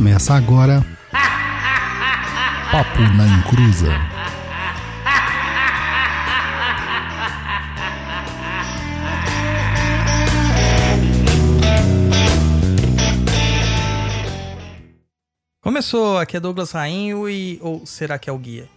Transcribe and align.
Começa 0.00 0.32
agora. 0.32 0.82
Papo 2.72 3.00
na 3.18 3.26
Encruza. 3.26 3.92
Começou, 15.60 16.16
aqui 16.16 16.38
é 16.38 16.40
Douglas 16.40 16.72
Rainho 16.72 17.28
e. 17.28 17.58
Ou 17.60 17.84
será 17.84 18.18
que 18.18 18.30
é 18.30 18.32
o 18.32 18.38
guia? 18.38 18.70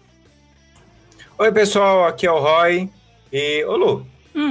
Oi, 1.37 1.51
pessoal, 1.53 2.05
aqui 2.05 2.27
é 2.27 2.31
o 2.33 2.39
Roy. 2.41 2.89
E, 3.31 3.63
ô 3.63 3.77
Lu, 3.77 4.05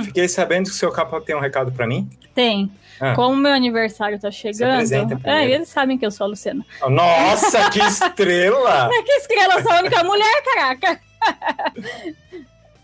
fiquei 0.06 0.26
sabendo 0.26 0.64
que 0.64 0.70
o 0.70 0.74
seu 0.74 0.90
capa 0.90 1.20
tem 1.20 1.36
um 1.36 1.40
recado 1.40 1.70
pra 1.70 1.86
mim. 1.86 2.08
Tem. 2.34 2.72
Ah. 3.04 3.14
Como 3.16 3.36
meu 3.36 3.52
aniversário 3.52 4.16
tá 4.20 4.30
chegando. 4.30 4.80
É, 5.24 5.50
eles 5.50 5.68
sabem 5.68 5.98
que 5.98 6.06
eu 6.06 6.10
sou 6.12 6.24
a 6.26 6.28
Luciana. 6.28 6.64
Nossa, 6.88 7.68
que 7.70 7.80
estrela! 7.80 8.88
É 8.94 9.02
que 9.02 9.12
estrela, 9.12 9.54
eu 9.54 9.62
sou 9.62 9.72
a 9.72 9.78
única 9.80 10.04
mulher, 10.04 10.42
caraca! 10.44 11.00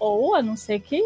Ou 0.01 0.35
a 0.37 0.43
não 0.43 0.57
ser 0.57 0.79
que 0.81 1.01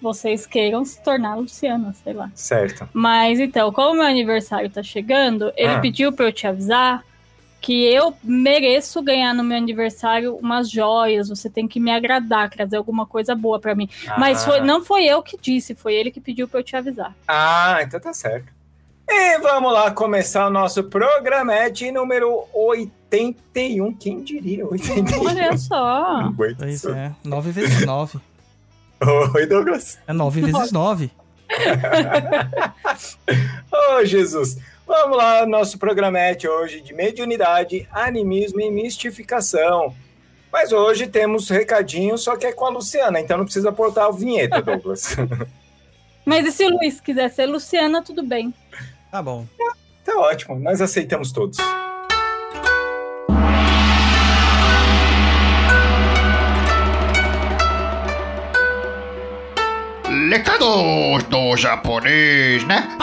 vocês 0.00 0.46
queiram 0.46 0.84
se 0.84 1.02
tornar 1.02 1.32
a 1.32 1.34
Luciana, 1.36 1.92
sei 2.04 2.12
lá. 2.12 2.30
Certo. 2.34 2.88
Mas 2.92 3.40
então, 3.40 3.72
como 3.72 3.94
meu 3.94 4.04
aniversário 4.06 4.70
tá 4.70 4.82
chegando, 4.82 5.52
ele 5.56 5.74
Ah. 5.74 5.80
pediu 5.80 6.12
pra 6.12 6.26
eu 6.26 6.32
te 6.32 6.46
avisar 6.46 7.04
que 7.60 7.84
eu 7.84 8.14
mereço 8.22 9.02
ganhar 9.02 9.34
no 9.34 9.42
meu 9.42 9.56
aniversário 9.56 10.36
umas 10.36 10.70
joias. 10.70 11.28
Você 11.28 11.50
tem 11.50 11.66
que 11.66 11.80
me 11.80 11.90
agradar, 11.90 12.48
trazer 12.48 12.76
alguma 12.76 13.04
coisa 13.04 13.34
boa 13.34 13.58
pra 13.58 13.74
mim. 13.74 13.88
Mas 14.16 14.42
Ah. 14.42 14.46
foi- 14.46 14.60
não 14.60 14.84
foi 14.84 15.04
eu 15.04 15.20
que 15.22 15.36
disse, 15.36 15.74
foi 15.74 15.94
ele 15.94 16.12
que 16.12 16.20
pediu 16.20 16.46
pra 16.46 16.60
eu 16.60 16.64
te 16.64 16.76
avisar. 16.76 17.12
Ah, 17.26 17.78
então 17.82 17.98
tá 17.98 18.12
certo. 18.12 18.54
E 19.08 19.38
vamos 19.38 19.72
lá 19.72 19.90
começar 19.90 20.46
o 20.46 20.50
nosso 20.50 20.84
programete 20.84 21.90
número 21.92 22.44
81. 22.52 23.94
Quem 23.94 24.22
diria? 24.22 24.66
81. 24.66 25.26
Olha 25.26 25.56
só. 25.58 26.32
Pois 26.36 26.58
isso. 26.60 26.90
é, 26.90 27.14
9 27.24 27.50
vezes 27.52 27.86
9. 27.86 28.18
Oi, 29.34 29.46
Douglas. 29.46 29.98
É 30.06 30.12
9 30.12 30.40
vezes 30.40 30.72
9. 30.72 31.10
Ô, 33.72 34.04
Jesus. 34.04 34.58
Vamos 34.86 35.16
lá, 35.16 35.44
nosso 35.46 35.78
programete 35.78 36.46
hoje 36.46 36.80
de 36.80 36.94
mediunidade, 36.94 37.88
animismo 37.90 38.60
e 38.60 38.70
mistificação. 38.70 39.94
Mas 40.52 40.72
hoje 40.72 41.06
temos 41.08 41.48
recadinho, 41.48 42.16
só 42.16 42.36
que 42.36 42.46
é 42.46 42.52
com 42.52 42.64
a 42.66 42.70
Luciana, 42.70 43.20
então 43.20 43.36
não 43.36 43.44
precisa 43.44 43.68
aportar 43.70 44.06
a 44.06 44.10
vinheta, 44.10 44.62
Douglas. 44.62 45.16
Mas 46.24 46.46
e 46.46 46.52
se 46.52 46.64
o 46.64 46.70
Luiz 46.70 47.00
quiser 47.00 47.28
ser 47.30 47.46
Luciana, 47.46 48.02
tudo 48.02 48.22
bem. 48.22 48.52
Tá 49.16 49.22
bom. 49.22 49.46
tá 50.04 50.14
ótimo, 50.14 50.58
nós 50.58 50.78
aceitamos 50.82 51.32
todos. 51.32 51.56
Recados 60.28 61.24
do 61.30 61.56
japonês, 61.56 62.62
né? 62.64 62.94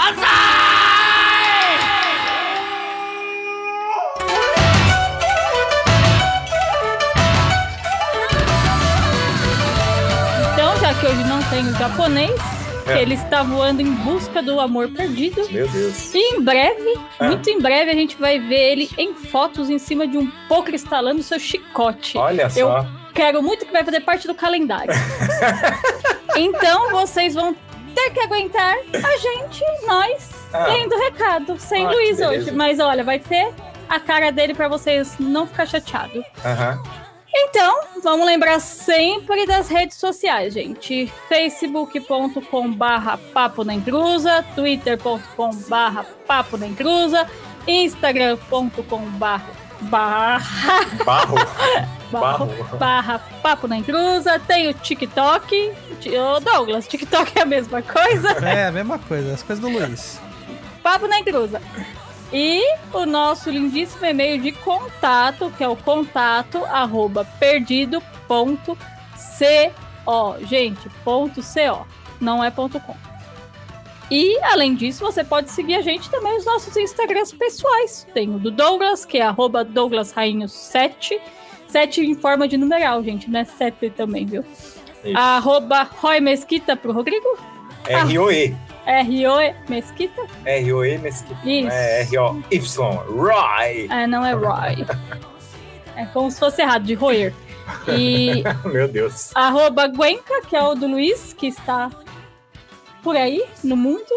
Então, 10.53 10.77
já 10.79 10.93
que 10.93 11.07
hoje 11.07 11.23
não 11.23 11.41
tem 11.49 11.67
o 11.67 11.73
japonês, 11.75 12.62
É. 12.85 13.01
ele 13.01 13.13
está 13.13 13.43
voando 13.43 13.81
em 13.81 13.91
busca 13.91 14.41
do 14.41 14.59
amor 14.59 14.89
perdido. 14.89 15.47
Meu 15.51 15.67
Deus. 15.67 16.13
E 16.13 16.35
em 16.35 16.41
breve, 16.41 16.99
É. 17.19 17.27
muito 17.27 17.49
em 17.49 17.59
breve, 17.59 17.91
a 17.91 17.95
gente 17.95 18.15
vai 18.17 18.39
ver 18.39 18.71
ele 18.73 18.89
em 18.97 19.13
fotos 19.13 19.69
em 19.69 19.77
cima 19.79 20.05
de 20.07 20.17
um 20.17 20.29
poker 20.47 20.73
instalando 20.75 21.23
seu 21.23 21.39
chicote. 21.39 22.17
Olha 22.17 22.43
Eu 22.55 22.67
só. 22.67 22.85
quero 23.13 23.41
muito 23.41 23.65
que 23.65 23.71
vai 23.71 23.83
fazer 23.83 24.01
parte 24.01 24.27
do 24.27 24.33
calendário. 24.35 24.93
então, 26.35 26.91
vocês 26.91 27.33
vão 27.33 27.55
ter 27.95 28.09
que 28.11 28.19
aguentar 28.19 28.75
a 28.75 29.17
gente, 29.17 29.63
nós, 29.85 30.29
Ah. 30.53 30.67
lendo 30.67 30.95
recado, 30.97 31.57
sem 31.59 31.85
Ah, 31.85 31.91
Luiz 31.91 32.19
hoje. 32.19 32.51
Mas 32.51 32.79
olha, 32.79 33.03
vai 33.03 33.19
ter 33.19 33.53
a 33.89 33.99
cara 33.99 34.31
dele 34.31 34.53
pra 34.53 34.67
vocês 34.67 35.15
não 35.19 35.45
ficar 35.47 35.65
chateado. 35.67 36.23
Aham. 36.43 36.81
Então, 37.35 37.81
vamos 38.03 38.25
lembrar 38.25 38.59
sempre 38.59 39.45
das 39.47 39.67
redes 39.67 39.97
sociais, 39.97 40.53
gente. 40.53 41.11
facebook.com 41.27 42.71
barra 42.71 43.17
papo 43.17 43.63
na 43.63 43.73
intrusa, 43.73 44.43
twitter.com 44.55 45.49
barra 45.67 46.05
papo 46.27 46.57
na 46.57 46.67
intrusa, 46.67 47.27
instagram.com 47.67 48.99
barra 49.17 49.49
barra 49.81 50.39
Barro. 51.03 51.35
barra, 52.11 52.45
Barro. 52.45 52.77
barra 52.77 53.19
papo 53.41 53.67
na 53.67 53.77
intrusa, 53.77 54.39
tem 54.39 54.69
o 54.69 54.73
TikTok. 54.73 55.73
Ti- 55.99 56.15
Ô 56.17 56.39
Douglas, 56.39 56.87
TikTok 56.87 57.37
é 57.37 57.41
a 57.41 57.45
mesma 57.45 57.81
coisa? 57.81 58.29
É, 58.45 58.67
a 58.67 58.71
mesma 58.71 58.99
coisa, 58.99 59.33
as 59.33 59.41
coisas 59.43 59.59
do 59.61 59.69
Luiz. 59.69 60.19
Papo 60.83 61.07
na 61.07 61.19
intrusa. 61.19 61.61
E 62.33 62.61
o 62.91 63.05
nosso 63.05 63.51
lindíssimo 63.51 64.05
e-mail 64.05 64.41
de 64.41 64.51
contato, 64.51 65.53
que 65.55 65.63
é 65.63 65.67
o 65.67 65.75
contato 65.75 66.65
arroba 66.65 67.23
perdido.co. 67.39 68.77
Gente, 70.41 70.89
ponto 71.03 71.41
.co, 71.41 71.87
não 72.19 72.43
é 72.43 72.49
ponto 72.49 72.79
.com. 72.79 72.95
E, 74.11 74.37
além 74.43 74.75
disso, 74.75 75.05
você 75.05 75.23
pode 75.23 75.51
seguir 75.51 75.75
a 75.75 75.81
gente 75.81 76.09
também 76.09 76.33
nos 76.33 76.45
nossos 76.45 76.75
Instagrams 76.75 77.31
pessoais. 77.31 78.05
Tem 78.13 78.33
o 78.33 78.39
do 78.39 78.51
Douglas, 78.51 79.05
que 79.05 79.19
é 79.19 79.21
arroba 79.21 79.63
douglasrainho7. 79.63 81.19
7 81.67 82.01
em 82.01 82.13
forma 82.13 82.47
de 82.47 82.57
numeral, 82.57 83.03
gente, 83.03 83.29
não 83.29 83.39
é 83.39 83.43
7 83.45 83.89
também, 83.91 84.25
viu? 84.25 84.43
Isso. 85.03 85.17
Arroba 85.17 85.83
Roy 85.83 86.19
Mesquita 86.19 86.75
pro 86.75 86.91
Rodrigo. 86.93 87.37
R-O-E. 87.85 88.55
R-O-E 88.85 89.55
Mesquita. 89.69 90.21
R-O-E 90.45 90.97
Mesquita. 90.97 91.39
Isso. 91.45 91.69
É 91.69 92.01
R-O-Y. 92.01 92.91
Roy. 93.07 93.87
É, 93.89 94.07
não 94.07 94.25
é 94.25 94.33
Roy. 94.33 94.85
É 95.95 96.05
como 96.07 96.31
se 96.31 96.39
fosse 96.39 96.59
errado, 96.59 96.83
de 96.85 96.95
roer. 96.95 97.31
E 97.87 98.43
Meu 98.65 98.87
Deus. 98.87 99.31
arroba 99.35 99.87
Guenca, 99.87 100.41
que 100.47 100.55
é 100.55 100.63
o 100.63 100.73
do 100.73 100.87
Luiz, 100.87 101.33
que 101.33 101.47
está 101.47 101.91
por 103.03 103.15
aí, 103.15 103.45
no 103.63 103.77
mundo. 103.77 104.09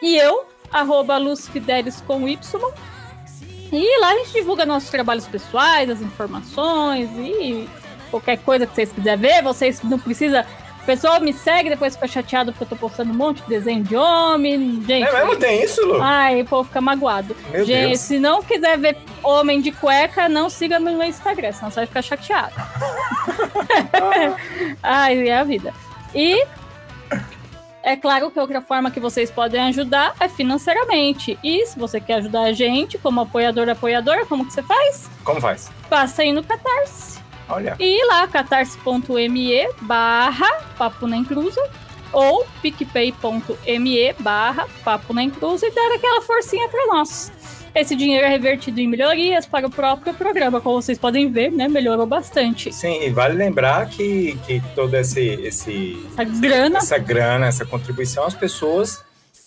E 0.00 0.16
eu, 0.16 0.46
arroba 0.72 1.18
Luz 1.18 1.48
Fidelis 1.48 2.00
com 2.02 2.28
Y. 2.28 2.60
E 3.72 4.00
lá 4.00 4.10
a 4.10 4.18
gente 4.18 4.32
divulga 4.32 4.64
nossos 4.64 4.90
trabalhos 4.90 5.26
pessoais, 5.26 5.90
as 5.90 6.00
informações 6.00 7.08
e 7.16 7.68
qualquer 8.10 8.38
coisa 8.38 8.66
que 8.66 8.74
vocês 8.74 8.92
quiserem 8.92 9.20
ver. 9.20 9.42
Vocês 9.42 9.82
não 9.82 9.98
precisam... 9.98 10.44
O 10.82 10.86
pessoal 10.86 11.20
me 11.20 11.32
segue, 11.32 11.68
depois 11.68 11.94
fica 11.94 12.08
chateado 12.08 12.52
porque 12.52 12.64
eu 12.64 12.68
tô 12.68 12.76
postando 12.76 13.12
um 13.12 13.14
monte 13.14 13.42
de 13.42 13.48
desenho 13.48 13.84
de 13.84 13.94
homem. 13.94 14.82
Gente, 14.86 15.06
É 15.06 15.12
mesmo? 15.12 15.36
Tem 15.36 15.62
isso, 15.62 15.84
Lu? 15.84 16.00
Ai, 16.02 16.40
o 16.40 16.44
povo 16.46 16.64
fica 16.64 16.80
magoado. 16.80 17.36
Meu 17.50 17.64
Gente, 17.64 17.88
Deus. 17.88 18.00
se 18.00 18.18
não 18.18 18.42
quiser 18.42 18.78
ver 18.78 18.96
homem 19.22 19.60
de 19.60 19.70
cueca, 19.72 20.28
não 20.28 20.48
siga 20.50 20.80
meu 20.80 21.00
Instagram, 21.02 21.52
senão 21.52 21.70
você 21.70 21.80
vai 21.80 21.86
ficar 21.86 22.02
chateado. 22.02 22.54
Ai, 24.82 25.28
é 25.28 25.38
a 25.38 25.44
vida. 25.44 25.72
E 26.14 26.44
é 27.82 27.96
claro 27.96 28.30
que 28.30 28.40
outra 28.40 28.60
forma 28.60 28.90
que 28.90 28.98
vocês 29.00 29.30
podem 29.30 29.60
ajudar 29.68 30.14
é 30.18 30.28
financeiramente. 30.28 31.38
E 31.44 31.64
se 31.66 31.78
você 31.78 32.00
quer 32.00 32.14
ajudar 32.14 32.42
a 32.42 32.52
gente, 32.52 32.98
como 32.98 33.20
apoiador, 33.20 33.68
apoiadora, 33.68 34.26
como 34.26 34.44
que 34.46 34.52
você 34.52 34.62
faz? 34.62 35.08
Como 35.24 35.40
faz? 35.40 35.70
Passa 35.88 36.22
aí 36.22 36.32
no 36.32 36.42
Catarse. 36.42 37.19
Olha. 37.50 37.76
E 37.78 38.00
ir 38.00 38.04
lá, 38.06 38.26
catarse.me 38.26 39.68
barra 39.82 40.60
papo 40.78 41.06
na 41.06 41.16
encruza 41.16 41.60
ou 42.12 42.46
picpay.me 42.60 44.12
barra 44.18 44.66
papo 44.84 45.12
na 45.12 45.22
encruza 45.22 45.66
e 45.66 45.70
dar 45.70 45.92
aquela 45.94 46.22
forcinha 46.22 46.68
para 46.68 46.86
nós. 46.86 47.32
Esse 47.74 47.94
dinheiro 47.94 48.26
é 48.26 48.28
revertido 48.28 48.80
em 48.80 48.88
melhorias 48.88 49.46
para 49.46 49.66
o 49.66 49.70
próprio 49.70 50.12
programa, 50.14 50.60
como 50.60 50.82
vocês 50.82 50.98
podem 50.98 51.30
ver, 51.30 51.52
né? 51.52 51.68
Melhorou 51.68 52.04
bastante. 52.04 52.72
Sim, 52.72 53.00
e 53.02 53.10
vale 53.10 53.34
lembrar 53.36 53.88
que, 53.88 54.36
que 54.44 54.60
toda 54.74 54.98
esse, 54.98 55.20
esse, 55.20 55.96
Essa 56.12 56.24
grana 56.24 56.78
essa 56.78 56.98
grana, 56.98 57.46
essa 57.46 57.64
contribuição, 57.64 58.24
as 58.24 58.34
pessoas 58.34 59.04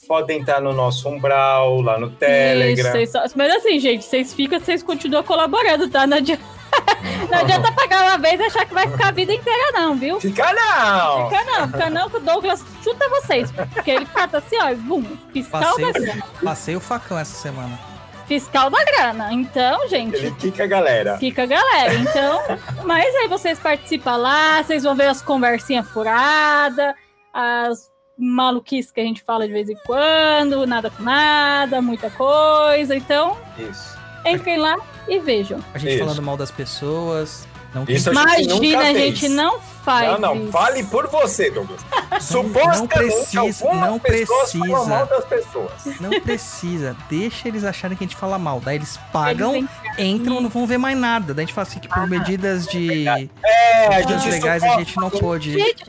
podem 0.07 0.39
estar 0.41 0.59
no 0.61 0.73
nosso 0.73 1.07
umbral, 1.09 1.81
lá 1.81 1.97
no 2.00 2.09
Telegram. 2.11 3.00
Isso, 3.01 3.13
só- 3.13 3.23
Mas 3.35 3.53
assim, 3.55 3.79
gente, 3.79 4.03
vocês 4.03 4.33
ficam, 4.33 4.59
vocês 4.59 4.81
continuam 4.83 5.23
colaborando, 5.23 5.89
tá? 5.89 6.05
Não 6.07 6.17
adianta, 6.17 6.44
não 7.31 7.39
adianta 7.39 7.71
pagar 7.71 8.03
uma 8.03 8.17
vez 8.17 8.39
e 8.39 8.44
achar 8.44 8.65
que 8.65 8.73
vai 8.73 8.88
ficar 8.88 9.07
a 9.09 9.11
vida 9.11 9.33
inteira, 9.33 9.71
não, 9.73 9.95
viu? 9.95 10.19
Fica 10.19 10.53
não! 10.53 11.29
Fica 11.29 11.44
não, 11.45 11.67
fica 11.67 11.89
não, 11.89 12.09
que 12.09 12.17
o 12.17 12.19
Douglas 12.19 12.63
chuta 12.83 13.07
vocês. 13.09 13.51
Porque 13.73 13.91
ele 13.91 14.05
cata 14.05 14.38
assim, 14.39 14.57
ó, 14.61 14.69
e 14.69 14.75
bum, 14.75 15.03
fiscal 15.31 15.61
Passei, 15.61 15.85
da 15.94 16.00
grana. 16.00 16.23
passei 16.44 16.75
o 16.75 16.79
facão 16.79 17.17
essa 17.17 17.35
semana. 17.35 17.79
Fiscal 18.27 18.69
da 18.69 18.83
grana. 18.85 19.33
Então, 19.33 19.88
gente, 19.89 20.15
Ele 20.15 20.31
quica 20.31 20.63
a 20.63 20.67
galera. 20.67 21.17
fica 21.17 21.44
a 21.44 21.45
galera. 21.45 21.94
Então, 21.94 22.41
mas 22.85 23.13
aí 23.15 23.27
vocês 23.27 23.59
participam 23.59 24.15
lá, 24.15 24.63
vocês 24.63 24.83
vão 24.83 24.95
ver 24.95 25.07
as 25.07 25.21
conversinhas 25.21 25.85
furadas, 25.89 26.94
as 27.33 27.91
maluquices 28.18 28.92
que 28.92 29.00
a 29.00 29.04
gente 29.04 29.21
fala 29.21 29.48
de 29.48 29.54
vez 29.54 29.69
em 29.69 29.77
quando, 29.86 30.65
nada 30.65 30.89
com 30.89 31.04
nada, 31.04 31.81
muita 31.81 32.10
coisa. 32.10 32.95
Então, 32.95 33.38
Isso. 33.57 33.98
entrem 34.25 34.57
lá, 34.57 34.77
e 35.07 35.19
vejam. 35.19 35.60
A 35.74 35.77
gente 35.77 35.92
Isso. 35.95 36.00
falando 36.04 36.21
mal 36.21 36.38
das 36.38 36.51
pessoas. 36.51 37.48
Não 37.74 37.83
Isso 37.88 38.10
a 38.10 38.13
gente 38.13 38.45
Imagina, 38.45 38.56
nunca 38.56 38.80
a 38.80 38.94
fez. 38.94 38.98
gente 39.19 39.30
não 39.30 39.60
faz. 39.83 40.12
Não, 40.12 40.19
não, 40.19 40.44
isso. 40.44 40.51
fale 40.51 40.83
por 40.83 41.07
você, 41.07 41.51
Douglas. 41.51 41.81
não 42.12 42.19
Supostamente, 42.19 42.88
precisa, 42.88 43.65
algumas 43.65 43.89
não 43.89 44.00
precisa. 44.00 44.85
mal 44.85 45.06
das 45.06 45.25
pessoas. 45.25 45.71
Não 46.00 46.21
precisa. 46.21 46.97
Deixa 47.09 47.47
eles 47.47 47.63
acharem 47.63 47.97
que 47.97 48.03
a 48.03 48.07
gente 48.07 48.15
fala 48.15 48.39
mal. 48.39 48.59
Daí 48.59 48.77
eles 48.77 48.97
pagam, 49.12 49.56
Eles 49.56 49.69
entram, 49.97 50.41
não 50.41 50.50
vão 50.50 50.65
ver 50.65 50.77
mais 50.77 50.97
nada. 50.97 51.33
Daí 51.33 51.44
a 51.44 51.45
gente 51.45 51.53
fala 51.53 51.68
assim 51.68 51.80
que 51.80 51.88
por 51.88 52.07
medidas 52.07 52.65
de 52.68 53.07
É, 53.07 53.88
a 53.88 54.01
gente 54.01 54.30
legais 54.30 54.63
a 54.63 54.77
gente 54.77 54.97
não 54.97 55.09
pôde. 55.09 55.53
Gente, 55.53 55.83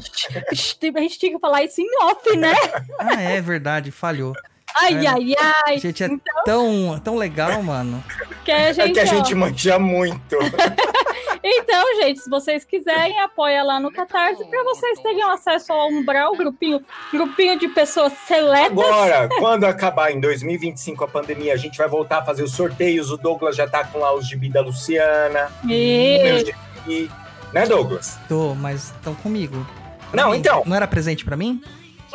a 0.45 1.01
gente 1.01 1.19
tinha 1.19 1.33
que 1.33 1.39
falar 1.39 1.63
isso 1.65 1.81
em 1.81 1.89
off, 2.03 2.37
né? 2.37 2.55
Ah, 2.99 3.21
é 3.21 3.41
verdade, 3.41 3.91
falhou. 3.91 4.35
Ai, 4.81 5.05
É. 5.05 5.09
ai, 5.09 5.35
ai. 5.67 5.79
Gente 5.79 6.05
é 6.05 6.09
tão, 6.45 6.99
tão 7.03 7.17
legal, 7.17 7.63
mano. 7.63 8.03
Que 8.45 8.51
a 8.53 8.59
É 8.59 8.73
gente, 8.75 8.93
que 8.93 9.01
a 9.01 9.03
ó. 9.05 9.07
gente 9.07 9.35
manja 9.35 9.79
muito. 9.79 10.37
Então, 11.47 11.97
gente, 12.01 12.21
se 12.21 12.31
vocês 12.31 12.65
quiserem, 12.65 13.21
apoia 13.21 13.63
lá 13.63 13.79
no 13.79 13.93
Catarse 13.93 14.43
para 14.47 14.65
vocês 14.65 14.99
terem 15.01 15.23
acesso 15.25 15.75
ao 15.75 15.89
Umbral, 15.91 16.35
grupinho, 16.35 16.81
grupinho 17.13 17.59
de 17.59 17.69
pessoas 17.69 18.15
seletas. 18.27 18.71
Agora, 18.73 19.29
quando 19.29 19.65
acabar 19.65 20.11
em 20.11 20.19
2025 20.21 21.05
a 21.05 21.09
pandemia, 21.09 21.53
a 21.53 21.57
gente 21.59 21.77
vai 21.77 21.87
voltar 21.87 22.21
a 22.21 22.25
fazer 22.25 22.43
os 22.43 22.53
sorteios. 22.53 23.11
O 23.11 23.19
Douglas 23.19 23.57
já 23.57 23.69
tá 23.69 23.85
com 23.85 23.99
lá 23.99 24.15
os 24.15 24.27
gibi 24.27 24.49
da 24.49 24.63
Luciana. 24.63 25.51
E... 25.69 26.47
gibi. 26.87 27.11
Né, 27.53 27.67
Douglas? 27.67 28.19
Tô, 28.27 28.55
mas 28.55 28.85
estão 28.97 29.15
comigo. 29.15 29.67
Não, 30.15 30.31
mim. 30.31 30.39
então. 30.39 30.63
Não 30.65 30.75
era 30.75 30.87
presente 30.87 31.27
pra 31.27 31.37
mim? 31.37 31.63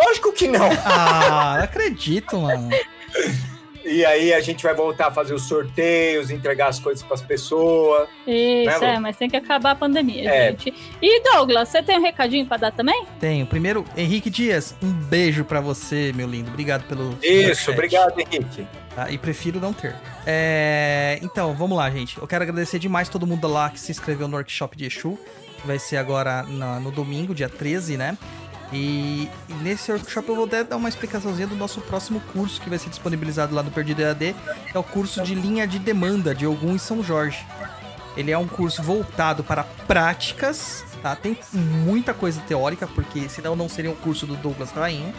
Lógico 0.05 0.31
que 0.33 0.47
não. 0.47 0.69
Ah, 0.85 1.55
não 1.57 1.63
acredito, 1.63 2.37
mano. 2.39 2.69
E 3.83 4.05
aí 4.05 4.33
a 4.33 4.41
gente 4.41 4.61
vai 4.61 4.73
voltar 4.75 5.07
a 5.07 5.11
fazer 5.11 5.33
os 5.33 5.47
sorteios, 5.47 6.29
entregar 6.29 6.67
as 6.67 6.79
coisas 6.79 7.01
pras 7.01 7.21
pessoas. 7.21 8.07
Isso, 8.27 8.79
Né, 8.81 8.95
é, 8.95 8.99
mas 8.99 9.15
tem 9.17 9.29
que 9.29 9.37
acabar 9.37 9.71
a 9.71 9.75
pandemia, 9.75 10.29
É. 10.29 10.49
gente. 10.51 10.73
E 11.01 11.23
Douglas, 11.23 11.69
você 11.69 11.81
tem 11.81 11.97
um 11.97 12.01
recadinho 12.01 12.45
para 12.45 12.57
dar 12.57 12.71
também? 12.71 13.05
Tenho. 13.19 13.45
Primeiro, 13.47 13.85
Henrique 13.97 14.29
Dias, 14.29 14.75
um 14.83 14.91
beijo 14.91 15.43
pra 15.45 15.59
você, 15.61 16.11
meu 16.13 16.27
lindo. 16.27 16.49
Obrigado 16.51 16.83
pelo. 16.83 17.17
Isso, 17.23 17.71
obrigado, 17.71 18.19
Henrique. 18.19 18.67
Tá? 18.95 19.09
E 19.09 19.17
prefiro 19.17 19.59
não 19.59 19.73
ter. 19.73 19.95
É, 20.27 21.17
Então, 21.23 21.53
vamos 21.55 21.77
lá, 21.77 21.89
gente. 21.89 22.17
Eu 22.17 22.27
quero 22.27 22.43
agradecer 22.43 22.79
demais 22.79 23.07
todo 23.09 23.25
mundo 23.25 23.47
lá 23.47 23.69
que 23.69 23.79
se 23.79 23.91
inscreveu 23.91 24.27
no 24.27 24.35
workshop 24.35 24.77
de 24.77 24.85
Exu. 24.85 25.17
Que 25.61 25.67
vai 25.67 25.79
ser 25.79 25.97
agora 25.97 26.43
no 26.43 26.91
domingo, 26.91 27.33
dia 27.33 27.49
13, 27.49 27.97
né? 27.97 28.17
E, 28.71 29.29
e 29.47 29.53
nesse 29.61 29.91
workshop 29.91 30.29
eu 30.29 30.35
vou 30.35 30.47
dar 30.47 30.75
uma 30.75 30.89
explicaçãozinha 30.89 31.47
do 31.47 31.55
nosso 31.55 31.81
próximo 31.81 32.21
curso 32.33 32.61
que 32.61 32.69
vai 32.69 32.77
ser 32.77 32.89
disponibilizado 32.89 33.53
lá 33.55 33.63
no 33.63 33.71
Perdido 33.71 34.01
EAD, 34.01 34.35
que 34.71 34.77
é 34.77 34.79
o 34.79 34.83
curso 34.83 35.23
de 35.23 35.33
linha 35.33 35.67
de 35.67 35.79
demanda 35.79 36.35
de 36.35 36.45
Ogum 36.45 36.75
e 36.75 36.79
São 36.79 37.03
Jorge. 37.03 37.45
Ele 38.15 38.31
é 38.31 38.37
um 38.37 38.47
curso 38.47 38.83
voltado 38.83 39.43
para 39.43 39.63
práticas, 39.63 40.83
tá? 41.01 41.15
Tem 41.15 41.37
muita 41.53 42.13
coisa 42.13 42.41
teórica, 42.41 42.85
porque 42.87 43.29
senão 43.29 43.55
não 43.55 43.69
seria 43.69 43.91
um 43.91 43.95
curso 43.95 44.27
do 44.27 44.35
Douglas 44.35 44.71
Rainha. 44.71 45.13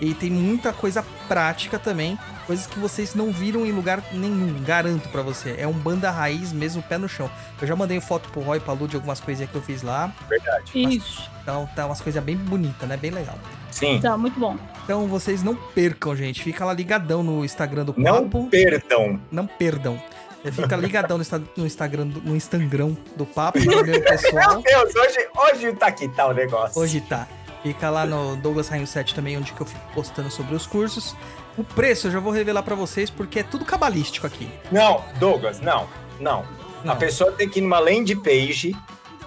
E 0.00 0.12
tem 0.14 0.30
muita 0.30 0.72
coisa 0.72 1.02
prática 1.26 1.78
também, 1.78 2.18
coisas 2.46 2.66
que 2.66 2.78
vocês 2.78 3.14
não 3.14 3.30
viram 3.32 3.64
em 3.64 3.72
lugar 3.72 4.02
nenhum, 4.12 4.62
garanto 4.62 5.08
pra 5.08 5.22
você. 5.22 5.54
É 5.58 5.66
um 5.66 5.72
banda 5.72 6.10
raiz 6.10 6.52
mesmo, 6.52 6.82
pé 6.82 6.98
no 6.98 7.08
chão. 7.08 7.30
Eu 7.60 7.66
já 7.66 7.74
mandei 7.74 7.98
foto 8.00 8.28
pro 8.28 8.42
Roy 8.42 8.58
e 8.58 8.60
pra 8.60 8.74
Lu 8.74 8.86
de 8.86 8.96
algumas 8.96 9.20
coisinhas 9.20 9.50
que 9.50 9.56
eu 9.56 9.62
fiz 9.62 9.82
lá. 9.82 10.12
Verdade. 10.28 10.70
Isso. 10.74 11.30
Então 11.42 11.66
tá 11.74 11.86
umas 11.86 12.00
coisas 12.00 12.22
bem 12.22 12.36
bonitas, 12.36 12.86
né? 12.88 12.96
Bem 12.96 13.10
legal. 13.10 13.38
Sim. 13.70 13.98
Tá, 14.00 14.16
muito 14.18 14.38
bom. 14.38 14.56
Então 14.84 15.06
vocês 15.06 15.42
não 15.42 15.54
percam, 15.54 16.14
gente. 16.14 16.42
Fica 16.42 16.64
lá 16.64 16.72
ligadão 16.74 17.22
no 17.22 17.44
Instagram 17.44 17.84
do 17.86 17.94
Não 17.96 18.24
Papo. 18.28 18.48
perdão. 18.50 19.18
Não 19.30 19.46
perdam. 19.46 20.00
Você 20.44 20.52
Fica 20.52 20.76
ligadão 20.76 21.16
no, 21.16 21.22
Insta- 21.22 21.42
no 21.56 21.66
Instagram 21.66 22.06
do, 22.06 22.20
no 22.20 22.36
Instagram 22.36 22.94
do 23.16 23.26
Papo, 23.26 23.58
meu 23.58 23.82
pessoal. 24.02 24.62
Meu 24.62 24.62
Deus, 24.62 24.94
hoje, 24.94 25.28
hoje 25.34 25.72
tá 25.72 25.86
aqui 25.88 26.06
tá 26.08 26.26
o 26.28 26.32
negócio. 26.32 26.80
Hoje 26.80 27.00
tá. 27.00 27.26
Fica 27.66 27.90
lá 27.90 28.06
no 28.06 28.36
Douglas 28.36 28.68
Rainho 28.68 28.86
7 28.86 29.12
também, 29.12 29.36
onde 29.36 29.52
que 29.52 29.60
eu 29.60 29.66
fico 29.66 29.80
postando 29.92 30.30
sobre 30.30 30.54
os 30.54 30.68
cursos. 30.68 31.16
O 31.58 31.64
preço 31.64 32.06
eu 32.06 32.12
já 32.12 32.20
vou 32.20 32.32
revelar 32.32 32.62
pra 32.62 32.76
vocês, 32.76 33.10
porque 33.10 33.40
é 33.40 33.42
tudo 33.42 33.64
cabalístico 33.64 34.24
aqui. 34.24 34.48
Não, 34.70 35.04
Douglas, 35.18 35.58
não. 35.60 35.88
Não. 36.20 36.44
Não. 36.84 36.92
A 36.92 36.96
pessoa 36.96 37.32
tem 37.32 37.48
que 37.48 37.58
ir 37.58 37.62
numa 37.62 37.80
landing 37.80 38.20
page, 38.20 38.76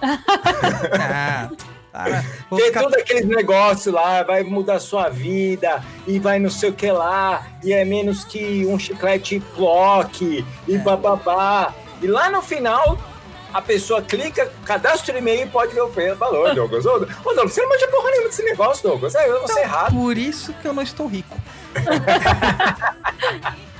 Ah, 0.98 1.50
para. 1.92 2.24
Vou 2.48 2.58
ter 2.58 2.66
ficar... 2.68 2.84
tudo 2.84 2.94
aqueles 2.94 3.26
negócios 3.26 3.92
lá, 3.94 4.22
vai 4.22 4.42
mudar 4.42 4.78
sua 4.80 5.10
vida, 5.10 5.84
e 6.06 6.18
vai 6.18 6.38
não 6.38 6.48
sei 6.48 6.70
o 6.70 6.72
que 6.72 6.90
lá, 6.90 7.46
e 7.62 7.74
é 7.74 7.84
menos 7.84 8.24
que 8.24 8.64
um 8.66 8.78
chiclete 8.78 9.42
block, 9.54 10.46
e 10.66 10.74
É. 10.74 10.78
bababá. 10.78 11.74
E 12.00 12.06
lá 12.06 12.30
no 12.30 12.40
final, 12.40 12.96
a 13.52 13.60
pessoa 13.62 14.02
clica, 14.02 14.50
cadastra 14.64 15.14
o 15.14 15.18
e-mail 15.18 15.46
e 15.46 15.50
pode 15.50 15.74
ver 15.74 15.82
o 15.82 15.88
preço. 15.88 16.16
Valor, 16.16 16.54
Douglas. 16.54 16.86
Ô, 16.86 16.98
Douglas, 16.98 17.52
você 17.52 17.62
não 17.62 17.68
manja 17.68 17.88
porra 17.88 18.10
nenhuma 18.10 18.28
desse 18.28 18.42
negócio, 18.42 18.88
Douglas. 18.88 19.14
É, 19.14 19.28
eu 19.28 19.38
vou 19.40 19.48
ser 19.48 19.60
errado. 19.60 19.92
Por 19.92 20.16
isso 20.16 20.52
que 20.54 20.66
eu 20.66 20.72
não 20.72 20.82
estou 20.82 21.06
rico. 21.06 21.36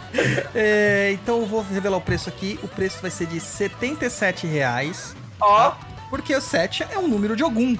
É, 0.54 1.10
então 1.12 1.38
eu 1.38 1.46
vou 1.46 1.62
revelar 1.62 1.96
o 1.96 2.00
preço 2.00 2.28
aqui. 2.28 2.58
O 2.64 2.68
preço 2.68 2.98
vai 3.00 3.12
ser 3.12 3.26
de 3.26 3.38
77 3.38 4.46
reais. 4.46 5.14
Ó, 5.40 5.72
Porque 6.08 6.34
o 6.34 6.40
7 6.40 6.84
é 6.90 6.98
um 6.98 7.06
número 7.06 7.36
de 7.36 7.44
algum. 7.44 7.76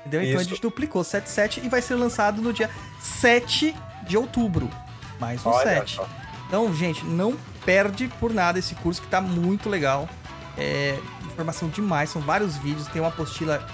Entendeu? 0.00 0.22
Então 0.22 0.38
a 0.38 0.42
Isso. 0.42 0.50
gente 0.50 0.62
duplicou 0.62 1.02
77 1.02 1.60
e 1.64 1.68
vai 1.68 1.82
ser 1.82 1.96
lançado 1.96 2.40
no 2.40 2.52
dia 2.52 2.70
7 3.00 3.74
de 4.04 4.16
outubro. 4.16 4.70
Mais 5.18 5.44
um 5.44 5.50
olha 5.50 5.78
7. 5.78 5.96
só. 5.96 6.08
Então, 6.46 6.72
gente, 6.74 7.04
não 7.04 7.36
perde 7.64 8.08
por 8.20 8.32
nada 8.32 8.58
esse 8.58 8.74
curso 8.76 9.00
que 9.00 9.08
tá 9.08 9.20
muito 9.20 9.68
legal. 9.68 10.08
É 10.56 10.98
informação 11.42 11.68
demais, 11.68 12.10
são 12.10 12.22
vários 12.22 12.56
vídeos, 12.56 12.86
tem 12.86 13.02
uma 13.02 13.08
apostila 13.08 13.66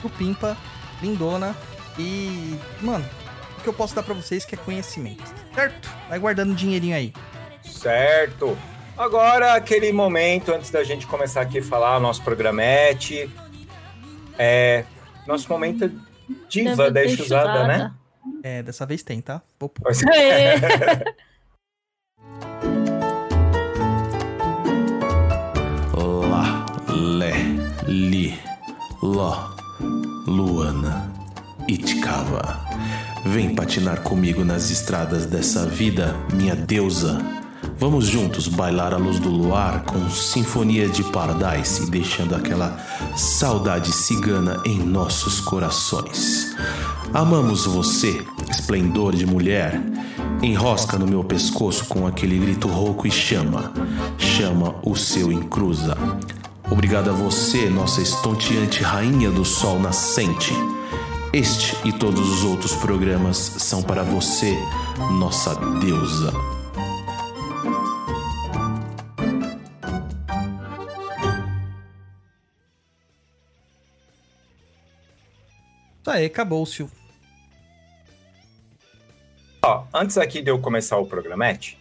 supimpa, 0.00 0.56
lindona 1.02 1.56
e, 1.98 2.58
mano, 2.80 3.04
o 3.58 3.62
que 3.62 3.68
eu 3.68 3.72
posso 3.72 3.94
dar 3.94 4.02
pra 4.02 4.14
vocês 4.14 4.44
que 4.44 4.54
é 4.54 4.58
conhecimento, 4.58 5.24
certo? 5.54 5.90
Vai 6.08 6.18
guardando 6.18 6.54
dinheirinho 6.54 6.94
aí. 6.94 7.12
Certo. 7.62 8.56
Agora, 8.96 9.54
aquele 9.54 9.92
momento 9.92 10.52
antes 10.52 10.70
da 10.70 10.84
gente 10.84 11.06
começar 11.06 11.40
aqui 11.40 11.58
a 11.58 11.62
falar 11.62 11.96
o 11.96 12.00
nosso 12.00 12.22
programete. 12.22 13.28
É. 14.38 14.84
Nosso 15.26 15.48
momento 15.48 15.90
diva 16.48 16.90
da 16.90 17.02
Exusada, 17.02 17.66
né? 17.66 17.92
É, 18.42 18.62
dessa 18.62 18.86
vez 18.86 19.02
tem, 19.02 19.20
tá? 19.20 19.42
Vou 19.58 19.68
pôr. 19.68 19.92
Li, 27.94 28.36
Ló, 29.00 29.50
Luana, 30.26 31.12
Itkava. 31.68 32.60
Vem 33.24 33.54
patinar 33.54 34.00
comigo 34.00 34.44
nas 34.44 34.68
estradas 34.68 35.26
dessa 35.26 35.64
vida, 35.64 36.12
minha 36.32 36.56
deusa. 36.56 37.24
Vamos 37.78 38.06
juntos 38.06 38.48
bailar 38.48 38.92
à 38.92 38.96
luz 38.96 39.20
do 39.20 39.30
luar 39.30 39.84
com 39.84 40.10
sinfonia 40.10 40.88
de 40.88 41.04
Paradise, 41.04 41.88
deixando 41.88 42.34
aquela 42.34 42.76
saudade 43.14 43.92
cigana 43.92 44.60
em 44.66 44.80
nossos 44.80 45.38
corações. 45.38 46.52
Amamos 47.12 47.64
você, 47.64 48.20
esplendor 48.50 49.14
de 49.14 49.24
mulher. 49.24 49.80
Enrosca 50.42 50.98
no 50.98 51.06
meu 51.06 51.22
pescoço 51.22 51.84
com 51.84 52.08
aquele 52.08 52.40
grito 52.40 52.66
rouco 52.66 53.06
e 53.06 53.10
chama. 53.12 53.72
Chama 54.18 54.74
o 54.82 54.96
seu 54.96 55.30
encruza. 55.30 55.96
Obrigado 56.70 57.10
a 57.10 57.12
você, 57.12 57.68
nossa 57.68 58.00
estonteante 58.00 58.82
rainha 58.82 59.30
do 59.30 59.44
sol 59.44 59.78
nascente. 59.78 60.52
Este 61.32 61.76
e 61.86 61.92
todos 61.92 62.28
os 62.30 62.44
outros 62.44 62.74
programas 62.74 63.36
são 63.36 63.82
para 63.82 64.02
você, 64.02 64.56
nossa 65.18 65.54
deusa. 65.80 66.32
Isso 76.00 76.10
aí, 76.10 76.26
acabou-se. 76.26 76.86
Ó, 79.62 79.84
antes 79.92 80.16
aqui 80.18 80.40
de 80.40 80.50
eu 80.50 80.58
começar 80.60 80.98
o 80.98 81.06
programete, 81.06 81.78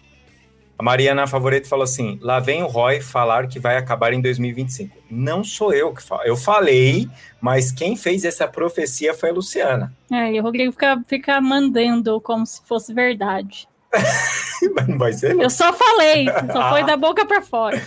a 0.83 0.91
Mariana 0.93 1.25
Favorito 1.25 1.65
falou 1.69 1.85
assim: 1.85 2.19
lá 2.21 2.41
vem 2.41 2.61
o 2.61 2.67
Roy 2.67 2.99
falar 2.99 3.47
que 3.47 3.57
vai 3.57 3.77
acabar 3.77 4.11
em 4.11 4.19
2025. 4.19 4.97
Não 5.09 5.41
sou 5.41 5.73
eu 5.73 5.93
que 5.93 6.03
falo. 6.03 6.23
Eu 6.23 6.35
falei, 6.35 7.07
mas 7.39 7.71
quem 7.71 7.95
fez 7.95 8.25
essa 8.25 8.49
profecia 8.49 9.13
foi 9.13 9.29
a 9.29 9.33
Luciana. 9.33 9.93
É, 10.11 10.33
e 10.33 10.39
o 10.41 10.43
Rodrigo 10.43 10.73
fica, 10.73 11.01
fica 11.07 11.39
mandando 11.39 12.19
como 12.19 12.45
se 12.45 12.61
fosse 12.67 12.93
verdade. 12.93 13.65
Mas 14.75 14.87
não 14.87 14.97
vai 14.97 15.13
ser, 15.13 15.35
não. 15.35 15.43
Eu 15.43 15.49
só 15.49 15.71
falei, 15.71 16.25
só 16.51 16.69
foi 16.69 16.81
Ah. 16.83 16.85
da 16.85 16.97
boca 16.97 17.25
pra 17.25 17.41
fora. 17.41 17.81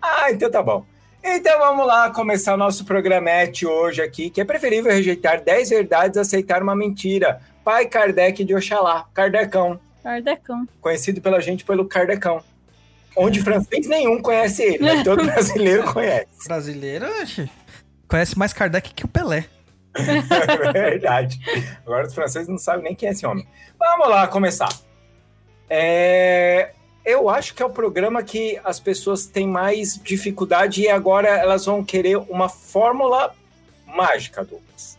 Ah, 0.00 0.30
então 0.30 0.50
tá 0.50 0.62
bom. 0.62 0.84
Então 1.24 1.58
vamos 1.58 1.86
lá 1.86 2.10
começar 2.10 2.52
o 2.52 2.56
nosso 2.58 2.84
programete 2.84 3.64
hoje 3.64 4.02
aqui, 4.02 4.28
que 4.28 4.40
é 4.40 4.44
preferível 4.44 4.92
rejeitar 4.92 5.40
10 5.40 5.70
verdades 5.70 6.18
aceitar 6.18 6.62
uma 6.62 6.74
mentira. 6.74 7.40
Pai 7.64 7.86
Kardec 7.86 8.44
de 8.44 8.54
Oxalá, 8.54 9.06
Kardecão, 9.14 9.78
Kardecão. 10.02 10.66
conhecido 10.80 11.20
pela 11.20 11.40
gente 11.40 11.64
pelo 11.64 11.86
Kardecão. 11.86 12.42
onde 13.16 13.40
francês 13.42 13.86
nenhum 13.86 14.20
conhece 14.20 14.62
ele, 14.62 14.78
mas 14.80 15.02
todo 15.04 15.22
brasileiro 15.24 15.84
conhece. 15.92 16.26
Brasileiro 16.46 17.06
oxe, 17.22 17.50
conhece 18.08 18.38
mais 18.38 18.52
Kardec 18.52 18.92
que 18.94 19.04
o 19.04 19.08
Pelé. 19.08 19.46
É 19.94 20.72
verdade. 20.72 21.38
Agora 21.84 22.06
os 22.06 22.14
franceses 22.14 22.48
não 22.48 22.56
sabem 22.58 22.84
nem 22.84 22.94
quem 22.94 23.08
é 23.08 23.12
esse 23.12 23.26
homem. 23.26 23.46
Vamos 23.78 24.08
lá 24.08 24.26
começar. 24.26 24.70
É, 25.68 26.72
Eu 27.04 27.28
acho 27.28 27.54
que 27.54 27.62
é 27.62 27.66
o 27.66 27.70
programa 27.70 28.22
que 28.22 28.58
as 28.64 28.78
pessoas 28.80 29.26
têm 29.26 29.46
mais 29.46 30.00
dificuldade 30.02 30.82
e 30.82 30.88
agora 30.88 31.28
elas 31.28 31.66
vão 31.66 31.82
querer 31.84 32.16
uma 32.16 32.48
fórmula 32.48 33.34
mágica, 33.86 34.44
Douglas. 34.44 34.96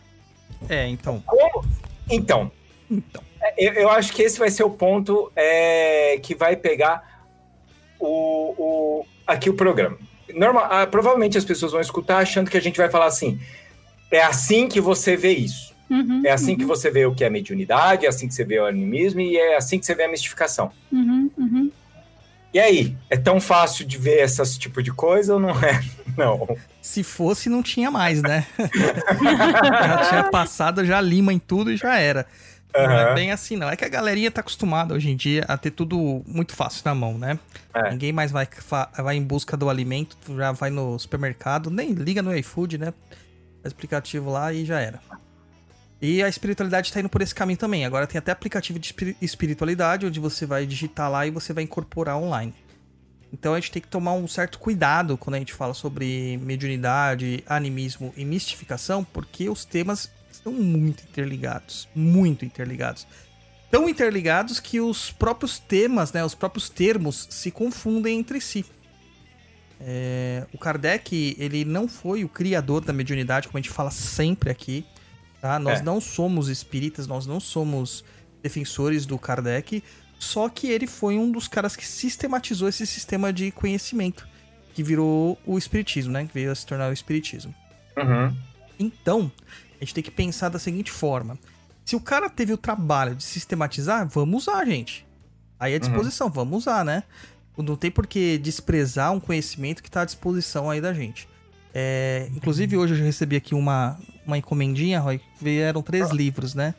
É, 0.68 0.86
então. 0.86 1.20
Como? 1.26 1.64
Então, 2.10 2.50
Então. 2.90 3.22
Eu, 3.58 3.72
eu 3.74 3.88
acho 3.90 4.12
que 4.12 4.22
esse 4.22 4.38
vai 4.38 4.50
ser 4.50 4.62
o 4.64 4.70
ponto 4.70 5.30
é, 5.36 6.18
que 6.22 6.34
vai 6.34 6.56
pegar 6.56 7.24
o, 7.98 8.54
o- 8.56 9.06
aqui 9.26 9.48
o 9.50 9.54
programa. 9.54 9.96
Normal, 10.34 10.66
ah, 10.70 10.86
provavelmente 10.86 11.36
as 11.38 11.44
pessoas 11.44 11.72
vão 11.72 11.80
escutar 11.80 12.18
achando 12.18 12.50
que 12.50 12.56
a 12.56 12.60
gente 12.60 12.76
vai 12.76 12.88
falar 12.90 13.06
assim: 13.06 13.38
é 14.10 14.22
assim 14.22 14.66
que 14.68 14.80
você 14.80 15.16
vê 15.16 15.32
isso. 15.32 15.72
Uhum, 15.90 16.22
É 16.24 16.30
assim 16.32 16.56
que 16.56 16.64
você 16.64 16.90
vê 16.90 17.04
o 17.04 17.14
que 17.14 17.22
é 17.22 17.28
mediunidade, 17.30 18.06
é 18.06 18.08
assim 18.08 18.26
que 18.26 18.32
você 18.34 18.42
vê 18.44 18.58
o 18.58 18.64
animismo 18.66 19.20
e 19.20 19.36
é 19.36 19.56
assim 19.56 19.78
que 19.78 19.84
você 19.84 19.94
vê 19.94 20.04
a 20.04 20.08
mistificação. 20.10 20.72
uhum, 20.90 21.30
uhum. 21.36 21.70
E 22.54 22.58
aí, 22.60 22.96
é 23.10 23.16
tão 23.16 23.40
fácil 23.40 23.84
de 23.84 23.98
ver 23.98 24.22
esse 24.22 24.58
tipo 24.58 24.80
de 24.80 24.92
coisa 24.92 25.34
ou 25.34 25.40
não 25.40 25.50
é? 25.50 25.82
Não. 26.16 26.56
Se 26.80 27.02
fosse, 27.02 27.48
não 27.48 27.60
tinha 27.64 27.90
mais, 27.90 28.22
né? 28.22 28.46
já 29.20 30.08
tinha 30.08 30.24
passado, 30.30 30.84
já 30.84 31.00
lima 31.00 31.32
em 31.32 31.38
tudo 31.40 31.72
e 31.72 31.76
já 31.76 31.98
era. 31.98 32.24
Não 32.74 32.90
é 32.92 33.14
bem 33.14 33.30
assim, 33.30 33.56
não. 33.56 33.68
É 33.68 33.76
que 33.76 33.84
a 33.84 33.88
galerinha 33.88 34.30
tá 34.30 34.40
acostumada 34.40 34.94
hoje 34.94 35.10
em 35.10 35.16
dia 35.16 35.44
a 35.46 35.56
ter 35.56 35.70
tudo 35.70 36.22
muito 36.26 36.54
fácil 36.54 36.82
na 36.84 36.94
mão, 36.94 37.16
né? 37.16 37.38
É. 37.72 37.90
Ninguém 37.90 38.12
mais 38.12 38.32
vai, 38.32 38.48
vai 38.96 39.16
em 39.16 39.22
busca 39.22 39.56
do 39.56 39.70
alimento, 39.70 40.16
já 40.36 40.52
vai 40.52 40.70
no 40.70 40.98
supermercado, 40.98 41.70
nem 41.70 41.92
liga 41.92 42.20
no 42.22 42.36
iFood, 42.36 42.78
né? 42.78 42.92
Aplicativo 43.64 44.30
lá 44.30 44.52
e 44.52 44.64
já 44.64 44.80
era. 44.80 45.00
E 46.02 46.22
a 46.22 46.28
espiritualidade 46.28 46.92
tá 46.92 47.00
indo 47.00 47.08
por 47.08 47.22
esse 47.22 47.34
caminho 47.34 47.58
também. 47.58 47.84
Agora 47.86 48.06
tem 48.06 48.18
até 48.18 48.32
aplicativo 48.32 48.78
de 48.78 48.86
espiri- 48.86 49.16
espiritualidade, 49.22 50.04
onde 50.04 50.20
você 50.20 50.44
vai 50.44 50.66
digitar 50.66 51.10
lá 51.10 51.26
e 51.26 51.30
você 51.30 51.52
vai 51.52 51.64
incorporar 51.64 52.18
online. 52.18 52.52
Então 53.32 53.54
a 53.54 53.60
gente 53.60 53.72
tem 53.72 53.82
que 53.82 53.88
tomar 53.88 54.12
um 54.12 54.28
certo 54.28 54.58
cuidado 54.58 55.16
quando 55.16 55.36
a 55.36 55.38
gente 55.38 55.52
fala 55.52 55.74
sobre 55.74 56.38
mediunidade, 56.42 57.42
animismo 57.46 58.12
e 58.16 58.24
mistificação, 58.24 59.02
porque 59.02 59.48
os 59.48 59.64
temas 59.64 60.10
estão 60.44 60.52
muito 60.52 61.02
interligados, 61.02 61.88
muito 61.94 62.44
interligados. 62.44 63.06
Tão 63.70 63.88
interligados 63.88 64.60
que 64.60 64.80
os 64.80 65.10
próprios 65.10 65.58
temas, 65.58 66.12
né, 66.12 66.24
os 66.24 66.34
próprios 66.34 66.68
termos 66.68 67.26
se 67.30 67.50
confundem 67.50 68.18
entre 68.18 68.40
si. 68.40 68.64
É, 69.80 70.46
o 70.52 70.58
Kardec, 70.58 71.34
ele 71.38 71.64
não 71.64 71.88
foi 71.88 72.22
o 72.24 72.28
criador 72.28 72.84
da 72.84 72.92
mediunidade, 72.92 73.48
como 73.48 73.58
a 73.58 73.60
gente 73.60 73.72
fala 73.72 73.90
sempre 73.90 74.50
aqui, 74.50 74.86
tá? 75.40 75.58
Nós 75.58 75.80
É. 75.80 75.82
não 75.82 76.00
somos 76.00 76.48
espíritas, 76.48 77.06
nós 77.06 77.26
não 77.26 77.40
somos 77.40 78.04
defensores 78.42 79.04
do 79.04 79.18
Kardec, 79.18 79.82
só 80.18 80.48
que 80.48 80.68
ele 80.68 80.86
foi 80.86 81.18
um 81.18 81.30
dos 81.30 81.48
caras 81.48 81.74
que 81.74 81.86
sistematizou 81.86 82.68
esse 82.68 82.86
sistema 82.86 83.32
de 83.32 83.50
conhecimento, 83.50 84.26
que 84.74 84.82
virou 84.82 85.38
o 85.44 85.58
espiritismo, 85.58 86.12
né? 86.12 86.26
Que 86.26 86.34
veio 86.34 86.52
a 86.52 86.54
se 86.54 86.64
tornar 86.64 86.88
o 86.90 86.92
espiritismo. 86.92 87.54
Uhum. 87.96 88.36
Então, 88.78 89.30
gente 89.84 89.94
tem 89.94 90.04
que 90.04 90.10
pensar 90.10 90.48
da 90.48 90.58
seguinte 90.58 90.90
forma: 90.90 91.38
se 91.84 91.94
o 91.96 92.00
cara 92.00 92.28
teve 92.28 92.52
o 92.52 92.56
trabalho 92.56 93.14
de 93.14 93.24
sistematizar, 93.24 94.08
vamos 94.08 94.44
usar, 94.44 94.64
gente. 94.64 95.06
Aí 95.58 95.74
é 95.74 95.78
disposição, 95.78 96.28
vamos 96.28 96.58
usar, 96.58 96.84
né? 96.84 97.04
Não 97.56 97.76
tem 97.76 97.90
por 97.90 98.06
que 98.06 98.36
desprezar 98.38 99.12
um 99.12 99.20
conhecimento 99.20 99.82
que 99.82 99.88
está 99.88 100.02
à 100.02 100.04
disposição 100.04 100.68
aí 100.68 100.80
da 100.80 100.92
gente. 100.92 101.28
É, 101.72 102.28
inclusive, 102.34 102.76
hoje 102.76 102.94
eu 102.94 102.98
já 102.98 103.04
recebi 103.04 103.36
aqui 103.36 103.54
uma, 103.54 103.98
uma 104.26 104.36
encomendinha, 104.36 105.00
Roy. 105.00 105.20
Vieram 105.40 105.82
três 105.82 106.10
livros, 106.10 106.54
né? 106.54 106.74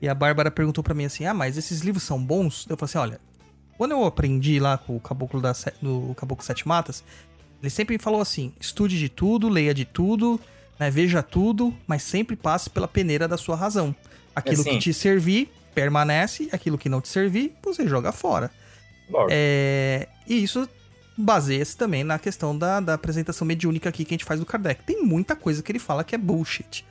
E 0.00 0.08
a 0.08 0.14
Bárbara 0.14 0.50
perguntou 0.50 0.82
pra 0.82 0.94
mim 0.94 1.04
assim: 1.04 1.26
Ah, 1.26 1.34
mas 1.34 1.56
esses 1.56 1.80
livros 1.80 2.02
são 2.02 2.22
bons? 2.22 2.66
Eu 2.68 2.76
falei 2.76 2.90
assim: 2.90 2.98
Olha, 2.98 3.20
quando 3.76 3.92
eu 3.92 4.04
aprendi 4.04 4.60
lá 4.60 4.78
com 4.78 4.96
o 4.96 5.00
Caboclo, 5.00 5.40
da, 5.40 5.52
do 5.80 6.14
Caboclo 6.16 6.44
Sete 6.44 6.66
Matas, 6.66 7.02
ele 7.60 7.70
sempre 7.70 7.98
falou 7.98 8.20
assim: 8.20 8.52
estude 8.60 8.98
de 8.98 9.08
tudo, 9.08 9.48
leia 9.48 9.72
de 9.72 9.84
tudo, 9.84 10.40
né, 10.78 10.90
veja 10.90 11.22
tudo, 11.22 11.74
mas 11.86 12.02
sempre 12.02 12.36
passe 12.36 12.68
pela 12.70 12.88
peneira 12.88 13.26
da 13.28 13.36
sua 13.36 13.56
razão. 13.56 13.94
Aquilo 14.34 14.60
Assim. 14.62 14.70
que 14.70 14.78
te 14.78 14.94
servir, 14.94 15.50
permanece, 15.74 16.48
aquilo 16.52 16.76
que 16.78 16.88
não 16.88 17.00
te 17.00 17.08
servir, 17.08 17.52
você 17.62 17.86
joga 17.86 18.12
fora. 18.12 18.50
É, 19.30 20.08
e 20.26 20.42
isso 20.42 20.68
baseia-se 21.16 21.76
também 21.76 22.02
na 22.02 22.18
questão 22.18 22.56
da, 22.56 22.80
da 22.80 22.94
apresentação 22.94 23.46
mediúnica 23.46 23.88
aqui 23.88 24.04
que 24.04 24.14
a 24.14 24.16
gente 24.16 24.24
faz 24.24 24.40
do 24.40 24.46
Kardec. 24.46 24.82
Tem 24.84 25.02
muita 25.02 25.36
coisa 25.36 25.62
que 25.62 25.70
ele 25.70 25.78
fala 25.78 26.02
que 26.02 26.14
é 26.14 26.18
bullshit. 26.18 26.84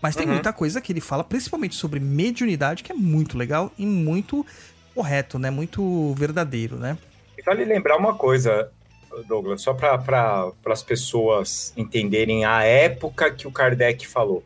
Mas 0.00 0.14
tem 0.14 0.26
Uhum. 0.26 0.34
muita 0.34 0.52
coisa 0.52 0.80
que 0.80 0.92
ele 0.92 1.00
fala, 1.00 1.24
principalmente 1.24 1.74
sobre 1.74 1.98
mediunidade, 1.98 2.82
que 2.82 2.92
é 2.92 2.94
muito 2.94 3.36
legal 3.36 3.72
e 3.78 3.84
muito 3.84 4.46
correto, 4.94 5.38
né? 5.38 5.50
Muito 5.50 6.14
verdadeiro, 6.14 6.76
né? 6.76 6.96
E 7.36 7.42
vale 7.42 7.64
lembrar 7.64 7.96
uma 7.96 8.14
coisa, 8.14 8.70
Douglas, 9.22 9.62
só 9.62 9.72
para 9.72 9.98
pra, 9.98 10.50
as 10.66 10.82
pessoas 10.82 11.72
entenderem 11.76 12.44
a 12.44 12.62
época 12.62 13.30
que 13.30 13.46
o 13.46 13.52
Kardec 13.52 14.06
falou. 14.06 14.42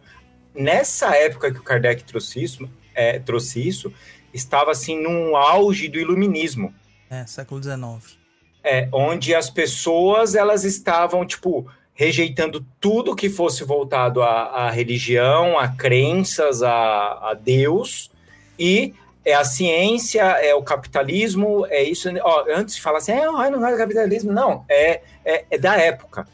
Nessa 0.54 1.14
época 1.16 1.52
que 1.52 1.58
o 1.58 1.62
Kardec 1.62 2.04
trouxe 2.04 2.42
isso, 2.42 2.68
é, 2.94 3.18
trouxe 3.18 3.66
isso 3.66 3.92
estava 4.32 4.70
assim 4.70 5.00
num 5.00 5.36
auge 5.36 5.88
do 5.88 5.98
iluminismo. 5.98 6.74
É, 7.08 7.26
século 7.26 7.62
XIX. 7.62 8.18
É, 8.62 8.88
onde 8.92 9.34
as 9.34 9.50
pessoas 9.50 10.34
elas 10.34 10.64
estavam 10.64 11.26
tipo 11.26 11.66
rejeitando 11.94 12.64
tudo 12.80 13.16
que 13.16 13.28
fosse 13.28 13.62
voltado 13.64 14.22
à, 14.22 14.66
à 14.66 14.70
religião, 14.70 15.58
a 15.58 15.68
crenças, 15.68 16.62
a, 16.62 17.30
a 17.30 17.34
Deus 17.34 18.10
e 18.58 18.94
é 19.24 19.34
a 19.34 19.44
ciência, 19.44 20.22
é 20.22 20.54
o 20.54 20.62
capitalismo, 20.62 21.66
é 21.66 21.82
isso. 21.82 22.08
Ó, 22.22 22.44
antes 22.48 22.76
de 22.76 22.82
falar 22.82 22.98
assim, 22.98 23.12
é, 23.12 23.26
não 23.26 23.66
é 23.66 23.76
capitalismo, 23.76 24.32
não, 24.32 24.64
é, 24.68 25.02
é, 25.24 25.44
é 25.50 25.58
da 25.58 25.76
época. 25.76 26.26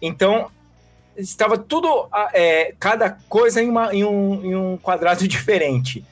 Então 0.00 0.50
estava 1.16 1.58
tudo, 1.58 2.08
é, 2.32 2.74
cada 2.78 3.10
coisa 3.28 3.62
em, 3.62 3.68
uma, 3.68 3.94
em, 3.94 4.04
um, 4.04 4.44
em 4.44 4.56
um 4.56 4.76
quadrado 4.78 5.26
diferente. 5.28 6.04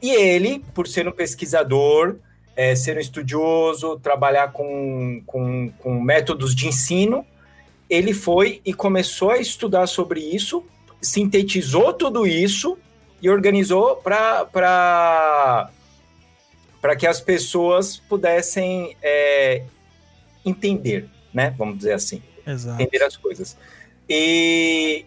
E 0.00 0.10
ele, 0.10 0.64
por 0.74 0.88
ser 0.88 1.06
um 1.06 1.12
pesquisador, 1.12 2.16
é, 2.56 2.74
ser 2.74 2.96
um 2.96 3.00
estudioso, 3.00 4.00
trabalhar 4.00 4.52
com, 4.52 5.22
com, 5.26 5.70
com 5.78 6.00
métodos 6.00 6.54
de 6.54 6.68
ensino, 6.68 7.24
ele 7.88 8.14
foi 8.14 8.62
e 8.64 8.72
começou 8.72 9.30
a 9.30 9.38
estudar 9.38 9.86
sobre 9.86 10.20
isso, 10.20 10.64
sintetizou 11.02 11.92
tudo 11.92 12.26
isso 12.26 12.78
e 13.20 13.28
organizou 13.28 13.96
para 13.96 15.68
que 16.98 17.06
as 17.06 17.20
pessoas 17.20 17.96
pudessem 17.96 18.96
é, 19.02 19.62
entender, 20.44 21.08
né? 21.32 21.54
Vamos 21.56 21.78
dizer 21.78 21.92
assim 21.92 22.22
Exato. 22.46 22.82
entender 22.82 23.04
as 23.04 23.16
coisas. 23.16 23.56
E 24.08 25.04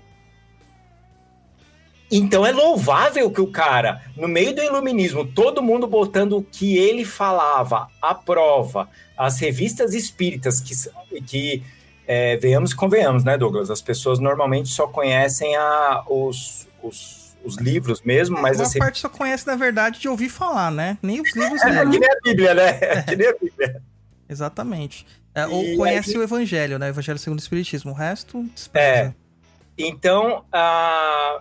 então 2.15 2.45
é 2.45 2.51
louvável 2.51 3.31
que 3.31 3.41
o 3.41 3.47
cara, 3.47 4.03
no 4.15 4.27
meio 4.27 4.53
do 4.53 4.61
iluminismo, 4.61 5.25
todo 5.25 5.63
mundo 5.63 5.87
botando 5.87 6.37
o 6.37 6.43
que 6.43 6.77
ele 6.77 7.03
falava 7.03 7.87
à 7.99 8.13
prova, 8.13 8.87
as 9.17 9.39
revistas 9.39 9.95
espíritas 9.95 10.59
que, 10.59 11.21
que 11.21 11.63
é, 12.05 12.37
venhamos 12.37 12.71
e 12.71 12.75
convenhamos, 12.75 13.23
né, 13.23 13.35
Douglas? 13.35 13.71
As 13.71 13.81
pessoas 13.81 14.19
normalmente 14.19 14.69
só 14.69 14.85
conhecem 14.85 15.55
a, 15.55 16.03
os, 16.07 16.67
os, 16.83 17.22
os 17.43 17.57
livros 17.57 18.01
mesmo, 18.01 18.39
mas 18.41 18.57
Uma 18.57 18.65
assim. 18.65 18.79
parte 18.79 18.99
só 18.99 19.09
conhece, 19.09 19.45
na 19.45 19.55
verdade, 19.55 19.99
de 19.99 20.07
ouvir 20.07 20.29
falar, 20.29 20.71
né? 20.71 20.97
Nem 21.01 21.21
os 21.21 21.35
livros 21.35 21.61
É, 21.61 21.85
que 21.85 21.99
nem 21.99 22.09
a 22.09 22.17
Bíblia, 22.23 22.53
né? 22.53 22.79
É 22.81 23.01
que 23.03 23.15
nem 23.15 23.27
a 23.27 23.33
Bíblia. 23.33 23.81
Exatamente. 24.29 25.05
É, 25.35 25.45
ou 25.47 25.75
conhece 25.77 26.11
aí- 26.11 26.17
o 26.17 26.23
Evangelho, 26.23 26.77
né? 26.79 26.87
O 26.87 26.89
Evangelho 26.89 27.17
segundo 27.19 27.39
o 27.39 27.41
Espiritismo. 27.41 27.91
O 27.91 27.93
resto, 27.93 28.43
despreza. 28.55 29.15
Então, 29.77 30.43
a- 30.51 31.39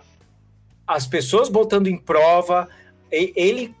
as 0.87 1.05
pessoas 1.07 1.47
botando 1.49 1.87
em 1.87 1.97
prova, 1.97 2.67
ele 3.11 3.73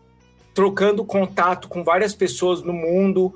trocando 0.53 1.03
contato 1.03 1.67
com 1.67 1.83
várias 1.83 2.13
pessoas 2.13 2.61
no 2.61 2.71
mundo, 2.73 3.33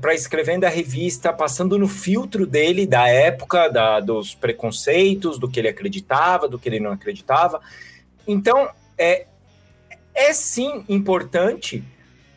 para 0.00 0.14
escrevendo 0.14 0.64
a 0.64 0.68
revista, 0.68 1.32
passando 1.32 1.76
no 1.78 1.86
filtro 1.88 2.46
dele 2.46 2.86
da 2.86 3.06
época, 3.08 3.68
da- 3.68 4.00
dos 4.00 4.34
preconceitos, 4.34 5.38
do 5.38 5.48
que 5.48 5.58
ele 5.60 5.68
acreditava, 5.68 6.48
do 6.48 6.58
que 6.58 6.68
ele 6.68 6.80
não 6.80 6.92
acreditava. 6.92 7.60
Então, 8.26 8.70
é, 8.96 9.26
é 10.14 10.32
sim 10.32 10.84
importante 10.88 11.82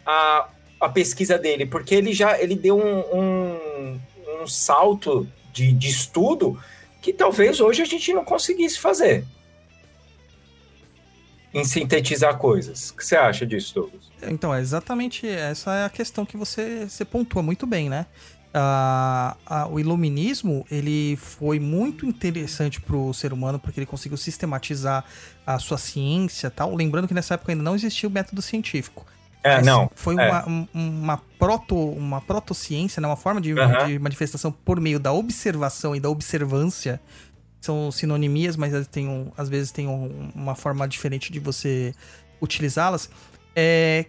a, 0.05 0.49
a 0.79 0.89
pesquisa 0.89 1.37
dele, 1.37 1.65
porque 1.65 1.95
ele 1.95 2.13
já 2.13 2.39
ele 2.39 2.55
deu 2.55 2.77
um, 2.77 2.99
um, 3.19 3.99
um 4.41 4.47
salto 4.47 5.27
de, 5.51 5.71
de 5.71 5.89
estudo 5.89 6.59
que 7.01 7.13
talvez 7.13 7.59
hoje 7.59 7.81
a 7.81 7.85
gente 7.85 8.13
não 8.13 8.25
conseguisse 8.25 8.79
fazer 8.79 9.25
em 11.53 11.63
sintetizar 11.63 12.37
coisas. 12.37 12.89
O 12.89 12.97
que 12.97 13.05
você 13.05 13.15
acha 13.15 13.45
disso, 13.45 13.73
Douglas? 13.75 14.11
Então, 14.23 14.53
é 14.53 14.59
exatamente 14.59 15.25
essa 15.25 15.73
é 15.73 15.85
a 15.85 15.89
questão 15.89 16.25
que 16.25 16.35
você, 16.35 16.85
você 16.89 17.05
pontua 17.05 17.41
muito 17.41 17.65
bem, 17.65 17.89
né? 17.89 18.05
O 19.71 19.79
iluminismo 19.79 20.65
ele 20.71 21.15
foi 21.17 21.59
muito 21.59 22.05
interessante 22.05 22.79
para 22.79 22.95
o 22.95 23.13
ser 23.13 23.33
humano 23.33 23.59
porque 23.59 23.79
ele 23.79 23.85
conseguiu 23.85 24.17
sistematizar 24.17 25.03
a 25.45 25.59
sua 25.59 25.77
ciência 25.77 26.49
tal 26.49 26.73
lembrando 26.75 27.07
que 27.07 27.13
nessa 27.13 27.33
época 27.33 27.51
ainda 27.51 27.63
não 27.63 27.75
existia 27.75 28.07
o 28.07 28.11
método 28.11 28.41
científico 28.41 29.05
É, 29.43 29.57
Mas 29.57 29.65
não. 29.65 29.91
foi 29.93 30.15
é. 30.15 30.27
uma, 30.29 30.49
um- 30.49 30.67
uma 30.73 31.17
proto 31.37 31.75
uma 31.75 32.21
protociência 32.21 32.99
né 33.01 33.07
uma 33.07 33.15
forma 33.17 33.39
de, 33.41 33.51
Aham. 33.59 33.87
de 33.87 33.99
manifestação 33.99 34.51
por 34.51 34.79
meio 34.79 34.99
da 34.99 35.11
observação 35.11 35.95
e 35.95 35.99
da 35.99 36.09
observância 36.09 36.99
são 37.61 37.91
sinonimias 37.91 38.55
mas 38.55 38.87
têm 38.87 39.07
um- 39.07 39.31
às 39.37 39.49
vezes 39.49 39.71
tem 39.71 39.87
um- 39.87 40.31
uma 40.33 40.55
forma 40.55 40.87
diferente 40.87 41.31
de 41.31 41.39
você 41.39 41.93
utilizá-las 42.41 43.09
é 43.55 44.05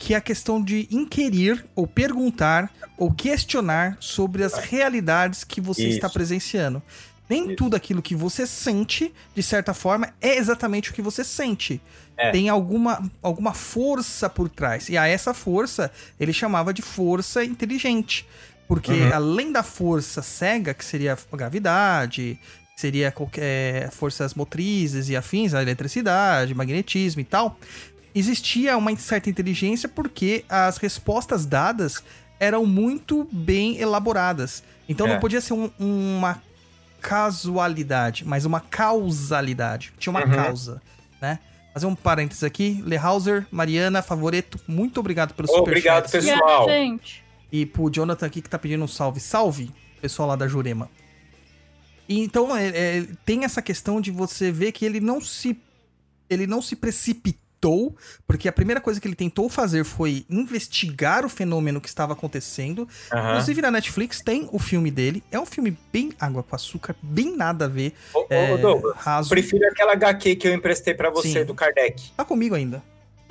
que 0.00 0.14
é 0.14 0.16
a 0.16 0.20
questão 0.20 0.60
de 0.64 0.88
inquirir 0.90 1.62
ou 1.76 1.86
perguntar 1.86 2.72
ou 2.96 3.12
questionar 3.12 3.98
sobre 4.00 4.42
as 4.42 4.54
realidades 4.54 5.44
que 5.44 5.60
você 5.60 5.88
está 5.88 6.06
Isso. 6.06 6.14
presenciando. 6.14 6.82
Nem 7.28 7.48
Isso. 7.48 7.56
tudo 7.56 7.76
aquilo 7.76 8.00
que 8.00 8.16
você 8.16 8.46
sente, 8.46 9.12
de 9.34 9.42
certa 9.42 9.74
forma, 9.74 10.08
é 10.18 10.38
exatamente 10.38 10.90
o 10.90 10.94
que 10.94 11.02
você 11.02 11.22
sente. 11.22 11.80
É. 12.16 12.30
Tem 12.30 12.48
alguma, 12.48 13.10
alguma 13.22 13.52
força 13.52 14.28
por 14.28 14.48
trás. 14.48 14.88
E 14.88 14.96
a 14.96 15.06
essa 15.06 15.34
força 15.34 15.92
ele 16.18 16.32
chamava 16.32 16.72
de 16.72 16.80
força 16.80 17.44
inteligente. 17.44 18.26
Porque 18.66 18.92
Uhum. 18.92 19.14
além 19.14 19.52
da 19.52 19.62
força 19.62 20.22
cega, 20.22 20.72
que 20.72 20.84
seria 20.84 21.12
a 21.30 21.36
gravidade, 21.36 22.38
seria 22.80 23.12
qualquer 23.12 23.90
forças 23.90 24.32
motrizes 24.32 25.10
e 25.10 25.16
afins, 25.16 25.52
a 25.52 25.60
eletricidade, 25.60 26.54
magnetismo 26.54 27.20
e 27.20 27.24
tal, 27.24 27.58
existia 28.14 28.76
uma 28.76 28.94
certa 28.96 29.28
inteligência 29.30 29.88
porque 29.88 30.44
as 30.48 30.76
respostas 30.78 31.46
dadas 31.46 32.02
eram 32.38 32.64
muito 32.66 33.28
bem 33.30 33.78
elaboradas. 33.78 34.62
Então 34.88 35.06
É. 35.06 35.12
não 35.12 35.20
podia 35.20 35.40
ser 35.40 35.52
um- 35.52 35.70
uma 35.78 36.42
casualidade, 37.00 38.24
mas 38.26 38.44
uma 38.44 38.60
causalidade. 38.60 39.92
Tinha 39.98 40.10
uma 40.10 40.24
Uhum. 40.24 40.32
causa, 40.32 40.82
né? 41.20 41.38
Fazer 41.72 41.86
um 41.86 41.94
parênteses 41.94 42.42
aqui. 42.42 42.82
Lehauser, 42.84 43.46
Mariana, 43.50 44.02
Favoreto, 44.02 44.58
muito 44.66 44.98
obrigado 45.00 45.34
pelo 45.34 45.48
Obrigado, 45.50 46.06
superchat. 46.06 46.32
pessoal. 46.36 46.68
Gente. 46.68 47.22
E 47.52 47.64
pro 47.66 47.90
Jonathan 47.90 48.26
aqui 48.26 48.40
que 48.42 48.48
tá 48.48 48.58
pedindo 48.58 48.82
um 48.84 48.88
salve. 48.88 49.20
Salve, 49.20 49.70
pessoal 50.00 50.28
lá 50.28 50.36
da 50.36 50.48
Jurema. 50.48 50.90
E 52.08 52.20
então, 52.20 52.56
é, 52.56 52.68
é, 52.68 53.06
tem 53.24 53.44
essa 53.44 53.62
questão 53.62 54.00
de 54.00 54.10
você 54.10 54.50
ver 54.50 54.72
que 54.72 54.84
ele 54.84 54.98
não 55.00 55.20
se. 55.20 55.56
Ele 56.28 56.46
não 56.46 56.60
se 56.62 56.74
precipitou, 56.76 57.40
porque 58.26 58.48
a 58.48 58.52
primeira 58.52 58.80
coisa 58.80 59.00
que 59.00 59.06
ele 59.06 59.14
tentou 59.14 59.48
fazer 59.48 59.84
foi 59.84 60.24
investigar 60.30 61.24
o 61.24 61.28
fenômeno 61.28 61.80
que 61.80 61.88
estava 61.88 62.12
acontecendo. 62.14 62.88
Aham. 63.12 63.30
Inclusive 63.30 63.62
na 63.62 63.70
Netflix 63.70 64.20
tem 64.22 64.48
o 64.52 64.58
filme 64.58 64.90
dele. 64.90 65.22
É 65.30 65.38
um 65.38 65.46
filme 65.46 65.76
bem 65.92 66.12
água 66.18 66.42
com 66.42 66.56
açúcar, 66.56 66.96
bem 67.02 67.36
nada 67.36 67.66
a 67.66 67.68
ver. 67.68 67.92
Ô, 68.14 68.20
ô, 68.20 68.26
É, 68.30 68.56
Douglas, 68.56 68.96
raso. 68.96 69.28
prefiro 69.28 69.66
aquela 69.68 69.92
HQ 69.92 70.36
que 70.36 70.48
eu 70.48 70.54
emprestei 70.54 70.94
pra 70.94 71.10
você, 71.10 71.40
Sim. 71.40 71.44
do 71.44 71.54
Kardec. 71.54 72.10
Tá 72.16 72.24
comigo 72.24 72.54
ainda. 72.54 72.82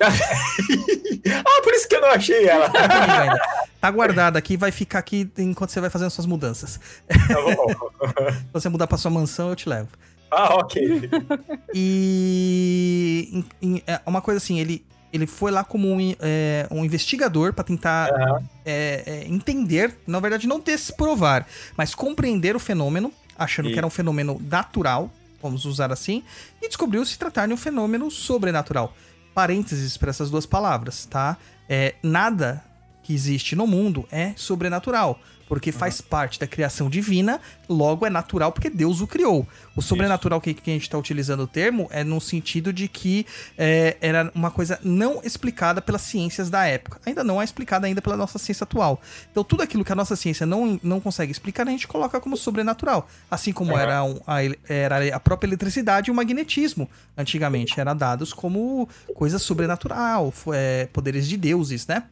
Ah, 1.44 1.62
por 1.62 1.72
isso 1.74 1.86
que 1.88 1.94
eu 1.96 2.00
não 2.00 2.08
achei 2.10 2.46
ela. 2.48 2.68
Tá 2.70 2.88
comigo 2.88 3.12
ainda. 3.12 3.40
Tá 3.80 3.90
guardada 3.90 4.38
aqui, 4.38 4.56
vai 4.56 4.70
ficar 4.72 4.98
aqui 4.98 5.30
enquanto 5.38 5.70
você 5.70 5.80
vai 5.80 5.90
fazendo 5.90 6.10
suas 6.10 6.26
mudanças. 6.26 6.80
Tá 7.08 7.40
bom. 7.42 7.66
Se 8.32 8.52
você 8.52 8.68
mudar 8.68 8.86
pra 8.86 8.96
sua 8.98 9.10
mansão, 9.10 9.50
eu 9.50 9.56
te 9.56 9.68
levo. 9.68 9.88
Ah, 10.30 10.54
ok. 10.56 11.10
E 11.74 13.44
em- 13.60 13.82
é, 13.86 14.00
uma 14.06 14.20
coisa 14.20 14.38
assim, 14.38 14.58
ele, 14.60 14.84
ele 15.12 15.26
foi 15.26 15.50
lá 15.50 15.64
como 15.64 15.88
um, 15.92 16.14
é, 16.20 16.66
um 16.70 16.84
investigador 16.84 17.52
pra 17.52 17.64
tentar 17.64 18.10
Aham. 18.12 18.42
é, 18.64 19.02
é, 19.06 19.24
entender, 19.28 19.96
na 20.06 20.20
verdade 20.20 20.46
não 20.46 20.60
desprovar, 20.60 21.46
mas 21.76 21.94
compreender 21.94 22.54
o 22.56 22.60
fenômeno, 22.60 23.12
achando 23.38 23.68
E- 23.68 23.72
que 23.72 23.78
era 23.78 23.86
um 23.86 23.90
fenômeno 23.90 24.40
natural, 24.48 25.10
vamos 25.42 25.64
usar 25.64 25.92
assim, 25.92 26.22
e 26.62 26.68
descobriu 26.68 27.04
se 27.04 27.18
tratar 27.18 27.46
de 27.46 27.52
um 27.54 27.56
fenômeno 27.56 28.10
sobrenatural. 28.10 28.94
Parênteses 29.34 29.96
para 29.96 30.10
essas 30.10 30.30
duas 30.30 30.44
palavras, 30.46 31.06
tá? 31.06 31.36
É, 31.68 31.94
nada 32.02 32.62
que 33.10 33.14
existe 33.14 33.56
no 33.56 33.66
mundo 33.66 34.06
é 34.12 34.32
sobrenatural, 34.36 35.18
porque 35.48 35.72
faz 35.72 36.00
parte 36.00 36.38
da 36.38 36.46
criação 36.46 36.88
divina, 36.88 37.40
logo 37.68 38.06
é 38.06 38.10
natural 38.10 38.52
porque 38.52 38.70
Deus 38.70 39.00
o 39.00 39.06
criou. 39.06 39.44
O 39.74 39.82
sobrenatural 39.82 40.40
que, 40.40 40.54
que 40.54 40.70
a 40.70 40.74
gente 40.74 40.84
está 40.84 40.96
utilizando 40.96 41.40
o 41.40 41.46
termo 41.48 41.88
é 41.90 42.04
no 42.04 42.20
sentido 42.20 42.72
de 42.72 42.86
que 42.86 43.26
é, 43.58 43.96
era 44.00 44.30
uma 44.32 44.48
coisa 44.52 44.78
não 44.84 45.20
explicada 45.24 45.82
pelas 45.82 46.02
ciências 46.02 46.48
da 46.48 46.64
época. 46.66 47.00
Ainda 47.04 47.24
não 47.24 47.42
é 47.42 47.44
explicada 47.44 47.88
ainda 47.88 48.00
pela 48.00 48.16
nossa 48.16 48.38
ciência 48.38 48.62
atual. 48.62 49.02
Então 49.32 49.42
tudo 49.42 49.62
aquilo 49.64 49.84
que 49.84 49.90
a 49.90 49.96
nossa 49.96 50.14
ciência 50.14 50.46
não, 50.46 50.78
não 50.84 51.00
consegue 51.00 51.32
explicar, 51.32 51.66
a 51.66 51.70
gente 51.72 51.88
coloca 51.88 52.20
como 52.20 52.36
sobrenatural. 52.36 53.08
Assim 53.28 53.52
como 53.52 53.72
Aham. 53.72 53.82
era, 53.82 54.04
um- 54.04 54.20
a, 54.24 54.38
era 54.68 55.16
a 55.16 55.18
própria 55.18 55.48
eletricidade 55.48 56.10
e 56.10 56.12
o 56.12 56.14
magnetismo. 56.14 56.88
Antigamente 57.18 57.80
eram 57.80 57.96
dados 57.96 58.32
como 58.32 58.88
coisa 59.16 59.36
sobrenatural, 59.36 60.32
é, 60.54 60.86
poderes 60.92 61.26
de 61.26 61.36
deuses, 61.36 61.88
né? 61.88 62.04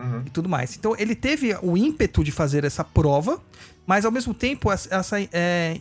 Uhum. 0.00 0.22
e 0.26 0.30
tudo 0.30 0.48
mais. 0.48 0.76
Então 0.76 0.94
ele 0.98 1.14
teve 1.14 1.54
o 1.62 1.76
ímpeto 1.76 2.24
de 2.24 2.32
fazer 2.32 2.64
essa 2.64 2.82
prova, 2.82 3.40
mas 3.86 4.04
ao 4.04 4.10
mesmo 4.10 4.32
tempo 4.32 4.70
essa, 4.70 5.20
é, 5.32 5.78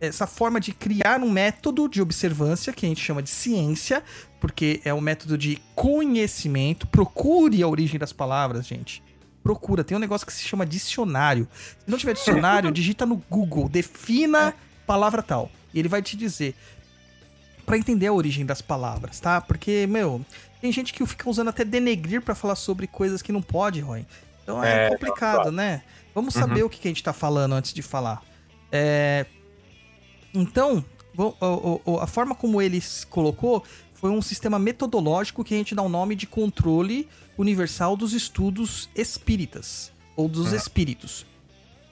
essa 0.00 0.26
forma 0.26 0.58
de 0.58 0.72
criar 0.72 1.20
um 1.20 1.30
método 1.30 1.88
de 1.88 2.00
observância 2.00 2.72
que 2.72 2.86
a 2.86 2.88
gente 2.88 3.00
chama 3.00 3.22
de 3.22 3.30
ciência, 3.30 4.02
porque 4.40 4.80
é 4.84 4.92
um 4.92 5.00
método 5.00 5.36
de 5.36 5.60
conhecimento. 5.74 6.86
Procure 6.86 7.62
a 7.62 7.68
origem 7.68 7.98
das 7.98 8.12
palavras, 8.12 8.66
gente. 8.66 9.02
Procura, 9.42 9.82
tem 9.82 9.96
um 9.96 10.00
negócio 10.00 10.26
que 10.26 10.32
se 10.32 10.42
chama 10.42 10.64
dicionário. 10.64 11.48
Se 11.78 11.90
não 11.90 11.98
tiver 11.98 12.14
dicionário, 12.14 12.70
digita 12.72 13.04
no 13.04 13.16
Google, 13.28 13.68
defina 13.68 14.54
palavra 14.86 15.22
tal. 15.22 15.50
E 15.74 15.78
ele 15.78 15.88
vai 15.88 16.02
te 16.02 16.16
dizer 16.16 16.54
Pra 17.64 17.78
entender 17.78 18.08
a 18.08 18.12
origem 18.12 18.44
das 18.44 18.60
palavras, 18.60 19.20
tá? 19.20 19.40
Porque, 19.40 19.86
meu, 19.86 20.20
tem 20.62 20.70
gente 20.72 20.94
que 20.94 21.04
fica 21.04 21.28
usando 21.28 21.48
até 21.48 21.64
denegrir 21.64 22.22
pra 22.22 22.34
falar 22.34 22.54
sobre 22.54 22.86
coisas 22.86 23.20
que 23.20 23.32
não 23.32 23.42
pode, 23.42 23.80
Roy. 23.80 24.06
Então 24.42 24.62
é, 24.64 24.86
É, 24.86 24.90
complicado, 24.90 25.34
claro. 25.34 25.50
né? 25.52 25.82
Vamos 26.14 26.32
saber 26.34 26.62
o 26.62 26.70
que 26.70 26.78
que 26.78 26.88
a 26.88 26.90
gente 26.90 27.02
tá 27.02 27.12
falando 27.12 27.52
antes 27.54 27.72
de 27.74 27.82
falar. 27.82 28.22
É... 28.70 29.26
Então, 30.32 30.84
a 32.00 32.06
forma 32.06 32.34
como 32.34 32.62
ele 32.62 32.80
se 32.80 33.06
colocou 33.06 33.64
foi 33.94 34.10
um 34.10 34.22
sistema 34.22 34.58
metodológico 34.58 35.44
que 35.44 35.54
a 35.54 35.56
gente 35.56 35.74
dá 35.74 35.82
o 35.82 35.88
nome 35.88 36.14
de 36.14 36.26
controle 36.26 37.08
universal 37.36 37.96
dos 37.96 38.12
estudos 38.12 38.88
espíritas, 38.94 39.92
ou 40.16 40.28
dos 40.28 40.52
Ah. 40.52 40.56
espíritos. 40.56 41.26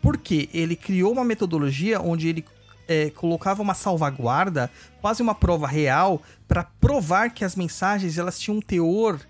Porque 0.03 0.49
ele 0.55 0.77
criou 0.77 1.13
uma 1.13 1.25
metodologia 1.25 2.01
onde 2.01 2.29
ele 2.29 2.45
é, 2.91 3.09
colocava 3.11 3.63
uma 3.63 3.73
salvaguarda, 3.75 4.69
quase 5.01 5.23
uma 5.23 5.33
prova 5.35 5.67
real, 5.69 6.21
para 6.49 6.65
provar 6.65 7.31
que 7.31 7.45
as 7.45 7.55
mensagens 7.55 8.19
elas 8.19 8.37
tinham 8.37 8.59
um 8.59 8.61
teor 8.61 9.21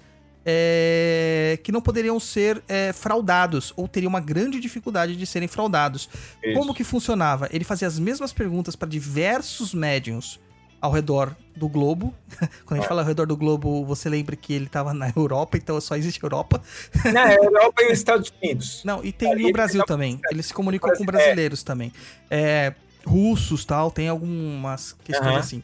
é, 0.46 1.59
que 1.62 1.70
não 1.70 1.83
poderiam 1.83 2.18
ser 2.18 2.62
é, 2.66 2.92
fraudados, 2.94 3.73
ou 3.77 3.87
teriam 3.87 4.09
uma 4.09 4.20
grande 4.20 4.59
dificuldade 4.59 5.14
de 5.14 5.27
serem 5.27 5.46
fraudados. 5.46 6.09
Isso. 6.42 6.59
Como 6.59 6.73
que 6.75 6.83
funcionava? 6.83 7.49
Ele 7.53 7.62
fazia 7.64 7.87
as 7.87 7.99
mesmas 7.99 8.33
perguntas 8.33 8.75
para 8.75 8.88
diversos 8.88 9.75
médiums 9.75 10.40
ao 10.81 10.90
redor 10.90 11.37
do 11.55 11.68
globo. 11.68 12.14
Quando 12.64 12.73
a 12.73 12.75
gente 12.77 12.87
É. 12.87 12.88
fala 12.88 13.03
ao 13.03 13.07
redor 13.07 13.27
do 13.27 13.37
globo, 13.37 13.85
você 13.85 14.09
lembra 14.09 14.35
que 14.35 14.55
ele 14.55 14.64
estava 14.64 14.94
na 14.94 15.12
Europa, 15.14 15.59
então 15.59 15.79
só 15.83 15.94
existe 15.96 16.23
Europa. 16.23 16.62
Na 17.12 17.35
Europa 17.35 17.83
e 17.83 17.87
os 17.92 17.99
Estados 17.99 18.33
Unidos. 18.42 18.81
Não, 18.87 19.05
e 19.05 19.12
tem 19.12 19.35
Aí 19.35 19.42
no 19.42 19.53
Brasil 19.53 19.81
tá- 19.81 19.87
também. 19.87 20.18
Ele 20.31 20.42
se 20.42 20.55
comunicou 20.55 20.88
com 20.96 21.05
Brasileiro. 21.05 21.27
brasileiros 21.27 21.62
também. 21.62 21.92
É, 22.31 22.73
russos 23.05 23.65
tal, 23.65 23.91
tem 23.91 24.09
algumas 24.09 24.93
questões 25.05 25.29
Aham. 25.31 25.39
assim. 25.39 25.63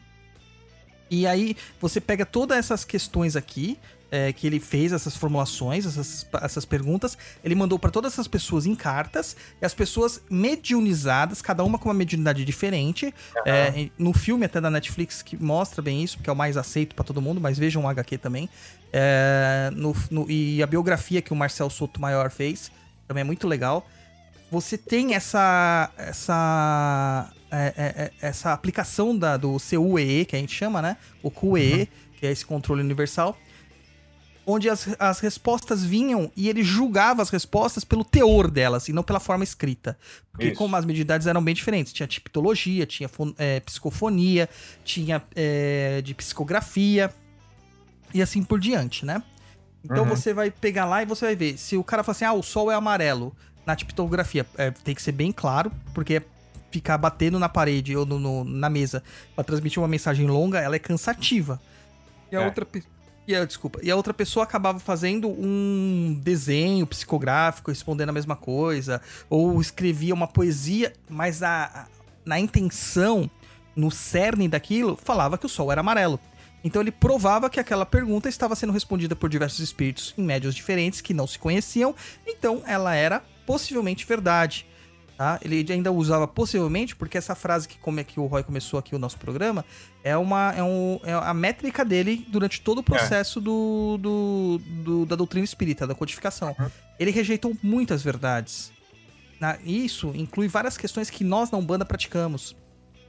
E 1.11 1.27
aí 1.27 1.57
você 1.81 2.01
pega 2.01 2.27
todas 2.27 2.57
essas 2.59 2.85
questões 2.85 3.37
aqui. 3.37 3.79
é, 4.09 4.33
que 4.33 4.47
ele 4.47 4.61
fez 4.61 4.93
essas 4.93 5.17
formulações, 5.17 5.85
essas, 5.85 6.25
essas 6.41 6.65
perguntas, 6.65 7.19
ele 7.43 7.57
mandou 7.57 7.77
para 7.77 7.91
todas 7.91 8.13
essas 8.13 8.29
pessoas 8.29 8.65
em 8.65 8.73
cartas, 8.73 9.37
e 9.61 9.67
as 9.67 9.75
pessoas 9.75 10.23
mediunizadas, 10.31 11.43
cada 11.43 11.65
uma 11.65 11.77
com 11.77 11.89
uma 11.89 11.95
mediunidade 11.95 12.45
diferente. 12.45 13.13
é, 13.45 13.91
no 13.99 14.13
filme 14.13 14.47
até 14.47 14.61
da 14.61 14.71
Netflix 14.71 15.23
que 15.23 15.37
mostra 15.37 15.83
bem 15.83 16.05
isso, 16.05 16.19
porque 16.19 16.31
é 16.31 16.33
o 16.33 16.37
mais 16.37 16.57
aceito 16.57 16.95
para 16.95 17.05
todo 17.05 17.21
mundo, 17.21 17.41
mas 17.41 17.59
vejam 17.59 17.83
o 17.83 17.89
HQ 17.89 18.17
também. 18.19 18.49
É, 18.93 19.71
no- 19.75 19.95
no- 20.09 20.31
e 20.31 20.63
a 20.63 20.67
biografia 20.69 21.21
que 21.21 21.33
o 21.33 21.37
Marcel 21.37 21.69
Soto 21.69 22.01
Maior 22.01 22.31
fez 22.31 22.71
também 23.09 23.23
é 23.23 23.25
muito 23.25 23.49
legal. 23.49 23.89
Você 24.51 24.79
tem 24.79 25.15
essa 25.15 25.91
essa 25.97 27.33
é, 27.51 27.75
é, 27.77 27.85
é, 27.87 28.13
essa 28.21 28.53
aplicação 28.53 29.17
da, 29.17 29.37
do 29.37 29.57
CUEE, 29.59 30.25
que 30.25 30.37
a 30.37 30.39
gente 30.39 30.55
chama, 30.55 30.83
né? 30.83 30.97
O 31.23 31.31
QEE, 31.31 31.89
que 32.19 32.27
é 32.27 32.31
esse 32.31 32.45
controle 32.45 32.81
universal, 32.83 33.37
onde 34.47 34.69
as, 34.71 34.89
as 34.99 35.19
respostas 35.21 35.85
vinham 35.85 36.31
e 36.37 36.49
ele 36.49 36.63
julgava 36.63 37.21
as 37.21 37.31
respostas 37.31 37.85
pelo 37.85 38.05
teor 38.05 38.51
delas 38.51 38.89
e 38.89 38.93
não 38.93 39.03
pela 39.03 39.19
forma 39.19 39.43
escrita. 39.43 39.99
Porque 40.31 40.49
Isso. 40.49 40.57
como 40.57 40.77
as 40.77 40.85
medidades 40.85 41.27
eram 41.27 41.43
bem 41.43 41.55
diferentes, 41.55 41.93
tinha 41.93 42.07
tipologia, 42.07 42.87
tinha 42.87 43.11
é, 43.39 43.61
psicofonia, 43.61 44.49
tinha 44.85 45.23
é, 45.35 46.01
de 46.03 46.15
psicografia 46.15 47.13
e 48.15 48.23
assim 48.23 48.43
por 48.43 48.61
diante, 48.61 49.05
né? 49.05 49.23
Então 49.85 50.05
Uhum. 50.05 50.09
você 50.09 50.33
vai 50.33 50.51
pegar 50.51 50.85
lá 50.85 51.03
e 51.03 51.07
você 51.07 51.27
vai 51.27 51.37
ver. 51.37 51.57
Se 51.59 51.77
o 51.77 51.85
cara 51.85 52.03
fala 52.03 52.15
assim, 52.15 52.25
ah, 52.25 52.33
o 52.33 52.43
sol 52.43 52.71
é 52.71 52.75
amarelo. 52.75 53.37
Na 53.67 53.75
tipografia. 53.77 54.47
É, 54.57 54.71
tem 54.71 54.95
que 54.95 55.03
ser 55.03 55.13
bem 55.13 55.33
claro, 55.33 55.71
porque 55.93 56.23
ficar 56.71 56.97
batendo 56.99 57.39
na 57.39 57.49
parede 57.49 57.97
ou 57.97 58.05
no, 58.07 58.19
no- 58.19 58.45
na 58.45 58.69
mesa 58.71 59.03
pra 59.35 59.43
transmitir 59.45 59.81
uma 59.81 59.89
mensagem 59.89 60.27
longa, 60.27 60.61
ela 60.61 60.77
é 60.77 60.79
cansativa. 60.79 61.61
E 62.31 62.37
a 62.37 62.43
É. 62.43 62.45
outra 62.45 62.67
e 63.29 63.35
a, 63.35 63.45
desculpa, 63.45 63.81
e 63.83 63.91
a 63.91 63.97
outra 63.97 64.15
pessoa 64.15 64.45
acabava 64.45 64.79
fazendo 64.79 65.29
um 65.29 66.17
desenho 66.23 66.87
psicográfico 66.87 67.73
respondendo 67.73 68.11
a 68.11 68.13
mesma 68.13 68.37
coisa, 68.37 69.01
ou 69.29 69.61
escrevia 69.61 70.15
uma 70.15 70.29
poesia, 70.29 70.93
mas 71.11 71.43
a, 71.43 71.65
a- 71.65 71.87
na 72.25 72.39
intenção, 72.39 73.29
no 73.75 73.91
cerne 73.91 74.47
daquilo, 74.49 74.97
falava 75.03 75.37
que 75.37 75.45
o 75.47 75.49
sol 75.49 75.73
era 75.73 75.81
amarelo. 75.81 76.21
Então 76.63 76.81
ele 76.83 76.93
provava 76.93 77.49
que 77.51 77.59
aquela 77.61 77.85
pergunta 77.87 78.29
estava 78.29 78.55
sendo 78.55 78.73
respondida 78.73 79.17
por 79.17 79.29
diversos 79.29 79.59
espíritos 79.61 80.15
em 80.17 80.23
médios 80.23 80.55
diferentes 80.55 81.01
que 81.01 81.13
não 81.15 81.27
se 81.27 81.39
conheciam, 81.39 81.95
então 82.27 82.63
ela 82.67 82.95
era 82.95 83.23
possivelmente 83.47 84.05
verdade. 84.07 84.67
Tá? 85.17 85.41
Ele 85.43 85.65
ainda 85.73 85.91
usava 85.91 86.29
possivelmente, 86.29 86.95
porque 86.95 87.17
essa 87.17 87.35
frase 87.35 87.67
que, 87.67 87.79
como 87.79 87.99
é 87.99 88.05
que 88.05 88.21
o 88.21 88.27
Roy 88.27 88.43
começou 88.43 88.79
aqui 88.79 88.95
o 88.95 88.99
nosso 88.99 89.17
programa, 89.17 89.65
é 90.05 90.15
uma 90.15 90.53
é, 90.55 90.63
um, 90.63 91.01
é 91.05 91.15
a 91.15 91.33
métrica 91.33 91.83
dele 91.87 92.27
durante 92.29 92.61
todo 92.61 92.79
o 92.79 92.83
processo 92.83 93.41
do, 93.41 93.97
do, 93.99 94.61
do- 94.85 95.07
da 95.07 95.17
doutrina 95.17 95.43
espírita, 95.45 95.87
da 95.87 95.95
codificação. 95.95 96.55
Ele 96.99 97.11
rejeitou 97.11 97.57
muitas 97.63 98.03
verdades. 98.03 98.71
Na- 99.41 99.57
isso 99.65 100.13
inclui 100.15 100.49
várias 100.49 100.77
questões 100.77 101.09
que 101.09 101.25
nós 101.25 101.51
na 101.51 101.57
Umbanda 101.57 101.87
praticamos. 101.87 102.55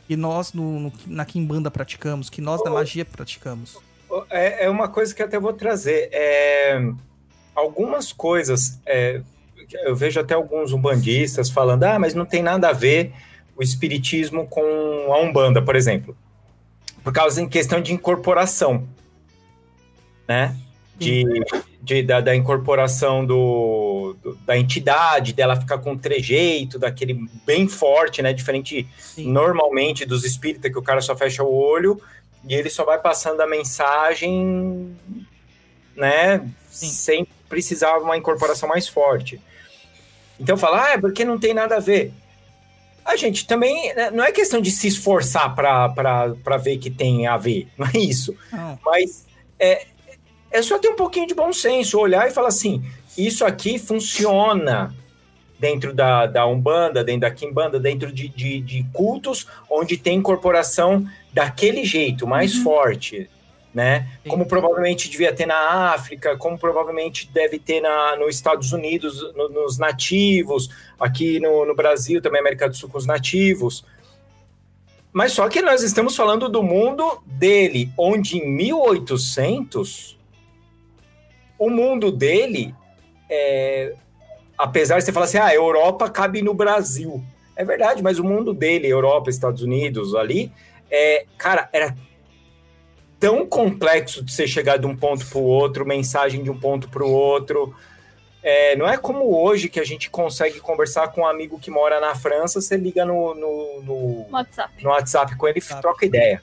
Que 0.08 0.15
nós 0.15 0.54
no, 0.54 0.80
no- 0.80 0.93
na 1.08 1.26
Kimbanda 1.26 1.69
praticamos, 1.69 2.30
que 2.30 2.39
nós 2.39 2.63
na 2.63 2.71
magia 2.71 3.04
praticamos. 3.04 3.78
É, 4.30 4.63
é 4.63 4.69
uma 4.69 4.88
coisa 4.88 5.13
que 5.13 5.21
até 5.21 5.38
vou 5.38 5.52
trazer. 5.52 6.08
É, 6.13 6.80
algumas 7.54 8.13
coisas, 8.13 8.80
é, 8.86 9.21
eu 9.73 9.95
vejo 9.95 10.19
até 10.19 10.34
alguns 10.34 10.71
umbandistas 10.71 11.49
falando, 11.49 11.84
ah, 11.84 11.99
mas 11.99 12.13
não 12.13 12.25
tem 12.25 12.41
nada 12.41 12.69
a 12.69 12.73
ver 12.73 13.12
o 13.56 13.63
espiritismo 13.63 14.47
com 14.47 15.12
a 15.13 15.19
umbanda, 15.19 15.62
por 15.62 15.75
exemplo, 15.75 16.15
por 17.03 17.12
causa 17.12 17.41
em 17.41 17.47
questão 17.49 17.82
de 17.82 17.91
incorporação, 17.93 18.88
né? 20.27 20.56
De, 20.95 21.23
de- 21.82 22.01
da, 22.03 22.19
da 22.21 22.36
incorporação 22.36 23.23
do, 23.25 24.15
do- 24.21 24.36
da 24.45 24.58
entidade, 24.58 25.32
dela 25.34 25.56
ficar 25.56 25.77
com 25.77 25.91
um 25.91 25.97
trejeito, 25.97 26.80
daquele 26.80 27.27
bem 27.45 27.67
forte, 27.67 28.21
né? 28.21 28.34
Diferente 28.34 28.88
Sim. 28.97 29.32
normalmente 29.32 30.06
dos 30.06 30.23
espíritas, 30.25 30.71
que 30.71 30.77
o 30.77 30.82
cara 30.82 31.01
só 31.01 31.15
fecha 31.15 31.43
o 31.43 31.53
olho 31.53 32.01
e 32.47 32.53
ele 32.56 32.69
só 32.69 32.84
vai 32.84 32.99
passando 32.99 33.41
a 33.41 33.47
mensagem, 33.47 34.95
né? 35.95 36.39
Sim. 36.69 36.88
Sem 36.88 37.27
precisar 37.47 37.97
uma 37.99 38.17
incorporação 38.17 38.67
mais 38.67 38.88
forte. 38.88 39.39
Então 40.39 40.58
fala, 40.58 40.86
ah, 40.86 40.89
é 40.93 40.97
porque 40.97 41.26
não 41.26 41.38
tem 41.38 41.54
nada 41.54 41.78
a 41.78 41.80
ver. 41.80 42.13
A 43.04 43.15
gente 43.15 43.47
também, 43.47 43.93
né, 43.95 44.12
não 44.12 44.23
é 44.23 44.32
questão 44.32 44.60
de 44.60 44.69
se 44.69 44.88
esforçar 44.88 45.56
para 45.56 46.58
ver 46.58 46.78
que 46.78 46.89
tem 46.89 47.26
a 47.26 47.38
ver, 47.38 47.67
não 47.78 47.88
é 47.88 47.97
isso. 47.97 48.36
Não, 48.52 48.80
Mas 48.86 49.26
é, 49.60 49.88
é 50.52 50.62
só 50.62 50.78
ter 50.78 50.89
um 50.89 50.95
pouquinho 50.95 51.28
de 51.28 51.34
bom 51.34 51.52
senso, 51.54 52.00
olhar 52.00 52.28
e 52.28 52.32
falar 52.32 52.50
assim: 52.50 52.84
isso 53.17 53.45
aqui 53.45 53.80
funciona 53.80 54.93
dentro 55.60 55.93
da, 55.93 56.26
da 56.26 56.45
Umbanda, 56.45 57.04
dentro 57.04 57.21
da 57.21 57.32
Kimbanda, 57.32 57.80
dentro 57.80 58.12
de, 58.12 58.28
de, 58.28 58.62
de 58.62 58.86
cultos 58.93 59.47
onde 59.69 59.97
tem 59.97 60.19
incorporação 60.19 61.08
daquele 61.34 61.84
jeito, 61.84 62.28
mais 62.28 62.56
forte, 62.58 63.30
né? 63.78 64.08
Sim. 64.24 64.30
Como 64.32 64.48
provavelmente 64.48 65.08
devia 65.08 65.32
ter 65.32 65.46
na 65.46 65.94
África, 65.94 66.36
como 66.36 66.58
provavelmente 66.58 67.30
deve 67.32 67.60
ter 67.60 67.80
na, 67.80 68.16
nos 68.16 68.34
Estados 68.34 68.74
Unidos, 68.74 69.22
no- 69.36 69.50
nos 69.50 69.78
nativos, 69.78 70.68
aqui 71.00 71.40
no, 71.40 71.63
no 71.63 71.76
Brasil, 71.76 72.20
também 72.20 72.42
América 72.42 72.68
do 72.68 72.76
Sul 72.76 72.90
com 72.90 72.98
os 72.98 73.06
nativos. 73.06 73.86
Mas 75.13 75.32
só 75.34 75.48
que 75.48 75.62
nós 75.62 75.84
estamos 75.84 76.16
falando 76.16 76.50
do 76.50 76.63
mundo 76.63 77.22
dele, 77.24 77.92
onde 77.96 78.40
em 78.40 78.50
1800, 78.50 80.18
o 81.60 81.70
mundo 81.70 82.12
dele, 82.12 82.74
é, 83.30 83.94
apesar 84.58 84.98
de 84.98 85.06
você 85.06 85.13
falar 85.13 85.26
assim, 85.26 85.38
ah, 85.38 85.46
a 85.46 85.54
Europa 85.54 86.10
cabe 86.10 86.42
no 86.42 86.56
Brasil. 86.56 87.24
É 87.56 87.63
verdade, 87.63 88.02
mas 88.02 88.18
o 88.18 88.24
mundo 88.24 88.56
dele, 88.56 88.88
Europa, 88.88 89.30
Estados 89.30 89.62
Unidos, 89.62 90.16
ali, 90.16 90.52
é, 90.90 91.28
cara, 91.38 91.70
era 91.72 91.96
tão 93.19 93.45
complexo 93.45 94.23
de 94.23 94.32
você 94.32 94.47
chegar 94.47 94.77
de 94.77 94.86
um 94.86 94.95
ponto 94.95 95.25
para 95.25 95.38
o 95.38 95.43
outro, 95.43 95.86
mensagem 95.86 96.43
de 96.43 96.49
um 96.49 96.60
ponto 96.60 96.89
para 96.89 97.03
o 97.03 97.12
outro. 97.12 97.75
É, 98.43 98.75
não 98.75 98.88
é 98.88 98.97
como 98.97 99.36
hoje 99.36 99.67
que 99.67 99.80
a 99.80 99.84
gente 99.84 100.10
consegue 100.10 100.60
conversar 100.60 101.10
com 101.10 101.21
um 101.21 101.27
amigo 101.27 101.60
que 101.60 101.69
mora 101.69 101.99
na 101.99 102.15
França, 102.15 102.62
você 102.62 102.77
liga 102.77 103.03
no, 103.03 103.34
no, 103.34 103.82
no, 103.82 104.27
WhatsApp. 104.32 104.84
no 104.84 104.89
WhatsApp 104.89 105.36
com 105.36 105.47
ele 105.47 105.60
e 105.60 105.82
troca 105.82 106.06
ideia. 106.06 106.41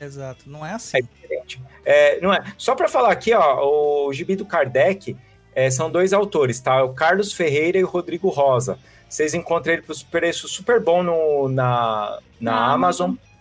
exato. 0.00 0.44
Não 0.46 0.66
é 0.66 0.72
assim. 0.72 0.98
É 0.98 1.00
diferente. 1.00 1.62
É, 1.84 2.20
não 2.20 2.32
é. 2.32 2.44
Só 2.58 2.74
para 2.74 2.88
falar 2.88 3.12
aqui, 3.12 3.32
ó, 3.32 4.06
o 4.06 4.12
Gibi 4.12 4.36
do 4.36 4.44
Kardec 4.44 5.16
é, 5.54 5.70
são 5.70 5.90
dois 5.90 6.12
autores, 6.12 6.60
tá? 6.60 6.82
O 6.82 6.92
Carlos 6.92 7.32
Ferreira 7.32 7.78
e 7.78 7.84
o 7.84 7.88
Rodrigo 7.88 8.28
Rosa. 8.28 8.78
Vocês 9.08 9.34
encontram 9.34 9.74
ele 9.74 9.82
por 9.82 9.94
preço 10.10 10.48
super 10.48 10.80
bom 10.80 11.02
no, 11.02 11.48
na, 11.48 12.18
na 12.40 12.52
Na 12.52 12.72
Amazon. 12.72 13.10
Amazon. 13.10 13.31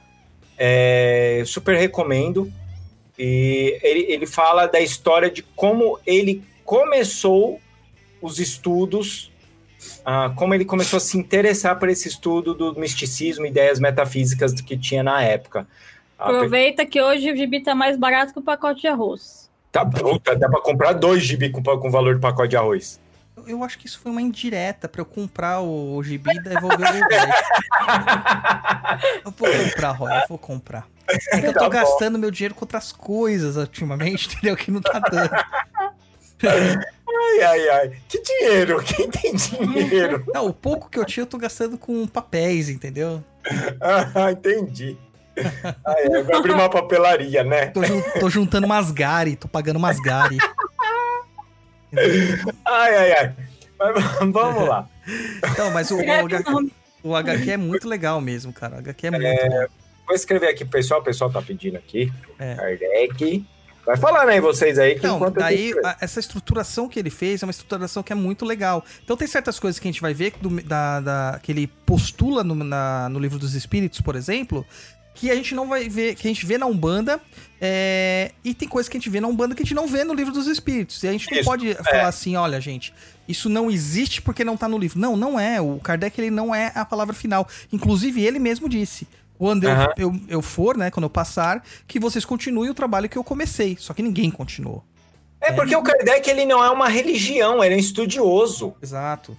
É, 0.63 1.41
super 1.43 1.75
recomendo. 1.75 2.53
E 3.17 3.79
ele, 3.81 4.05
ele 4.11 4.27
fala 4.27 4.67
da 4.67 4.79
história 4.79 5.27
de 5.27 5.41
como 5.41 5.99
ele 6.05 6.43
começou 6.63 7.59
os 8.21 8.37
estudos, 8.37 9.31
ah, 10.05 10.31
como 10.35 10.53
ele 10.53 10.63
começou 10.63 10.97
a 10.97 10.99
se 10.99 11.17
interessar 11.17 11.79
por 11.79 11.89
esse 11.89 12.07
estudo 12.07 12.53
do 12.53 12.79
misticismo, 12.79 13.43
ideias 13.43 13.79
metafísicas 13.79 14.53
que 14.61 14.77
tinha 14.77 15.01
na 15.01 15.23
época. 15.23 15.67
Ah, 16.17 16.25
Aproveita 16.25 16.85
que 16.85 17.01
hoje 17.01 17.31
o 17.31 17.35
gibi 17.35 17.63
tá 17.63 17.73
mais 17.73 17.97
barato 17.97 18.31
que 18.31 18.37
o 18.37 18.43
pacote 18.43 18.81
de 18.81 18.87
arroz. 18.87 19.49
Tá 19.71 19.83
puta, 19.83 20.35
dá 20.35 20.47
pra 20.47 20.61
comprar 20.61 20.93
dois 20.93 21.23
gibi 21.23 21.49
com, 21.49 21.63
com 21.63 21.89
valor 21.89 22.13
de 22.13 22.21
pacote 22.21 22.49
de 22.49 22.57
arroz. 22.57 22.99
Eu, 23.47 23.63
acho 23.63 23.77
que 23.77 23.87
isso 23.87 23.99
foi 23.99 24.11
uma 24.11 24.21
indireta 24.21 24.87
pra 24.87 25.01
eu 25.01 25.05
comprar 25.05 25.61
o, 25.61 26.01
gibi 26.03 26.31
e 26.31 26.41
devolver 26.41 26.89
o 26.89 26.93
Google. 26.93 27.09
Eu 29.25 29.31
vou 29.31 29.49
comprar, 29.49 29.91
Roy, 29.91 30.11
eu 30.11 30.27
vou 30.27 30.37
comprar. 30.37 30.87
É 31.31 31.41
que 31.41 31.47
eu 31.47 31.53
tô 31.53 31.59
Tá 31.59 31.69
gastando 31.69 32.19
meu 32.19 32.31
dinheiro 32.31 32.55
com 32.55 32.63
outras 32.63 32.91
coisas 32.91 33.55
ultimamente, 33.55 34.27
entendeu? 34.35 34.55
Que 34.55 34.71
não 34.71 34.81
tá 34.81 34.99
dando. 34.99 35.31
Ai, 36.43 37.41
ai, 37.43 37.69
ai. 37.69 37.91
Que 38.07 38.21
dinheiro? 38.21 38.81
Quem 38.83 39.09
tem 39.09 39.35
dinheiro? 39.35 40.23
Não, 40.33 40.47
o 40.47 40.53
pouco 40.53 40.89
que 40.89 40.97
eu 40.97 41.05
tinha 41.05 41.23
eu 41.23 41.27
tô 41.27 41.37
gastando 41.37 41.77
com 41.77 42.07
papéis, 42.07 42.69
entendeu? 42.69 43.23
ah, 43.79 44.31
entendi. 44.31 44.97
Ai, 45.85 46.23
vai 46.23 46.37
abrir 46.37 46.51
uma 46.51 46.69
papelaria, 46.69 47.43
né? 47.43 47.67
Tô, 47.67 47.81
tô 48.19 48.29
juntando 48.29 48.65
umas 48.65 48.91
Gari, 48.91 49.35
tô 49.35 49.47
pagando 49.47 49.77
umas 49.77 49.99
Gari. 49.99 50.37
Ai, 52.65 52.95
ai, 52.95 53.11
ai. 53.13 53.35
Mas 53.79 54.31
vamos 54.31 54.67
lá. 54.67 54.87
Então, 55.51 55.71
mas 55.71 55.89
o, 55.91 55.95
o, 55.95 55.99
Escreve 56.01 56.35
H- 56.35 56.65
o 57.03 57.15
HQ 57.15 57.51
é 57.51 57.57
muito 57.57 57.87
legal 57.87 58.21
mesmo, 58.21 58.53
cara. 58.53 58.75
O 58.75 58.79
HQ 58.79 59.07
é 59.07 59.11
muito 59.11 59.23
bom. 59.49 59.65
Vou 60.07 60.15
escrever 60.15 60.49
aqui 60.49 60.63
pro 60.65 60.73
pessoal. 60.73 60.99
O 61.01 61.03
pessoal 61.03 61.31
tá 61.31 61.41
pedindo 61.41 61.77
aqui. 61.77 62.11
É. 62.37 62.55
Kardec. 62.55 63.45
Vai 63.83 63.97
falando 63.97 64.29
aí 64.29 64.39
vocês 64.39 64.77
aí. 64.77 64.91
Que 64.93 64.99
Então, 64.99 65.31
daí 65.31 65.73
a- 65.83 65.97
essa 65.99 66.19
estruturação 66.19 66.87
que 66.87 66.99
ele 66.99 67.09
fez 67.09 67.41
é 67.41 67.45
uma 67.47 67.51
estruturação 67.51 68.03
que 68.03 68.13
é 68.13 68.15
muito 68.15 68.45
legal. 68.45 68.85
Então 69.03 69.17
tem 69.17 69.27
certas 69.27 69.59
coisas 69.59 69.79
que 69.79 69.87
a 69.87 69.91
gente 69.91 70.01
vai 70.01 70.13
ver 70.13 70.33
do- 70.39 70.61
da, 70.61 70.99
da- 70.99 71.39
que 71.41 71.51
ele 71.51 71.65
postula 71.65 72.43
no, 72.43 72.53
na- 72.53 73.09
no 73.09 73.17
livro 73.17 73.39
dos 73.39 73.55
Espíritos, 73.55 73.99
por 74.01 74.15
exemplo, 74.15 74.63
que 75.13 75.29
a 75.29 75.35
gente 75.35 75.53
não 75.53 75.67
vai 75.67 75.87
ver, 75.89 76.15
que 76.15 76.27
a 76.27 76.31
gente 76.31 76.45
vê 76.45 76.57
na 76.57 76.65
Umbanda, 76.65 77.21
é, 77.59 78.31
e 78.43 78.55
tem 78.55 78.67
coisas 78.67 78.89
que 78.89 78.97
a 78.97 78.99
gente 78.99 79.09
vê 79.09 79.21
na 79.21 79.27
Umbanda 79.27 79.53
que 79.53 79.61
a 79.61 79.65
gente 79.65 79.75
não 79.75 79.87
vê 79.87 80.03
no 80.03 80.13
livro 80.13 80.33
dos 80.33 80.47
Espíritos. 80.47 81.03
E 81.03 81.07
a 81.07 81.11
gente 81.11 81.29
não 81.29 81.39
Isso, 81.39 81.49
pode 81.49 81.75
falar 81.75 82.07
assim, 82.07 82.35
olha, 82.35 82.59
gente, 82.59 82.91
isso 83.27 83.47
não 83.49 83.69
existe 83.69 84.21
porque 84.21 84.43
não 84.43 84.57
tá 84.57 84.67
no 84.67 84.77
livro. 84.77 84.99
Não, 84.99 85.15
não 85.15 85.39
é. 85.39 85.61
O 85.61 85.79
Kardec 85.79 86.19
ele 86.19 86.31
não 86.31 86.55
é 86.55 86.71
a 86.73 86.83
palavra 86.83 87.13
final. 87.13 87.47
Inclusive 87.71 88.23
ele 88.23 88.39
mesmo 88.39 88.67
disse. 88.67 89.07
Quando 89.37 89.63
eu, 89.63 89.71
Aham. 89.71 89.93
eu, 89.97 90.19
eu 90.27 90.41
for, 90.41 90.77
né, 90.77 90.91
quando 90.91 91.05
eu 91.05 91.09
passar, 91.09 91.63
que 91.87 91.99
vocês 91.99 92.23
continuem 92.23 92.69
o 92.69 92.73
trabalho 92.73 93.09
que 93.09 93.17
eu 93.17 93.23
comecei. 93.23 93.75
Só 93.79 93.93
que 93.93 94.01
ninguém 94.01 94.29
continuou. 94.29 94.83
É 95.39 95.51
porque 95.51 95.75
o 95.75 95.81
Kardec 95.81 96.29
ele 96.29 96.45
não 96.45 96.63
é 96.63 96.69
uma 96.69 96.87
religião, 96.87 97.63
ele 97.63 97.73
é 97.73 97.77
um 97.77 97.79
estudioso. 97.79 98.75
Exato. 98.81 99.35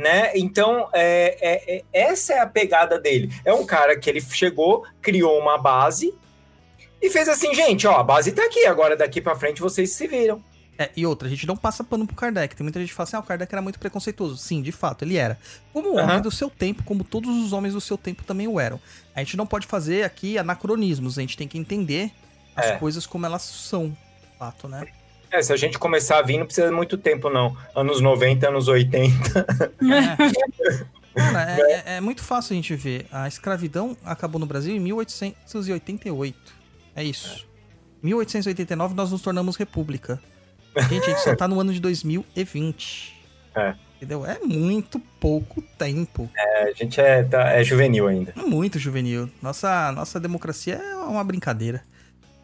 Né? 0.00 0.32
Então, 0.34 0.88
é, 0.92 1.36
é- 1.40 1.76
é- 1.76 1.84
essa 1.92 2.32
é 2.34 2.40
a 2.40 2.46
pegada 2.46 2.98
dele. 2.98 3.32
É 3.44 3.52
um 3.52 3.64
cara 3.66 3.96
que 3.98 4.08
ele 4.10 4.20
chegou, 4.20 4.84
criou 5.00 5.38
uma 5.38 5.56
base 5.58 6.12
e 7.00 7.08
fez 7.10 7.28
assim, 7.28 7.54
gente, 7.54 7.86
ó, 7.86 7.96
a 7.98 8.02
base 8.02 8.32
tá 8.32 8.44
aqui, 8.44 8.66
agora 8.66 8.96
daqui 8.96 9.20
pra 9.20 9.36
frente 9.36 9.60
vocês 9.60 9.92
se 9.92 10.06
viram. 10.06 10.42
É, 10.78 10.88
e 10.96 11.04
outra, 11.04 11.28
a 11.28 11.30
gente 11.30 11.46
não 11.46 11.56
passa 11.58 11.84
pano 11.84 12.06
pro 12.06 12.16
Kardec. 12.16 12.56
Tem 12.56 12.64
muita 12.64 12.80
gente 12.80 12.88
que 12.88 12.94
fala 12.94 13.04
assim, 13.06 13.16
ah, 13.16 13.20
o 13.20 13.22
Kardec 13.22 13.52
era 13.54 13.60
muito 13.60 13.78
preconceituoso. 13.78 14.38
Sim, 14.38 14.62
de 14.62 14.72
fato, 14.72 15.04
ele 15.04 15.16
era. 15.18 15.38
Como 15.74 15.92
um 15.92 15.98
Aham. 15.98 16.04
homem 16.08 16.22
do 16.22 16.30
seu 16.30 16.48
tempo, 16.48 16.82
como 16.84 17.04
todos 17.04 17.28
os 17.44 17.52
homens 17.52 17.74
do 17.74 17.80
seu 17.82 17.98
tempo 17.98 18.24
também 18.24 18.48
o 18.48 18.58
eram. 18.58 18.80
A 19.14 19.20
gente 19.20 19.36
não 19.36 19.46
pode 19.46 19.66
fazer 19.66 20.04
aqui 20.04 20.38
anacronismos, 20.38 21.18
a 21.18 21.20
gente 21.20 21.36
tem 21.36 21.46
que 21.46 21.58
entender 21.58 22.10
as 22.56 22.66
É. 22.66 22.76
coisas 22.78 23.06
como 23.06 23.26
elas 23.26 23.42
são, 23.42 23.90
de 23.90 24.38
fato, 24.38 24.68
né? 24.68 24.86
É, 25.32 25.40
se 25.42 25.52
a 25.52 25.56
gente 25.56 25.78
começar 25.78 26.18
a 26.18 26.22
vir, 26.22 26.38
não 26.38 26.44
precisa 26.46 26.68
de 26.68 26.74
muito 26.74 26.98
tempo, 26.98 27.30
não. 27.30 27.56
Anos 27.74 28.00
90, 28.00 28.48
anos 28.48 28.66
80. 28.68 29.46
Cara, 31.14 31.50
é, 31.52 31.72
é- 31.94 31.96
é 31.96 32.00
muito 32.00 32.22
fácil 32.22 32.52
a 32.52 32.56
gente 32.56 32.74
ver. 32.74 33.06
A 33.12 33.28
escravidão 33.28 33.96
acabou 34.04 34.38
no 34.40 34.46
Brasil 34.46 34.74
em 34.74 34.80
1888. 34.80 36.36
É 36.96 37.04
isso. 37.04 37.46
1889 38.02 38.94
nós 38.94 39.10
nos 39.10 39.22
tornamos 39.22 39.56
república. 39.56 40.20
Gente, 40.88 41.04
a 41.04 41.08
gente 41.10 41.20
só 41.22 41.34
tá 41.36 41.46
no 41.48 41.60
ano 41.60 41.72
de 41.72 41.80
2020. 41.80 43.20
É. 43.54 43.74
Entendeu? 43.96 44.24
É 44.24 44.38
muito 44.38 44.98
pouco 45.20 45.60
tempo. 45.76 46.30
A 46.36 46.72
gente 46.72 47.00
é, 47.00 47.22
tá- 47.22 47.50
é 47.50 47.62
juvenil 47.62 48.06
ainda. 48.08 48.32
É 48.36 48.42
muito 48.42 48.78
juvenil. 48.78 49.28
Nossa, 49.42 49.92
nossa 49.92 50.18
democracia 50.18 50.74
é 50.76 50.94
uma 50.96 51.22
brincadeira. 51.22 51.82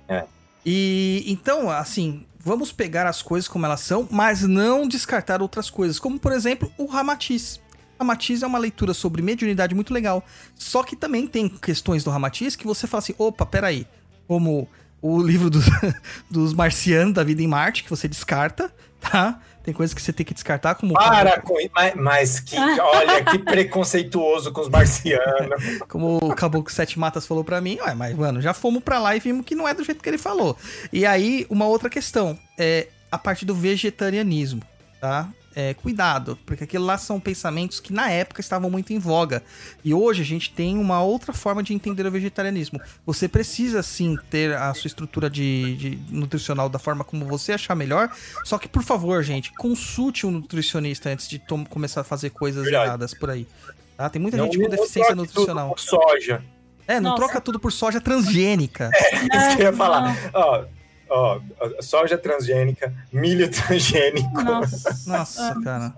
É. 0.09 0.25
E 0.65 1.25
então, 1.27 1.71
assim, 1.71 2.27
vamos 2.47 2.71
pegar 2.71 3.09
as 3.09 3.23
coisas 3.23 3.49
como 3.49 3.67
elas 3.67 3.81
são, 3.81 4.07
mas 4.09 4.43
não 4.43 4.87
descartar 4.87 5.43
outras 5.43 5.69
coisas, 5.69 5.99
como 5.99 6.17
por 6.17 6.31
exemplo 6.31 6.73
o 6.79 6.87
Ramatiz. 6.87 7.61
Ramatiz 7.99 8.41
é 8.41 8.47
uma 8.47 8.59
leitura 8.59 8.95
sobre 8.95 9.21
mediunidade 9.21 9.75
muito 9.75 9.93
legal. 9.93 10.25
Só 10.55 10.85
que 10.85 10.95
também 10.95 11.27
tem 11.27 11.49
questões 11.49 12.05
do 12.05 12.11
Ramatiz 12.11 12.55
que 12.55 12.65
você 12.65 12.87
fala 12.87 13.01
assim: 13.03 13.15
opa, 13.19 13.45
peraí. 13.45 13.85
Como 14.29 14.69
o 15.03 15.21
livro 15.21 15.51
dos, 15.51 15.65
dos 16.31 16.53
marcianos 16.53 17.15
da 17.15 17.25
vida 17.25 17.43
em 17.43 17.49
Marte, 17.49 17.83
que 17.83 17.91
você 17.91 18.07
descarta, 18.07 18.73
tá? 19.01 19.41
Tem 19.67 19.75
coisas 19.75 19.93
que 19.93 20.01
você 20.01 20.13
tem 20.13 20.25
que 20.25 20.33
descartar, 20.33 20.77
como 20.77 20.95
Para 20.95 21.41
com 21.41 21.59
isso. 21.59 21.71
Mas, 21.75 21.95
mas 21.97 22.39
que, 22.39 22.55
olha, 22.79 23.25
que 23.25 23.37
preconceituoso 23.41 24.53
com 24.53 24.61
os 24.61 24.69
marcianos. 24.69 25.81
Como 25.89 26.19
o 26.19 26.33
Caboclo 26.37 26.73
Sete 26.73 26.97
Matas 27.01 27.27
falou 27.27 27.43
pra 27.43 27.61
mim, 27.61 27.77
ué, 27.85 27.93
mas, 27.93 28.17
mano, 28.17 28.41
já 28.41 28.55
fomos 28.55 28.81
pra 28.81 29.01
lá 29.01 29.17
e 29.17 29.19
vimos 29.19 29.45
que 29.45 29.57
não 29.57 29.67
é 29.67 29.75
do 29.75 29.83
jeito 29.83 30.01
que 30.01 30.09
ele 30.09 30.19
falou. 30.19 30.57
E 30.93 31.05
aí, 31.05 31.49
uma 31.51 31.67
outra 31.67 31.91
questão, 31.91 32.39
é 32.57 32.87
a 33.11 33.19
parte 33.19 33.45
do 33.45 33.57
vegetarianismo, 33.57 34.63
tá? 35.01 35.29
É, 35.59 35.73
cuidado, 35.73 36.39
porque 36.45 36.65
aquilo 36.65 36.85
lá 36.85 36.99
são 36.99 37.19
pensamentos 37.19 37.81
que 37.81 37.91
na 37.91 38.11
época 38.11 38.43
estavam 38.43 38.69
muito 38.69 38.93
em 38.93 38.99
voga. 38.99 39.43
E 39.83 39.95
hoje 39.95 40.21
a 40.21 40.25
gente 40.25 40.53
tem 40.53 40.77
uma 40.77 41.03
outra 41.03 41.33
forma 41.33 41.63
de 41.63 41.73
entender 41.73 42.05
o 42.07 42.11
vegetarianismo. 42.11 42.79
Você 43.07 43.27
precisa 43.27 43.83
sim 43.83 44.19
ter 44.29 44.55
a 44.55 44.75
sua 44.75 44.89
estrutura 44.89 45.31
de, 45.31 45.77
de 45.77 45.99
nutricional 46.15 46.69
da 46.69 46.79
forma 46.79 47.03
como 47.05 47.25
você 47.25 47.53
achar 47.53 47.75
melhor. 47.75 48.11
Só 48.45 48.59
que, 48.59 48.69
por 48.69 48.83
favor, 48.83 49.23
gente, 49.23 49.51
consulte 49.55 50.27
um 50.27 50.31
nutricionista 50.31 51.09
antes 51.09 51.27
de 51.27 51.41
começar 51.71 52.03
a 52.03 52.05
fazer 52.05 52.29
coisas 52.29 52.65
Verdade. 52.65 52.89
erradas 52.89 53.15
por 53.15 53.31
aí. 53.31 53.49
Tá? 53.97 54.11
Tem 54.11 54.21
muita 54.21 54.37
Não 54.37 54.45
gente 54.45 54.63
com 54.63 54.69
deficiência 54.69 55.15
nutricional. 55.15 55.71
por 55.71 55.81
soja. 55.81 56.45
É, 56.87 57.01
não 57.01 57.13
Nossa. 57.13 57.23
troca 57.23 57.41
tudo 57.41 57.59
por 57.59 57.73
soja 57.73 57.99
transgênica. 57.99 58.91
Isso 59.35 59.57
que 59.57 59.63
eu 59.63 59.67
ia 59.67 59.71
não. 59.71 59.79
falar. 59.79 60.15
Ó, 60.35 60.65
ó, 61.09 61.41
soja 61.81 62.17
transgênica, 62.19 62.93
milho 63.13 63.51
transgênico. 63.51 64.43
Nossa. 64.43 64.97
Nossa, 65.11 65.61
cara. 65.63 65.95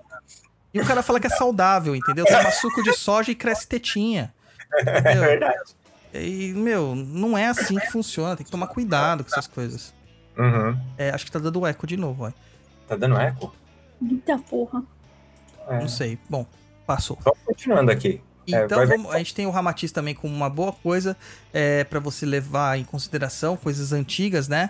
E 0.73 0.79
o 0.79 0.85
cara 0.85 1.01
fala 1.01 1.19
que 1.19 1.27
é 1.27 1.31
saudável, 1.31 1.95
entendeu? 1.95 2.25
Toma 2.25 2.51
suco 2.51 2.83
de 2.83 2.93
soja 2.93 3.31
e 3.31 3.35
cresce 3.35 3.67
tetinha. 3.67 4.31
É 4.71 4.99
Entendeu? 4.99 5.21
verdade. 5.23 5.75
E, 6.13 6.53
meu, 6.53 6.93
não 6.95 7.35
é 7.37 7.47
assim 7.47 7.77
que 7.79 7.87
funciona. 7.91 8.35
Tem 8.35 8.45
que 8.45 8.51
tomar 8.51 8.67
cuidado 8.67 9.23
com 9.23 9.31
essas 9.31 9.47
coisas. 9.47 9.93
Uhum. 10.37 10.79
É, 10.97 11.09
acho 11.09 11.25
que 11.25 11.31
tá 11.31 11.39
dando 11.39 11.65
eco 11.65 11.87
de 11.87 11.97
novo, 11.97 12.25
ó. 12.27 12.31
Tá 12.87 12.95
dando 12.95 13.19
eco? 13.19 13.53
Eita 14.01 14.37
porra. 14.37 14.83
É. 15.67 15.79
Não 15.79 15.87
sei. 15.87 16.19
Bom, 16.29 16.45
passou. 16.85 17.17
Só 17.23 17.33
continuando 17.45 17.91
aqui. 17.91 18.21
É, 18.51 18.63
Então, 18.63 18.85
vamos- 18.87 19.11
a 19.13 19.17
gente 19.17 19.33
tem 19.35 19.45
o 19.45 19.51
Ramatiz 19.51 19.91
também 19.91 20.13
como 20.15 20.33
uma 20.35 20.49
boa 20.49 20.71
coisa 20.71 21.17
é, 21.53 21.83
para 21.83 21.99
você 21.99 22.25
levar 22.25 22.77
em 22.77 22.83
consideração, 22.83 23.57
coisas 23.57 23.91
antigas, 23.91 24.47
né? 24.47 24.69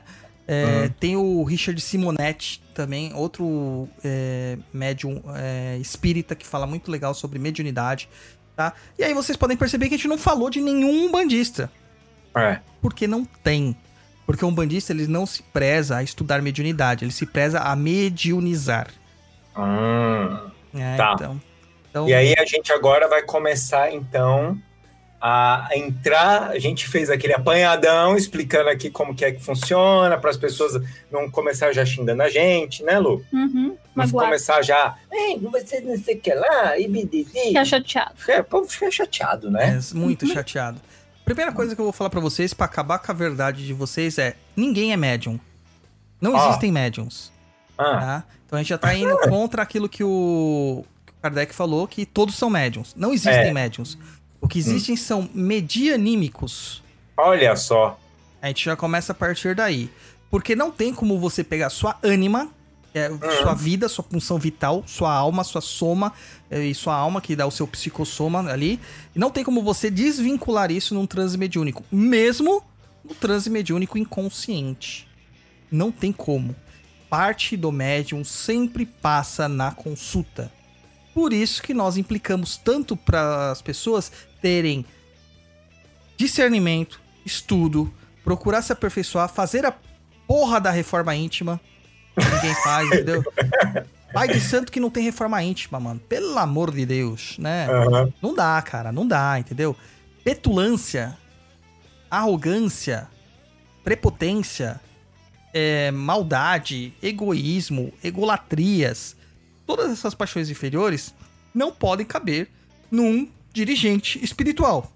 É, 0.52 0.82
Uhum. 0.82 0.90
Tem 1.00 1.16
o 1.16 1.44
Richard 1.44 1.80
Simonetti 1.80 2.60
também, 2.74 3.14
outro 3.14 3.88
é, 4.04 4.58
médium 4.74 5.22
é, 5.36 5.78
espírita 5.78 6.34
que 6.34 6.44
fala 6.48 6.66
muito 6.66 6.90
legal 6.90 7.14
sobre 7.14 7.38
mediunidade, 7.38 8.10
tá? 8.56 8.74
E 8.98 9.04
aí 9.04 9.14
vocês 9.14 9.38
podem 9.38 9.56
perceber 9.56 9.90
que 9.90 9.94
a 9.94 9.98
gente 9.98 10.08
não 10.08 10.18
falou 10.18 10.50
de 10.50 10.60
nenhum 10.60 11.12
bandista, 11.12 11.72
É. 12.36 12.62
porque 12.82 13.06
não 13.06 13.24
tem. 13.24 13.78
Porque 14.26 14.44
um 14.44 14.52
bandista 14.52 14.92
ele 14.92 15.06
não 15.06 15.24
se 15.28 15.44
preza 15.44 15.98
a 15.98 16.04
estudar 16.04 16.42
mediunidade, 16.42 17.06
ele 17.06 17.12
se 17.12 17.28
preza 17.28 17.60
a 17.60 17.76
mediunizar. 17.76 18.88
Hum. 19.56 20.50
né? 20.74 20.98
Tá. 20.98 21.14
Então, 21.14 21.42
então 21.92 22.10
E 22.10 22.14
aí 22.16 22.34
a 22.36 22.46
gente 22.46 22.72
agora 22.72 23.08
vai 23.08 23.22
começar, 23.22 23.94
então, 23.94 24.60
a 25.22 25.68
entrar. 25.76 26.50
A 26.52 26.60
gente 26.60 26.88
fez 26.88 27.10
aquele 27.10 27.34
apanhadão 27.34 28.16
explicando 28.16 28.70
aqui 28.70 28.90
como 28.90 29.14
que 29.16 29.26
é 29.26 29.32
que 29.32 29.44
funciona, 29.44 30.18
para 30.18 30.30
as 30.30 30.38
pessoas 30.38 30.82
não 31.12 31.30
começar 31.30 31.72
já 31.74 31.86
xingando 31.86 32.22
a 32.24 32.30
gente, 32.30 32.84
né, 32.84 32.98
Lu? 33.00 33.24
Uhum. 33.34 33.76
Não 33.96 34.10
começar 34.10 34.62
já. 34.62 34.96
Ei, 35.12 35.38
você 35.40 35.82
não 35.82 35.98
sei 35.98 36.16
o 36.16 36.20
que 36.20 36.34
lá, 36.34 36.80
e 36.80 36.88
bididi. 36.88 37.30
Fica 37.30 37.66
chateado. 37.66 38.14
É, 38.28 38.40
o 38.40 38.44
povo 38.44 38.68
fica 38.68 38.90
chateado, 38.90 39.52
né? 39.52 39.78
É, 39.80 39.96
muito 39.96 40.26
chateado. 40.28 40.80
Primeira 41.26 41.52
coisa 41.52 41.76
que 41.76 41.82
eu 41.82 41.86
vou 41.86 41.94
falar 41.94 42.10
pra 42.10 42.20
vocês, 42.20 42.54
pra 42.54 42.66
acabar 42.66 42.98
com 43.00 43.12
a 43.12 43.16
verdade 43.16 43.66
de 43.66 43.74
vocês, 43.74 44.18
é: 44.18 44.36
ninguém 44.56 44.94
é 44.94 44.98
médium. 44.98 45.40
Não 46.20 46.34
Ó. 46.34 46.48
existem 46.48 46.72
médiums. 46.72 47.32
Ah, 47.78 48.00
Tá? 48.00 48.24
Então 48.46 48.58
a 48.58 48.62
gente 48.64 48.70
já 48.70 48.78
tá 48.80 48.96
indo 48.96 49.16
contra 49.30 49.62
aquilo 49.62 49.88
que 49.88 50.04
o 50.04 50.84
que 51.06 51.12
o 51.12 51.16
Kardec 51.22 51.54
falou, 51.54 51.88
que 51.88 52.06
todos 52.06 52.36
são 52.36 52.50
médiums. 52.50 52.96
Não 52.96 53.14
existem 53.14 53.50
É. 53.50 53.54
médiums. 53.54 53.98
O 54.42 54.48
que 54.48 54.60
existem 54.60 54.96
são 54.96 55.30
medianímicos. 55.34 56.82
olha 57.18 57.56
só. 57.56 58.00
A 58.42 58.48
gente 58.48 58.66
já 58.66 58.76
começa 58.76 59.12
a 59.12 59.16
partir 59.16 59.54
daí. 59.54 59.90
Porque 60.30 60.56
não 60.56 60.72
tem 60.72 60.94
como 60.94 61.20
você 61.20 61.44
pegar 61.44 61.70
sua 61.70 61.98
ânima, 62.04 62.50
é 62.94 63.10
sua 63.42 63.54
vida, 63.54 63.90
sua 63.90 64.04
função 64.04 64.38
vital, 64.38 64.84
sua 64.86 65.12
alma, 65.12 65.44
sua 65.44 65.62
soma 65.62 66.14
eh, 66.50 66.66
e 66.66 66.76
sua 66.76 66.96
alma, 66.96 67.22
que 67.22 67.36
dá 67.36 67.46
o 67.46 67.52
seu 67.52 67.68
psicossoma 67.68 68.40
ali. 68.52 68.80
E 69.16 69.20
não 69.20 69.30
tem 69.30 69.44
como 69.44 69.62
você 69.62 69.92
desvincular 69.92 70.72
isso 70.72 70.94
num 70.94 71.06
transe 71.06 71.38
mediúnico. 71.38 71.84
Mesmo 71.92 72.64
no 73.04 73.14
transe 73.16 73.50
mediúnico 73.50 73.98
inconsciente. 73.98 75.08
Não 75.72 75.92
tem 75.92 76.12
como. 76.12 76.56
Parte 77.10 77.58
do 77.58 77.72
médium 77.72 78.24
sempre 78.24 78.86
passa 78.86 79.48
na 79.48 79.72
consulta. 79.72 80.52
Por 81.14 81.34
isso 81.34 81.62
que 81.62 81.74
nós 81.74 81.98
implicamos 81.98 82.56
tanto 82.56 82.96
para 82.96 83.52
as 83.52 83.62
pessoas 83.62 84.12
terem 84.42 84.86
discernimento, 86.18 87.02
estudo, 87.26 87.94
procurar 88.24 88.62
se 88.62 88.72
aperfeiçoar, 88.72 89.30
fazer 89.30 89.66
a 89.66 89.74
porra 90.28 90.60
da 90.60 90.72
reforma 90.72 91.16
íntima. 91.16 91.60
que 92.16 92.36
Ninguém 92.36 92.56
faz, 92.64 92.88
entendeu? 92.92 93.24
Pai 94.14 94.28
de 94.28 94.40
santo 94.40 94.72
que 94.72 94.80
não 94.80 94.90
tem 94.90 95.04
reforma 95.04 95.42
íntima, 95.44 95.80
mano. 95.80 96.00
Pelo 96.00 96.38
amor 96.38 96.72
de 96.72 96.86
Deus, 96.86 97.38
né? 97.38 97.68
Aham. 97.70 98.14
Não 98.22 98.34
dá, 98.34 98.62
cara, 98.62 98.92
não 98.92 99.08
dá, 99.08 99.40
entendeu? 99.40 99.76
Petulância, 100.24 101.18
arrogância, 102.10 103.08
prepotência, 103.84 104.80
é, 105.54 105.92
maldade, 105.92 106.94
egoísmo, 107.02 107.94
egolatrias, 108.04 109.16
todas 109.66 109.92
essas 109.92 110.14
paixões 110.14 110.50
inferiores 110.50 111.14
não 111.54 111.72
podem 111.72 112.06
caber 112.06 112.50
num 112.92 113.28
dirigente 113.54 114.24
espiritual. 114.24 114.92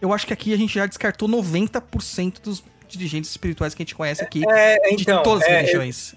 Eu 0.00 0.12
acho 0.12 0.26
que 0.26 0.32
aqui 0.32 0.52
a 0.52 0.56
gente 0.56 0.74
já 0.74 0.86
descartou 0.86 1.28
90% 1.28 2.40
dos 2.42 2.62
dirigentes 2.88 3.30
espirituais 3.30 3.74
que 3.74 3.82
a 3.82 3.84
gente 3.84 3.94
conhece 3.94 4.22
aqui 4.22 4.42
É, 4.48 4.76
de 4.96 5.02
então, 5.02 5.22
todas 5.22 5.44
as 5.44 5.48
é, 5.48 5.56
religiões. 5.60 6.14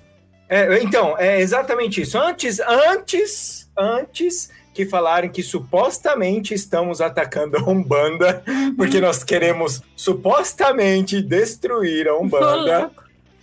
é, 0.50 0.82
então, 0.84 1.18
é 1.18 1.40
exatamente 1.40 2.02
isso. 2.02 2.18
Antes, 2.18 2.60
antes, 2.60 3.70
antes 3.78 4.50
que 4.74 4.86
falarem 4.86 5.30
que 5.30 5.42
supostamente 5.42 6.54
estamos 6.54 7.00
atacando 7.00 7.58
a 7.58 7.64
Umbanda, 7.64 8.44
porque 8.76 9.00
nós 9.00 9.24
queremos 9.24 9.82
supostamente 9.96 11.22
destruir 11.22 12.08
a 12.10 12.18
Umbanda, 12.18 12.92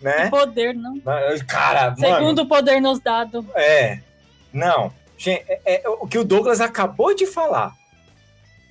né? 0.03 0.29
Poder, 0.29 0.75
não. 0.75 1.01
Cara, 1.47 1.95
mano, 1.97 1.99
Segundo 1.99 2.43
o 2.43 2.47
poder 2.47 2.81
nos 2.81 3.01
dado. 3.01 3.47
é. 3.55 4.01
Não. 4.53 4.93
Gente, 5.23 5.45
é, 5.47 5.85
é 5.85 5.89
o 5.89 6.05
que 6.09 6.19
o 6.19 6.25
Douglas 6.25 6.61
acabou 6.61 7.15
de 7.15 7.27
falar. 7.27 7.77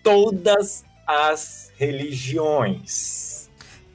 Todas 0.03 0.83
as 1.07 1.71
religiões. 1.77 3.49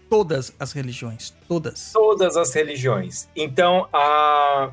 Todas 0.09 0.55
as 0.59 0.73
religiões, 0.73 1.35
todas. 1.47 1.93
todas 1.93 2.35
as 2.35 2.55
religiões. 2.55 3.29
Então, 3.37 3.87
a, 3.93 4.71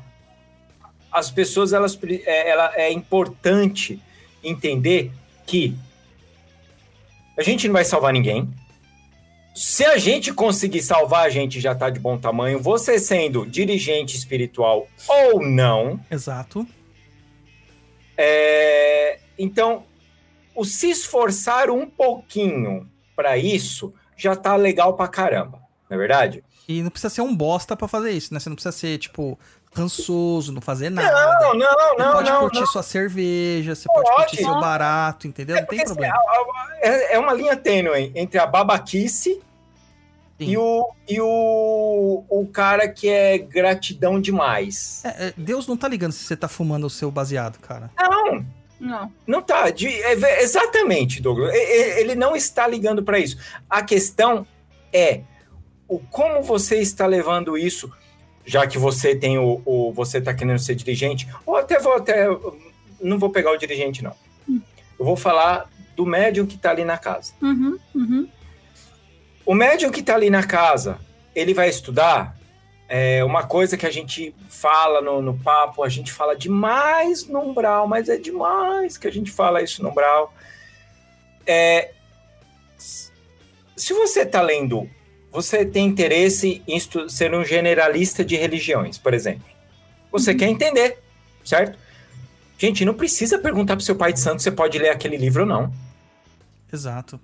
as 1.12 1.30
pessoas, 1.30 1.74
elas, 1.74 1.98
é, 2.24 2.50
ela, 2.50 2.72
é 2.74 2.90
importante 2.90 4.00
entender 4.42 5.12
que 5.46 5.76
a 7.36 7.42
gente 7.42 7.66
não 7.68 7.74
vai 7.74 7.84
salvar 7.84 8.14
ninguém. 8.14 8.48
Se 9.54 9.84
a 9.84 9.98
gente 9.98 10.32
conseguir 10.32 10.80
salvar, 10.80 11.26
a 11.26 11.30
gente 11.30 11.60
já 11.60 11.72
está 11.72 11.90
de 11.90 12.00
bom 12.00 12.16
tamanho. 12.16 12.62
Você 12.62 12.98
sendo 12.98 13.44
dirigente 13.44 14.16
espiritual 14.16 14.88
ou 15.06 15.44
não. 15.44 16.00
Exato. 16.10 16.66
É, 19.38 19.42
então, 19.42 19.84
o 20.54 20.64
se 20.64 20.90
esforçar 20.90 21.70
um 21.70 21.88
pouquinho 21.88 22.88
para 23.16 23.36
isso 23.36 23.92
já 24.16 24.34
tá 24.36 24.56
legal 24.56 24.94
pra 24.94 25.08
caramba. 25.08 25.58
Não 25.88 25.96
é 25.96 25.98
verdade? 25.98 26.44
E 26.66 26.82
não 26.82 26.90
precisa 26.90 27.12
ser 27.12 27.20
um 27.20 27.34
bosta 27.34 27.76
pra 27.76 27.86
fazer 27.86 28.12
isso, 28.12 28.32
né? 28.32 28.40
Você 28.40 28.48
não 28.48 28.56
precisa 28.56 28.72
ser, 28.72 28.96
tipo, 28.98 29.38
rançoso, 29.74 30.52
não 30.52 30.60
fazer 30.60 30.88
nada. 30.88 31.10
Não, 31.10 31.54
não, 31.54 31.68
Você 31.68 31.96
não, 31.98 32.12
pode 32.12 32.30
não. 32.30 32.40
curtir 32.40 32.60
não. 32.60 32.66
sua 32.66 32.82
cerveja, 32.82 33.74
você 33.74 33.86
pode, 33.86 34.08
Pode. 34.08 34.16
curtir 34.16 34.36
seu 34.36 34.60
barato, 34.60 35.26
entendeu? 35.26 35.56
Não 35.56 35.66
tem 35.66 35.80
assim, 35.80 35.86
problema. 35.88 36.16
é 36.80 37.14
é 37.14 37.18
uma 37.18 37.32
linha 37.34 37.56
tênue 37.56 38.12
entre 38.14 38.38
a 38.38 38.46
babaquice 38.46 39.40
Sim. 40.38 40.50
e, 40.50 40.56
o, 40.56 40.90
e 41.08 41.20
o, 41.20 42.24
o 42.28 42.46
cara 42.46 42.88
que 42.88 43.08
é 43.08 43.36
gratidão 43.38 44.20
demais. 44.20 45.02
É, 45.04 45.28
é, 45.28 45.34
Deus 45.36 45.66
não 45.66 45.76
tá 45.76 45.88
ligando 45.88 46.12
se 46.12 46.24
você 46.24 46.36
tá 46.36 46.48
fumando 46.48 46.86
o 46.86 46.90
seu 46.90 47.10
baseado, 47.10 47.58
cara. 47.58 47.90
Não, 47.98 48.44
Não. 48.84 49.12
não 49.26 49.40
tá. 49.42 49.70
de- 49.70 49.88
é 49.88 50.42
exatamente, 50.42 51.20
Douglas. 51.22 51.54
Ele 51.54 52.14
não 52.14 52.36
está 52.36 52.66
ligando 52.66 53.02
para 53.02 53.18
isso. 53.18 53.38
A 53.68 53.82
questão 53.82 54.46
é 54.92 55.22
o 55.88 55.98
como 55.98 56.42
você 56.42 56.78
está 56.78 57.06
levando 57.06 57.56
isso, 57.56 57.90
já 58.44 58.66
que 58.66 58.78
você 58.78 59.16
tem 59.16 59.38
o, 59.38 59.62
o 59.64 59.92
você 59.92 60.18
está 60.18 60.34
querendo 60.34 60.58
ser 60.58 60.74
dirigente, 60.74 61.26
ou 61.46 61.56
até 61.56 61.78
vou 61.78 61.94
até 61.94 62.26
não 63.00 63.18
vou 63.18 63.30
pegar 63.30 63.52
o 63.52 63.56
dirigente 63.56 64.02
não. 64.04 64.14
Eu 64.98 65.04
vou 65.04 65.16
falar 65.16 65.68
do 65.96 66.04
médium 66.06 66.46
que 66.46 66.56
está 66.56 66.70
ali 66.70 66.84
na 66.84 66.98
casa. 66.98 67.32
Uhum, 67.42 67.78
uhum. 67.94 68.28
O 69.46 69.54
médium 69.54 69.90
que 69.90 70.00
está 70.00 70.14
ali 70.14 70.30
na 70.30 70.42
casa, 70.42 70.98
ele 71.34 71.52
vai 71.54 71.68
estudar. 71.68 72.36
É 72.96 73.24
uma 73.24 73.42
coisa 73.42 73.76
que 73.76 73.84
a 73.84 73.90
gente 73.90 74.32
fala 74.48 75.00
no, 75.00 75.20
no 75.20 75.36
papo, 75.36 75.82
a 75.82 75.88
gente 75.88 76.12
fala 76.12 76.36
demais 76.36 77.26
no 77.26 77.40
umbral, 77.40 77.88
mas 77.88 78.08
é 78.08 78.16
demais 78.16 78.96
que 78.96 79.08
a 79.08 79.10
gente 79.10 79.32
fala 79.32 79.60
isso 79.60 79.82
no 79.82 79.88
umbral. 79.88 80.32
É, 81.44 81.90
se 82.78 83.92
você 83.92 84.20
está 84.20 84.40
lendo, 84.40 84.88
você 85.32 85.64
tem 85.64 85.88
interesse 85.88 86.62
em 86.68 86.78
ser 87.08 87.34
um 87.34 87.44
generalista 87.44 88.24
de 88.24 88.36
religiões, 88.36 88.96
por 88.96 89.12
exemplo. 89.12 89.42
Você 90.12 90.32
quer 90.32 90.46
entender, 90.46 91.02
certo? 91.44 91.76
Gente, 92.56 92.84
não 92.84 92.94
precisa 92.94 93.40
perguntar 93.40 93.74
para 93.74 93.84
seu 93.84 93.96
pai 93.96 94.12
de 94.12 94.20
santo 94.20 94.38
se 94.38 94.44
você 94.44 94.52
pode 94.52 94.78
ler 94.78 94.90
aquele 94.90 95.16
livro 95.16 95.42
ou 95.42 95.48
não 95.48 95.72
Exato. 96.72 97.20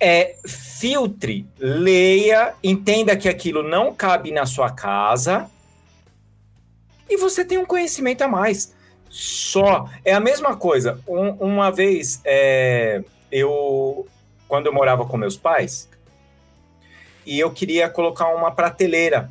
É 0.00 0.36
filtre, 0.46 1.46
leia, 1.58 2.54
entenda 2.64 3.16
que 3.16 3.28
aquilo 3.28 3.62
não 3.62 3.94
cabe 3.94 4.32
na 4.32 4.46
sua 4.46 4.70
casa 4.70 5.48
e 7.08 7.16
você 7.16 7.44
tem 7.44 7.58
um 7.58 7.66
conhecimento 7.66 8.22
a 8.22 8.28
mais. 8.28 8.74
Só. 9.10 9.90
É 10.04 10.14
a 10.14 10.20
mesma 10.20 10.56
coisa. 10.56 11.00
Um- 11.06 11.32
uma 11.32 11.70
vez, 11.70 12.20
é, 12.24 13.02
eu, 13.30 14.06
quando 14.48 14.66
eu 14.66 14.72
morava 14.72 15.04
com 15.04 15.16
meus 15.16 15.36
pais, 15.36 15.88
e 17.26 17.38
eu 17.38 17.50
queria 17.50 17.88
colocar 17.88 18.28
uma 18.34 18.52
prateleira 18.52 19.30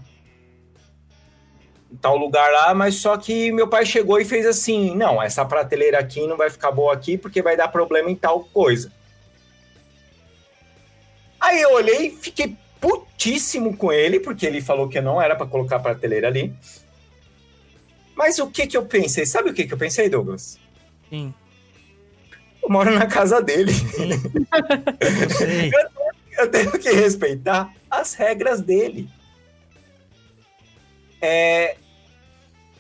em 1.91 1.95
tal 1.95 2.15
lugar 2.17 2.51
lá, 2.51 2.73
mas 2.75 2.95
só 2.95 3.17
que 3.17 3.51
meu 3.51 3.67
pai 3.67 3.85
chegou 3.85 4.19
e 4.19 4.25
fez 4.25 4.45
assim: 4.45 4.95
não, 4.95 5.21
essa 5.23 5.43
prateleira 5.43 5.97
aqui 5.97 6.27
não 6.27 6.37
vai 6.37 6.49
ficar 6.49 6.71
boa 6.71 6.93
aqui 6.93 7.17
porque 7.17 7.41
vai 7.41 7.57
dar 7.57 7.69
problema 7.69 8.11
em 8.11 8.15
tal 8.15 8.41
coisa. 8.43 8.91
Aí 11.39 11.61
eu 11.61 11.73
olhei 11.73 12.11
fiquei 12.11 12.55
putíssimo 12.79 13.75
com 13.75 13.91
ele, 13.91 14.19
porque 14.19 14.45
ele 14.45 14.61
falou 14.61 14.87
que 14.87 15.01
não 15.01 15.21
era 15.21 15.35
para 15.35 15.45
colocar 15.45 15.77
a 15.77 15.79
prateleira 15.79 16.27
ali. 16.27 16.53
Mas 18.15 18.39
o 18.39 18.47
que 18.47 18.67
que 18.67 18.77
eu 18.77 18.85
pensei? 18.85 19.25
Sabe 19.25 19.49
o 19.49 19.53
que 19.53 19.65
que 19.65 19.73
eu 19.73 19.77
pensei, 19.77 20.09
Douglas? 20.09 20.59
Sim. 21.09 21.33
Eu 22.61 22.69
moro 22.69 22.91
na 22.91 23.05
casa 23.07 23.41
dele. 23.41 23.71
Eu. 25.73 25.99
Eu 26.39 26.49
tenho 26.49 26.71
que 26.79 26.89
respeitar 26.91 27.73
as 27.91 28.13
regras 28.13 28.61
dele. 28.61 29.09
É, 31.21 31.75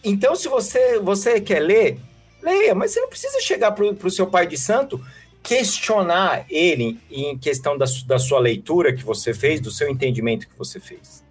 Então, 0.01 0.33
se 0.33 0.47
você, 0.47 0.97
você 0.99 1.41
quer 1.41 1.59
ler, 1.59 1.99
leia, 2.41 2.73
mas 2.73 2.91
você 2.91 3.01
não 3.01 3.09
precisa 3.09 3.41
chegar 3.41 3.73
para 3.73 3.85
o 3.85 4.09
seu 4.11 4.27
pai 4.27 4.47
de 4.47 4.57
santo 4.57 5.03
questionar 5.41 6.45
ele 6.49 6.99
em 7.09 7.37
questão 7.37 7.77
da, 7.77 7.85
da 8.05 8.19
sua 8.19 8.39
leitura 8.39 8.93
que 8.93 9.03
você 9.03 9.33
fez, 9.33 9.59
do 9.59 9.71
seu 9.71 9.89
entendimento 9.89 10.47
que 10.47 10.57
você 10.57 10.79
fez. 10.79 11.23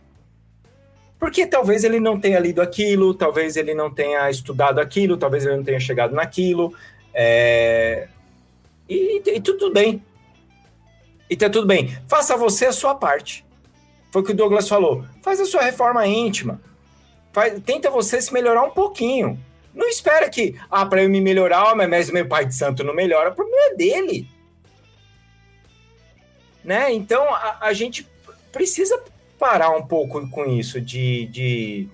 Porque 1.19 1.47
talvez 1.47 1.83
ele 1.85 1.99
não 2.01 2.19
tenha 2.19 2.39
lido 2.39 2.63
aquilo, 2.63 3.13
talvez 3.13 3.57
ele 3.57 3.75
não 3.75 3.93
tenha 3.93 4.31
estudado 4.31 4.81
aquilo, 4.81 5.17
talvez 5.17 5.45
ele 5.45 5.57
não 5.57 5.65
tenha 5.65 5.81
chegado 5.81 6.15
naquilo. 6.15 6.73
é, 7.13 8.09
E, 8.89 9.21
e 9.27 9.41
tudo 9.41 9.73
bem. 9.73 10.03
E 11.29 11.37
tá 11.37 11.51
tudo 11.51 11.67
bem. 11.67 11.95
Faça 12.07 12.37
você 12.37 12.67
a 12.67 12.73
sua 12.73 12.95
parte. 12.95 13.45
Foi 14.11 14.23
o 14.23 14.25
que 14.25 14.33
o 14.33 14.35
Douglas 14.35 14.69
falou. 14.69 15.05
Faz 15.23 15.39
a 15.41 15.45
sua 15.45 15.63
reforma 15.63 16.07
íntima. 16.07 16.61
Faz- 17.33 17.61
tenta 17.67 17.91
você 17.91 18.23
se 18.23 18.33
melhorar 18.33 18.63
um 18.63 18.71
pouquinho. 18.71 19.39
Não 19.79 19.89
espera 19.89 20.29
que, 20.29 20.59
ah, 20.69 20.85
para 20.85 21.05
eu 21.05 21.09
me 21.09 21.21
melhorar, 21.21 21.73
mas- 21.77 22.11
meu 22.11 22.27
pai 22.27 22.45
de 22.45 22.53
santo 22.53 22.83
não 22.83 22.93
melhora. 22.93 23.31
O 23.31 23.35
problema 23.35 23.67
é 23.71 23.75
dele. 23.77 24.29
Né? 26.65 26.93
Então, 26.93 27.23
a, 27.33 27.59
a 27.61 27.73
gente 27.73 28.05
precisa 28.51 29.01
parar 29.39 29.71
um 29.71 29.87
pouco 29.87 30.29
com 30.31 30.45
isso, 30.47 30.81
de, 30.81 31.27
de, 31.27 31.89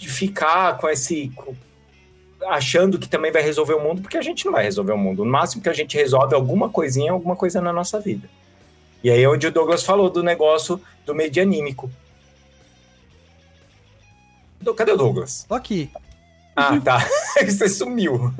de 0.00 0.08
ficar 0.08 0.76
com 0.76 0.88
esse. 0.88 1.30
achando 2.48 2.98
que 2.98 3.08
também 3.08 3.30
vai 3.30 3.40
resolver 3.40 3.74
o 3.74 3.80
mundo, 3.80 4.02
porque 4.02 4.18
a 4.18 4.22
gente 4.22 4.44
não 4.44 4.52
vai 4.52 4.64
resolver 4.64 4.92
o 4.92 4.98
mundo. 4.98 5.22
O 5.22 5.26
máximo 5.26 5.62
que 5.62 5.68
a 5.68 5.72
gente 5.72 5.96
resolve 5.96 6.34
é 6.34 6.36
alguma 6.36 6.68
coisinha, 6.68 7.12
alguma 7.12 7.36
coisa 7.36 7.60
na 7.60 7.72
nossa 7.72 8.00
vida. 8.00 8.28
E 9.02 9.10
aí 9.10 9.22
é 9.22 9.28
onde 9.28 9.46
o 9.46 9.52
Douglas 9.52 9.84
falou 9.84 10.10
do 10.10 10.24
negócio 10.24 10.80
do 11.06 11.14
medianímico. 11.14 11.88
Cadê 14.76 14.90
o 14.90 14.96
Douglas? 14.96 15.44
Tô 15.48 15.54
aqui. 15.54 15.88
Ah, 16.56 16.80
tá. 16.80 16.98
Você 17.44 17.68
sumiu. 17.68 18.32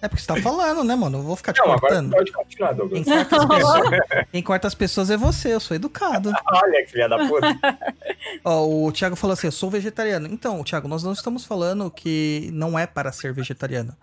É 0.00 0.08
porque 0.08 0.20
você 0.20 0.26
tá 0.26 0.36
falando, 0.42 0.82
né, 0.82 0.96
mano? 0.96 1.18
Eu 1.18 1.22
vou 1.22 1.36
ficar 1.36 1.52
te 1.52 1.58
Não, 1.60 1.66
agora 1.66 1.80
cortando. 1.80 2.10
pode 2.10 2.32
continuar, 2.32 2.72
Douglas. 2.72 3.04
Quem 3.04 3.14
corta, 3.14 3.36
as 3.36 3.46
pessoas, 3.46 4.26
quem 4.32 4.42
corta 4.42 4.66
as 4.66 4.74
pessoas 4.74 5.10
é 5.10 5.16
você, 5.16 5.54
eu 5.54 5.60
sou 5.60 5.76
educado. 5.76 6.32
Olha 6.52 6.84
que 6.84 6.90
filha 6.90 7.08
da 7.08 7.18
puta. 7.18 7.56
Ó, 8.44 8.66
o 8.66 8.90
Thiago 8.90 9.14
falou 9.14 9.34
assim: 9.34 9.46
eu 9.46 9.52
sou 9.52 9.70
vegetariano. 9.70 10.26
Então, 10.26 10.64
Thiago, 10.64 10.88
nós 10.88 11.04
não 11.04 11.12
estamos 11.12 11.44
falando 11.44 11.88
que 11.88 12.50
não 12.52 12.76
é 12.76 12.84
para 12.84 13.12
ser 13.12 13.32
vegetariano. 13.32 13.96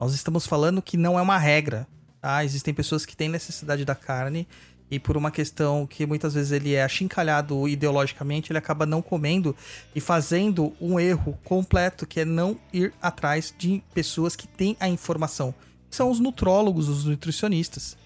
Nós 0.00 0.12
estamos 0.12 0.44
falando 0.44 0.82
que 0.82 0.96
não 0.96 1.16
é 1.16 1.22
uma 1.22 1.38
regra. 1.38 1.86
Tá? 2.20 2.44
Existem 2.44 2.74
pessoas 2.74 3.06
que 3.06 3.16
têm 3.16 3.28
necessidade 3.28 3.84
da 3.84 3.94
carne 3.94 4.48
e 4.90 4.98
por 4.98 5.16
uma 5.16 5.30
questão 5.30 5.86
que 5.86 6.06
muitas 6.06 6.34
vezes 6.34 6.52
ele 6.52 6.74
é 6.74 6.84
achincalhado 6.84 7.66
ideologicamente, 7.68 8.52
ele 8.52 8.58
acaba 8.58 8.84
não 8.86 9.00
comendo 9.02 9.56
e 9.94 10.00
fazendo 10.00 10.72
um 10.80 11.00
erro 11.00 11.38
completo, 11.42 12.06
que 12.06 12.20
é 12.20 12.24
não 12.24 12.58
ir 12.72 12.92
atrás 13.00 13.52
de 13.56 13.82
pessoas 13.92 14.36
que 14.36 14.46
têm 14.46 14.76
a 14.78 14.88
informação. 14.88 15.54
São 15.90 16.10
os 16.10 16.20
nutrólogos, 16.20 16.88
os 16.88 17.04
nutricionistas. 17.04 17.96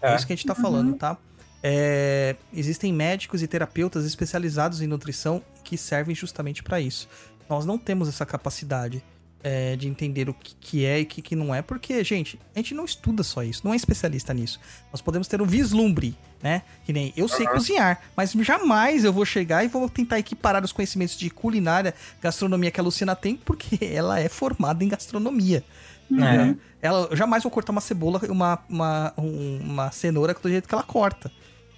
É, 0.00 0.12
É. 0.12 0.16
isso 0.16 0.26
que 0.26 0.32
a 0.32 0.36
gente 0.36 0.46
tá 0.46 0.54
falando, 0.54 0.96
tá? 0.96 1.16
É, 1.62 2.34
existem 2.52 2.92
médicos 2.92 3.40
e 3.42 3.46
terapeutas 3.46 4.04
especializados 4.04 4.80
em 4.80 4.86
nutrição 4.86 5.42
que 5.62 5.76
servem 5.76 6.14
justamente 6.14 6.62
para 6.62 6.80
isso. 6.80 7.08
Nós 7.48 7.64
não 7.64 7.78
temos 7.78 8.08
essa 8.08 8.26
capacidade 8.26 9.02
é, 9.42 9.74
de 9.76 9.88
entender 9.88 10.28
o 10.28 10.34
que, 10.34 10.54
que 10.60 10.84
é 10.84 11.00
e 11.00 11.02
o 11.02 11.06
que, 11.06 11.20
que 11.22 11.34
não 11.36 11.54
é, 11.54 11.60
porque, 11.62 12.02
gente, 12.04 12.38
a 12.54 12.58
gente 12.58 12.74
não 12.74 12.84
estuda 12.84 13.22
só 13.22 13.42
isso, 13.42 13.62
não 13.64 13.72
é 13.72 13.76
especialista 13.76 14.32
nisso. 14.32 14.60
Nós 14.92 15.00
podemos 15.00 15.26
ter 15.28 15.42
um 15.42 15.46
vislumbre, 15.46 16.16
né? 16.42 16.62
Que 16.84 16.92
nem 16.92 17.12
eu 17.16 17.26
sei 17.28 17.46
cozinhar, 17.46 18.00
mas 18.16 18.32
jamais 18.32 19.04
eu 19.04 19.12
vou 19.12 19.24
chegar 19.24 19.64
e 19.64 19.68
vou 19.68 19.88
tentar 19.88 20.18
equiparar 20.18 20.64
os 20.64 20.72
conhecimentos 20.72 21.16
de 21.16 21.28
culinária, 21.30 21.94
gastronomia 22.20 22.70
que 22.70 22.80
a 22.80 22.82
Luciana 22.82 23.16
tem, 23.16 23.36
porque 23.36 23.78
ela 23.94 24.20
é 24.20 24.28
formada 24.28 24.82
em 24.84 24.88
gastronomia. 24.88 25.64
É. 26.12 26.54
Ela, 26.82 27.08
eu 27.10 27.16
jamais 27.16 27.42
vou 27.42 27.50
cortar 27.50 27.72
uma 27.72 27.80
cebola, 27.80 28.20
uma, 28.28 28.58
uma, 28.68 29.14
um- 29.16 29.58
uma 29.62 29.90
cenoura 29.92 30.34
do 30.34 30.48
jeito 30.48 30.68
que 30.68 30.74
ela 30.74 30.82
corta. 30.82 31.30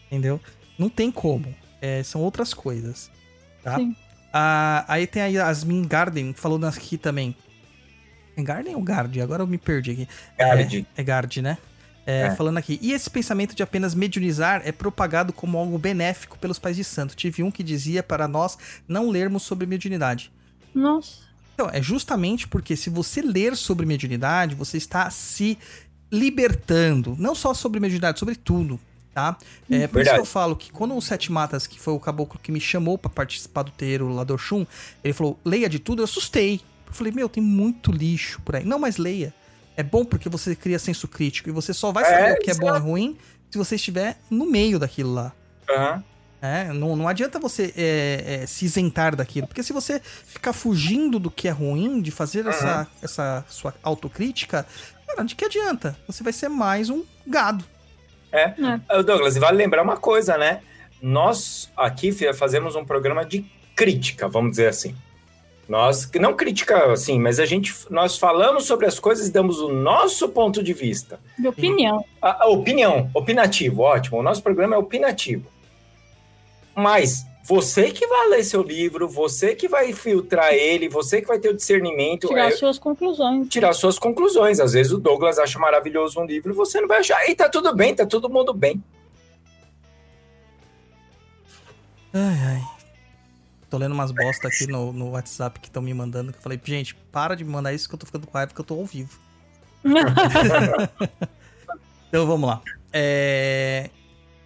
Entendeu? 0.07 0.40
Não 0.79 0.88
tem 0.88 1.11
como. 1.11 1.55
É, 1.81 2.03
são 2.03 2.20
outras 2.20 2.53
coisas. 2.53 3.11
Tá? 3.62 3.76
Sim. 3.76 3.95
Ah, 4.32 4.84
aí 4.89 5.07
tem 5.07 5.22
a 5.22 5.26
Yasmin 5.26 5.82
Garden 5.86 6.32
falando 6.34 6.64
aqui 6.64 6.99
também. 6.99 7.36
É 8.37 8.43
Garden 8.43 8.74
ou 8.74 8.82
Gard? 8.82 9.20
Agora 9.20 9.43
eu 9.43 9.47
me 9.47 9.59
perdi 9.59 9.93
aqui. 9.93 10.09
Gard. 10.39 10.87
É, 10.97 11.01
é 11.01 11.05
Gard, 11.05 11.43
né? 11.43 11.59
É, 12.07 12.22
É. 12.22 12.30
Falando 12.35 12.59
aqui. 12.59 12.78
E 12.82 12.93
esse 12.93 13.09
pensamento 13.09 13.55
de 13.55 13.62
apenas 13.62 13.95
mediunizar 13.95 14.62
é 14.64 14.72
propagado 14.72 15.32
como 15.32 15.59
algo 15.59 15.78
benéfico 15.78 16.39
pelos 16.39 16.59
pais 16.59 16.76
de 16.76 16.85
santo. 16.85 17.16
Tive 17.16 17.43
um 17.43 17.51
que 17.51 17.62
dizia 17.62 18.03
para 18.03 18.28
nós 18.28 18.59
não 18.87 19.09
lermos 19.11 19.43
sobre 19.43 19.66
mediunidade. 19.66 20.30
Nossa. 20.74 21.24
Então, 21.55 21.70
é 21.72 21.80
justamente 21.80 22.49
porque 22.49 22.76
se 22.76 22.91
você 22.91 23.22
ler 23.22 23.57
sobre 23.57 23.87
mediunidade, 23.87 24.55
você 24.55 24.76
está 24.76 25.09
se 25.09 25.57
libertando. 26.11 27.16
Não 27.18 27.35
só 27.35 27.55
sobre 27.55 27.78
mediunidade, 27.80 28.18
sobre 28.18 28.35
tudo, 28.35 28.78
tá? 29.14 29.37
É, 29.70 29.87
por 29.87 30.03
isso 30.03 30.12
que 30.12 30.20
eu 30.20 30.24
falo 30.24 30.57
que 30.57 30.72
quando 30.72 30.97
o 30.97 31.01
Sete 31.01 31.30
Matas, 31.30 31.66
que 31.66 31.78
foi 31.78 31.95
o 31.95 32.01
caboclo 32.01 32.41
que 32.43 32.51
me 32.51 32.61
chamou 32.61 32.99
pra 32.99 33.09
participar 33.09 33.62
do 33.62 33.70
terreiro 33.70 34.09
lá 34.09 34.24
do 34.24 34.35
Oxum, 34.35 34.66
ele 35.03 35.14
falou, 35.14 35.39
leia 35.45 35.68
de 35.68 35.78
tudo, 35.78 36.01
eu 36.01 36.05
assustei. 36.05 36.61
Eu 36.95 36.99
falei, 36.99 37.12
meu, 37.12 37.28
tem 37.28 37.42
muito 37.42 37.90
lixo 37.90 38.40
por 38.45 38.55
aí. 38.55 38.64
Não, 38.64 38.78
mas 38.78 38.99
leia. 38.99 39.34
É 39.76 39.82
bom 39.82 40.05
porque 40.05 40.28
você 40.28 40.55
cria 40.55 40.78
senso 40.78 41.09
crítico 41.09 41.49
e 41.49 41.53
você 41.53 41.74
só 41.74 41.90
vai 41.90 42.05
É, 42.05 42.07
saber 42.07 42.32
o 42.34 42.38
que 42.38 42.51
é 42.53 42.55
bom 42.55 42.66
e 42.68 42.70
exato. 42.70 42.84
ruim 42.86 43.18
se 43.51 43.59
você 43.59 43.74
estiver 43.74 44.16
no 44.30 44.47
meio 44.47 44.78
daquilo 44.78 45.12
lá. 45.12 45.32
Aham. 45.68 46.05
É, 46.40 46.72
não, 46.72 46.95
não 46.95 47.09
adianta 47.09 47.40
você 47.40 47.72
é, 47.76 48.42
é, 48.42 48.47
se 48.47 48.64
isentar 48.66 49.16
daquilo. 49.16 49.49
Porque 49.49 49.62
se 49.62 49.72
você 49.72 50.01
ficar 50.26 50.53
fugindo 50.53 51.18
do 51.18 51.30
que 51.30 51.49
é 51.49 51.51
ruim, 51.51 52.01
de 52.01 52.12
fazer 52.12 52.47
essa, 52.47 52.86
essa 53.03 53.45
sua 53.49 53.74
autocrítica, 53.82 54.64
cara, 55.09 55.24
de 55.24 55.34
que 55.34 55.45
adianta? 55.45 55.99
Você 56.07 56.22
vai 56.22 56.32
ser 56.32 56.49
mais 56.49 56.90
um 56.90 57.03
gado. 57.26 57.64
É. 58.30 58.55
Ô, 58.97 59.03
Douglas, 59.03 59.34
e 59.34 59.40
vale 59.40 59.57
lembrar 59.57 59.82
uma 59.82 59.97
coisa, 59.97 60.36
né? 60.38 60.61
Nós 61.03 61.68
aqui 61.76 62.12
fazemos 62.34 62.76
um 62.76 62.84
programa 62.84 63.24
de 63.24 63.45
crítica, 63.74 64.28
vamos 64.28 64.53
dizer 64.53 64.68
assim. 64.68 64.95
Nós, 65.69 66.11
não 66.21 66.35
crítica 66.35 66.93
assim, 66.93 67.19
mas 67.19 67.41
a 67.41 67.47
gente, 67.47 67.75
nós 67.91 68.19
falamos 68.19 68.65
sobre 68.65 68.87
as 68.87 68.99
coisas 68.99 69.29
e 69.29 69.33
damos 69.33 69.61
o 69.61 69.69
nosso 69.73 70.29
ponto 70.29 70.62
de 70.62 70.73
vista. 70.73 71.19
De 71.39 71.49
opinião. 71.49 72.05
A, 72.21 72.45
a 72.45 72.49
opinião, 72.49 73.11
opinativo, 73.15 73.83
ótimo. 73.83 74.19
O 74.19 74.23
nosso 74.23 74.43
programa 74.43 74.77
é 74.77 74.79
opinativo. 74.79 75.47
Mas 76.75 77.25
você 77.47 77.91
que 77.91 78.07
vai 78.07 78.29
ler 78.29 78.43
seu 78.43 78.62
livro, 78.62 79.09
você 79.09 79.55
que 79.55 79.69
vai 79.69 79.93
filtrar 79.93 80.53
ele, 80.53 80.89
você 80.89 81.21
que 81.21 81.29
vai 81.29 81.39
ter 81.39 81.51
o 81.51 81.55
discernimento, 81.55 82.29
Tirar 82.29 82.49
é, 82.49 82.51
suas 82.53 82.79
conclusões. 82.79 83.49
tirar 83.49 83.73
suas 83.75 83.99
conclusões. 83.99 84.61
Às 84.61 84.73
vezes 84.73 84.93
o 84.93 84.99
Douglas 84.99 85.39
acha 85.39 85.59
maravilhoso 85.59 86.21
um 86.21 86.25
livro, 86.25 86.55
você 86.55 86.81
não 86.81 86.89
vai 86.89 87.01
achar. 87.01 87.29
E 87.29 87.35
tá 87.35 87.49
tudo 87.49 87.75
bem, 87.75 87.95
tá 87.95 88.05
todo 88.07 88.29
mundo 88.31 88.53
bem. 88.53 88.83
Ai, 92.12 92.39
ai. 92.47 92.74
Tô 93.71 93.79
lendo 93.79 93.93
umas 93.93 94.11
bosta 94.11 94.49
aqui 94.49 94.67
no, 94.67 94.93
no 94.93 95.11
WhatsApp 95.11 95.59
que 95.61 95.69
estão 95.69 95.83
me 95.83 95.93
mandando. 95.93 96.33
Que 96.33 96.39
eu 96.39 96.43
falei, 96.43 96.61
gente, 96.62 96.95
para 96.95 97.35
de 97.35 97.45
me 97.45 97.51
mandar 97.51 97.73
isso 97.73 97.89
que 97.89 97.95
eu 97.95 97.99
tô 97.99 98.07
ficando 98.07 98.27
com 98.27 98.37
raiva 98.37 98.53
que 98.55 98.61
eu 98.61 98.65
tô 98.65 98.75
ao 98.75 98.85
vivo. 98.85 99.19
Então 102.07 102.29
vamos 102.29 102.49
lá. 102.49 102.62
É, 102.93 103.91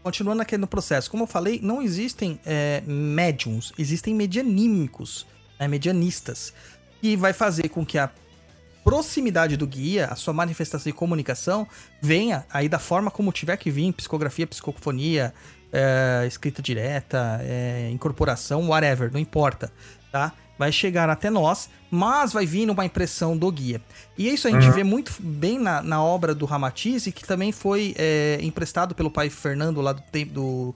Continuando 0.08 0.40
aqui 0.40 0.56
no 0.56 0.66
processo, 0.66 1.10
como 1.10 1.24
eu 1.24 1.26
falei, 1.26 1.60
não 1.62 1.82
existem 1.82 2.40
é, 2.46 2.82
médiums, 2.86 3.74
existem 3.76 4.14
medianímicos, 4.14 5.26
né, 5.60 5.68
medianistas, 5.68 6.54
que 6.98 7.14
vai 7.14 7.34
fazer 7.34 7.68
com 7.68 7.84
que 7.84 7.98
a 7.98 8.10
proximidade 8.82 9.54
do 9.54 9.66
guia, 9.66 10.06
a 10.06 10.16
sua 10.16 10.32
manifestação 10.32 10.88
e 10.88 10.94
comunicação, 10.94 11.68
venha 12.00 12.46
aí 12.50 12.70
da 12.70 12.78
forma 12.78 13.10
como 13.10 13.30
tiver 13.32 13.58
que 13.58 13.70
vir, 13.70 13.92
psicografia, 13.92 14.46
psicofonia, 14.46 15.34
é, 15.72 16.26
escrita 16.26 16.62
direta, 16.62 17.40
é, 17.42 17.90
incorporação, 17.92 18.68
whatever, 18.68 19.12
não 19.12 19.20
importa, 19.20 19.72
tá? 20.10 20.32
Vai 20.58 20.72
chegar 20.72 21.08
até 21.08 21.30
nós, 21.30 21.70
mas 21.90 22.32
vai 22.32 22.44
vir 22.44 22.66
numa 22.66 22.84
impressão 22.84 23.36
do 23.36 23.50
guia. 23.50 23.80
E 24.16 24.28
isso 24.28 24.48
a 24.48 24.50
gente 24.50 24.68
vê 24.70 24.82
muito 24.82 25.14
bem 25.20 25.58
na, 25.58 25.82
na 25.82 26.02
obra 26.02 26.34
do 26.34 26.44
Ramatize, 26.44 27.12
que 27.12 27.24
também 27.24 27.52
foi 27.52 27.94
é, 27.96 28.38
emprestado 28.42 28.94
pelo 28.94 29.10
pai 29.10 29.30
Fernando 29.30 29.80
lá 29.80 29.92
do 29.92 30.02
tempo 30.02 30.32
do, 30.32 30.74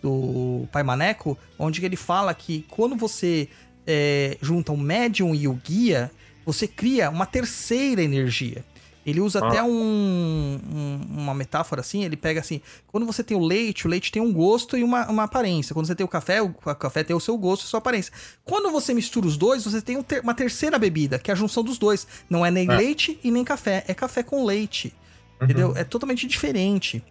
do 0.00 0.68
pai 0.70 0.84
Maneco, 0.84 1.36
onde 1.58 1.84
ele 1.84 1.96
fala 1.96 2.32
que 2.32 2.64
quando 2.68 2.94
você 2.94 3.48
é, 3.84 4.38
junta 4.40 4.70
o 4.72 4.76
médium 4.76 5.34
e 5.34 5.48
o 5.48 5.54
guia, 5.54 6.12
você 6.44 6.68
cria 6.68 7.10
uma 7.10 7.26
terceira 7.26 8.02
energia. 8.02 8.64
Ele 9.06 9.20
usa 9.20 9.38
Ah. 9.44 9.48
até 9.48 9.62
um, 9.62 9.68
um- 9.68 11.00
uma 11.18 11.34
metáfora 11.34 11.80
assim, 11.80 12.04
ele 12.04 12.16
pega 12.16 12.40
assim, 12.40 12.60
quando 12.86 13.04
você 13.06 13.22
tem 13.22 13.36
o 13.36 13.40
leite, 13.44 13.86
o 13.86 13.90
leite 13.90 14.10
tem 14.10 14.22
um 14.22 14.32
gosto 14.32 14.76
e 14.76 14.82
uma, 14.82 15.06
uma 15.10 15.24
aparência. 15.24 15.74
Quando 15.74 15.86
você 15.86 15.94
tem 15.94 16.04
o 16.04 16.08
café, 16.08 16.40
o 16.40 16.50
café 16.54 17.04
tem 17.04 17.14
o 17.14 17.20
seu 17.20 17.36
gosto 17.36 17.62
e 17.62 17.66
a 17.66 17.68
sua 17.68 17.78
aparência. 17.78 18.12
Quando 18.44 18.70
você 18.70 18.94
mistura 18.94 19.26
os 19.26 19.36
dois, 19.36 19.64
você 19.64 19.82
tem 19.82 19.96
um 19.96 20.02
ter- 20.02 20.20
uma 20.22 20.34
terceira 20.34 20.78
bebida, 20.78 21.18
que 21.18 21.30
é 21.30 21.34
a 21.34 21.36
junção 21.36 21.62
dos 21.62 21.76
dois. 21.78 22.06
Não 22.30 22.44
é 22.44 22.50
nem 22.50 22.68
É. 22.70 22.76
leite 22.76 23.18
e 23.22 23.30
nem 23.30 23.44
café, 23.44 23.84
é 23.86 23.94
café 23.94 24.22
com 24.22 24.44
leite. 24.44 24.94
Entendeu? 25.42 25.76
É 25.76 25.84
totalmente 25.84 26.26
diferente, 26.26 27.02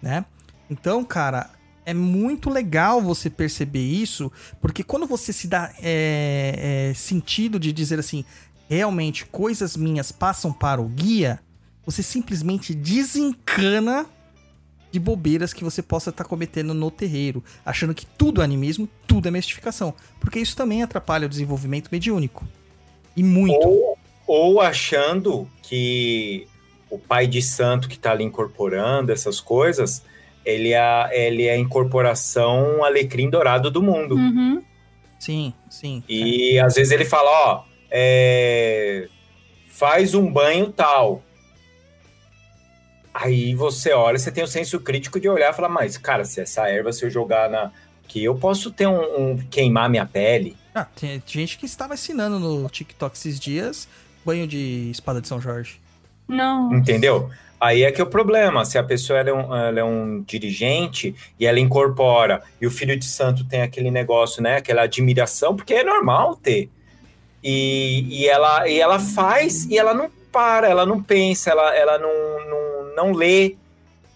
né? 0.00 0.24
Então, 0.70 1.04
cara, 1.04 1.50
é 1.84 1.92
muito 1.92 2.48
legal 2.48 3.02
você 3.02 3.28
perceber 3.28 3.84
isso, 3.84 4.32
porque 4.62 4.82
quando 4.82 5.06
você 5.06 5.32
se 5.34 5.46
dá 5.46 5.70
é, 5.82 6.88
é, 6.90 6.94
sentido 6.94 7.58
de 7.58 7.70
dizer 7.72 7.98
assim, 7.98 8.24
realmente 8.74 9.26
coisas 9.26 9.76
minhas 9.76 10.12
passam 10.12 10.52
para 10.52 10.80
o 10.80 10.88
guia, 10.88 11.40
você 11.84 12.02
simplesmente 12.02 12.74
desencana 12.74 14.06
de 14.90 15.00
bobeiras 15.00 15.52
que 15.52 15.64
você 15.64 15.82
possa 15.82 16.10
estar 16.10 16.24
cometendo 16.24 16.72
no 16.72 16.90
terreiro, 16.90 17.42
achando 17.66 17.94
que 17.94 18.06
tudo 18.06 18.40
é 18.40 18.44
animismo, 18.44 18.88
tudo 19.06 19.26
é 19.26 19.30
mistificação, 19.30 19.92
porque 20.20 20.38
isso 20.38 20.56
também 20.56 20.82
atrapalha 20.82 21.26
o 21.26 21.28
desenvolvimento 21.28 21.88
mediúnico. 21.90 22.46
E 23.16 23.22
muito. 23.22 23.66
Ou, 23.66 23.98
ou 24.26 24.60
achando 24.60 25.48
que 25.62 26.46
o 26.88 26.98
pai 26.98 27.26
de 27.26 27.42
santo 27.42 27.88
que 27.88 27.98
tá 27.98 28.12
ali 28.12 28.22
incorporando 28.22 29.10
essas 29.10 29.40
coisas, 29.40 30.04
ele 30.44 30.72
é, 30.72 31.26
ele 31.26 31.44
é 31.44 31.54
a 31.54 31.58
incorporação 31.58 32.84
alecrim 32.84 33.28
dourado 33.28 33.70
do 33.70 33.82
mundo. 33.82 34.14
Uhum. 34.14 34.62
Sim, 35.18 35.52
sim. 35.68 36.04
E 36.08 36.58
às 36.60 36.74
vezes 36.74 36.92
ele 36.92 37.04
fala, 37.04 37.30
ó, 37.30 37.64
é, 37.96 39.06
faz 39.68 40.14
um 40.14 40.28
banho 40.30 40.72
tal. 40.72 41.22
Aí 43.12 43.54
você 43.54 43.92
olha, 43.92 44.18
você 44.18 44.32
tem 44.32 44.42
o 44.42 44.48
senso 44.48 44.80
crítico 44.80 45.20
de 45.20 45.28
olhar 45.28 45.52
e 45.52 45.54
falar, 45.54 45.68
mas, 45.68 45.96
cara, 45.96 46.24
se 46.24 46.40
essa 46.40 46.68
erva, 46.68 46.92
se 46.92 47.04
eu 47.04 47.10
jogar 47.10 47.48
na. 47.48 47.70
Que 48.08 48.22
eu 48.22 48.34
posso 48.34 48.70
ter 48.70 48.86
um, 48.86 49.00
um- 49.32 49.36
queimar 49.48 49.88
minha 49.88 50.04
pele. 50.04 50.56
Ah, 50.74 50.84
tem 50.84 51.22
gente 51.24 51.56
que 51.56 51.64
estava 51.64 51.94
ensinando 51.94 52.38
no 52.38 52.68
TikTok 52.68 53.16
esses 53.16 53.38
dias 53.40 53.88
banho 54.24 54.46
de 54.46 54.90
espada 54.90 55.20
de 55.20 55.28
São 55.28 55.40
Jorge. 55.40 55.80
Não. 56.26 56.72
Entendeu? 56.74 57.30
Aí 57.60 57.82
é 57.84 57.92
que 57.92 58.00
é 58.00 58.04
o 58.04 58.08
problema. 58.08 58.64
Se 58.64 58.76
a 58.76 58.82
pessoa 58.82 59.20
ela 59.20 59.30
é, 59.30 59.32
um, 59.32 59.54
ela 59.56 59.80
é 59.80 59.84
um 59.84 60.22
dirigente 60.22 61.14
e 61.38 61.46
ela 61.46 61.60
incorpora, 61.60 62.42
e 62.60 62.66
o 62.66 62.70
filho 62.70 62.98
de 62.98 63.04
santo 63.06 63.44
tem 63.44 63.62
aquele 63.62 63.90
negócio, 63.90 64.42
né? 64.42 64.56
Aquela 64.56 64.82
admiração, 64.82 65.54
porque 65.54 65.72
é 65.74 65.84
normal 65.84 66.34
ter. 66.36 66.68
E, 67.46 68.06
e, 68.22 68.26
ela, 68.26 68.66
e 68.66 68.80
ela 68.80 68.98
faz 68.98 69.66
e 69.66 69.76
ela 69.78 69.92
não 69.92 70.10
para, 70.32 70.66
ela 70.66 70.86
não 70.86 71.02
pensa, 71.02 71.50
ela, 71.50 71.76
ela 71.76 71.98
não, 71.98 72.10
não, 72.48 72.94
não 72.96 73.12
lê, 73.12 73.54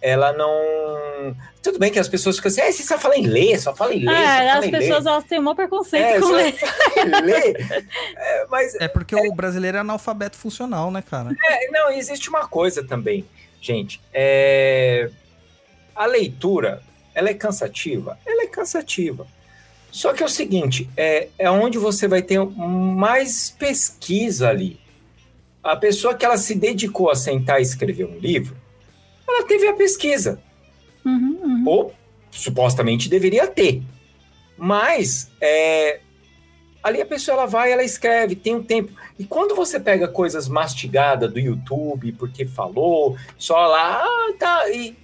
ela 0.00 0.32
não. 0.32 1.36
Tudo 1.62 1.78
bem 1.78 1.92
que 1.92 1.98
as 1.98 2.08
pessoas 2.08 2.36
ficam 2.36 2.48
assim, 2.50 2.62
ah, 2.62 2.72
você 2.72 2.82
só 2.82 2.98
fala 2.98 3.16
em 3.16 3.26
ler, 3.26 3.60
só 3.60 3.74
fala 3.74 3.92
em 3.94 4.04
ler, 4.04 4.14
É, 4.14 4.38
fala 4.38 4.52
as 4.58 4.64
em 4.64 4.70
ler. 4.70 4.78
pessoas 4.78 5.06
elas 5.06 5.24
têm 5.24 5.38
um 5.38 5.42
maior 5.42 5.54
preconceito 5.56 6.04
É, 6.04 6.20
com 6.20 6.30
ler. 6.30 6.54
ler. 7.22 7.86
É, 8.16 8.46
mas 8.48 8.74
É 8.76 8.88
porque 8.88 9.14
o 9.14 9.34
brasileiro 9.34 9.76
é 9.76 9.80
analfabeto 9.80 10.36
funcional, 10.36 10.90
né, 10.90 11.02
cara? 11.02 11.30
É, 11.44 11.70
não, 11.70 11.90
existe 11.90 12.30
uma 12.30 12.48
coisa 12.48 12.82
também, 12.82 13.26
gente. 13.60 14.00
É... 14.12 15.10
A 15.94 16.06
leitura, 16.06 16.80
ela 17.14 17.28
é 17.28 17.34
cansativa? 17.34 18.18
Ela 18.24 18.44
é 18.44 18.46
cansativa. 18.46 19.26
Só 19.90 20.12
que 20.12 20.22
é 20.22 20.26
o 20.26 20.28
seguinte, 20.28 20.88
é, 20.96 21.28
é 21.38 21.50
onde 21.50 21.78
você 21.78 22.06
vai 22.06 22.22
ter 22.22 22.38
mais 22.38 23.50
pesquisa 23.50 24.48
ali. 24.48 24.78
A 25.62 25.76
pessoa 25.76 26.14
que 26.14 26.24
ela 26.24 26.36
se 26.36 26.54
dedicou 26.54 27.10
a 27.10 27.14
sentar 27.14 27.58
e 27.58 27.62
escrever 27.62 28.04
um 28.04 28.18
livro, 28.18 28.56
ela 29.26 29.44
teve 29.44 29.66
a 29.66 29.74
pesquisa. 29.74 30.40
Uhum, 31.04 31.40
uhum. 31.42 31.64
Ou 31.66 31.94
supostamente 32.30 33.08
deveria 33.08 33.46
ter. 33.46 33.82
Mas 34.56 35.30
é, 35.40 36.00
ali 36.82 37.00
a 37.00 37.06
pessoa 37.06 37.36
ela 37.36 37.46
vai, 37.46 37.72
ela 37.72 37.84
escreve, 37.84 38.36
tem 38.36 38.54
um 38.54 38.62
tempo. 38.62 38.92
E 39.18 39.24
quando 39.24 39.54
você 39.54 39.78
pega 39.80 40.08
coisas 40.08 40.48
mastigadas 40.48 41.32
do 41.32 41.38
YouTube, 41.38 42.12
porque 42.12 42.44
falou, 42.46 43.16
só 43.36 43.66
lá, 43.66 44.02
ah, 44.02 44.34
tá. 44.38 44.70
E 44.70 44.96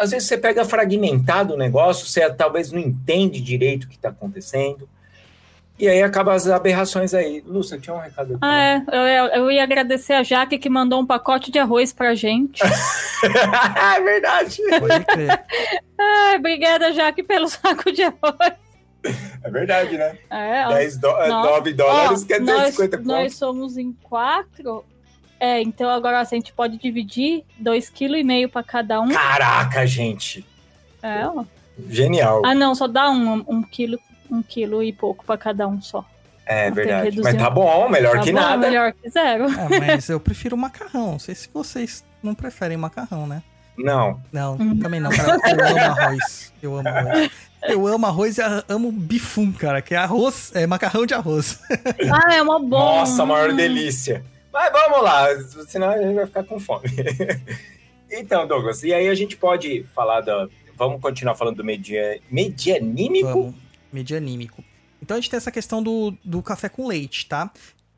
às 0.00 0.10
vezes 0.10 0.28
você 0.28 0.38
pega 0.38 0.64
fragmentado 0.64 1.54
o 1.54 1.56
negócio, 1.56 2.06
você 2.06 2.28
talvez 2.32 2.70
não 2.72 2.78
entende 2.80 3.40
direito 3.40 3.84
o 3.84 3.88
que 3.88 3.96
está 3.96 4.08
acontecendo. 4.10 4.88
E 5.76 5.88
aí 5.88 6.00
acaba 6.02 6.32
as 6.34 6.46
aberrações 6.48 7.12
aí. 7.14 7.42
Lúcia, 7.44 7.78
tinha 7.78 7.94
um 7.94 7.98
recado 7.98 8.34
aqui. 8.34 8.38
Ah, 8.42 8.62
é. 8.62 8.84
Eu, 8.92 9.42
eu- 9.42 9.50
ia 9.50 9.64
agradecer 9.64 10.12
a 10.12 10.22
Jaque 10.22 10.56
que 10.56 10.70
mandou 10.70 11.00
um 11.00 11.06
pacote 11.06 11.50
de 11.50 11.58
arroz 11.58 11.92
pra 11.92 12.14
gente. 12.14 12.62
é 13.26 14.00
verdade. 14.00 14.62
Pode 14.78 15.04
crer. 15.04 15.44
Ai, 15.98 16.36
obrigada, 16.36 16.92
Jaque, 16.92 17.24
pelo 17.24 17.48
saco 17.48 17.90
de 17.90 18.02
arroz. 18.04 18.52
É 19.42 19.50
verdade, 19.50 19.98
né? 19.98 20.16
É, 20.30 20.66
ó. 20.66 20.68
10 20.74 20.96
do... 20.98 21.08
Nós- 21.08 21.28
9 21.28 21.72
dólares 21.72 22.22
Ó, 22.22 22.26
quer 22.26 22.38
dizer 22.40 22.52
nós, 22.52 22.70
50 22.74 22.96
conto. 22.98 23.06
Nós 23.06 23.34
somos 23.34 23.76
em 23.76 23.92
quatro. 24.02 24.84
É, 25.44 25.60
então 25.60 25.90
agora 25.90 26.20
assim, 26.20 26.36
a 26.36 26.38
gente 26.38 26.54
pode 26.54 26.78
dividir 26.78 27.44
dois 27.58 27.90
quilos 27.90 28.18
e 28.18 28.24
meio 28.24 28.48
pra 28.48 28.62
cada 28.62 28.98
um. 29.00 29.08
Caraca, 29.10 29.86
gente. 29.86 30.42
É, 31.02 31.26
ó. 31.26 31.44
Genial. 31.90 32.40
Ah, 32.46 32.54
não, 32.54 32.74
só 32.74 32.86
dá 32.88 33.10
um, 33.10 33.44
um 33.46 33.62
quilo, 33.62 33.98
um 34.30 34.42
quilo 34.42 34.82
e 34.82 34.90
pouco 34.90 35.22
pra 35.24 35.36
cada 35.36 35.68
um 35.68 35.82
só. 35.82 36.02
É 36.46 36.68
que 36.70 36.76
verdade. 36.76 37.20
Mas 37.22 37.36
tá 37.36 37.50
bom, 37.50 37.90
melhor 37.90 38.16
Tá 38.16 38.22
que 38.22 38.32
bom, 38.32 38.40
nada. 38.40 38.56
melhor 38.66 38.92
que 38.94 39.10
zero. 39.10 39.44
É, 39.50 39.80
mas 39.80 40.08
eu 40.08 40.18
prefiro 40.18 40.56
macarrão. 40.56 41.12
Não 41.12 41.18
sei 41.18 41.34
se 41.34 41.50
vocês 41.52 42.02
não 42.22 42.34
preferem 42.34 42.78
macarrão, 42.78 43.26
né? 43.26 43.42
Não. 43.76 44.20
Não, 44.32 44.54
Hum. 44.54 44.78
também 44.78 45.00
não, 45.00 45.10
cara. 45.10 45.36
Eu 45.46 45.66
amo 45.66 45.78
arroz. 46.00 46.52
Eu 46.62 46.76
amo 46.78 46.88
arroz. 46.88 47.30
Eu 47.66 47.86
amo 47.86 48.06
arroz 48.06 48.38
e 48.38 48.42
amo 48.68 48.90
bifum, 48.92 49.52
cara, 49.52 49.82
que 49.82 49.94
é 49.94 49.98
arroz, 49.98 50.52
é 50.54 50.66
macarrão 50.66 51.04
de 51.04 51.12
arroz. 51.14 51.58
Ah, 52.10 52.34
é 52.34 52.40
uma 52.42 52.58
boa. 52.60 53.00
Nossa, 53.00 53.22
a 53.22 53.26
maior 53.26 53.52
delícia. 53.52 54.24
Mas 54.54 54.70
vamos 54.70 55.02
lá, 55.02 55.26
senão 55.66 55.90
a 55.90 56.00
gente 56.00 56.14
vai 56.14 56.26
ficar 56.26 56.44
com 56.44 56.60
fome. 56.60 56.88
então, 58.08 58.46
Douglas, 58.46 58.84
e 58.84 58.94
aí 58.94 59.08
a 59.08 59.14
gente 59.14 59.36
pode 59.36 59.84
falar 59.92 60.20
da. 60.20 60.48
vamos 60.76 61.02
continuar 61.02 61.34
falando 61.34 61.56
do 61.56 61.64
media, 61.64 62.20
medianímico? 62.30 63.26
Vamos, 63.26 63.54
medianímico. 63.92 64.62
Então 65.02 65.16
a 65.16 65.20
gente 65.20 65.28
tem 65.28 65.38
essa 65.38 65.50
questão 65.50 65.82
do, 65.82 66.16
do 66.24 66.40
café 66.40 66.68
com 66.68 66.86
leite, 66.86 67.26
tá? 67.26 67.50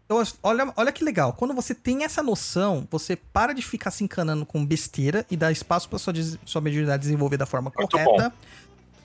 Então, 0.07 0.23
olha, 0.43 0.73
olha 0.77 0.91
que 0.91 1.05
legal. 1.05 1.35
Quando 1.35 1.53
você 1.53 1.75
tem 1.75 2.05
essa 2.05 2.23
noção, 2.23 2.89
você 2.91 3.17
para 3.17 3.53
de 3.53 3.61
ficar 3.61 3.91
se 3.91 4.03
encanando 4.03 4.47
com 4.47 4.65
besteira 4.65 5.27
e 5.31 5.37
dá 5.37 5.53
espaço 5.53 5.91
para 5.91 5.99
sua, 5.99 6.15
sua 6.47 6.63
mediunidade 6.63 7.03
desenvolver 7.03 7.37
da 7.37 7.45
forma 7.45 7.71
Muito 7.77 7.91
correta. 7.91 8.33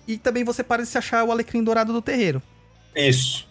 E 0.07 0.17
também 0.17 0.45
você 0.45 0.63
para 0.63 0.83
de 0.83 0.87
se 0.87 0.97
achar 0.97 1.25
o 1.25 1.31
alecrim 1.31 1.61
dourado 1.61 1.91
do 1.91 2.01
terreiro, 2.01 2.41
Isso. 2.95 3.45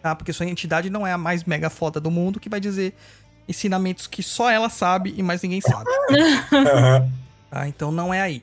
tá? 0.00 0.14
Porque 0.14 0.32
sua 0.32 0.46
entidade 0.46 0.88
não 0.88 1.04
é 1.04 1.12
a 1.12 1.18
mais 1.18 1.42
mega 1.42 1.68
foda 1.68 1.98
do 1.98 2.12
mundo 2.12 2.38
que 2.38 2.48
vai 2.48 2.60
dizer 2.60 2.94
ensinamentos 3.48 4.06
que 4.06 4.22
só 4.22 4.50
ela 4.50 4.68
sabe 4.68 5.14
e 5.16 5.22
mais 5.22 5.42
ninguém 5.42 5.60
sabe. 5.60 5.84
Tá? 7.50 7.68
Então 7.68 7.92
não 7.92 8.12
é 8.12 8.20
aí. 8.20 8.42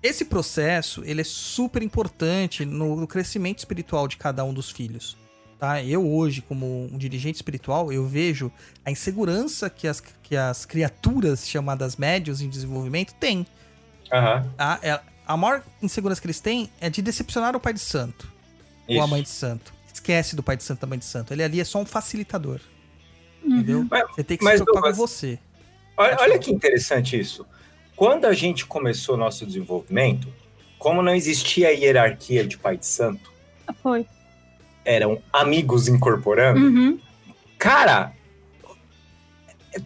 Esse 0.00 0.24
processo, 0.24 1.02
ele 1.04 1.20
é 1.20 1.24
super 1.24 1.82
importante 1.82 2.64
no, 2.64 2.94
no 2.94 3.06
crescimento 3.06 3.58
espiritual 3.58 4.06
de 4.06 4.16
cada 4.16 4.44
um 4.44 4.54
dos 4.54 4.70
filhos. 4.70 5.16
Tá? 5.58 5.82
Eu 5.82 6.08
hoje, 6.08 6.40
como 6.40 6.88
um 6.92 6.96
dirigente 6.96 7.36
espiritual, 7.36 7.92
eu 7.92 8.06
vejo 8.06 8.52
a 8.84 8.92
insegurança 8.92 9.68
que 9.68 9.88
as, 9.88 10.00
que 10.00 10.36
as 10.36 10.64
criaturas 10.64 11.48
chamadas 11.48 11.96
médios 11.96 12.40
em 12.40 12.48
desenvolvimento 12.48 13.12
têm. 13.14 13.44
Tá? 14.56 14.78
É- 14.82 15.00
a 15.26 15.36
maior 15.36 15.62
insegurança 15.82 16.20
que 16.20 16.26
eles 16.26 16.40
têm 16.40 16.70
é 16.80 16.88
de 16.88 17.02
decepcionar 17.02 17.54
o 17.54 17.60
pai 17.60 17.74
de 17.74 17.80
santo 17.80 18.32
ou 18.86 18.96
a 18.96 19.00
Isso. 19.00 19.08
mãe 19.08 19.22
de 19.22 19.28
santo. 19.28 19.74
Esquece 19.92 20.34
do 20.34 20.42
pai 20.42 20.56
de 20.56 20.62
santo 20.62 20.78
e 20.78 20.80
da 20.82 20.86
mãe 20.86 20.98
de 20.98 21.04
santo. 21.04 21.34
Ele 21.34 21.42
ali 21.42 21.60
é 21.60 21.64
só 21.64 21.80
um 21.80 21.84
facilitador. 21.84 22.60
Entendeu? 23.48 23.86
Mas- 23.90 24.04
Você 24.14 24.24
tem 24.24 24.36
que 24.36 24.44
mas, 24.44 24.58
se 24.58 24.64
preocupar 24.64 24.92
Douglas, 24.92 24.96
com 24.96 25.06
você. 25.06 25.38
Olha, 25.96 26.16
olha 26.20 26.38
que 26.38 26.50
interessante 26.52 27.18
isso. 27.18 27.44
Quando 27.96 28.26
a 28.26 28.32
gente 28.32 28.64
começou 28.66 29.16
nosso 29.16 29.44
desenvolvimento, 29.44 30.28
como 30.78 31.02
não 31.02 31.14
existia 31.14 31.72
hierarquia 31.72 32.44
de 32.46 32.56
pai 32.56 32.76
de 32.76 32.86
santo, 32.86 33.32
Foi. 33.82 34.06
eram 34.84 35.20
amigos 35.32 35.88
incorporando, 35.88 36.60
Uhum. 36.60 37.00
cara, 37.58 38.12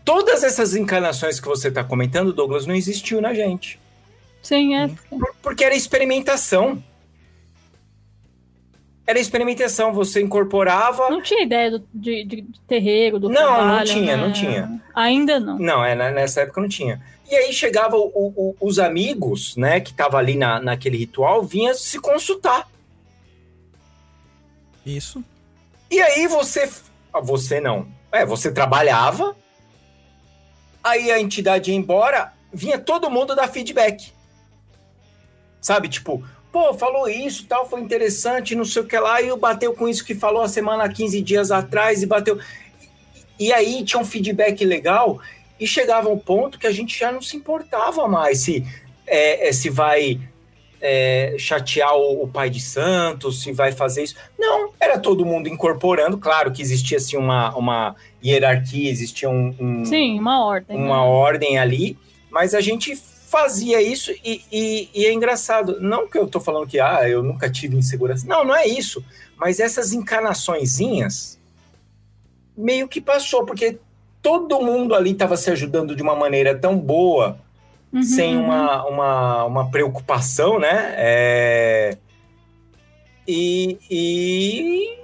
todas 0.04 0.42
essas 0.42 0.74
encarnações 0.76 1.40
que 1.40 1.48
você 1.48 1.68
está 1.68 1.82
comentando, 1.82 2.32
Douglas, 2.32 2.66
não 2.66 2.74
existiu 2.74 3.20
na 3.20 3.32
gente. 3.32 3.80
Sim, 4.42 4.74
é. 4.74 4.88
Por- 5.08 5.34
Porque 5.42 5.64
era 5.64 5.74
experimentação. 5.74 6.82
Era 9.12 9.20
experimentação, 9.20 9.92
você 9.92 10.22
incorporava. 10.22 11.10
Não 11.10 11.20
tinha 11.20 11.42
ideia 11.42 11.70
do- 11.72 11.84
de, 11.92 12.24
de- 12.24 12.40
de 12.40 12.60
terreiro, 12.60 13.18
do 13.20 13.28
Não, 13.28 13.42
não 13.42 13.54
trabalho, 13.56 13.86
tinha, 13.86 14.16
né? 14.16 14.22
não 14.26 14.32
tinha. 14.32 14.82
Ainda 14.94 15.38
não. 15.38 15.58
Não, 15.58 15.84
é, 15.84 15.94
né, 15.94 16.10
nessa 16.10 16.40
época 16.40 16.62
não 16.62 16.68
tinha. 16.68 16.98
E 17.30 17.34
aí 17.34 17.52
chegava 17.52 17.94
o- 17.98 18.10
o- 18.14 18.56
os 18.58 18.78
amigos, 18.78 19.54
né, 19.54 19.80
que 19.80 19.90
estavam 19.90 20.18
ali 20.18 20.34
na, 20.34 20.58
naquele 20.60 20.96
ritual, 20.96 21.42
vinha 21.42 21.74
se 21.74 22.00
consultar. 22.00 22.66
Isso. 24.86 25.22
E 25.90 26.00
aí 26.00 26.26
você. 26.26 26.70
ah, 27.12 27.20
Você 27.20 27.60
não. 27.60 27.86
É, 28.10 28.24
você 28.24 28.50
trabalhava, 28.50 29.36
aí 30.82 31.10
a 31.10 31.20
entidade 31.20 31.70
ia 31.70 31.76
embora, 31.76 32.32
vinha 32.50 32.78
todo 32.78 33.10
mundo 33.10 33.34
dar 33.36 33.46
feedback. 33.48 34.10
Sabe, 35.60 35.88
tipo, 35.90 36.24
pô, 36.52 36.74
falou 36.74 37.08
isso, 37.08 37.46
tal, 37.48 37.68
foi 37.68 37.80
interessante, 37.80 38.54
não 38.54 38.64
sei 38.64 38.82
o 38.82 38.86
que 38.86 38.98
lá, 38.98 39.22
e 39.22 39.34
bateu 39.36 39.72
com 39.72 39.88
isso 39.88 40.04
que 40.04 40.14
falou 40.14 40.42
a 40.42 40.48
semana, 40.48 40.86
15 40.88 41.20
dias 41.22 41.50
atrás, 41.50 42.02
e 42.02 42.06
bateu. 42.06 42.38
E 43.40 43.52
aí 43.52 43.82
tinha 43.84 44.00
um 44.00 44.04
feedback 44.04 44.62
legal, 44.64 45.18
e 45.58 45.66
chegava 45.66 46.08
um 46.10 46.18
ponto 46.18 46.58
que 46.58 46.66
a 46.66 46.72
gente 46.72 46.98
já 46.98 47.10
não 47.10 47.22
se 47.22 47.36
importava 47.36 48.06
mais 48.06 48.40
se, 48.40 48.64
é, 49.06 49.48
é, 49.48 49.52
se 49.52 49.70
vai 49.70 50.20
é, 50.80 51.36
chatear 51.38 51.94
o, 51.96 52.24
o 52.24 52.28
pai 52.28 52.50
de 52.50 52.60
santo, 52.60 53.30
se 53.32 53.52
vai 53.52 53.72
fazer 53.72 54.02
isso. 54.02 54.16
Não, 54.38 54.72
era 54.80 54.98
todo 54.98 55.24
mundo 55.24 55.48
incorporando. 55.48 56.18
Claro 56.18 56.50
que 56.52 56.60
existia 56.60 56.98
assim, 56.98 57.16
uma, 57.16 57.54
uma 57.56 57.94
hierarquia, 58.24 58.90
existia 58.90 59.30
um, 59.30 59.54
um- 59.58 59.84
Sim, 59.84 60.18
uma 60.18 60.44
ordem. 60.44 60.76
uma 60.76 60.96
né? 60.96 61.02
ordem 61.02 61.58
ali, 61.58 61.96
mas 62.30 62.54
a 62.54 62.60
gente 62.60 63.00
fazia 63.32 63.80
isso 63.80 64.12
e, 64.22 64.44
e- 64.52 64.90
e 64.94 65.06
é 65.06 65.12
engraçado. 65.12 65.80
Não 65.80 66.06
que 66.06 66.18
eu 66.18 66.26
tô 66.28 66.38
falando 66.38 66.66
que 66.66 66.78
ah, 66.78 67.08
eu 67.08 67.22
nunca 67.22 67.50
tive 67.50 67.74
insegurança. 67.74 68.26
Não, 68.28 68.44
não 68.44 68.54
é 68.54 68.66
isso. 68.66 69.02
Mas 69.38 69.58
essas 69.58 69.94
encarnaçõezinhas 69.94 71.40
meio 72.54 72.86
que 72.86 73.00
passou, 73.00 73.46
porque 73.46 73.78
todo 74.20 74.60
mundo 74.60 74.94
ali 74.94 75.12
estava 75.12 75.38
se 75.38 75.50
ajudando 75.50 75.96
de 75.96 76.02
uma 76.02 76.14
maneira 76.14 76.54
tão 76.56 76.76
boa 76.78 77.40
Uhum, 77.92 78.02
sem 78.02 78.36
uhum. 78.38 78.44
uma, 78.44 78.86
uma, 78.86 79.44
uma 79.44 79.70
preocupação, 79.70 80.58
né? 80.58 80.94
É... 80.96 81.98
E, 83.28 83.78
e. 83.90 84.98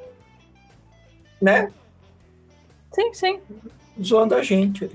né? 1.41 1.70
Sim, 2.91 3.12
sim. 3.12 3.41
Zoando 4.03 4.35
a 4.35 4.43
gente. 4.43 4.91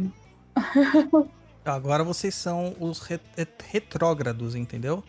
Agora 1.66 2.04
vocês 2.04 2.36
são 2.36 2.76
os 2.80 3.00
re- 3.00 3.20
re- 3.38 3.48
retrógrados, 3.72 4.56
entendeu? 4.56 5.04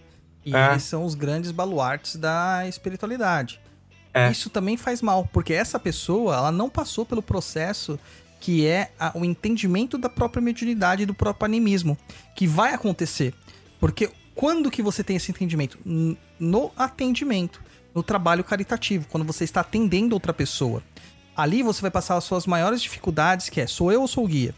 E 0.45 0.55
É. 0.55 0.71
eles 0.73 0.83
são 0.85 1.05
os 1.05 1.15
grandes 1.15 1.51
baluartes 1.51 2.17
da 2.17 2.67
espiritualidade. 2.69 3.61
É. 4.13 4.31
Isso 4.31 4.49
também 4.51 4.77
faz 4.77 5.03
mal, 5.03 5.29
porque 5.33 5.53
essa 5.53 5.79
pessoa, 5.79 6.37
ela 6.37 6.53
não 6.53 6.71
passou 6.71 7.05
pelo 7.05 7.23
processo 7.23 7.99
que 8.41 8.67
é 8.67 8.93
a- 9.01 9.11
o 9.15 9.25
entendimento 9.25 9.97
da 9.97 10.09
própria 10.09 10.41
mediunidade 10.43 11.03
e 11.03 11.07
do 11.07 11.15
próprio 11.15 11.47
animismo, 11.47 11.97
que 12.37 12.47
vai 12.47 12.75
acontecer. 12.75 13.35
Porque 13.81 14.11
quando 14.35 14.71
que 14.71 14.83
você 14.83 15.03
tem 15.03 15.17
esse 15.17 15.31
entendimento? 15.33 15.79
No 16.39 16.71
atendimento, 16.77 17.61
no 17.95 18.03
trabalho 18.03 18.45
caritativo, 18.45 19.07
quando 19.11 19.25
você 19.25 19.45
está 19.45 19.61
atendendo 19.63 20.15
outra 20.15 20.33
pessoa. 20.33 20.83
Ali 21.37 21.63
você 21.63 21.81
vai 21.81 21.91
passar 21.91 22.17
as 22.17 22.25
suas 22.25 22.47
maiores 22.47 22.83
dificuldades, 22.83 23.49
que 23.49 23.61
é, 23.61 23.67
sou 23.67 23.91
eu 23.91 24.03
ou 24.03 24.09
sou 24.09 24.25
o 24.25 24.29
guia? 24.29 24.55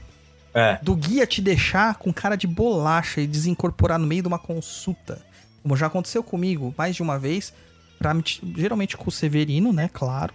É. 0.59 0.79
do 0.83 0.97
guia 0.97 1.27
te 1.27 1.43
deixar 1.43 1.97
com 1.97 2.11
cara 2.13 2.35
de 2.35 2.47
bolacha 2.47 3.21
e 3.21 3.27
desincorporar 3.27 3.99
no 3.99 4.07
meio 4.07 4.23
de 4.23 4.29
uma 4.29 4.39
consulta. 4.39 5.21
Como 5.63 5.77
já 5.77 5.87
aconteceu 5.87 6.23
comigo 6.23 6.75
mais 6.79 6.97
de 6.97 7.03
uma 7.03 7.19
vez, 7.19 7.53
pra 7.99 8.15
me, 8.15 8.25
geralmente 8.57 8.97
com 8.97 9.09
o 9.09 9.13
Severino, 9.13 9.71
né? 9.73 9.91
Claro. 9.93 10.33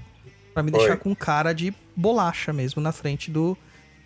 Pra 0.53 0.61
me 0.61 0.69
Foi. 0.69 0.79
deixar 0.81 0.97
com 0.97 1.15
cara 1.15 1.53
de 1.53 1.73
bolacha 1.95 2.53
mesmo 2.53 2.81
na 2.81 2.91
frente 2.91 3.31
do, 3.31 3.57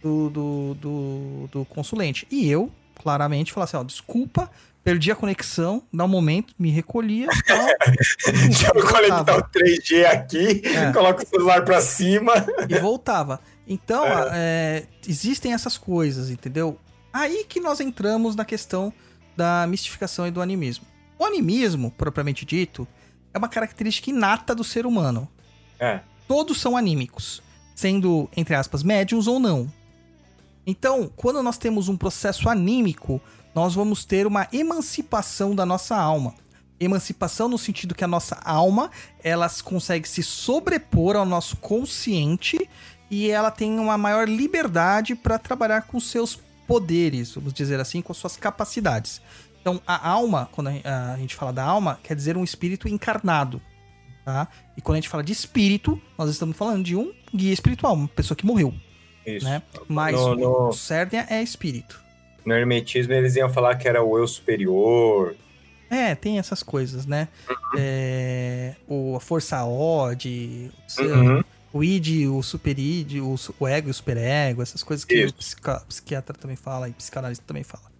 do, 0.01 0.29
do, 0.29 0.77
do, 0.79 1.49
do 1.51 1.65
consulente. 1.65 2.25
E 2.31 2.47
eu, 2.49 2.71
claramente, 2.95 3.51
falar 3.51 3.65
assim: 3.65 3.77
ó, 3.77 3.83
desculpa, 3.83 4.49
perdi 4.83 5.11
a 5.11 5.15
conexão, 5.15 5.81
dá 5.91 6.05
um 6.05 6.07
momento, 6.07 6.53
me 6.57 6.69
recolhia. 6.69 7.27
Tal, 7.45 7.65
Deixa 8.31 8.71
eu 8.73 8.87
conectar 8.87 9.37
o 9.37 9.43
3G 9.49 10.05
aqui, 10.05 10.61
É. 10.65 10.93
coloca 10.93 11.23
o 11.23 11.27
celular 11.27 11.65
pra 11.65 11.81
cima. 11.81 12.33
e 12.69 12.77
voltava. 12.79 13.41
Então, 13.67 14.05
é, 14.31 14.85
existem 15.07 15.53
essas 15.53 15.77
coisas, 15.77 16.29
entendeu? 16.29 16.79
Aí 17.11 17.45
que 17.45 17.59
nós 17.59 17.79
entramos 17.79 18.35
na 18.35 18.45
questão 18.45 18.93
da 19.35 19.65
mistificação 19.67 20.27
e 20.27 20.31
do 20.31 20.41
animismo. 20.41 20.85
O 21.17 21.25
animismo, 21.25 21.91
propriamente 21.91 22.45
dito, 22.45 22.87
é 23.33 23.37
uma 23.37 23.47
característica 23.47 24.09
inata 24.09 24.53
do 24.53 24.63
ser 24.63 24.85
humano. 24.85 25.27
É. 25.79 26.01
Todos 26.27 26.59
são 26.59 26.75
anímicos, 26.75 27.41
sendo, 27.73 28.29
entre 28.35 28.55
aspas, 28.55 28.83
médiums 28.83 29.27
ou 29.27 29.39
não. 29.39 29.71
Então, 30.65 31.11
quando 31.15 31.41
nós 31.43 31.57
temos 31.57 31.89
um 31.89 31.97
processo 31.97 32.49
anímico, 32.49 33.21
nós 33.53 33.75
vamos 33.75 34.03
ter 34.03 34.25
uma 34.25 34.47
emancipação 34.51 35.55
da 35.55 35.65
nossa 35.65 35.95
alma. 35.95 36.33
Emancipação 36.79 37.47
no 37.47 37.57
sentido 37.57 37.95
que 37.95 38.03
a 38.03 38.07
nossa 38.07 38.35
alma, 38.43 38.91
ela 39.23 39.49
consegue 39.63 40.07
se 40.07 40.21
sobrepor 40.21 41.15
ao 41.15 41.25
nosso 41.25 41.55
consciente 41.57 42.69
e 43.23 43.29
ela 43.31 43.51
tem 43.51 43.79
uma 43.79 43.97
maior 43.97 44.27
liberdade 44.27 45.15
para 45.15 45.37
trabalhar 45.37 45.83
com 45.83 45.99
seus 45.99 46.39
poderes, 46.67 47.33
vamos 47.35 47.53
dizer 47.53 47.79
assim, 47.79 48.01
com 48.01 48.13
suas 48.13 48.35
capacidades. 48.35 49.21
Então, 49.61 49.81
a 49.87 50.09
alma, 50.09 50.49
quando 50.51 50.67
a 50.67 51.15
gente 51.17 51.35
fala 51.35 51.53
da 51.53 51.63
alma, 51.63 51.99
quer 52.03 52.15
dizer 52.15 52.35
um 52.37 52.43
espírito 52.43 52.87
encarnado, 52.87 53.61
tá? 54.23 54.47
E 54.77 54.81
quando 54.81 54.95
a 54.97 54.99
gente 55.01 55.09
fala 55.09 55.23
de 55.23 55.31
espírito, 55.31 55.99
nós 56.17 56.29
estamos 56.29 56.55
falando 56.57 56.83
de 56.83 56.95
um 56.95 57.11
guia 57.33 57.53
espiritual, 57.53 57.93
uma 57.93 58.07
pessoa 58.07 58.35
que 58.35 58.45
morreu, 58.45 58.73
Isso. 59.25 59.45
né? 59.45 59.61
Mas 59.87 60.15
No- 60.15 60.31
o- 60.31 60.35
no- 60.35 60.67
o 60.69 60.73
Cérnia 60.73 61.25
é 61.29 61.41
espírito. 61.41 61.99
No 62.45 62.53
hermetismo 62.53 63.13
eles 63.13 63.35
iam 63.35 63.49
falar 63.49 63.75
que 63.75 63.87
era 63.87 64.03
o 64.03 64.17
eu 64.19 64.27
superior. 64.27 65.35
É, 65.89 66.13
tem 66.15 66.37
essas 66.39 66.61
coisas, 66.61 67.05
né? 67.05 67.27
É, 67.77 68.75
o, 68.87 69.15
a 69.15 69.19
força 69.19 69.63
odd, 69.65 70.71
o, 70.87 70.91
seu- 70.91 71.15
Uhum. 71.15 71.43
O 71.75 71.83
id, 71.83 72.25
o 72.29 72.41
superid, 72.41 73.19
o, 73.19 73.35
o 73.59 73.67
ego 73.67 73.89
e 73.89 73.91
o 73.91 73.93
superego, 73.93 74.61
essas 74.61 74.81
coisas 74.81 75.03
que 75.03 75.13
Isso. 75.13 75.33
o 75.33 75.37
psica- 75.37 75.83
psiquiatra 75.85 76.33
também 76.33 76.55
fala 76.55 76.87
e 76.87 76.93
psicanalista 76.93 77.43
também 77.45 77.65
fala. 77.65 77.91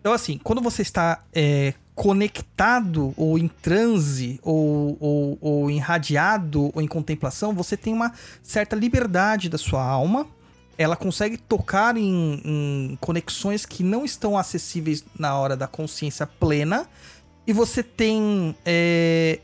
Então, 0.00 0.12
assim, 0.12 0.38
quando 0.38 0.62
você 0.62 0.82
está 0.82 1.24
é, 1.32 1.74
conectado 1.92 3.12
ou 3.16 3.36
em 3.36 3.48
transe 3.48 4.38
ou, 4.44 4.96
ou, 5.00 5.38
ou 5.40 5.70
irradiado 5.72 6.70
ou 6.72 6.80
em 6.80 6.86
contemplação, 6.86 7.52
você 7.52 7.76
tem 7.76 7.92
uma 7.92 8.12
certa 8.44 8.76
liberdade 8.76 9.48
da 9.48 9.58
sua 9.58 9.82
alma. 9.82 10.28
Ela 10.78 10.94
consegue 10.94 11.36
tocar 11.36 11.96
em, 11.96 12.40
em 12.44 12.98
conexões 13.00 13.66
que 13.66 13.82
não 13.82 14.04
estão 14.04 14.38
acessíveis 14.38 15.04
na 15.18 15.36
hora 15.36 15.56
da 15.56 15.66
consciência 15.66 16.28
plena. 16.28 16.88
e 17.44 17.52
você 17.52 17.82
tem 17.82 18.54
é, 18.64 19.40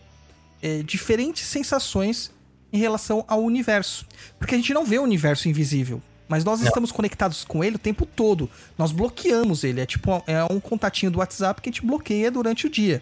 é, 0.62 0.84
diferentes 0.84 1.48
sensações 1.48 2.30
em 2.72 2.78
relação 2.78 3.24
ao 3.28 3.42
universo. 3.42 4.06
Porque 4.38 4.54
a 4.54 4.58
gente 4.58 4.74
não 4.74 4.84
vê 4.84 4.98
o 4.98 5.02
universo 5.02 5.48
invisível. 5.48 6.02
Mas 6.28 6.42
nós 6.44 6.58
Não. 6.60 6.66
estamos 6.66 6.90
conectados 6.90 7.44
com 7.44 7.62
ele 7.62 7.76
o 7.76 7.78
tempo 7.78 8.04
todo. 8.04 8.50
Nós 8.76 8.90
bloqueamos 8.90 9.62
ele. 9.62 9.80
É 9.80 9.86
tipo 9.86 10.22
é 10.26 10.42
um 10.44 10.58
contatinho 10.58 11.10
do 11.12 11.18
WhatsApp 11.20 11.60
que 11.62 11.68
a 11.68 11.72
gente 11.72 11.86
bloqueia 11.86 12.30
durante 12.30 12.66
o 12.66 12.70
dia. 12.70 13.00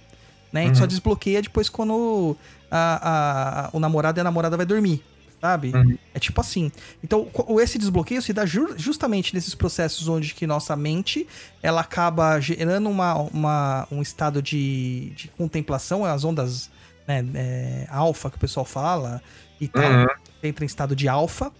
Né? 0.53 0.61
A 0.61 0.65
gente 0.67 0.75
Uhum. 0.75 0.81
só 0.81 0.87
desbloqueia 0.87 1.41
depois 1.41 1.69
quando 1.71 2.37
a, 2.71 3.67
a- 3.67 3.71
o 3.73 3.81
namorado 3.81 4.19
e 4.19 4.21
a 4.21 4.25
namorada 4.25 4.57
vai 4.57 4.67
dormir. 4.67 5.03
Sabe? 5.41 5.73
Uhum. 5.75 5.99
É 6.15 6.19
tipo 6.19 6.41
assim. 6.41 6.71
Então, 7.03 7.29
esse 7.61 7.77
desbloqueio 7.79 8.23
se 8.23 8.33
dá 8.33 8.47
ju- 8.47 8.75
justamente 8.79 9.35
nesses 9.35 9.55
processos 9.55 10.07
onde 10.09 10.33
que 10.35 10.47
nossa 10.47 10.75
mente 10.77 11.27
ela 11.62 11.81
acaba 11.83 12.39
gerando 12.41 12.89
uma, 12.89 13.15
uma- 13.15 13.89
um 13.91 14.01
estado 14.01 14.41
de, 14.43 15.11
de 15.17 15.29
contemplação, 15.29 16.03
as 16.05 16.25
ondas 16.25 16.71
né, 17.07 17.23
é, 17.35 17.87
alfa 17.91 18.31
que 18.31 18.37
o 18.37 18.41
pessoal 18.41 18.65
fala 18.65 19.21
e 19.61 19.68
tal. 19.68 19.82
Uhum. 19.82 20.07
Você 20.40 20.48
entra 20.48 20.64
em 20.64 20.66
estado 20.66 20.96
de 20.96 21.09
alfa. 21.09 21.52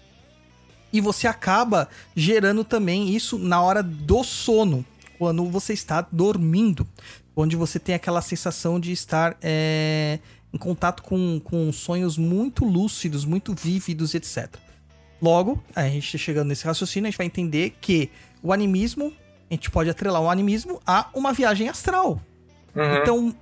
E 0.91 1.01
você 1.01 1.27
acaba 1.27 1.89
gerando 2.15 2.63
também 2.63 3.09
isso 3.13 3.37
na 3.37 3.61
hora 3.61 3.83
do 3.83 4.23
sono, 4.23 4.85
quando 5.17 5.43
você 5.49 5.73
está 5.73 6.07
dormindo. 6.11 6.87
Onde 7.35 7.55
você 7.55 7.79
tem 7.79 7.93
aquela 7.93 8.21
sensação 8.21 8.79
de 8.79 8.93
estar 8.93 9.35
é, 9.41 10.19
em 10.53 10.57
contato 10.57 11.03
com, 11.03 11.41
com 11.43 11.71
sonhos 11.73 12.17
muito 12.17 12.63
lúcidos, 12.63 13.25
muito 13.25 13.53
vívidos, 13.53 14.15
etc. 14.15 14.55
Logo, 15.21 15.61
a 15.75 15.83
gente 15.89 16.17
chegando 16.17 16.47
nesse 16.47 16.65
raciocínio, 16.65 17.07
a 17.07 17.11
gente 17.11 17.17
vai 17.17 17.25
entender 17.25 17.75
que 17.81 18.09
o 18.41 18.53
animismo, 18.53 19.11
a 19.49 19.53
gente 19.53 19.69
pode 19.69 19.89
atrelar 19.89 20.21
o 20.21 20.29
animismo 20.29 20.79
a 20.87 21.09
uma 21.13 21.33
viagem 21.33 21.67
astral. 21.67 22.21
Uhum. 22.73 22.95
Então, 22.97 23.35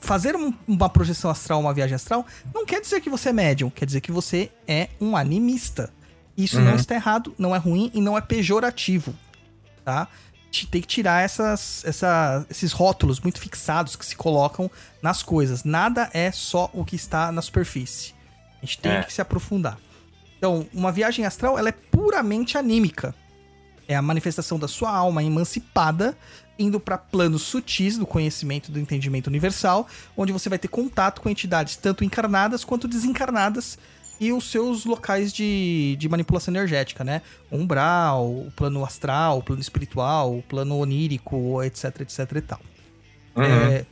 fazer 0.00 0.34
um- 0.34 0.52
uma 0.66 0.88
projeção 0.88 1.30
astral, 1.30 1.60
uma 1.60 1.74
viagem 1.74 1.94
astral, 1.94 2.26
não 2.54 2.64
quer 2.64 2.80
dizer 2.80 3.00
que 3.00 3.10
você 3.10 3.28
é 3.28 3.32
médium, 3.32 3.68
quer 3.70 3.84
dizer 3.84 4.00
que 4.00 4.10
você 4.10 4.50
é 4.66 4.88
um 5.00 5.16
animista. 5.16 5.90
Isso 6.36 6.58
não 6.60 6.70
Uhum. 6.72 6.76
está 6.76 6.94
errado, 6.94 7.34
não 7.38 7.54
é 7.54 7.58
ruim 7.58 7.90
e 7.94 8.00
não 8.00 8.16
é 8.16 8.20
pejorativo, 8.20 9.14
tá? 9.84 10.08
Te- 10.50 10.66
Tem 10.66 10.80
que 10.80 10.86
tirar 10.86 11.22
essas, 11.22 11.84
essa- 11.84 12.46
esses 12.50 12.72
rótulos 12.72 13.20
muito 13.20 13.38
fixados 13.40 13.94
que 13.96 14.06
se 14.06 14.16
colocam 14.16 14.70
nas 15.02 15.22
coisas. 15.22 15.64
Nada 15.64 16.08
é 16.12 16.32
só 16.32 16.70
o 16.72 16.84
que 16.84 16.96
está 16.96 17.30
na 17.30 17.42
superfície. 17.42 18.14
A 18.62 18.66
gente 18.66 18.78
tem 18.78 18.92
É. 18.92 19.02
que 19.02 19.12
se 19.12 19.20
aprofundar. 19.20 19.78
Então, 20.38 20.66
uma 20.72 20.90
viagem 20.92 21.24
astral, 21.26 21.58
ela 21.58 21.68
é 21.68 21.72
puramente 21.72 22.56
anímica. 22.56 23.14
É 23.86 23.94
a 23.94 24.00
manifestação 24.02 24.58
da 24.58 24.66
sua 24.68 24.90
alma 24.90 25.22
emancipada 25.22 26.16
indo 26.58 26.78
para 26.78 26.96
planos 26.96 27.42
sutis 27.42 27.98
do 27.98 28.06
conhecimento 28.06 28.70
do 28.70 28.78
entendimento 28.78 29.26
universal, 29.26 29.88
onde 30.16 30.32
você 30.32 30.48
vai 30.48 30.58
ter 30.58 30.68
contato 30.68 31.20
com 31.20 31.28
entidades 31.28 31.76
tanto 31.76 32.04
encarnadas 32.04 32.64
quanto 32.64 32.86
desencarnadas 32.86 33.78
e 34.20 34.32
os 34.32 34.50
seus 34.50 34.84
locais 34.84 35.32
de, 35.32 35.96
de 35.98 36.08
manipulação 36.08 36.54
energética, 36.54 37.02
né? 37.02 37.22
O 37.50 37.56
umbral, 37.56 38.30
o 38.30 38.52
plano 38.54 38.84
astral, 38.84 39.38
o 39.38 39.42
plano 39.42 39.60
espiritual, 39.60 40.38
o 40.38 40.42
plano 40.42 40.76
onírico, 40.78 41.62
etc, 41.62 42.02
etc 42.02 42.18
e 42.36 42.40
tal. 42.40 42.60
Uhum. 43.36 43.42
É, 43.42 43.86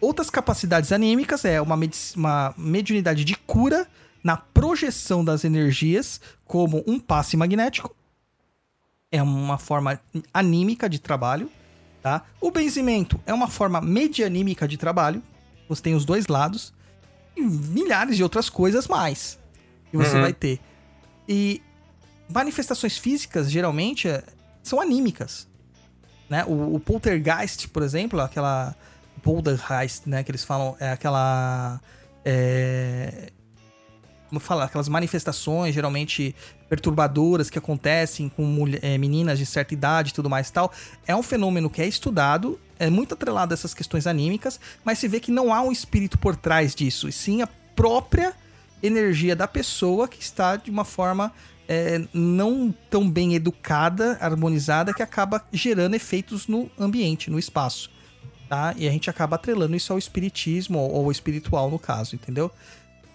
outras 0.00 0.30
capacidades 0.30 0.90
anímicas 0.90 1.44
é 1.44 1.60
uma, 1.60 1.78
uma 2.16 2.54
mediunidade 2.56 3.24
de 3.24 3.36
cura 3.36 3.86
na 4.22 4.36
projeção 4.36 5.24
das 5.24 5.44
energias, 5.44 6.20
como 6.44 6.82
um 6.86 6.98
passe 6.98 7.36
magnético. 7.36 7.94
É 9.10 9.22
uma 9.22 9.58
forma 9.58 10.00
anímica 10.32 10.88
de 10.88 10.98
trabalho, 10.98 11.50
tá? 12.02 12.24
O 12.40 12.50
benzimento 12.50 13.20
é 13.26 13.32
uma 13.34 13.48
forma 13.48 13.80
medianímica 13.80 14.66
de 14.68 14.76
trabalho. 14.76 15.22
Você 15.68 15.82
tem 15.82 15.94
os 15.94 16.04
dois 16.04 16.26
lados. 16.26 16.72
E 17.36 17.40
milhares 17.42 18.16
de 18.16 18.22
outras 18.22 18.48
coisas 18.48 18.86
mais 18.88 19.38
que 19.90 19.96
você 19.96 20.16
Uhum. 20.16 20.22
vai 20.22 20.32
ter. 20.32 20.60
E 21.28 21.62
manifestações 22.32 22.96
físicas, 22.98 23.50
geralmente, 23.50 24.08
é- 24.08 24.22
são 24.62 24.80
anímicas. 24.80 25.46
Né? 26.28 26.44
O, 26.46 26.74
o 26.74 26.80
poltergeist, 26.80 27.68
por 27.68 27.82
exemplo, 27.82 28.20
aquela 28.20 28.74
poltergeist, 29.22 30.06
né, 30.08 30.22
que 30.22 30.30
eles 30.30 30.44
falam, 30.44 30.76
é 30.78 30.90
aquela 30.90 31.80
é, 32.24 33.30
como 34.28 34.40
fala, 34.40 34.64
aquelas 34.64 34.88
manifestações 34.88 35.74
geralmente 35.74 36.34
perturbadoras 36.68 37.48
que 37.48 37.58
acontecem 37.58 38.28
com 38.28 38.44
mulher- 38.44 38.80
é, 38.82 38.98
meninas 38.98 39.38
de 39.38 39.46
certa 39.46 39.74
idade 39.74 40.10
e 40.10 40.12
tudo 40.12 40.28
mais 40.28 40.48
e 40.48 40.52
tal, 40.52 40.72
é 41.06 41.16
um 41.16 41.22
fenômeno 41.22 41.70
que 41.70 41.80
é 41.80 41.86
estudado, 41.86 42.60
é 42.78 42.90
muito 42.90 43.14
atrelado 43.14 43.52
a 43.52 43.54
essas 43.54 43.74
questões 43.74 44.06
anímicas, 44.06 44.60
mas 44.84 44.98
se 44.98 45.08
vê 45.08 45.18
que 45.18 45.30
não 45.30 45.52
há 45.52 45.62
um 45.62 45.72
espírito 45.72 46.18
por 46.18 46.36
trás 46.36 46.74
disso, 46.74 47.08
e 47.08 47.12
sim 47.12 47.42
a 47.42 47.48
própria 47.74 48.34
energia 48.82 49.34
da 49.34 49.48
pessoa 49.48 50.06
que 50.06 50.22
está 50.22 50.56
de 50.56 50.70
uma 50.70 50.84
forma 50.84 51.32
é, 51.66 52.02
não 52.14 52.74
tão 52.88 53.08
bem 53.08 53.34
educada, 53.34 54.16
harmonizada, 54.20 54.94
que 54.94 55.02
acaba 55.02 55.44
gerando 55.52 55.94
efeitos 55.94 56.46
no 56.46 56.70
ambiente, 56.78 57.30
no 57.30 57.38
espaço. 57.38 57.90
Tá? 58.48 58.74
E 58.78 58.88
a 58.88 58.90
gente 58.90 59.10
acaba 59.10 59.36
atrelando 59.36 59.76
isso 59.76 59.92
ao 59.92 59.98
espiritismo, 59.98 60.78
ou 60.78 61.04
ao 61.04 61.12
espiritual, 61.12 61.70
no 61.70 61.78
caso, 61.78 62.14
entendeu? 62.14 62.50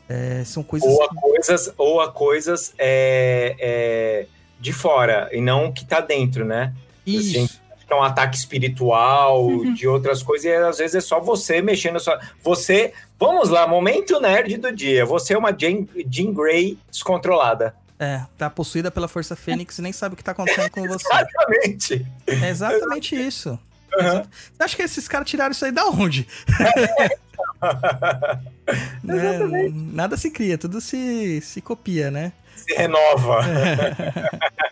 É, 0.08 0.44
são 0.44 0.64
coisas. 0.64 0.90
Ou 0.90 1.04
a 1.04 1.10
coisas, 1.10 1.74
ou 1.78 2.02
a 2.02 2.12
coisas 2.12 2.74
é, 2.78 3.56
é, 3.60 4.26
de 4.60 4.74
fora, 4.74 5.30
e 5.32 5.42
não 5.42 5.68
o 5.68 5.74
que 5.74 5.86
tá 5.86 6.02
dentro, 6.02 6.46
né? 6.46 6.74
Isso. 7.06 7.38
assim, 7.38 7.50
É 7.90 7.96
um 7.96 8.04
ataque 8.04 8.36
espiritual, 8.36 9.48
de 9.76 9.88
outras 9.88 10.24
coisas, 10.24 10.46
e 10.46 10.54
às 10.54 10.78
vezes 10.78 10.96
é 10.96 11.02
só 11.02 11.20
você 11.20 11.62
mexendo 11.62 12.00
só. 12.00 12.18
Você. 12.42 12.94
Vamos 13.20 13.50
lá, 13.50 13.68
momento 13.68 14.20
nerd 14.20 14.58
do 14.58 14.72
dia. 14.72 15.06
Você 15.06 15.34
é 15.34 15.38
uma 15.38 15.52
Jean, 15.58 15.86
Jean 16.10 16.34
Grey 16.34 16.78
descontrolada. 16.92 17.76
É, 18.00 18.22
tá 18.38 18.50
possuída 18.50 18.92
pela 18.92 19.08
Força 19.08 19.36
Fênix 19.36 19.78
e 19.78 19.82
nem 19.82 19.94
sabe 19.94 20.14
o 20.14 20.18
que 20.18 20.24
tá 20.24 20.32
acontecendo 20.32 20.70
com 20.72 20.86
você. 20.88 21.08
Exatamente. 21.08 22.06
É 22.28 22.50
exatamente 22.50 23.16
isso. 23.16 23.58
Uhum. 23.96 24.24
Você 24.24 24.64
acha 24.64 24.76
que 24.76 24.82
esses 24.82 25.08
caras 25.08 25.30
tiraram 25.30 25.52
isso 25.52 25.64
aí 25.64 25.72
da 25.72 25.86
onde? 25.86 26.28
Né? 29.04 29.70
Nada 29.74 30.16
se 30.18 30.32
cria, 30.32 30.58
tudo 30.58 30.80
se, 30.80 31.42
se 31.42 31.62
copia, 31.62 32.10
né? 32.10 32.32
Se 32.56 32.74
renova. 32.74 33.40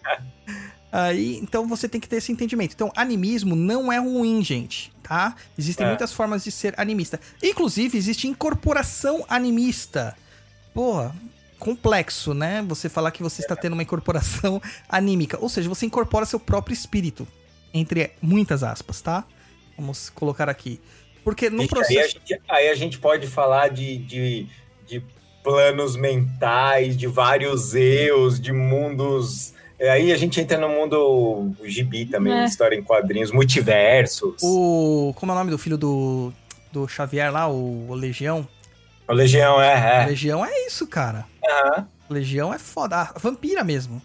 Aí, 0.92 1.38
então 1.38 1.68
você 1.68 1.88
tem 1.88 2.02
que 2.02 2.08
ter 2.08 2.18
esse 2.18 2.32
entendimento. 2.32 2.74
Então, 2.74 2.92
animismo 2.96 3.56
não 3.56 3.92
é 3.92 3.98
ruim, 3.98 4.44
gente, 4.44 4.92
tá? 5.02 5.36
Existem 5.58 5.86
É. 5.86 5.90
muitas 5.90 6.12
formas 6.12 6.44
de 6.44 6.52
ser 6.52 6.74
animista. 6.78 7.20
Inclusive, 7.42 7.98
existe 7.98 8.28
incorporação 8.28 9.26
animista. 9.30 10.16
Porra, 10.74 11.16
complexo, 11.58 12.34
né? 12.34 12.62
Você 12.68 12.90
falar 12.90 13.12
que 13.12 13.24
você 13.24 13.42
está 13.42 13.56
tendo 13.56 13.74
uma 13.74 13.84
incorporação 13.84 14.62
anímica. 14.90 15.38
Ou 15.40 15.48
seja, 15.48 15.70
você 15.70 15.86
incorpora 15.86 16.26
seu 16.26 16.40
próprio 16.40 16.74
espírito. 16.74 17.26
Entre 17.74 18.12
muitas 18.22 18.64
aspas, 18.64 19.02
tá? 19.02 19.24
Vamos 19.78 20.10
colocar 20.10 20.50
aqui. 20.50 20.82
Porque 21.24 21.50
no 21.50 21.62
Gente, 21.62 21.76
aí, 21.76 21.82
a 21.82 21.86
processo. 21.86 22.20
gente, 22.28 22.42
aí 22.50 22.70
a 22.70 22.76
gente 22.76 22.98
pode 23.00 23.28
falar 23.28 23.70
de, 23.70 23.98
de, 23.98 24.48
de 24.88 25.04
planos 25.44 25.96
mentais, 25.96 26.96
de 26.98 27.08
vários 27.08 27.76
eus, 27.76 28.40
de 28.40 28.52
mundos. 28.52 29.54
é, 29.80 29.90
Aí 29.92 30.12
a 30.12 30.18
gente 30.18 30.40
entra 30.42 30.58
no 30.58 30.70
mundo 30.70 31.52
gibi 31.64 32.06
também, 32.06 32.34
É. 32.34 32.46
história 32.46 32.76
em 32.76 32.84
quadrinhos, 32.84 33.32
multiversos. 33.32 34.36
O. 34.42 35.14
Como 35.16 35.32
é 35.32 35.36
o 35.36 35.38
nome 35.38 35.52
do 35.52 35.58
filho 35.58 35.78
do, 35.78 36.32
do 36.72 36.88
Xavier 36.88 37.32
lá, 37.32 37.48
o, 37.48 37.90
o 37.90 37.94
Legião? 37.94 38.48
O 39.08 39.14
Legião, 39.14 39.62
é, 39.62 40.04
é. 40.04 40.06
Legião 40.08 40.46
é 40.46 40.66
isso, 40.68 40.88
cara. 40.88 41.26
Aham. 41.46 41.88
Legião 42.10 42.54
é 42.54 42.60
foda. 42.60 43.02
A 43.14 43.20
vampira 43.20 43.64
mesmo. 43.64 44.02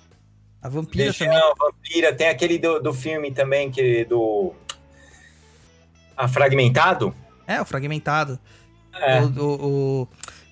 A 0.62 0.68
vampira 0.68 1.06
Legião, 1.06 1.28
também. 1.28 1.54
Vampira, 1.58 2.12
tem 2.14 2.28
aquele 2.28 2.58
do, 2.58 2.80
do 2.80 2.92
filme 2.92 3.30
também, 3.30 3.70
que 3.70 4.04
do. 4.04 4.52
A 6.16 6.26
Fragmentado? 6.28 7.14
É, 7.46 7.60
o 7.60 7.64
fragmentado. 7.64 8.38
É. 8.94 9.20
O, 9.20 9.26
o- 9.40 10.02
o- 10.02 10.08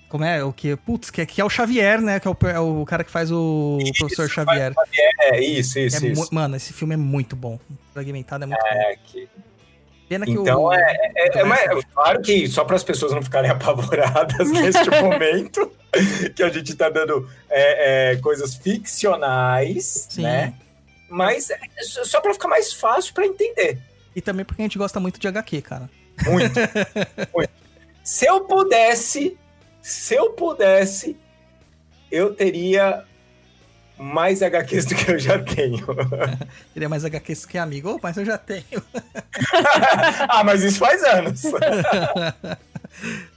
como 0.07 0.23
é? 0.23 0.41
O 0.43 0.53
que? 0.53 0.75
Putz, 0.77 1.09
que, 1.09 1.21
é- 1.21 1.25
que 1.25 1.41
é 1.41 1.43
o 1.45 1.49
Xavier, 1.49 1.99
né? 1.99 2.19
Que 2.19 2.27
é 2.27 2.31
o, 2.31 2.37
é 2.47 2.59
o 2.59 2.85
cara 2.85 3.03
que 3.03 3.11
faz 3.11 3.31
o 3.31 3.79
professor 3.97 4.29
Xavier. 4.29 4.71
É, 5.19 5.41
isso, 5.41 5.77
isso, 5.79 6.05
É 6.05 6.09
isso. 6.09 6.33
mano, 6.33 6.55
esse 6.55 6.71
filme 6.71 6.93
é 6.93 6.97
muito 6.97 7.35
bom. 7.35 7.59
Fragmentado 7.93 8.43
é 8.45 8.47
muito 8.47 8.61
bom. 8.61 8.67
É, 8.69 8.95
que- 9.03 9.27
Pena 10.07 10.23
que 10.25 10.31
Então 10.33 10.65
o. 10.65 10.71
é, 10.73 10.79
é, 11.15 11.23
Muito 11.23 11.37
é, 11.39 11.43
mas, 11.43 11.83
claro 11.91 12.21
que 12.21 12.47
só 12.47 12.63
para 12.63 12.75
as 12.75 12.83
pessoas 12.83 13.11
não 13.11 13.23
ficarem 13.23 13.49
apavoradas 13.51 14.51
neste 14.51 14.87
momento, 15.01 15.71
que 16.35 16.43
a 16.43 16.49
gente 16.49 16.75
tá 16.75 16.89
dando 16.89 17.27
é, 17.49 18.11
é, 18.13 18.15
coisas 18.17 18.55
ficcionais, 18.55 20.07
Sim. 20.11 20.21
né? 20.21 20.53
Mas 21.09 21.49
é 21.49 21.57
só 22.03 22.21
para 22.21 22.33
ficar 22.33 22.47
mais 22.47 22.71
fácil 22.73 23.13
para 23.15 23.25
entender. 23.25 23.79
E 24.15 24.21
também 24.21 24.45
porque 24.45 24.61
a 24.61 24.65
gente 24.65 24.77
gosta 24.77 24.99
muito 24.99 25.19
de 25.19 25.27
HQ, 25.27 25.61
cara. 25.61 25.89
Muito, 26.25 26.59
muito. 27.33 27.51
Se 28.03 28.25
eu 28.25 28.41
pudesse, 28.41 29.37
se 29.81 30.15
eu 30.15 30.31
pudesse, 30.31 31.17
eu 32.09 32.33
teria 32.33 33.03
mais 33.97 34.41
HQs 34.41 34.85
do 34.85 34.95
que 34.95 35.11
eu 35.11 35.19
já 35.19 35.39
tenho. 35.39 35.85
É 36.75 36.87
mais 36.87 37.05
HQs 37.05 37.45
que 37.45 37.57
amigo, 37.57 37.95
oh, 37.95 37.99
mas 38.01 38.15
eu 38.17 38.25
já 38.25 38.37
tenho. 38.37 38.63
ah, 40.29 40.43
mas 40.43 40.61
isso 40.61 40.77
faz 40.77 41.03
anos. 41.03 41.41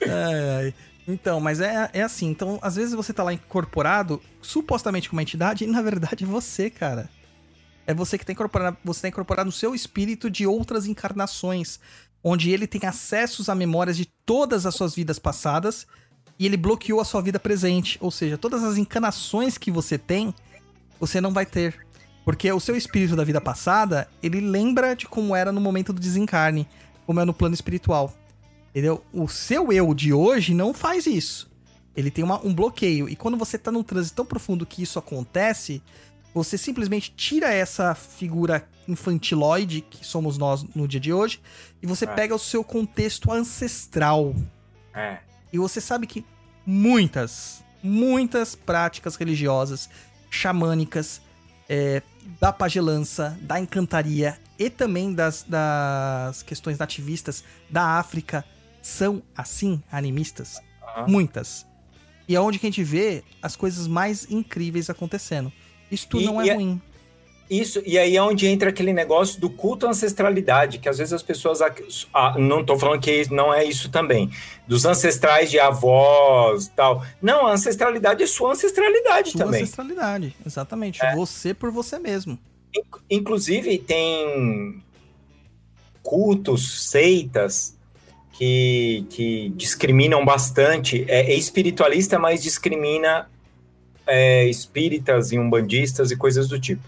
ai, 0.03 0.51
ai. 0.59 0.75
Então, 1.07 1.41
mas 1.41 1.61
é, 1.61 1.89
é 1.95 2.03
assim. 2.03 2.29
Então, 2.29 2.59
às 2.61 2.77
vezes 2.77 2.93
você 2.95 3.13
tá 3.13 3.23
lá 3.23 3.33
incorporado, 3.33 4.21
supostamente 4.43 5.09
com 5.09 5.17
uma 5.17 5.23
entidade, 5.23 5.65
e 5.65 5.67
na 5.67 5.81
verdade 5.81 6.25
é 6.25 6.27
você, 6.27 6.69
cara. 6.69 7.09
É 7.89 7.95
você 7.95 8.19
que 8.19 8.27
tá 8.27 8.33
incorporado, 8.33 8.77
você 8.85 9.01
tá 9.01 9.09
incorporado 9.09 9.47
no 9.47 9.53
seu 9.53 9.75
espírito 9.75 10.29
de 10.29 10.47
outras 10.47 10.87
encarnações, 10.87 11.81
onde 12.23 12.51
ele 12.51 12.67
tem 12.67 12.87
acessos 12.87 13.49
a 13.49 13.55
memórias 13.55 13.97
de 13.97 14.05
todas 14.27 14.67
as 14.67 14.75
suas 14.75 14.95
vidas 14.95 15.19
passadas 15.19 15.87
e 16.39 16.45
ele 16.45 16.59
bloqueou 16.59 17.01
a 17.01 17.05
sua 17.05 17.23
vida 17.23 17.41
presente. 17.41 17.97
Ou 18.03 18.11
seja, 18.11 18.37
todas 18.37 18.63
as 18.63 18.77
encarnações 18.77 19.57
que 19.57 19.71
você 19.71 19.97
tem, 19.97 20.35
você 21.01 21.19
não 21.19 21.33
vai 21.33 21.47
ter. 21.47 21.83
Porque 22.27 22.53
o 22.53 22.61
seu 22.61 22.77
espírito 22.77 23.17
da 23.17 23.25
vida 23.25 23.41
passada, 23.41 24.07
ele 24.23 24.43
lembra 24.43 24.95
de 24.95 25.07
como 25.07 25.35
era 25.35 25.51
no 25.51 25.61
momento 25.63 25.91
do 25.91 25.99
desencarne, 25.99 26.69
como 27.07 27.21
é 27.21 27.25
no 27.25 27.33
plano 27.33 27.55
espiritual. 27.55 28.13
Entendeu? 28.69 29.03
O 29.15 29.27
seu 29.29 29.73
eu 29.73 29.95
de 29.95 30.13
hoje 30.13 30.53
não 30.53 30.75
faz 30.75 31.07
isso. 31.07 31.51
Ele 31.97 32.11
tem 32.11 32.23
uma, 32.23 32.39
um 32.47 32.55
bloqueio. 32.55 33.09
E 33.09 33.17
quando 33.17 33.39
você 33.39 33.57
tá 33.57 33.73
num 33.73 33.83
trânsito 33.83 34.17
tão 34.17 34.27
profundo 34.27 34.67
que 34.67 34.83
isso 34.83 34.99
acontece, 34.99 35.83
você 36.39 36.57
simplesmente 36.57 37.13
tira 37.17 37.53
essa 37.53 37.95
figura 37.95 38.67
infantiloide 38.87 39.81
que 39.81 40.07
somos 40.07 40.39
nós 40.39 40.63
no 40.75 40.87
dia 40.87 41.01
de 41.01 41.13
hoje 41.13 41.41
e 41.83 41.87
você 41.87 42.05
é. 42.05 42.09
pega 42.09 42.35
o 42.35 42.39
seu 42.39 42.63
contexto 42.63 43.33
ancestral. 43.33 44.35
É. 44.95 45.19
E 45.53 45.59
você 45.59 45.81
sabe 45.81 46.07
que 46.07 46.25
muitas, 46.65 47.65
muitas 47.83 48.55
práticas 48.55 49.17
religiosas, 49.17 49.91
xamânicas, 50.31 51.21
é, 51.69 52.03
da 52.41 52.53
pagelança, 52.53 53.37
da 53.43 53.59
encantaria 53.59 54.39
e 54.59 54.71
também 54.71 55.13
das, 55.13 55.43
das 55.43 56.43
questões 56.43 56.79
nativistas 56.79 57.43
da 57.69 57.99
África 57.99 58.45
são 58.81 59.23
assim, 59.37 59.83
animistas. 59.91 60.61
Uhum. 60.99 61.09
Muitas. 61.09 61.67
E 62.29 62.37
é 62.37 62.41
onde 62.41 62.59
que 62.59 62.67
a 62.67 62.71
gente 62.71 62.85
vê 62.85 63.25
as 63.43 63.57
coisas 63.57 63.89
mais 63.89 64.31
incríveis 64.31 64.89
acontecendo. 64.89 65.53
Isto 65.91 66.21
e, 66.21 66.25
não 66.25 66.41
é, 66.41 66.49
é 66.49 66.55
ruim. 66.55 66.81
Isso, 67.51 67.83
e 67.87 67.99
aí 67.99 68.15
é 68.15 68.23
onde 68.23 68.47
entra 68.47 68.69
aquele 68.69 68.93
negócio 68.93 69.41
do 69.41 69.49
culto 69.49 69.87
à 69.87 69.91
ancestralidade, 69.91 70.79
que 70.79 70.89
às 70.89 70.99
vezes 70.99 71.15
as 71.15 71.23
pessoas. 71.23 71.61
Ah, 72.13 72.35
não 72.39 72.61
estou 72.61 72.79
falando 72.79 73.01
que 73.01 73.27
não 73.33 73.53
é 73.53 73.65
isso 73.65 73.91
também. 73.91 74.31
Dos 74.67 74.85
ancestrais 74.85 75.51
de 75.51 75.59
avós 75.59 76.71
tal. 76.77 77.03
Não, 77.23 77.47
a 77.47 77.53
ancestralidade 77.53 78.23
é 78.23 78.27
sua 78.27 78.53
ancestralidade 78.53 79.31
sua 79.31 79.45
também. 79.45 79.63
ancestralidade, 79.63 80.37
exatamente. 80.45 81.03
É. 81.03 81.15
Você 81.15 81.55
por 81.55 81.71
você 81.71 81.99
mesmo. 81.99 82.39
Inclusive, 83.11 83.79
tem 83.79 84.83
cultos, 86.03 86.91
seitas 86.91 87.75
que, 88.33 89.07
que 89.09 89.49
discriminam 89.57 90.23
bastante. 90.23 91.07
É, 91.09 91.33
é 91.33 91.35
espiritualista, 91.35 92.19
mas 92.19 92.43
discrimina 92.43 93.27
é, 94.09 94.47
espíritas 94.47 95.31
e 95.31 95.39
umbandistas 95.39 96.11
e 96.11 96.17
coisas 96.17 96.49
do 96.49 96.59
tipo. 96.59 96.83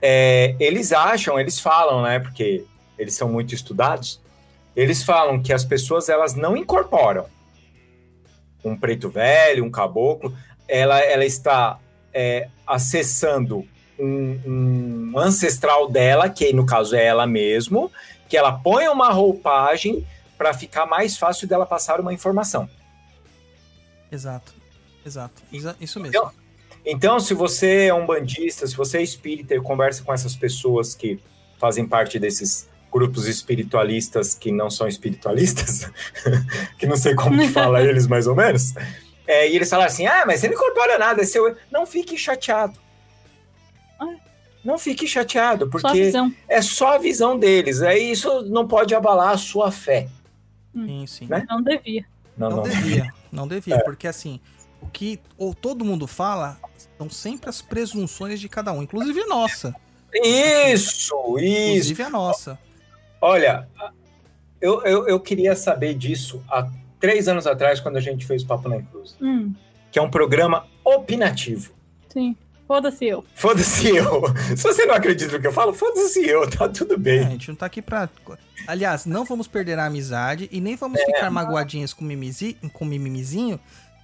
É, 0.00 0.54
eles 0.58 0.92
acham, 0.92 1.38
eles 1.38 1.58
falam, 1.58 2.02
né? 2.02 2.20
Porque 2.20 2.64
eles 2.98 3.14
são 3.14 3.28
muito 3.28 3.54
estudados. 3.54 4.20
Eles 4.74 5.02
falam 5.02 5.42
que 5.42 5.52
as 5.52 5.64
pessoas 5.64 6.08
elas 6.08 6.34
não 6.34 6.56
incorporam 6.56 7.26
um 8.64 8.76
preto 8.76 9.08
velho, 9.08 9.64
um 9.64 9.70
caboclo. 9.70 10.36
Ela, 10.66 11.00
ela 11.00 11.24
está 11.24 11.78
é, 12.12 12.48
acessando 12.66 13.66
um, 13.98 15.12
um 15.14 15.18
ancestral 15.18 15.90
dela, 15.90 16.28
que 16.28 16.52
no 16.52 16.64
caso 16.64 16.94
é 16.94 17.04
ela 17.04 17.26
mesmo, 17.26 17.90
que 18.28 18.36
ela 18.36 18.52
põe 18.52 18.88
uma 18.88 19.10
roupagem 19.10 20.06
para 20.36 20.54
ficar 20.54 20.86
mais 20.86 21.16
fácil 21.16 21.48
dela 21.48 21.66
passar 21.66 22.00
uma 22.00 22.12
informação. 22.12 22.68
Exato, 24.10 24.54
exato, 25.08 25.42
isso 25.80 25.98
mesmo. 26.00 26.16
Então, 26.16 26.32
então, 26.84 27.20
se 27.20 27.34
você 27.34 27.86
é 27.86 27.94
um 27.94 28.06
bandista, 28.06 28.66
se 28.66 28.76
você 28.76 28.98
é 28.98 29.02
espírita 29.02 29.54
e 29.54 29.60
conversa 29.60 30.02
com 30.02 30.12
essas 30.12 30.34
pessoas 30.34 30.94
que 30.94 31.20
fazem 31.58 31.86
parte 31.86 32.18
desses 32.18 32.68
grupos 32.90 33.26
espiritualistas 33.26 34.34
que 34.34 34.50
não 34.50 34.70
são 34.70 34.88
espiritualistas, 34.88 35.90
que 36.78 36.86
não 36.86 36.96
sei 36.96 37.14
como 37.14 37.38
que 37.38 37.48
fala 37.48 37.82
eles 37.82 38.06
mais 38.06 38.26
ou 38.26 38.34
menos, 38.34 38.72
é, 39.26 39.50
e 39.50 39.56
eles 39.56 39.68
falam 39.68 39.84
assim, 39.84 40.06
ah, 40.06 40.24
mas 40.26 40.40
você 40.40 40.48
não 40.48 40.54
incorpora 40.54 40.98
nada, 40.98 41.20
é 41.20 41.24
seu... 41.26 41.54
não 41.70 41.84
fique 41.84 42.16
chateado. 42.16 42.78
Ah. 44.00 44.14
Não 44.64 44.78
fique 44.78 45.06
chateado, 45.06 45.68
porque 45.68 46.10
só 46.10 46.30
é 46.48 46.62
só 46.62 46.94
a 46.94 46.98
visão 46.98 47.38
deles. 47.38 47.82
Aí 47.82 48.10
isso 48.10 48.42
não 48.48 48.66
pode 48.66 48.94
abalar 48.94 49.30
a 49.30 49.36
sua 49.36 49.70
fé. 49.70 50.08
Sim, 50.72 51.06
sim. 51.06 51.26
Né? 51.26 51.44
Não 51.48 51.62
devia. 51.62 52.06
Não, 52.36 52.48
não, 52.48 52.56
não 52.56 52.62
devia. 52.64 53.12
Não 53.30 53.46
devia, 53.46 53.74
é. 53.74 53.80
porque 53.80 54.08
assim, 54.08 54.40
o 54.80 54.86
que 54.86 55.20
ou 55.36 55.54
todo 55.54 55.84
mundo 55.84 56.06
fala 56.06 56.58
são 56.96 57.08
sempre 57.08 57.48
as 57.48 57.62
presunções 57.62 58.40
de 58.40 58.48
cada 58.48 58.72
um, 58.72 58.82
inclusive 58.82 59.20
a 59.20 59.26
nossa. 59.26 59.74
Isso, 60.12 61.14
isso. 61.38 61.70
Inclusive 61.70 62.02
a 62.02 62.10
nossa. 62.10 62.58
Olha, 63.20 63.68
eu, 64.60 64.82
eu, 64.84 65.08
eu 65.08 65.20
queria 65.20 65.54
saber 65.54 65.94
disso 65.94 66.42
há 66.48 66.68
três 66.98 67.28
anos 67.28 67.46
atrás, 67.46 67.80
quando 67.80 67.96
a 67.96 68.00
gente 68.00 68.26
fez 68.26 68.42
o 68.42 68.46
Papo 68.46 68.68
na 68.68 68.82
Cruz. 68.82 69.16
Hum. 69.20 69.54
Que 69.90 69.98
é 69.98 70.02
um 70.02 70.10
programa 70.10 70.66
opinativo. 70.84 71.72
Sim. 72.08 72.36
Foda-se 72.66 73.06
eu. 73.06 73.24
Foda-se 73.34 73.96
eu. 73.96 74.24
Se 74.54 74.62
você 74.62 74.84
não 74.84 74.94
acredita 74.94 75.32
no 75.32 75.40
que 75.40 75.46
eu 75.46 75.52
falo, 75.52 75.72
foda-se 75.72 76.20
eu, 76.28 76.48
tá 76.50 76.68
tudo 76.68 76.98
bem. 76.98 77.20
É, 77.20 77.24
a 77.24 77.30
gente 77.30 77.48
não 77.48 77.56
tá 77.56 77.64
aqui 77.64 77.80
pra. 77.80 78.10
Aliás, 78.66 79.06
não 79.06 79.24
vamos 79.24 79.48
perder 79.48 79.78
a 79.78 79.86
amizade 79.86 80.50
e 80.52 80.60
nem 80.60 80.76
vamos 80.76 81.00
é, 81.00 81.06
ficar 81.06 81.30
magoadinhos 81.30 81.94
com, 81.94 82.04
mimizi, 82.04 82.58
com 82.74 82.84
mimimizinho 82.84 83.58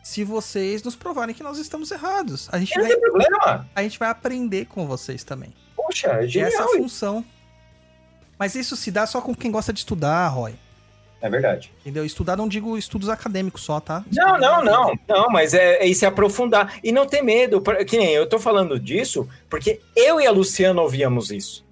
se 0.05 0.23
vocês 0.23 0.83
nos 0.83 0.95
provarem 0.95 1.35
que 1.35 1.43
nós 1.43 1.57
estamos 1.57 1.91
errados. 1.91 2.47
A 2.53 2.59
gente, 2.59 2.77
não 2.77 2.85
vai, 2.85 2.93
tem 2.93 3.01
problema. 3.01 3.69
a 3.75 3.83
gente 3.83 3.99
vai 3.99 4.11
aprender 4.11 4.67
com 4.67 4.87
vocês 4.87 5.25
também. 5.25 5.51
Poxa, 5.75 6.09
é 6.09 6.29
genial. 6.29 6.51
essa 6.51 6.63
é 6.63 6.65
a 6.65 6.69
função. 6.69 7.25
Mas 8.39 8.55
isso 8.55 8.77
se 8.77 8.91
dá 8.91 9.07
só 9.07 9.23
com 9.23 9.35
quem 9.35 9.51
gosta 9.51 9.73
de 9.73 9.79
estudar, 9.79 10.29
Roy. 10.29 10.55
É 11.23 11.31
verdade. 11.31 11.73
Entendeu? 11.81 12.05
Estudar 12.05 12.37
não 12.37 12.47
digo 12.47 12.77
estudos 12.77 13.09
acadêmicos 13.09 13.63
só, 13.63 13.81
tá? 13.81 14.05
Não, 14.13 14.37
não, 14.39 14.63
não. 14.63 14.99
Não, 15.09 15.31
mas 15.31 15.55
é, 15.55 15.89
é 15.89 15.95
se 15.95 16.05
aprofundar. 16.05 16.79
E 16.85 16.93
não 16.93 17.07
ter 17.07 17.23
medo. 17.23 17.63
Que 17.87 17.97
nem 17.97 18.11
eu 18.11 18.29
tô 18.29 18.39
falando 18.39 18.79
disso 18.79 19.27
porque 19.49 19.81
eu 19.97 20.21
e 20.21 20.27
a 20.27 20.31
Luciana 20.31 20.83
ouvíamos 20.83 21.31
isso. 21.31 21.65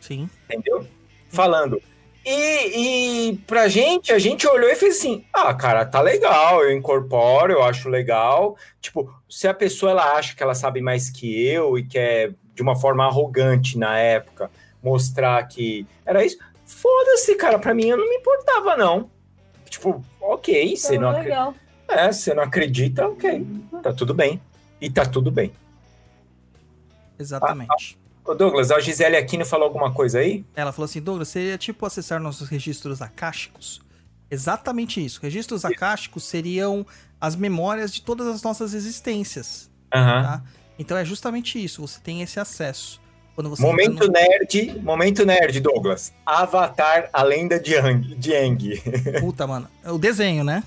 Sim. 0.00 0.28
Entendeu? 0.50 0.84
Falando. 1.28 1.80
E, 2.26 3.28
e 3.30 3.36
pra 3.46 3.68
gente, 3.68 4.12
a 4.12 4.18
gente 4.18 4.46
olhou 4.48 4.68
e 4.68 4.74
fez 4.74 4.98
assim: 4.98 5.24
ah, 5.32 5.54
cara, 5.54 5.86
tá 5.86 6.00
legal, 6.00 6.62
eu 6.64 6.76
incorporo, 6.76 7.52
eu 7.52 7.62
acho 7.62 7.88
legal. 7.88 8.56
Tipo, 8.80 9.08
se 9.30 9.46
a 9.46 9.54
pessoa 9.54 9.92
ela 9.92 10.14
acha 10.14 10.34
que 10.34 10.42
ela 10.42 10.54
sabe 10.54 10.80
mais 10.80 11.08
que 11.08 11.46
eu 11.46 11.78
e 11.78 11.86
quer, 11.86 12.34
de 12.52 12.62
uma 12.62 12.74
forma 12.74 13.06
arrogante 13.06 13.78
na 13.78 13.96
época, 13.96 14.50
mostrar 14.82 15.40
que 15.46 15.86
era 16.04 16.24
isso, 16.24 16.38
Foda-se, 16.66 17.36
cara, 17.36 17.60
pra 17.60 17.72
mim 17.72 17.86
eu 17.86 17.96
não 17.96 18.08
me 18.08 18.16
importava, 18.16 18.76
não. 18.76 19.08
Tipo, 19.70 20.04
ok, 20.20 20.76
você 20.76 20.98
não 20.98 21.10
acredita. 21.10 21.54
É, 21.88 22.12
você 22.12 22.34
não 22.34 22.42
acredita, 22.42 23.06
ok. 23.06 23.46
Tá 23.82 23.92
tudo 23.92 24.12
bem. 24.12 24.42
E 24.80 24.90
tá 24.90 25.06
tudo 25.06 25.30
bem. 25.30 25.52
Exatamente. 27.16 27.96
Ah, 28.28 28.34
Douglas, 28.34 28.70
a 28.70 28.80
Gisele 28.80 29.16
Aquino 29.16 29.44
falou 29.44 29.66
alguma 29.66 29.92
coisa 29.92 30.18
aí? 30.18 30.44
Ela 30.54 30.72
falou 30.72 30.86
assim, 30.86 31.00
Douglas, 31.00 31.28
seria 31.28 31.56
tipo 31.56 31.84
acessar 31.86 32.20
nossos 32.20 32.48
registros 32.48 33.00
acásticos? 33.00 33.80
Exatamente 34.30 35.04
isso. 35.04 35.20
Registros 35.22 35.64
acásticos 35.64 36.24
seriam 36.24 36.86
as 37.20 37.36
memórias 37.36 37.92
de 37.92 38.02
todas 38.02 38.26
as 38.26 38.42
nossas 38.42 38.74
existências. 38.74 39.70
Uhum. 39.94 40.22
Tá? 40.22 40.42
Então 40.78 40.96
é 40.96 41.04
justamente 41.04 41.62
isso, 41.62 41.86
você 41.86 42.00
tem 42.00 42.22
esse 42.22 42.38
acesso. 42.38 43.00
momento 43.58 44.06
no... 44.06 44.12
nerd, 44.12 44.80
momento 44.82 45.24
nerd, 45.24 45.60
Douglas. 45.60 46.12
Avatar, 46.24 47.08
a 47.12 47.22
lenda 47.22 47.58
de 47.58 47.74
Yang. 47.74 48.14
De 48.16 48.32
Yang. 48.32 48.82
Puta, 49.20 49.46
mano. 49.46 49.68
O 49.84 49.98
desenho, 49.98 50.44
né? 50.44 50.62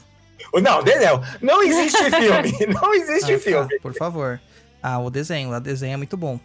Não, 0.53 0.83
desenho. 0.83 1.21
Não 1.41 1.61
existe 1.61 1.97
filme. 2.09 2.73
Não 2.73 2.93
existe 2.93 3.33
ah, 3.33 3.37
tá, 3.37 3.43
filme. 3.43 3.69
Tá, 3.69 3.81
por 3.81 3.93
favor. 3.93 4.39
Ah, 4.81 4.97
o 4.99 5.09
desenho. 5.09 5.51
O 5.51 5.59
desenho 5.59 5.93
é 5.93 5.97
muito 5.97 6.15
bom. 6.15 6.39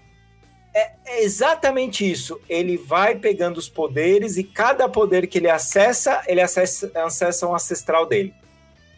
É, 0.75 0.91
é 1.07 1.23
exatamente 1.23 2.11
isso. 2.11 2.41
Ele 2.49 2.77
vai 2.77 3.15
pegando 3.15 3.59
os 3.59 3.69
poderes 3.69 4.37
e 4.37 4.43
cada 4.43 4.89
poder 4.89 5.27
que 5.29 5.39
ele 5.39 5.49
acessa, 5.49 6.23
ele 6.27 6.41
acessa, 6.41 6.91
acessa 6.97 7.47
um 7.47 7.55
ancestral 7.55 8.07
dele. 8.07 8.35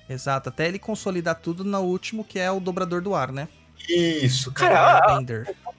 Exato. 0.09 0.49
Até 0.49 0.69
ele 0.69 0.79
consolidar 0.79 1.35
tudo 1.35 1.65
no 1.65 1.81
último, 1.81 2.25
que 2.25 2.39
é 2.39 2.51
o 2.51 2.61
dobrador 2.61 3.03
do 3.03 3.15
ar, 3.15 3.31
né? 3.31 3.49
Isso. 3.89 4.51
Cara, 4.53 5.21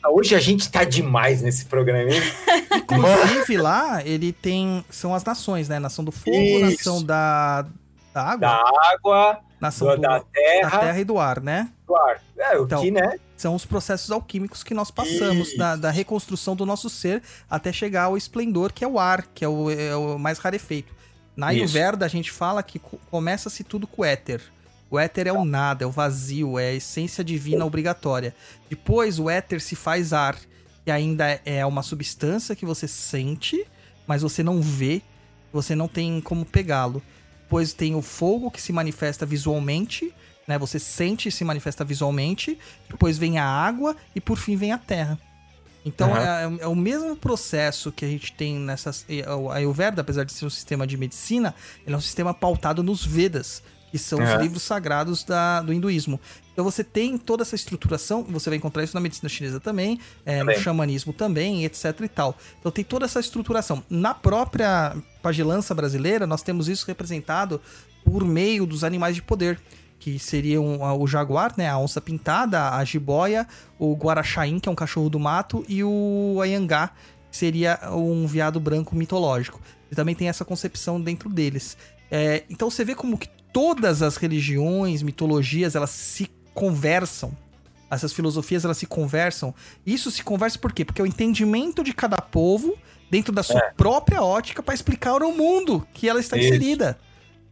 hoje 0.10 0.36
a 0.36 0.40
gente 0.40 0.72
tá 0.72 0.84
demais 0.84 1.42
nesse 1.42 1.66
programa. 1.66 2.10
Inclusive 2.76 3.58
lá, 3.58 4.02
ele 4.06 4.32
tem. 4.32 4.86
São 4.90 5.14
as 5.14 5.24
nações, 5.24 5.68
né? 5.68 5.80
Nação 5.80 6.06
do 6.06 6.12
fogo, 6.12 6.36
Isso. 6.38 6.66
nação 6.66 7.04
da, 7.04 7.66
da 8.14 8.24
água. 8.24 8.38
Da 8.38 8.62
água, 8.94 9.40
nação 9.60 9.96
do, 9.96 10.02
da 10.02 10.20
terra. 10.22 10.70
Da 10.70 10.80
terra 10.80 11.00
e 11.00 11.04
do 11.04 11.18
ar, 11.18 11.42
né? 11.42 11.70
Do 11.86 11.96
ar. 11.96 12.22
É, 12.38 12.58
o 12.58 12.64
então, 12.64 12.82
que, 12.82 12.92
né? 12.92 13.18
São 13.38 13.54
os 13.56 13.66
processos 13.66 14.12
alquímicos 14.12 14.64
que 14.64 14.74
nós 14.74 14.90
passamos, 14.90 15.56
da, 15.56 15.76
da, 15.76 15.92
reconstrução 15.92 16.56
do 16.56 16.66
nosso 16.66 16.90
ser 16.90 17.22
até 17.50 17.72
chegar 17.72 18.06
ao 18.06 18.18
esplendor, 18.18 18.74
que 18.74 18.84
é 18.84 18.88
o 18.88 18.98
ar, 18.98 19.28
que 19.34 19.46
é 19.46 19.48
o, 19.48 19.70
é 19.70 19.96
o 19.96 20.18
mais 20.18 20.40
rarefeito. 20.40 20.94
Na 21.36 21.48
Ayurveda, 21.48 22.04
a 22.04 22.10
gente 22.10 22.32
fala 22.32 22.64
que 22.64 22.80
começa-se 23.12 23.64
tudo 23.64 23.86
com 23.86 24.02
o 24.02 24.06
éter. 24.06 24.42
O 24.90 24.98
éter 24.98 25.28
é 25.28 25.32
o 25.32 25.46
nada, 25.46 25.84
é 25.84 25.88
o 25.88 25.92
vazio, 25.92 26.58
é 26.58 26.70
a 26.70 26.74
essência 26.74 27.24
divina 27.24 27.64
obrigatória. 27.64 28.36
Depois, 28.68 29.20
o 29.20 29.30
éter 29.30 29.62
se 29.62 29.76
faz 29.76 30.14
ar, 30.14 30.36
que 30.84 30.90
ainda 30.90 31.40
é 31.46 31.64
uma 31.64 31.84
substância 31.84 32.56
que 32.56 32.66
você 32.66 32.88
sente, 32.88 33.68
mas 34.08 34.24
você 34.24 34.42
não 34.42 34.62
vê, 34.62 35.02
você 35.54 35.76
não 35.76 35.88
tem 35.88 36.20
como 36.22 36.44
pegá-lo. 36.44 37.04
Depois 37.44 37.72
tem 37.72 37.94
o 37.94 38.02
fogo 38.02 38.50
que 38.50 38.62
se 38.62 38.74
manifesta 38.74 39.26
visualmente, 39.26 40.14
né? 40.48 40.58
Você 40.58 40.80
sente 40.80 41.30
e 41.30 41.32
se 41.32 41.44
manifesta 41.44 41.84
visualmente. 41.84 42.58
Depois 42.90 43.18
vem 43.18 43.38
a 43.38 43.46
água 43.46 43.96
e 44.16 44.22
por 44.22 44.38
fim 44.38 44.56
vem 44.56 44.72
a 44.72 44.78
terra. 44.78 45.20
Então 45.86 46.10
uhum. 46.10 46.18
é, 46.18 46.44
é, 46.62 46.68
o 46.68 46.76
mesmo 46.76 47.16
processo 47.16 47.92
que 47.92 48.04
a 48.04 48.08
gente 48.08 48.34
tem 48.34 48.56
nessas. 48.56 49.06
A 49.26 49.56
Ayurveda, 49.56 50.02
apesar 50.02 50.24
de 50.24 50.34
ser 50.34 50.46
um 50.46 50.50
sistema 50.50 50.86
de 50.86 50.98
medicina, 50.98 51.54
ele 51.86 51.96
é 51.96 51.98
um 51.98 52.02
sistema 52.02 52.34
pautado 52.34 52.84
nos 52.84 53.06
Vedas, 53.06 53.64
que 53.90 53.98
são 53.98 54.20
uhum. 54.20 54.36
os 54.36 54.42
livros 54.42 54.64
sagrados 54.64 55.24
da, 55.24 55.62
do 55.62 55.72
hinduísmo. 55.72 56.20
Então 56.52 56.66
você 56.66 56.84
tem 56.84 57.18
toda 57.18 57.44
essa 57.44 57.56
estruturação, 57.56 58.24
você 58.24 58.50
vai 58.50 58.58
encontrar 58.58 58.84
isso 58.84 58.96
na 58.96 59.00
medicina 59.00 59.30
chinesa 59.30 59.60
também, 59.60 60.00
é, 60.26 60.40
também. 60.40 60.58
no 60.58 60.64
xamanismo 60.64 61.14
também, 61.14 61.64
etc 61.64 62.02
e 62.02 62.10
tal. 62.10 62.36
Então 62.60 62.72
tem 62.72 62.84
toda 62.84 63.06
essa 63.06 63.20
estruturação. 63.20 63.84
Na 63.90 64.14
própria 64.14 64.96
pagilança 65.22 65.74
brasileira, 65.74 66.28
nós 66.28 66.42
temos 66.42 66.68
isso 66.68 66.86
representado 66.86 67.62
por 68.04 68.26
meio 68.26 68.66
dos 68.66 68.84
animais 68.84 69.16
de 69.16 69.22
poder 69.22 69.60
que 70.00 70.20
seriam 70.20 70.80
o 71.00 71.08
jaguar, 71.08 71.54
né, 71.58 71.68
a 71.70 71.78
onça 71.78 72.00
pintada, 72.00 72.70
a 72.72 72.84
jiboia, 72.86 73.48
o 73.80 73.94
guaraxaim, 73.96 74.60
que 74.60 74.70
é 74.70 74.72
um 74.72 74.76
cachorro 74.76 75.10
do 75.10 75.20
mato, 75.20 75.66
e 75.68 75.84
o 75.84 76.40
ayangá, 76.42 76.92
que 77.32 77.38
seria 77.38 77.80
um 77.92 78.28
veado 78.28 78.60
branco 78.60 78.96
mitológico. 78.96 79.60
E 79.92 79.96
também 79.96 80.16
tem 80.16 80.30
essa 80.30 80.46
concepção 80.46 81.02
dentro 81.02 81.30
deles. 81.30 81.78
É, 82.12 82.44
então 82.50 82.70
você 82.70 82.86
vê 82.86 82.96
como 82.96 83.18
que 83.18 83.30
todas 83.52 84.02
as 84.02 84.18
religiões, 84.18 85.02
mitologias, 85.02 85.76
elas 85.76 85.90
se 85.90 86.30
conversam. 86.54 87.32
Essas 87.90 88.12
filosofias, 88.12 88.66
elas 88.66 88.78
se 88.78 88.86
conversam. 88.86 89.54
Isso 89.86 90.12
se 90.12 90.24
conversa 90.24 90.60
por 90.60 90.74
quê? 90.74 90.84
Porque 90.84 91.02
é 91.02 91.04
o 91.04 91.08
entendimento 91.08 91.84
de 91.84 91.94
cada 91.94 92.18
povo 92.18 92.78
dentro 93.10 93.32
da 93.32 93.44
sua 93.44 93.60
é. 93.60 93.72
própria 93.76 94.22
ótica 94.22 94.62
para 94.62 94.74
explicar 94.74 95.24
o 95.24 95.32
mundo 95.32 95.88
que 95.94 96.10
ela 96.10 96.20
está 96.20 96.38
Isso. 96.38 96.48
inserida. 96.48 97.00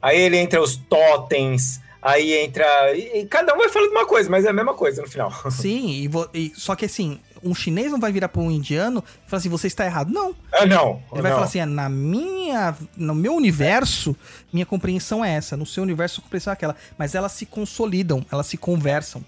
Aí 0.02 0.20
ele 0.20 0.38
entra 0.38 0.62
os 0.62 0.76
totens, 0.76 1.80
Aí 2.06 2.34
entra. 2.34 2.96
E, 2.96 3.22
e, 3.22 3.26
cada 3.26 3.52
um 3.56 3.58
vai 3.58 3.68
falando 3.68 3.90
uma 3.90 4.06
coisa, 4.06 4.30
mas 4.30 4.46
é 4.46 4.50
a 4.50 4.54
mesma 4.54 4.76
coisa 4.76 5.02
no 5.02 5.10
final. 5.10 5.34
Sim, 5.50 5.90
e, 5.90 6.08
vo, 6.08 6.30
e 6.36 6.54
só 6.56 6.76
que 6.76 6.86
assim, 6.86 7.20
um 7.44 7.56
chinês 7.56 7.92
não 7.92 8.00
vai 8.00 8.12
virar 8.12 8.30
para 8.30 8.44
um 8.44 8.52
indiano 8.52 9.04
e 9.26 9.30
falar 9.30 9.40
assim, 9.40 9.50
você 9.50 9.66
está 9.66 9.84
errado. 9.86 10.14
Não. 10.14 10.36
Ah, 10.54 10.68
não. 10.68 11.02
Ele 11.12 11.24
vai 11.24 11.32
não. 11.32 11.38
falar 11.38 11.46
assim, 11.46 11.58
é, 11.58 11.66
na 11.66 11.90
minha. 11.90 12.78
No 12.96 13.16
meu 13.16 13.34
universo, 13.34 14.16
minha 14.54 14.68
compreensão 14.68 15.26
é 15.26 15.34
essa. 15.34 15.58
No 15.58 15.66
seu 15.66 15.82
universo, 15.82 16.20
a 16.20 16.24
compreensão 16.24 16.52
é 16.52 16.54
aquela. 16.54 16.76
Mas 16.96 17.16
elas 17.16 17.32
se 17.32 17.48
consolidam, 17.48 18.24
elas 18.32 18.46
se 18.46 18.56
conversam. 18.56 19.26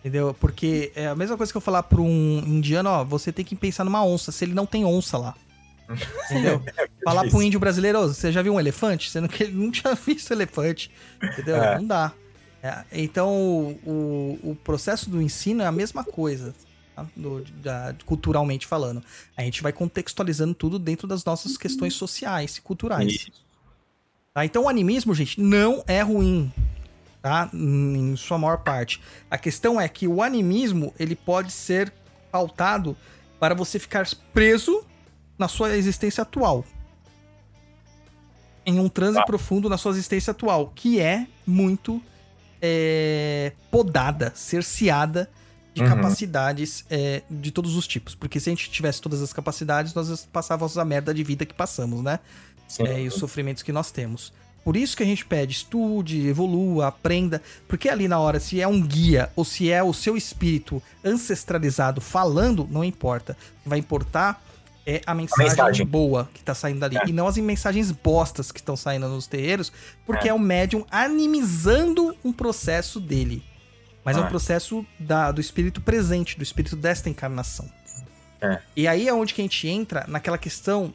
Entendeu? 0.00 0.34
Porque 0.40 0.90
é 0.96 1.06
a 1.06 1.14
mesma 1.14 1.36
coisa 1.36 1.52
que 1.52 1.56
eu 1.56 1.60
falar 1.60 1.84
para 1.84 2.00
um 2.00 2.42
indiano, 2.44 2.90
ó, 2.90 3.04
você 3.04 3.30
tem 3.30 3.44
que 3.44 3.54
pensar 3.54 3.84
numa 3.84 4.04
onça, 4.04 4.32
se 4.32 4.44
ele 4.44 4.52
não 4.52 4.66
tem 4.66 4.84
onça 4.84 5.16
lá. 5.16 5.34
Entendeu? 6.30 6.62
É 6.76 6.88
Falar 7.04 7.28
pro 7.28 7.40
índio 7.40 7.60
brasileiro, 7.60 8.00
oh, 8.00 8.08
você 8.08 8.32
já 8.32 8.42
viu 8.42 8.54
um 8.54 8.58
elefante? 8.58 9.10
Sendo 9.10 9.28
que 9.28 9.44
ele 9.44 9.52
não 9.52 9.70
tinha 9.70 9.94
visto 10.06 10.32
elefante. 10.32 10.90
Entendeu? 11.22 11.56
É. 11.56 11.76
Não 11.76 11.86
dá. 11.86 12.12
É, 12.60 12.84
então, 12.90 13.32
o, 13.86 14.38
o 14.42 14.58
processo 14.64 15.08
do 15.08 15.22
ensino 15.22 15.62
é 15.62 15.66
a 15.66 15.72
mesma 15.72 16.02
coisa. 16.02 16.52
Tá? 16.96 17.06
Do, 17.14 17.44
da, 17.62 17.94
culturalmente 18.04 18.66
falando. 18.66 19.04
A 19.36 19.42
gente 19.42 19.62
vai 19.62 19.72
contextualizando 19.72 20.52
tudo 20.52 20.78
dentro 20.78 21.06
das 21.06 21.24
nossas 21.24 21.56
questões 21.56 21.94
sociais 21.94 22.56
e 22.56 22.60
culturais. 22.60 23.28
Tá? 24.34 24.44
Então, 24.44 24.64
o 24.64 24.68
animismo, 24.68 25.14
gente, 25.14 25.40
não 25.40 25.84
é 25.86 26.02
ruim. 26.02 26.52
Tá? 27.22 27.48
Em 27.54 28.16
sua 28.16 28.36
maior 28.36 28.58
parte. 28.58 29.00
A 29.30 29.38
questão 29.38 29.80
é 29.80 29.88
que 29.88 30.08
o 30.08 30.20
animismo 30.20 30.92
ele 30.98 31.14
pode 31.14 31.52
ser 31.52 31.92
pautado 32.32 32.96
para 33.38 33.54
você 33.54 33.78
ficar 33.78 34.08
preso 34.32 34.84
na 35.38 35.48
sua 35.48 35.76
existência 35.76 36.22
atual. 36.22 36.64
Em 38.64 38.80
um 38.80 38.88
transe 38.88 39.18
ah. 39.18 39.24
profundo 39.24 39.68
na 39.68 39.78
sua 39.78 39.92
existência 39.92 40.32
atual, 40.32 40.72
que 40.74 41.00
é 41.00 41.26
muito 41.46 42.02
é, 42.60 43.52
podada, 43.70 44.32
cerceada 44.34 45.30
de 45.72 45.82
uhum. 45.82 45.88
capacidades 45.88 46.84
é, 46.90 47.22
de 47.30 47.50
todos 47.50 47.76
os 47.76 47.86
tipos. 47.86 48.14
Porque 48.14 48.40
se 48.40 48.48
a 48.48 48.52
gente 48.52 48.70
tivesse 48.70 49.00
todas 49.00 49.22
as 49.22 49.32
capacidades, 49.32 49.94
nós 49.94 50.26
passávamos 50.32 50.76
a 50.78 50.84
merda 50.84 51.12
de 51.12 51.22
vida 51.22 51.44
que 51.44 51.54
passamos, 51.54 52.02
né? 52.02 52.18
É, 52.80 53.02
e 53.02 53.08
os 53.08 53.14
sofrimentos 53.14 53.62
que 53.62 53.70
nós 53.70 53.92
temos. 53.92 54.32
Por 54.64 54.76
isso 54.76 54.96
que 54.96 55.02
a 55.04 55.06
gente 55.06 55.24
pede, 55.24 55.52
estude, 55.52 56.26
evolua, 56.26 56.88
aprenda, 56.88 57.40
porque 57.68 57.88
ali 57.88 58.08
na 58.08 58.18
hora, 58.18 58.40
se 58.40 58.60
é 58.60 58.66
um 58.66 58.82
guia 58.82 59.30
ou 59.36 59.44
se 59.44 59.70
é 59.70 59.80
o 59.80 59.94
seu 59.94 60.16
espírito 60.16 60.82
ancestralizado 61.04 62.00
falando, 62.00 62.66
não 62.68 62.82
importa. 62.82 63.36
Vai 63.64 63.78
importar 63.78 64.42
é 64.86 65.02
a 65.04 65.12
mensagem, 65.14 65.46
a 65.46 65.48
mensagem, 65.50 65.86
boa 65.86 66.30
que 66.32 66.42
tá 66.42 66.54
saindo 66.54 66.78
dali. 66.78 66.96
É. 66.96 67.08
E 67.08 67.12
não 67.12 67.26
as 67.26 67.36
mensagens 67.36 67.90
bostas 67.90 68.52
que 68.52 68.60
estão 68.60 68.76
saindo 68.76 69.08
nos 69.08 69.26
terreiros, 69.26 69.72
porque 70.06 70.28
é. 70.28 70.30
é 70.30 70.34
o 70.34 70.38
médium 70.38 70.86
animizando 70.90 72.16
um 72.24 72.32
processo 72.32 73.00
dele. 73.00 73.42
Mas 74.04 74.16
é 74.16 74.20
um 74.20 74.26
é. 74.26 74.28
processo 74.28 74.86
da, 75.00 75.32
do 75.32 75.40
espírito 75.40 75.80
presente, 75.80 76.36
do 76.36 76.42
espírito 76.44 76.76
desta 76.76 77.10
encarnação. 77.10 77.68
É. 78.40 78.60
E 78.76 78.86
aí 78.86 79.08
é 79.08 79.12
onde 79.12 79.34
que 79.34 79.40
a 79.40 79.44
gente 79.44 79.66
entra 79.66 80.04
naquela 80.06 80.38
questão 80.38 80.94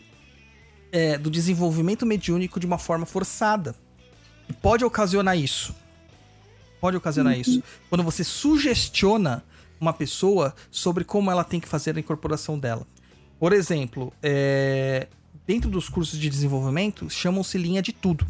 é, 0.93 1.17
do 1.17 1.29
desenvolvimento 1.29 2.05
mediúnico 2.05 2.59
de 2.59 2.65
uma 2.65 2.77
forma 2.77 3.05
forçada. 3.05 3.75
E 4.47 4.53
pode 4.53 4.85
ocasionar 4.85 5.37
isso. 5.37 5.75
Pode 6.79 6.95
ocasionar 6.95 7.33
uhum. 7.33 7.41
isso. 7.41 7.63
Quando 7.89 8.03
você 8.03 8.23
sugestiona 8.23 9.43
uma 9.79 9.91
pessoa 9.91 10.55
sobre 10.69 11.03
como 11.03 11.29
ela 11.29 11.43
tem 11.43 11.59
que 11.59 11.67
fazer 11.67 11.97
a 11.97 11.99
incorporação 11.99 12.57
dela. 12.57 12.87
Por 13.41 13.53
exemplo, 13.53 14.13
é, 14.21 15.07
dentro 15.47 15.67
dos 15.67 15.89
cursos 15.89 16.19
de 16.19 16.29
desenvolvimento, 16.29 17.09
chamam-se 17.09 17.57
linha 17.57 17.81
de 17.81 17.91
tudo. 17.91 18.23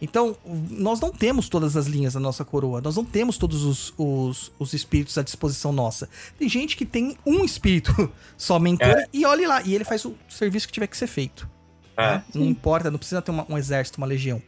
Então, 0.00 0.36
nós 0.70 1.00
não 1.00 1.10
temos 1.10 1.48
todas 1.48 1.76
as 1.76 1.86
linhas 1.86 2.14
da 2.14 2.20
nossa 2.20 2.44
coroa, 2.44 2.80
nós 2.80 2.94
não 2.94 3.04
temos 3.04 3.36
todos 3.36 3.64
os, 3.64 3.92
os, 3.98 4.52
os 4.56 4.72
espíritos 4.72 5.18
à 5.18 5.22
disposição 5.24 5.72
nossa. 5.72 6.08
Tem 6.38 6.48
gente 6.48 6.76
que 6.76 6.86
tem 6.86 7.18
um 7.26 7.44
espírito 7.44 7.92
só 8.38 8.56
mentor 8.60 8.86
é. 8.86 9.08
e 9.12 9.26
olhe 9.26 9.48
lá, 9.48 9.62
e 9.62 9.74
ele 9.74 9.82
faz 9.82 10.04
o 10.04 10.14
serviço 10.28 10.68
que 10.68 10.72
tiver 10.72 10.86
que 10.86 10.96
ser 10.96 11.08
feito. 11.08 11.50
É. 11.96 12.22
Não 12.32 12.46
importa, 12.46 12.92
não 12.92 12.98
precisa 12.98 13.20
ter 13.20 13.32
uma, 13.32 13.44
um 13.48 13.58
exército, 13.58 13.98
uma 13.98 14.06
legião. 14.06 14.40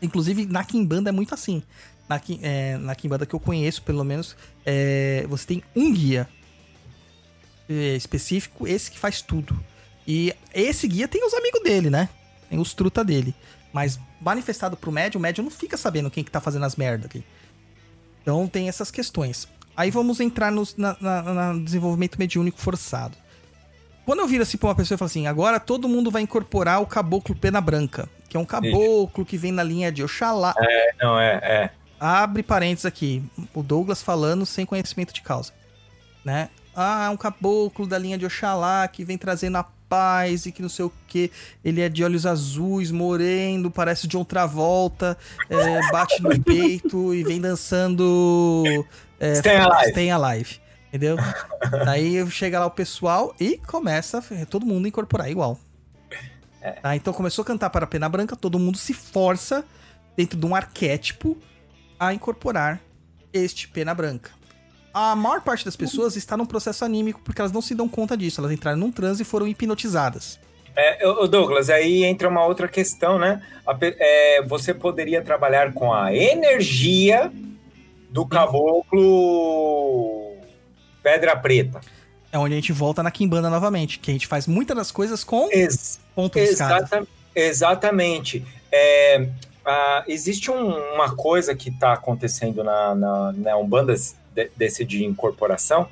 Inclusive, 0.00 0.46
na 0.46 0.64
Kimbanda 0.64 1.10
é 1.10 1.12
muito 1.12 1.34
assim. 1.34 1.62
Na, 2.08 2.18
é, 2.40 2.78
na 2.78 2.94
Kimbanda 2.94 3.26
que 3.26 3.34
eu 3.34 3.40
conheço, 3.40 3.82
pelo 3.82 4.02
menos, 4.02 4.34
é, 4.64 5.26
você 5.28 5.46
tem 5.46 5.62
um 5.76 5.92
guia 5.92 6.26
específico, 7.68 8.66
esse 8.66 8.90
que 8.90 8.98
faz 8.98 9.20
tudo. 9.22 9.58
E 10.06 10.34
esse 10.52 10.86
guia 10.88 11.06
tem 11.06 11.24
os 11.24 11.34
amigos 11.34 11.62
dele, 11.62 11.90
né? 11.90 12.08
Tem 12.50 12.58
os 12.58 12.74
truta 12.74 13.04
dele. 13.04 13.34
Mas 13.72 13.98
manifestado 14.20 14.76
pro 14.76 14.92
médium, 14.92 15.18
o 15.18 15.22
médium 15.22 15.44
não 15.44 15.50
fica 15.50 15.76
sabendo 15.76 16.10
quem 16.10 16.22
que 16.22 16.30
tá 16.30 16.40
fazendo 16.40 16.64
as 16.64 16.76
merdas 16.76 17.10
ali. 17.10 17.24
Então 18.20 18.46
tem 18.46 18.68
essas 18.68 18.90
questões. 18.90 19.48
Aí 19.76 19.90
vamos 19.90 20.20
entrar 20.20 20.52
no 20.52 20.62
na, 20.76 20.96
na, 21.00 21.22
na 21.22 21.52
desenvolvimento 21.54 22.18
mediúnico 22.18 22.60
forçado. 22.60 23.16
Quando 24.04 24.18
eu 24.18 24.26
viro 24.26 24.42
assim 24.42 24.56
pra 24.58 24.68
uma 24.68 24.74
pessoa 24.74 24.96
e 24.96 24.98
falo 24.98 25.06
assim, 25.06 25.26
agora 25.26 25.60
todo 25.60 25.88
mundo 25.88 26.10
vai 26.10 26.22
incorporar 26.22 26.82
o 26.82 26.86
caboclo 26.86 27.34
pena 27.34 27.60
branca, 27.60 28.08
que 28.28 28.36
é 28.36 28.40
um 28.40 28.44
caboclo 28.44 29.24
que 29.24 29.38
vem 29.38 29.52
na 29.52 29.62
linha 29.62 29.92
de 29.92 30.02
Oxalá. 30.02 30.54
É, 30.58 30.94
não, 31.00 31.18
é, 31.18 31.34
é. 31.42 31.70
Abre 32.00 32.42
parênteses 32.42 32.84
aqui, 32.84 33.22
o 33.54 33.62
Douglas 33.62 34.02
falando 34.02 34.44
sem 34.44 34.66
conhecimento 34.66 35.14
de 35.14 35.22
causa, 35.22 35.52
né? 36.24 36.50
Ah, 36.74 37.06
é 37.06 37.10
um 37.10 37.16
caboclo 37.16 37.86
da 37.86 37.98
linha 37.98 38.16
de 38.16 38.24
Oxalá 38.24 38.88
que 38.88 39.04
vem 39.04 39.18
trazendo 39.18 39.56
a 39.56 39.64
paz 39.88 40.46
e 40.46 40.52
que 40.52 40.62
não 40.62 40.70
sei 40.70 40.86
o 40.86 40.92
que. 41.06 41.30
Ele 41.62 41.82
é 41.82 41.88
de 41.88 42.02
olhos 42.02 42.24
azuis, 42.24 42.90
moreno, 42.90 43.70
parece 43.70 44.08
de 44.08 44.16
outra 44.16 44.46
volta, 44.46 45.18
é, 45.50 45.90
bate 45.90 46.22
no 46.22 46.30
peito 46.42 47.14
e 47.14 47.22
vem 47.22 47.40
dançando. 47.40 48.64
É, 49.20 49.34
Stay 49.34 49.56
Alive. 49.56 49.90
Stay 49.90 50.10
Alive. 50.10 50.60
Entendeu? 50.88 51.16
Daí 51.84 52.30
chega 52.30 52.58
lá 52.58 52.66
o 52.66 52.70
pessoal 52.70 53.34
e 53.40 53.58
começa 53.58 54.22
todo 54.48 54.66
mundo 54.66 54.86
a 54.86 54.88
incorporar 54.88 55.30
igual. 55.30 55.58
É. 56.60 56.72
Tá, 56.72 56.96
então 56.96 57.12
começou 57.12 57.42
a 57.42 57.46
cantar 57.46 57.70
para 57.70 57.84
a 57.84 57.88
Pena 57.88 58.08
Branca, 58.08 58.36
todo 58.36 58.58
mundo 58.58 58.78
se 58.78 58.94
força 58.94 59.64
dentro 60.16 60.38
de 60.38 60.46
um 60.46 60.54
arquétipo 60.54 61.36
a 61.98 62.14
incorporar 62.14 62.80
este 63.32 63.68
Pena 63.68 63.94
Branca 63.94 64.30
a 64.94 65.16
maior 65.16 65.40
parte 65.40 65.64
das 65.64 65.76
pessoas 65.76 66.16
está 66.16 66.36
num 66.36 66.46
processo 66.46 66.84
anímico 66.84 67.20
porque 67.24 67.40
elas 67.40 67.52
não 67.52 67.62
se 67.62 67.74
dão 67.74 67.88
conta 67.88 68.16
disso. 68.16 68.40
Elas 68.40 68.52
entraram 68.52 68.78
num 68.78 68.92
transe 68.92 69.22
e 69.22 69.24
foram 69.24 69.46
hipnotizadas. 69.46 70.38
É, 70.74 71.04
Douglas, 71.28 71.68
aí 71.68 72.02
entra 72.04 72.28
uma 72.28 72.46
outra 72.46 72.66
questão, 72.66 73.18
né? 73.18 73.42
É, 73.80 74.42
você 74.42 74.72
poderia 74.72 75.22
trabalhar 75.22 75.72
com 75.74 75.92
a 75.92 76.14
energia 76.14 77.30
do 78.10 78.26
caboclo 78.26 80.36
Pedra 81.02 81.36
preta. 81.36 81.80
É 82.30 82.38
onde 82.38 82.54
a 82.54 82.56
gente 82.56 82.72
volta 82.72 83.02
na 83.02 83.10
Kimbanda 83.10 83.50
novamente, 83.50 83.98
que 83.98 84.10
a 84.10 84.14
gente 84.14 84.26
faz 84.26 84.46
muitas 84.46 84.76
das 84.76 84.90
coisas 84.90 85.22
com 85.22 85.48
Ex 85.50 86.00
ponto 86.14 86.38
exata 86.38 87.06
exatamente. 87.34 88.44
É, 88.70 89.28
ah, 89.64 90.04
existe 90.08 90.50
um- 90.50 90.94
uma 90.94 91.14
coisa 91.14 91.54
que 91.54 91.68
está 91.68 91.92
acontecendo 91.92 92.64
na, 92.64 92.94
na, 92.94 93.32
na 93.32 93.56
Umbanda 93.56 93.94
de- 94.34 94.50
desse 94.56 94.84
de 94.84 95.04
incorporação 95.04 95.88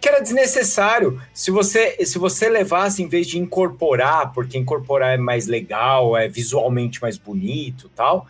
que 0.00 0.08
era 0.08 0.18
desnecessário. 0.20 1.22
Se 1.32 1.52
você, 1.52 2.04
se 2.04 2.18
você 2.18 2.48
levasse, 2.48 3.02
em 3.04 3.08
vez 3.08 3.24
de 3.28 3.38
incorporar, 3.38 4.32
porque 4.32 4.58
incorporar 4.58 5.14
é 5.14 5.16
mais 5.16 5.46
legal, 5.46 6.16
é 6.16 6.26
visualmente 6.26 7.00
mais 7.00 7.16
bonito 7.16 7.88
tal, 7.94 8.26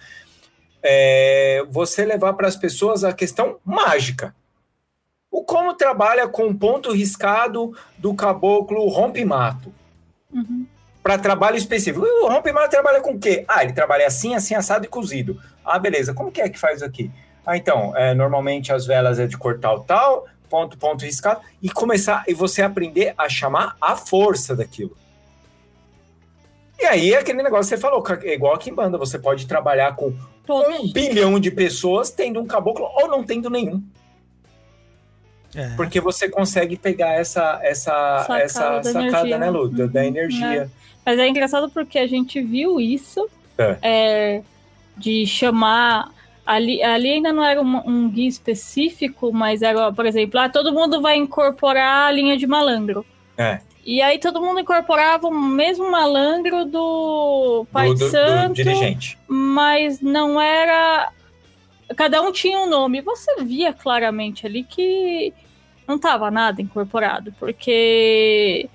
é, 0.82 1.64
você 1.70 2.04
levar 2.04 2.34
para 2.34 2.46
as 2.48 2.56
pessoas 2.56 3.04
a 3.04 3.12
questão 3.12 3.58
mágica. 3.64 4.34
O 5.30 5.42
como 5.44 5.72
trabalha 5.74 6.28
com 6.28 6.54
ponto 6.54 6.92
riscado 6.92 7.74
do 7.96 8.14
caboclo 8.14 8.86
rompe-mato 8.88 9.72
Uhum. 10.30 10.66
para 11.02 11.16
trabalho 11.18 11.56
específico. 11.56 12.04
O 12.04 12.28
rompe-mato 12.28 12.68
trabalha 12.70 13.00
com 13.00 13.12
o 13.12 13.18
quê? 13.18 13.44
Ah, 13.48 13.64
ele 13.64 13.72
trabalha 13.72 14.06
assim, 14.06 14.34
assim, 14.34 14.54
assado 14.54 14.84
e 14.84 14.88
cozido. 14.88 15.40
Ah, 15.64 15.78
beleza. 15.78 16.12
Como 16.12 16.30
que 16.30 16.40
é 16.42 16.48
que 16.50 16.58
faz 16.58 16.82
aqui? 16.82 17.10
Ah, 17.44 17.56
então, 17.56 17.96
é, 17.96 18.14
normalmente 18.14 18.72
as 18.72 18.86
velas 18.86 19.18
é 19.18 19.26
de 19.26 19.36
cor 19.36 19.58
tal, 19.58 19.80
tal, 19.80 20.26
ponto, 20.48 20.76
ponto 20.78 21.04
riscado, 21.04 21.40
e 21.60 21.68
começar, 21.70 22.24
e 22.28 22.34
você 22.34 22.62
aprender 22.62 23.14
a 23.18 23.28
chamar 23.28 23.76
a 23.80 23.96
força 23.96 24.54
daquilo. 24.54 24.96
E 26.78 26.84
aí, 26.84 27.14
aquele 27.14 27.42
negócio 27.42 27.70
que 27.70 27.76
você 27.76 27.80
falou, 27.80 28.04
é 28.22 28.34
igual 28.34 28.54
aqui 28.54 28.70
em 28.70 28.74
banda, 28.74 28.98
você 28.98 29.18
pode 29.18 29.46
trabalhar 29.46 29.94
com 29.94 30.12
Todos. 30.46 30.80
um 30.80 30.92
bilhão 30.92 31.38
de 31.38 31.50
pessoas 31.50 32.10
tendo 32.10 32.40
um 32.40 32.46
caboclo 32.46 32.84
ou 32.94 33.08
não 33.08 33.22
tendo 33.24 33.48
nenhum. 33.48 33.82
É. 35.54 35.68
Porque 35.76 36.00
você 36.00 36.28
consegue 36.28 36.76
pegar 36.76 37.12
essa, 37.12 37.60
essa, 37.62 37.92
Sacada 38.20 38.40
essa 38.42 38.60
da 38.60 38.82
sacada, 38.82 39.00
energia. 39.00 39.38
né, 39.38 39.50
Lu? 39.50 39.68
Da, 39.68 39.86
da 39.86 40.00
Uhum, 40.00 40.06
energia. 40.06 40.70
Mas 41.04 41.18
é 41.18 41.28
engraçado 41.28 41.68
porque 41.70 41.98
a 41.98 42.06
gente 42.06 42.40
viu 42.40 42.80
isso 42.80 43.28
É. 43.58 43.76
é, 43.82 44.42
de 44.96 45.26
chamar. 45.26 46.10
Ali, 46.44 46.82
ali 46.82 47.10
ainda 47.12 47.32
não 47.32 47.44
era 47.44 47.62
um, 47.62 47.76
um 47.88 48.08
guia 48.10 48.28
específico, 48.28 49.32
mas 49.32 49.62
era, 49.62 49.92
por 49.92 50.04
exemplo, 50.06 50.40
ah, 50.40 50.48
todo 50.48 50.72
mundo 50.72 51.00
vai 51.00 51.16
incorporar 51.16 52.08
a 52.08 52.10
linha 52.10 52.36
de 52.36 52.46
malandro. 52.46 53.06
É. 53.38 53.60
E 53.84 54.00
aí 54.02 54.18
todo 54.18 54.40
mundo 54.40 54.60
incorporava 54.60 55.26
o 55.28 55.30
mesmo 55.34 55.90
malandro 55.90 56.64
do 56.64 57.66
Pai 57.72 57.88
do, 57.88 57.94
do- 57.94 57.98
do 58.00 58.10
Santo, 58.10 58.54
dirigente. 58.54 59.18
mas 59.28 60.00
não 60.00 60.40
era. 60.40 61.10
Cada 61.96 62.22
um 62.22 62.32
tinha 62.32 62.58
um 62.58 62.68
nome. 62.68 63.00
Você 63.02 63.42
via 63.44 63.72
claramente 63.72 64.46
ali 64.46 64.64
que 64.64 65.32
não 65.86 65.98
tava 65.98 66.30
nada 66.30 66.62
incorporado, 66.62 67.32
porque 67.38 68.68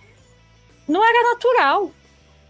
não 0.88 1.03
era 1.03 1.32
natural. 1.34 1.91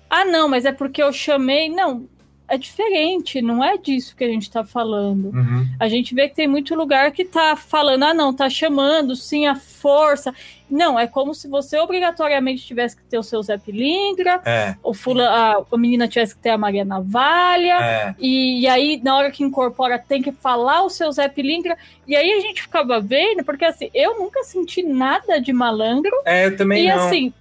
Ah, 0.09 0.26
não, 0.26 0.47
mas 0.47 0.65
é 0.65 0.72
porque 0.72 1.01
eu 1.01 1.11
chamei. 1.13 1.70
Não, 1.70 2.07
é 2.48 2.58
diferente, 2.58 3.41
não 3.41 3.64
é 3.64 3.78
disso 3.78 4.16
que 4.16 4.24
a 4.24 4.28
gente 4.28 4.50
tá 4.50 4.64
falando. 4.64 5.36
Uhum. 5.36 5.68
A 5.80 5.88
gente 5.89 6.16
vê 6.16 6.30
que 6.30 6.36
tem 6.36 6.48
muito 6.48 6.74
lugar 6.76 7.12
que 7.12 7.26
tá 7.26 7.56
falando, 7.56 8.04
ah, 8.04 8.14
não, 8.14 8.34
tá 8.34 8.50
chamando 8.50 9.16
sim 9.16 9.45
a 9.45 9.56
força. 9.56 10.34
Não, 10.70 10.98
é 11.00 11.08
como 11.08 11.34
se 11.34 11.48
você 11.48 11.78
obrigatoriamente 11.78 12.66
tivesse 12.66 12.95
que 12.95 13.04
ter 13.04 13.18
o 13.18 13.24
seu 13.24 13.41
Zé 13.41 13.58
Pilintra, 13.58 14.41
É, 14.45 14.76
o 14.84 14.93
fula, 14.93 15.28
a, 15.30 15.64
a 15.72 15.78
menina 15.78 16.08
tivesse 16.08 16.36
que 16.36 16.41
ter 16.41 16.50
a 16.50 16.58
Maria 16.58 16.86
Navalha. 16.86 17.80
é. 17.82 18.16
E, 18.18 18.62
e 18.62 18.68
aí, 18.68 19.02
na 19.04 19.16
hora 19.16 19.32
que 19.32 19.43
incorpora, 19.43 20.00
tem 20.00 20.22
que 20.22 20.32
falar 20.32 20.84
o 20.84 20.89
seu 20.89 21.12
Zé 21.12 21.28
Pilintra. 21.28 21.78
E 22.08 22.16
aí 22.16 22.32
a 22.32 22.39
gente 22.39 22.62
ficava 22.62 23.00
vendo, 23.02 23.43
porque 23.43 23.66
assim, 23.66 23.89
eu 23.93 24.20
nunca 24.20 24.43
senti 24.43 24.84
nada 24.84 25.39
de 25.39 25.52
malandro. 25.52 26.12
É, 26.26 26.45
eu 26.45 26.56
também 26.56 26.86
e 26.86 26.88
não. 26.88 27.08
assim, 27.08 27.34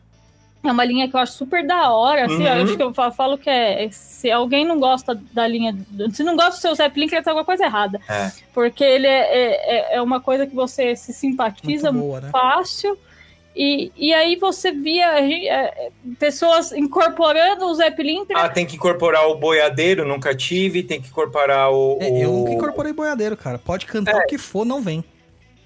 é 0.69 0.73
uma 0.73 0.85
linha 0.85 1.09
que 1.09 1.15
eu 1.17 1.21
acho 1.21 1.33
super 1.33 1.67
da 1.67 1.91
hora. 1.93 2.27
Assim, 2.27 2.37
Uhum. 2.37 2.47
eu 2.47 2.63
acho 2.65 2.77
que 2.77 2.83
eu 2.83 2.95
fa- 2.95 3.11
falo 3.11 3.37
que 3.39 3.49
é. 3.51 3.89
Se 3.91 4.31
alguém 4.31 4.65
não 4.65 4.79
gosta 4.79 5.15
da 5.33 5.47
linha. 5.47 5.77
Se 6.13 6.23
não 6.23 6.35
gosta 6.37 6.53
do 6.53 6.61
seu 6.61 6.75
Zé 6.75 6.89
Pilintra, 6.89 7.23
tem 7.23 7.31
alguma 7.31 7.45
coisa 7.45 7.65
errada. 7.65 8.01
É. 8.09 8.31
Porque 8.55 8.83
ele 8.85 9.07
é, 9.07 9.91
é, 9.93 9.97
é 9.97 10.03
uma 10.03 10.21
coisa 10.21 10.47
que 10.47 10.55
você 10.55 10.95
se 10.97 11.13
simpatiza 11.13 11.91
Muito 11.93 12.05
boa, 12.07 12.21
né? 12.21 12.29
fácil. 12.31 12.97
E, 13.59 13.91
e 13.97 14.13
aí 14.13 14.37
você 14.37 14.71
via 14.71 15.19
é, 15.19 15.47
é, 15.49 15.91
pessoas 16.19 16.73
incorporando 16.73 17.65
o 17.67 17.93
Pilintra. 17.93 18.39
Ah, 18.39 18.49
tem 18.51 18.67
que 18.67 18.77
incorporar 18.77 19.27
o 19.29 19.35
boiadeiro, 19.37 20.07
nunca 20.07 20.35
tive, 20.35 20.83
tem 20.83 21.01
que 21.01 21.09
incorporar 21.09 21.71
o. 21.73 21.97
É, 22.01 22.23
eu 22.23 22.31
o- 22.31 22.39
nunca 22.41 22.53
incorporei 22.53 22.93
boiadeiro, 22.93 23.35
cara. 23.35 23.59
Pode 23.59 23.87
cantar 23.87 24.17
o 24.17 24.27
que 24.27 24.37
for, 24.37 24.67
não 24.67 24.83
vem. 24.83 25.03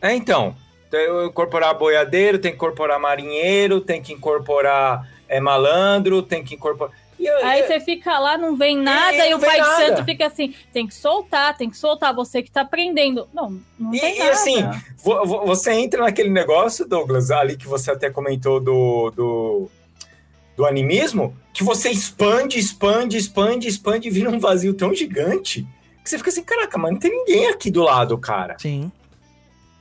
É, 0.00 0.14
então. 0.14 0.54
Tem 0.90 1.06
que 1.06 1.24
incorporar 1.26 1.74
boiadeiro, 1.74 2.38
tem 2.38 2.50
que 2.50 2.56
incorporar 2.56 2.98
marinheiro, 2.98 3.80
tem 3.80 4.02
que 4.02 4.12
incorporar 4.12 5.08
é, 5.28 5.38
malandro, 5.40 6.22
tem 6.22 6.42
que 6.42 6.54
incorporar. 6.54 6.92
E 7.18 7.26
eu- 7.26 7.44
Aí 7.44 7.62
você 7.66 7.78
fica 7.78 8.18
lá, 8.18 8.36
não 8.38 8.56
vem 8.56 8.76
nada, 8.76 9.14
É, 9.14 9.30
e, 9.30 9.34
o 9.34 9.38
pai 9.38 9.60
de 9.60 9.66
nada. 9.68 9.86
santo 9.86 10.04
fica 10.04 10.26
assim: 10.26 10.54
tem 10.72 10.86
que 10.86 10.94
soltar, 10.94 11.56
tem 11.56 11.68
que 11.70 11.76
soltar, 11.76 12.14
você 12.14 12.42
que 12.42 12.50
tá 12.50 12.62
aprendendo. 12.62 13.28
Não, 13.32 13.60
não 13.78 13.94
E, 13.94 14.00
tem 14.00 14.16
e 14.16 14.18
nada. 14.18 14.30
assim, 14.32 14.62
vo- 15.04 15.24
vo- 15.26 15.46
você 15.46 15.70
entra 15.72 16.02
naquele 16.02 16.30
negócio, 16.30 16.88
Douglas, 16.88 17.30
ali 17.30 17.56
que 17.56 17.68
você 17.68 17.90
até 17.90 18.08
comentou 18.10 18.58
do, 18.58 19.10
do, 19.10 19.70
do 20.56 20.64
animismo, 20.66 21.36
que 21.52 21.62
você 21.62 21.90
expande, 21.90 22.58
expande, 22.58 23.16
expande, 23.18 23.68
expande 23.68 24.08
e 24.08 24.10
vira 24.10 24.30
um 24.30 24.40
vazio 24.40 24.72
tão 24.74 24.92
gigante 24.94 25.66
que 26.02 26.08
você 26.08 26.16
fica 26.16 26.30
assim, 26.30 26.42
caraca, 26.42 26.78
mas 26.78 26.92
não 26.92 26.98
tem 26.98 27.10
ninguém 27.10 27.48
aqui 27.48 27.70
do 27.70 27.82
lado, 27.82 28.16
cara. 28.16 28.56
Sim. 28.58 28.90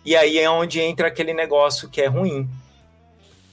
E 0.05 0.15
aí 0.15 0.37
é 0.39 0.49
onde 0.49 0.79
entra 0.79 1.07
aquele 1.07 1.33
negócio 1.33 1.89
que 1.89 2.01
é 2.01 2.07
ruim. 2.07 2.49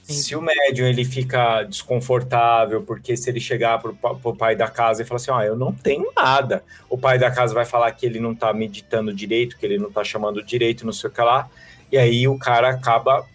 Sim. 0.03 0.13
Se 0.13 0.35
o 0.37 0.41
médium 0.41 0.87
ele 0.87 1.03
fica 1.03 1.63
desconfortável, 1.63 2.81
porque 2.81 3.17
se 3.17 3.29
ele 3.29 3.41
chegar 3.41 3.77
pro, 3.79 3.93
pro 3.93 4.35
pai 4.35 4.55
da 4.55 4.69
casa 4.69 5.01
e 5.01 5.05
falar 5.05 5.17
assim, 5.17 5.31
ó, 5.31 5.41
eu 5.43 5.57
não 5.57 5.73
tenho 5.73 6.11
nada, 6.15 6.63
o 6.89 6.97
pai 6.97 7.19
da 7.19 7.29
casa 7.29 7.53
vai 7.53 7.65
falar 7.65 7.91
que 7.91 8.05
ele 8.05 8.19
não 8.19 8.33
tá 8.33 8.53
meditando 8.53 9.13
direito, 9.13 9.57
que 9.57 9.65
ele 9.65 9.77
não 9.77 9.91
tá 9.91 10.05
chamando 10.05 10.41
direito, 10.41 10.85
não 10.85 10.93
sei 10.93 11.09
o 11.09 11.13
que 11.13 11.21
lá, 11.21 11.49
e 11.91 11.97
aí 11.97 12.25
o 12.25 12.39
cara 12.39 12.69
acaba 12.69 13.25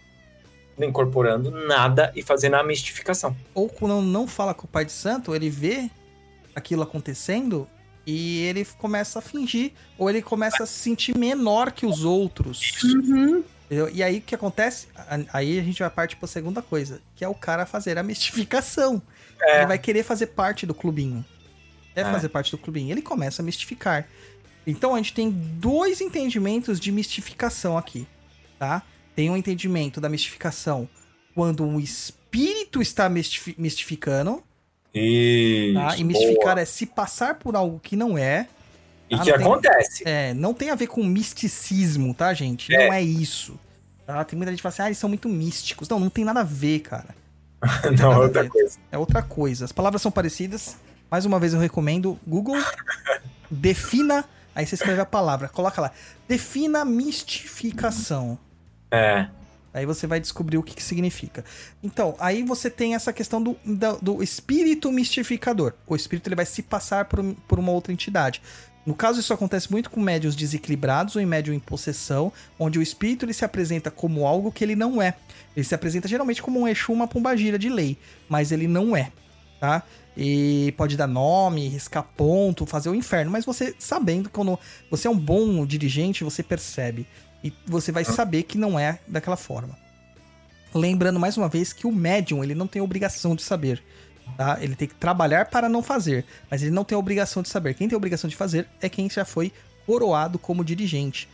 não 0.79 0.89
incorporando 0.89 1.51
nada 1.51 2.11
e 2.17 2.23
fazendo 2.23 2.55
a 2.55 2.63
mistificação. 2.63 3.37
Ou 3.55 3.69
quando 3.69 4.01
não 4.01 4.27
fala 4.27 4.55
com 4.55 4.65
o 4.65 4.69
pai 4.69 4.87
de 4.87 4.93
santo, 4.93 5.35
ele 5.35 5.51
vê 5.51 5.91
aquilo 6.55 6.83
acontecendo 6.83 7.69
e 8.07 8.41
ele 8.41 8.65
começa 8.79 9.19
a 9.19 9.23
fingir. 9.23 9.73
Ou 9.99 10.09
ele 10.11 10.23
começa 10.23 10.63
a 10.63 10.67
se 10.67 10.75
sentir 10.79 11.17
menor 11.17 11.73
que 11.73 11.87
os 11.87 12.05
outros. 12.05 12.83
Uhum. 12.83 13.45
E 13.93 14.03
aí 14.03 14.19
o 14.19 14.21
que 14.21 14.35
acontece? 14.35 14.89
A- 14.95 15.21
Aí 15.33 15.59
a 15.59 15.63
gente 15.63 15.79
vai 15.79 15.89
partir 15.91 16.17
pra 16.17 16.29
segunda 16.29 16.61
coisa, 16.61 17.01
que 17.17 17.25
é 17.25 17.29
o 17.29 17.35
cara 17.35 17.65
fazer 17.65 17.97
a 17.97 18.03
mistificação. 18.03 19.01
É. 19.41 19.59
Ele 19.59 19.67
vai 19.67 19.79
querer 19.79 20.03
fazer 20.03 20.27
parte 20.29 20.67
do 20.67 20.75
clubinho. 20.75 21.25
Quer 21.95 22.07
É. 22.07 22.11
fazer 22.13 22.29
parte 22.29 22.51
do 22.51 22.59
clubinho. 22.59 22.91
Ele 22.93 23.03
começa 23.03 23.41
a 23.41 23.45
mistificar. 23.45 24.07
Então 24.67 24.95
a 24.95 24.99
gente 24.99 25.13
tem 25.15 25.31
dois 25.31 26.01
entendimentos 26.01 26.79
de 26.79 26.93
mistificação 26.93 27.77
aqui, 27.79 28.07
tá? 28.59 28.83
Tem 29.17 29.29
um 29.31 29.37
entendimento 29.37 30.01
da 30.01 30.09
mistificação 30.09 30.89
quando 31.35 31.65
um 31.65 31.81
espírito 31.81 32.81
está 32.81 33.09
mistifi- 33.09 33.55
mistificando, 33.59 34.43
Isso. 34.95 35.75
tá? 35.75 35.97
E 35.97 36.05
mistificar 36.05 36.59
é 36.59 36.65
se 36.65 36.87
passar 36.87 37.37
por 37.37 37.57
algo 37.57 37.79
que 37.81 37.97
não 37.97 38.17
é. 38.19 38.47
E 39.11 39.15
Ah, 39.15 39.19
que 39.19 39.31
não 39.31 39.37
tem- 39.39 39.47
acontece. 39.47 40.03
É, 40.07 40.35
não 40.35 40.55
tem 40.55 40.71
a 40.71 40.75
ver 40.75 40.87
com 40.87 41.03
misticismo, 41.05 42.15
tá, 42.15 42.33
gente? 42.35 42.75
É. 42.75 42.87
Não 42.87 42.93
é 42.95 43.03
isso. 43.03 43.59
Tá? 44.07 44.25
Tem 44.25 44.37
muita 44.37 44.51
gente 44.51 44.59
que 44.59 44.63
fala 44.63 44.73
assim, 44.73 44.83
ah, 44.83 44.87
eles 44.87 44.99
são 44.99 45.09
muito 45.09 45.29
místicos. 45.29 45.89
Não, 45.89 45.99
não 46.01 46.11
tem 46.11 46.25
nada 46.25 46.41
a 46.41 46.45
ver, 46.45 46.81
cara. 46.81 47.15
não, 47.85 48.09
nada 48.11 48.15
a 48.15 48.19
outra 48.19 48.49
coisa. 48.49 48.79
É 48.91 48.99
outra 48.99 49.23
coisa. 49.23 49.65
As 49.65 49.73
palavras 49.73 50.03
são 50.03 50.11
parecidas. 50.11 50.77
Mais 51.11 51.25
uma 51.27 51.39
vez 51.39 51.53
eu 51.55 51.61
recomendo. 51.61 52.19
Google, 52.27 52.57
defina. 53.51 54.25
Aí 54.55 54.67
você 54.67 54.75
escreve 54.75 55.01
a 55.01 55.07
palavra. 55.07 55.49
Coloca 55.49 55.81
lá. 55.81 55.91
Defina 56.29 56.85
mistificação. 56.85 58.39
É. 58.91 59.27
Aí 59.75 59.87
você 59.87 60.07
vai 60.07 60.21
descobrir 60.21 60.59
o 60.59 60.63
que, 60.63 60.75
que 60.75 60.83
significa. 60.83 61.45
Então, 61.83 62.15
aí 62.19 62.43
você 62.43 62.69
tem 62.69 62.95
essa 62.95 63.13
questão 63.13 63.43
do, 63.43 63.57
da- 63.65 63.93
do 63.95 64.23
espírito 64.23 64.93
mistificador. 64.93 65.73
O 65.87 65.97
espírito 65.97 66.29
ele 66.29 66.37
vai 66.37 66.45
se 66.47 66.63
passar 66.63 67.07
por, 67.07 67.23
por 67.49 67.59
uma 67.59 67.73
outra 67.73 67.93
entidade. 67.93 68.43
No 68.85 68.95
caso, 68.95 69.21
isso 69.21 69.33
acontece 69.33 69.71
muito 69.71 69.89
com 69.91 70.01
médios 70.01 70.35
desequilibrados 70.35 71.15
ou 71.15 71.23
em 71.23 71.27
médium 71.27 71.55
em 71.55 71.61
possessão, 71.61 72.33
onde 72.59 72.79
o 72.79 72.83
espírito 72.83 73.25
ele 73.25 73.33
se 73.33 73.45
apresenta 73.45 73.91
como 73.91 74.27
algo 74.27 74.51
que 74.51 74.65
ele 74.65 74.75
não 74.75 75.01
é. 75.01 75.15
Ele 75.57 75.65
se 75.65 75.75
apresenta 75.75 76.09
geralmente 76.09 76.43
como 76.43 76.61
um 76.61 76.67
Exu, 76.67 76.93
uma 76.93 77.07
pombagira 77.07 77.59
de 77.59 77.69
lei, 77.69 77.97
mas 78.29 78.51
ele 78.51 78.67
não 78.67 78.97
é, 78.97 79.13
tá? 79.61 79.85
E 80.17 80.75
pode 80.77 80.97
dar 80.97 81.07
nome, 81.07 81.69
riscar 81.69 82.03
ponto, 82.17 82.67
fazer 82.67 82.89
o 82.91 82.95
inferno, 82.95 83.31
mas 83.31 83.45
você 83.45 83.75
sabendo 83.79 84.29
quando 84.29 84.59
você 84.91 85.07
é 85.07 85.11
um 85.11 85.19
bom 85.19 85.65
dirigente, 85.65 86.25
você 86.25 86.43
percebe. 86.43 87.07
E 87.43 87.53
você 87.67 87.91
vai 87.91 88.05
saber 88.05 88.45
que 88.45 88.57
não 88.57 88.79
é 88.79 88.99
daquela 89.07 89.37
forma. 89.37 89.77
Lembrando 90.75 91.21
mais 91.21 91.37
uma 91.37 91.49
vez 91.49 91.73
que 91.73 91.87
o 91.87 91.93
médium, 91.93 92.43
ele 92.43 92.55
não 92.55 92.67
tem 92.67 92.81
obrigação 92.81 93.35
de 93.35 93.43
saber, 93.43 93.83
tá? 94.37 94.59
Ele 94.61 94.75
tem 94.75 94.89
que 94.89 94.95
trabalhar 94.95 95.47
para 95.47 95.69
não 95.69 95.83
fazer, 95.83 96.25
mas 96.51 96.63
ele 96.63 96.71
não 96.71 96.85
tem 96.85 96.97
obrigação 96.97 97.43
de 97.43 97.49
saber. 97.49 97.75
Quem 97.75 97.89
tem 97.89 97.97
obrigação 97.97 98.29
de 98.29 98.37
fazer 98.37 98.67
é 98.81 98.89
quem 98.89 99.11
já 99.11 99.25
foi 99.25 99.53
coroado 99.85 100.39
como 100.39 100.65
dirigente. 100.65 101.29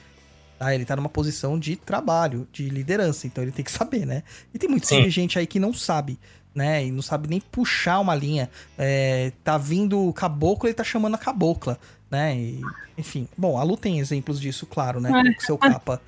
Tá? 0.58 0.74
Ele 0.74 0.84
tá 0.84 0.96
numa 0.96 1.08
posição 1.08 1.58
de 1.58 1.76
trabalho, 1.76 2.48
de 2.52 2.68
liderança, 2.68 3.26
então 3.26 3.44
ele 3.44 3.52
tem 3.52 3.64
que 3.64 3.70
saber, 3.70 4.04
né? 4.04 4.24
E 4.52 4.58
tem 4.58 4.68
muita 4.68 4.86
Sim. 4.86 5.08
gente 5.08 5.38
aí 5.38 5.46
que 5.46 5.60
não 5.60 5.72
sabe, 5.72 6.18
né? 6.52 6.84
E 6.84 6.90
não 6.90 7.02
sabe 7.02 7.28
nem 7.28 7.40
puxar 7.40 8.00
uma 8.00 8.14
linha. 8.14 8.50
É, 8.76 9.30
tá 9.44 9.56
vindo 9.56 10.08
o 10.08 10.12
caboclo, 10.12 10.68
ele 10.68 10.74
tá 10.74 10.82
chamando 10.82 11.14
a 11.14 11.18
cabocla, 11.18 11.78
né? 12.10 12.36
E, 12.36 12.60
enfim. 12.96 13.28
Bom, 13.36 13.58
a 13.58 13.62
Lu 13.62 13.76
tem 13.76 13.98
exemplos 13.98 14.40
disso, 14.40 14.66
claro, 14.66 15.00
né? 15.00 15.10
Com 15.10 15.42
o 15.42 15.46
seu 15.46 15.58
capa. 15.58 16.00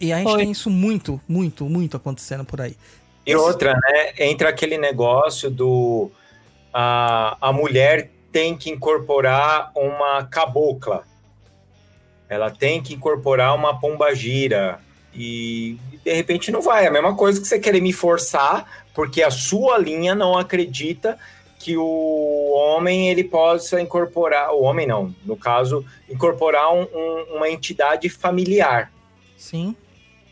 E 0.00 0.12
a 0.12 0.18
gente 0.18 0.30
Foi. 0.30 0.40
tem 0.40 0.50
isso 0.50 0.70
muito, 0.70 1.20
muito, 1.28 1.64
muito 1.66 1.96
acontecendo 1.96 2.44
por 2.44 2.60
aí. 2.60 2.76
E 3.24 3.36
outra, 3.36 3.74
né? 3.74 4.12
Entra 4.18 4.48
aquele 4.48 4.76
negócio 4.76 5.50
do. 5.50 6.10
A, 6.72 7.36
a 7.40 7.52
mulher 7.52 8.10
tem 8.32 8.56
que 8.56 8.70
incorporar 8.70 9.70
uma 9.76 10.24
cabocla. 10.24 11.04
Ela 12.28 12.50
tem 12.50 12.82
que 12.82 12.94
incorporar 12.94 13.54
uma 13.54 13.78
pombagira. 13.78 14.80
E 15.14 15.78
de 16.02 16.14
repente 16.14 16.50
não 16.50 16.62
vai. 16.62 16.84
É 16.84 16.88
a 16.88 16.90
mesma 16.90 17.14
coisa 17.14 17.40
que 17.40 17.46
você 17.46 17.60
querer 17.60 17.80
me 17.80 17.92
forçar, 17.92 18.84
porque 18.94 19.22
a 19.22 19.30
sua 19.30 19.78
linha 19.78 20.14
não 20.14 20.36
acredita 20.36 21.18
que 21.62 21.76
o 21.76 22.50
homem 22.54 23.08
ele 23.08 23.24
possa 23.24 23.80
incorporar. 23.80 24.52
O 24.52 24.62
homem 24.62 24.86
não, 24.86 25.14
no 25.24 25.36
caso, 25.36 25.84
incorporar 26.08 26.72
um- 26.74 26.82
um- 26.92 27.36
uma 27.36 27.48
entidade 27.48 28.08
familiar. 28.08 28.90
Sim. 29.36 29.74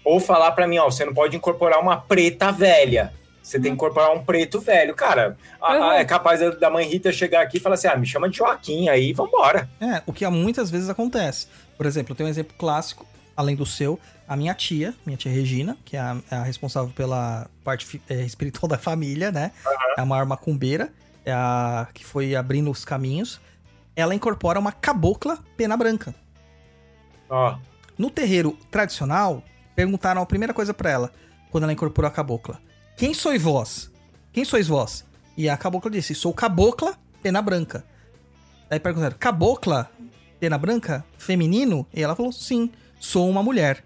Ou 0.05 0.19
falar 0.19 0.53
pra 0.53 0.67
mim, 0.67 0.79
ó, 0.79 0.91
você 0.91 1.05
não 1.05 1.15
pode 1.15 1.37
incorporar 1.37 1.79
uma 1.81 1.97
preta 1.97 2.51
velha. 2.51 3.13
Você 3.43 3.59
tem 3.59 3.71
que 3.71 3.75
incorporar 3.75 4.13
um 4.13 4.23
preto 4.23 4.61
velho. 4.61 4.95
Cara, 4.95 5.37
a- 5.61 5.75
Uhum. 5.77 5.85
a- 5.91 5.97
é 5.99 6.05
capaz 6.05 6.41
da- 6.59 6.71
mãe 6.71 6.87
Rita 6.87 7.11
chegar 7.13 7.43
aqui 7.43 7.57
e 7.57 7.61
falar 7.61 7.75
assim: 7.75 7.89
ah, 7.89 7.97
me 7.97 8.07
chama 8.07 8.29
de 8.29 8.37
Joaquim 8.37 8.89
aí, 8.89 9.13
vambora. 9.13 9.69
É, 9.81 10.03
o 10.07 10.13
que 10.13 10.27
muitas 10.29 10.71
vezes 10.71 10.89
acontece. 10.89 11.47
Por 11.77 11.87
exemplo, 11.87 12.13
eu 12.13 12.17
tenho 12.17 12.27
um 12.29 12.31
exemplo 12.31 12.55
clássico, 12.59 13.07
além 13.37 13.57
do 13.57 13.65
seu, 13.65 13.99
a 14.29 14.37
minha 14.37 14.55
tia, 14.55 14.95
minha 15.07 15.17
tia 15.17 15.33
Regina, 15.33 15.77
que 15.85 15.97
é 15.97 16.01
a, 16.01 16.17
é 16.31 16.35
a 16.37 16.43
responsável 16.43 16.93
pela 16.95 17.49
parte 17.65 18.01
é, 18.09 18.23
espiritual 18.23 18.69
da 18.69 18.79
família, 18.79 19.33
né? 19.33 19.51
É 19.97 20.01
a 20.03 20.05
maior 20.07 20.27
macumbeira, 20.27 20.85
é 20.85 20.89
a 21.27 21.89
que 21.93 22.05
foi 22.05 22.35
abrindo 22.35 22.71
os 22.71 22.85
caminhos. 22.85 23.41
Ela 23.95 24.15
incorpora 24.15 24.59
uma 24.59 24.73
cabocla 24.73 25.39
pena 25.57 25.77
branca. 25.77 26.15
Ó, 27.29 27.57
No 27.99 28.11
terreiro 28.11 28.57
tradicional, 28.71 29.45
perguntaram 29.77 30.23
a 30.23 30.27
primeira 30.27 30.55
coisa 30.55 30.73
pra 30.73 30.91
ela, 30.91 31.13
quando 31.51 31.65
ela 31.65 31.73
incorporou 31.73 32.09
a 32.09 32.13
cabocla. 32.13 32.61
Quem 32.97 33.13
sois 33.15 33.43
vós? 33.43 33.91
Quem 34.33 34.45
sois 34.45 34.69
vós? 34.69 35.05
E 35.37 35.49
a 35.49 35.57
cabocla 35.57 35.91
disse, 35.91 36.15
sou 36.15 36.33
cabocla, 36.33 36.99
pena 37.23 37.43
branca. 37.43 37.85
Daí 38.69 38.81
perguntaram, 38.81 39.17
cabocla, 39.19 39.91
pena 40.39 40.57
branca, 40.57 41.05
feminino? 41.19 41.87
E 41.93 42.03
ela 42.03 42.17
falou, 42.17 42.33
sim, 42.33 42.71
sou 42.99 43.29
uma 43.29 43.43
mulher. 43.43 43.85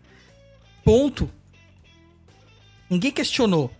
Ponto. 0.85 1.31
Ninguém 2.89 3.11
questionou. 3.11 3.71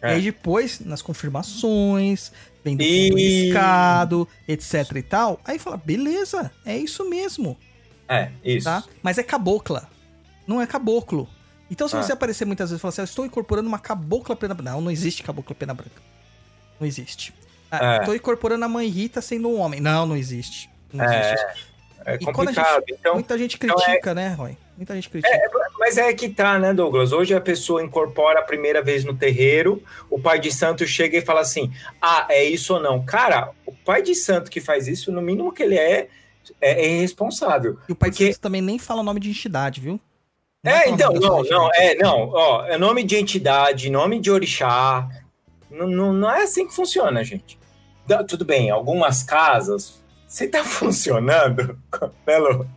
É. 0.00 0.10
E 0.10 0.14
aí 0.14 0.22
depois, 0.22 0.80
nas 0.80 1.02
confirmações, 1.02 2.32
vendo 2.74 2.82
E- 3.18 3.44
riscado, 3.44 4.26
etc 4.48 4.96
e 4.96 5.02
tal, 5.02 5.38
aí 5.44 5.58
fala, 5.58 5.76
beleza, 5.76 6.50
é 6.64 6.76
isso 6.76 7.08
mesmo 7.08 7.56
é, 8.08 8.30
isso. 8.44 8.64
tá? 8.64 8.82
Mas 9.02 9.18
é 9.18 9.22
cabocla, 9.22 9.88
não 10.46 10.60
é 10.60 10.66
caboclo. 10.66 11.28
Então, 11.70 11.88
se 11.88 11.96
Ah. 11.96 12.02
você 12.02 12.12
aparecer 12.12 12.44
muitas 12.44 12.70
vezes 12.70 12.80
e 12.80 12.82
falar 12.82 12.90
assim, 12.90 13.00
eu 13.00 13.04
estou 13.04 13.26
incorporando 13.26 13.68
uma 13.68 13.78
cabocla 13.78 14.36
pena 14.36 14.54
branca. 14.54 14.70
Não, 14.70 14.80
não 14.80 14.90
existe 14.90 15.22
cabocla 15.22 15.54
pena 15.54 15.74
branca. 15.74 16.00
Não 16.80 16.86
existe. 16.86 17.34
Ah, 17.70 17.94
É. 17.96 17.98
Estou 17.98 18.14
incorporando 18.14 18.64
a 18.64 18.68
mãe 18.68 18.86
Rita 18.88 19.20
sendo 19.20 19.48
um 19.48 19.58
homem. 19.58 19.80
Não, 19.80 20.06
não 20.06 20.16
existe. 20.16 20.70
Não 20.92 21.04
É, 21.04 21.32
existe. 21.32 21.66
É 22.06 22.18
complicado. 22.18 22.84
Então, 22.88 23.14
Muita 23.14 23.36
gente 23.36 23.56
então 23.60 23.76
é- 23.78 23.82
critica, 23.84 24.14
né, 24.14 24.28
Roy? 24.34 24.56
Muita 24.76 24.94
gente 24.94 25.08
critica. 25.10 25.36
mas 25.78 25.98
é 25.98 26.12
que 26.12 26.28
tá, 26.28 26.58
né, 26.58 26.72
Douglas? 26.72 27.10
Hoje 27.12 27.34
a 27.34 27.40
pessoa 27.40 27.82
incorpora 27.82 28.40
a 28.40 28.42
primeira 28.42 28.80
vez 28.82 29.04
no 29.04 29.14
terreiro, 29.16 29.82
o 30.10 30.18
pai 30.20 30.38
de 30.38 30.52
santo 30.52 30.86
chega 30.86 31.16
e 31.18 31.20
fala 31.22 31.40
assim: 31.40 31.72
ah, 32.00 32.26
é 32.28 32.44
isso 32.44 32.74
ou 32.74 32.80
não? 32.80 33.04
Cara, 33.04 33.50
o 33.66 33.72
pai 33.72 34.02
de 34.02 34.14
santo 34.14 34.50
que 34.50 34.60
faz 34.60 34.86
isso, 34.86 35.10
no 35.10 35.20
mínimo 35.20 35.52
que 35.52 35.62
ele 35.62 35.76
é, 35.78 36.08
é, 36.60 36.84
é 36.84 36.88
irresponsável. 36.98 37.78
e 37.88 37.92
o 37.92 37.96
pai 37.96 38.10
porque- 38.10 38.24
de 38.24 38.30
Santos 38.32 38.38
também 38.38 38.62
nem 38.62 38.78
fala 38.78 39.02
nome 39.02 39.18
de 39.18 39.30
entidade, 39.30 39.80
viu? 39.80 39.98
Não 40.62 40.72
É, 40.72 40.80
fala 40.80 40.90
então, 40.94 41.12
nome 41.12 41.20
da 41.20 41.28
não, 41.28 41.42
não, 41.62 41.70
é, 41.74 41.94
não, 41.96 42.28
ó, 42.32 42.66
é 42.66 42.78
nome 42.78 43.02
de 43.02 43.16
entidade, 43.16 43.90
nome 43.90 44.20
de 44.20 44.30
orixá. 44.30 45.08
Não, 45.70 45.86
não, 45.88 46.12
não 46.12 46.30
é 46.30 46.42
assim 46.42 46.66
que 46.68 46.74
funciona, 46.74 47.24
gente. 47.24 47.58
Tudo 48.28 48.44
bem, 48.44 48.70
algumas 48.70 49.22
casas, 49.24 50.00
se 50.26 50.48
tá 50.48 50.64
funcionando, 50.64 51.78
Belo, 52.24 52.68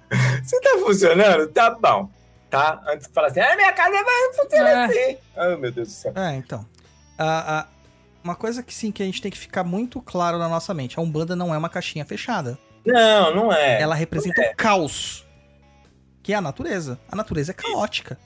se 0.43 0.59
tá 0.61 0.77
funcionando, 0.79 1.47
tá 1.47 1.71
bom, 1.71 2.09
tá? 2.49 2.81
Antes 2.87 3.07
de 3.07 3.13
falar 3.13 3.27
assim, 3.27 3.39
ah, 3.39 3.55
minha 3.55 3.73
casa 3.73 4.03
vai 4.03 4.33
funcionar 4.33 4.69
É. 4.69 4.85
assim. 4.85 5.17
Ai, 5.35 5.55
meu 5.57 5.71
Deus 5.71 5.87
do 5.87 5.93
céu. 5.93 6.13
É, 6.15 6.35
então. 6.35 6.65
Ah, 7.17 7.59
ah, 7.59 7.67
uma 8.23 8.35
coisa 8.35 8.61
que 8.61 8.73
sim, 8.73 8.91
que 8.91 9.01
a 9.01 9.05
gente 9.05 9.21
tem 9.21 9.31
que 9.31 9.37
ficar 9.37 9.63
muito 9.63 10.01
claro 10.01 10.37
na 10.37 10.47
nossa 10.47 10.73
mente. 10.73 10.99
A 10.99 11.01
Umbanda 11.01 11.35
não 11.35 11.53
é 11.53 11.57
uma 11.57 11.69
caixinha 11.69 12.05
fechada. 12.05 12.57
Não, 12.85 13.35
não 13.35 13.53
é. 13.53 13.81
ela 13.81 13.93
representa 13.95 14.41
o 14.41 14.55
caos, 14.55 15.25
que 16.23 16.33
é 16.33 16.35
a 16.35 16.41
natureza. 16.41 16.99
A 17.11 17.15
natureza 17.15 17.51
é 17.51 17.53
caótica. 17.53 18.17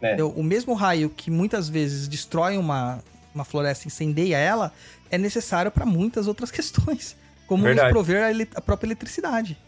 É. 0.00 0.22
O 0.22 0.42
mesmo 0.42 0.72
raio 0.72 1.10
que 1.10 1.30
muitas 1.30 1.68
vezes 1.68 2.08
destrói 2.08 2.56
uma, 2.56 3.02
uma 3.34 3.44
floresta 3.44 3.86
e 3.86 3.88
incendeia 3.88 4.38
ela, 4.38 4.72
é 5.10 5.18
necessário 5.18 5.70
para 5.70 5.84
muitas 5.84 6.26
outras 6.26 6.50
questões, 6.52 7.16
como 7.50 7.64
nos 7.64 7.74
Verdade. 7.74 7.90
prover 7.92 8.22
a, 8.22 8.58
a 8.58 8.60
própria 8.60 8.86
eletricidade, 8.86 9.58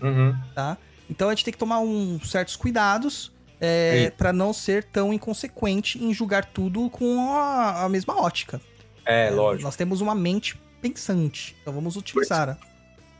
Uhum. 0.00 0.32
tá? 0.54 0.78
Então 1.10 1.28
a 1.28 1.32
gente 1.34 1.44
tem 1.44 1.50
que 1.52 1.58
tomar 1.58 1.80
uns 1.80 2.30
certos 2.30 2.54
cuidados 2.54 3.32
é, 3.60 4.04
Sim. 4.10 4.16
para 4.16 4.32
não 4.32 4.52
ser 4.52 4.84
tão 4.84 5.12
inconsequente 5.12 6.02
em 6.02 6.14
julgar 6.14 6.44
tudo 6.44 6.88
com 6.88 7.32
a, 7.32 7.82
a 7.82 7.88
mesma 7.88 8.20
ótica. 8.22 8.60
É, 9.04 9.28
lógico. 9.30 9.64
Nós 9.64 9.74
temos 9.74 10.00
uma 10.00 10.14
mente 10.14 10.56
pensante, 10.80 11.56
então 11.60 11.72
vamos 11.74 11.96
utilizar. 11.96 12.56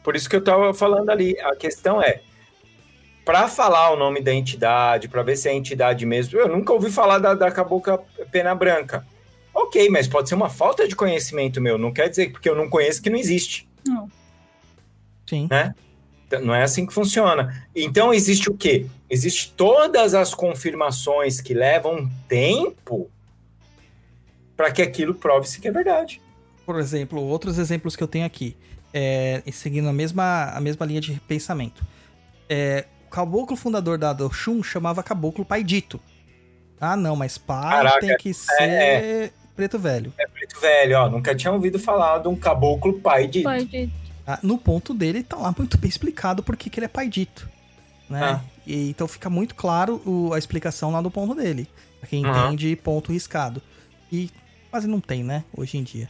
Por 0.05 0.15
isso 0.15 0.31
que 0.31 0.37
eu 0.37 0.45
tava 0.45 0.73
falando 0.73 1.11
ali. 1.11 1.37
A 1.41 1.57
questão 1.57 2.01
é, 2.01 2.21
para 3.25 3.49
falar 3.49 3.91
o 3.91 3.97
nome 3.97 4.21
da 4.21 4.33
entidade, 4.33 5.09
para 5.09 5.25
ver 5.25 5.37
se 5.37 5.49
é 5.49 5.53
entidade 5.53 6.07
mesmo, 6.07 6.39
eu 6.39 6.47
nunca 6.49 6.73
ouvi 6.73 6.93
falar 6.93 7.19
da, 7.19 7.35
da 7.35 7.51
cabocla 7.51 7.99
pena 8.31 8.55
branca. 8.55 9.05
Ok, 9.53 9.91
mas 9.91 10.07
pode 10.07 10.29
ser 10.29 10.37
uma 10.37 10.49
falta 10.49 10.87
de 10.87 10.95
conhecimento 10.95 11.61
meu. 11.61 11.77
Não 11.77 11.93
quer 11.93 12.09
dizer 12.09 12.27
que 12.27 12.33
porque 12.35 12.49
eu 12.49 12.55
não 12.55 12.71
conheço 12.71 13.03
que 13.03 13.11
não 13.11 13.19
existe. 13.19 13.69
Sim. 15.27 15.49
Não 16.43 16.55
é 16.55 16.63
assim 16.63 16.87
que 16.87 16.93
funciona. 16.93 17.67
Então 17.75 18.13
existe 18.13 18.51
o 18.51 18.55
quê? 18.55 18.87
Existe 19.09 19.53
todas 19.55 20.15
as 20.15 20.35
confirmações 20.35 21.41
que 21.41 21.53
levam 21.53 22.11
tempo 22.27 23.11
para 24.57 24.71
que 24.71 24.81
aquilo 24.81 25.15
prove-se 25.15 25.61
que 25.61 25.69
é 25.69 25.73
verdade. 25.73 26.21
Por 26.65 26.79
exemplo, 26.79 27.21
outros 27.21 27.59
exemplos 27.59 27.97
que 27.97 28.03
eu 28.03 28.09
tenho 28.09 28.25
aqui, 28.25 28.57
é, 28.95 29.43
seguindo 29.53 29.89
a 29.89 29.93
mesma, 29.93 30.45
a 30.55 30.61
mesma 30.61 30.87
linha 30.87 31.01
de 31.01 31.21
pensamento. 31.27 31.85
É, 32.49 32.87
o 33.07 33.11
caboclo 33.11 33.57
fundador 33.57 33.99
da 33.99 34.13
Doxum 34.13 34.63
chamava 34.63 35.03
caboclo 35.03 35.45
pai 35.45 35.63
dito. 35.63 36.01
Ah, 36.81 36.97
não, 36.97 37.15
mas 37.15 37.39
pai 37.39 37.77
Caraca, 37.77 38.01
tem 38.01 38.17
que 38.17 38.35
ser 38.35 39.33
preto 39.63 39.79
velho. 39.79 40.13
É 40.19 40.27
preto 40.27 40.61
velho, 40.61 40.99
ó. 40.99 41.09
Nunca 41.09 41.35
tinha 41.35 41.53
ouvido 41.53 41.79
falar 41.79 42.19
de 42.19 42.29
um 42.29 42.35
caboclo 42.37 42.95
pai 43.01 43.27
de. 43.29 43.43
Pai 43.43 43.65
de- 43.65 43.91
Ah, 44.27 44.39
no 44.43 44.57
ponto 44.59 44.93
dele, 44.95 45.23
tá 45.23 45.37
lá 45.37 45.55
muito 45.57 45.77
bem 45.79 45.89
explicado 45.89 46.43
por 46.43 46.57
que 46.57 46.69
que 46.71 46.79
ele 46.79 46.87
é 46.87 46.89
pai 46.89 47.09
dito. 47.09 47.49
Né? 48.09 48.21
Ah. 48.23 48.41
E, 48.67 48.91
então 48.91 49.07
fica 49.09 49.29
muito 49.31 49.55
claro 49.55 50.01
o- 50.07 50.33
a 50.35 50.39
explicação 50.39 50.91
lá 50.91 51.01
do 51.01 51.11
ponto 51.11 51.35
dele. 51.35 51.69
Pra 52.01 52.09
quem 52.09 52.25
Aham. 52.25 52.47
entende 52.49 52.75
ponto 52.77 53.13
riscado. 53.13 53.63
E 54.11 54.31
quase 54.71 54.87
não 54.87 55.01
tem, 55.01 55.23
né? 55.25 55.45
Hoje 55.57 55.79
em 55.79 55.83
dia. 55.83 56.09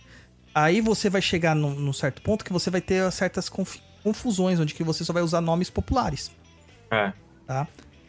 Aí 0.54 0.80
você 0.80 1.08
vai 1.08 1.22
chegar 1.22 1.54
num, 1.54 1.70
num 1.74 1.92
certo 1.92 2.20
ponto 2.22 2.44
que 2.44 2.52
você 2.52 2.68
vai 2.70 2.80
ter 2.80 3.10
certas 3.12 3.48
conf- 3.48 3.78
confusões, 4.02 4.58
onde 4.60 4.74
que 4.74 4.84
você 4.84 5.04
só 5.04 5.12
vai 5.12 5.22
usar 5.22 5.40
nomes 5.40 5.70
populares. 5.70 6.30
É. 6.90 7.12
Tá? 7.46 7.66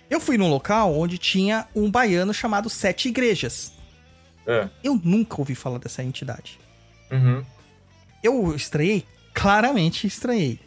Eu 0.09 0.19
fui 0.19 0.37
num 0.37 0.49
local 0.49 0.93
onde 0.97 1.17
tinha 1.17 1.65
um 1.75 1.89
baiano 1.89 2.33
chamado 2.33 2.69
Sete 2.69 3.07
Igrejas. 3.09 3.71
É. 4.45 4.69
Eu 4.83 4.99
nunca 5.03 5.39
ouvi 5.39 5.55
falar 5.55 5.79
dessa 5.79 6.03
entidade. 6.03 6.59
Uhum. 7.11 7.43
Eu 8.21 8.55
estranhei, 8.55 9.05
claramente 9.33 10.07
estranhei. 10.07 10.59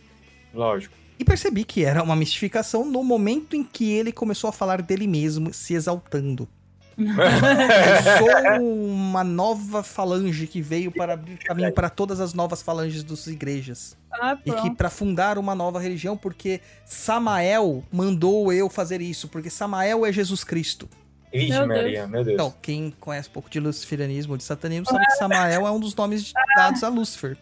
Lógico. 0.52 0.94
E 1.18 1.24
percebi 1.24 1.64
que 1.64 1.84
era 1.84 2.02
uma 2.02 2.14
mistificação 2.14 2.84
no 2.84 3.02
momento 3.02 3.56
em 3.56 3.64
que 3.64 3.90
ele 3.90 4.12
começou 4.12 4.48
a 4.48 4.52
falar 4.52 4.82
dele 4.82 5.06
mesmo, 5.06 5.52
se 5.52 5.74
exaltando. 5.74 6.48
Eu 6.96 8.18
sou 8.18 8.62
uma 8.62 9.22
nova 9.22 9.82
falange 9.82 10.46
que 10.46 10.62
veio 10.62 10.90
para 10.90 11.12
abrir 11.12 11.36
caminho 11.38 11.72
para 11.72 11.90
todas 11.90 12.20
as 12.20 12.32
novas 12.32 12.62
falanges 12.62 13.04
das 13.04 13.26
igrejas. 13.26 13.96
Ah, 14.10 14.38
E 14.46 14.52
que 14.52 14.70
para 14.70 14.88
fundar 14.88 15.36
uma 15.36 15.54
nova 15.54 15.78
religião, 15.78 16.16
porque 16.16 16.60
Samael 16.86 17.84
mandou 17.92 18.50
eu 18.50 18.70
fazer 18.70 19.02
isso, 19.02 19.28
porque 19.28 19.50
Samael 19.50 20.06
é 20.06 20.12
Jesus 20.12 20.42
Cristo. 20.42 20.88
Vixe, 21.38 21.58
Meu 21.58 21.66
Maria, 21.66 22.06
meu 22.06 22.24
Deus. 22.24 22.34
Então, 22.34 22.54
quem 22.62 22.92
conhece 23.00 23.28
um 23.28 23.32
pouco 23.32 23.48
de 23.50 23.60
luciferianismo, 23.60 24.36
de 24.36 24.44
satanismo, 24.44 24.86
sabe 24.86 25.04
que 25.06 25.12
Samael 25.12 25.66
é 25.66 25.70
um 25.70 25.80
dos 25.80 25.94
nomes 25.94 26.32
dados 26.56 26.82
a 26.82 26.88
Lúcifer. 26.88 27.36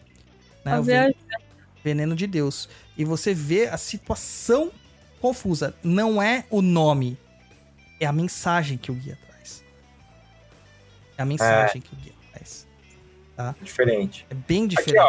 Né? 0.63 0.81
Ven- 0.81 1.15
veneno 1.83 2.15
de 2.15 2.27
Deus. 2.27 2.67
E 2.97 3.05
você 3.05 3.33
vê 3.33 3.67
a 3.67 3.77
situação 3.77 4.71
confusa. 5.21 5.73
Não 5.83 6.21
é 6.21 6.45
o 6.49 6.61
nome, 6.61 7.17
É 7.99 8.05
a 8.05 8.11
mensagem 8.11 8.77
que 8.77 8.91
o 8.91 8.95
guia 8.95 9.17
traz. 9.27 9.63
É 11.17 11.21
a 11.21 11.25
mensagem 11.25 11.81
que 11.81 11.93
o 11.93 11.95
guia 11.95 12.11
traz. 12.33 12.67
Diferente. 13.61 14.25
É 14.29 14.33
bem 14.33 14.65
Aqui, 14.65 14.75
diferente. 14.75 14.99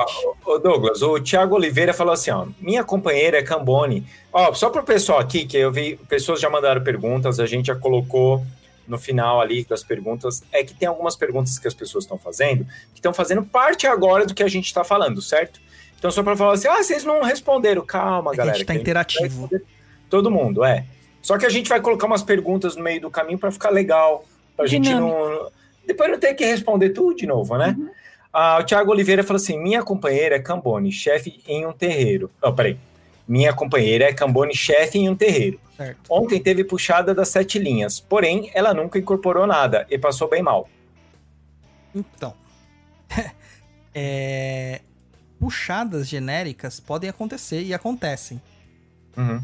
ó, 0.44 0.52
ô 0.52 0.58
Douglas, 0.58 1.00
o 1.02 1.18
Thiago 1.20 1.54
Oliveira 1.54 1.92
falou 1.94 2.12
assim, 2.12 2.30
ó, 2.30 2.46
minha 2.60 2.82
companheira 2.84 3.38
é 3.38 3.42
Cambone. 3.42 4.06
Ó, 4.32 4.52
só 4.54 4.68
pro 4.70 4.82
pessoal 4.84 5.18
aqui, 5.20 5.46
que 5.46 5.56
eu 5.56 5.70
vi, 5.72 5.96
pessoas 6.08 6.40
já 6.40 6.48
mandaram 6.50 6.82
perguntas, 6.82 7.38
a 7.40 7.46
gente 7.46 7.66
já 7.66 7.74
colocou 7.76 8.44
no 8.86 8.98
final 8.98 9.40
ali 9.40 9.64
das 9.64 9.82
perguntas, 9.82 10.42
é 10.52 10.62
que 10.64 10.74
tem 10.74 10.88
algumas 10.88 11.16
perguntas 11.16 11.58
que 11.58 11.66
as 11.66 11.74
pessoas 11.74 12.04
estão 12.04 12.18
fazendo, 12.18 12.64
que 12.92 12.98
estão 12.98 13.12
fazendo 13.12 13.42
parte 13.42 13.86
agora 13.86 14.26
do 14.26 14.34
que 14.34 14.42
a 14.42 14.48
gente 14.48 14.66
está 14.66 14.84
falando, 14.84 15.20
certo? 15.20 15.60
Então, 15.98 16.10
só 16.10 16.22
para 16.22 16.36
falar 16.36 16.52
assim, 16.52 16.68
ah, 16.68 16.82
vocês 16.82 17.04
não 17.04 17.22
responderam, 17.22 17.84
calma, 17.84 18.32
É 18.32 18.34
que 18.34 18.40
a 18.40 18.44
galera. 18.44 18.58
gente 18.58 18.66
tá 18.66 18.72
vai 18.72 18.80
interativo. 18.82 19.50
Todo 20.10 20.30
mundo, 20.30 20.64
é. 20.64 20.84
Só 21.22 21.36
que 21.38 21.46
a 21.46 21.48
gente 21.48 21.68
vai 21.68 21.80
colocar 21.80 22.06
umas 22.06 22.22
perguntas 22.22 22.76
no 22.76 22.82
meio 22.82 23.00
do 23.00 23.10
caminho 23.10 23.38
para 23.38 23.50
ficar 23.50 23.70
legal, 23.70 24.24
pra 24.56 24.66
gente 24.66 24.92
não... 24.94 25.50
Depois 25.86 26.10
não 26.10 26.18
ter 26.18 26.34
que 26.34 26.44
responder 26.44 26.90
tudo 26.90 27.16
de 27.16 27.26
novo, 27.26 27.56
né? 27.56 27.76
Ah, 28.32 28.58
o 28.60 28.64
Thiago 28.64 28.90
Oliveira 28.90 29.22
falou 29.22 29.36
assim: 29.36 29.58
minha 29.58 29.82
companheira 29.82 30.36
é 30.36 30.38
Cambone, 30.38 30.92
chefe 30.92 31.40
em 31.46 31.64
um 31.64 31.72
terreiro. 31.72 32.30
Não, 32.42 32.54
peraí. 32.54 32.76
Minha 33.26 33.52
companheira 33.54 34.04
é 34.04 34.12
Cambone, 34.12 34.54
chefe 34.54 34.98
em 34.98 35.08
um 35.08 35.14
terreiro. 35.14 35.58
Certo. 35.76 36.00
Ontem 36.10 36.42
teve 36.42 36.64
puxada 36.64 37.14
das 37.14 37.28
sete 37.28 37.58
linhas, 37.58 38.00
porém 38.00 38.50
ela 38.54 38.72
nunca 38.72 38.98
incorporou 38.98 39.46
nada 39.46 39.86
e 39.90 39.98
passou 39.98 40.28
bem 40.28 40.42
mal. 40.42 40.68
Então. 41.94 42.34
é, 43.94 44.80
Puxadas 45.38 46.08
genéricas 46.08 46.80
podem 46.80 47.10
acontecer 47.10 47.62
e 47.62 47.74
acontecem. 47.74 48.40
Uhum. 49.16 49.42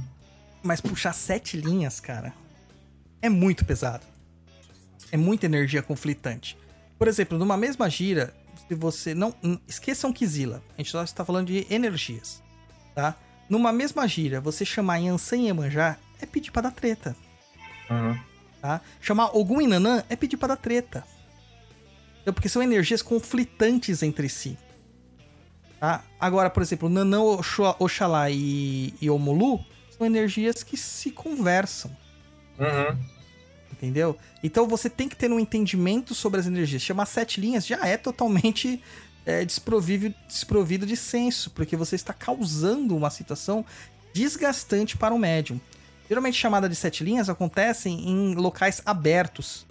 Mas 0.62 0.80
puxar 0.80 1.12
sete 1.12 1.56
linhas, 1.56 2.00
cara, 2.00 2.32
é 3.20 3.28
muito 3.28 3.64
pesado. 3.64 4.06
É 5.10 5.16
muita 5.16 5.44
energia 5.44 5.82
conflitante. 5.82 6.56
Por 6.98 7.08
exemplo, 7.08 7.36
numa 7.36 7.56
mesma 7.56 7.90
gira, 7.90 8.32
se 8.66 8.74
você 8.74 9.14
não. 9.14 9.34
Esqueçam 9.68 10.12
Kizila. 10.12 10.62
A 10.74 10.80
gente 10.80 10.90
só 10.90 11.02
está 11.02 11.24
falando 11.24 11.48
de 11.48 11.66
energias. 11.68 12.42
Tá? 12.94 13.14
Numa 13.48 13.72
mesma 13.72 14.06
gira, 14.08 14.40
você 14.40 14.64
chamar 14.64 14.98
Yansan 14.98 15.36
e 15.36 15.46
Iemanjá 15.46 15.98
é 16.22 16.26
pedir 16.26 16.50
pra 16.50 16.62
dar 16.62 16.70
treta. 16.70 17.16
Uhum. 17.90 18.18
Tá? 18.60 18.80
Chamar 19.00 19.36
Ogum 19.36 19.60
e 19.60 19.66
Nanã 19.66 20.04
é 20.08 20.16
pedir 20.16 20.36
pra 20.36 20.48
dar 20.48 20.56
treta. 20.56 21.04
Entendeu? 22.14 22.32
Porque 22.32 22.48
são 22.48 22.62
energias 22.62 23.02
conflitantes 23.02 24.02
entre 24.02 24.28
si. 24.28 24.56
Tá? 25.80 26.04
Agora, 26.20 26.48
por 26.48 26.62
exemplo, 26.62 26.88
Nanã, 26.88 27.20
Oxo- 27.20 27.74
Oxalá 27.78 28.30
e, 28.30 28.94
e 29.00 29.10
Omulu 29.10 29.64
são 29.90 30.06
energias 30.06 30.62
que 30.62 30.76
se 30.76 31.10
conversam. 31.10 31.90
Uhum. 32.58 32.98
Entendeu? 33.72 34.16
Então 34.44 34.68
você 34.68 34.88
tem 34.88 35.08
que 35.08 35.16
ter 35.16 35.32
um 35.32 35.40
entendimento 35.40 36.14
sobre 36.14 36.38
as 36.38 36.46
energias. 36.46 36.82
Chamar 36.82 37.06
sete 37.06 37.40
linhas 37.40 37.66
já 37.66 37.84
é 37.84 37.96
totalmente 37.96 38.80
é, 39.26 39.44
desprovido, 39.44 40.14
desprovido 40.28 40.86
de 40.86 40.96
senso, 40.96 41.50
porque 41.50 41.76
você 41.76 41.96
está 41.96 42.12
causando 42.12 42.96
uma 42.96 43.10
situação 43.10 43.64
desgastante 44.14 44.96
para 44.96 45.12
o 45.12 45.18
médium. 45.18 45.60
Geralmente 46.12 46.36
chamada 46.36 46.68
de 46.68 46.76
sete 46.76 47.02
linhas 47.02 47.30
acontecem 47.30 48.06
em 48.06 48.34
locais 48.34 48.82
abertos, 48.84 49.64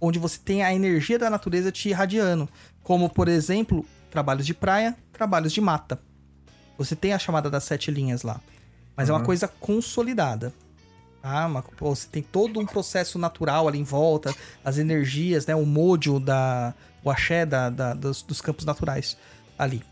onde 0.00 0.20
você 0.20 0.38
tem 0.38 0.62
a 0.62 0.72
energia 0.72 1.18
da 1.18 1.28
natureza 1.28 1.72
te 1.72 1.88
irradiando, 1.88 2.48
como 2.84 3.10
por 3.10 3.26
exemplo, 3.26 3.84
trabalhos 4.08 4.46
de 4.46 4.54
praia, 4.54 4.96
trabalhos 5.12 5.52
de 5.52 5.60
mata. 5.60 5.98
Você 6.78 6.94
tem 6.94 7.12
a 7.12 7.18
chamada 7.18 7.50
das 7.50 7.64
sete 7.64 7.90
linhas 7.90 8.22
lá, 8.22 8.40
mas 8.96 9.08
é 9.08 9.12
uma 9.12 9.18
Uhum. 9.18 9.24
coisa 9.26 9.48
consolidada. 9.48 10.52
Tá? 11.20 11.46
Uma- 11.48 11.64
você 11.80 12.06
tem 12.08 12.22
todo 12.22 12.60
um 12.60 12.66
processo 12.66 13.18
natural 13.18 13.66
ali 13.66 13.80
em 13.80 13.82
volta, 13.82 14.32
as 14.64 14.78
energias, 14.78 15.44
né? 15.44 15.56
O 15.56 15.66
módio 15.66 16.20
da. 16.20 16.72
O 17.02 17.10
axé 17.10 17.44
da, 17.44 17.68
da- 17.68 17.94
dos, 17.94 18.22
dos 18.22 18.40
campos 18.40 18.64
naturais 18.64 19.16
ali. 19.58 19.82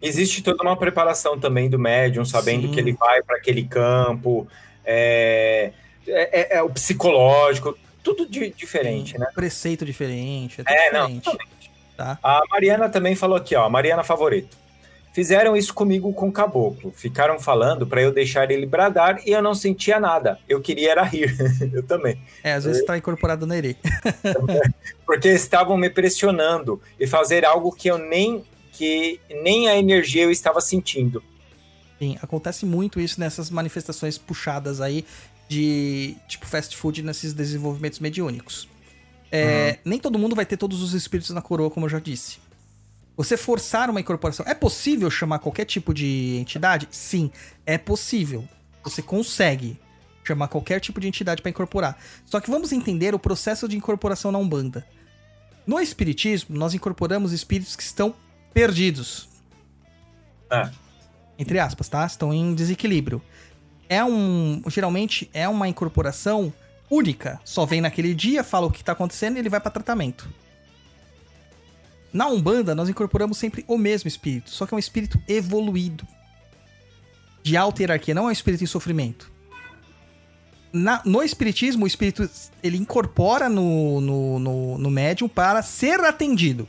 Existe 0.00 0.40
toda 0.40 0.62
uma 0.62 0.76
preparação 0.76 1.36
também 1.36 1.68
do 1.68 1.80
médium, 1.80 2.24
sabendo 2.24 2.68
Sim. 2.68 2.72
que 2.74 2.78
ele 2.78 2.92
vai 2.92 3.22
para 3.24 3.38
aquele 3.38 3.64
campo, 3.64 4.46
é, 4.84 5.72
é- 6.06 6.40
é- 6.56 6.58
é 6.58 6.62
o 6.62 6.70
psicológico, 6.70 7.76
tudo 8.02 8.26
di- 8.28 8.50
diferente, 8.56 9.18
né? 9.18 9.26
Preceito 9.34 9.84
diferente, 9.84 10.62
é 10.66 10.88
É, 10.88 10.92
não, 10.92 11.06
diferente. 11.06 11.70
tá? 11.96 12.18
A 12.22 12.42
Mariana 12.50 12.88
também 12.88 13.14
falou 13.14 13.36
aqui, 13.36 13.54
ó, 13.56 13.68
Mariana 13.68 14.04
Favorito. 14.04 14.62
Fizeram 15.14 15.56
isso 15.56 15.72
comigo 15.72 16.12
com 16.12 16.26
o 16.28 16.32
caboclo. 16.32 16.90
Ficaram 16.92 17.38
falando 17.38 17.86
para 17.86 18.02
eu 18.02 18.10
deixar 18.12 18.50
ele 18.50 18.66
bradar 18.66 19.20
e 19.24 19.30
eu 19.30 19.40
não 19.40 19.54
sentia 19.54 20.00
nada. 20.00 20.40
Eu 20.48 20.60
queria 20.60 20.90
era 20.90 21.04
rir. 21.04 21.32
eu 21.72 21.84
também. 21.84 22.20
É, 22.42 22.52
às 22.54 22.64
vezes 22.64 22.84
tá 22.84 22.98
incorporado 22.98 23.46
na. 23.46 23.54
Porque 25.06 25.28
estavam 25.28 25.76
me 25.76 25.88
pressionando 25.88 26.82
e 26.98 27.06
fazer 27.06 27.44
algo 27.44 27.70
que 27.72 27.88
eu 27.88 27.96
nem 27.96 28.42
que 28.72 29.20
nem 29.42 29.68
a 29.68 29.76
energia 29.76 30.24
eu 30.24 30.32
estava 30.32 30.60
sentindo. 30.60 31.22
Acontece 32.22 32.66
muito 32.66 33.00
isso 33.00 33.18
nessas 33.20 33.50
manifestações 33.50 34.18
puxadas 34.18 34.80
aí 34.80 35.04
de 35.48 36.16
tipo 36.28 36.46
fast 36.46 36.76
food 36.76 37.02
nesses 37.02 37.32
desenvolvimentos 37.32 37.98
mediúnicos. 37.98 38.68
É, 39.30 39.78
Nem 39.84 39.98
todo 39.98 40.18
mundo 40.18 40.36
vai 40.36 40.46
ter 40.46 40.56
todos 40.56 40.80
os 40.80 40.94
espíritos 40.94 41.30
na 41.30 41.42
coroa, 41.42 41.70
como 41.70 41.86
eu 41.86 41.90
já 41.90 41.98
disse. 41.98 42.38
Você 43.16 43.36
forçar 43.36 43.90
uma 43.90 44.00
incorporação. 44.00 44.44
É 44.48 44.54
possível 44.54 45.10
chamar 45.10 45.38
qualquer 45.38 45.64
tipo 45.64 45.94
de 45.94 46.36
entidade? 46.40 46.88
Sim, 46.90 47.30
é 47.64 47.78
possível. 47.78 48.46
Você 48.82 49.02
consegue 49.02 49.78
chamar 50.24 50.48
qualquer 50.48 50.80
tipo 50.80 51.00
de 51.00 51.06
entidade 51.06 51.42
para 51.42 51.50
incorporar. 51.50 51.98
Só 52.24 52.40
que 52.40 52.50
vamos 52.50 52.72
entender 52.72 53.14
o 53.14 53.18
processo 53.18 53.68
de 53.68 53.76
incorporação 53.76 54.32
na 54.32 54.38
Umbanda. 54.38 54.86
No 55.66 55.80
Espiritismo, 55.80 56.56
nós 56.56 56.74
incorporamos 56.74 57.32
espíritos 57.32 57.76
que 57.76 57.82
estão 57.82 58.14
perdidos. 58.52 59.28
Ah. 60.50 60.70
Entre 61.38 61.58
aspas, 61.58 61.88
tá? 61.88 62.04
Estão 62.06 62.32
em 62.32 62.54
desequilíbrio. 62.54 63.20
É 63.88 64.04
um. 64.04 64.62
Geralmente 64.68 65.28
é 65.32 65.48
uma 65.48 65.68
incorporação 65.68 66.52
única. 66.90 67.40
Só 67.44 67.66
vem 67.66 67.80
naquele 67.80 68.14
dia, 68.14 68.44
fala 68.44 68.66
o 68.66 68.70
que 68.70 68.84
tá 68.84 68.92
acontecendo 68.92 69.36
e 69.36 69.40
ele 69.40 69.48
vai 69.48 69.60
para 69.60 69.70
tratamento. 69.70 70.28
Na 72.12 72.28
Umbanda, 72.28 72.74
nós 72.74 72.88
incorporamos 72.88 73.36
sempre 73.36 73.64
o 73.66 73.76
mesmo 73.76 74.06
espírito, 74.06 74.48
só 74.48 74.66
que 74.66 74.72
é 74.72 74.76
um 74.76 74.78
espírito 74.78 75.20
evoluído. 75.26 76.06
De 77.42 77.56
alta 77.56 77.82
hierarquia, 77.82 78.14
não 78.14 78.24
é 78.24 78.28
um 78.28 78.30
espírito 78.30 78.62
em 78.62 78.68
sofrimento. 78.68 79.30
Na- 80.72 81.02
no 81.04 81.22
espiritismo, 81.22 81.84
o 81.84 81.86
espírito 81.88 82.28
ele 82.62 82.76
incorpora 82.76 83.48
no, 83.48 84.00
no, 84.00 84.38
no, 84.38 84.78
no 84.78 84.90
médium 84.90 85.28
para 85.28 85.60
ser 85.62 86.00
atendido. 86.00 86.66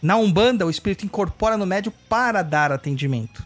Na 0.00 0.16
Umbanda, 0.16 0.64
o 0.64 0.70
espírito 0.70 1.04
incorpora 1.04 1.56
no 1.56 1.66
médium 1.66 1.92
para 2.08 2.42
dar 2.42 2.70
atendimento. 2.70 3.44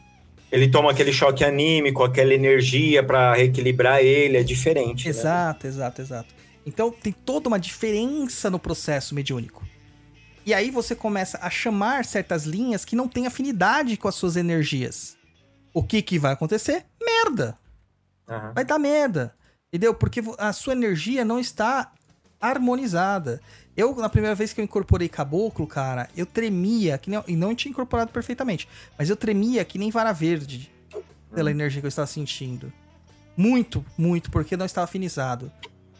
Ele 0.50 0.68
toma 0.68 0.90
aquele 0.90 1.12
choque 1.12 1.44
anímico, 1.44 2.02
aquela 2.02 2.34
energia 2.34 3.02
para 3.02 3.34
reequilibrar 3.34 4.00
ele, 4.00 4.36
é 4.36 4.42
diferente. 4.42 5.04
né? 5.04 5.10
Exato, 5.10 5.66
exato, 5.66 6.00
exato. 6.02 6.34
Então 6.66 6.90
tem 6.90 7.12
toda 7.12 7.48
uma 7.48 7.58
diferença 7.58 8.50
no 8.50 8.58
processo 8.58 9.14
mediúnico. 9.14 9.64
E 10.44 10.52
aí 10.52 10.70
você 10.70 10.94
começa 10.94 11.38
a 11.40 11.50
chamar 11.50 12.04
certas 12.04 12.44
linhas 12.44 12.84
que 12.84 12.96
não 12.96 13.06
têm 13.06 13.26
afinidade 13.26 13.96
com 13.96 14.08
as 14.08 14.14
suas 14.14 14.36
energias. 14.36 15.16
O 15.72 15.82
que 15.82 16.02
que 16.02 16.18
vai 16.18 16.32
acontecer? 16.32 16.84
Merda. 17.00 17.56
Aham. 18.28 18.52
Vai 18.54 18.64
dar 18.64 18.78
merda. 18.78 19.34
Entendeu? 19.68 19.94
Porque 19.94 20.20
a 20.38 20.52
sua 20.52 20.72
energia 20.72 21.24
não 21.24 21.38
está 21.38 21.92
harmonizada. 22.40 23.40
Eu, 23.76 23.94
na 23.96 24.08
primeira 24.08 24.34
vez 24.34 24.52
que 24.52 24.60
eu 24.60 24.64
incorporei 24.64 25.08
caboclo, 25.08 25.66
cara, 25.66 26.08
eu 26.16 26.26
tremia, 26.26 26.98
que 26.98 27.08
nem, 27.08 27.22
e 27.28 27.36
não 27.36 27.54
tinha 27.54 27.70
incorporado 27.70 28.10
perfeitamente, 28.12 28.68
mas 28.98 29.08
eu 29.08 29.16
tremia 29.16 29.64
que 29.64 29.78
nem 29.78 29.90
vara 29.90 30.12
verde 30.12 30.70
pela 31.34 31.50
energia 31.50 31.80
que 31.80 31.86
eu 31.86 31.88
estava 31.88 32.06
sentindo. 32.06 32.72
Muito, 33.36 33.84
muito, 33.96 34.30
porque 34.30 34.56
não 34.56 34.66
estava 34.66 34.84
afinizado, 34.84 35.50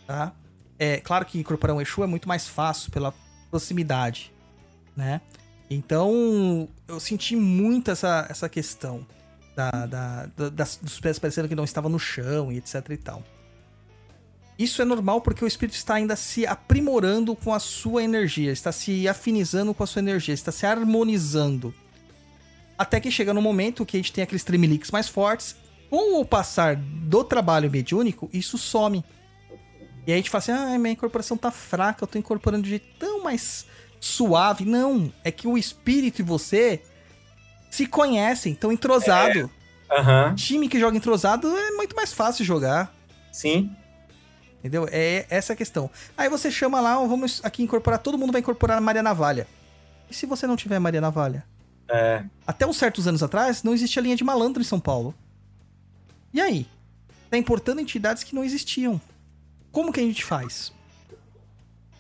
tá? 0.07 0.33
É 0.79 0.99
claro 0.99 1.25
que 1.25 1.39
incorporar 1.39 1.75
um 1.77 1.81
Exu 1.81 2.03
é 2.03 2.07
muito 2.07 2.29
mais 2.29 2.47
fácil 2.47 2.91
pela 2.91 3.15
proximidade, 3.51 4.33
né? 4.97 5.21
Então, 5.71 6.69
eu 6.89 6.99
senti 6.99 7.37
muito 7.37 7.91
essa, 7.93 8.27
essa 8.29 8.49
questão 8.49 9.07
da, 9.55 9.71
da- 9.87 10.27
da- 10.37 10.49
das, 10.49 10.77
dos 10.83 10.99
pés 11.01 11.19
parecendo 11.19 11.49
que 11.49 11.55
não 11.55 11.65
estavam 11.65 11.89
no 11.91 11.99
chão 11.99 12.51
e 12.51 12.59
etc 12.59 12.85
e 12.91 12.97
tal. 12.97 13.23
Isso 14.61 14.83
é 14.83 14.85
normal 14.85 15.23
porque 15.23 15.43
o 15.43 15.49
espírito 15.49 15.75
está 15.75 15.95
ainda 15.95 16.15
se 16.15 16.47
aprimorando 16.47 17.35
com 17.35 17.55
a 17.55 17.59
sua 17.59 18.03
energia, 18.05 18.53
está 18.53 18.71
se 18.71 19.09
afinizando 19.09 19.73
com 19.73 19.83
a 19.83 19.87
sua 19.87 20.01
energia, 20.01 20.35
está 20.35 20.53
se 20.53 20.67
harmonizando. 20.67 21.73
Até 22.77 23.01
que 23.01 23.11
chega 23.11 23.33
no 23.33 23.41
momento 23.41 23.87
que 23.87 23.97
a 23.97 24.01
gente 24.01 24.13
tem 24.13 24.23
aqueles 24.23 24.45
tremeliques 24.45 24.91
mais 24.91 25.09
fortes. 25.09 25.57
Com 25.89 26.21
o 26.21 26.27
passar 26.27 26.77
do 26.77 27.25
trabalho 27.25 27.71
mediúnico, 27.71 28.29
isso 28.35 28.59
some. 28.59 29.03
E 30.07 30.13
aí 30.13 30.13
a 30.13 30.17
gente 30.19 30.29
fala 30.29 30.41
assim: 30.41 30.53
ah, 30.53 30.79
minha 30.79 30.93
incorporação 30.93 31.39
tá 31.39 31.51
fraca, 31.51 32.05
eu 32.05 32.07
tô 32.07 32.19
incorporando 32.19 32.65
de 32.65 32.69
jeito 32.69 32.87
tão 32.99 33.25
mais 33.25 33.65
suave. 33.99 34.67
Não, 34.67 35.11
é 35.25 35.33
que 35.33 35.49
o 35.49 35.57
espírito 35.57 36.21
e 36.21 36.23
você 36.23 36.83
se 37.71 37.87
conhecem, 37.87 38.53
estão 38.53 38.71
entrosado. 38.71 39.51
Aham, 39.91 40.35
Time 40.35 40.69
que 40.69 40.79
joga 40.79 40.99
entrosado 40.99 41.49
é 41.49 41.71
muito 41.71 41.97
mais 41.97 42.13
fácil 42.13 42.45
jogar. 42.45 42.95
sim. 43.33 43.75
Entendeu? 44.61 44.87
É 44.93 45.27
essa 45.31 45.55
a 45.55 45.57
questão. 45.57 45.91
Aí 46.17 46.29
você 46.29 46.51
chama 46.51 46.81
lá, 46.81 46.95
vamos 46.97 47.41
aqui 47.43 47.63
incorporar, 47.63 47.99
todo 47.99 48.19
mundo 48.19 48.31
vai 48.31 48.41
incorporar 48.43 48.77
a 48.77 48.81
Maria 48.81 49.03
Navalha. 49.03 49.49
E 50.11 50.15
se 50.15 50.27
você 50.27 50.47
não 50.47 50.57
tiver 50.57 50.79
Maria 50.79 51.01
Navalha? 51.01 51.45
É. 51.89 52.23
Até 52.47 52.67
uns 52.67 52.77
certos 52.77 53.09
anos 53.09 53.23
atrás, 53.23 53.63
não 53.63 53.73
existia 53.73 54.03
linha 54.03 54.17
de 54.17 54.23
malandro 54.23 54.61
em 54.61 54.65
São 54.65 54.79
Paulo. 54.79 55.15
E 56.33 56.41
aí? 56.41 56.67
Tá 57.31 57.39
importando 57.39 57.81
entidades 57.81 58.23
que 58.23 58.35
não 58.35 58.45
existiam. 58.45 59.01
Como 59.73 59.93
que 59.93 60.01
a 60.01 60.03
gente 60.03 60.25
faz? 60.25 60.73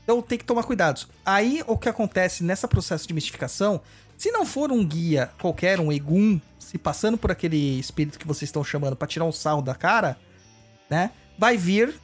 Então 0.03 0.21
tem 0.21 0.37
que 0.37 0.45
tomar 0.45 0.65
cuidados. 0.65 1.09
Aí 1.25 1.63
o 1.67 1.79
que 1.79 1.89
acontece 1.89 2.45
nessa 2.45 2.69
processo 2.69 3.09
de 3.09 3.15
mistificação, 3.15 3.81
se 4.19 4.31
não 4.31 4.45
for 4.45 4.71
um 4.71 4.85
guia 4.85 5.31
qualquer, 5.41 5.81
um 5.81 5.91
egum, 5.91 6.41
se 6.59 6.77
passando 6.77 7.17
por 7.17 7.31
aquele 7.31 7.79
espírito 7.79 8.19
que 8.19 8.27
vocês 8.27 8.49
estão 8.49 8.63
chamando 8.63 8.97
pra 8.97 9.09
tirar 9.09 9.25
um 9.25 9.33
sarro 9.33 9.63
da 9.63 9.75
cara, 9.75 10.19
né? 10.91 11.11
Vai 11.39 11.57
vir 11.57 11.95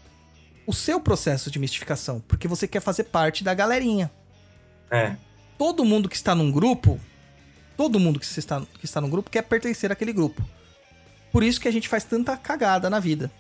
o 0.67 0.73
seu 0.73 1.01
processo 1.01 1.51
de 1.51 1.59
mistificação, 1.59 2.21
porque 2.27 2.49
você 2.49 2.67
quer 2.67 2.81
fazer 2.81 3.05
parte 3.05 3.45
da 3.45 3.55
galerinha. 3.55 4.11
É. 4.91 5.17
Todo 5.57 5.85
mundo 5.85 6.09
que 6.09 6.17
está 6.17 6.35
num 6.35 6.51
grupo, 6.51 7.01
todo 7.77 8.01
mundo 8.01 8.19
que 8.19 8.27
está, 8.27 8.61
que 8.79 8.85
está 8.85 9.01
num 9.01 9.09
grupo 9.09 9.31
quer 9.31 9.43
pertencer 9.43 9.93
àquele 9.93 10.13
grupo. 10.13 10.43
Por 11.33 11.43
isso 11.43 11.61
que 11.61 11.69
a 11.69 11.71
gente 11.71 11.89
faz 11.89 12.05
tanta 12.05 12.37
cagada 12.37 12.91
na 12.91 12.99
vida. 12.99 13.31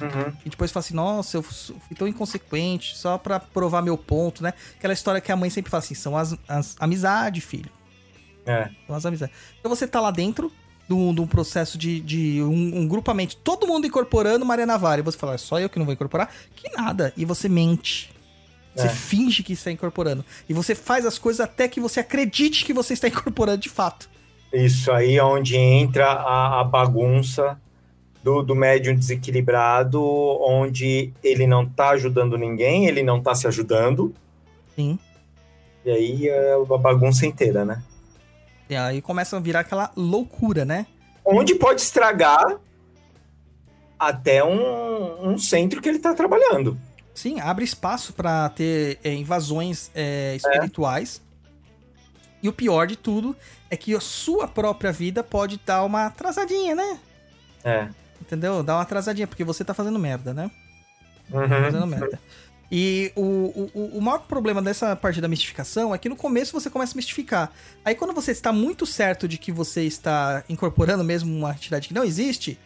Uhum. 0.00 0.36
E 0.44 0.50
depois 0.50 0.70
fala 0.70 0.84
assim, 0.84 0.94
nossa, 0.94 1.38
eu 1.38 1.42
fui 1.42 1.96
tão 1.96 2.06
inconsequente 2.06 2.96
só 2.96 3.16
pra 3.16 3.40
provar 3.40 3.82
meu 3.82 3.96
ponto, 3.96 4.42
né? 4.42 4.52
Aquela 4.76 4.92
história 4.92 5.20
que 5.20 5.32
a 5.32 5.36
mãe 5.36 5.48
sempre 5.48 5.70
fala 5.70 5.82
assim, 5.82 5.94
são 5.94 6.16
as, 6.16 6.36
as 6.46 6.76
amizades, 6.78 7.44
filho. 7.44 7.70
É. 8.44 8.70
São 8.86 8.94
as 8.94 9.06
amizades. 9.06 9.34
Então 9.58 9.68
você 9.68 9.86
tá 9.86 10.00
lá 10.00 10.10
dentro 10.10 10.52
de 10.88 10.94
um, 10.94 11.14
de 11.14 11.20
um 11.20 11.26
processo 11.26 11.76
de, 11.76 12.00
de 12.00 12.42
um, 12.42 12.80
um 12.80 12.88
grupamento, 12.88 13.36
todo 13.36 13.66
mundo 13.66 13.86
incorporando 13.86 14.44
Maria 14.46 14.66
Navarra. 14.66 14.98
E 14.98 15.02
você 15.02 15.18
fala, 15.18 15.34
é 15.34 15.38
só 15.38 15.58
eu 15.58 15.68
que 15.68 15.78
não 15.78 15.84
vou 15.86 15.92
incorporar? 15.94 16.30
Que 16.54 16.70
nada. 16.76 17.12
E 17.16 17.24
você 17.24 17.48
mente. 17.48 18.10
Você 18.74 18.86
É. 18.86 18.90
finge 18.90 19.42
que 19.42 19.54
está 19.54 19.70
incorporando. 19.70 20.24
E 20.48 20.52
você 20.54 20.74
faz 20.74 21.06
as 21.06 21.18
coisas 21.18 21.40
até 21.40 21.66
que 21.66 21.80
você 21.80 22.00
acredite 22.00 22.64
que 22.64 22.72
você 22.72 22.92
está 22.92 23.08
incorporando 23.08 23.58
de 23.58 23.68
fato. 23.68 24.08
Isso 24.52 24.92
aí 24.92 25.16
é 25.16 25.24
onde 25.24 25.56
entra 25.56 26.06
a, 26.06 26.60
a 26.60 26.64
bagunça 26.64 27.60
do, 28.22 28.42
do 28.42 28.54
médium 28.54 28.94
desequilibrado, 28.94 30.00
onde 30.40 31.12
ele 31.22 31.46
não 31.46 31.66
tá 31.66 31.90
ajudando 31.90 32.36
ninguém, 32.38 32.86
ele 32.86 33.02
não 33.02 33.20
tá 33.20 33.34
se 33.34 33.46
ajudando. 33.46 34.14
Sim. 34.74 34.98
E 35.84 35.90
aí 35.90 36.28
é 36.28 36.56
uma 36.56 36.78
bagunça 36.78 37.26
inteira, 37.26 37.64
né? 37.64 37.82
E 38.68 38.74
aí 38.76 39.00
começa 39.00 39.36
a 39.36 39.40
virar 39.40 39.60
aquela 39.60 39.90
loucura, 39.96 40.64
né? 40.64 40.86
Onde 41.24 41.54
pode 41.54 41.80
estragar 41.80 42.58
até 43.98 44.44
um, 44.44 45.30
um 45.30 45.38
centro 45.38 45.80
que 45.80 45.88
ele 45.88 45.98
tá 45.98 46.14
trabalhando. 46.14 46.78
Sim, 47.14 47.40
abre 47.40 47.64
espaço 47.64 48.12
pra 48.12 48.48
ter 48.50 48.98
é, 49.02 49.12
invasões 49.14 49.90
é, 49.94 50.36
espirituais. 50.36 51.22
E 52.42 52.48
o 52.48 52.52
pior 52.52 52.86
de 52.86 52.96
tudo 52.96 53.34
é 53.70 53.76
que 53.76 53.94
a 53.94 54.00
sua 54.00 54.46
própria 54.46 54.92
vida 54.92 55.24
pode 55.24 55.58
dar 55.64 55.82
uma 55.84 56.06
atrasadinha, 56.06 56.74
né? 56.74 57.00
É. 57.64 57.88
Entendeu? 58.20 58.62
Dá 58.62 58.76
uma 58.76 58.82
atrasadinha, 58.82 59.26
porque 59.26 59.44
você 59.44 59.64
tá 59.64 59.72
fazendo 59.72 59.98
merda, 59.98 60.34
né? 60.34 60.50
Tá 61.30 61.38
Uhum. 61.38 61.48
fazendo 61.48 61.86
merda. 61.86 62.20
E 62.70 63.12
o, 63.14 63.70
o, 63.74 63.98
o- 63.98 64.00
maior 64.00 64.18
problema 64.18 64.60
dessa 64.60 64.96
parte 64.96 65.20
da 65.20 65.28
mistificação 65.28 65.94
é 65.94 65.98
que 65.98 66.08
no 66.08 66.16
começo 66.16 66.52
você 66.52 66.68
começa 66.68 66.94
a 66.94 66.96
mistificar. 66.96 67.52
Aí 67.84 67.94
quando 67.94 68.12
você 68.12 68.32
está 68.32 68.52
muito 68.52 68.84
certo 68.84 69.28
de 69.28 69.38
que 69.38 69.52
você 69.52 69.82
está 69.84 70.42
incorporando 70.48 71.04
mesmo 71.04 71.32
uma 71.36 71.52
entidade 71.52 71.86
que 71.86 71.94
não 71.94 72.02
existe, 72.02 72.58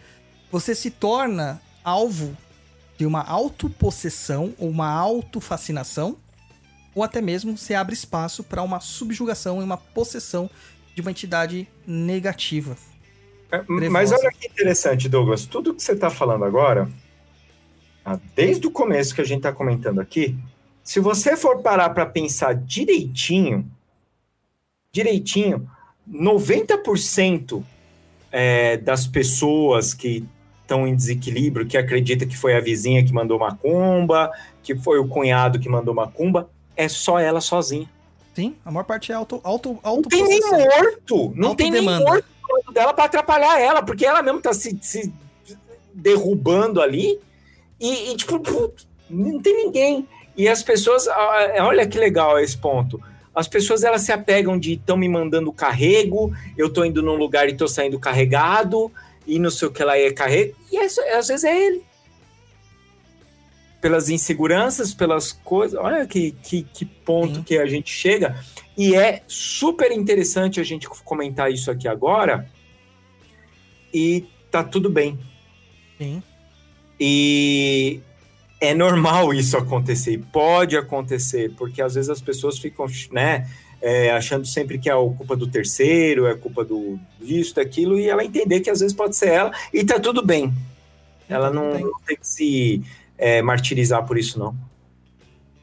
você 0.51 0.75
se 0.75 0.91
torna 0.91 1.61
alvo 1.85 2.35
de 2.97 3.05
uma 3.05 3.23
autopossessão 3.23 4.55
ou 4.59 4.71
uma 4.71 4.89
autofascinação, 4.89 6.17
ou 6.95 7.03
até 7.03 7.21
mesmo 7.21 7.57
você 7.57 7.75
abre 7.75 7.95
espaço 7.95 8.43
para 8.43 8.63
uma 8.63 8.81
subjugação 8.81 9.61
e 9.61 9.65
uma 9.65 9.77
possessão 9.77 10.51
de 10.95 11.03
uma 11.03 11.11
entidade 11.11 11.69
negativa. 11.87 12.77
É, 13.53 13.63
Mas 13.91 14.13
olha 14.13 14.31
que 14.33 14.47
interessante, 14.47 15.09
Douglas. 15.09 15.45
Tudo 15.45 15.75
que 15.75 15.83
você 15.83 15.93
está 15.93 16.09
falando 16.11 16.45
agora, 16.45 16.89
desde 18.35 18.67
o 18.67 18.71
começo 18.71 19.15
que 19.15 19.21
a 19.21 19.25
gente 19.25 19.39
está 19.39 19.53
comentando 19.53 20.01
aqui, 20.01 20.37
se 20.83 21.01
você 21.01 21.37
for 21.37 21.63
parar 21.63 21.91
para 21.91 22.07
pensar 22.07 22.55
direitinho, 22.55 23.71
direitinho, 24.93 25.69
90% 26.11 27.63
é, 28.33 28.77
das 28.77 29.07
pessoas 29.07 29.95
que 29.95 30.25
estão 30.63 30.87
em 30.87 30.95
desequilíbrio, 30.95 31.67
que 31.67 31.77
acredita 31.77 32.27
que 32.27 32.37
foi 32.37 32.57
a 32.57 32.61
vizinha 32.61 33.05
que 33.05 33.13
mandou 33.13 33.39
macumba, 33.39 34.31
que 34.63 34.75
foi 34.77 34.99
o 34.99 35.09
cunhado 35.09 35.59
que 35.59 35.69
mandou 35.69 35.95
macumba, 35.95 36.49
é 36.77 36.89
só 36.89 37.19
ela 37.19 37.41
sozinha. 37.41 37.89
Sim, 38.35 38.55
a 38.65 38.71
maior 38.71 38.85
parte 38.85 39.11
é 39.11 39.15
auto, 39.15 39.41
auto, 39.43 39.79
Não 39.83 40.03
tem 40.03 40.25
nem 40.25 40.41
morto. 40.41 41.33
Não 41.35 41.55
tem 41.55 41.71
nem 41.71 41.83
morto 41.83 42.25
dela 42.73 42.95
para 42.95 43.05
atrapalhar 43.05 43.61
ela, 43.61 43.83
porque 43.83 44.07
ela 44.07 44.23
mesmo 44.23 44.41
tá 44.41 44.53
se, 44.53 44.79
se 44.81 45.13
derrubando 45.93 46.81
ali. 46.81 47.19
E, 47.81 48.13
e, 48.13 48.17
tipo, 48.17 48.39
putz, 48.41 48.87
não 49.09 49.41
tem 49.41 49.57
ninguém. 49.65 50.07
E 50.37 50.49
as 50.49 50.63
pessoas, 50.63 51.09
ah, 51.09 51.55
olha 51.61 51.87
que 51.87 51.99
legal 51.99 52.39
esse 52.39 52.57
ponto. 52.57 53.01
As 53.35 53.49
pessoas 53.49 53.85
elas 53.85 54.03
se 54.03 54.13
apegam 54.13 54.59
de 54.59 54.75
estão 54.75 54.97
me 54.97 55.09
mandando 55.09 55.53
carrego, 55.53 56.35
eu 56.57 56.69
tô 56.69 56.85
indo 56.85 57.03
num 57.03 57.15
lugar 57.15 57.49
e 57.49 57.57
tô 57.57 57.67
saindo 57.67 57.99
carregado, 57.99 58.93
e 59.27 59.39
não 59.39 59.51
sei 59.51 59.69
o 59.69 59.71
que 59.71 59.85
lá 59.85 59.97
é 59.97 60.11
carrego. 60.13 60.55
E 60.71 60.77
é 60.77 60.85
às 60.85 61.29
vezes 61.29 61.45
é 61.45 61.67
ele. 61.67 61.83
Pelas 63.81 64.11
inseguranças, 64.11 64.93
pelas 64.93 65.33
coisas. 65.33 65.79
Olha 65.81 66.07
que, 66.07 66.33
que, 66.33 66.65
que 66.65 66.85
ponto 66.85 67.37
Sim. 67.37 67.43
que 67.43 67.57
a 67.57 67.67
gente 67.67 67.91
chega. 67.91 68.37
E 68.77 68.95
é 68.95 69.23
super 69.27 69.91
interessante 69.91 70.61
a 70.61 70.65
gente 70.65 70.89
comentar 70.89 71.51
isso 71.51 71.71
aqui 71.71 71.89
agora. 71.89 72.51
E 73.93 74.27
tá 74.51 74.63
tudo 74.63 74.91
bem. 74.91 75.19
Sim. 75.97 76.23
E 77.01 78.01
é 78.61 78.75
normal 78.75 79.33
isso 79.35 79.57
acontecer, 79.57 80.23
pode 80.31 80.77
acontecer, 80.77 81.53
porque 81.57 81.81
às 81.81 81.95
vezes 81.95 82.11
as 82.11 82.21
pessoas 82.21 82.59
ficam, 82.59 82.87
né, 83.11 83.49
é, 83.81 84.11
achando 84.13 84.47
sempre 84.47 84.79
que 84.79 84.91
é 84.91 84.93
a 84.93 84.97
culpa 84.97 85.35
do 85.35 85.47
terceiro, 85.47 86.27
é 86.27 86.35
culpa 86.35 86.63
do 86.65 87.01
disso, 87.19 87.55
daquilo, 87.55 87.99
e 87.99 88.09
ela 88.09 88.23
entender 88.25 88.61
que 88.61 88.69
às 88.69 88.81
vezes 88.81 88.95
pode 88.95 89.17
ser 89.17 89.31
ela, 89.31 89.51
e 89.73 89.83
tá 89.83 89.99
tudo 89.99 90.23
bem. 90.25 90.53
Ela 91.29 91.51
Tá 91.51 91.57
tudo 91.59 91.73
não, 91.73 91.81
não 91.81 92.01
tem 92.07 92.17
que 92.17 92.27
se 92.29 92.83
é, 93.17 93.41
martirizar 93.41 94.05
por 94.07 94.19
isso, 94.19 94.39
não. 94.39 94.55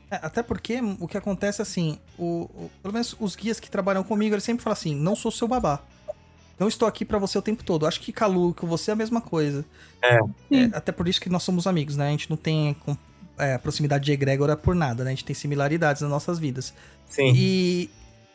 É, 0.10 0.16
até 0.22 0.42
porque 0.42 0.80
o 1.00 1.08
que 1.08 1.18
acontece 1.18 1.62
assim, 1.62 2.00
o, 2.18 2.44
o- 2.56 2.72
pelo 2.82 2.94
menos 2.94 3.16
os 3.20 3.36
guias 3.36 3.60
que 3.60 3.70
trabalham 3.70 4.04
comigo, 4.04 4.34
eles 4.34 4.44
sempre 4.44 4.64
falam 4.64 4.74
assim: 4.74 4.96
não 4.96 5.16
sou 5.16 5.30
seu 5.32 5.48
babá. 5.48 5.82
Não 6.60 6.68
estou 6.68 6.88
aqui 6.88 7.06
pra 7.06 7.20
você 7.20 7.38
o 7.38 7.42
tempo 7.42 7.64
todo. 7.64 7.86
Acho 7.86 8.00
que 8.00 8.12
Calu, 8.12 8.54
com 8.54 8.66
você 8.66 8.92
é 8.92 8.94
a 8.94 8.96
mesma 8.96 9.22
coisa. 9.22 9.64
É. 10.02 10.18
Sim. 10.50 10.72
até 10.74 10.92
por 10.92 11.08
isso 11.08 11.22
que 11.22 11.30
nós 11.30 11.44
somos 11.44 11.68
amigos, 11.68 11.96
né? 11.96 12.08
A 12.08 12.12
gente 12.12 12.30
não 12.30 12.38
tem 12.38 12.76
é, 13.38 13.58
proximidade 13.58 14.06
de 14.06 14.12
egrégora 14.12 14.58
por 14.58 14.74
nada, 14.76 15.04
né? 15.04 15.12
A 15.12 15.14
gente 15.14 15.26
tem 15.26 15.36
similaridades 15.36 16.02
nas 16.02 16.10
nossas 16.12 16.40
vidas. 16.40 16.74
Sim. 17.08 17.32
E, 17.36 17.90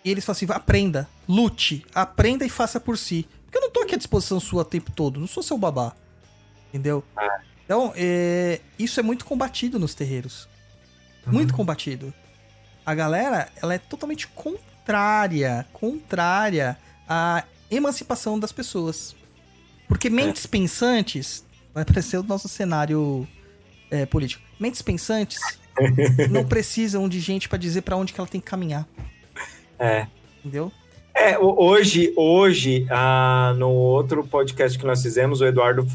e 0.05 0.11
eles 0.11 0.25
falam 0.25 0.37
assim: 0.37 0.47
aprenda, 0.51 1.09
lute, 1.29 1.85
aprenda 1.95 2.45
e 2.45 2.49
faça 2.49 2.79
por 2.79 2.97
si. 2.97 3.27
Porque 3.45 3.59
eu 3.59 3.63
não 3.63 3.71
tô 3.71 3.81
aqui 3.81 3.95
à 3.95 3.99
disposição 3.99 4.39
sua 4.39 4.63
o 4.63 4.65
tempo 4.65 4.93
todo, 4.93 5.19
não 5.19 5.27
sou 5.27 5.43
seu 5.43 5.59
babá. 5.59 5.93
Entendeu? 6.69 7.05
Então, 7.65 7.93
é, 7.97 8.61
isso 8.79 8.99
é 8.99 9.03
muito 9.03 9.25
combatido 9.25 9.79
nos 9.79 9.95
terreiros. 9.95 10.49
Muito 11.27 11.55
combatido. 11.55 12.13
A 12.85 12.95
galera, 12.95 13.49
ela 13.61 13.75
é 13.75 13.79
totalmente 13.79 14.27
contrária, 14.29 15.67
contrária 15.73 16.77
à 17.09 17.45
emancipação 17.77 18.39
das 18.39 18.53
pessoas. 18.53 19.17
Porque 19.89 20.09
mentes 20.09 20.47
pensantes, 20.47 21.45
vai 21.75 21.83
aparecer 21.83 22.17
o 22.19 22.23
nosso 22.23 22.49
cenário 22.49 23.27
é, 23.91 24.07
político. 24.07 24.43
Mentes 24.61 24.81
pensantes 24.83 25.41
não 26.31 26.45
precisam 26.45 27.09
de 27.09 27.19
gente 27.21 27.49
pra 27.49 27.59
dizer 27.59 27.83
pra 27.83 27.97
onde 27.97 28.13
que 28.13 28.21
ela 28.21 28.29
tem 28.29 28.41
que 28.41 28.47
caminhar, 28.47 28.87
É. 29.79 30.07
entendeu? 30.41 30.71
É, 31.15 31.39
ho- 31.39 31.57
hoje, 31.63 32.13
hoje 32.17 32.87
ah, 32.91 33.55
no 33.59 33.69
outro 33.69 34.25
podcast 34.27 34.79
que 34.79 34.87
nós 34.87 35.03
fizemos, 35.03 35.41
o 35.43 35.47
Eduardo 35.47 35.87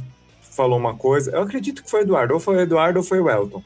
falou 0.41 0.78
uma 0.78 0.95
coisa. 0.95 1.32
Eu 1.32 1.41
acredito 1.41 1.84
que 1.84 1.90
foi 1.90 2.02
o 2.02 2.04
Eduardo, 2.04 2.34
ou 2.36 2.40
foi 2.40 2.56
o 2.58 2.60
Eduardo 2.60 2.99
ou 2.99 3.04
foi 3.06 3.20
o 3.20 3.30
Elton. 3.30 3.64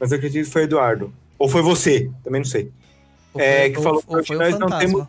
Mas 0.00 0.12
eu 0.12 0.18
acredito 0.18 0.46
que 0.46 0.52
foi 0.52 0.62
o 0.62 0.64
Eduardo. 0.64 1.12
Ou 1.38 1.48
foi 1.48 1.60
você, 1.60 2.10
também 2.24 2.40
não 2.40 2.46
sei. 2.48 2.70
Ou 3.34 3.40
É, 3.40 3.68
que 3.68 3.82
falou 3.82 4.02
que 4.02 4.14
hoje 4.14 4.26
foi 4.28 4.36
nós 4.36 4.58
não 4.58 4.78
temos- 4.78 5.06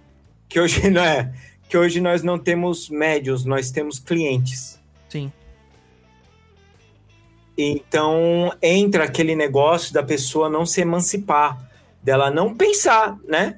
Que 0.49 0.59
hoje 0.59 0.87
não 0.91 1.01
é. 1.03 1.31
Que 1.73 1.77
hoje 1.79 1.99
nós 1.99 2.21
não 2.21 2.37
temos 2.37 2.87
médios, 2.87 3.45
nós 3.45 3.71
temos 3.71 3.97
clientes. 3.97 4.79
Sim. 5.09 5.31
Então 7.57 8.53
entra 8.61 9.05
aquele 9.05 9.35
negócio 9.35 9.91
da 9.91 10.03
pessoa 10.03 10.47
não 10.47 10.67
se 10.67 10.81
emancipar, 10.81 11.67
dela 12.03 12.29
não 12.29 12.53
pensar, 12.53 13.17
né? 13.27 13.57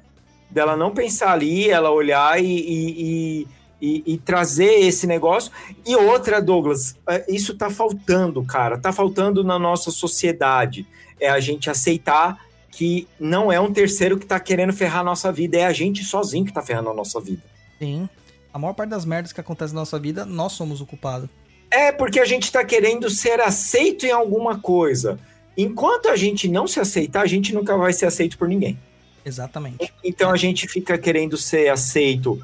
Dela 0.50 0.78
não 0.78 0.94
pensar 0.94 1.32
ali, 1.32 1.68
ela 1.68 1.90
olhar 1.90 2.42
e, 2.42 2.46
e- 2.46 3.42
e 3.42 4.02
e, 4.06 4.16
trazer 4.16 4.80
esse 4.80 5.06
negócio. 5.06 5.52
E 5.86 5.94
outra, 5.94 6.40
Douglas, 6.40 6.96
é, 7.06 7.22
isso 7.28 7.54
tá 7.54 7.68
faltando, 7.68 8.42
cara, 8.46 8.78
tá 8.78 8.94
faltando 8.94 9.44
na 9.44 9.58
nossa 9.58 9.90
sociedade. 9.90 10.86
É 11.20 11.28
a 11.28 11.38
gente 11.38 11.68
aceitar 11.68 12.40
que 12.70 13.06
não 13.20 13.52
é 13.52 13.60
um 13.60 13.70
terceiro 13.70 14.18
que 14.18 14.24
tá 14.24 14.40
querendo 14.40 14.72
ferrar 14.72 15.00
a 15.00 15.04
nossa 15.04 15.30
vida, 15.30 15.58
é 15.58 15.66
a 15.66 15.72
gente 15.74 16.02
sozinho 16.02 16.46
que 16.46 16.52
tá 16.54 16.62
ferrando 16.62 16.88
a 16.88 16.94
nossa 16.94 17.20
vida. 17.20 17.42
Sim. 17.78 18.08
A 18.52 18.58
maior 18.58 18.72
parte 18.72 18.90
das 18.90 19.04
merdas 19.04 19.32
que 19.32 19.40
acontecem 19.40 19.74
na 19.74 19.82
nossa 19.82 19.98
vida, 19.98 20.24
nós 20.24 20.52
somos 20.52 20.80
o 20.80 20.86
culpado. 20.86 21.28
É 21.70 21.92
porque 21.92 22.20
a 22.20 22.24
gente 22.24 22.50
tá 22.50 22.64
querendo 22.64 23.10
ser 23.10 23.40
aceito 23.40 24.06
em 24.06 24.10
alguma 24.10 24.58
coisa. 24.58 25.18
Enquanto 25.56 26.08
a 26.08 26.16
gente 26.16 26.48
não 26.48 26.66
se 26.66 26.80
aceitar, 26.80 27.22
a 27.22 27.26
gente 27.26 27.52
nunca 27.54 27.76
vai 27.76 27.92
ser 27.92 28.06
aceito 28.06 28.38
por 28.38 28.48
ninguém. 28.48 28.78
Exatamente. 29.24 29.92
Então 30.04 30.30
a 30.30 30.36
gente 30.36 30.68
fica 30.68 30.96
querendo 30.96 31.36
ser 31.36 31.68
aceito. 31.68 32.42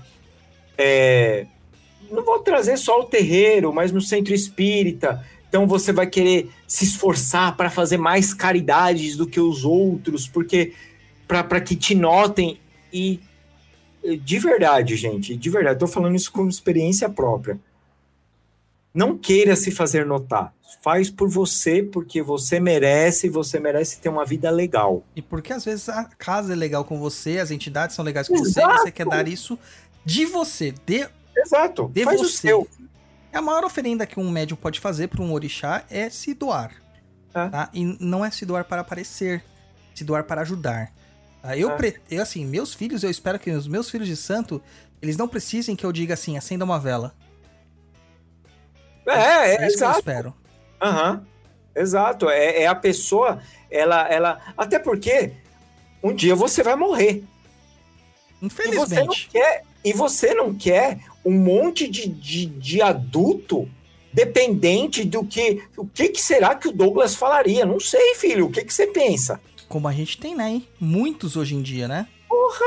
é, 0.76 1.46
não 2.10 2.24
vou 2.24 2.40
trazer 2.40 2.76
só 2.76 3.00
o 3.00 3.04
terreiro, 3.04 3.72
mas 3.72 3.90
no 3.90 4.00
centro 4.00 4.34
espírita. 4.34 5.24
Então 5.48 5.66
você 5.66 5.92
vai 5.92 6.06
querer 6.06 6.50
se 6.66 6.84
esforçar 6.84 7.56
para 7.56 7.70
fazer 7.70 7.96
mais 7.96 8.34
caridades 8.34 9.16
do 9.16 9.26
que 9.26 9.40
os 9.40 9.64
outros, 9.64 10.28
porque 10.28 10.72
para 11.26 11.60
que 11.60 11.74
te 11.74 11.94
notem. 11.94 12.58
E 12.92 13.20
de 14.02 14.38
verdade, 14.38 14.96
gente, 14.96 15.36
de 15.36 15.50
verdade, 15.50 15.78
tô 15.78 15.86
falando 15.86 16.16
isso 16.16 16.32
com 16.32 16.48
experiência 16.48 17.08
própria. 17.08 17.58
Não 18.94 19.16
queira 19.16 19.56
se 19.56 19.70
fazer 19.70 20.04
notar. 20.04 20.52
Faz 20.82 21.08
por 21.08 21.28
você, 21.28 21.82
porque 21.82 22.20
você 22.22 22.60
merece, 22.60 23.28
você 23.28 23.58
merece 23.58 24.00
ter 24.00 24.08
uma 24.08 24.24
vida 24.24 24.50
legal. 24.50 25.02
E 25.16 25.22
porque 25.22 25.52
às 25.52 25.64
vezes 25.64 25.88
a 25.88 26.04
casa 26.04 26.52
é 26.52 26.56
legal 26.56 26.84
com 26.84 26.98
você, 26.98 27.38
as 27.38 27.50
entidades 27.50 27.96
são 27.96 28.04
legais 28.04 28.28
com 28.28 28.36
você, 28.36 28.60
Exato. 28.60 28.82
você 28.82 28.90
quer 28.90 29.06
dar 29.06 29.26
isso 29.28 29.58
de 30.04 30.26
você, 30.26 30.74
de, 30.84 31.08
Exato. 31.36 31.90
de 31.92 32.04
Faz 32.04 32.20
o 32.20 32.24
você. 32.24 32.48
seu. 32.48 32.68
A 33.32 33.40
maior 33.40 33.64
oferenda 33.64 34.06
que 34.06 34.20
um 34.20 34.30
médium 34.30 34.56
pode 34.56 34.78
fazer 34.78 35.08
para 35.08 35.22
um 35.22 35.32
orixá 35.32 35.84
é 35.88 36.10
se 36.10 36.34
doar. 36.34 36.72
É. 37.34 37.48
Tá? 37.48 37.70
E 37.72 37.96
não 37.98 38.22
é 38.24 38.30
se 38.30 38.44
doar 38.44 38.64
para 38.64 38.82
aparecer, 38.82 39.42
se 39.94 40.04
doar 40.04 40.24
para 40.24 40.42
ajudar. 40.42 40.92
Tá? 41.42 41.56
Eu, 41.56 41.70
É. 41.72 41.76
pre- 41.76 41.96
eu, 42.10 42.22
assim, 42.22 42.44
meus 42.46 42.72
filhos, 42.72 43.02
eu 43.02 43.10
espero 43.10 43.38
que 43.38 43.50
os 43.50 43.66
meus 43.66 43.90
filhos 43.90 44.06
de 44.08 44.16
santo, 44.16 44.62
eles 45.00 45.16
não 45.16 45.26
precisem 45.28 45.74
que 45.74 45.84
eu 45.84 45.92
diga 45.92 46.14
assim, 46.14 46.36
acenda 46.36 46.64
uma 46.64 46.78
vela. 46.78 47.14
É, 49.06 49.10
É, 49.12 49.16
é, 49.16 49.50
isso 49.50 49.56
que 49.56 49.62
eu 49.82 49.88
exato. 49.88 49.98
espero. 49.98 50.34
Aham. 50.80 51.26
Exato. 51.74 52.28
É, 52.30 52.62
é 52.62 52.66
a 52.66 52.74
pessoa, 52.74 53.40
ela, 53.70 54.06
ela. 54.08 54.40
Até 54.56 54.78
porque 54.78 55.32
um 56.02 56.14
dia 56.14 56.34
você 56.34 56.62
vai 56.62 56.76
morrer. 56.76 57.24
E 58.40 58.48
você 58.48 58.68
não 58.68 58.74
Infelizmente. 58.74 59.28
quer, 59.32 59.62
e 59.84 59.92
você 59.92 60.34
não 60.34 60.54
quer 60.54 60.98
um 61.24 61.32
monte 61.32 61.88
de, 61.88 62.08
de, 62.08 62.46
de 62.46 62.82
adulto 62.82 63.68
dependente 64.12 65.04
do 65.04 65.24
que. 65.24 65.62
O 65.76 65.86
que, 65.86 66.10
que 66.10 66.20
será 66.20 66.54
que 66.54 66.68
o 66.68 66.72
Douglas 66.72 67.14
falaria? 67.14 67.64
Não 67.64 67.80
sei, 67.80 68.14
filho. 68.16 68.46
O 68.46 68.50
que, 68.52 68.64
que 68.64 68.72
você 68.74 68.86
pensa? 68.88 69.40
Como 69.72 69.88
a 69.88 69.92
gente 69.92 70.18
tem, 70.18 70.36
né? 70.36 70.50
hein? 70.50 70.68
Muitos 70.78 71.34
hoje 71.34 71.54
em 71.54 71.62
dia, 71.62 71.88
né? 71.88 72.06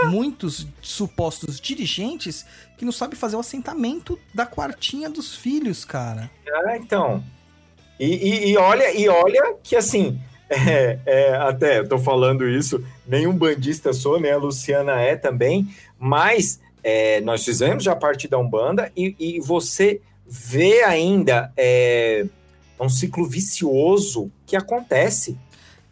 Muitos 0.10 0.66
supostos 0.82 1.60
dirigentes 1.60 2.44
que 2.80 2.84
não 2.84 2.92
sabem 2.92 3.16
fazer 3.16 3.36
o 3.36 3.40
assentamento 3.40 4.18
da 4.34 4.44
quartinha 4.44 5.08
dos 5.08 5.36
filhos, 5.36 5.86
cara. 5.86 6.32
É, 6.48 6.78
então. 6.78 7.24
E, 8.00 8.08
e- 8.08 8.50
e 8.50 8.58
olha, 8.58 8.92
e 8.92 9.08
olha 9.08 9.54
que 9.62 9.76
assim, 9.76 10.20
é, 10.50 10.98
é, 11.06 11.36
até 11.36 11.78
eu 11.78 11.88
tô 11.88 12.00
falando 12.00 12.50
isso, 12.50 12.84
nenhum 13.06 13.38
bandista 13.38 13.94
sou, 13.94 14.20
nem 14.20 14.32
a 14.32 14.38
Luciana 14.38 15.00
é 15.00 15.16
também, 15.16 15.68
mas 16.00 16.60
é, 16.84 17.22
nós 17.22 17.46
fizemos 17.46 17.84
já 17.84 17.96
parte 17.96 18.28
da 18.28 18.40
Umbanda 18.40 18.92
e, 18.98 19.16
e 19.20 19.40
você 19.40 20.02
vê 20.28 20.82
ainda 20.82 21.54
é, 21.56 22.26
um 22.80 22.90
ciclo 22.90 23.28
vicioso 23.28 24.32
que 24.48 24.56
acontece. 24.56 25.38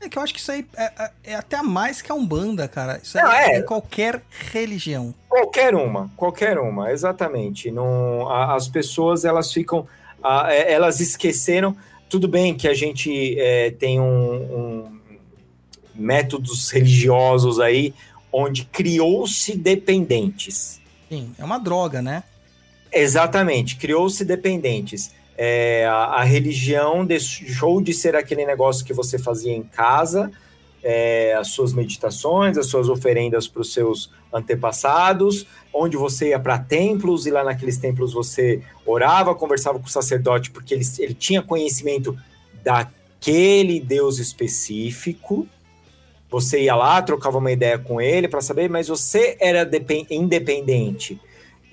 É 0.04 0.10
que 0.10 0.18
eu 0.18 0.22
acho 0.22 0.34
que 0.34 0.40
isso 0.40 0.52
aí 0.52 0.66
é, 0.76 0.84
é- 0.84 1.12
é 1.32 1.36
até 1.36 1.62
mais 1.62 2.02
que 2.02 2.12
a 2.12 2.16
Umbanda, 2.16 2.68
cara. 2.68 3.00
Isso 3.02 3.18
aí 3.18 3.24
Não, 3.24 3.32
é. 3.32 3.52
é. 3.54 3.60
em 3.60 3.66
qualquer 3.66 4.22
religião. 4.52 5.14
Qualquer 5.30 5.74
uma, 5.76 6.12
qualquer 6.18 6.58
uma, 6.60 6.92
exatamente. 6.92 7.72
Não, 7.72 8.28
a- 8.30 8.56
as 8.56 8.68
pessoas 8.68 9.24
elas 9.26 9.52
ficam, 9.54 9.88
a- 10.22 10.54
é, 10.54 10.72
elas 10.74 11.00
esqueceram. 11.00 11.76
Tudo 12.10 12.28
bem 12.28 12.54
que 12.56 12.68
a 12.68 12.74
gente 12.74 13.40
é, 13.40 13.72
tem 13.72 14.00
um, 14.00 14.06
um- 14.06 15.00
métodos 15.96 16.70
religiosos 16.72 17.60
aí 17.60 17.94
onde 18.32 18.66
criou-se 18.66 19.56
dependentes. 19.56 20.82
Sim, 21.10 21.34
é 21.38 21.44
uma 21.44 21.60
droga, 21.60 22.02
né? 22.02 22.24
Exatamente, 22.92 23.76
criou-se 23.76 24.24
dependentes. 24.26 25.12
É, 25.38 25.86
a, 25.88 26.20
a 26.20 26.24
religião 26.24 27.06
deixou 27.06 27.82
de 27.82 27.94
ser 27.94 28.16
aquele 28.16 28.46
negócio 28.46 28.86
que 28.86 28.94
você 28.94 29.18
fazia 29.18 29.52
em 29.52 29.64
casa, 29.64 30.32
é, 30.84 31.34
as 31.34 31.48
suas 31.48 31.74
meditações, 31.74 32.58
as 32.58 32.68
suas 32.68 32.90
oferendas 32.90 33.48
para 33.48 33.62
os 33.62 33.74
seus 33.74 34.12
antepassados, 34.32 35.46
onde 35.74 35.98
você 35.98 36.30
ia 36.30 36.40
para 36.40 36.60
templos 36.60 37.26
e 37.26 37.32
lá 37.32 37.44
naqueles 37.44 37.78
templos 37.78 38.14
você 38.14 38.62
orava, 38.86 39.34
conversava 39.34 39.80
com 39.80 39.86
o 39.86 39.90
sacerdote, 39.90 40.52
porque 40.52 40.74
ele, 40.74 40.86
ele 41.00 41.14
tinha 41.14 41.42
conhecimento 41.42 42.18
daquele 42.64 43.80
Deus 43.80 44.20
específico. 44.20 45.48
Você 46.30 46.64
ia 46.64 46.76
lá, 46.76 47.02
trocava 47.02 47.38
uma 47.38 47.52
ideia 47.52 47.78
com 47.78 48.02
ele 48.02 48.28
para 48.28 48.42
saber, 48.42 48.70
mas 48.70 48.88
você 48.88 49.38
era 49.40 49.64
depen- 49.64 50.08
independente. 50.10 51.20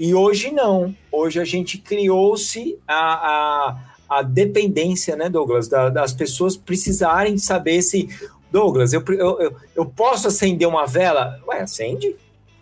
E 0.00 0.14
hoje 0.14 0.50
não. 0.50 0.96
Hoje 1.12 1.38
a 1.38 1.44
gente 1.44 1.76
criou-se 1.76 2.78
a, 2.88 2.96
a, 2.96 3.76
a 4.08 4.22
dependência, 4.22 5.14
né, 5.14 5.28
Douglas? 5.28 5.68
Da- 5.68 5.90
das 5.90 6.14
pessoas 6.14 6.56
precisarem 6.56 7.36
saber 7.36 7.82
se. 7.82 8.08
Douglas, 8.50 8.92
eu, 8.94 9.04
eu, 9.10 9.56
eu, 9.76 9.86
posso 9.86 10.26
acender 10.26 10.66
uma 10.66 10.86
vela? 10.86 11.38
Ué, 11.46 11.60
acende. 11.60 12.16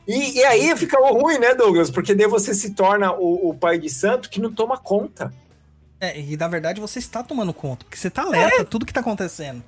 E, 0.06 0.39
e 0.39 0.44
aí 0.44 0.77
fica 0.77 0.98
ruim, 0.98 1.39
né, 1.39 1.55
Douglas? 1.55 1.90
Porque 1.90 2.15
daí 2.15 2.27
você 2.27 2.52
se 2.52 2.74
torna 2.74 3.12
o, 3.12 3.51
o 3.51 3.55
pai 3.55 3.78
de 3.78 3.89
santo 3.89 4.28
que 4.28 4.40
não 4.40 4.52
toma 4.52 4.77
conta. 4.77 5.32
É, 6.01 6.20
e 6.20 6.36
na 6.36 6.47
verdade 6.48 6.81
você 6.81 6.98
está 6.98 7.23
tomando 7.23 7.52
conta, 7.55 7.85
porque 7.85 7.97
você 7.97 8.10
tá 8.10 8.23
alerta 8.23 8.62
a 8.62 8.65
tudo 8.65 8.85
que 8.85 8.93
tá 8.93 9.01
acontecendo. 9.01 9.62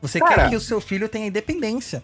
Você 0.00 0.18
Cara. 0.18 0.34
quer 0.44 0.50
que 0.50 0.56
o 0.56 0.60
seu 0.60 0.80
filho 0.80 1.08
tenha 1.08 1.26
independência. 1.26 2.02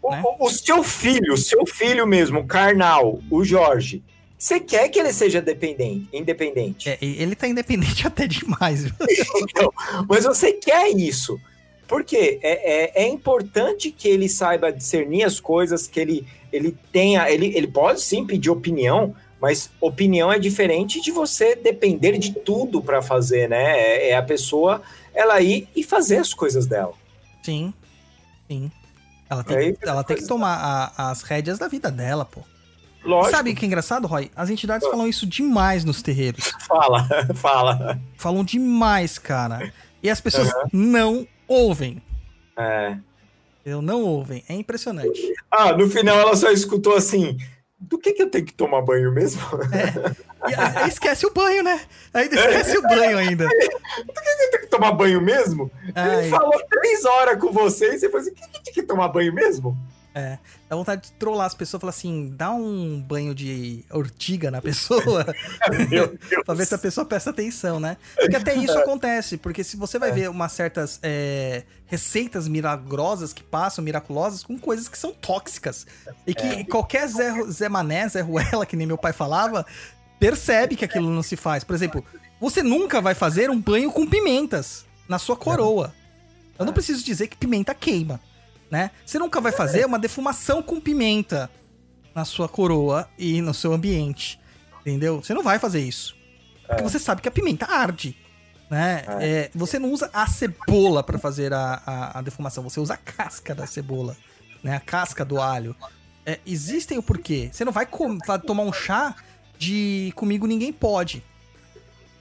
O, 0.00 0.10
Né? 0.10 0.22
o- 0.24 0.46
o 0.46 0.50
seu 0.50 0.82
filho, 0.82 1.34
o 1.34 1.38
seu 1.38 1.66
filho 1.66 2.06
mesmo, 2.06 2.46
carnal, 2.46 3.18
o 3.30 3.44
Jorge, 3.44 4.02
você 4.40 4.58
quer 4.58 4.88
que 4.88 4.98
ele 4.98 5.12
seja 5.12 5.42
dependente, 5.42 6.08
independente. 6.14 6.88
É, 6.88 6.96
ele 7.00 7.34
tá 7.34 7.46
independente 7.46 8.04
até 8.08 8.26
demais. 8.26 8.86
Então, 9.36 9.70
mas 10.08 10.24
você 10.24 10.52
quer 10.54 10.88
isso. 10.88 11.38
Porque 11.86 12.38
é, 12.42 13.02
é, 13.02 13.04
é 13.04 13.08
importante 13.08 13.90
que 13.90 14.08
ele 14.08 14.28
saiba 14.28 14.72
discernir 14.72 15.24
as 15.24 15.38
coisas, 15.40 15.86
que 15.86 16.00
ele, 16.00 16.26
ele 16.52 16.74
tenha. 16.90 17.28
Ele, 17.30 17.54
ele 17.54 17.66
pode 17.66 18.00
sim 18.00 18.24
pedir 18.24 18.48
opinião, 18.48 19.14
mas 19.40 19.70
opinião 19.80 20.32
é 20.32 20.38
diferente 20.38 21.00
de 21.02 21.10
você 21.10 21.54
depender 21.56 22.16
de 22.16 22.32
tudo 22.32 22.80
para 22.80 23.02
fazer, 23.02 23.48
né? 23.48 23.78
É, 23.78 24.10
é 24.10 24.16
a 24.16 24.22
pessoa 24.22 24.80
ela 25.12 25.40
ir 25.40 25.68
e 25.76 25.82
fazer 25.82 26.18
as 26.18 26.32
coisas 26.32 26.64
dela. 26.66 26.94
Sim, 27.42 27.74
sim. 28.48 28.70
Ela 29.28 29.44
Aí 29.46 29.56
tem, 29.56 29.74
fica 29.74 29.90
ela 29.90 30.04
tem 30.04 30.16
que 30.16 30.26
tomar 30.26 30.56
a- 30.96 31.10
as 31.10 31.22
rédeas 31.22 31.58
da 31.58 31.68
vida 31.68 31.90
dela, 31.90 32.24
pô. 32.24 32.40
Lógico. 33.04 33.34
Sabe 33.34 33.50
o 33.50 33.54
que 33.56 33.64
é 33.64 33.66
engraçado, 33.68 34.06
Roy? 34.06 34.30
As 34.36 34.50
entidades 34.50 34.86
Ah. 34.86 34.90
falam 34.90 35.06
isso 35.08 35.26
demais 35.26 35.84
nos 35.84 36.02
terreiros. 36.02 36.52
Fala, 36.68 37.06
fala. 37.34 38.00
Falam 38.16 38.44
demais, 38.44 39.18
cara. 39.18 39.72
E 40.02 40.08
as 40.10 40.20
pessoas 40.20 40.50
não 40.72 41.26
ouvem. 41.48 42.00
É. 42.56 42.96
Eu 43.64 43.82
não 43.82 44.02
ouvem. 44.02 44.44
É 44.48 44.54
impressionante. 44.54 45.20
Ah, 45.50 45.72
no 45.72 45.88
final 45.90 46.18
ela 46.18 46.36
só 46.36 46.50
escutou 46.50 46.94
assim. 46.96 47.36
Do 47.78 47.98
que, 47.98 48.12
que 48.12 48.22
eu 48.22 48.28
tenho 48.30 48.44
que 48.44 48.52
tomar 48.52 48.82
banho 48.82 49.10
mesmo? 49.12 49.40
E 50.48 50.54
aí 50.54 50.88
esquece 50.88 51.24
o 51.26 51.32
banho, 51.32 51.62
né? 51.62 51.80
Ainda 52.12 52.34
esquece 52.36 52.76
o 52.78 52.82
banho 52.82 53.16
ainda. 53.16 53.44
Eu 53.48 54.50
tenho 54.50 54.62
que 54.62 54.66
tomar 54.68 54.92
banho 54.92 55.20
mesmo? 55.20 55.70
Ai. 55.94 56.20
Ele 56.20 56.28
falou 56.30 56.52
três 56.68 57.04
horas 57.04 57.38
com 57.40 57.50
você 57.52 57.94
e 57.94 57.98
você 57.98 58.08
falou 58.10 58.20
assim: 58.26 58.34
que, 58.34 58.48
que 58.48 58.62
tem 58.64 58.74
que 58.74 58.82
tomar 58.82 59.08
banho 59.08 59.32
mesmo? 59.32 59.76
É. 60.14 60.38
Dá 60.68 60.74
vontade 60.74 61.02
de 61.02 61.12
trollar 61.12 61.46
as 61.46 61.54
pessoas, 61.54 61.80
falar 61.80 61.90
assim, 61.90 62.32
dá 62.36 62.50
um 62.50 63.00
banho 63.00 63.32
de 63.34 63.84
ortiga 63.90 64.50
na 64.50 64.60
pessoa, 64.60 65.24
pra 66.44 66.54
ver 66.54 66.66
se 66.66 66.74
a 66.74 66.78
pessoa 66.78 67.04
presta 67.04 67.30
atenção, 67.30 67.78
né? 67.78 67.96
Porque 68.16 68.34
até 68.36 68.54
isso 68.54 68.76
acontece, 68.78 69.36
porque 69.36 69.62
se 69.62 69.76
você 69.76 69.96
É. 69.98 70.00
vai 70.00 70.12
ver 70.12 70.28
umas 70.28 70.50
certas 70.52 70.98
é, 71.02 71.62
receitas 71.86 72.48
milagrosas 72.48 73.32
que 73.32 73.42
passam, 73.42 73.84
miraculosas, 73.84 74.42
com 74.42 74.58
coisas 74.58 74.88
que 74.88 74.98
são 74.98 75.12
tóxicas. 75.12 75.86
E 76.26 76.34
que 76.34 76.46
É. 76.46 76.64
qualquer 76.64 77.06
Zé, 77.08 77.32
Zé 77.50 77.68
Mané, 77.68 78.08
Zé 78.08 78.20
Ruela, 78.20 78.66
que 78.66 78.76
nem 78.76 78.86
meu 78.86 78.98
pai 78.98 79.12
falava, 79.12 79.64
percebe 80.18 80.74
que 80.76 80.84
aquilo 80.84 81.08
não 81.08 81.22
se 81.22 81.36
faz. 81.36 81.62
Por 81.62 81.74
exemplo, 81.74 82.04
você 82.40 82.62
nunca 82.62 83.00
vai 83.00 83.14
fazer 83.14 83.48
um 83.48 83.60
banho 83.60 83.92
com 83.92 84.06
pimentas 84.06 84.84
na 85.08 85.18
sua 85.18 85.36
coroa. 85.36 85.94
Eu 86.58 86.66
não 86.66 86.72
preciso 86.72 87.04
dizer 87.04 87.28
que 87.28 87.36
pimenta 87.36 87.72
queima, 87.74 88.20
né? 88.70 88.90
Você 89.04 89.18
nunca 89.18 89.40
vai 89.40 89.52
fazer 89.52 89.84
uma 89.84 89.98
defumação 89.98 90.62
com 90.62 90.80
pimenta 90.80 91.50
na 92.14 92.24
sua 92.24 92.48
coroa 92.48 93.08
e 93.18 93.40
no 93.42 93.52
seu 93.52 93.72
ambiente. 93.72 94.38
Entendeu? 94.80 95.22
Você 95.22 95.34
não 95.34 95.42
vai 95.42 95.58
fazer 95.58 95.80
isso. 95.80 96.16
Porque 96.66 96.82
você 96.82 96.98
sabe 96.98 97.20
que 97.20 97.28
a 97.28 97.32
pimenta 97.32 97.66
arde. 97.66 98.16
Né? 98.70 99.04
É, 99.20 99.50
você 99.52 99.80
não 99.80 99.92
usa 99.92 100.08
a 100.12 100.26
cebola 100.28 101.02
pra 101.02 101.18
fazer 101.18 101.52
a, 101.52 101.82
a, 101.84 102.18
a 102.18 102.22
defumação, 102.22 102.62
você 102.62 102.78
usa 102.78 102.94
a 102.94 102.96
casca 102.96 103.52
da 103.52 103.66
cebola, 103.66 104.16
né? 104.62 104.76
A 104.76 104.80
casca 104.80 105.24
do 105.24 105.40
alho. 105.40 105.74
É, 106.24 106.38
existem 106.46 106.96
o 106.96 107.02
porquê. 107.02 107.50
Você 107.52 107.64
não 107.64 107.72
vai 107.72 107.88
vai 108.24 108.38
tomar 108.38 108.62
um 108.62 108.72
chá 108.72 109.16
de 109.58 110.12
comigo 110.14 110.46
ninguém 110.46 110.72
pode. 110.72 111.24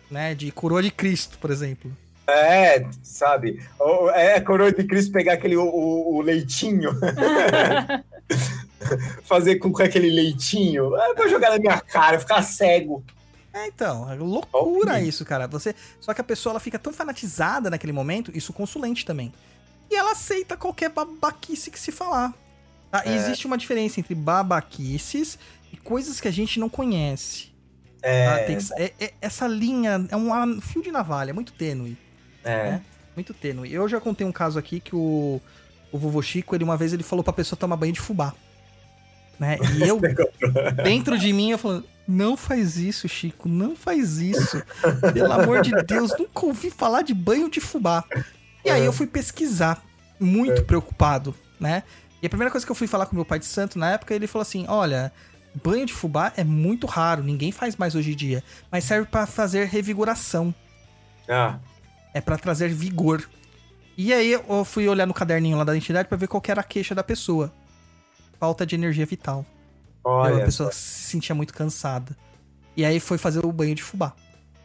Né? 0.10 0.34
De 0.34 0.52
coroa 0.52 0.82
de 0.82 0.90
Cristo, 0.90 1.38
por 1.38 1.52
exemplo. 1.52 1.96
É, 2.30 2.88
sabe? 3.04 3.60
É 4.14 4.36
a 4.36 4.42
coroa 4.42 4.72
de 4.72 4.84
Cristo 4.84 5.12
pegar 5.12 5.34
aquele 5.34 5.58
o, 5.58 5.64
o- 5.66 6.22
leitinho, 6.22 6.92
fazer 9.24 9.56
com, 9.58 9.72
aquele 9.82 10.10
leitinho, 10.10 10.96
é, 10.96 11.14
vou 11.14 11.28
jogar 11.30 11.52
na 11.52 11.60
minha 11.60 11.80
cara, 11.82 12.20
ficar 12.20 12.42
cego. 12.42 13.04
É, 13.54 13.68
então, 13.68 14.10
é 14.12 14.16
loucura 14.16 14.94
Ok. 14.94 15.08
isso, 15.08 15.26
cara. 15.26 15.48
Você, 15.48 15.74
só 16.00 16.14
que 16.14 16.22
a 16.22 16.24
pessoa 16.24 16.54
ela 16.54 16.60
fica 16.60 16.78
tão 16.78 16.94
fanatizada 16.94 17.70
naquele 17.70 17.92
momento, 17.92 18.32
isso 18.36 18.54
consulente 18.54 19.06
também. 19.06 19.34
E 19.90 19.96
ela 19.96 20.12
aceita 20.12 20.56
qualquer 20.56 20.90
babaquice 20.90 21.72
que 21.72 21.80
se 21.80 21.92
falar. 21.92 22.34
tá? 22.92 23.04
E 23.06 23.10
É. 23.10 23.16
existe 23.16 23.48
uma 23.48 23.58
diferença 23.58 24.00
entre 24.00 24.14
babaquices 24.16 25.38
e 25.74 25.78
coisas 25.78 26.22
que 26.22 26.28
a 26.28 26.32
gente 26.32 26.60
não 26.60 26.70
conhece. 26.70 27.50
É, 28.02 28.26
tá? 28.26 28.44
Que- 28.46 28.74
é- 28.82 28.94
é- 29.00 29.14
essa 29.20 29.48
linha 29.48 30.06
é 30.10 30.16
um 30.16 30.62
fio 30.62 30.82
de 30.82 30.92
navalha, 30.92 31.32
é 31.32 31.34
muito 31.34 31.52
tênue. 31.54 31.98
É. 32.44 32.72
né? 32.72 32.82
Muito 33.16 33.34
tênue. 33.34 33.74
Eu 33.74 33.88
já 33.88 34.00
contei 34.00 34.26
um 34.26 34.32
caso 34.32 34.58
aqui 34.58 34.80
que 34.80 34.96
o, 34.96 35.42
o 35.92 35.98
vovô 35.98 36.22
Chico, 36.22 36.56
ele 36.56 36.64
uma 36.64 36.78
vez 36.78 36.94
ele 36.94 37.04
falou 37.04 37.24
pra 37.24 37.34
pessoa 37.34 37.58
tomar 37.58 37.76
banho 37.76 37.94
de 37.94 38.00
fubá. 38.00 38.34
Né? 39.40 39.58
E 39.78 39.84
eu, 39.88 40.00
dentro 40.84 41.18
de 41.18 41.32
mim, 41.34 41.52
eu 41.52 41.58
falando, 41.58 41.86
não 42.08 42.36
faz 42.36 42.78
isso, 42.78 43.08
Chico, 43.08 43.48
não 43.48 43.76
faz 43.76 44.18
isso. 44.18 44.62
Pelo 45.14 45.32
amor 45.32 45.62
de 45.62 45.72
Deus, 45.84 46.12
nunca 46.18 46.46
ouvi 46.46 46.70
falar 46.70 47.02
de 47.02 47.14
banho 47.14 47.50
de 47.50 47.60
fubá. 47.60 48.04
E 48.64 48.70
aí 48.70 48.84
eu 48.84 48.92
fui 48.92 49.08
pesquisar, 49.08 49.84
muito 50.20 50.64
preocupado, 50.64 51.36
né? 51.60 51.84
E 52.22 52.26
a 52.26 52.30
primeira 52.30 52.52
coisa 52.52 52.66
que 52.66 52.72
eu 52.72 52.76
fui 52.76 52.88
falar 52.88 53.06
com 53.06 53.16
meu 53.16 53.26
pai 53.26 53.40
de 53.40 53.46
santo 53.46 53.80
na 53.80 53.92
época, 53.92 54.14
ele 54.14 54.28
falou 54.28 54.42
assim: 54.42 54.66
olha, 54.68 55.12
banho 55.64 55.86
de 55.86 55.94
fubá 55.94 56.34
é 56.36 56.44
muito 56.44 56.86
raro, 56.86 57.24
ninguém 57.24 57.52
faz 57.52 57.76
mais 57.76 57.96
hoje 57.96 58.12
em 58.12 58.16
dia, 58.16 58.44
mas 58.72 58.84
serve 58.84 59.08
pra 59.08 59.26
fazer 59.26 59.68
revigoração. 59.68 60.54
Ah, 61.28 61.60
É 62.14 62.22
pra 62.22 62.38
trazer 62.38 62.70
vigor. 62.70 63.28
E 63.98 64.14
aí 64.14 64.32
eu 64.32 64.64
fui 64.66 64.88
olhar 64.88 65.06
no 65.06 65.14
caderninho 65.14 65.58
lá 65.58 65.64
da 65.64 65.76
entidade 65.76 66.08
pra 66.08 66.18
ver 66.18 66.28
qual 66.28 66.42
que 66.42 66.50
era 66.52 66.62
a 66.62 66.64
queixa 66.64 66.96
da 66.96 67.04
pessoa. 67.04 67.52
Falta 68.40 68.66
de 68.66 68.76
energia 68.76 69.06
vital. 69.06 69.46
olha. 70.04 70.38
a 70.44 70.46
pessoa 70.46 70.72
se 70.72 71.04
sentia 71.04 71.36
muito 71.36 71.54
cansada. 71.54 72.16
E 72.78 72.86
aí 72.86 73.00
foi 73.00 73.18
fazer 73.18 73.46
o 73.46 73.52
banho 73.52 73.76
de 73.76 73.84
fubá. 73.84 74.14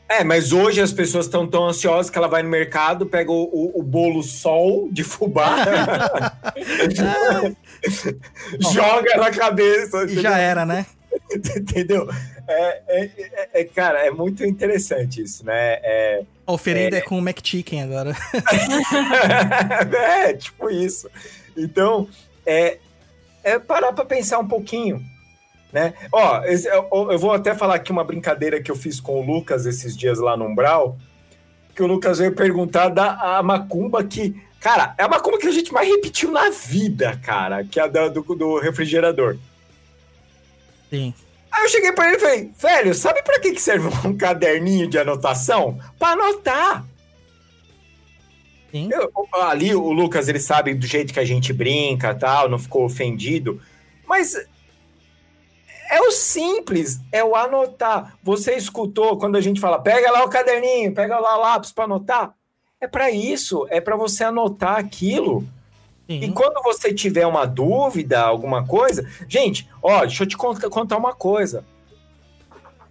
É, 0.08 0.22
mas 0.22 0.52
hoje 0.52 0.80
as 0.80 0.92
pessoas 0.92 1.24
estão 1.26 1.46
tão 1.46 1.66
ansiosas 1.66 2.10
que 2.10 2.16
ela 2.18 2.28
vai 2.28 2.42
no 2.42 2.48
mercado, 2.48 3.06
pega 3.06 3.32
o, 3.32 3.42
o- 3.44 3.80
o 3.80 3.82
bolo 3.82 4.22
sol 4.22 4.88
de 4.92 5.02
fubá, 5.02 5.56
joga 8.72 9.16
na 9.16 9.30
cabeça. 9.30 10.04
E 10.04 10.20
já 10.20 10.38
era, 10.38 10.64
né? 10.66 10.86
Entendeu? 11.56 12.08
É, 12.46 12.82
é- 12.88 13.10
é- 13.18 13.48
é, 13.60 13.64
cara, 13.64 14.04
é 14.06 14.10
muito 14.10 14.44
interessante 14.44 15.22
isso, 15.22 15.44
né? 15.44 15.78
É, 15.82 16.22
A 16.46 16.52
oferenda 16.52 16.98
é, 16.98 17.00
com 17.00 17.16
o 17.16 17.20
McChicken 17.20 17.82
agora. 17.82 18.14
é, 19.96 20.34
tipo 20.34 20.70
isso. 20.70 21.08
Então, 21.56 22.08
é, 22.44 22.78
é 23.42 23.58
parar 23.58 23.92
para 23.92 24.04
pensar 24.04 24.38
um 24.38 24.48
pouquinho, 24.48 25.02
né? 25.72 25.94
Ó, 26.12 26.42
eu, 26.44 27.18
vou 27.18 27.32
até 27.32 27.54
falar 27.54 27.76
aqui 27.76 27.92
uma 27.92 28.04
brincadeira 28.04 28.62
que 28.62 28.70
eu 28.70 28.76
fiz 28.76 29.00
com 29.00 29.20
o 29.20 29.24
Lucas 29.24 29.66
esses 29.66 29.96
dias 29.96 30.18
lá 30.18 30.36
no 30.36 30.46
Umbral, 30.46 30.96
que 31.74 31.82
o 31.82 31.86
Lucas 31.86 32.18
veio 32.18 32.34
perguntar 32.34 32.88
da 32.88 33.42
macumba 33.42 34.04
que, 34.04 34.40
cara, 34.60 34.94
é 34.96 35.02
a 35.02 35.08
macumba 35.08 35.38
que 35.38 35.46
a 35.48 35.52
gente 35.52 35.72
mais 35.72 35.88
repetiu 35.88 36.30
na 36.30 36.50
vida, 36.50 37.18
cara, 37.22 37.64
que 37.64 37.80
é 37.80 37.82
a 37.84 37.86
do, 37.86 38.22
do 38.22 38.58
refrigerador. 38.60 39.36
Sim. 40.94 41.14
Aí 41.50 41.64
eu 41.64 41.68
cheguei 41.68 41.92
pra 41.92 42.08
ele 42.08 42.16
e 42.16 42.20
falei, 42.20 42.50
velho, 42.58 42.94
sabe 42.94 43.22
pra 43.22 43.38
que 43.38 43.52
que 43.52 43.60
serve 43.60 43.88
um 44.06 44.16
caderninho 44.16 44.88
de 44.88 44.98
anotação? 44.98 45.78
Pra 45.98 46.08
anotar. 46.10 46.84
Sim. 48.70 48.88
Eu- 48.92 49.10
ali 49.40 49.74
o 49.74 49.92
Lucas, 49.92 50.28
ele 50.28 50.40
sabe 50.40 50.74
do 50.74 50.86
jeito 50.86 51.12
que 51.14 51.20
a 51.20 51.24
gente 51.24 51.52
brinca 51.52 52.14
tal, 52.14 52.48
não 52.48 52.58
ficou 52.58 52.84
ofendido. 52.84 53.60
Mas 54.06 54.34
é 55.90 56.00
o 56.00 56.10
simples, 56.10 57.00
é 57.12 57.22
o 57.22 57.36
anotar. 57.36 58.16
Você 58.22 58.54
escutou 58.54 59.16
quando 59.16 59.36
a 59.36 59.40
gente 59.40 59.60
fala, 59.60 59.78
pega 59.80 60.10
lá 60.10 60.24
o 60.24 60.28
caderninho, 60.28 60.92
pega 60.92 61.18
lá 61.18 61.38
o 61.38 61.40
lápis 61.40 61.70
para 61.70 61.84
anotar? 61.84 62.34
É 62.80 62.88
para 62.88 63.10
isso, 63.10 63.64
é 63.70 63.80
para 63.80 63.96
você 63.96 64.24
anotar 64.24 64.76
aquilo. 64.76 65.46
E 66.08 66.20
Sim. 66.26 66.32
quando 66.32 66.62
você 66.62 66.92
tiver 66.92 67.26
uma 67.26 67.46
dúvida, 67.46 68.20
alguma 68.20 68.66
coisa. 68.66 69.08
Gente, 69.28 69.68
ó, 69.82 70.00
deixa 70.04 70.22
eu 70.24 70.26
te 70.28 70.36
cont- 70.36 70.60
contar 70.68 70.96
uma 70.98 71.14
coisa. 71.14 71.64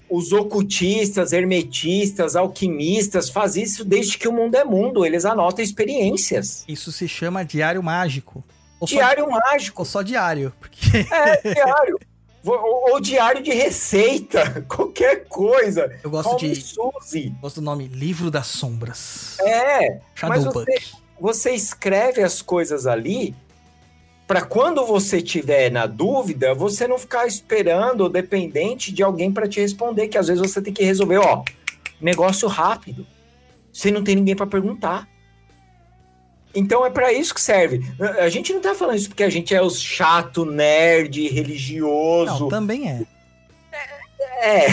Os 0.10 0.32
ocultistas, 0.32 1.32
hermetistas, 1.34 2.36
alquimistas 2.36 3.30
fazem 3.30 3.64
isso 3.64 3.84
desde 3.86 4.18
que 4.18 4.28
o 4.28 4.34
mundo 4.34 4.56
é 4.56 4.64
mundo. 4.64 5.06
Eles 5.06 5.26
anotam 5.26 5.64
experiências. 5.64 6.64
Isso 6.68 6.92
se 6.92 7.08
chama 7.08 7.44
diário 7.44 7.82
mágico. 7.82 8.44
Ou 8.80 8.88
só, 8.88 8.96
Diário 8.96 9.30
mágico. 9.30 9.82
ou 9.82 9.86
só 9.86 10.02
diário. 10.02 10.54
Porque 10.60 10.80
É, 11.12 11.54
diário. 11.54 12.00
Ou, 12.46 12.92
ou 12.92 13.00
diário 13.00 13.42
de 13.42 13.52
receita. 13.54 14.62
Qualquer 14.68 15.24
coisa. 15.30 15.98
eu 16.04 16.10
gosto 16.10 16.32
Home 16.32 16.40
de. 16.54 16.56
Suzy. 16.62 17.34
Gosto 17.42 17.62
do 17.62 17.64
nome 17.64 17.88
Livro 17.88 18.30
das 18.30 18.48
Sombras. 18.48 19.38
É, 19.40 20.02
mas 20.24 20.44
Shadowbook. 20.44 20.66
você, 20.66 20.96
você 21.20 21.52
escreve 21.52 22.22
as 22.22 22.42
coisas 22.42 22.86
ali 22.86 23.36
para 24.28 24.42
quando 24.42 24.86
você 24.86 25.22
tiver 25.22 25.70
na 25.72 25.86
dúvida, 25.86 26.54
você 26.54 26.88
não 26.88 26.98
ficar 26.98 27.28
esperando 27.28 28.02
ou 28.02 28.10
dependente 28.10 28.92
de 28.92 29.04
alguém 29.04 29.32
para 29.32 29.48
te 29.48 29.60
responder, 29.60 30.08
que 30.08 30.18
às 30.18 30.28
vezes 30.28 30.42
você 30.42 30.62
tem 30.62 30.74
que 30.74 30.84
resolver, 30.84 31.18
ó, 31.18 31.44
negócio 32.00 32.48
rápido. 32.48 33.06
Você 33.72 33.92
não 33.92 34.04
tem 34.04 34.16
ninguém 34.16 34.36
para 34.36 34.48
perguntar. 34.48 35.08
Então 36.56 36.86
é 36.86 36.90
para 36.90 37.12
isso 37.12 37.34
que 37.34 37.42
serve. 37.42 37.82
A 38.20 38.30
gente 38.30 38.54
não 38.54 38.62
tá 38.62 38.76
falando 38.76 38.98
isso 38.98 39.10
porque 39.10 39.24
a 39.24 39.30
gente 39.30 39.56
é 39.56 39.62
os 39.62 39.82
chato, 39.82 40.46
nerd, 40.46 41.28
religioso. 41.30 42.44
Não, 42.44 42.50
também 42.50 42.90
é. 42.90 43.06
É. 44.42 44.68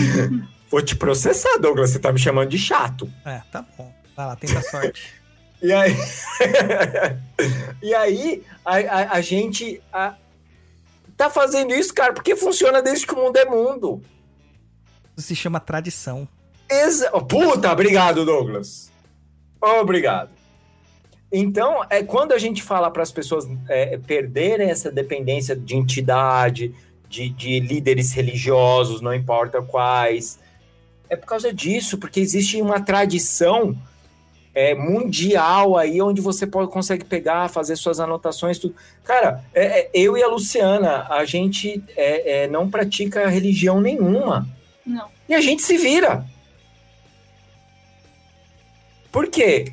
Vou 0.70 0.82
te 0.82 0.94
processar, 0.94 1.56
Douglas. 1.58 1.90
Você 1.90 1.98
tá 1.98 2.12
me 2.12 2.18
chamando 2.18 2.50
de 2.50 2.58
chato. 2.58 3.10
É, 3.24 3.40
tá 3.50 3.64
bom. 3.76 3.90
Vai 4.14 4.26
lá, 4.26 4.36
tenta 4.36 4.60
sorte. 4.60 5.17
E 5.60 5.72
aí, 5.72 5.96
e 7.82 7.94
aí 7.94 8.42
a, 8.64 8.76
a- 8.76 9.12
a 9.16 9.20
gente 9.20 9.80
a- 9.92 10.14
tá 11.16 11.28
fazendo 11.28 11.74
isso, 11.74 11.92
cara, 11.92 12.12
porque 12.12 12.36
funciona 12.36 12.80
desde 12.82 13.06
que 13.06 13.14
o 13.14 13.16
mundo 13.18 13.36
é 13.36 13.44
mundo. 13.44 14.02
Isso 15.16 15.28
se 15.28 15.36
chama 15.36 15.58
tradição. 15.58 16.28
Exa 16.70 17.10
Puta, 17.10 17.72
obrigado, 17.72 18.24
Douglas. 18.24 18.90
Obrigado. 19.60 20.30
Então, 21.32 21.84
é 21.90 22.02
quando 22.02 22.32
a 22.32 22.38
gente 22.38 22.62
fala 22.62 22.90
para 22.90 23.02
as 23.02 23.10
pessoas 23.12 23.46
é, 23.68 23.98
perderem 23.98 24.70
essa 24.70 24.90
dependência 24.90 25.54
de 25.56 25.76
entidade, 25.76 26.74
de, 27.08 27.28
de 27.28 27.58
líderes 27.60 28.12
religiosos, 28.12 29.00
não 29.00 29.12
importa 29.14 29.60
quais, 29.60 30.38
é 31.08 31.16
por 31.16 31.26
causa 31.26 31.52
disso, 31.52 31.98
porque 31.98 32.20
existe 32.20 32.60
uma 32.62 32.80
tradição 32.80 33.76
é, 34.58 34.74
mundial 34.74 35.76
aí 35.76 36.02
onde 36.02 36.20
você 36.20 36.44
pode, 36.44 36.68
consegue 36.68 37.04
pegar, 37.04 37.48
fazer 37.48 37.76
suas 37.76 38.00
anotações, 38.00 38.58
tudo. 38.58 38.74
Cara, 39.04 39.44
é, 39.54 39.82
é, 39.82 39.90
eu 39.94 40.18
e 40.18 40.22
a 40.22 40.26
Luciana, 40.26 41.06
a 41.08 41.24
gente 41.24 41.80
é, 41.96 42.42
é, 42.42 42.48
não 42.48 42.68
pratica 42.68 43.28
religião 43.28 43.80
nenhuma. 43.80 44.48
Não. 44.84 45.06
E 45.28 45.34
a 45.34 45.40
gente 45.40 45.62
se 45.62 45.78
vira. 45.78 46.24
Por 49.12 49.28
quê? 49.28 49.72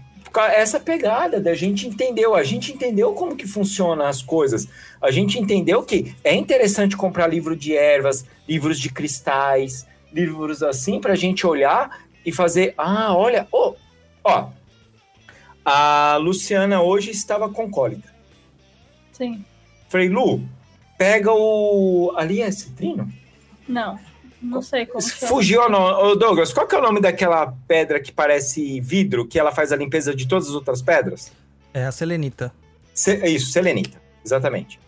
Essa 0.54 0.80
pegada 0.80 1.42
da 1.42 1.56
gente 1.56 1.88
entendeu, 1.88 2.36
a 2.36 2.44
gente 2.44 2.72
entendeu 2.72 3.12
como 3.14 3.36
que 3.36 3.48
funcionam 3.48 4.06
as 4.06 4.22
coisas. 4.22 4.68
A 5.02 5.10
gente 5.10 5.40
entendeu 5.40 5.82
que 5.82 6.14
é 6.24 6.36
interessante 6.36 6.96
comprar 6.96 7.26
livro 7.26 7.56
de 7.56 7.76
ervas, 7.76 8.24
livros 8.48 8.80
de 8.80 8.90
cristais, 8.90 9.88
livros 10.14 10.62
assim 10.62 11.02
pra 11.02 11.16
gente 11.16 11.48
olhar 11.48 12.06
e 12.24 12.32
fazer, 12.32 12.76
ah, 12.78 13.16
olha, 13.16 13.48
ó, 13.52 13.74
ó. 14.24 14.50
A 15.66 16.18
Luciana 16.22 16.82
hoje 16.82 17.10
estava 17.12 17.50
com 17.50 17.70
cólica. 17.70 18.14
Sim. 19.12 19.44
Falei, 19.90 20.10
Lu, 20.10 20.44
pega 20.98 21.32
o 21.34 22.14
ali 22.16 22.42
é 22.42 22.52
citrino? 22.52 23.12
Não. 23.68 24.00
Não 24.42 24.62
sei 24.62 24.86
como. 24.86 25.02
Fugiu 25.02 25.62
o 25.64 25.70
nome. 25.70 26.04
Ô, 26.04 26.16
Douglas, 26.16 26.54
qual 26.54 26.68
que 26.68 26.76
é 26.76 26.78
o 26.78 26.82
nome 26.82 27.02
daquela 27.02 27.54
pedra 27.68 28.00
que 28.00 28.12
parece 28.12 28.80
vidro, 28.80 29.26
que 29.26 29.40
ela 29.40 29.52
faz 29.52 29.72
a 29.72 29.76
limpeza 29.76 30.14
de 30.14 30.28
todas 30.28 30.48
as 30.50 30.54
outras 30.54 30.82
pedras? 30.84 31.32
É 31.74 31.86
a 31.86 31.92
selenita. 31.92 32.54
Se- 32.94 33.22
é 33.22 33.28
isso, 33.30 33.52
selenita. 33.52 34.00
Exatamente. 34.24 34.80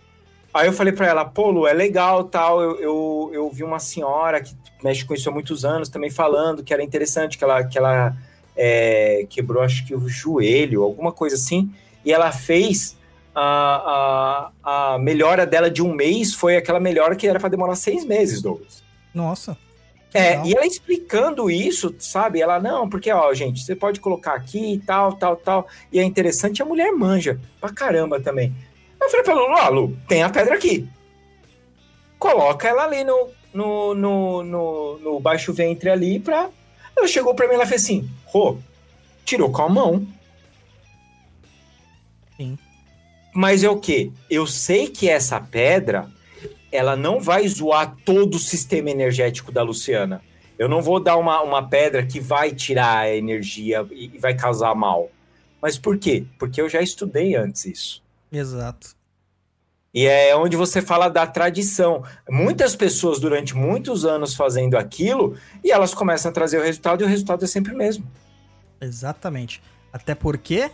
Aí 0.54 0.68
eu 0.68 0.74
falei 0.74 0.94
pra 0.94 1.08
ela, 1.08 1.26
pô, 1.26 1.50
Lu, 1.50 1.66
é 1.68 1.74
legal 1.74 2.24
tal. 2.26 2.62
Eu, 2.62 2.80
eu, 2.80 3.30
eu 3.34 3.50
vi 3.52 3.64
uma 3.64 3.80
senhora 3.80 4.42
que 4.42 4.56
mexe 4.84 5.04
com 5.06 5.14
isso 5.16 5.28
há 5.30 5.32
muitos 5.32 5.66
anos 5.66 5.90
também 5.90 6.10
falando 6.12 6.64
que 6.64 6.74
era 6.74 6.84
interessante, 6.84 7.38
que 7.38 7.44
ela, 7.44 7.64
que 7.64 7.78
ela 7.78 8.16
é, 8.58 9.26
quebrou, 9.30 9.62
acho 9.62 9.86
que 9.86 9.96
o 9.96 10.10
joelho, 10.10 10.84
alguma 10.84 11.12
coisa 11.12 11.36
assim, 11.36 11.72
e 12.04 12.12
ela 12.12 12.32
fez 12.32 12.98
a, 13.34 14.52
a, 14.64 14.94
a 14.94 15.00
melhora 15.00 15.46
dela 15.46 15.70
de 15.70 15.84
um 15.84 15.94
mês, 15.94 16.34
foi 16.34 16.58
aquela 16.58 16.80
melhora 16.80 17.16
que 17.16 17.28
era 17.28 17.40
para 17.40 17.50
demorar 17.50 17.76
seis 17.76 18.04
meses, 18.04 18.42
Douglas. 18.42 18.84
Nossa. 19.14 19.58
É, 20.14 20.42
e 20.46 20.54
ela 20.54 20.66
explicando 20.66 21.50
isso, 21.52 21.94
sabe? 22.00 22.42
Ela, 22.42 22.60
não, 22.60 22.90
porque, 22.90 23.12
ó, 23.12 23.32
gente, 23.34 23.60
você 23.64 23.76
pode 23.76 24.00
colocar 24.00 24.34
aqui 24.34 24.74
e 24.74 24.80
tal, 24.80 25.14
tal, 25.14 25.36
tal. 25.36 25.68
E 25.92 26.00
é 26.00 26.04
interessante, 26.04 26.62
a 26.62 26.66
mulher 26.66 26.92
manja 26.92 27.40
pra 27.62 27.72
caramba 27.72 28.20
também. 28.20 28.56
Eu 29.00 29.10
falei 29.10 29.24
pra 29.24 29.36
Lu, 29.36 29.44
ó, 29.50 29.70
Lu, 29.70 29.98
tem 30.08 30.24
a 30.24 30.30
pedra 30.30 30.56
aqui. 30.56 30.88
Coloca 32.18 32.68
ela 32.68 32.86
ali 32.86 33.04
no, 33.04 33.30
no, 33.54 33.94
no, 33.94 34.44
no, 34.44 34.98
no 34.98 35.20
baixo 35.20 35.54
ventre 35.54 35.90
ali 35.90 36.20
pra... 36.20 36.50
Ela 36.98 37.08
chegou 37.08 37.36
pra 37.36 37.46
mim 37.46 37.54
e 37.54 37.56
ela 37.56 37.66
fez 37.68 37.84
assim, 37.84 38.10
Rô, 38.28 38.58
tirou 39.26 39.52
com 39.52 39.62
a 39.62 39.70
mão. 39.70 40.08
Sim. 42.36 42.58
Mas 43.34 43.64
é 43.64 43.70
o 43.70 43.80
quê? 43.80 44.12
Eu 44.30 44.48
sei 44.48 44.88
que 44.88 45.08
essa 45.10 45.40
pedra, 45.40 46.10
ela 46.72 46.96
não 46.96 47.20
vai 47.20 47.48
zoar 47.48 47.96
todo 48.04 48.36
o 48.36 48.40
sistema 48.40 48.90
energético 48.90 49.52
da 49.52 49.62
Luciana. 49.62 50.22
Eu 50.58 50.68
não 50.68 50.82
vou 50.82 51.00
dar 51.00 51.18
uma, 51.18 51.42
uma 51.42 51.68
pedra 51.68 52.06
que 52.06 52.20
vai 52.20 52.52
tirar 52.52 53.00
a 53.00 53.16
energia 53.16 53.86
e, 53.92 54.12
e 54.14 54.18
vai 54.18 54.36
causar 54.36 54.74
mal. 54.74 55.12
Mas 55.62 55.78
por 55.78 55.98
quê? 55.98 56.26
Porque 56.40 56.60
eu 56.60 56.68
já 56.68 56.82
estudei 56.82 57.36
antes 57.36 57.66
isso. 57.66 58.04
Exato. 58.32 58.97
E 59.94 60.06
é 60.06 60.36
onde 60.36 60.56
você 60.56 60.82
fala 60.82 61.10
da 61.10 61.26
tradição. 61.26 62.04
Muitas 62.30 62.76
pessoas 62.76 63.20
durante 63.20 63.56
muitos 63.56 64.06
anos 64.06 64.36
fazendo 64.36 64.78
aquilo 64.78 65.36
e 65.64 65.72
elas 65.72 65.94
começam 65.94 66.30
a 66.30 66.34
trazer 66.34 66.60
o 66.60 66.64
resultado 66.64 67.02
e 67.02 67.06
o 67.06 67.08
resultado 67.08 67.44
é 67.44 67.48
sempre 67.48 67.74
o 67.74 67.78
mesmo. 67.78 68.06
Exatamente. 68.80 69.62
Até 69.92 70.14
porque 70.14 70.70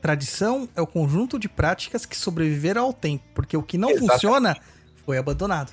tradição 0.00 0.68
é 0.74 0.80
o 0.80 0.86
conjunto 0.86 1.38
de 1.38 1.48
práticas 1.48 2.06
que 2.06 2.16
sobreviveram 2.16 2.84
ao 2.84 2.92
tempo. 2.92 3.24
Porque 3.34 3.56
o 3.56 3.62
que 3.62 3.78
não 3.78 3.90
Exatamente. 3.90 4.12
funciona 4.12 4.56
foi 5.04 5.18
abandonado. 5.18 5.70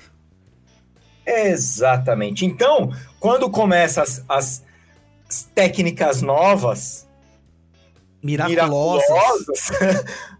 Exatamente. 1.26 2.46
Então, 2.46 2.92
quando 3.18 3.50
começam 3.50 4.02
as, 4.02 4.24
as 4.28 5.42
técnicas 5.54 6.22
novas, 6.22 7.06
Miraculosas. 8.22 9.04
miraculosas. 9.08 10.04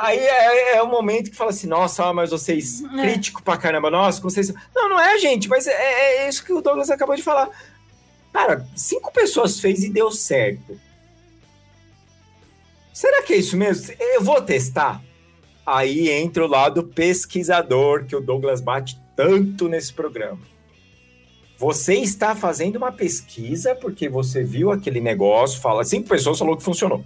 Aí 0.00 0.18
é, 0.18 0.76
é 0.76 0.82
o 0.82 0.88
momento 0.88 1.30
que 1.30 1.36
fala 1.36 1.50
assim, 1.50 1.66
nossa, 1.66 2.12
mas 2.12 2.30
vocês 2.30 2.82
É. 2.84 3.02
crítico 3.02 3.42
pra 3.42 3.56
caramba, 3.56 3.90
nossa, 3.90 4.20
como 4.20 4.30
vocês. 4.30 4.52
Não, 4.74 4.88
não 4.88 5.00
é, 5.00 5.18
gente, 5.18 5.48
mas 5.48 5.66
é, 5.66 6.24
é 6.24 6.28
isso 6.28 6.44
que 6.44 6.52
o 6.52 6.60
Douglas 6.60 6.90
acabou 6.90 7.16
de 7.16 7.22
falar. 7.22 7.48
Cara, 8.32 8.66
cinco 8.74 9.12
pessoas 9.12 9.60
fez 9.60 9.84
e 9.84 9.90
deu 9.90 10.10
certo. 10.10 10.78
Será 12.92 13.22
que 13.22 13.32
é 13.32 13.36
isso 13.36 13.56
mesmo? 13.56 13.94
Eu 13.98 14.22
vou 14.22 14.40
testar. 14.40 15.02
Aí 15.66 16.10
entra 16.10 16.44
o 16.44 16.48
lado 16.48 16.84
pesquisador 16.84 18.04
que 18.04 18.14
o 18.14 18.20
Douglas 18.20 18.60
bate 18.60 19.00
tanto 19.16 19.68
nesse 19.68 19.92
programa. 19.92 20.40
Você 21.56 21.94
está 21.94 22.34
fazendo 22.34 22.76
uma 22.76 22.92
pesquisa 22.92 23.74
porque 23.74 24.08
você 24.08 24.42
viu 24.42 24.70
aquele 24.70 25.00
negócio, 25.00 25.60
fala, 25.60 25.84
cinco 25.84 26.08
pessoas 26.08 26.38
falou 26.38 26.56
que 26.56 26.62
funcionou. 26.62 27.04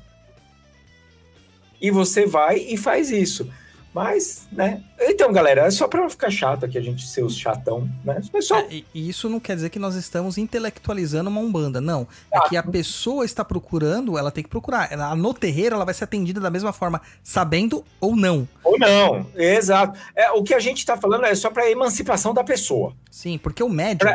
E 1.81 1.91
você 1.91 2.27
vai 2.27 2.59
e 2.59 2.77
faz 2.77 3.11
isso. 3.11 3.49
Mas, 3.93 4.47
né? 4.53 4.83
Então, 5.01 5.33
galera, 5.33 5.63
é 5.63 5.71
só 5.71 5.89
para 5.89 6.01
não 6.01 6.11
ficar 6.11 6.31
chato 6.31 6.65
aqui 6.65 6.77
a 6.77 6.81
gente 6.81 7.07
ser 7.07 7.25
os 7.25 7.37
chatão, 7.37 7.91
né? 8.05 8.21
Mas 8.33 8.47
só 8.47 8.59
É, 8.59 8.85
e 8.95 9.09
isso 9.09 9.29
não 9.29 9.41
quer 9.41 9.57
dizer 9.57 9.71
que 9.71 9.79
nós 9.79 9.95
estamos 9.95 10.37
intelectualizando 10.37 11.31
uma 11.31 11.41
umbanda, 11.41 11.81
não. 11.81 12.07
É 12.31 12.39
que 12.49 12.57
a 12.57 12.63
pessoa 12.63 13.25
está 13.25 13.45
procurando, 13.45 14.19
ela 14.19 14.31
tem 14.31 14.45
que 14.45 14.51
procurar. 14.51 14.93
Ela, 14.93 15.17
no 15.17 15.33
terreiro, 15.33 15.75
ela 15.75 15.85
vai 15.85 15.95
ser 15.95 16.05
atendida 16.05 16.39
da 16.39 16.51
mesma 16.51 16.73
forma, 16.73 17.01
sabendo 17.23 17.85
ou 18.01 18.15
não. 18.15 18.47
ou 18.63 18.79
não. 18.79 19.27
Exato. 19.35 19.99
É, 20.15 20.31
o 20.33 20.43
que 20.43 20.55
a 20.55 20.61
gente 20.61 20.79
está 20.79 20.97
falando 20.97 21.25
é 21.25 21.35
só 21.35 21.51
para 21.51 21.69
emancipação 21.71 22.35
da 22.35 22.45
pessoa. 22.45 22.95
Sim, 23.11 23.39
porque 23.39 23.63
o 23.63 23.69
médium, 23.69 24.13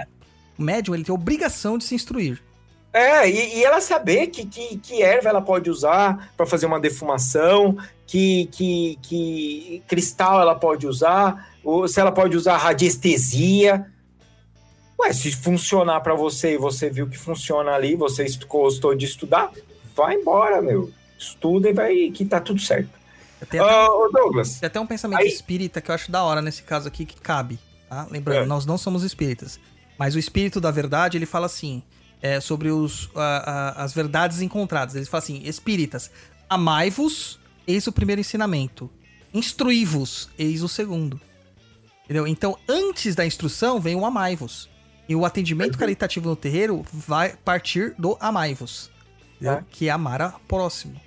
o 0.58 0.62
médium, 0.62 0.94
ele 0.94 1.04
tem 1.04 1.14
obrigação 1.14 1.78
de 1.78 1.84
se 1.84 1.96
instruir. 1.96 2.42
É, 2.94 3.28
e, 3.28 3.58
e 3.58 3.64
ela 3.66 3.82
saber 3.82 4.28
que, 4.28 4.46
que, 4.46 4.78
que 4.78 5.02
erva 5.02 5.28
ela 5.30 5.42
pode 5.42 5.68
usar 5.70 6.32
para 6.38 6.46
fazer 6.46 6.68
uma 6.68 6.80
defumação, 6.80 7.76
que, 8.06 8.48
que, 8.52 9.00
que 9.02 9.84
cristal 9.88 10.40
ela 10.40 10.54
pode 10.54 10.86
usar, 10.86 11.50
ou 11.64 11.88
se 11.88 12.00
ela 12.00 12.12
pode 12.12 12.38
usar 12.38 12.58
radiestesia. 12.58 13.88
Ué, 15.00 15.12
se 15.12 15.32
funcionar 15.32 16.02
para 16.02 16.14
você 16.14 16.54
e 16.54 16.58
você 16.58 16.90
viu 16.90 17.10
que 17.10 17.18
funciona 17.18 17.72
ali, 17.72 17.96
você 17.96 18.26
gostou 18.48 18.94
de 18.94 19.06
estudar, 19.06 19.52
vai 19.96 20.16
embora, 20.16 20.62
meu. 20.62 20.92
Estuda 21.18 21.70
e 21.70 21.74
vai 21.74 22.12
que 22.12 22.24
tá 22.26 22.40
tudo 22.40 22.62
certo. 22.62 22.90
Tem 23.50 23.60
até, 23.60 23.90
ô 23.90 24.08
Douglas, 24.10 24.60
tem 24.60 24.68
até 24.68 24.80
um 24.80 24.86
pensamento 24.86 25.20
Aí- 25.20 25.28
espírita 25.28 25.82
que 25.82 25.90
eu 25.90 25.96
acho 25.96 26.12
da 26.12 26.24
hora 26.24 26.42
nesse 26.42 26.62
caso 26.64 26.88
aqui, 26.88 27.06
que 27.06 27.20
cabe. 27.20 27.60
Tá? 27.90 28.08
Lembrando, 28.10 28.44
É. 28.44 28.46
nós 28.46 28.66
não 28.66 28.78
somos 28.78 29.04
espíritas. 29.04 29.60
Mas 29.98 30.16
o 30.16 30.20
espírito 30.20 30.62
da 30.62 30.72
verdade, 30.72 31.18
ele 31.18 31.26
fala 31.26 31.48
assim, 31.48 31.84
é, 32.24 32.40
sobre 32.40 32.72
os, 32.72 33.10
a- 33.14 33.20
a- 33.78 33.84
as 33.84 33.94
verdades 33.94 34.42
encontradas. 34.42 34.96
Ele 34.96 35.06
fala 35.06 35.22
assim, 35.22 35.42
espíritas, 35.44 36.10
amai-vos, 36.50 37.38
eis 37.68 37.86
o 37.86 37.92
primeiro 37.92 38.22
ensinamento. 38.22 38.90
Instruí-vos, 39.34 40.30
eis 40.40 40.64
o 40.64 40.70
segundo. 40.70 41.20
Entendeu? 42.06 42.26
Então, 42.26 42.58
antes 42.68 43.14
da 43.14 43.26
instrução, 43.26 43.80
vem 43.80 43.96
o 43.96 44.06
amai-vos. 44.06 44.70
E 45.08 45.16
o 45.16 45.26
atendimento 45.26 45.78
caritativo 45.78 46.30
no 46.30 46.36
terreiro 46.36 46.86
vai 46.94 47.36
partir 47.44 47.94
do 48.00 48.16
amai-vos. 48.22 48.90
entendeu? 49.36 49.54
É. 49.60 49.64
Que 49.70 49.90
é 49.90 49.92
amar 49.92 50.22
a 50.22 50.30
próximo. 50.48 51.00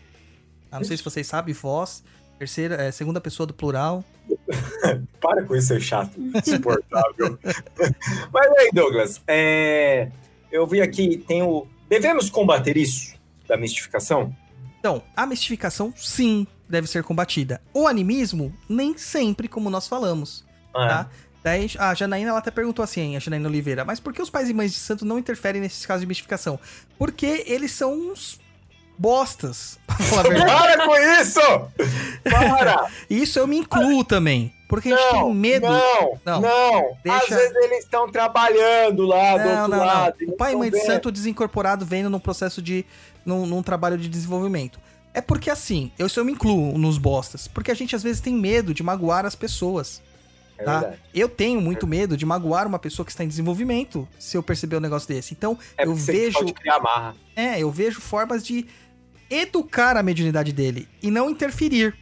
Ah, 0.70 0.78
não 0.78 0.84
sei 0.84 0.96
se 0.98 1.02
vocês 1.02 1.26
sabem, 1.26 1.54
vós, 1.54 2.02
terceira, 2.38 2.74
é, 2.74 2.90
segunda 2.90 3.20
pessoa 3.22 3.46
do 3.46 3.54
plural. 3.54 4.04
para 5.20 5.44
com 5.44 5.54
isso, 5.56 5.68
seu 5.68 5.80
chato, 5.80 6.12
insuportável. 6.20 7.38
Mas 8.32 8.46
aí, 8.58 8.70
Douglas, 8.74 9.22
é, 9.26 10.10
eu 10.50 10.66
vi 10.66 10.80
aqui, 10.80 11.18
tem 11.18 11.42
o. 11.42 11.66
Devemos 11.88 12.28
combater 12.30 12.76
isso 12.76 13.14
da 13.48 13.56
mistificação? 13.56 14.34
Então, 14.78 15.02
a 15.16 15.26
mistificação, 15.26 15.92
sim, 15.96 16.46
deve 16.68 16.86
ser 16.86 17.02
combatida. 17.02 17.60
O 17.72 17.86
animismo, 17.86 18.52
nem 18.68 18.96
sempre, 18.98 19.48
como 19.48 19.70
nós 19.70 19.86
falamos, 19.88 20.44
Ah, 20.74 20.88
tá? 20.88 21.10
Daí 21.42 21.70
a 21.78 21.94
Janaína, 21.94 22.30
ela 22.30 22.38
até 22.40 22.50
perguntou 22.50 22.82
assim, 22.82 23.14
a 23.16 23.20
Janaína 23.20 23.48
Oliveira, 23.48 23.84
mas 23.84 24.00
por 24.00 24.12
que 24.12 24.20
os 24.20 24.28
pais 24.30 24.48
e 24.50 24.54
mães 24.54 24.72
de 24.72 24.78
santo 24.78 25.04
não 25.04 25.16
interferem 25.16 25.60
nesses 25.60 25.86
casos 25.86 26.00
de 26.00 26.06
mistificação? 26.08 26.58
Porque 26.98 27.44
eles 27.46 27.70
são 27.70 27.92
uns 27.94 28.40
bostas, 28.98 29.78
pra 29.86 29.96
falar 29.96 30.26
a 30.26 30.28
verdade. 30.28 30.50
Para 30.76 30.84
com 30.86 30.96
isso! 31.20 31.40
Para! 32.24 32.90
Isso 33.08 33.38
eu 33.38 33.46
me 33.46 33.58
incluo 33.58 34.02
também, 34.02 34.52
porque 34.68 34.88
a 34.92 34.96
gente 34.96 35.12
Não, 35.12 35.24
tem 35.24 35.34
medo... 35.34 35.66
Não, 35.68 36.18
Não. 36.24 36.40
não. 36.40 36.96
Deixa- 37.04 37.18
Às 37.22 37.28
vezes 37.28 37.56
eles 37.56 37.78
estão 37.84 38.10
trabalhando 38.10 39.04
lá 39.06 39.36
do 39.38 39.44
Não, 39.44 39.50
outro 39.62 39.68
não, 39.70 39.78
não. 39.78 39.84
lado. 39.84 40.16
O 40.26 40.32
pai 40.32 40.50
e 40.50 40.52
não 40.52 40.58
mãe 40.60 40.70
de 40.70 40.80
santo 40.80 41.12
desincorporado 41.12 41.84
vendo 41.86 42.10
num 42.10 42.18
processo 42.20 42.60
de. 42.60 42.84
Num, 43.24 43.44
num 43.46 43.62
trabalho 43.62 43.96
de 43.98 44.08
desenvolvimento. 44.08 44.78
É 45.12 45.20
porque 45.20 45.50
assim, 45.50 45.90
eu, 45.98 46.06
eu 46.14 46.24
me 46.24 46.32
incluo 46.32 46.76
nos 46.78 46.98
bostas. 46.98 47.48
Porque 47.48 47.70
a 47.70 47.74
gente 47.74 47.96
às 47.96 48.02
vezes 48.02 48.20
tem 48.20 48.34
medo 48.34 48.72
de 48.74 48.82
magoar 48.82 49.24
as 49.26 49.34
pessoas. 49.34 50.02
É 50.58 50.64
tá? 50.64 50.92
Eu 51.14 51.28
tenho 51.28 51.60
muito 51.60 51.86
medo 51.86 52.16
de 52.16 52.24
magoar 52.24 52.66
uma 52.66 52.78
pessoa 52.78 53.04
que 53.04 53.10
está 53.12 53.22
em 53.24 53.28
desenvolvimento 53.28 54.06
se 54.18 54.36
eu 54.36 54.42
perceber 54.42 54.76
um 54.76 54.80
negócio 54.80 55.08
desse. 55.08 55.34
Então, 55.34 55.58
É 55.76 55.84
eu 55.86 55.94
vejo. 55.94 56.38
pode 56.38 56.52
criar 56.54 56.78
marra. 56.80 57.14
É, 57.34 57.58
eu 57.60 57.70
vejo 57.70 58.00
formas 58.00 58.44
de 58.44 58.66
educar 59.28 59.96
a 59.96 60.02
mediunidade 60.02 60.52
dele 60.52 60.88
e 61.02 61.10
não 61.10 61.28
interferir. 61.30 61.94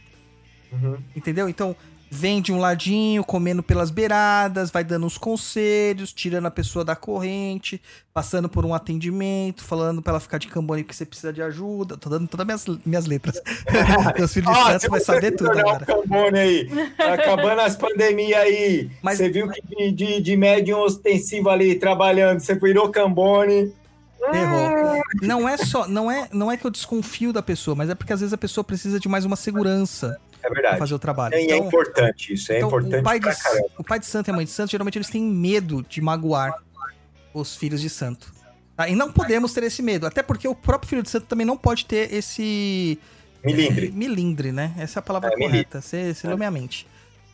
Uhum. 0.71 0.97
Entendeu? 1.15 1.49
Então, 1.49 1.75
vem 2.09 2.41
de 2.41 2.53
um 2.53 2.59
ladinho, 2.59 3.23
comendo 3.23 3.61
pelas 3.63 3.89
beiradas, 3.91 4.69
vai 4.71 4.83
dando 4.83 5.05
uns 5.05 5.17
conselhos, 5.17 6.13
tirando 6.13 6.45
a 6.45 6.51
pessoa 6.51 6.85
da 6.85 6.95
corrente, 6.95 7.81
passando 8.13 8.47
por 8.47 8.65
um 8.65 8.73
atendimento, 8.73 9.63
falando 9.63 10.01
pra 10.01 10.11
ela 10.11 10.19
ficar 10.19 10.37
de 10.37 10.47
cambone 10.47 10.83
porque 10.83 10.95
você 10.95 11.05
precisa 11.05 11.33
de 11.33 11.41
ajuda. 11.41 11.97
Tô 11.97 12.09
dando 12.09 12.27
todas 12.27 12.45
minhas, 12.45 12.65
minhas 12.85 13.05
letras. 13.05 13.41
Meus 14.17 14.33
filhos 14.33 14.53
de 14.53 14.59
Ah, 14.59 14.79
santo 14.79 14.89
vai 14.91 14.99
saber 15.01 15.31
tudo 15.31 15.51
agora. 15.51 15.85
cambone 15.85 16.39
aí, 16.39 16.69
tá 16.95 17.13
acabando 17.13 17.61
as 17.61 17.75
pandemias 17.75 18.39
aí. 18.39 18.89
Mas- 19.01 19.17
Você 19.17 19.29
viu 19.29 19.49
que 19.49 19.61
de, 19.61 19.91
de, 19.91 20.21
de 20.21 20.37
médium 20.37 20.79
ostensivo 20.79 21.49
ali 21.49 21.75
trabalhando, 21.75 22.39
você 22.39 22.55
virou 22.55 22.89
cambone. 22.89 23.73
Errou. 24.33 25.01
Não 25.21 25.47
é 25.47 25.55
só, 25.57 25.87
não 25.87 26.09
é, 26.09 26.27
não 26.33 26.51
é 26.51 26.57
que 26.57 26.65
eu 26.65 26.71
desconfio 26.71 27.31
da 27.31 27.43
pessoa, 27.43 27.75
mas 27.75 27.89
é 27.89 27.95
porque 27.95 28.11
às 28.11 28.21
vezes 28.21 28.33
a 28.33 28.37
pessoa 28.37 28.63
precisa 28.63 28.99
de 28.99 29.07
mais 29.07 29.23
uma 29.23 29.35
segurança 29.35 30.17
É 30.45 30.49
verdade. 30.49 30.77
fazer 30.79 30.93
o 30.93 30.99
trabalho. 30.99 31.33
E 31.35 31.37
é 31.37 31.43
Então, 31.55 31.67
importante 31.67 32.33
isso, 32.33 32.51
é 32.51 32.57
então, 32.57 32.67
importante 32.69 32.99
o, 32.99 33.03
pai 33.03 33.19
de, 33.19 33.27
o 33.77 33.83
pai 33.83 33.99
de 33.99 34.05
santo 34.05 34.27
e 34.29 34.31
a 34.31 34.35
mãe 34.35 34.45
de 34.45 34.51
santo, 34.51 34.71
geralmente 34.71 34.97
eles 34.97 35.09
têm 35.09 35.23
medo 35.23 35.83
de 35.87 36.01
magoar 36.01 36.53
os 37.33 37.55
filhos 37.55 37.81
de 37.81 37.89
santo. 37.89 38.31
tá? 38.75 38.87
E 38.87 38.95
não 38.95 39.11
podemos 39.11 39.53
ter 39.53 39.63
esse 39.63 39.81
medo, 39.81 40.05
até 40.05 40.21
porque 40.23 40.47
o 40.47 40.53
próprio 40.55 40.89
filho 40.89 41.03
de 41.03 41.09
santo 41.09 41.25
também 41.25 41.45
não 41.45 41.57
pode 41.57 41.85
ter 41.85 42.13
esse 42.13 42.99
Milindre. 43.43 43.91
milindre, 43.91 44.51
né? 44.51 44.73
Essa 44.77 44.97
é 44.97 45.01
a 45.01 45.03
palavra 45.03 45.29
É, 45.33 45.37
correta. 45.37 45.81
Você, 45.81 46.13
você 46.13 46.27
leu 46.27 46.37
minha 46.37 46.51
mente. 46.51 46.87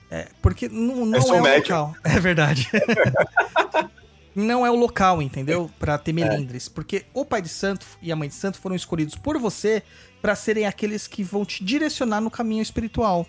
É, 0.10 0.28
porque 0.42 0.68
não, 0.68 1.06
não 1.06 1.18
é 1.20 1.42
o 1.42 1.56
local. 1.58 1.96
É 2.04 2.20
verdade. 2.20 2.70
não 4.36 4.66
é 4.66 4.72
o 4.72 4.76
local, 4.76 5.22
entendeu? 5.22 5.70
Pra 5.80 5.98
ter 5.98 6.12
É. 6.12 6.14
melindres. 6.14 6.68
Porque 6.68 7.06
o 7.14 7.26
pai 7.26 7.42
de 7.42 7.50
santo 7.50 7.86
e 8.02 8.12
a 8.12 8.16
mãe 8.16 8.28
de 8.30 8.36
santo 8.36 8.60
foram 8.60 8.76
escolhidos 8.76 9.16
por 9.16 9.38
você 9.38 9.84
pra 10.22 10.36
serem 10.36 10.66
aqueles 10.66 11.08
que 11.08 11.24
vão 11.24 11.44
te 11.44 11.64
direcionar 11.64 12.22
no 12.22 12.30
caminho 12.30 12.62
espiritual. 12.62 13.26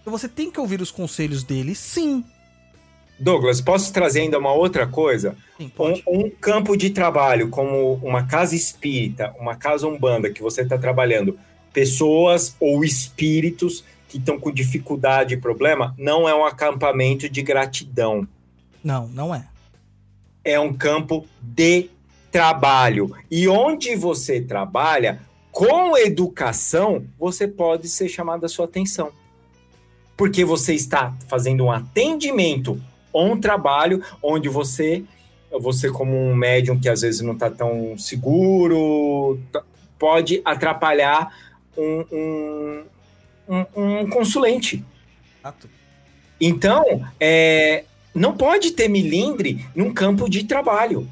Então 0.00 0.12
você 0.12 0.28
tem 0.28 0.50
que 0.50 0.60
ouvir 0.60 0.80
os 0.82 0.90
conselhos 0.90 1.42
deles, 1.42 1.78
sim. 1.78 2.24
Douglas, 3.18 3.60
posso 3.60 3.92
trazer 3.92 4.20
ainda 4.20 4.38
uma 4.38 4.52
outra 4.52 4.86
coisa? 4.86 5.36
Sim, 5.56 5.72
Um, 5.78 6.24
um 6.24 6.30
campo 6.30 6.76
de 6.76 6.90
trabalho, 6.90 7.48
como 7.48 7.94
uma 8.02 8.26
casa 8.26 8.54
espírita, 8.56 9.34
uma 9.38 9.54
casa 9.54 9.86
umbanda, 9.86 10.30
que 10.30 10.42
você 10.42 10.62
está 10.62 10.76
trabalhando, 10.76 11.38
pessoas 11.72 12.56
ou 12.58 12.84
espíritos 12.84 13.84
que 14.08 14.18
estão 14.18 14.38
com 14.38 14.52
dificuldade 14.52 15.34
e 15.34 15.36
problema, 15.36 15.94
não 15.96 16.28
é 16.28 16.34
um 16.34 16.44
acampamento 16.44 17.28
de 17.28 17.40
gratidão. 17.40 18.26
Não, 18.82 19.08
não 19.08 19.34
é. 19.34 19.46
É 20.44 20.60
um 20.60 20.74
campo 20.74 21.26
de 21.40 21.88
trabalho. 22.30 23.14
E 23.30 23.48
onde 23.48 23.96
você 23.96 24.40
trabalha, 24.40 25.20
com 25.54 25.96
educação, 25.96 27.06
você 27.16 27.46
pode 27.46 27.88
ser 27.88 28.08
chamado 28.08 28.44
a 28.44 28.48
sua 28.48 28.64
atenção. 28.64 29.12
Porque 30.16 30.44
você 30.44 30.74
está 30.74 31.14
fazendo 31.28 31.64
um 31.64 31.70
atendimento 31.70 32.82
ou 33.12 33.32
um 33.32 33.40
trabalho 33.40 34.02
onde 34.20 34.48
você, 34.48 35.04
você 35.52 35.88
como 35.88 36.12
um 36.12 36.34
médium 36.34 36.78
que 36.78 36.88
às 36.88 37.02
vezes 37.02 37.20
não 37.20 37.34
está 37.34 37.48
tão 37.48 37.96
seguro, 37.96 39.38
t- 39.52 39.62
pode 39.96 40.42
atrapalhar 40.44 41.32
um, 41.78 42.04
um, 42.10 42.84
um, 43.48 44.00
um 44.00 44.10
consulente. 44.10 44.84
Então, 46.40 46.82
é, 47.20 47.84
não 48.12 48.36
pode 48.36 48.72
ter 48.72 48.88
milindre 48.88 49.64
num 49.72 49.94
campo 49.94 50.28
de 50.28 50.42
trabalho. 50.42 51.08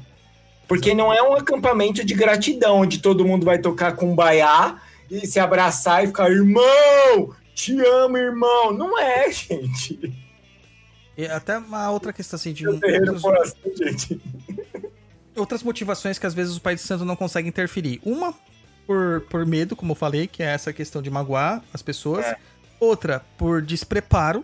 Porque 0.73 0.93
não 0.93 1.13
é 1.13 1.21
um 1.21 1.33
acampamento 1.33 2.03
de 2.03 2.13
gratidão, 2.13 2.77
onde 2.79 2.99
todo 2.99 3.25
mundo 3.25 3.45
vai 3.45 3.59
tocar 3.59 3.95
com 3.95 4.15
baiá 4.15 4.81
e 5.09 5.27
se 5.27 5.39
abraçar 5.39 6.03
e 6.03 6.07
ficar, 6.07 6.31
irmão, 6.31 7.33
te 7.53 7.79
amo, 7.79 8.17
irmão. 8.17 8.73
Não 8.73 8.97
é, 8.99 9.29
gente. 9.31 10.11
E 11.15 11.25
até 11.27 11.59
uma 11.59 11.91
outra 11.91 12.11
questão 12.11 12.37
assim 12.37 12.53
de 12.53 12.63
terreiro 12.79 13.13
outros- 13.13 13.53
assim, 13.63 13.75
gente. 13.77 14.21
outras 15.35 15.61
motivações 15.61 16.17
que 16.17 16.25
às 16.25 16.33
vezes 16.33 16.57
o 16.57 16.61
pai 16.61 16.73
de 16.75 16.81
santo 16.81 17.05
não 17.05 17.15
consegue 17.15 17.47
interferir. 17.47 18.01
Uma, 18.03 18.33
por, 18.87 19.21
por 19.29 19.45
medo, 19.45 19.75
como 19.75 19.91
eu 19.91 19.95
falei, 19.95 20.25
que 20.25 20.41
é 20.41 20.47
essa 20.47 20.73
questão 20.73 21.01
de 21.03 21.11
magoar 21.11 21.61
as 21.71 21.83
pessoas. 21.83 22.25
É. 22.25 22.35
Outra, 22.79 23.23
por 23.37 23.61
despreparo, 23.61 24.43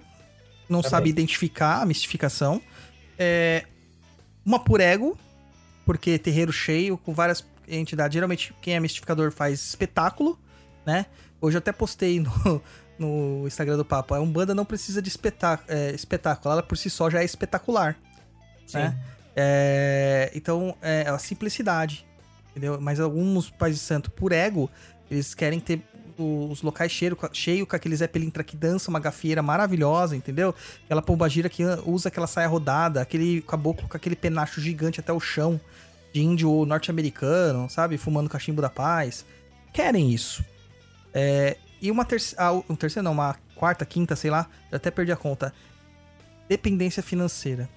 não 0.70 0.82
Também. 0.82 0.92
sabe 0.92 1.10
identificar 1.10 1.82
a 1.82 1.86
mistificação. 1.88 2.62
É, 3.18 3.66
uma 4.46 4.60
por 4.60 4.80
ego, 4.80 5.18
porque 5.90 6.20
terreiro 6.20 6.54
cheio, 6.54 7.00
com 7.00 7.16
várias 7.16 7.44
entidades. 7.68 8.14
Geralmente, 8.14 8.54
quem 8.62 8.76
é 8.76 8.80
mistificador 8.80 9.32
faz 9.32 9.60
espetáculo, 9.60 10.40
né? 10.86 11.08
Hoje 11.42 11.58
eu 11.58 11.58
até 11.58 11.72
postei 11.72 12.20
no, 12.20 12.62
no 13.00 13.48
Instagram 13.48 13.76
do 13.76 13.84
Papo. 13.84 14.14
A 14.14 14.20
Umbanda 14.20 14.54
não 14.54 14.66
precisa 14.66 15.02
de 15.02 15.10
espetá- 15.10 15.58
é, 15.68 15.90
espetáculo, 15.90 16.54
ela 16.54 16.62
por 16.62 16.78
si 16.78 16.92
só 16.92 17.10
já 17.10 17.22
é 17.22 17.26
espetacular. 17.26 17.98
né? 18.72 19.00
É, 19.36 20.32
então, 20.36 20.78
é 20.80 21.10
a 21.10 21.18
simplicidade, 21.18 22.06
entendeu? 22.52 22.80
Mas 22.80 23.00
alguns 23.00 23.50
pais 23.50 23.74
de 23.74 23.82
santo, 23.82 24.12
por 24.12 24.32
ego, 24.32 24.70
eles 25.10 25.34
querem 25.34 25.60
ter 25.60 25.82
os 26.22 26.62
locais 26.62 26.92
cheios 26.92 27.18
cheio 27.34 27.66
com 27.66 27.76
aquele 27.76 27.96
Zé 27.96 28.08
Pelintra 28.08 28.44
que 28.44 28.56
dança 28.56 28.90
uma 28.90 29.00
gafieira 29.00 29.42
maravilhosa, 29.42 30.16
entendeu? 30.16 30.54
Aquela 30.86 31.02
pombagira 31.02 31.50
que 31.50 31.64
usa 31.86 32.10
aquela 32.10 32.28
saia 32.28 32.48
rodada, 32.48 33.02
aquele 33.02 33.42
caboclo 33.42 33.88
com 33.88 33.98
aquele 33.98 34.16
penacho 34.16 34.60
gigante 34.62 35.00
até 35.00 35.14
o 35.14 35.20
chão, 35.20 35.60
de 36.14 36.22
índio 36.22 36.66
norte-americano, 36.66 37.70
sabe? 37.70 37.98
Fumando 37.98 38.30
cachimbo 38.30 38.62
da 38.62 38.70
paz. 38.70 39.26
Querem 39.72 40.12
isso. 40.12 40.44
É, 41.14 41.58
e 41.82 41.90
uma 41.92 42.04
terceira, 42.04 42.44
ah, 42.44 42.54
um 42.70 42.76
terceiro 42.76 43.04
não, 43.04 43.12
uma 43.14 43.36
quarta, 43.56 43.86
quinta, 43.86 44.16
sei 44.16 44.30
lá, 44.30 44.48
eu 44.72 44.78
até 44.78 44.90
perdi 44.92 45.12
a 45.12 45.16
conta. 45.16 45.54
Dependência 46.48 47.04
financeira. 47.04 47.70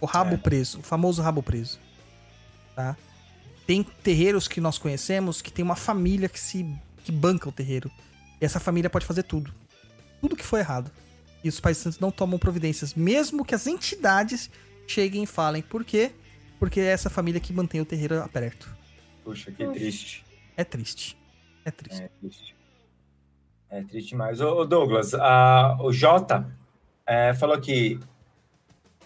O 0.00 0.06
rabo 0.06 0.34
É. 0.34 0.38
preso, 0.38 0.80
o 0.80 0.82
famoso 0.82 1.22
rabo 1.22 1.42
preso. 1.42 1.78
Tá? 2.76 2.96
Tem 3.66 3.82
terreiros 3.82 4.46
que 4.46 4.60
nós 4.60 4.78
conhecemos 4.78 5.42
que 5.42 5.50
tem 5.50 5.64
uma 5.64 5.76
família 5.76 6.28
que 6.28 6.38
se 6.38 6.66
que 7.08 7.12
banca 7.12 7.48
o 7.48 7.52
terreiro. 7.52 7.90
E 8.38 8.44
essa 8.44 8.60
família 8.60 8.90
pode 8.90 9.06
fazer 9.06 9.22
tudo. 9.22 9.50
Tudo 10.20 10.36
que 10.36 10.44
for 10.44 10.58
errado. 10.58 10.90
E 11.42 11.48
os 11.48 11.58
pais 11.58 11.78
santos 11.78 11.98
não 11.98 12.10
tomam 12.10 12.38
providências, 12.38 12.92
mesmo 12.94 13.44
que 13.46 13.54
as 13.54 13.66
entidades 13.66 14.50
cheguem 14.86 15.22
e 15.22 15.26
falem. 15.26 15.62
Por 15.62 15.84
quê? 15.84 16.12
Porque 16.58 16.80
é 16.80 16.86
essa 16.86 17.08
família 17.08 17.40
que 17.40 17.50
mantém 17.52 17.80
o 17.80 17.84
terreiro 17.86 18.20
aberto. 18.22 18.68
Puxa, 19.24 19.50
que 19.50 19.66
triste. 19.68 20.22
É 20.54 20.64
triste. 20.64 21.16
É 21.64 21.70
triste. 21.70 22.02
É 22.02 22.08
triste. 22.20 22.56
É 23.70 23.82
triste 23.82 24.08
demais. 24.10 24.40
Ô, 24.40 24.64
Douglas, 24.66 25.14
a- 25.14 25.78
o 25.80 25.90
Jota 25.92 26.46
é, 27.06 27.32
falou 27.34 27.58
que. 27.58 27.98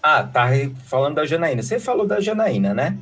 Ah, 0.03 0.25
tá 0.25 0.47
falando 0.85 1.17
da 1.17 1.25
Janaína. 1.27 1.63
Você 1.63 1.79
falou 1.79 2.05
da 2.07 2.21
Janaína, 2.21 2.75
né? 2.75 2.99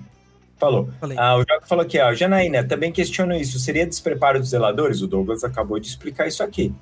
Falou. 0.60 0.90
Falei. 1.00 1.16
Ah, 1.18 1.36
o 1.36 1.38
Jota 1.38 1.66
falou 1.66 1.84
aqui, 1.84 1.98
ó. 1.98 2.12
Janaína, 2.12 2.62
também 2.62 2.92
questiono 2.92 3.34
isso. 3.34 3.58
Seria 3.58 3.86
despreparo 3.86 4.38
dos 4.38 4.50
zeladores? 4.50 5.00
O 5.00 5.06
Douglas 5.06 5.42
acabou 5.42 5.80
de 5.80 5.88
explicar 5.88 6.28
isso 6.28 6.42
aqui. 6.42 6.74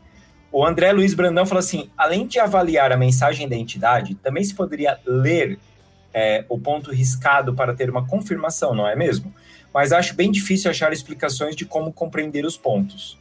O 0.51 0.67
André 0.67 0.93
Luiz 0.93 1.15
Brandão 1.15 1.47
falou 1.47 1.61
assim: 1.61 1.89
além 1.97 2.27
de 2.27 2.41
avaliar 2.41 2.91
a 2.91 2.97
mensagem 2.97 3.49
da 3.49 3.55
entidade, 3.55 4.17
também 4.17 4.43
se 4.43 4.55
poderia 4.55 4.99
ler 5.07 5.59
é, 6.13 6.45
o 6.49 6.59
ponto 6.59 6.91
riscado 6.91 7.55
para 7.55 7.73
ter 7.73 7.89
uma 7.89 8.05
confirmação, 8.05 8.75
não 8.75 8.87
é 8.87 8.97
mesmo? 8.97 9.33
Mas 9.73 9.93
acho 9.93 10.15
bem 10.15 10.33
difícil 10.33 10.71
achar 10.71 10.93
explicações 10.93 11.55
de 11.55 11.65
como 11.65 11.93
compreender 11.93 12.45
os 12.45 12.57
pontos. 12.57 13.17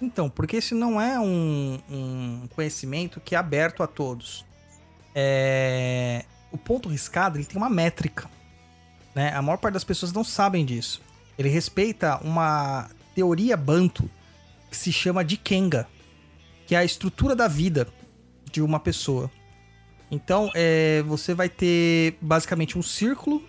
Então, 0.00 0.30
porque 0.30 0.58
esse 0.58 0.74
não 0.74 1.00
é 1.00 1.18
um, 1.18 1.80
um 1.90 2.48
conhecimento 2.54 3.20
que 3.20 3.34
é 3.34 3.38
aberto 3.38 3.82
a 3.82 3.86
todos. 3.86 4.44
É, 5.12 6.24
O 6.52 6.58
ponto 6.58 6.88
riscado 6.88 7.36
ele 7.36 7.44
tem 7.44 7.56
uma 7.56 7.70
métrica. 7.70 8.28
Né? 9.18 9.34
A 9.34 9.42
maior 9.42 9.56
parte 9.56 9.74
das 9.74 9.82
pessoas 9.82 10.12
não 10.12 10.22
sabem 10.22 10.64
disso. 10.64 11.02
Ele 11.36 11.48
respeita 11.48 12.20
uma 12.22 12.88
teoria 13.16 13.56
banto 13.56 14.08
que 14.70 14.76
se 14.76 14.92
chama 14.92 15.24
de 15.24 15.36
Kenga, 15.36 15.88
que 16.68 16.76
é 16.76 16.78
a 16.78 16.84
estrutura 16.84 17.34
da 17.34 17.48
vida 17.48 17.88
de 18.48 18.62
uma 18.62 18.78
pessoa. 18.78 19.28
Então, 20.08 20.52
é, 20.54 21.02
você 21.02 21.34
vai 21.34 21.48
ter 21.48 22.16
basicamente 22.20 22.78
um 22.78 22.82
círculo 22.82 23.42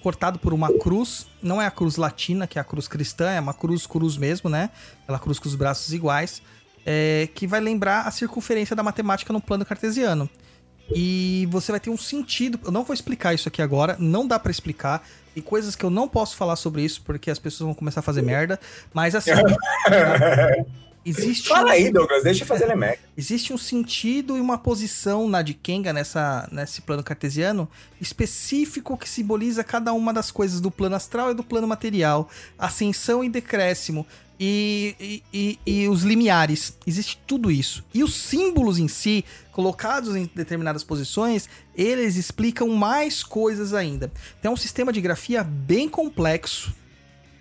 cortado 0.00 0.38
por 0.38 0.54
uma 0.54 0.72
cruz. 0.78 1.26
Não 1.42 1.60
é 1.60 1.66
a 1.66 1.72
cruz 1.72 1.96
latina, 1.96 2.46
que 2.46 2.56
é 2.56 2.62
a 2.62 2.64
cruz 2.64 2.86
cristã, 2.86 3.30
é 3.30 3.40
uma 3.40 3.52
cruz 3.52 3.88
cruz 3.88 4.16
mesmo, 4.16 4.48
né? 4.48 4.70
Aquela 5.02 5.18
cruz 5.18 5.40
com 5.40 5.48
os 5.48 5.56
braços 5.56 5.92
iguais. 5.92 6.40
é, 6.86 7.28
que 7.34 7.48
vai 7.48 7.60
lembrar 7.60 8.02
a 8.02 8.12
circunferência 8.12 8.76
da 8.76 8.82
matemática 8.84 9.32
no 9.32 9.40
plano 9.40 9.64
cartesiano. 9.64 10.30
E 10.94 11.46
você 11.50 11.72
vai 11.72 11.80
ter 11.80 11.90
um 11.90 11.96
sentido. 11.96 12.58
Eu 12.64 12.72
não 12.72 12.84
vou 12.84 12.94
explicar 12.94 13.34
isso 13.34 13.48
aqui 13.48 13.62
agora, 13.62 13.96
não 13.98 14.26
dá 14.26 14.38
pra 14.38 14.50
explicar. 14.50 15.06
Tem 15.34 15.42
coisas 15.42 15.76
que 15.76 15.84
eu 15.84 15.90
não 15.90 16.08
posso 16.08 16.36
falar 16.36 16.56
sobre 16.56 16.82
isso, 16.82 17.02
porque 17.02 17.30
as 17.30 17.38
pessoas 17.38 17.66
vão 17.66 17.74
começar 17.74 18.00
a 18.00 18.02
fazer 18.02 18.22
merda. 18.22 18.58
Mas 18.92 19.14
assim. 19.14 19.30
existe. 21.06 21.48
Fala 21.48 21.68
um- 21.68 21.72
aí, 21.72 21.92
Douglas, 21.92 22.22
deixa 22.24 22.42
eu 22.42 22.46
fazer 22.46 22.66
Lemeca. 22.66 22.98
Existe 23.16 23.52
um 23.52 23.58
sentido 23.58 24.36
e 24.36 24.40
uma 24.40 24.58
posição 24.58 25.28
na 25.28 25.42
de 25.42 25.54
Kenga, 25.54 25.92
nessa, 25.92 26.48
nesse 26.50 26.80
plano 26.82 27.02
cartesiano, 27.02 27.68
específico 28.00 28.96
que 28.96 29.08
simboliza 29.08 29.62
cada 29.62 29.92
uma 29.92 30.12
das 30.12 30.30
coisas 30.30 30.60
do 30.60 30.70
plano 30.70 30.96
astral 30.96 31.30
e 31.30 31.34
do 31.34 31.44
plano 31.44 31.66
material. 31.66 32.28
Ascensão 32.58 33.22
e 33.22 33.28
decréscimo. 33.28 34.06
E, 34.42 35.22
e, 35.32 35.58
e- 35.66 35.88
os 35.88 36.02
limiares. 36.02 36.78
Existe 36.86 37.20
tudo 37.26 37.50
isso. 37.50 37.84
E 37.92 38.02
os 38.02 38.14
símbolos 38.14 38.78
em 38.78 38.88
si, 38.88 39.22
colocados 39.52 40.16
em 40.16 40.30
determinadas 40.34 40.82
posições, 40.82 41.46
eles 41.76 42.16
explicam 42.16 42.68
mais 42.70 43.22
coisas 43.22 43.74
ainda. 43.74 44.10
Então 44.38 44.52
é 44.52 44.54
um 44.54 44.56
sistema 44.56 44.92
de 44.92 45.00
grafia 45.02 45.44
bem 45.44 45.88
complexo. 45.88 46.74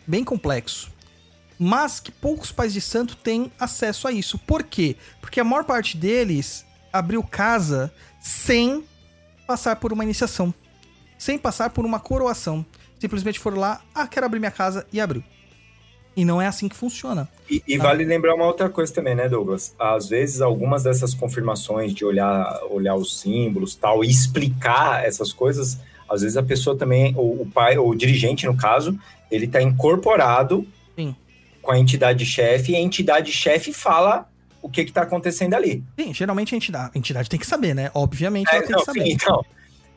Bem 0.05 0.23
complexo 0.23 0.91
mas 1.61 1.99
que 1.99 2.09
poucos 2.09 2.53
pais 2.53 2.71
de 2.71 2.79
santo 2.79 3.17
têm 3.17 3.51
acesso 3.59 4.07
a 4.07 4.13
isso. 4.13 4.39
Por 4.39 4.63
quê? 4.63 4.95
Porque 5.19 5.41
a 5.41 5.43
maior 5.43 5.65
parte 5.65 5.97
deles 5.97 6.65
abriu 6.91 7.21
casa 7.21 7.93
sem 8.21 8.85
passar 9.45 9.75
por 9.75 9.91
uma 9.91 10.05
iniciação, 10.05 10.53
sem 11.17 11.37
passar 11.37 11.71
por 11.71 11.85
uma 11.85 11.99
coroação. 11.99 12.65
Simplesmente 12.97 13.39
foram 13.39 13.57
lá, 13.57 13.81
ah, 13.93 14.07
quero 14.07 14.25
abrir 14.25 14.39
minha 14.39 14.51
casa 14.51 14.87
e 14.91 15.01
abriu. 15.01 15.21
E 16.19 16.25
não 16.25 16.41
é 16.41 16.47
assim 16.47 16.67
que 16.67 16.75
funciona. 16.75 17.29
E, 17.49 17.63
e 17.65 17.77
vale 17.77 18.03
lembrar 18.03 18.35
uma 18.35 18.45
outra 18.45 18.69
coisa 18.69 18.93
também, 18.93 19.15
né, 19.15 19.29
Douglas? 19.29 19.73
Às 19.79 20.09
vezes, 20.09 20.41
algumas 20.41 20.83
dessas 20.83 21.13
confirmações 21.13 21.93
de 21.93 22.03
olhar, 22.03 22.59
olhar 22.69 22.95
os 22.95 23.21
símbolos 23.21 23.73
tal, 23.73 24.03
e 24.03 24.09
explicar 24.09 25.05
essas 25.05 25.31
coisas, 25.31 25.79
às 26.09 26.21
vezes 26.21 26.35
a 26.35 26.43
pessoa 26.43 26.75
também, 26.75 27.13
o, 27.15 27.43
o 27.43 27.49
pai, 27.53 27.77
ou 27.77 27.91
o 27.91 27.95
dirigente, 27.95 28.45
no 28.45 28.57
caso, 28.57 28.99
ele 29.31 29.45
está 29.45 29.61
incorporado 29.61 30.67
Sim. 30.93 31.15
com 31.61 31.71
a 31.71 31.79
entidade 31.79 32.25
chefe, 32.25 32.73
e 32.73 32.75
a 32.75 32.81
entidade 32.81 33.31
chefe 33.31 33.71
fala 33.71 34.27
o 34.61 34.67
que 34.69 34.81
está 34.81 35.03
acontecendo 35.03 35.53
ali. 35.53 35.81
Sim, 35.97 36.13
geralmente 36.13 36.53
a 36.53 36.57
entidade, 36.57 36.91
a 36.93 36.97
entidade 36.97 37.29
tem 37.29 37.39
que 37.39 37.47
saber, 37.47 37.73
né? 37.73 37.89
Obviamente 37.93 38.49
ela 38.51 38.57
É, 38.57 38.61
tem 38.67 38.71
não, 38.71 38.79
que 38.79 38.85
saber. 38.85 39.03
sim, 39.03 39.11
então, 39.13 39.45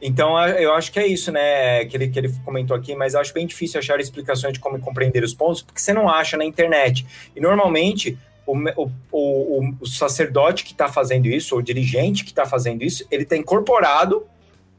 então, 0.03 0.37
eu 0.49 0.75
acho 0.75 0.91
que 0.91 0.99
é 0.99 1.07
isso, 1.07 1.31
né, 1.31 1.85
que 1.85 1.97
ele, 1.97 2.09
que 2.09 2.19
ele 2.19 2.35
comentou 2.45 2.77
aqui, 2.77 2.95
mas 2.95 3.15
eu 3.15 3.21
acho 3.21 3.33
bem 3.33 3.47
difícil 3.47 3.79
achar 3.79 4.01
explicações 4.01 4.53
de 4.53 4.59
como 4.61 4.79
compreender 4.81 5.23
os 5.23 5.33
pontos, 5.33 5.63
porque 5.63 5.81
você 5.81 5.93
não 5.93 6.09
acha 6.09 6.37
na 6.37 6.45
internet. 6.45 7.07
E 7.37 7.41
normalmente, 7.41 8.19
o, 8.45 8.57
o, 8.77 8.91
o, 9.13 9.75
o 9.81 9.87
sacerdote 9.87 10.65
que 10.65 10.73
está 10.73 10.89
fazendo 10.89 11.27
isso, 11.27 11.55
ou 11.55 11.61
o 11.61 11.63
dirigente 11.63 12.25
que 12.25 12.31
está 12.31 12.45
fazendo 12.45 12.83
isso, 12.83 13.07
ele 13.11 13.23
está 13.23 13.37
incorporado, 13.37 14.27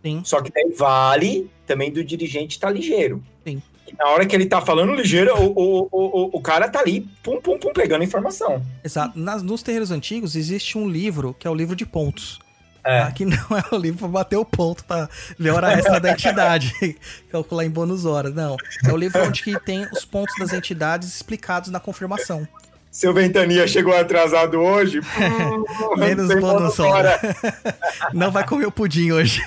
Sim. 0.03 0.21
só 0.25 0.41
que 0.41 0.51
daí 0.51 0.69
vale 0.77 1.49
também 1.65 1.89
do 1.89 2.03
dirigente 2.03 2.57
estar 2.57 2.69
ligeiro. 2.69 3.23
Sim. 3.47 3.61
E 3.87 3.93
na 3.95 4.07
hora 4.09 4.25
que 4.25 4.35
ele 4.35 4.45
tá 4.45 4.59
falando 4.61 4.93
ligeiro, 4.93 5.33
o, 5.37 5.45
o, 5.51 5.87
o, 5.91 6.21
o- 6.25 6.29
o 6.33 6.41
cara 6.41 6.67
tá 6.67 6.79
ali, 6.79 7.07
pum, 7.23 7.39
pum, 7.39 7.57
pum, 7.57 7.71
pegando 7.73 8.03
informação. 8.03 8.61
Exato. 8.83 9.17
Nas, 9.17 9.41
nos 9.41 9.61
terreiros 9.63 9.91
antigos 9.91 10.35
existe 10.35 10.77
um 10.77 10.87
livro 10.89 11.33
que 11.37 11.47
é 11.47 11.49
o 11.49 11.55
livro 11.55 11.75
de 11.75 11.85
pontos. 11.85 12.39
É. 12.85 13.05
Tá? 13.05 13.11
Que 13.11 13.26
não 13.26 13.38
é 13.38 13.76
o 13.76 13.77
livro 13.77 13.99
pra 13.99 14.07
bater 14.07 14.38
o 14.38 14.45
ponto 14.45 14.84
pra 14.84 15.07
ver 15.39 15.49
a 15.49 15.55
hora 15.55 15.73
extra 15.73 15.99
da 15.99 16.11
entidade, 16.11 16.97
calcular 17.31 17.65
em 17.65 17.69
bônus 17.69 18.05
horas. 18.05 18.34
Não. 18.34 18.57
É 18.85 18.91
o 18.91 18.97
livro 18.97 19.23
onde 19.23 19.41
que 19.41 19.60
tem 19.61 19.88
os 19.91 20.03
pontos 20.03 20.35
das 20.38 20.53
entidades 20.53 21.07
explicados 21.15 21.69
na 21.69 21.80
confirmação. 21.80 22.47
Seu 22.91 23.11
Ventania 23.11 23.68
chegou 23.68 23.95
atrasado 23.95 24.60
hoje. 24.60 24.99
hum, 25.18 25.97
Menos 25.97 26.31
bônus 26.39 26.80
hora. 26.80 27.19
Não 28.14 28.30
vai 28.31 28.45
comer 28.45 28.68
o 28.68 28.72
pudim 28.72 29.11
hoje. 29.11 29.43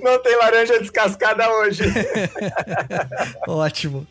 Não 0.00 0.22
tem 0.22 0.36
laranja 0.36 0.78
descascada 0.78 1.50
hoje. 1.50 1.82
Ótimo. 3.48 4.06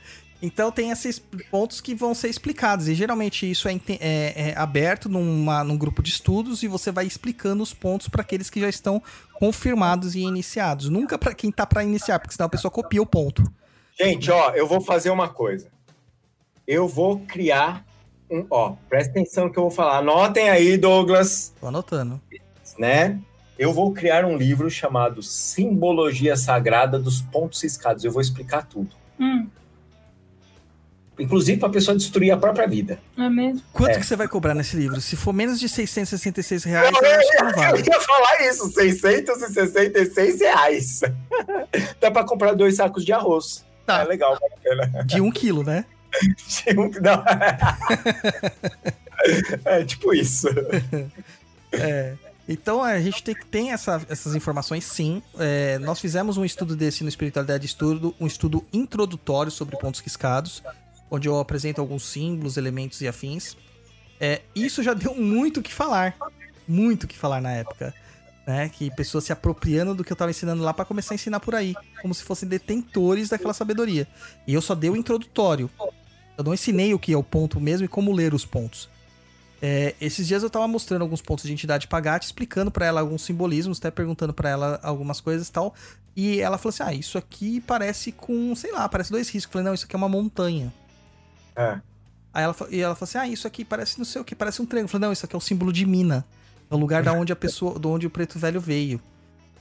Então 0.46 0.70
tem 0.74 0.90
esses 0.92 1.20
pontos 1.50 1.80
que 1.80 1.96
vão 1.96 2.14
ser 2.14 2.28
explicados. 2.28 2.90
E 2.90 2.94
geralmente 2.94 3.50
isso 3.50 3.70
é, 3.70 3.80
é- 4.00 4.50
é 4.50 4.54
aberto 4.58 5.08
numa- 5.08 5.64
num 5.64 5.78
grupo 5.78 6.04
de 6.04 6.10
estudos 6.10 6.64
e 6.64 6.68
você 6.68 6.92
vai 6.92 7.06
explicando 7.08 7.64
os 7.64 7.74
pontos 7.74 8.10
para 8.10 8.22
aqueles 8.22 8.50
que 8.50 8.60
já 8.60 8.68
estão 8.68 9.02
confirmados 9.40 10.16
e 10.16 10.20
iniciados. 10.20 10.90
Nunca 10.90 11.18
para 11.18 11.34
quem 11.34 11.50
tá 11.50 11.66
para 11.66 11.82
iniciar, 11.84 12.20
porque 12.20 12.36
senão 12.36 12.48
a 12.48 12.50
pessoa 12.50 12.70
copia 12.70 13.02
o 13.02 13.06
ponto. 13.06 13.42
Gente, 13.98 14.30
ó, 14.32 14.50
eu 14.52 14.68
vou 14.68 14.82
fazer 14.82 15.12
uma 15.12 15.30
coisa. 15.30 15.68
Eu 16.68 16.90
vou 16.90 17.20
criar 17.22 17.86
um. 18.30 18.46
Ó, 18.50 18.76
presta 18.90 19.12
atenção 19.12 19.46
no 19.46 19.52
que 19.52 19.58
eu 19.58 19.64
vou 19.64 19.72
falar. 19.72 20.00
Anotem 20.00 20.50
aí, 20.50 20.78
Douglas, 20.78 21.54
Tô 21.60 21.68
anotando. 21.68 22.20
né? 22.78 23.18
Eu 23.58 23.72
vou 23.72 23.94
criar 23.94 24.26
um 24.26 24.36
livro 24.36 24.70
chamado 24.70 25.22
Simbologia 25.24 26.36
Sagrada 26.36 27.00
dos 27.00 27.22
Pontos 27.22 27.60
Ciscados. 27.60 28.04
Eu 28.04 28.12
vou 28.12 28.22
explicar 28.22 28.66
tudo. 28.66 28.90
Hum, 29.20 29.48
Inclusive 31.20 31.60
para 31.60 31.70
a 31.70 31.72
pessoa 31.72 31.96
destruir 31.96 32.32
a 32.32 32.38
própria 32.38 32.68
vida. 32.68 32.98
é 33.18 33.30
mesmo? 33.30 33.62
Quanto 33.72 33.92
É. 33.92 34.00
que 34.00 34.06
você 34.06 34.16
vai 34.16 34.28
cobrar 34.28 34.56
nesse 34.56 34.76
livro? 34.76 35.00
Se 35.00 35.16
for 35.16 35.32
menos 35.32 35.60
de 35.60 35.70
666 35.70 36.64
reais, 36.64 36.92
Não, 36.92 37.02
eu 37.02 37.20
acho 37.20 37.30
que 37.32 37.44
não 37.44 37.50
Eu 37.52 37.56
vale. 37.56 37.84
ia 37.88 38.02
falar 38.02 38.48
isso, 38.50 38.72
666 38.72 40.40
reais. 40.42 41.02
Dá 42.02 42.10
para 42.10 42.24
comprar 42.26 42.54
dois 42.54 42.76
sacos 42.78 43.06
de 43.06 43.14
arroz. 43.14 43.64
Tá. 43.86 44.02
É 44.02 44.06
legal, 44.06 44.38
bacana. 44.40 45.04
De 45.06 45.22
um 45.22 45.30
quilo, 45.32 45.64
né? 45.64 45.86
Um- 46.78 46.90
Não. 47.02 47.24
É 49.66 49.84
tipo 49.84 50.14
isso. 50.14 50.48
Então 52.48 52.84
a 52.84 53.00
gente 53.00 53.24
tem, 53.24 53.36
tem 53.50 53.72
essa- 53.72 54.02
essas 54.10 54.36
informações 54.36 54.84
sim. 54.84 55.22
É, 55.40 55.80
nós 55.80 56.00
fizemos 56.00 56.38
um 56.38 56.44
estudo 56.44 56.76
desse 56.76 57.02
no 57.04 57.10
Espiritualidade 57.10 57.66
Estudo, 57.66 58.14
um 58.20 58.28
estudo 58.28 58.66
introdutório 58.74 59.52
sobre 59.52 59.78
pontos 59.78 60.02
riscados, 60.02 60.62
onde 61.14 61.28
eu 61.28 61.40
apresento 61.40 61.80
alguns 61.80 62.04
símbolos, 62.04 62.58
elementos 62.58 63.00
e 63.02 63.08
afins. 63.08 63.56
É, 64.20 64.42
isso 64.56 64.82
já 64.82 64.96
deu 64.96 65.14
muito 65.14 65.60
o 65.60 65.64
que 65.64 65.72
falar. 65.72 66.16
Muito 66.68 67.04
o 67.04 67.08
que 67.08 67.16
falar 67.16 67.40
na 67.40 67.52
época. 67.52 67.94
Né? 68.48 68.68
Que 68.70 68.90
pessoas 68.96 69.24
se 69.24 69.32
apropriando 69.32 69.94
do 69.94 70.04
que 70.04 70.12
eu 70.12 70.18
tava 70.18 70.32
ensinando 70.32 70.64
lá 70.64 70.74
para 70.74 70.86
começar 70.86 71.14
a 71.14 71.16
ensinar 71.16 71.40
por 71.40 71.54
aí. 71.54 71.76
Como 72.02 72.16
se 72.16 72.24
fossem 72.24 72.50
detentores 72.50 73.30
daquela 73.30 73.54
sabedoria. 73.54 74.08
E 74.48 74.56
eu 74.56 74.62
só 74.62 74.74
dei 74.74 74.90
o 74.90 74.96
introdutório. 74.96 75.70
Eu 76.36 76.44
não 76.44 76.54
ensinei 76.54 76.96
o 76.96 77.00
que 77.00 77.14
é 77.14 77.18
o 77.18 77.24
ponto 77.24 77.62
mesmo 77.62 77.86
e 77.86 77.88
como 77.88 78.12
ler 78.12 78.34
os 78.34 78.44
pontos. 78.44 78.90
É, 79.62 79.94
esses 80.02 80.28
dias 80.28 80.42
eu 80.42 80.50
tava 80.50 80.68
mostrando 80.68 81.04
alguns 81.04 81.22
pontos 81.22 81.46
de 81.46 81.54
entidade 81.54 81.88
Pagate, 81.88 82.26
explicando 82.26 82.72
pra 82.72 82.88
ela 82.88 83.00
alguns 83.00 83.22
simbolismos, 83.22 83.78
até 83.78 83.92
perguntando 83.92 84.34
pra 84.34 84.50
ela 84.50 84.80
algumas 84.82 85.22
coisas 85.22 85.48
e 85.48 85.52
tal. 85.52 85.76
E 86.16 86.42
ela 86.42 86.58
falou 86.58 86.70
assim: 86.72 86.84
Ah, 86.84 86.94
isso 86.94 87.20
aqui 87.20 87.62
parece 87.62 88.12
com, 88.12 88.56
sei 88.56 88.72
lá, 88.72 88.90
parece 88.90 89.12
dois 89.12 89.30
riscos. 89.30 89.46
Eu 89.46 89.52
falei: 89.54 89.68
Não, 89.68 89.74
isso 89.76 89.86
aqui 89.86 89.96
é 89.96 89.98
uma 89.98 90.10
montanha. 90.10 90.74
É. 91.56 91.80
Aí 92.34 92.44
ela, 92.44 92.56
e 92.70 92.80
ela 92.82 92.96
falou 92.96 93.10
assim: 93.10 93.18
Ah, 93.18 93.28
isso 93.28 93.46
aqui 93.48 93.64
parece 93.64 93.98
não 93.98 94.06
sei 94.06 94.22
o 94.22 94.26
que, 94.26 94.36
parece 94.36 94.62
um 94.62 94.66
triângulo. 94.66 94.88
Eu 94.88 94.92
falei: 94.92 95.08
Não, 95.08 95.14
isso 95.14 95.26
aqui 95.26 95.36
é 95.36 95.38
o 95.38 95.42
símbolo 95.42 95.72
de 95.72 95.86
mina. 95.86 96.26
É 96.70 96.76
o 96.76 96.78
lugar 96.78 97.04
da 97.04 97.14
onde 97.14 97.32
a 97.32 97.36
pessoa, 97.36 97.78
de 97.80 97.88
onde 97.88 98.08
o 98.08 98.10
preto 98.10 98.40
velho 98.40 98.60
veio. 98.60 99.00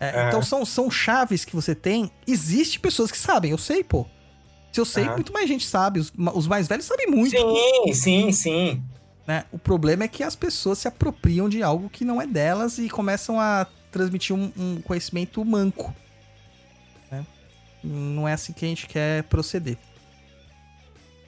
É, 0.00 0.22
É. 0.22 0.28
Então 0.28 0.42
são, 0.42 0.64
são 0.64 0.90
chaves 0.90 1.44
que 1.44 1.54
você 1.54 1.74
tem. 1.74 2.10
Existe 2.26 2.80
pessoas 2.80 3.10
que 3.10 3.18
sabem, 3.18 3.50
eu 3.50 3.58
sei, 3.58 3.84
pô. 3.84 4.06
Se 4.72 4.80
eu 4.80 4.86
sei, 4.86 5.04
Aham. 5.04 5.16
muito 5.16 5.32
mais 5.32 5.46
gente 5.46 5.66
sabe. 5.66 6.00
Os, 6.00 6.10
os 6.34 6.46
mais 6.46 6.66
velhos 6.66 6.86
sabem 6.86 7.06
muito. 7.08 7.36
Sim, 7.36 7.92
sim, 7.92 8.32
sim. 8.32 8.82
né? 9.26 9.44
O 9.52 9.58
problema 9.58 10.04
é 10.04 10.08
que 10.08 10.22
as 10.22 10.34
pessoas 10.34 10.78
se 10.78 10.88
apropriam 10.88 11.48
de 11.48 11.62
algo 11.62 11.90
que 11.90 12.06
não 12.06 12.22
é 12.22 12.26
delas 12.26 12.78
e 12.78 12.88
começam 12.88 13.38
a 13.38 13.66
transmitir 13.90 14.34
um, 14.34 14.50
um 14.56 14.80
conhecimento 14.80 15.44
manco. 15.44 15.94
né? 17.10 17.26
Não 17.84 18.26
é 18.26 18.32
assim 18.32 18.54
que 18.54 18.64
a 18.64 18.68
gente 18.68 18.86
quer 18.86 19.24
proceder. 19.24 19.76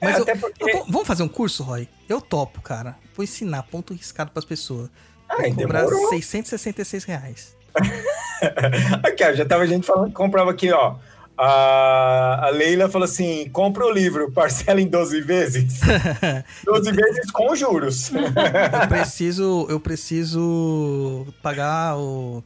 É, 0.01 0.05
Mas 0.05 0.19
eu- 0.19 0.37
porque. 0.37 0.69
Eu 0.71 0.85
vamos 0.85 1.07
fazer 1.07 1.23
um 1.23 1.27
curso, 1.27 1.63
Roy? 1.63 1.87
Eu 2.07 2.19
topo, 2.21 2.61
cara. 2.61 2.95
Vou 3.15 3.23
ensinar 3.23 3.63
ponto 3.63 3.93
riscado 3.93 4.31
pras 4.31 4.45
pessoas. 4.45 4.89
Ah, 5.27 5.37
Vou 5.41 5.55
cobrar 5.55 5.81
demorou. 5.85 6.09
666 6.09 7.03
reais. 7.05 7.55
Aqui, 9.03 9.23
ó, 9.23 9.33
já 9.33 9.45
tava 9.45 9.65
gente 9.67 9.85
falando 9.85 10.07
que 10.09 10.13
comprava 10.13 10.51
aqui, 10.51 10.71
ó. 10.71 10.95
A, 11.37 12.45
a 12.45 12.49
Leila 12.49 12.87
falou 12.89 13.05
assim: 13.05 13.49
compra 13.49 13.85
o 13.85 13.91
livro, 13.91 14.31
parcela 14.31 14.79
em 14.79 14.87
12 14.87 15.19
vezes. 15.21 15.79
12 16.63 16.91
vezes 16.91 17.31
com 17.31 17.53
juros. 17.55 18.11
Eu 18.13 18.87
preciso, 18.87 19.65
eu 19.69 19.79
preciso 19.79 21.27
pagar 21.41 21.97
o, 21.97 22.41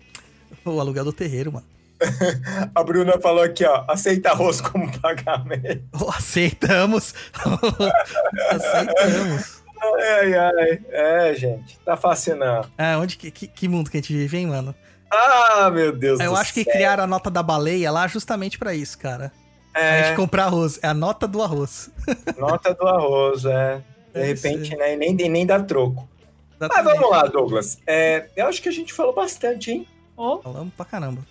o 0.65 0.79
aluguel 0.79 1.03
do 1.05 1.13
terreiro, 1.13 1.51
mano. 1.51 1.65
A 2.73 2.83
Bruna 2.83 3.19
falou 3.19 3.43
aqui, 3.43 3.65
ó, 3.65 3.83
aceita 3.87 4.29
arroz 4.31 4.61
como 4.61 4.89
pagamento. 4.99 5.83
Oh, 5.99 6.09
aceitamos. 6.09 7.13
aceitamos. 8.49 9.59
Ai, 9.81 10.33
ai. 10.33 10.79
É, 10.91 11.33
gente, 11.35 11.79
tá 11.79 11.95
fácil 11.95 12.35
não. 12.35 12.65
Ah, 12.77 12.97
onde 12.99 13.17
que, 13.17 13.31
que, 13.31 13.47
que 13.47 13.67
mundo 13.67 13.89
que 13.89 13.97
a 13.97 14.01
gente 14.01 14.13
vive, 14.13 14.37
hein, 14.37 14.47
mano? 14.47 14.75
Ah, 15.11 15.69
meu 15.71 15.91
Deus 15.91 16.19
Eu 16.19 16.31
do 16.33 16.37
acho 16.37 16.53
que 16.53 16.63
céu. 16.63 16.73
criaram 16.73 17.03
a 17.03 17.07
nota 17.07 17.29
da 17.31 17.41
baleia 17.41 17.89
lá 17.91 18.07
justamente 18.07 18.57
pra 18.59 18.73
isso, 18.75 18.97
cara. 18.97 19.31
A 19.73 19.79
É, 19.79 20.03
gente 20.03 20.15
comprar 20.15 20.45
arroz. 20.45 20.79
É 20.83 20.87
a 20.87 20.93
nota 20.93 21.27
do 21.27 21.41
arroz. 21.41 21.89
nota 22.37 22.73
do 22.73 22.87
arroz, 22.87 23.45
é. 23.45 23.77
De 23.77 24.13
Deve 24.13 24.27
repente, 24.33 24.75
né, 24.75 24.95
nem, 24.95 25.13
nem 25.15 25.45
dá 25.45 25.59
troco. 25.61 26.07
Mas 26.59 26.69
Exatamente. 26.69 26.95
vamos 26.99 27.11
lá, 27.11 27.23
Douglas. 27.23 27.77
É, 27.87 28.25
eu 28.35 28.47
acho 28.47 28.61
que 28.61 28.67
a 28.69 28.71
gente 28.71 28.91
falou 28.93 29.13
bastante, 29.13 29.71
hein? 29.71 29.87
Oh, 30.17 30.39
Falamos 30.41 30.73
pra 30.75 30.85
caramba. 30.85 31.21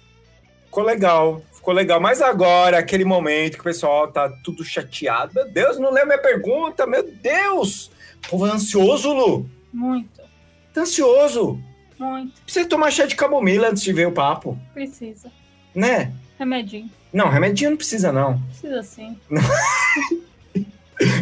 Ficou 0.69 0.85
legal, 0.85 1.43
ficou 1.53 1.73
legal. 1.75 1.99
Mas 2.01 2.21
agora, 2.21 2.79
aquele 2.79 3.05
momento 3.05 3.55
que 3.55 3.61
o 3.61 3.65
pessoal 3.65 4.09
tá 4.13 4.29
tudo 4.45 4.63
chateado. 4.63 5.33
Meu 5.35 5.51
Deus, 5.51 5.79
não 5.79 5.91
leu 5.91 6.05
minha 6.07 6.19
pergunta, 6.19 6.87
meu 6.87 7.03
Deus! 7.03 7.91
O 8.27 8.31
povo 8.31 8.47
é 8.47 8.51
ansioso, 8.51 9.13
Lu. 9.13 9.49
muito, 9.73 10.21
Tá 10.75 10.83
ansioso. 10.83 11.59
muito. 11.99 12.41
Precisa 12.43 12.69
tomar 12.69 12.91
chá 12.91 13.07
de 13.07 13.17
camomila 13.17 13.69
antes 13.71 13.83
de 13.83 13.93
ver 13.93 14.07
o 14.07 14.13
papo, 14.13 14.59
Precisa. 14.75 15.31
né? 15.75 16.13
Remedinho. 16.39 16.91
Não, 17.13 17.29
remedinho 17.29 17.71
não 17.71 17.77
precisa, 17.77 18.13
não. 18.13 18.39
Precisa 18.51 18.83
sim. 18.83 19.19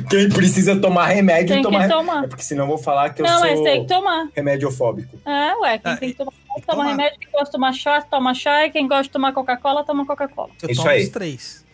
Quem 0.08 0.28
precisa 0.30 0.74
tomar 0.80 1.06
remédio, 1.08 1.54
Tem 1.54 1.62
tomar 1.62 1.82
que 1.82 1.82
remédio. 1.92 2.06
tomar. 2.06 2.24
É 2.24 2.28
porque 2.28 2.42
senão 2.42 2.64
eu 2.64 2.68
vou 2.68 2.78
falar 2.78 3.10
que 3.10 3.20
eu 3.20 3.26
Não, 3.26 3.38
sou 3.38 3.48
mas 3.50 3.60
tem 3.60 3.82
que 3.82 3.88
tomar. 3.94 4.28
remédiofóbico. 4.34 5.18
É, 5.24 5.54
ué, 5.56 5.78
quem 5.78 5.92
Ah, 5.92 5.96
tem 5.98 6.10
que 6.12 6.16
tomar, 6.16 6.32
que 6.32 6.62
toma 6.66 6.78
tomar. 6.78 6.90
remédio, 6.90 7.18
quem 7.20 7.30
gosta 7.30 7.44
de 7.46 7.52
tomar 7.52 7.72
chá, 7.74 8.00
toma 8.02 8.34
chá, 8.34 8.64
e 8.66 8.70
quem 8.70 8.88
gosta 8.88 9.02
de 9.04 9.10
tomar 9.10 9.32
Coca-Cola, 9.34 9.84
toma 9.84 10.06
Coca-Cola. 10.06 10.50
Eu 10.62 10.70
Isso 10.70 10.80
tomo 10.80 10.90
aí. 10.90 11.02
os 11.04 11.08
três. 11.10 11.64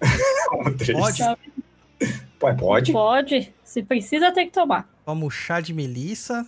Pode? 0.48 0.92
Pode? 2.38 2.60
Pode? 2.62 2.92
Pode. 2.92 3.54
Se 3.64 3.82
precisa, 3.82 4.32
tem 4.32 4.46
que 4.46 4.52
tomar. 4.52 4.88
Tomo 5.04 5.30
chá 5.30 5.60
de 5.60 5.74
melissa, 5.74 6.46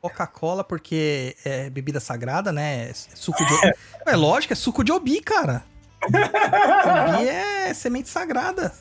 Coca-Cola, 0.00 0.62
porque 0.64 1.36
é 1.44 1.68
bebida 1.68 2.00
sagrada, 2.00 2.50
né? 2.52 2.88
É 2.88 2.92
suco 2.94 3.44
de... 3.44 3.54
é 4.06 4.16
lógico, 4.16 4.52
é 4.52 4.56
suco 4.56 4.82
de 4.84 4.92
obi, 4.92 5.20
cara. 5.20 5.62
Obi 6.04 7.28
é 7.28 7.74
semente 7.74 8.08
sagrada. 8.08 8.72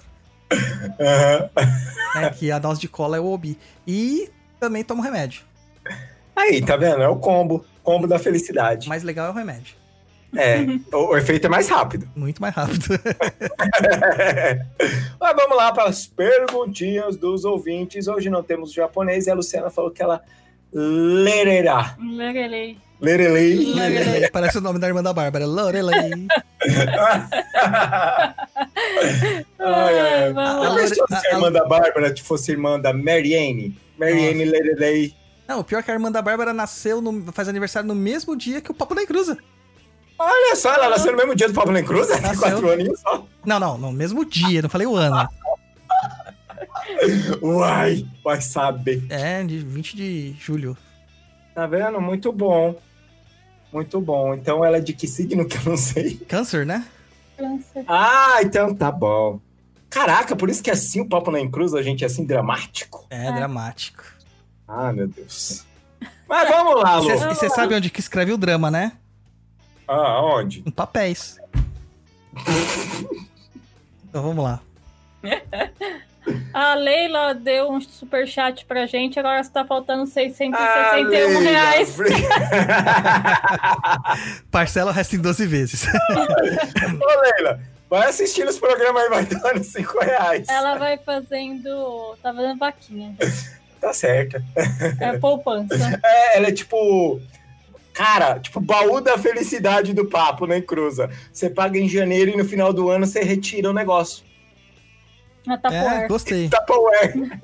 Aham. 1.00 1.50
Né? 2.16 2.30
Que 2.32 2.52
a 2.52 2.60
dose 2.60 2.82
de 2.82 2.88
cola 2.88 3.18
é 3.18 3.20
o 3.20 3.26
obi. 3.26 3.58
E 3.88 4.30
também 4.60 4.84
tomo 4.84 5.02
remédio. 5.02 5.44
Aí, 6.36 6.62
tá 6.62 6.76
vendo? 6.76 7.02
É 7.02 7.08
o 7.08 7.18
combo. 7.18 7.66
Combo 7.84 8.08
da 8.08 8.20
felicidade. 8.20 8.88
O 8.88 8.90
mais 8.90 9.04
legal 9.04 9.28
é 9.28 9.30
o 9.30 9.34
remédio. 9.34 9.76
É, 10.36 10.60
o, 10.96 11.10
o 11.10 11.18
efeito 11.18 11.48
é 11.48 11.50
mais 11.50 11.68
rápido. 11.68 12.08
Muito 12.16 12.42
mais 12.42 12.56
rápido. 12.56 12.86
Mas 15.20 15.36
vamos 15.36 15.58
lá 15.58 15.74
para 15.74 15.90
as 15.90 16.08
perguntinhas 16.08 17.18
dos 17.18 17.44
ouvintes. 17.44 18.08
Hoje 18.08 18.30
não 18.30 18.42
temos 18.42 18.72
japonês 18.72 19.28
e 19.28 19.32
a 19.32 19.34
Luciana 19.34 19.70
falou 19.70 19.92
que 19.92 20.02
ela 20.02 20.22
lererá. 20.74 21.98
Lerelei. 23.02 23.56
Lerelei. 23.74 24.04
Lorelei, 24.06 24.30
Parece 24.30 24.58
o 24.60 24.62
nome 24.62 24.78
da 24.80 24.88
irmã 24.88 25.02
da 25.02 25.14
Bárbara. 25.14 25.46
Lorelei. 25.46 26.28
Ai, 29.60 30.00
ai, 30.00 30.34
lá. 30.34 30.76
pensou 30.76 31.08
se 31.08 31.14
A- 31.14 31.18
a 31.18 31.22
a- 31.22 31.34
irmã 31.36 31.52
da 31.52 31.66
Bárbara 31.66 32.14
fosse 32.24 32.52
irmã 32.52 32.80
da 32.80 32.94
Marianne? 32.94 33.78
Marianne 33.98 34.46
Lerelei. 34.46 35.14
Não, 35.48 35.60
o 35.60 35.64
pior 35.64 35.80
é 35.80 35.84
que 35.84 35.92
a 35.92 35.94
irmã 35.94 36.12
da 36.12 36.22
Bárbara 36.22 36.54
nasceu, 36.54 37.02
no- 37.02 37.32
faz 37.32 37.48
aniversário 37.48 37.88
no 37.88 37.96
mesmo 37.96 38.36
dia 38.36 38.62
que 38.62 38.72
o 38.72 38.74
Papo 38.74 38.96
da 38.96 39.06
Cruza. 39.06 39.38
Olha 40.18 40.56
só, 40.56 40.74
ela 40.74 40.90
nasceu 40.90 41.12
no 41.12 41.18
mesmo 41.18 41.36
dia 41.36 41.48
do 41.48 41.54
Pablo 41.54 41.78
em 41.78 41.84
Cruz, 41.84 42.08
tem 42.08 42.22
quatro 42.38 42.72
aninhos 42.72 43.00
só. 43.00 43.26
Não, 43.46 43.60
não, 43.60 43.78
no 43.78 43.92
mesmo 43.92 44.24
dia, 44.24 44.62
não 44.62 44.70
falei 44.70 44.88
o 44.88 44.96
ano. 44.96 45.28
Uai, 47.42 48.06
vai 48.24 48.40
saber. 48.42 49.04
É, 49.10 49.44
de 49.44 49.58
20 49.60 49.96
de 49.96 50.36
julho. 50.40 50.78
Tá 51.56 51.66
vendo? 51.68 52.00
Muito 52.00 52.32
bom. 52.32 52.76
Muito 53.72 54.00
bom. 54.02 54.34
Então 54.34 54.64
ela 54.66 54.78
é 54.78 54.82
de 54.82 54.94
que 54.94 55.08
signo 55.08 55.46
que 55.48 55.58
eu 55.58 55.64
não 55.64 55.78
sei? 55.78 56.16
Câncer, 56.28 56.66
né? 56.66 56.86
Câncer. 57.38 57.84
Ah, 57.88 58.40
então 58.42 58.74
tá 58.76 58.92
bom. 58.92 59.40
Caraca, 59.90 60.36
por 60.36 60.50
isso 60.50 60.62
que 60.64 60.70
é 60.70 60.74
assim 60.74 61.02
o 61.02 61.08
Papo 61.10 61.32
na 61.32 61.46
Cruz, 61.50 61.74
a 61.74 61.82
gente 61.82 62.04
é 62.04 62.08
assim 62.08 62.26
dramático. 62.26 63.06
É, 63.10 63.28
É. 63.28 63.32
dramático. 63.32 64.04
Ah, 64.68 64.92
meu 64.94 65.08
Deus. 65.08 65.66
Mas 66.28 66.50
vamos 66.50 66.82
lá, 66.82 66.98
Lu. 66.98 67.12
E 67.12 67.18
você 67.36 67.50
sabe 67.50 67.76
onde 67.76 67.90
que 67.90 68.00
escreve 68.00 68.32
o 68.32 68.38
drama, 68.38 68.72
né? 68.72 68.94
Ah, 69.88 70.22
onde? 70.22 70.64
Em 70.66 70.72
papéis. 70.72 71.38
então 74.08 74.24
vamos 74.24 74.44
lá. 74.44 74.62
A 76.54 76.76
Leila 76.76 77.34
deu 77.34 77.72
um 77.72 77.82
superchat 77.82 78.66
pra 78.66 78.86
gente, 78.86 79.20
agora 79.20 79.40
está 79.40 79.66
faltando 79.66 80.04
Ah, 80.04 80.08
661 80.08 81.10
Leila, 81.10 81.40
reais. 81.40 81.98
Parcela 84.52 84.92
o 84.92 84.94
resto 84.94 85.16
em 85.16 85.20
12 85.20 85.46
vezes. 85.46 85.86
Ô, 85.88 87.22
Leila, 87.22 87.60
vai 87.90 88.10
assistindo 88.10 88.50
os 88.50 88.60
programas 88.60 89.04
aí, 89.04 89.10
vai 89.10 89.26
dando 89.26 89.64
5 89.64 90.00
reais. 90.00 90.48
Ela 90.50 90.78
vai 90.78 90.98
fazendo. 90.98 92.16
Tá 92.22 92.34
fazendo 92.34 92.58
vaquinha. 92.58 93.16
Tá 93.80 93.94
certo. 93.94 94.42
É 95.00 95.18
poupança. 95.18 96.00
É, 96.04 96.38
ela 96.38 96.48
é 96.48 96.52
tipo. 96.52 97.20
Cara, 97.94 98.40
tipo, 98.40 98.62
baú 98.62 99.02
da 99.02 99.18
felicidade 99.18 99.94
do 99.94 100.06
papo, 100.06 100.48
né, 100.48 100.62
Cruza? 100.62 101.10
Você 101.32 101.50
paga 101.50 101.78
em 101.78 101.90
janeiro 101.90 102.32
e 102.32 102.38
no 102.38 102.46
final 102.46 102.72
do 102.72 102.90
ano 102.90 103.06
você 103.06 103.22
retira 103.22 103.70
o 103.70 103.74
negócio. 103.74 104.24
É, 105.72 106.08
gostei. 106.08 106.50
Tupperware. 106.50 107.40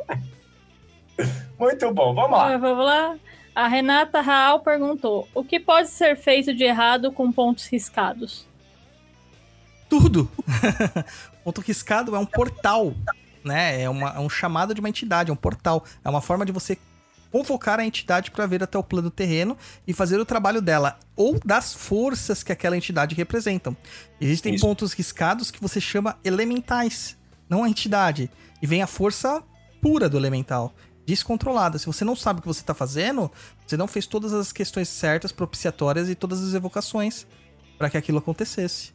Muito 1.60 1.92
bom, 1.94 2.14
vamos 2.14 2.38
lá. 2.38 2.58
Vamos 2.58 2.86
lá. 2.86 3.16
A 3.56 3.68
Renata 3.68 4.22
Raal 4.22 4.60
perguntou: 4.60 5.28
o 5.34 5.44
que 5.44 5.60
pode 5.60 5.90
ser 5.90 6.16
feito 6.16 6.54
de 6.54 6.64
errado 6.64 7.12
com 7.12 7.32
pontos 7.32 7.66
riscados? 7.66 8.46
Tudo. 9.90 10.30
Ponto 11.44 11.62
riscado 11.62 12.14
é 12.16 12.20
um 12.20 12.26
portal, 12.26 12.94
né? 13.44 13.82
É, 13.82 13.90
uma- 13.90 14.10
é 14.16 14.20
um 14.20 14.30
chamado 14.30 14.74
de 14.74 14.82
uma 14.82 14.90
entidade, 14.90 15.30
é 15.30 15.34
um 15.34 15.38
portal. 15.38 15.84
É 16.04 16.10
uma 16.10 16.20
forma 16.22 16.46
de 16.46 16.52
você 16.52 16.78
convocar 17.32 17.80
a 17.80 17.86
entidade 17.86 18.30
para 18.32 18.46
ver 18.46 18.62
até 18.62 18.78
o 18.78 18.84
plano 18.84 19.10
terreno 19.10 19.58
e 19.88 19.94
fazer 19.94 20.20
o 20.20 20.26
trabalho 20.26 20.62
dela 20.62 21.00
ou 21.16 21.40
das 21.44 21.74
forças 21.74 22.44
que 22.44 22.52
aquela 22.52 22.76
entidade 22.76 23.16
representam. 23.16 23.76
Existem 24.20 24.56
Isso. 24.56 24.66
pontos 24.66 24.94
riscados 24.94 25.50
que 25.52 25.62
você 25.62 25.80
chama 25.80 26.18
elementais, 26.24 27.18
não 27.50 27.64
a 27.64 27.70
entidade. 27.70 28.30
E 28.62 28.68
vem 28.68 28.82
a 28.82 28.88
força 28.88 29.44
pura 29.82 30.10
do 30.10 30.18
elemental, 30.18 30.74
descontrolada. 31.06 31.78
Se 31.78 31.86
você 31.86 32.04
não 32.04 32.16
sabe 32.16 32.40
o 32.40 32.42
que 32.42 32.48
você 32.48 32.62
está 32.62 32.74
fazendo, 32.74 33.32
você 33.66 33.78
não 33.78 33.88
fez 33.88 34.06
todas 34.08 34.34
as 34.34 34.52
questões 34.52 34.90
certas, 34.90 35.32
propiciatórias 35.32 36.10
e 36.10 36.16
todas 36.16 36.44
as 36.44 36.54
evocações 36.54 37.26
para 37.78 37.90
que 37.90 37.98
aquilo 37.98 38.18
acontecesse. 38.18 38.92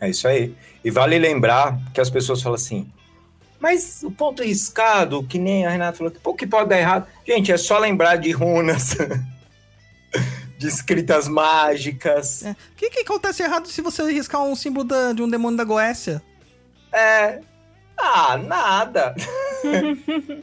É 0.00 0.10
isso 0.10 0.26
aí. 0.28 0.54
E 0.84 0.90
vale 0.90 1.18
lembrar 1.18 1.78
que 1.94 2.00
as 2.00 2.10
pessoas 2.10 2.42
falam 2.42 2.56
assim, 2.56 2.90
mas 3.58 4.02
o 4.02 4.10
ponto 4.10 4.42
riscado, 4.42 5.22
que 5.22 5.38
nem 5.38 5.64
a 5.64 5.70
Renata 5.70 5.96
falou, 5.96 6.12
o 6.24 6.34
que 6.34 6.46
pode 6.46 6.68
dar 6.68 6.78
errado? 6.78 7.06
Gente, 7.26 7.50
é 7.50 7.56
só 7.56 7.78
lembrar 7.78 8.16
de 8.16 8.30
runas, 8.30 8.96
de 10.58 10.66
escritas 10.66 11.28
mágicas. 11.28 12.44
É. 12.44 12.50
O 12.50 12.56
que, 12.76 12.90
que 12.90 13.00
acontece 13.00 13.42
errado 13.42 13.68
se 13.68 13.80
você 13.80 14.02
riscar 14.12 14.42
um 14.42 14.54
símbolo 14.54 14.84
da- 14.84 15.12
de 15.12 15.22
um 15.22 15.28
demônio 15.28 15.56
da 15.56 15.64
Goécia? 15.64 16.22
É. 16.96 17.40
Ah, 17.98 18.36
nada. 18.38 19.14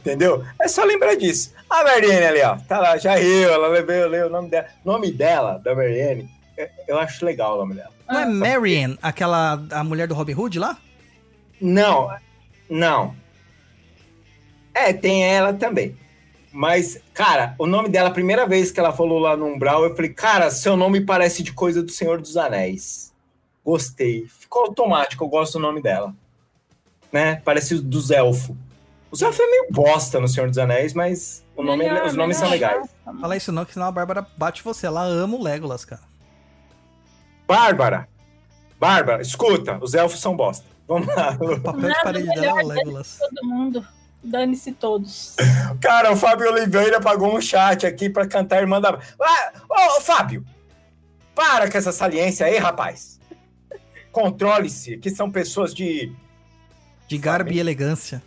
Entendeu? 0.00 0.44
É 0.60 0.68
só 0.68 0.84
lembrar 0.84 1.14
disso. 1.14 1.52
A 1.70 1.82
Mariane 1.84 2.26
ali, 2.26 2.42
ó. 2.42 2.56
Tá 2.68 2.78
lá, 2.78 2.96
já 2.98 3.14
riu, 3.16 3.48
ela 3.48 3.68
levou, 3.68 3.94
eu 3.94 4.08
leio 4.08 4.26
o 4.26 4.30
nome 4.30 4.50
dela. 4.50 4.66
O 4.84 4.90
nome 4.90 5.10
dela, 5.12 5.58
da 5.58 5.74
Mariane, 5.74 6.28
é- 6.58 6.70
eu 6.86 6.98
acho 6.98 7.24
legal 7.24 7.54
o 7.54 7.58
nome 7.60 7.74
dela. 7.74 7.90
Não 8.08 8.20
é 8.20 8.26
Marian, 8.26 8.98
aquela 9.02 9.62
a 9.70 9.82
mulher 9.82 10.06
do 10.06 10.14
Robin 10.14 10.34
Hood 10.34 10.58
lá? 10.58 10.76
Não, 11.60 12.10
não. 12.68 13.14
É, 14.74 14.92
tem 14.92 15.24
ela 15.24 15.54
também. 15.54 15.96
Mas, 16.52 17.00
cara, 17.14 17.54
o 17.58 17.66
nome 17.66 17.88
dela, 17.88 18.10
a 18.10 18.12
primeira 18.12 18.46
vez 18.46 18.70
que 18.70 18.78
ela 18.78 18.92
falou 18.92 19.18
lá 19.18 19.36
no 19.36 19.46
Umbral, 19.46 19.84
eu 19.84 19.96
falei, 19.96 20.12
cara, 20.12 20.50
seu 20.50 20.76
nome 20.76 21.00
parece 21.00 21.42
de 21.42 21.52
coisa 21.52 21.82
do 21.82 21.90
Senhor 21.90 22.20
dos 22.20 22.36
Anéis. 22.36 23.13
Gostei. 23.64 24.26
Ficou 24.26 24.66
automático, 24.66 25.24
eu 25.24 25.28
gosto 25.28 25.54
do 25.54 25.60
nome 25.60 25.80
dela. 25.80 26.14
Né? 27.10 27.36
Parece 27.44 27.80
dos 27.80 28.10
elfos. 28.10 28.54
Os 29.10 29.22
elfos 29.22 29.40
é 29.40 29.46
meio 29.46 29.66
bosta 29.70 30.18
no 30.18 30.26
Senhor 30.26 30.48
dos 30.48 30.58
Anéis, 30.58 30.92
mas 30.92 31.44
o 31.56 31.62
nome, 31.62 31.84
Melhor, 31.84 32.04
os 32.04 32.14
nomes 32.14 32.36
são 32.36 32.50
legais. 32.50 32.88
Fala 33.20 33.36
isso 33.36 33.52
não, 33.52 33.64
que 33.64 33.72
senão 33.72 33.86
a 33.86 33.92
Bárbara 33.92 34.26
bate 34.36 34.62
você. 34.62 34.86
Ela 34.86 35.04
ama 35.04 35.36
o 35.36 35.42
Legolas, 35.42 35.84
cara. 35.84 36.02
Bárbara. 37.46 38.08
Bárbara, 38.78 39.22
escuta, 39.22 39.78
os 39.80 39.94
elfos 39.94 40.20
são 40.20 40.36
bosta. 40.36 40.66
Vamos 40.86 41.06
lá. 41.14 41.38
O 41.40 41.60
papel 41.60 41.80
de 41.80 41.88
Nada 41.88 42.02
parede 42.02 42.28
dela 42.28 42.60
é 42.60 42.64
o 42.64 42.66
Legolas. 42.66 43.18
Todo 43.18 43.48
mundo. 43.48 43.86
Dane-se 44.24 44.72
todos. 44.72 45.36
Cara, 45.80 46.10
o 46.10 46.16
Fábio 46.16 46.50
Oliveira 46.50 47.00
pagou 47.00 47.36
um 47.36 47.40
chat 47.40 47.86
aqui 47.86 48.08
pra 48.08 48.26
cantar 48.26 48.62
Irmã 48.62 48.80
da. 48.80 48.98
Ah, 49.20 49.52
ô, 49.68 49.98
ô, 49.98 50.00
Fábio! 50.00 50.44
Para 51.34 51.70
com 51.70 51.76
essa 51.76 51.92
saliência 51.92 52.46
aí, 52.46 52.56
rapaz! 52.56 53.20
Controle-se, 54.14 54.96
que 54.96 55.10
são 55.10 55.28
pessoas 55.28 55.74
de. 55.74 56.12
De 57.08 57.18
garbo 57.18 57.50
e 57.52 57.58
elegância. 57.58 58.22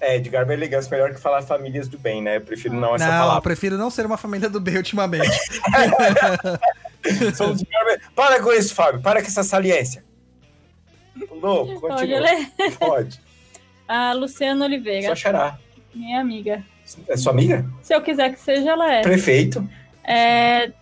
É, 0.00 0.18
de 0.18 0.30
garbo 0.30 0.50
e 0.50 0.54
elegância, 0.54 0.90
melhor 0.90 1.12
que 1.14 1.20
falar 1.20 1.42
famílias 1.42 1.88
do 1.88 1.98
bem, 1.98 2.22
né? 2.22 2.38
Eu 2.38 2.40
prefiro 2.40 2.74
não 2.74 2.94
essa 2.94 3.06
não, 3.06 3.12
eu 3.12 3.20
palavra. 3.20 3.42
prefiro 3.42 3.76
não 3.76 3.90
ser 3.90 4.06
uma 4.06 4.16
família 4.16 4.48
do 4.48 4.58
bem 4.58 4.78
ultimamente. 4.78 5.28
Somos 7.36 7.58
de 7.58 7.66
garbo 7.66 8.02
Para 8.14 8.42
com 8.42 8.50
isso, 8.52 8.74
Fábio, 8.74 9.00
para 9.02 9.20
com 9.20 9.26
essa 9.28 9.42
saliência. 9.42 10.02
Louco, 11.30 11.80
Pode 11.80 11.94
continua. 11.96 12.20
ler? 12.20 12.50
Pode. 12.78 13.20
A 13.86 14.12
Luciana 14.14 14.64
Oliveira, 14.64 15.08
Só 15.08 15.14
chorar. 15.14 15.60
minha 15.94 16.18
amiga. 16.20 16.64
É 17.08 17.16
sua 17.16 17.32
amiga? 17.32 17.64
Se 17.82 17.94
eu 17.94 18.00
quiser 18.00 18.32
que 18.32 18.40
seja, 18.40 18.70
ela 18.70 18.90
é. 18.92 19.02
Prefeito. 19.02 19.66
É, 20.02 20.72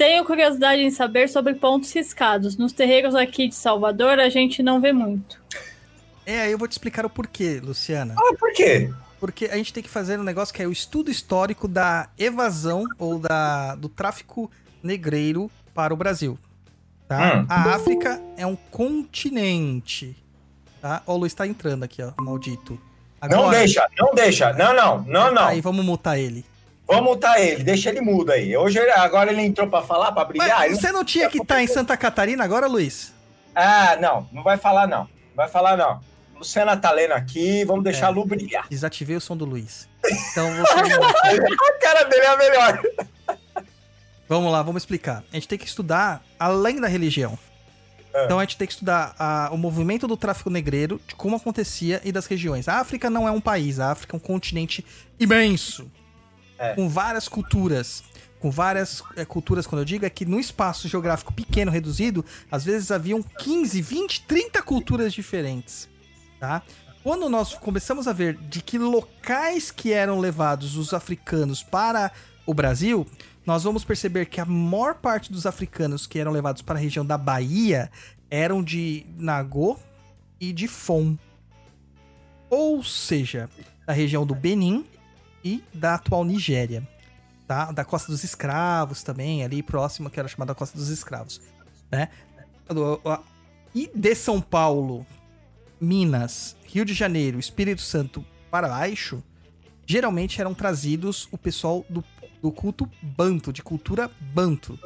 Tenho 0.00 0.24
curiosidade 0.24 0.80
em 0.80 0.90
saber 0.90 1.28
sobre 1.28 1.52
pontos 1.52 1.92
riscados. 1.92 2.56
Nos 2.56 2.72
terreiros 2.72 3.14
aqui 3.14 3.46
de 3.46 3.54
Salvador, 3.54 4.18
a 4.18 4.30
gente 4.30 4.62
não 4.62 4.80
vê 4.80 4.94
muito. 4.94 5.38
é, 6.24 6.40
aí 6.40 6.52
eu 6.52 6.56
vou 6.56 6.66
te 6.66 6.72
explicar 6.72 7.04
o 7.04 7.10
porquê, 7.10 7.60
Luciana. 7.62 8.14
Ah, 8.16 8.34
por 8.38 8.50
quê? 8.54 8.90
Porque 9.18 9.44
a 9.44 9.56
gente 9.58 9.74
tem 9.74 9.82
que 9.82 9.90
fazer 9.90 10.18
um 10.18 10.22
negócio 10.22 10.54
que 10.54 10.62
é 10.62 10.66
o 10.66 10.72
estudo 10.72 11.10
histórico 11.10 11.68
da 11.68 12.08
evasão 12.18 12.86
ou 12.98 13.18
da, 13.18 13.74
do 13.74 13.90
tráfico 13.90 14.50
negreiro 14.82 15.50
para 15.74 15.92
o 15.92 15.96
Brasil. 15.98 16.38
Tá? 17.06 17.36
Hum. 17.36 17.46
A 17.46 17.74
África 17.74 18.22
é 18.38 18.46
um 18.46 18.56
continente. 18.56 20.16
Tá? 20.80 21.02
Ó, 21.06 21.12
o 21.12 21.18
Luiz 21.18 21.34
tá 21.34 21.46
entrando 21.46 21.82
aqui, 21.82 22.02
ó, 22.02 22.12
maldito. 22.18 22.80
Não 23.30 23.50
deixa, 23.50 23.86
não 23.98 24.14
deixa. 24.14 24.50
Não, 24.54 24.74
não, 24.74 25.02
não, 25.02 25.34
não. 25.34 25.44
Aí 25.48 25.60
vamos 25.60 25.84
mutar 25.84 26.18
ele. 26.18 26.42
Vamos 26.90 27.04
multar 27.04 27.40
ele, 27.40 27.62
deixa 27.62 27.88
ele 27.90 28.00
mudo 28.00 28.30
aí. 28.32 28.56
Hoje, 28.56 28.78
agora 28.90 29.30
ele 29.32 29.42
entrou 29.42 29.68
pra 29.68 29.82
falar, 29.82 30.12
pra 30.12 30.24
brigar. 30.24 30.58
Mas 30.58 30.78
você 30.80 30.90
não 30.92 31.04
tinha 31.04 31.28
que 31.30 31.38
estar 31.38 31.62
em 31.62 31.66
Santa 31.66 31.96
Catarina 31.96 32.42
agora, 32.44 32.66
Luiz? 32.66 33.12
Ah, 33.54 33.96
não, 34.00 34.28
não 34.32 34.42
vai 34.42 34.56
falar 34.56 34.86
não. 34.86 35.00
Não 35.02 35.36
vai 35.36 35.48
falar 35.48 35.76
não. 35.76 36.00
Luciana 36.36 36.76
tá 36.76 36.90
lendo 36.90 37.12
aqui, 37.12 37.64
vamos 37.64 37.84
deixar 37.84 38.06
É. 38.06 38.08
a 38.08 38.10
Lu 38.10 38.24
brilhar. 38.24 38.66
Desativei 38.70 39.14
o 39.16 39.20
som 39.20 39.36
do 39.36 39.44
Luiz. 39.44 39.88
Então 40.32 40.50
você... 40.56 40.74
A 40.80 41.78
cara 41.80 42.04
dele 42.04 42.22
é 42.24 42.28
a 42.28 42.36
melhor. 42.36 42.82
vamos 44.28 44.50
lá, 44.52 44.62
vamos 44.62 44.82
explicar. 44.82 45.22
A 45.30 45.34
gente 45.36 45.48
tem 45.48 45.58
que 45.58 45.66
estudar 45.66 46.22
além 46.38 46.80
da 46.80 46.88
religião. 46.88 47.38
É. 48.12 48.24
Então 48.24 48.38
a 48.38 48.42
gente 48.42 48.56
tem 48.56 48.66
que 48.66 48.72
estudar 48.72 49.14
a- 49.18 49.50
o 49.52 49.56
movimento 49.56 50.06
do 50.08 50.16
tráfico 50.16 50.50
negreiro, 50.50 51.00
de 51.06 51.14
como 51.14 51.36
acontecia 51.36 52.00
e 52.04 52.10
das 52.10 52.26
regiões. 52.26 52.68
A 52.68 52.78
África 52.78 53.08
não 53.10 53.28
é 53.28 53.30
um 53.30 53.40
país, 53.40 53.78
a 53.78 53.92
África 53.92 54.16
é 54.16 54.18
um 54.18 54.20
continente 54.20 54.84
imenso. 55.18 55.90
É. 56.60 56.74
Com 56.74 56.88
várias 56.88 57.26
culturas. 57.26 58.04
Com 58.38 58.50
várias 58.50 59.02
é, 59.16 59.24
culturas, 59.24 59.66
quando 59.66 59.80
eu 59.80 59.84
digo, 59.84 60.04
é 60.04 60.10
que 60.10 60.24
no 60.24 60.38
espaço 60.38 60.88
geográfico 60.88 61.32
pequeno, 61.32 61.70
reduzido, 61.70 62.24
às 62.50 62.64
vezes 62.64 62.90
haviam 62.90 63.22
15, 63.22 63.82
20, 63.82 64.22
30 64.22 64.62
culturas 64.62 65.12
diferentes. 65.12 65.88
tá? 66.38 66.62
Quando 67.02 67.28
nós 67.30 67.54
começamos 67.54 68.06
a 68.06 68.12
ver 68.12 68.36
de 68.36 68.62
que 68.62 68.78
locais 68.78 69.70
que 69.70 69.92
eram 69.92 70.20
levados 70.20 70.76
os 70.76 70.92
africanos 70.92 71.62
para 71.62 72.12
o 72.46 72.52
Brasil, 72.52 73.06
nós 73.46 73.64
vamos 73.64 73.84
perceber 73.84 74.26
que 74.26 74.40
a 74.40 74.44
maior 74.44 74.94
parte 74.94 75.32
dos 75.32 75.46
africanos 75.46 76.06
que 76.06 76.18
eram 76.18 76.30
levados 76.30 76.60
para 76.60 76.78
a 76.78 76.82
região 76.82 77.04
da 77.04 77.16
Bahia 77.16 77.90
eram 78.30 78.62
de 78.62 79.06
Nagô 79.16 79.78
e 80.38 80.52
de 80.52 80.68
Fon. 80.68 81.16
Ou 82.50 82.82
seja, 82.82 83.48
da 83.86 83.92
região 83.92 84.26
do 84.26 84.34
Benin 84.34 84.84
e 85.44 85.62
da 85.72 85.94
atual 85.94 86.24
Nigéria. 86.24 86.86
Tá? 87.46 87.72
Da 87.72 87.84
Costa 87.84 88.12
dos 88.12 88.22
Escravos 88.22 89.02
também, 89.02 89.42
ali 89.42 89.62
próxima, 89.62 90.08
que 90.08 90.18
era 90.18 90.28
chamada 90.28 90.54
Costa 90.54 90.76
dos 90.76 90.88
Escravos. 90.88 91.40
Né? 91.90 92.08
E 93.74 93.90
de 93.94 94.14
São 94.14 94.40
Paulo, 94.40 95.04
Minas, 95.80 96.56
Rio 96.66 96.84
de 96.84 96.94
Janeiro, 96.94 97.38
Espírito 97.38 97.82
Santo 97.82 98.24
para 98.50 98.68
baixo, 98.68 99.22
geralmente 99.86 100.40
eram 100.40 100.54
trazidos 100.54 101.28
o 101.32 101.38
pessoal 101.38 101.84
do, 101.88 102.04
do 102.40 102.52
culto 102.52 102.88
banto, 103.02 103.52
de 103.52 103.62
cultura 103.62 104.10
banto. 104.20 104.78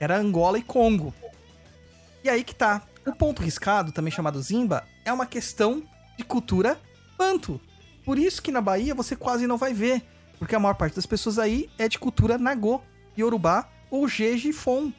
Era 0.00 0.18
Angola 0.18 0.58
e 0.58 0.62
Congo. 0.62 1.12
E 2.24 2.28
aí 2.28 2.42
que 2.42 2.54
tá. 2.54 2.82
O 3.06 3.14
ponto 3.14 3.42
riscado, 3.42 3.92
também 3.92 4.10
chamado 4.10 4.42
Zimba, 4.42 4.84
é 5.04 5.12
uma 5.12 5.26
questão 5.26 5.82
de 6.18 6.24
cultura 6.24 6.80
banto. 7.16 7.60
Por 8.06 8.18
isso 8.18 8.40
que 8.40 8.50
na 8.52 8.60
Bahia 8.62 8.94
você 8.94 9.14
quase 9.16 9.46
não 9.46 9.58
vai 9.58 9.74
ver. 9.74 10.02
Porque 10.38 10.54
a 10.54 10.58
maior 10.60 10.74
parte 10.74 10.94
das 10.94 11.04
pessoas 11.06 11.38
aí 11.38 11.68
é 11.76 11.88
de 11.88 11.98
cultura 11.98 12.38
Nagô, 12.38 12.80
Yorubá 13.18 13.68
ou 13.90 14.06
Jeje 14.08 14.52
Fon. 14.52 14.92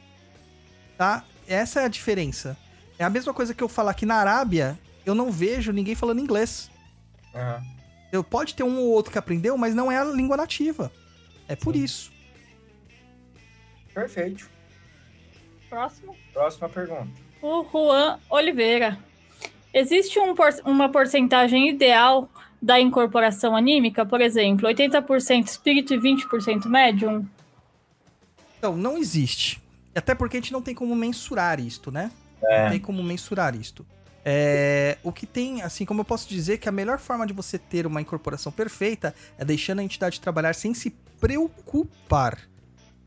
Tá? 0.96 1.24
Essa 1.46 1.80
é 1.80 1.84
a 1.86 1.88
diferença. 1.88 2.56
É 2.98 3.04
a 3.04 3.10
mesma 3.10 3.32
coisa 3.32 3.54
que 3.54 3.62
eu 3.62 3.68
falar 3.68 3.94
que 3.94 4.04
na 4.04 4.16
Arábia 4.16 4.78
eu 5.06 5.14
não 5.14 5.30
vejo 5.32 5.72
ninguém 5.72 5.94
falando 5.94 6.20
inglês. 6.20 6.70
Aham. 7.34 7.62
Eu 8.12 8.22
pode 8.24 8.54
ter 8.54 8.62
um 8.62 8.78
ou 8.78 8.88
outro 8.90 9.10
que 9.12 9.18
aprendeu, 9.18 9.56
mas 9.56 9.74
não 9.74 9.90
é 9.90 9.96
a 9.98 10.04
língua 10.04 10.36
nativa. 10.36 10.90
É 11.46 11.54
por 11.56 11.74
isso. 11.76 12.10
Perfeito. 13.94 14.48
Próximo. 15.68 16.16
Próxima 16.32 16.68
pergunta. 16.68 17.08
O 17.42 17.64
Juan 17.64 18.18
Oliveira. 18.30 18.98
Existe 19.72 20.18
um 20.18 20.34
por- 20.34 20.60
uma 20.64 20.88
porcentagem 20.90 21.68
ideal 21.68 22.28
da 22.60 22.80
incorporação 22.80 23.56
anímica? 23.56 24.04
Por 24.04 24.20
exemplo, 24.20 24.68
80% 24.68 25.46
espírito 25.46 25.94
e 25.94 25.98
20% 25.98 26.66
médium? 26.66 27.26
Então, 28.58 28.76
não 28.76 28.98
existe. 28.98 29.62
Até 29.94 30.14
porque 30.14 30.36
a 30.36 30.40
gente 30.40 30.52
não 30.52 30.62
tem 30.62 30.74
como 30.74 30.94
mensurar 30.94 31.60
isto, 31.60 31.90
né? 31.90 32.10
Não 32.42 32.50
É. 32.50 32.70
tem 32.70 32.80
como 32.80 33.02
mensurar 33.02 33.54
isto. 33.54 33.84
É, 34.24 34.98
o 35.02 35.10
que 35.12 35.26
tem, 35.26 35.62
assim, 35.62 35.84
como 35.84 36.00
eu 36.00 36.04
posso 36.04 36.28
dizer 36.28 36.58
que 36.58 36.68
a 36.68 36.72
melhor 36.72 36.98
forma 36.98 37.26
de 37.26 37.32
você 37.32 37.56
ter 37.58 37.86
uma 37.86 38.00
incorporação 38.00 38.52
perfeita 38.52 39.14
é 39.38 39.44
deixando 39.44 39.78
a 39.78 39.82
entidade 39.82 40.20
trabalhar 40.20 40.54
sem 40.54 40.74
se 40.74 40.90
preocupar 41.20 42.38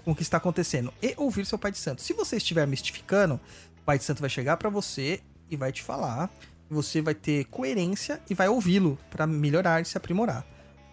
com 0.03 0.11
o 0.11 0.15
que 0.15 0.23
está 0.23 0.37
acontecendo 0.37 0.91
e 1.01 1.13
ouvir 1.17 1.45
seu 1.45 1.59
pai 1.59 1.71
de 1.71 1.77
santo. 1.77 2.01
Se 2.01 2.13
você 2.13 2.37
estiver 2.37 2.65
mistificando, 2.65 3.35
o 3.79 3.81
pai 3.85 3.97
de 3.99 4.03
santo 4.03 4.19
vai 4.19 4.29
chegar 4.29 4.57
pra 4.57 4.69
você 4.69 5.21
e 5.49 5.55
vai 5.55 5.71
te 5.71 5.83
falar. 5.83 6.29
Você 6.71 7.01
vai 7.01 7.13
ter 7.13 7.43
coerência 7.47 8.21
e 8.29 8.33
vai 8.33 8.47
ouvi-lo 8.47 8.97
pra 9.09 9.27
melhorar 9.27 9.81
e 9.81 9.85
se 9.85 9.97
aprimorar, 9.97 10.45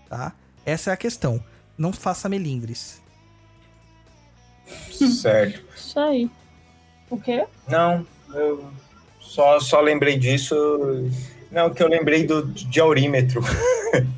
tá? 0.09 0.33
Essa 0.67 0.91
é 0.91 0.93
a 0.93 0.97
questão. 0.97 1.41
Não 1.79 1.93
faça 1.93 2.29
melindres. 2.29 3.01
Certo. 4.91 5.63
Isso 5.77 6.01
aí. 6.01 6.29
O 7.09 7.17
quê? 7.17 7.47
Não, 7.69 8.05
eu 8.35 8.69
só, 9.21 9.61
só 9.61 9.81
lembrei 9.81 10.19
disso. 10.19 10.57
Não, 11.49 11.71
que 11.71 11.81
eu 11.81 11.89
lembrei 11.89 12.27
do, 12.27 12.43
de 12.43 12.81
aurímetro. 12.81 13.41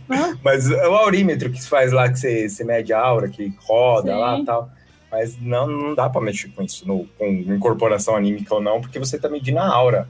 Hã? 0.09 0.39
Mas 0.43 0.70
é 0.70 0.89
o 0.89 0.95
aurímetro 0.95 1.51
que 1.53 1.61
se 1.62 1.69
faz 1.69 1.93
lá, 1.93 2.11
que 2.11 2.19
você, 2.19 2.49
você 2.49 2.65
mede 2.65 2.95
a 2.95 2.99
aura, 2.99 3.28
que 3.28 3.55
roda 3.59 4.12
Sim. 4.12 4.19
lá 4.19 4.39
e 4.39 4.45
tal. 4.47 4.70
Mas 5.12 5.39
não, 5.39 5.66
não 5.66 5.95
dá 5.95 6.09
pra 6.09 6.23
mexer 6.23 6.49
com 6.49 6.62
isso, 6.62 6.89
no, 6.89 7.05
com 7.19 7.27
incorporação 7.27 8.16
anímica 8.16 8.55
ou 8.55 8.62
não, 8.62 8.81
porque 8.81 8.99
você 8.99 9.19
tá 9.19 9.28
medindo 9.28 9.59
a 9.59 9.69
aura. 9.69 10.09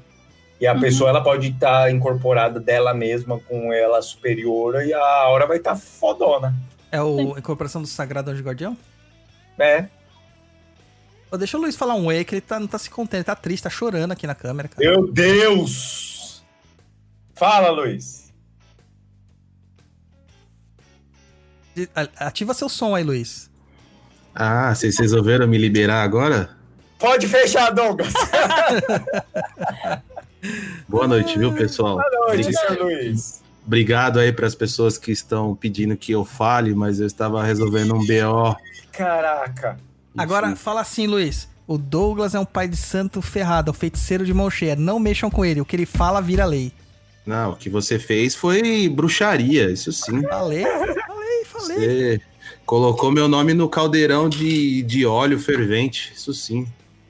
E 0.60 0.66
a 0.66 0.74
Uhum. 0.74 0.80
pessoa 0.80 1.08
ela 1.10 1.22
pode 1.22 1.48
estar 1.48 1.90
incorporada 1.90 2.60
dela 2.60 2.92
mesma 2.92 3.38
com 3.40 3.72
ela 3.72 4.02
superior 4.02 4.84
e 4.84 4.92
a 4.92 5.02
aura 5.22 5.46
vai 5.46 5.56
estar 5.56 5.74
fodona. 5.74 6.54
É 6.92 7.00
o 7.00 7.34
a 7.34 7.38
incorporação 7.38 7.80
do 7.80 7.88
Sagrado 7.88 8.30
Anjo 8.30 8.42
Guardião? 8.42 8.76
né? 9.56 9.88
Ô, 11.30 11.36
deixa 11.36 11.56
o 11.56 11.60
Luiz 11.60 11.76
falar 11.76 11.94
um 11.94 12.06
oi, 12.06 12.24
que 12.24 12.34
ele 12.34 12.40
tá, 12.40 12.58
não 12.58 12.66
tá 12.66 12.78
se 12.78 12.90
contendo, 12.90 13.18
ele 13.18 13.24
tá 13.24 13.36
triste, 13.36 13.62
tá 13.62 13.70
chorando 13.70 14.10
aqui 14.12 14.26
na 14.26 14.34
câmera, 14.34 14.68
cara. 14.68 14.80
Meu 14.90 15.06
Deus! 15.12 16.42
Fala, 17.34 17.70
Luiz. 17.70 18.32
Ativa 22.18 22.52
seu 22.52 22.68
som 22.68 22.94
aí, 22.94 23.04
Luiz. 23.04 23.48
Ah, 24.34 24.74
vocês 24.74 24.98
resolveram 24.98 25.46
me 25.46 25.56
liberar 25.56 26.02
agora? 26.02 26.50
Pode 26.98 27.26
fechar, 27.28 27.70
Douglas. 27.70 28.12
Boa 30.88 31.06
noite, 31.06 31.38
viu, 31.38 31.52
pessoal? 31.52 31.96
Boa 31.96 32.10
noite, 32.26 32.46
Obrig- 32.48 32.56
senhor 32.58 32.82
Luiz. 32.84 33.42
Obrigado 33.66 34.18
aí 34.18 34.32
para 34.32 34.46
as 34.46 34.54
pessoas 34.54 34.96
que 34.98 35.12
estão 35.12 35.54
pedindo 35.54 35.96
que 35.96 36.12
eu 36.12 36.24
fale, 36.24 36.74
mas 36.74 36.98
eu 36.98 37.06
estava 37.06 37.42
resolvendo 37.44 37.94
um 37.94 37.98
BO. 38.00 38.56
Caraca. 38.90 39.78
Agora, 40.16 40.48
Enfim. 40.48 40.56
fala 40.56 40.80
assim, 40.80 41.06
Luiz. 41.06 41.48
O 41.66 41.78
Douglas 41.78 42.34
é 42.34 42.40
um 42.40 42.44
pai 42.44 42.66
de 42.66 42.76
santo 42.76 43.22
ferrado, 43.22 43.70
é 43.70 43.72
um 43.72 43.74
feiticeiro 43.74 44.24
de 44.26 44.34
mão 44.34 44.50
cheia. 44.50 44.74
Não 44.74 44.98
mexam 44.98 45.30
com 45.30 45.44
ele. 45.44 45.60
O 45.60 45.64
que 45.64 45.76
ele 45.76 45.86
fala 45.86 46.20
vira 46.20 46.44
lei. 46.44 46.72
Não, 47.24 47.52
o 47.52 47.56
que 47.56 47.68
você 47.70 47.96
fez 47.98 48.34
foi 48.34 48.88
bruxaria, 48.88 49.70
isso 49.70 49.92
sim. 49.92 50.20
Falei, 50.22 50.64
falei, 50.64 51.44
falei. 51.44 51.76
Você 51.76 52.20
colocou 52.66 53.12
meu 53.12 53.28
nome 53.28 53.54
no 53.54 53.68
caldeirão 53.68 54.28
de, 54.28 54.82
de 54.82 55.06
óleo 55.06 55.38
fervente, 55.38 56.12
isso 56.16 56.34
sim. 56.34 56.66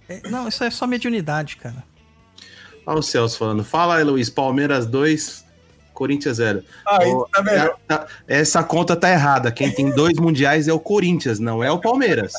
É, 0.08 0.28
não, 0.28 0.46
isso 0.48 0.62
é 0.62 0.70
só 0.70 0.86
mediunidade, 0.86 1.56
cara. 1.56 1.82
Olha 2.90 2.98
o 2.98 3.02
Celso 3.04 3.38
falando. 3.38 3.62
Fala 3.62 3.98
aí, 3.98 4.02
Luiz. 4.04 4.28
Palmeiras 4.28 4.84
2, 4.84 5.44
Corinthians 5.94 6.38
0. 6.38 6.64
Aí, 6.88 7.08
Ô, 7.12 7.24
tá 7.32 7.40
vendo? 7.40 7.70
Tá- 7.86 8.04
Essa 8.26 8.64
conta 8.64 8.96
tá 8.96 9.08
errada. 9.08 9.52
Quem 9.52 9.70
tem 9.70 9.90
dois 9.94 10.18
mundiais 10.18 10.66
é 10.66 10.72
o 10.72 10.80
Corinthians, 10.80 11.38
não 11.38 11.62
é 11.62 11.70
o 11.70 11.78
Palmeiras. 11.78 12.32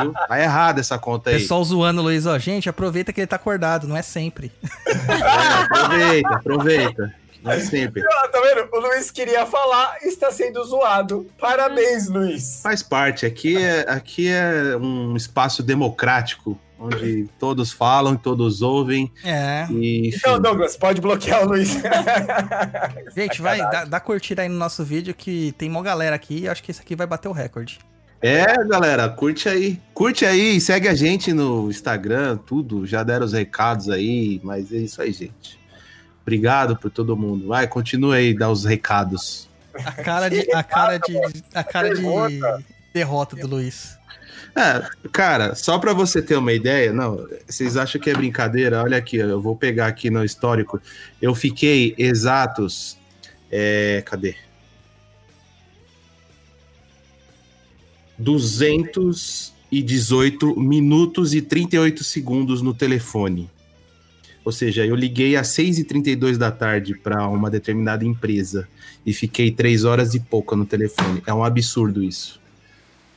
Viu? 0.00 0.12
Tá 0.12 0.40
errada 0.40 0.78
essa 0.78 0.96
conta 1.00 1.30
aí. 1.30 1.38
Pessoal 1.40 1.64
zoando, 1.64 2.00
Luiz. 2.00 2.26
Ó, 2.26 2.38
gente, 2.38 2.68
aproveita 2.68 3.12
que 3.12 3.20
ele 3.20 3.26
tá 3.26 3.34
acordado, 3.34 3.88
não 3.88 3.96
é 3.96 4.02
sempre. 4.02 4.52
É, 4.86 5.64
aproveita, 5.64 6.28
aproveita. 6.36 7.14
Não 7.42 7.50
é 7.50 7.58
sempre. 7.58 8.04
Ah, 8.06 8.28
tá 8.28 8.40
vendo? 8.40 8.68
O 8.72 8.78
Luiz 8.80 9.10
queria 9.10 9.46
falar 9.46 9.96
e 10.02 10.08
está 10.08 10.30
sendo 10.30 10.62
zoado. 10.62 11.26
Parabéns, 11.40 12.06
Luiz. 12.08 12.60
Faz 12.62 12.84
parte. 12.84 13.26
Aqui 13.26 13.56
é, 13.60 13.80
aqui 13.88 14.28
é 14.28 14.76
um 14.76 15.16
espaço 15.16 15.60
democrático, 15.62 16.56
onde 16.80 17.28
todos 17.38 17.70
falam, 17.70 18.16
todos 18.16 18.62
ouvem. 18.62 19.12
É. 19.22 19.66
E, 19.70 20.08
Então, 20.08 20.40
Douglas, 20.40 20.76
pode 20.76 21.00
bloquear 21.00 21.44
o 21.44 21.48
Luiz. 21.50 21.76
Gente, 23.14 23.42
vai, 23.42 23.58
dá, 23.58 23.84
dá 23.84 24.00
curtida 24.00 24.42
aí 24.42 24.48
no 24.48 24.56
nosso 24.56 24.82
vídeo 24.82 25.14
que 25.14 25.52
tem 25.58 25.68
uma 25.68 25.82
galera 25.82 26.16
aqui 26.16 26.40
e 26.40 26.48
acho 26.48 26.62
que 26.62 26.70
esse 26.70 26.80
aqui 26.80 26.96
vai 26.96 27.06
bater 27.06 27.28
o 27.28 27.32
recorde. 27.32 27.78
É, 28.22 28.44
galera, 28.64 29.08
curte 29.08 29.48
aí. 29.48 29.80
Curte 29.94 30.24
aí, 30.24 30.60
segue 30.60 30.88
a 30.88 30.94
gente 30.94 31.32
no 31.32 31.70
Instagram, 31.70 32.38
tudo. 32.38 32.86
Já 32.86 33.02
deram 33.02 33.26
os 33.26 33.32
recados 33.32 33.88
aí, 33.90 34.40
mas 34.42 34.72
é 34.72 34.76
isso 34.76 35.00
aí, 35.00 35.12
gente. 35.12 35.58
Obrigado 36.22 36.76
por 36.76 36.90
todo 36.90 37.16
mundo. 37.16 37.48
Vai, 37.48 37.66
continue 37.66 38.16
aí, 38.16 38.34
dá 38.34 38.50
os 38.50 38.64
recados. 38.64 39.48
A 39.74 39.92
cara 39.92 40.28
de, 40.28 40.52
a 40.52 40.62
cara 40.62 40.98
de, 40.98 41.18
a 41.54 41.64
cara 41.64 41.94
de 41.94 42.02
derrota 42.92 43.36
do 43.36 43.46
Luiz. 43.46 43.99
É, 44.54 44.88
cara, 45.12 45.54
só 45.54 45.78
pra 45.78 45.92
você 45.92 46.20
ter 46.20 46.36
uma 46.36 46.52
ideia, 46.52 46.92
não, 46.92 47.24
vocês 47.46 47.76
acham 47.76 48.00
que 48.00 48.10
é 48.10 48.14
brincadeira? 48.14 48.82
Olha 48.82 48.96
aqui, 48.96 49.16
eu 49.16 49.40
vou 49.40 49.56
pegar 49.56 49.86
aqui 49.86 50.10
no 50.10 50.24
histórico. 50.24 50.80
Eu 51.20 51.34
fiquei 51.34 51.94
exatos. 51.96 52.98
É, 53.50 54.02
cadê? 54.06 54.36
218 58.18 60.60
minutos 60.60 61.34
e 61.34 61.40
38 61.40 62.04
segundos 62.04 62.60
no 62.60 62.74
telefone. 62.74 63.48
Ou 64.44 64.52
seja, 64.52 64.86
eu 64.86 64.94
liguei 64.94 65.36
às 65.36 65.48
6h32 65.48 66.36
da 66.36 66.50
tarde 66.50 66.94
para 66.94 67.26
uma 67.28 67.50
determinada 67.50 68.04
empresa 68.04 68.68
e 69.04 69.12
fiquei 69.12 69.50
3 69.50 69.84
horas 69.84 70.14
e 70.14 70.20
pouca 70.20 70.56
no 70.56 70.66
telefone. 70.66 71.22
É 71.26 71.32
um 71.32 71.44
absurdo 71.44 72.02
isso. 72.02 72.39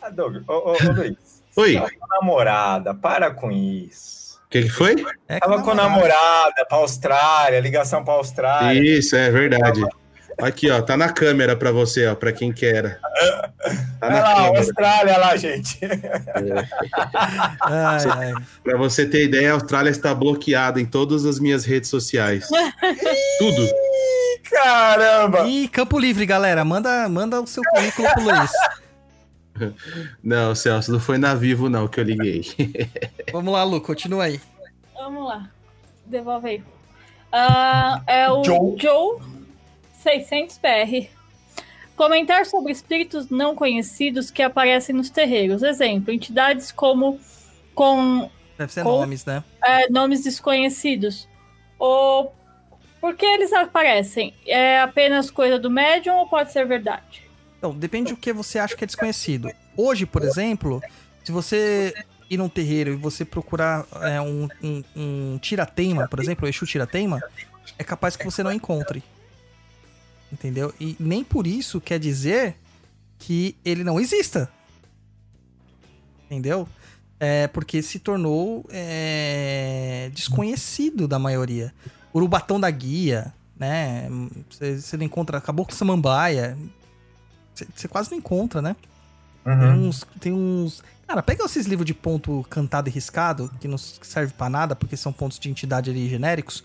Ah, 0.03 0.09
Douglas, 0.09 0.43
ô, 0.49 0.51
ô, 0.51 0.71
ô, 0.73 0.91
Luiz. 0.91 1.41
Oi. 1.55 1.75
Tava 1.75 1.89
com 1.89 2.07
namorada, 2.07 2.93
para 2.93 3.31
com 3.31 3.49
isso. 3.49 4.37
O 4.45 4.49
que, 4.49 4.63
que 4.63 4.69
foi? 4.69 5.05
É 5.29 5.35
que 5.35 5.39
Tava 5.39 5.61
com 5.63 5.73
namorada 5.73 6.65
pra 6.67 6.77
Austrália, 6.77 7.59
ligação 7.61 8.03
pra 8.03 8.15
Austrália. 8.15 8.81
Isso, 8.83 9.15
é 9.15 9.31
verdade. 9.31 9.81
Aqui, 10.41 10.69
ó, 10.69 10.81
tá 10.81 10.97
na 10.97 11.09
câmera 11.09 11.55
pra 11.55 11.71
você, 11.71 12.05
ó, 12.07 12.15
pra 12.15 12.33
quem 12.33 12.51
quer. 12.51 12.99
Tá 12.99 14.07
Olha 14.07 14.21
lá, 14.21 14.35
câmera. 14.35 14.59
Austrália 14.59 15.17
lá, 15.17 15.37
gente. 15.37 15.79
Ai, 17.61 18.03
ai. 18.09 18.33
Pra 18.61 18.77
você 18.77 19.05
ter 19.05 19.23
ideia, 19.23 19.51
a 19.51 19.53
Austrália 19.53 19.89
está 19.89 20.13
bloqueada 20.13 20.81
em 20.81 20.85
todas 20.85 21.25
as 21.25 21.39
minhas 21.39 21.63
redes 21.63 21.89
sociais. 21.89 22.47
Tudo. 23.39 23.69
Caramba! 24.49 25.47
E 25.47 25.67
Campo 25.69 25.97
Livre, 25.97 26.25
galera. 26.25 26.65
Manda, 26.65 27.07
manda 27.07 27.39
o 27.39 27.47
seu 27.47 27.63
currículo 27.63 28.09
pro 28.13 28.23
Luiz. 28.23 28.51
Não, 30.23 30.55
Celso, 30.55 30.91
não 30.91 30.99
foi 30.99 31.17
na 31.17 31.35
Vivo 31.35 31.69
não 31.69 31.87
que 31.87 31.99
eu 31.99 32.03
liguei. 32.03 32.41
Vamos 33.31 33.53
lá, 33.53 33.63
Lu, 33.63 33.79
continua 33.81 34.25
aí. 34.25 34.39
Vamos 34.93 35.25
lá. 35.27 35.49
Devolve 36.05 36.49
aí. 36.49 36.63
Ah, 37.31 38.01
é 38.07 38.29
o 38.31 38.43
Joe. 38.43 38.75
Joe, 38.79 39.19
600 40.01 40.57
PR. 40.57 41.07
Comentar 41.95 42.45
sobre 42.45 42.71
espíritos 42.71 43.29
não 43.29 43.55
conhecidos 43.55 44.31
que 44.31 44.41
aparecem 44.41 44.95
nos 44.95 45.09
terreiros. 45.09 45.61
Exemplo, 45.63 46.11
entidades 46.13 46.71
como 46.71 47.19
com 47.75 48.29
Deve 48.57 48.71
ser 48.71 48.83
Com- 48.83 48.99
nomes, 48.99 49.25
né? 49.25 49.43
é, 49.63 49.89
nomes 49.89 50.23
desconhecidos. 50.23 51.27
Ou 51.79 52.33
por 53.01 53.15
que 53.15 53.25
eles 53.25 53.51
aparecem? 53.53 54.33
É 54.45 54.79
apenas 54.81 55.29
coisa 55.31 55.57
do 55.59 55.69
médium 55.69 56.15
ou 56.17 56.27
pode 56.27 56.51
ser 56.51 56.65
verdade? 56.65 57.22
Então, 57.63 57.73
depende 57.73 58.11
do 58.11 58.17
que 58.17 58.33
você 58.33 58.59
acha 58.59 58.75
que 58.75 58.83
é 58.83 58.87
desconhecido. 58.87 59.49
Hoje, 59.77 60.05
por 60.05 60.21
exemplo, 60.21 60.81
se 61.23 61.31
você 61.31 61.93
ir 62.29 62.35
num 62.35 62.49
terreiro 62.49 62.91
e 62.91 62.95
você 62.97 63.23
procurar 63.23 63.87
é, 64.01 64.19
um, 64.19 64.49
um, 64.61 64.83
um 64.93 65.37
tirateima, 65.37 66.05
por 66.05 66.19
exemplo, 66.19 66.45
o 66.45 66.49
Exu 66.49 66.65
tirateima, 66.65 67.21
é 67.79 67.83
capaz 67.85 68.17
que 68.17 68.25
você 68.25 68.43
não 68.43 68.51
encontre. 68.51 69.01
Entendeu? 70.29 70.73
E 70.77 70.97
nem 70.99 71.23
por 71.23 71.47
isso 71.47 71.79
quer 71.79 71.99
dizer 71.99 72.57
que 73.17 73.55
ele 73.63 73.85
não 73.85 73.97
exista. 73.97 74.51
Entendeu? 76.25 76.67
É 77.17 77.47
porque 77.47 77.81
se 77.81 77.97
tornou 77.97 78.65
é, 78.71 80.11
desconhecido 80.13 81.07
da 81.07 81.17
maioria. 81.17 81.73
Urubatão 82.13 82.59
da 82.59 82.69
guia, 82.69 83.33
né? 83.57 84.09
Você, 84.49 84.81
você 84.81 84.97
não 84.97 85.05
encontra. 85.05 85.37
Acabou 85.37 85.65
com 85.65 85.71
samambaia. 85.71 86.57
Você, 87.75 87.87
quase 87.87 88.11
não 88.11 88.17
encontra, 88.17 88.61
né? 88.61 88.75
Tem 89.43 89.53
Uhum. 89.53 89.87
uns, 89.87 90.05
tem 90.19 90.31
uns. 90.33 90.81
Cara, 91.07 91.21
pega 91.21 91.43
esses 91.43 91.65
livros 91.65 91.85
de 91.85 91.93
ponto 91.93 92.45
cantado 92.49 92.87
e 92.89 92.91
riscado, 92.91 93.51
que 93.59 93.67
não 93.67 93.77
serve 93.77 94.33
pra 94.37 94.49
nada, 94.49 94.75
porque 94.75 94.95
são 94.95 95.11
pontos 95.11 95.37
de 95.37 95.49
entidade 95.49 95.89
ali 95.91 96.07
genéricos. 96.09 96.63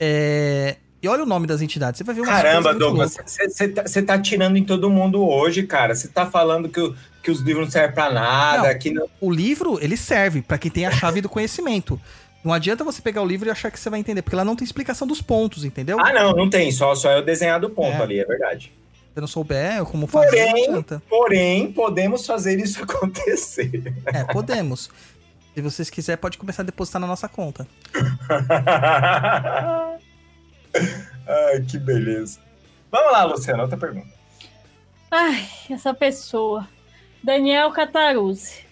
É, 0.00 0.76
E 1.02 1.08
olha 1.08 1.22
o 1.22 1.26
nome 1.26 1.46
das 1.46 1.60
entidades. 1.60 1.98
Você 1.98 2.04
vai 2.04 2.14
ver 2.14 2.22
Caramba, 2.24 2.72
Douglas, 2.74 3.14
você 3.26 3.68
tá, 3.68 3.84
tá 4.06 4.18
tirando 4.18 4.56
em 4.56 4.64
todo 4.64 4.88
mundo 4.88 5.22
hoje, 5.22 5.62
cara. 5.64 5.94
Você 5.94 6.08
tá 6.08 6.24
falando 6.24 6.66
que, 6.66 6.80
o- 6.80 6.96
que 7.22 7.30
os 7.30 7.40
livros 7.40 7.66
não 7.66 7.70
servem 7.70 7.94
pra 7.94 8.10
nada, 8.10 8.72
Não. 8.72 8.78
que 8.78 8.90
não. 8.90 9.06
O 9.20 9.30
livro, 9.30 9.78
ele 9.82 9.98
serve 9.98 10.40
pra 10.40 10.56
quem 10.56 10.70
tem 10.70 10.86
a 10.86 10.90
chave 10.90 11.20
do 11.20 11.28
conhecimento. 11.28 12.00
Não 12.42 12.54
adianta 12.54 12.82
você 12.84 13.02
pegar 13.02 13.20
o 13.20 13.26
livro 13.26 13.46
e 13.48 13.50
achar 13.50 13.70
que 13.70 13.78
você 13.78 13.90
vai 13.90 14.00
entender, 14.00 14.22
porque 14.22 14.34
lá 14.36 14.46
não 14.46 14.56
tem 14.56 14.64
explicação 14.64 15.06
dos 15.06 15.20
pontos, 15.20 15.62
entendeu? 15.62 16.00
Ah, 16.00 16.10
não, 16.10 16.32
não 16.32 16.48
tem. 16.48 16.72
Só, 16.72 16.94
só 16.94 17.10
é 17.10 17.18
o 17.18 17.22
desenhar 17.22 17.60
do 17.60 17.68
ponto 17.68 17.98
É. 17.98 18.02
ali, 18.02 18.18
é 18.18 18.24
verdade. 18.24 18.72
Se 19.14 19.20
você 19.20 19.20
não 19.20 19.28
souber 19.28 19.84
como 19.84 20.08
fazer, 20.08 20.44
não 20.46 20.50
Porém, 20.52 20.64
adianta. 20.68 21.02
porém, 21.08 21.72
podemos 21.72 22.26
fazer 22.26 22.58
isso 22.58 22.82
acontecer. 22.84 23.94
É, 24.06 24.24
podemos. 24.24 24.90
Se 25.54 25.60
vocês 25.62 25.88
quiserem, 25.88 26.20
pode 26.20 26.36
começar 26.36 26.62
a 26.62 26.64
depositar 26.64 27.00
na 27.00 27.06
nossa 27.06 27.28
conta. 27.28 27.64
Ai, 31.28 31.60
que 31.68 31.78
beleza. 31.78 32.40
Vamos 32.90 33.12
lá, 33.12 33.22
Luciana, 33.22 33.62
outra 33.62 33.78
pergunta. 33.78 34.08
Ai, 35.08 35.46
essa 35.70 35.94
pessoa. 35.94 36.66
Daniel 37.22 37.70
Cataruzzi. 37.70 38.64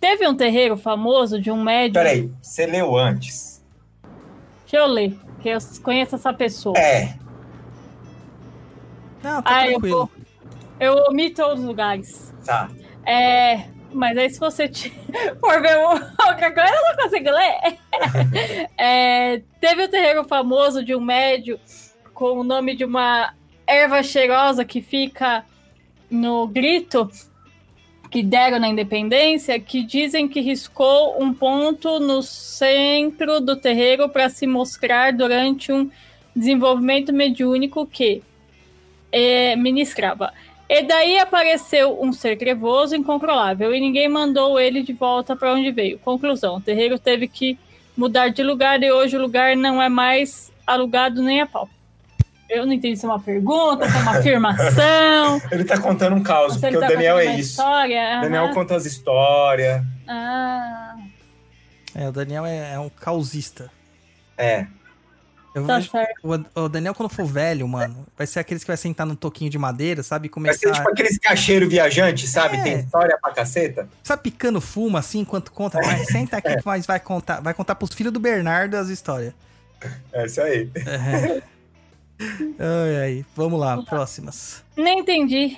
Teve 0.00 0.26
um 0.26 0.34
terreiro 0.34 0.76
famoso 0.76 1.40
de 1.40 1.48
um 1.50 1.62
médium. 1.62 1.92
Peraí, 2.02 2.32
você 2.42 2.66
leu 2.66 2.96
antes? 2.96 3.62
Deixa 4.62 4.78
eu 4.78 4.86
ler, 4.88 5.16
que 5.40 5.48
eu 5.48 5.58
conheço 5.82 6.16
essa 6.16 6.32
pessoa. 6.32 6.76
É. 6.76 7.19
Não, 9.22 9.42
tá 9.42 9.50
Ah, 9.56 9.66
eu 9.66 9.72
tranquilo. 9.72 9.96
vou. 9.98 10.10
Eu 10.78 10.94
omito 11.08 11.42
outros 11.42 11.64
lugares. 11.64 12.32
Tá. 12.44 12.70
É. 13.04 13.64
Mas 13.92 14.16
aí 14.16 14.30
se 14.30 14.38
você 14.38 14.68
te- 14.68 14.90
for 15.40 15.60
ver 15.60 15.76
um- 15.78 16.26
outra 16.28 16.52
coisa, 16.52 16.70
eu 16.72 16.82
não 16.96 17.02
consigo 17.04 17.30
ler. 17.30 17.78
É, 18.78 19.42
teve 19.60 19.84
um 19.84 19.88
terreiro 19.88 20.24
famoso 20.24 20.82
de 20.84 20.94
um 20.94 21.00
médio 21.00 21.58
com 22.14 22.38
o 22.40 22.44
nome 22.44 22.74
de 22.76 22.84
uma 22.84 23.34
erva 23.66 24.02
cheirosa 24.02 24.64
que 24.64 24.80
fica 24.80 25.44
no 26.10 26.46
grito 26.46 27.10
que 28.10 28.22
deram 28.22 28.58
na 28.58 28.68
independência, 28.68 29.60
que 29.60 29.82
dizem 29.84 30.26
que 30.28 30.40
riscou 30.40 31.22
um 31.22 31.32
ponto 31.32 32.00
no 32.00 32.22
centro 32.22 33.40
do 33.40 33.54
terreiro 33.56 34.08
para 34.08 34.28
se 34.28 34.46
mostrar 34.46 35.12
durante 35.12 35.72
um 35.72 35.88
desenvolvimento 36.34 37.12
mediúnico 37.12 37.86
que 37.86 38.22
é, 39.12 39.56
ministrava. 39.56 40.32
E 40.68 40.82
daí 40.82 41.18
apareceu 41.18 42.00
um 42.00 42.12
ser 42.12 42.36
trevoso 42.36 42.94
incontrolável 42.94 43.74
e 43.74 43.80
ninguém 43.80 44.08
mandou 44.08 44.58
ele 44.58 44.82
de 44.82 44.92
volta 44.92 45.34
para 45.34 45.52
onde 45.52 45.72
veio. 45.72 45.98
Conclusão: 45.98 46.56
o 46.56 46.60
terreiro 46.60 46.98
teve 46.98 47.26
que 47.26 47.58
mudar 47.96 48.28
de 48.28 48.42
lugar 48.42 48.80
e 48.82 48.90
hoje 48.90 49.16
o 49.16 49.20
lugar 49.20 49.56
não 49.56 49.82
é 49.82 49.88
mais 49.88 50.52
alugado 50.66 51.22
nem 51.22 51.40
a 51.40 51.46
pau. 51.46 51.68
Eu 52.48 52.66
não 52.66 52.72
entendi 52.72 52.96
se 52.96 53.04
é 53.04 53.08
uma 53.08 53.20
pergunta, 53.20 53.88
se 53.88 53.96
é 53.96 54.00
uma 54.00 54.18
afirmação. 54.18 55.42
Ele 55.52 55.64
tá 55.64 55.80
contando 55.80 56.16
um 56.16 56.22
caos, 56.22 56.54
porque 56.54 56.66
ele 56.66 56.78
o 56.78 56.80
tá 56.80 56.88
Daniel 56.88 57.18
é 57.18 57.36
isso. 57.36 57.50
História. 57.50 58.18
O 58.18 58.22
Daniel 58.22 58.44
aham. 58.46 58.54
conta 58.54 58.74
as 58.74 58.86
histórias. 58.86 59.84
Ah, 60.08 60.96
É, 61.94 62.08
o 62.08 62.12
Daniel 62.12 62.44
é, 62.44 62.74
é 62.74 62.78
um 62.78 62.88
causista. 62.88 63.70
É. 64.36 64.66
Eu 65.54 65.66
tá 65.66 65.76
vejo- 65.76 65.90
certo. 65.90 66.20
o, 66.54 66.60
o 66.62 66.68
Daniel, 66.68 66.94
quando 66.94 67.08
for 67.08 67.24
velho, 67.26 67.66
mano, 67.66 68.06
vai 68.16 68.26
ser 68.26 68.38
aqueles 68.38 68.62
que 68.62 68.68
vai 68.68 68.76
sentar 68.76 69.04
num 69.06 69.16
toquinho 69.16 69.50
de 69.50 69.58
madeira, 69.58 70.02
sabe? 70.02 70.28
E 70.28 70.40
Vai 70.40 70.52
ser 70.54 70.60
começar. 70.66 70.78
tipo 70.78 70.88
aqueles 70.90 71.18
cacheiros 71.18 71.68
viajantes, 71.68 72.30
sabe? 72.30 72.56
É. 72.58 72.62
Tem 72.62 72.78
história 72.80 73.18
pra 73.20 73.32
caceta. 73.32 73.88
Sabe, 74.02 74.22
picando 74.22 74.60
fumo 74.60 74.96
assim 74.96 75.20
enquanto 75.20 75.50
conta? 75.50 75.80
Vai, 75.80 76.04
senta 76.04 76.36
aqui 76.36 76.56
que 76.56 76.64
nós 76.66 76.86
vai 76.86 77.00
contar. 77.00 77.40
Vai 77.40 77.52
contar 77.52 77.74
pros 77.74 77.92
filhos 77.92 78.12
do 78.12 78.20
Bernardo 78.20 78.74
as 78.76 78.88
histórias. 78.88 79.34
É 80.12 80.26
isso 80.26 80.40
aí. 80.40 80.70
É. 80.86 81.42
Ai, 82.58 82.96
ai. 83.02 83.24
Vamos 83.34 83.58
lá, 83.58 83.82
próximas. 83.82 84.62
Nem 84.76 85.00
entendi. 85.00 85.56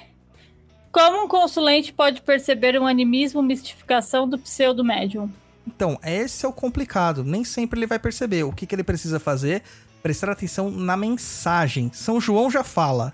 Como 0.92 1.24
um 1.24 1.28
consulente 1.28 1.92
pode 1.92 2.20
perceber 2.22 2.78
um 2.80 2.86
animismo 2.86 3.42
mistificação 3.42 4.28
do 4.28 4.38
pseudo-médium? 4.38 5.30
Então, 5.66 5.98
esse 6.02 6.44
é 6.44 6.48
o 6.48 6.52
complicado. 6.52 7.24
Nem 7.24 7.44
sempre 7.44 7.78
ele 7.78 7.86
vai 7.86 7.98
perceber. 7.98 8.42
O 8.44 8.52
que, 8.52 8.66
que 8.66 8.74
ele 8.74 8.84
precisa 8.84 9.20
fazer? 9.20 9.62
Prestar 10.02 10.30
atenção 10.30 10.70
na 10.70 10.96
mensagem. 10.96 11.90
São 11.92 12.20
João 12.20 12.50
já 12.50 12.64
fala. 12.64 13.12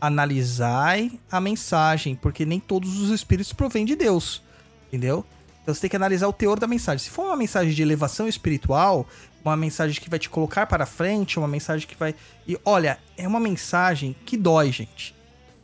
Analisai 0.00 1.12
a 1.30 1.40
mensagem, 1.40 2.14
porque 2.14 2.44
nem 2.44 2.60
todos 2.60 3.00
os 3.00 3.10
espíritos 3.10 3.52
provêm 3.52 3.84
de 3.84 3.94
Deus. 3.94 4.42
Entendeu? 4.88 5.24
Então 5.62 5.74
você 5.74 5.80
tem 5.80 5.90
que 5.90 5.96
analisar 5.96 6.28
o 6.28 6.32
teor 6.32 6.60
da 6.60 6.66
mensagem. 6.66 7.04
Se 7.04 7.10
for 7.10 7.26
uma 7.26 7.36
mensagem 7.36 7.74
de 7.74 7.82
elevação 7.82 8.28
espiritual, 8.28 9.06
uma 9.44 9.56
mensagem 9.56 10.00
que 10.00 10.08
vai 10.08 10.18
te 10.18 10.28
colocar 10.28 10.66
para 10.66 10.86
frente, 10.86 11.38
uma 11.38 11.48
mensagem 11.48 11.86
que 11.86 11.96
vai. 11.96 12.14
E 12.46 12.58
olha, 12.64 12.98
é 13.16 13.26
uma 13.26 13.40
mensagem 13.40 14.14
que 14.24 14.36
dói, 14.36 14.70
gente. 14.70 15.14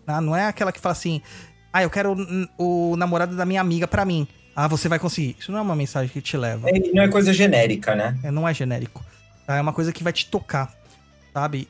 tá? 0.05 0.20
Não 0.20 0.34
é 0.34 0.47
aquela 0.47 0.72
que 0.72 0.80
fala 0.80 0.93
assim: 0.93 1.22
ah, 1.72 1.82
eu 1.82 1.90
quero 1.90 2.16
o, 2.59 2.97
namorado 2.97 3.34
da 3.34 3.47
minha 3.47 3.60
amiga 3.60 3.89
pra 3.89 4.05
mim. 4.05 4.26
Ah, 4.54 4.68
você 4.68 4.88
vai 4.88 4.98
conseguir. 4.98 5.36
Isso 5.38 5.50
não 5.50 5.58
é 5.58 5.62
uma 5.62 5.74
mensagem 5.76 6.10
que 6.10 6.20
te 6.20 6.36
leva. 6.36 6.68
É, 6.68 6.78
Não 6.92 7.02
é 7.02 7.08
coisa 7.08 7.32
genérica, 7.32 7.94
né? 7.94 8.18
É, 8.22 8.30
não 8.30 8.46
é 8.46 8.52
genérico. 8.52 9.04
tá? 9.46 9.56
É 9.56 9.60
uma 9.60 9.72
coisa 9.72 9.92
que 9.92 10.02
vai 10.04 10.12
te 10.12 10.26
tocar, 10.26 10.72
sabe? 11.32 11.68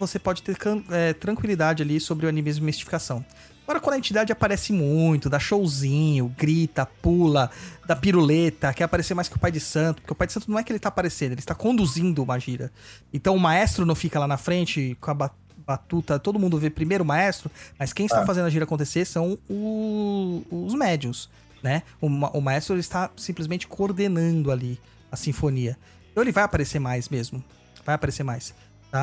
Você 0.00 0.18
pode 0.18 0.42
ter 0.42 0.56
é, 0.90 1.12
tranquilidade 1.12 1.82
ali 1.82 1.98
sobre 2.00 2.26
o 2.26 2.28
animismo 2.28 2.64
e 2.64 2.66
mistificação. 2.66 3.24
Agora, 3.64 3.80
quando 3.80 3.94
a 3.94 3.98
entidade 3.98 4.32
aparece 4.32 4.72
muito, 4.72 5.28
dá 5.28 5.38
showzinho, 5.38 6.34
grita, 6.38 6.86
pula, 6.86 7.50
dá 7.86 7.94
piruleta, 7.94 8.72
quer 8.72 8.84
aparecer 8.84 9.12
mais 9.14 9.28
que 9.28 9.36
o 9.36 9.38
pai 9.38 9.52
de 9.52 9.60
santo, 9.60 10.00
porque 10.00 10.12
o 10.12 10.16
pai 10.16 10.26
de 10.26 10.32
santo 10.32 10.50
não 10.50 10.58
é 10.58 10.62
que 10.64 10.72
ele 10.72 10.78
tá 10.78 10.88
aparecendo, 10.88 11.32
ele 11.32 11.40
está 11.40 11.54
conduzindo 11.54 12.22
uma 12.22 12.38
gira. 12.38 12.72
Então 13.12 13.36
o 13.36 13.38
maestro 13.40 13.84
não 13.84 13.94
fica 13.94 14.18
lá 14.18 14.26
na 14.26 14.38
frente 14.38 14.96
com 15.00 15.10
a 15.10 15.14
ba- 15.14 15.30
batuta, 15.66 16.18
todo 16.18 16.38
mundo 16.38 16.56
vê 16.58 16.70
primeiro 16.70 17.04
o 17.04 17.06
maestro, 17.06 17.50
mas 17.78 17.92
quem 17.92 18.06
está 18.06 18.22
Ah. 18.22 18.26
fazendo 18.26 18.46
a 18.46 18.50
gira 18.50 18.64
acontecer 18.64 19.04
são 19.04 19.38
o- 19.50 20.42
os 20.50 20.72
médiums, 20.74 21.28
né? 21.62 21.82
O, 22.00 22.08
ma- 22.08 22.30
o 22.30 22.40
maestro 22.40 22.76
está 22.78 23.10
simplesmente 23.16 23.66
coordenando 23.66 24.50
ali 24.50 24.80
a 25.10 25.16
sinfonia. 25.16 25.76
Então 26.12 26.22
ele 26.22 26.32
vai 26.32 26.44
aparecer 26.44 26.78
mais 26.78 27.08
mesmo. 27.08 27.42
Vai 27.84 27.94
aparecer 27.94 28.22
mais. 28.22 28.54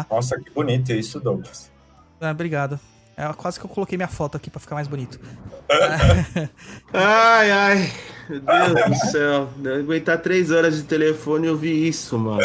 Nossa, 0.10 0.40
que 0.40 0.50
bonito 0.52 0.92
isso, 0.92 1.20
Douglas. 1.20 1.72
Ah, 2.20 2.32
obrigado. 2.32 2.80
É 3.18 3.32
quase 3.34 3.58
que 3.60 3.66
eu 3.66 3.70
coloquei 3.70 3.98
minha 3.98 4.08
foto 4.10 4.36
aqui 4.36 4.50
pra 4.50 4.60
ficar 4.60 4.76
mais 4.76 4.88
bonito. 4.88 5.20
Ai, 6.94 7.52
ai. 7.52 7.94
Meu 8.30 8.42
Deus 8.74 8.90
do 8.90 8.96
céu. 9.12 9.50
Aguentar 9.80 10.20
três 10.22 10.52
horas 10.52 10.76
de 10.78 10.84
telefone 10.84 11.48
e 11.48 11.50
ouvir 11.50 11.88
isso, 11.88 12.18
mano. 12.18 12.42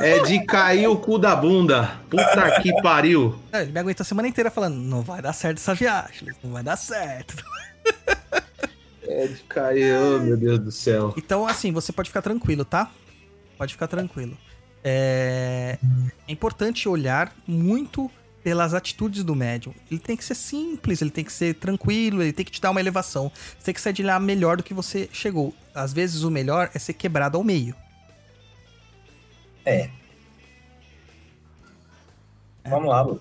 É 0.00 0.20
de 0.22 0.44
cair 0.46 0.86
o 0.88 0.96
cu 0.96 1.18
da 1.18 1.34
bunda. 1.34 1.98
Puta 2.08 2.60
que 2.62 2.72
pariu. 2.82 3.38
É, 3.52 3.62
ele 3.62 3.72
me 3.72 3.80
aguentou 3.80 4.02
a 4.02 4.06
semana 4.06 4.28
inteira 4.28 4.50
falando: 4.50 4.76
não 4.76 5.02
vai 5.02 5.20
dar 5.20 5.32
certo 5.32 5.58
essa 5.58 5.74
viagem, 5.74 6.28
não 6.42 6.52
vai 6.52 6.62
dar 6.62 6.76
certo. 6.76 7.34
É 9.08 9.26
de 9.26 9.42
cair, 9.44 9.94
oh, 9.96 10.18
meu 10.18 10.36
Deus 10.36 10.58
do 10.58 10.72
céu. 10.72 11.14
Então, 11.16 11.46
assim, 11.46 11.72
você 11.72 11.92
pode 11.92 12.10
ficar 12.10 12.22
tranquilo, 12.22 12.64
tá? 12.64 12.90
Pode 13.56 13.72
ficar 13.72 13.86
tranquilo. 13.86 14.36
É, 14.82 15.78
é 16.28 16.32
importante 16.32 16.88
olhar 16.88 17.34
muito 17.46 18.10
pelas 18.42 18.74
atitudes 18.74 19.24
do 19.24 19.34
médium. 19.34 19.74
Ele 19.90 19.98
tem 19.98 20.16
que 20.16 20.24
ser 20.24 20.36
simples, 20.36 21.02
ele 21.02 21.10
tem 21.10 21.24
que 21.24 21.32
ser 21.32 21.54
tranquilo, 21.54 22.22
ele 22.22 22.32
tem 22.32 22.44
que 22.44 22.52
te 22.52 22.60
dar 22.60 22.70
uma 22.70 22.78
elevação. 22.78 23.32
Você 23.58 23.64
tem 23.64 23.74
que 23.74 23.80
sair 23.80 23.92
de 23.92 24.04
lá 24.04 24.20
melhor 24.20 24.56
do 24.56 24.62
que 24.62 24.72
você 24.72 25.08
chegou. 25.12 25.52
Às 25.74 25.92
vezes 25.92 26.22
o 26.22 26.30
melhor 26.30 26.70
é 26.72 26.78
ser 26.78 26.92
quebrado 26.92 27.36
ao 27.36 27.42
meio. 27.42 27.74
É. 29.64 29.90
Vamos 32.64 32.88
lá, 32.88 33.02
Lu. 33.02 33.20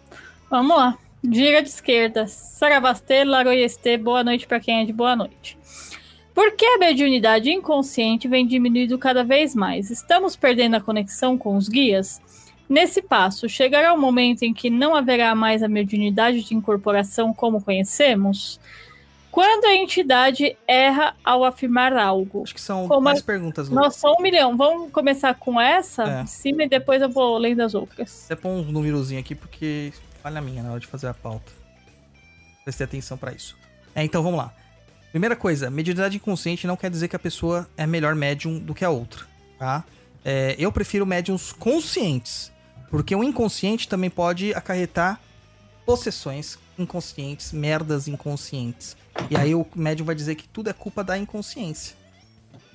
Vamos 0.49 0.78
lá. 0.78 0.98
Diga 1.28 1.62
de 1.62 1.70
esquerda. 1.70 2.28
Saravastê, 2.28 3.24
Laroyeste, 3.24 3.98
boa 3.98 4.24
noite 4.24 4.46
para 4.48 4.60
quem 4.60 4.82
é 4.82 4.86
de 4.86 4.94
boa 4.94 5.16
noite. 5.16 5.58
Por 6.34 6.52
que 6.52 6.66
a 6.66 6.78
mediunidade 6.78 7.50
inconsciente 7.50 8.28
vem 8.28 8.46
diminuindo 8.46 8.98
cada 9.00 9.24
vez 9.24 9.56
mais? 9.56 9.90
Estamos 9.90 10.36
perdendo 10.36 10.76
a 10.76 10.82
conexão 10.82 11.38
com 11.38 11.56
os 11.56 11.68
guias? 11.70 12.22
Nesse 12.68 13.02
passo, 13.02 13.48
chegará 13.48 13.94
o 13.94 13.98
momento 13.98 14.44
em 14.44 14.54
que 14.54 14.70
não 14.70 14.96
haverá 14.96 15.34
mais 15.34 15.64
a 15.64 15.68
mediunidade 15.68 16.44
de 16.44 16.54
incorporação 16.54 17.34
como 17.34 17.62
conhecemos? 17.62 18.60
Quando 19.32 19.66
a 19.66 19.76
entidade 19.76 20.56
erra 20.68 21.16
ao 21.24 21.44
afirmar 21.44 21.94
algo? 21.96 22.44
Acho 22.44 22.54
que 22.56 22.62
são 22.62 22.88
Como 22.88 23.02
mais 23.02 23.20
é- 23.20 23.24
perguntas, 23.24 23.68
Lu. 23.70 23.76
Nossa, 23.76 24.08
um 24.10 24.22
milhão. 24.22 24.56
Vamos 24.58 24.92
começar 24.92 25.34
com 25.36 25.60
essa 25.60 26.04
É. 26.04 26.22
em 26.22 26.28
cima 26.28 26.64
e 26.64 26.70
depois 26.70 27.02
eu 27.02 27.10
vou 27.10 27.38
lendo 27.38 27.62
as 27.62 27.74
outras. 27.76 28.10
Você 28.10 28.36
põe 28.36 28.52
um 28.52 28.64
númerozinho 28.64 29.20
aqui 29.20 29.36
porque 29.36 29.92
falha 30.26 30.42
minha 30.42 30.64
na 30.64 30.72
hora 30.72 30.80
de 30.80 30.88
fazer 30.88 31.06
a 31.06 31.14
pauta. 31.14 31.52
Prestei 32.64 32.84
atenção 32.84 33.16
pra 33.16 33.32
isso. 33.32 33.56
É, 33.94 34.04
então 34.04 34.24
vamos 34.24 34.40
lá. 34.40 34.52
Primeira 35.12 35.36
coisa, 35.36 35.70
mediunidade 35.70 36.16
inconsciente 36.16 36.66
não 36.66 36.76
quer 36.76 36.90
dizer 36.90 37.08
que 37.08 37.16
a 37.16 37.20
pessoa 37.20 37.70
é 37.78 37.86
melhor 37.86 38.16
médium 38.16 38.58
do 38.58 38.74
que 38.74 38.84
a 38.84 38.90
outra, 38.90 39.24
tá? 39.60 39.84
É, 40.26 40.56
eu 40.58 40.72
prefiro 40.72 41.06
médiums 41.06 41.54
conscientes, 41.54 42.52
porque 42.90 43.16
o 43.16 43.24
inconsciente 43.24 43.88
também 43.88 44.10
pode 44.10 44.52
acarretar 44.56 45.22
possessões 45.86 46.58
inconscientes, 46.76 47.52
merdas 47.52 48.08
inconscientes. 48.08 48.98
E 49.30 49.38
aí 49.38 49.54
o 49.54 49.64
médium 49.76 50.08
vai 50.08 50.16
dizer 50.16 50.34
que 50.34 50.48
tudo 50.48 50.72
é 50.72 50.74
culpa 50.74 51.04
da 51.04 51.16
inconsciência. 51.16 51.96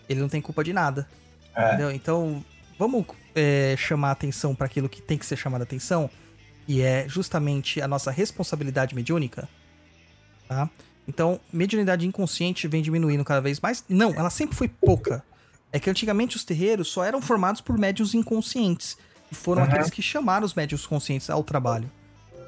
Ele 0.08 0.20
não 0.20 0.28
tem 0.28 0.40
culpa 0.40 0.62
de 0.62 0.72
nada. 0.72 1.04
É. 1.52 1.66
Entendeu? 1.66 1.90
Então, 1.90 2.44
vamos 2.78 3.04
é, 3.34 3.74
chamar 3.76 4.12
atenção 4.12 4.54
para 4.54 4.66
aquilo 4.66 4.88
que 4.88 5.02
tem 5.02 5.18
que 5.18 5.26
ser 5.26 5.36
chamado 5.36 5.62
atenção, 5.62 6.08
e 6.70 6.82
é 6.82 7.08
justamente 7.08 7.82
a 7.82 7.88
nossa 7.88 8.12
responsabilidade 8.12 8.94
mediúnica, 8.94 9.48
tá? 10.46 10.70
Então, 11.08 11.40
mediunidade 11.52 12.06
inconsciente 12.06 12.68
vem 12.68 12.80
diminuindo 12.80 13.24
cada 13.24 13.40
vez 13.40 13.58
mais. 13.58 13.84
Não, 13.88 14.14
ela 14.14 14.30
sempre 14.30 14.54
foi 14.54 14.68
pouca. 14.68 15.24
É 15.72 15.80
que 15.80 15.90
antigamente 15.90 16.36
os 16.36 16.44
terreiros 16.44 16.86
só 16.86 17.02
eram 17.02 17.20
formados 17.20 17.60
por 17.60 17.76
médios 17.76 18.14
inconscientes. 18.14 18.96
E 19.32 19.34
foram 19.34 19.62
Uhum. 19.62 19.68
aqueles 19.68 19.90
que 19.90 20.00
chamaram 20.00 20.46
os 20.46 20.54
médios 20.54 20.86
conscientes 20.86 21.28
ao 21.28 21.42
trabalho. 21.42 21.90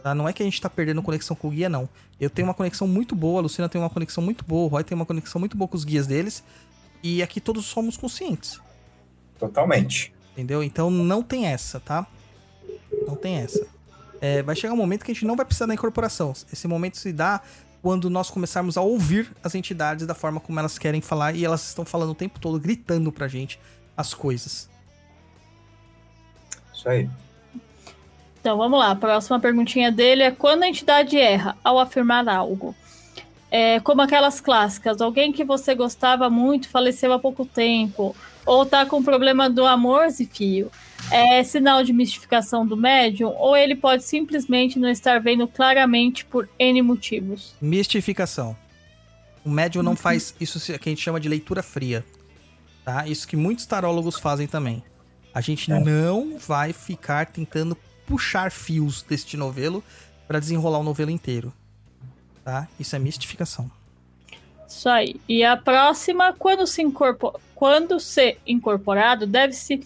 Tá? 0.04 0.14
Não 0.14 0.28
é 0.28 0.32
que 0.32 0.40
a 0.40 0.46
gente 0.46 0.60
tá 0.60 0.70
perdendo 0.70 1.02
conexão 1.02 1.34
com 1.34 1.48
o 1.48 1.50
guia, 1.50 1.68
não. 1.68 1.88
Eu 2.20 2.30
tenho 2.30 2.46
uma 2.46 2.54
conexão 2.54 2.86
muito 2.86 3.16
boa, 3.16 3.40
a 3.40 3.42
Luciana 3.42 3.68
tem 3.68 3.80
uma 3.80 3.90
conexão 3.90 4.22
muito 4.22 4.44
boa, 4.44 4.66
o 4.66 4.68
Roy 4.68 4.84
tem 4.84 4.94
uma 4.94 5.04
conexão 5.06 5.40
muito 5.40 5.56
boa 5.56 5.66
com 5.66 5.76
os 5.76 5.82
guias 5.84 6.06
deles. 6.06 6.44
E 7.02 7.24
aqui 7.24 7.40
todos 7.40 7.64
somos 7.66 7.96
conscientes. 7.96 8.60
Totalmente. 9.36 10.14
Entendeu? 10.32 10.62
Então 10.62 10.92
não 10.92 11.24
tem 11.24 11.46
essa, 11.46 11.80
tá? 11.80 12.06
Não 13.04 13.16
tem 13.16 13.38
essa. 13.38 13.66
É, 14.22 14.40
vai 14.40 14.54
chegar 14.54 14.72
um 14.72 14.76
momento 14.76 15.04
que 15.04 15.10
a 15.10 15.14
gente 15.14 15.26
não 15.26 15.34
vai 15.34 15.44
precisar 15.44 15.66
da 15.66 15.74
incorporação. 15.74 16.32
Esse 16.52 16.68
momento 16.68 16.96
se 16.96 17.12
dá 17.12 17.40
quando 17.82 18.08
nós 18.08 18.30
começarmos 18.30 18.76
a 18.76 18.80
ouvir 18.80 19.32
as 19.42 19.56
entidades 19.56 20.06
da 20.06 20.14
forma 20.14 20.38
como 20.38 20.60
elas 20.60 20.78
querem 20.78 21.00
falar 21.00 21.34
e 21.34 21.44
elas 21.44 21.66
estão 21.66 21.84
falando 21.84 22.10
o 22.10 22.14
tempo 22.14 22.38
todo, 22.38 22.60
gritando 22.60 23.10
pra 23.10 23.26
gente 23.26 23.58
as 23.96 24.14
coisas. 24.14 24.70
Isso 26.72 26.88
aí. 26.88 27.10
Então 28.40 28.56
vamos 28.56 28.78
lá, 28.78 28.92
a 28.92 28.96
próxima 28.96 29.40
perguntinha 29.40 29.90
dele 29.90 30.22
é 30.22 30.30
quando 30.30 30.62
a 30.62 30.68
entidade 30.68 31.18
erra 31.18 31.56
ao 31.64 31.80
afirmar 31.80 32.28
algo. 32.28 32.76
É, 33.50 33.80
como 33.80 34.02
aquelas 34.02 34.40
clássicas, 34.40 35.00
alguém 35.00 35.32
que 35.32 35.44
você 35.44 35.74
gostava 35.74 36.30
muito 36.30 36.68
faleceu 36.68 37.12
há 37.12 37.18
pouco 37.18 37.44
tempo, 37.44 38.14
ou 38.46 38.64
tá 38.64 38.86
com 38.86 39.02
problema 39.02 39.50
do 39.50 39.66
amor, 39.66 40.08
Zifio. 40.10 40.70
É 41.10 41.42
sinal 41.44 41.84
de 41.84 41.92
mistificação 41.92 42.66
do 42.66 42.76
médium, 42.76 43.34
ou 43.36 43.56
ele 43.56 43.74
pode 43.74 44.02
simplesmente 44.02 44.78
não 44.78 44.88
estar 44.88 45.20
vendo 45.20 45.46
claramente 45.46 46.24
por 46.24 46.48
N 46.58 46.80
motivos. 46.82 47.54
Mistificação. 47.60 48.56
O 49.44 49.50
médium 49.50 49.82
não 49.82 49.96
faz 49.96 50.34
isso 50.40 50.58
que 50.78 50.88
a 50.88 50.92
gente 50.92 51.02
chama 51.02 51.20
de 51.20 51.28
leitura 51.28 51.62
fria. 51.62 52.04
Tá? 52.84 53.06
Isso 53.06 53.26
que 53.26 53.36
muitos 53.36 53.66
tarólogos 53.66 54.18
fazem 54.18 54.46
também. 54.46 54.82
A 55.34 55.40
gente 55.40 55.70
não 55.70 56.38
vai 56.38 56.72
ficar 56.72 57.26
tentando 57.26 57.76
puxar 58.06 58.50
fios 58.50 59.02
deste 59.02 59.36
novelo 59.36 59.82
para 60.26 60.38
desenrolar 60.38 60.78
o 60.78 60.84
novelo 60.84 61.10
inteiro. 61.10 61.52
Tá? 62.44 62.68
Isso 62.78 62.94
é 62.96 62.98
mistificação. 62.98 63.70
Isso 64.66 64.88
aí. 64.88 65.16
E 65.28 65.44
a 65.44 65.56
próxima, 65.56 66.32
quando 66.32 66.66
se, 66.66 66.82
incorpo... 66.82 67.38
quando 67.54 68.00
ser 68.00 68.38
incorporado, 68.46 69.26
deve-se 69.26 69.80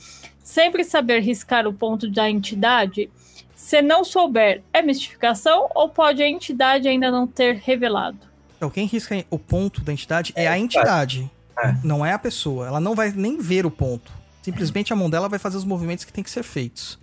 sempre 0.47 0.85
saber 0.85 1.21
riscar 1.23 1.67
o 1.67 1.73
ponto 1.75 2.09
da 2.09 2.31
entidade. 2.31 3.11
Se 3.57 3.83
não 3.83 4.05
souber, 4.05 4.63
é 4.73 4.81
mistificação 4.81 5.69
ou 5.75 5.89
pode 5.89 6.23
a 6.23 6.29
entidade 6.29 6.87
ainda 6.87 7.11
não 7.11 7.27
ter 7.27 7.57
revelado? 7.57 8.19
Então, 8.57 8.71
quem 8.71 8.87
risca 8.87 9.25
o 9.29 9.39
ponto 9.41 9.83
da 9.83 9.93
entidade 9.93 10.33
é 10.37 10.47
a 10.47 10.57
entidade, 10.57 11.29
É. 11.59 11.75
não 11.83 12.07
é 12.07 12.13
a 12.13 12.19
pessoa. 12.19 12.67
Ela 12.69 12.79
não 12.81 12.95
vai 12.95 13.11
nem 13.11 13.39
ver 13.39 13.67
o 13.67 13.71
ponto. 13.71 14.13
Simplesmente 14.41 14.93
a 14.93 14.97
mão 14.97 15.11
dela 15.11 15.29
vai 15.29 15.39
fazer 15.39 15.57
os 15.57 15.65
movimentos 15.65 16.05
que 16.05 16.13
tem 16.13 16.23
que 16.23 16.31
ser 16.31 16.45
feitos, 16.45 16.97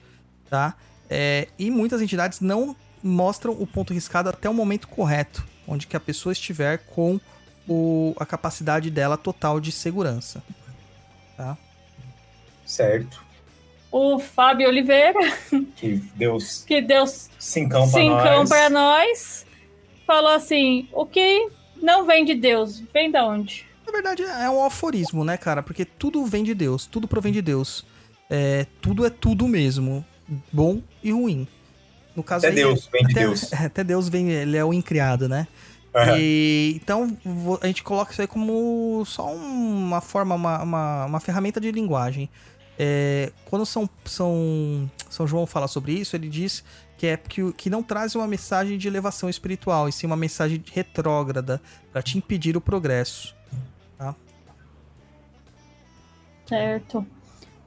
tá? 0.49 0.75
É, 1.09 1.49
e 1.59 1.69
muitas 1.69 2.01
entidades 2.01 2.39
não 2.39 2.73
mostram 3.03 3.51
o 3.51 3.67
ponto 3.67 3.93
riscado 3.93 4.29
até 4.29 4.49
o 4.49 4.53
momento 4.53 4.87
correto, 4.87 5.45
onde 5.67 5.85
que 5.85 5.97
a 5.97 5.99
pessoa 5.99 6.31
estiver 6.31 6.77
com 6.77 7.19
o- 7.67 8.15
a 8.17 8.25
capacidade 8.25 8.89
dela 8.89 9.17
total 9.17 9.59
de 9.59 9.71
segurança. 9.71 10.41
Tá? 11.35 11.57
Certo. 12.65 13.22
O 13.95 14.17
Fábio 14.17 14.67
Oliveira, 14.67 15.19
Que 15.75 16.01
deu 16.15 16.39
que 16.65 16.81
deu 16.81 17.05
cincão 17.37 17.87
pra 17.87 17.99
cincão 18.01 18.37
nós. 18.39 18.49
pra 18.49 18.69
nós, 18.71 19.45
falou 20.07 20.31
assim: 20.31 20.89
o 20.91 21.05
que 21.05 21.47
não 21.79 22.03
vem 22.03 22.25
de 22.25 22.33
Deus, 22.33 22.81
vem 22.91 23.11
da 23.11 23.23
onde? 23.23 23.67
Na 23.85 23.91
verdade, 23.91 24.23
é 24.23 24.49
um 24.49 24.63
aforismo, 24.63 25.23
né, 25.23 25.37
cara? 25.37 25.61
Porque 25.61 25.85
tudo 25.85 26.25
vem 26.25 26.43
de 26.43 26.55
Deus, 26.55 26.87
tudo 26.87 27.07
provém 27.07 27.31
de 27.31 27.41
Deus. 27.41 27.85
É, 28.29 28.65
tudo 28.81 29.05
é 29.05 29.11
tudo 29.11 29.47
mesmo, 29.47 30.03
bom 30.51 30.81
e 31.03 31.11
ruim. 31.11 31.47
No 32.15 32.23
caso 32.23 32.47
Até 32.47 32.55
aí, 32.55 32.63
Deus 32.63 32.89
vem 32.91 33.05
de 33.05 33.11
até, 33.11 33.19
Deus. 33.21 33.53
Até 33.53 33.83
Deus 33.83 34.09
vem, 34.09 34.31
ele 34.31 34.57
é 34.57 34.65
o 34.65 34.73
incriado, 34.73 35.29
né? 35.29 35.47
Aham. 35.95 36.17
E, 36.17 36.79
então, 36.81 37.15
a 37.61 37.67
gente 37.67 37.83
coloca 37.83 38.11
isso 38.11 38.21
aí 38.21 38.27
como 38.27 39.03
só 39.05 39.27
uma 39.31 40.01
forma, 40.01 40.33
uma, 40.33 40.63
uma, 40.63 41.05
uma 41.05 41.19
ferramenta 41.19 41.61
de 41.61 41.71
linguagem. 41.71 42.27
É, 42.77 43.31
quando 43.45 43.65
São, 43.65 43.89
São, 44.05 44.89
São 45.09 45.27
João 45.27 45.45
fala 45.45 45.67
sobre 45.67 45.93
isso, 45.93 46.15
ele 46.15 46.27
diz 46.27 46.63
que 46.97 47.07
é 47.07 47.17
que, 47.17 47.43
o- 47.43 47.53
que 47.53 47.69
não 47.69 47.83
traz 47.83 48.15
uma 48.15 48.27
mensagem 48.27 48.77
de 48.77 48.87
elevação 48.87 49.29
espiritual, 49.29 49.87
e 49.87 49.91
sim 49.91 50.07
uma 50.07 50.15
mensagem 50.17 50.63
retrógrada 50.71 51.61
para 51.91 52.01
te 52.01 52.17
impedir 52.17 52.55
o 52.57 52.61
progresso. 52.61 53.35
Certo. 56.47 57.05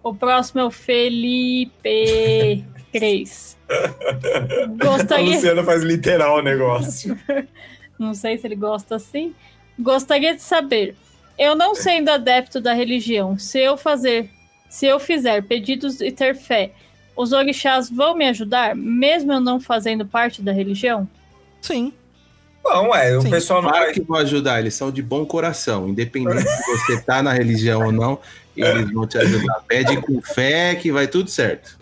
O 0.03 0.15
próximo 0.15 0.61
é 0.61 0.65
o 0.65 0.71
Felipe 0.71 2.65
3. 2.93 3.57
A 3.69 4.67
Gostaria. 4.67 5.35
Luciana 5.35 5.65
faz 5.65 5.83
literal 5.83 6.39
o 6.39 6.43
negócio. 6.43 7.19
Não 7.99 8.13
sei 8.15 8.37
se 8.37 8.47
ele 8.47 8.55
gosta 8.57 8.97
assim. 8.97 9.35
Gostaria 9.79 10.35
de 10.37 10.43
saber. 10.43 10.95
Eu 11.39 11.55
não 11.55 11.75
sendo 11.75 12.09
adepto 12.11 12.61
da 12.61 12.73
religião, 12.75 13.39
se 13.39 13.59
eu 13.59 13.77
fazer, 13.77 14.31
se 14.69 14.87
eu 14.87 14.99
fizer 14.99 15.43
pedidos 15.43 16.01
e 16.01 16.11
ter 16.11 16.35
fé, 16.35 16.73
os 17.17 17.33
orixás 17.33 17.89
vão 17.91 18.15
me 18.17 18.27
ajudar, 18.29 18.75
mesmo 18.77 19.33
eu 19.33 19.41
não 19.41 19.59
fazendo 19.61 20.05
parte 20.07 20.43
da 20.43 20.53
religião? 20.53 21.09
Sim, 21.63 21.93
Não, 22.65 22.93
é, 22.95 23.17
o 23.17 23.23
Sim. 23.23 23.31
pessoal 23.31 23.63
não 23.63 23.69
Claro 23.71 23.85
vai. 23.87 23.95
que 23.95 24.01
vão 24.01 24.19
ajudar, 24.19 24.59
eles 24.59 24.75
são 24.75 24.91
de 24.91 25.01
bom 25.01 25.25
coração. 25.25 25.89
Independente 25.89 26.43
se 26.49 26.67
você 26.67 27.01
tá 27.01 27.23
na 27.23 27.33
religião 27.33 27.85
ou 27.87 27.93
não, 27.93 28.19
eles 28.57 28.91
vão 28.93 29.07
te 29.07 29.17
ajudar. 29.19 29.61
Pede 29.69 29.97
com 30.01 30.21
fé 30.21 30.75
que 30.75 30.91
vai 30.91 31.07
tudo 31.07 31.31
certo. 31.31 31.79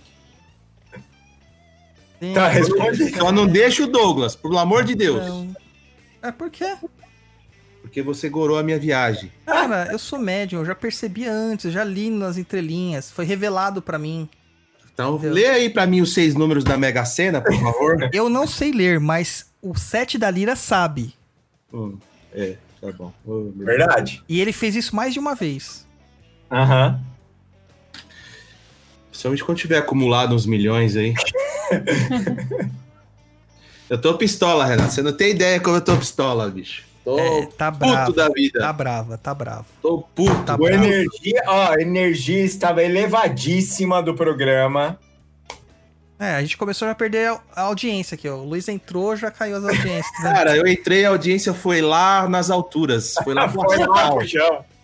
sim. 2.21 2.33
Tá, 2.35 2.49
responde. 2.49 3.17
Só 3.17 3.33
não 3.33 3.47
deixa 3.47 3.85
o 3.85 3.87
Douglas, 3.87 4.37
pelo 4.37 4.59
amor 4.59 4.85
de 4.85 4.95
Deus. 4.95 5.25
Não. 5.27 5.55
É 6.23 6.31
porque, 6.33 6.65
Porque 7.95 8.03
você 8.03 8.29
gorou 8.29 8.59
a 8.59 8.63
minha 8.65 8.77
viagem. 8.77 9.31
cara, 9.47 9.89
eu 9.93 10.01
sou 10.01 10.19
médium, 10.19 10.59
eu 10.59 10.65
já 10.65 10.75
percebi 10.75 11.29
antes, 11.29 11.67
eu 11.67 11.71
já 11.71 11.85
li 11.85 12.11
nas 12.11 12.37
entrelinhas, 12.37 13.09
foi 13.09 13.25
revelado 13.25 13.81
pra 13.81 14.01
mim. 14.01 14.29
Então, 14.93 15.15
Entendeu? 15.15 15.35
lê 15.35 15.47
aí 15.47 15.71
pra 15.71 15.87
mim 15.87 16.01
os 16.01 16.13
seis 16.13 16.35
números 16.35 16.65
da 16.65 16.77
Mega 16.77 17.05
Sena, 17.05 17.41
por 17.41 17.55
favor. 17.55 17.97
Eu 18.13 18.29
não 18.29 18.49
sei 18.49 18.73
ler, 18.73 18.99
mas 18.99 19.47
o 19.63 19.79
7 19.79 20.19
da 20.19 20.29
Lira 20.29 20.57
sabe. 20.57 21.15
Hum, 21.73 21.97
é, 22.33 22.57
tá 22.81 22.91
bom. 22.91 23.13
Oh, 23.25 23.53
Deus. 23.55 23.65
Verdade. 23.65 24.25
E 24.29 24.41
ele 24.41 24.53
fez 24.53 24.75
isso 24.75 24.97
mais 24.97 25.13
de 25.13 25.21
uma 25.21 25.37
vez. 25.37 25.87
Aham. 26.51 27.01
Principalmente 29.09 29.45
quando 29.45 29.59
tiver 29.59 29.79
acumulado 29.79 30.35
uns 30.35 30.47
milhões 30.47 30.97
aí. 30.97 31.15
eu 33.89 34.01
tô 34.01 34.19
pistola, 34.19 34.67
Renato. 34.67 34.93
Você 34.93 35.01
não 35.01 35.13
tem 35.13 35.31
ideia 35.31 35.61
como 35.61 35.77
eu 35.77 35.81
tô 35.81 35.97
pistola, 35.97 36.51
bicho. 36.51 36.93
Tô 37.05 37.19
É, 37.19 37.47
tá 37.47 37.71
puto 37.71 37.87
bravo. 37.91 38.13
da 38.15 38.29
vida. 38.31 38.61
Tá 38.61 38.73
brava, 38.73 39.19
tá 39.19 39.35
bravo. 39.35 39.67
Tô 39.83 39.99
puto. 40.15 40.43
Tá 40.45 40.57
bravo. 40.57 40.73
energia, 40.85 41.43
ó, 41.47 41.73
a 41.75 41.81
energia 41.83 42.43
estava 42.45 42.83
elevadíssima 42.83 44.03
do 44.03 44.15
programa. 44.15 44.99
É, 46.19 46.37
a 46.37 46.41
gente 46.41 46.57
começou 46.57 46.87
já 46.87 46.93
a 46.93 46.95
perder 46.95 47.29
a- 47.29 47.41
audiência 47.63 48.15
aqui, 48.15 48.29
ó. 48.29 48.37
O 48.37 48.45
Luiz 48.45 48.69
entrou, 48.69 49.15
já 49.17 49.31
caiu 49.31 49.57
as 49.57 49.65
audiências. 49.65 50.07
vendo? 50.23 50.33
Cara, 50.33 50.57
eu 50.57 50.67
entrei, 50.67 51.05
a 51.05 51.11
audiência 51.11 51.53
foi 51.53 51.83
lá 51.83 52.27
nas 52.29 52.51
alturas. 52.51 53.15
Foi 53.23 53.35
lá 53.35 53.47
pro 53.49 53.61
Foi 53.63 53.79
lá. 53.79 54.11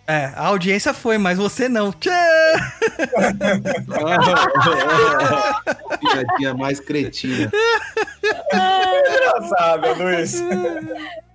É, 0.07 0.25
a 0.35 0.47
audiência 0.47 0.93
foi, 0.93 1.17
mas 1.17 1.37
você 1.37 1.69
não. 1.69 1.91
Tchê! 1.93 2.09
Piadinha 5.99 6.53
mais 6.53 6.79
cretina. 6.79 7.51
Engraçado, 8.53 10.03
Luiz. 10.03 10.41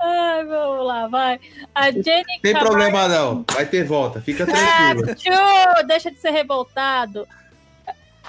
Ai, 0.01 0.45
vamos 0.45 0.87
lá, 0.87 1.09
vai. 1.09 1.41
A 1.75 1.91
Jenny 1.91 2.25
Tem 2.43 2.53
Camargo- 2.53 2.69
problema 2.69 3.09
não. 3.09 3.45
Vai 3.53 3.67
ter 3.67 3.85
volta. 3.85 4.21
Fica 4.21 4.45
Ah, 4.45 4.95
tranquila. 4.95 5.15
tio, 5.15 5.87
deixa 5.87 6.11
de 6.11 6.19
ser 6.19 6.31
revoltado. 6.31 7.27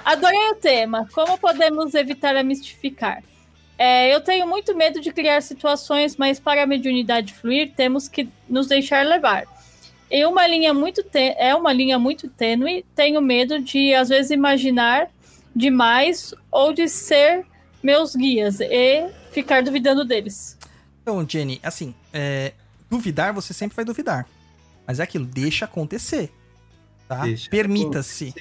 Adorei 0.04 0.50
o 0.50 0.54
tema. 0.54 1.06
Como 1.12 1.36
podemos 1.38 1.94
evitar 1.94 2.36
a 2.36 2.42
mistificar? 2.42 3.22
É, 3.76 4.12
eu 4.14 4.20
tenho 4.20 4.46
muito 4.46 4.76
medo 4.76 5.00
de 5.00 5.12
criar 5.12 5.40
situações, 5.42 6.16
mas 6.16 6.40
para 6.40 6.62
a 6.62 6.66
mediunidade 6.66 7.32
fluir, 7.34 7.72
temos 7.76 8.08
que 8.08 8.28
nos 8.48 8.66
deixar 8.66 9.04
levar. 9.06 9.44
Em 10.10 10.24
uma 10.24 10.46
linha 10.46 10.72
muito 10.72 11.04
é 11.14 11.54
uma 11.54 11.72
linha 11.72 11.98
muito 11.98 12.28
tênue, 12.28 12.84
tenho 12.94 13.20
medo 13.20 13.60
de 13.60 13.94
às 13.94 14.08
vezes 14.08 14.30
imaginar 14.30 15.10
demais 15.54 16.34
ou 16.50 16.72
de 16.72 16.88
ser 16.88 17.44
meus 17.82 18.14
guias 18.14 18.60
e 18.60 19.08
ficar 19.30 19.62
duvidando 19.62 20.04
deles. 20.04 20.56
Então, 21.02 21.26
Jenny, 21.28 21.60
assim, 21.62 21.94
é, 22.12 22.52
duvidar 22.90 23.32
você 23.32 23.52
sempre 23.52 23.76
vai 23.76 23.84
duvidar. 23.84 24.26
Mas 24.86 25.00
é 25.00 25.02
aquilo, 25.02 25.26
deixa 25.26 25.64
acontecer. 25.64 26.30
Tá? 27.06 27.22
Permita-se. 27.50 28.34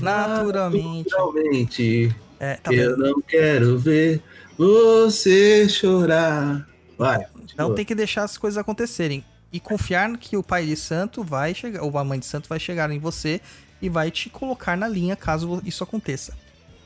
Naturalmente. 0.00 1.10
Naturalmente. 1.10 2.16
É, 2.38 2.56
tá 2.56 2.72
eu 2.72 2.96
vendo? 2.96 3.04
não 3.04 3.20
quero 3.20 3.78
ver 3.78 4.22
você 4.56 5.68
chorar. 5.68 6.68
Vai. 6.98 7.24
Então 7.52 7.74
tem 7.74 7.84
que 7.84 7.94
deixar 7.94 8.24
as 8.24 8.36
coisas 8.36 8.58
acontecerem. 8.58 9.24
E 9.52 9.60
confiar 9.60 10.16
que 10.16 10.36
o 10.36 10.42
Pai 10.42 10.66
de 10.66 10.76
Santo 10.76 11.22
vai 11.22 11.54
chegar, 11.54 11.82
ou 11.82 11.98
a 11.98 12.04
Mãe 12.04 12.18
de 12.18 12.26
Santo 12.26 12.48
vai 12.48 12.58
chegar 12.58 12.90
em 12.90 12.98
você 12.98 13.40
e 13.80 13.88
vai 13.88 14.10
te 14.10 14.30
colocar 14.30 14.76
na 14.76 14.88
linha 14.88 15.14
caso 15.14 15.60
isso 15.64 15.84
aconteça. 15.84 16.36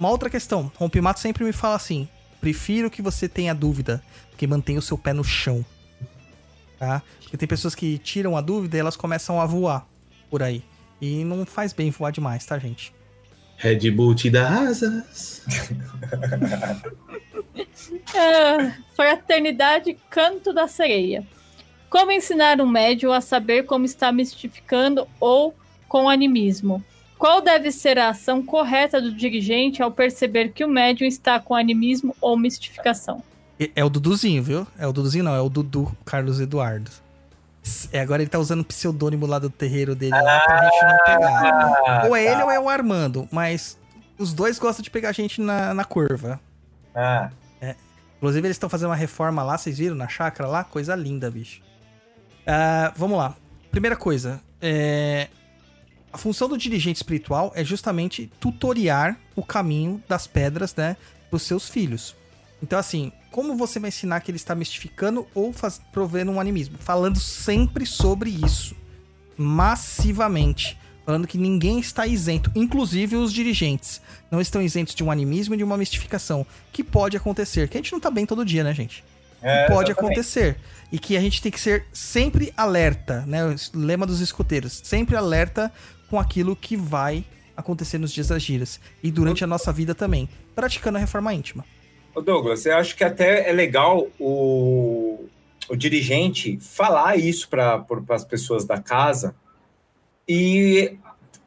Uma 0.01 0.11
outra 0.11 0.29
questão, 0.29 0.71
Rompimato 0.77 1.21
sempre 1.21 1.45
me 1.45 1.53
fala 1.53 1.77
assim: 1.77 2.09
prefiro 2.41 2.91
que 2.91 3.01
você 3.01 3.29
tenha 3.29 3.55
dúvida, 3.55 4.03
porque 4.31 4.47
mantenha 4.47 4.79
o 4.79 4.83
seu 4.83 4.99
pé 4.99 5.13
no 5.13 5.25
chão. 5.25 5.65
Tá? 6.79 7.03
Porque 7.21 7.37
tem 7.37 7.49
pessoas 7.49 7.75
que 7.75 7.99
tiram 7.99 8.37
a 8.37 8.41
dúvida 8.41 8.77
e 8.77 8.81
elas 8.81 8.97
começam 8.97 9.41
a 9.41 9.47
voar 9.47 9.87
por 10.29 10.43
aí. 10.43 10.63
E 11.01 11.25
não 11.25 11.47
faz 11.47 11.73
bem 11.73 11.91
voar 11.91 12.11
demais, 12.11 12.45
tá, 12.45 12.59
gente? 12.59 12.93
Red 13.57 13.91
Bull 13.91 14.15
te 14.15 14.31
dá 14.31 14.69
asas. 14.69 15.43
É, 18.15 18.73
fraternidade 18.95 19.97
Canto 20.11 20.53
da 20.53 20.69
Sereia. 20.69 21.27
Como 21.89 22.13
ensinar 22.13 22.61
um 22.61 22.67
médium 22.67 23.13
a 23.13 23.21
saber 23.21 23.65
como 23.65 23.85
está 23.85 24.11
mistificando 24.11 25.07
ou 25.21 25.55
com 25.89 26.09
animismo? 26.09 26.85
Qual 27.19 27.41
deve 27.41 27.71
ser 27.73 27.99
a 27.99 28.11
ação 28.11 28.43
correta 28.43 29.01
do 29.01 29.13
dirigente 29.13 29.83
ao 29.83 29.91
perceber 29.91 30.53
que 30.53 30.65
o 30.65 30.69
médium 30.69 31.07
está 31.07 31.41
com 31.41 31.55
animismo 31.55 32.15
ou 32.21 32.37
mistificação? 32.37 33.23
É 33.75 33.83
o 33.83 33.89
Duduzinho, 33.89 34.43
viu? 34.43 34.67
É 34.79 34.87
o 34.87 34.93
Duduzinho, 34.93 35.25
não, 35.25 35.35
é 35.35 35.41
o 35.41 35.49
Dudu 35.49 35.97
Carlos 36.05 36.41
Eduardo. 36.41 36.91
É, 37.91 38.01
agora 38.01 38.23
ele 38.23 38.31
tá 38.31 38.39
usando 38.39 38.61
o 38.61 38.65
pseudonímimo 38.65 39.27
lá 39.27 39.39
do 39.39 39.49
terreiro 39.49 39.95
dele 39.95 40.13
lá 40.13 40.41
pra 40.41 40.65
gente 40.65 40.83
não 40.85 41.05
pegar. 41.05 41.83
Ah, 41.87 42.07
ou 42.07 42.15
é 42.15 42.27
tá. 42.27 42.33
ele 42.33 42.43
ou 42.43 42.51
é 42.51 42.61
o 42.61 42.69
Armando, 42.69 43.27
mas 43.33 43.79
os 44.19 44.35
dois 44.35 44.59
gostam 44.59 44.83
de 44.83 44.91
pegar 44.91 45.09
a 45.09 45.13
gente 45.13 45.41
na, 45.41 45.73
na 45.73 45.85
curva. 45.85 46.39
Ah, 46.95 47.31
Inclusive, 48.17 48.47
eles 48.47 48.57
estão 48.57 48.69
fazendo 48.69 48.89
uma 48.89 48.97
reforma 48.97 49.43
lá, 49.43 49.59
vocês 49.59 49.79
viram? 49.79 49.95
Na 49.95 50.09
chácara 50.09 50.49
lá? 50.49 50.65
Coisa 50.65 50.95
linda, 50.95 51.31
bicho. 51.31 51.61
Ah, 52.47 52.93
vamos 52.97 53.19
lá. 53.19 53.37
Primeira 53.71 53.97
coisa. 53.97 54.41
é, 54.63 55.29
A 56.13 56.19
função 56.19 56.49
do 56.49 56.57
dirigente 56.57 56.97
espiritual 56.97 57.53
é 57.55 57.65
justamente 57.65 58.31
tutoriar 58.41 59.19
o 59.35 59.43
caminho 59.43 60.03
das 60.09 60.27
pedras, 60.27 60.75
né? 60.75 60.97
Para 61.29 61.37
os 61.37 61.43
seus 61.43 61.69
filhos. 61.69 62.15
Então, 62.63 62.79
assim, 62.79 63.13
como 63.31 63.57
você 63.57 63.79
vai 63.79 63.89
ensinar 63.89 64.21
que 64.21 64.31
ele 64.31 64.37
está 64.37 64.55
mistificando 64.55 65.27
ou 65.35 65.53
faz... 65.53 65.81
provendo 65.93 66.31
um 66.33 66.41
animismo? 66.41 66.79
Falando 66.79 67.19
sempre 67.19 67.85
sobre 67.85 68.31
isso. 68.31 68.75
Massivamente. 69.37 70.79
Falando 71.05 71.27
que 71.27 71.39
ninguém 71.39 71.79
está 71.79 72.07
isento, 72.07 72.51
inclusive 72.55 73.15
os 73.15 73.33
dirigentes. 73.33 74.01
Não 74.31 74.41
estão 74.41 74.63
isentos 74.63 74.95
de 74.95 75.05
um 75.05 75.11
animismo 75.11 75.55
e 75.55 75.59
de 75.59 75.65
uma 75.65 75.77
mistificação. 75.77 76.47
Que 76.73 76.83
pode 76.83 77.17
acontecer. 77.17 77.69
Que 77.69 77.77
a 77.77 77.81
gente 77.81 77.93
não 77.93 78.01
tá 78.01 78.11
bem 78.11 78.25
todo 78.25 78.45
dia, 78.45 78.65
né, 78.65 78.73
gente? 78.73 79.05
é, 79.43 79.67
pode 79.67 79.91
exatamente. 79.91 79.93
acontecer. 79.93 80.57
E 80.91 80.99
que 80.99 81.17
a 81.17 81.21
gente 81.21 81.43
tem 81.43 81.51
que 81.51 81.61
ser 81.61 81.87
sempre 81.93 82.53
alerta, 82.57 83.25
né? 83.27 83.45
O 83.45 83.57
lema 83.75 84.07
dos 84.07 84.21
escuteiros. 84.21 84.81
Sempre 84.85 85.17
alerta 85.17 85.73
com 86.09 86.19
aquilo 86.19 86.55
que 86.55 86.77
vai 86.77 87.25
acontecer 87.57 87.99
nos 87.99 88.13
dias 88.13 88.29
das 88.29 88.43
giras. 88.43 88.81
E 89.03 89.11
durante 89.11 89.43
a 89.43 89.47
nossa 89.47 89.73
vida 89.73 89.95
também. 89.95 90.29
Praticando 90.55 90.99
a 90.99 91.01
reforma 91.01 91.35
íntima. 91.35 91.65
Ô 92.15 92.21
Douglas, 92.21 92.65
eu 92.65 92.77
acho 92.77 92.97
que 92.97 93.05
até 93.05 93.49
é 93.49 93.53
legal 93.53 94.07
o, 94.19 95.27
o 95.69 95.77
dirigente 95.77 96.59
falar 96.61 97.19
isso 97.19 97.49
para 97.49 97.85
as 98.11 98.25
pessoas 98.25 98.65
da 98.65 98.81
casa. 98.81 99.35
E 100.29 100.97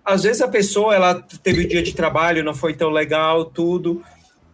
às 0.05 0.23
vezes 0.23 0.41
a 0.41 0.47
pessoa 0.47 0.93
ela 0.93 1.15
teve 1.43 1.63
o 1.63 1.67
dia 1.67 1.81
de 1.81 1.93
trabalho, 1.93 2.43
não 2.43 2.53
foi 2.53 2.73
tão 2.73 2.89
legal, 2.89 3.45
tudo. 3.45 4.03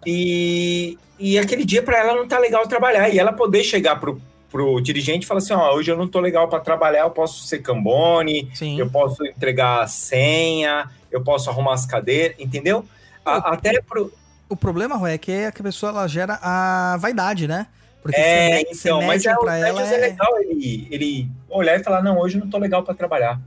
E, 0.06 0.98
e 1.20 1.38
aquele 1.38 1.66
dia 1.66 1.82
para 1.82 1.98
ela 1.98 2.16
não 2.16 2.28
tá 2.28 2.40
legal 2.40 2.68
trabalhar. 2.68 3.10
E 3.10 3.20
ela 3.20 3.34
poder 3.34 3.64
chegar 3.64 3.98
pro, 3.98 4.22
pro 4.52 4.80
dirigente 4.82 5.24
e 5.26 5.28
falar 5.28 5.40
assim: 5.40 5.54
ó, 5.54 5.74
hoje 5.76 5.92
eu 5.92 5.98
não 5.98 6.08
tô 6.08 6.20
legal 6.20 6.48
para 6.48 6.60
trabalhar, 6.60 7.02
eu 7.02 7.12
posso 7.12 7.46
ser 7.48 7.60
cambone, 7.60 8.50
Sim. 8.54 8.80
eu 8.80 8.90
posso 8.90 9.26
entregar 9.26 9.84
a 9.84 9.88
senha, 9.88 10.90
eu 11.12 11.22
posso 11.24 11.50
arrumar 11.50 11.74
as 11.74 11.86
cadeiras, 11.86 12.36
entendeu? 12.40 12.86
A- 13.26 13.54
até 13.54 13.82
pro, 13.82 14.12
O 14.48 14.56
problema, 14.56 14.96
Rui, 14.96 15.12
é 15.14 15.18
que 15.18 15.32
a 15.32 15.52
pessoa 15.52 15.90
ela 15.92 16.08
gera 16.08 16.40
a 16.42 16.98
vaidade, 17.00 17.48
né? 17.48 17.68
Porque 18.02 18.22
É, 18.22 18.60
ser 18.72 18.90
então, 18.90 19.02
mas 19.02 19.26
é, 19.26 19.34
pra 19.36 19.58
ela 19.58 19.82
é 19.82 19.94
é, 19.96 19.98
legal 19.98 20.40
ele, 20.42 20.88
ele 20.92 21.30
olhar 21.50 21.80
e 21.80 21.84
falar, 21.84 22.04
não, 22.04 22.20
hoje 22.20 22.38
eu 22.38 22.42
não 22.42 22.50
tô 22.52 22.60
legal 22.60 22.84
para 22.84 22.94
trabalhar. 22.94 23.42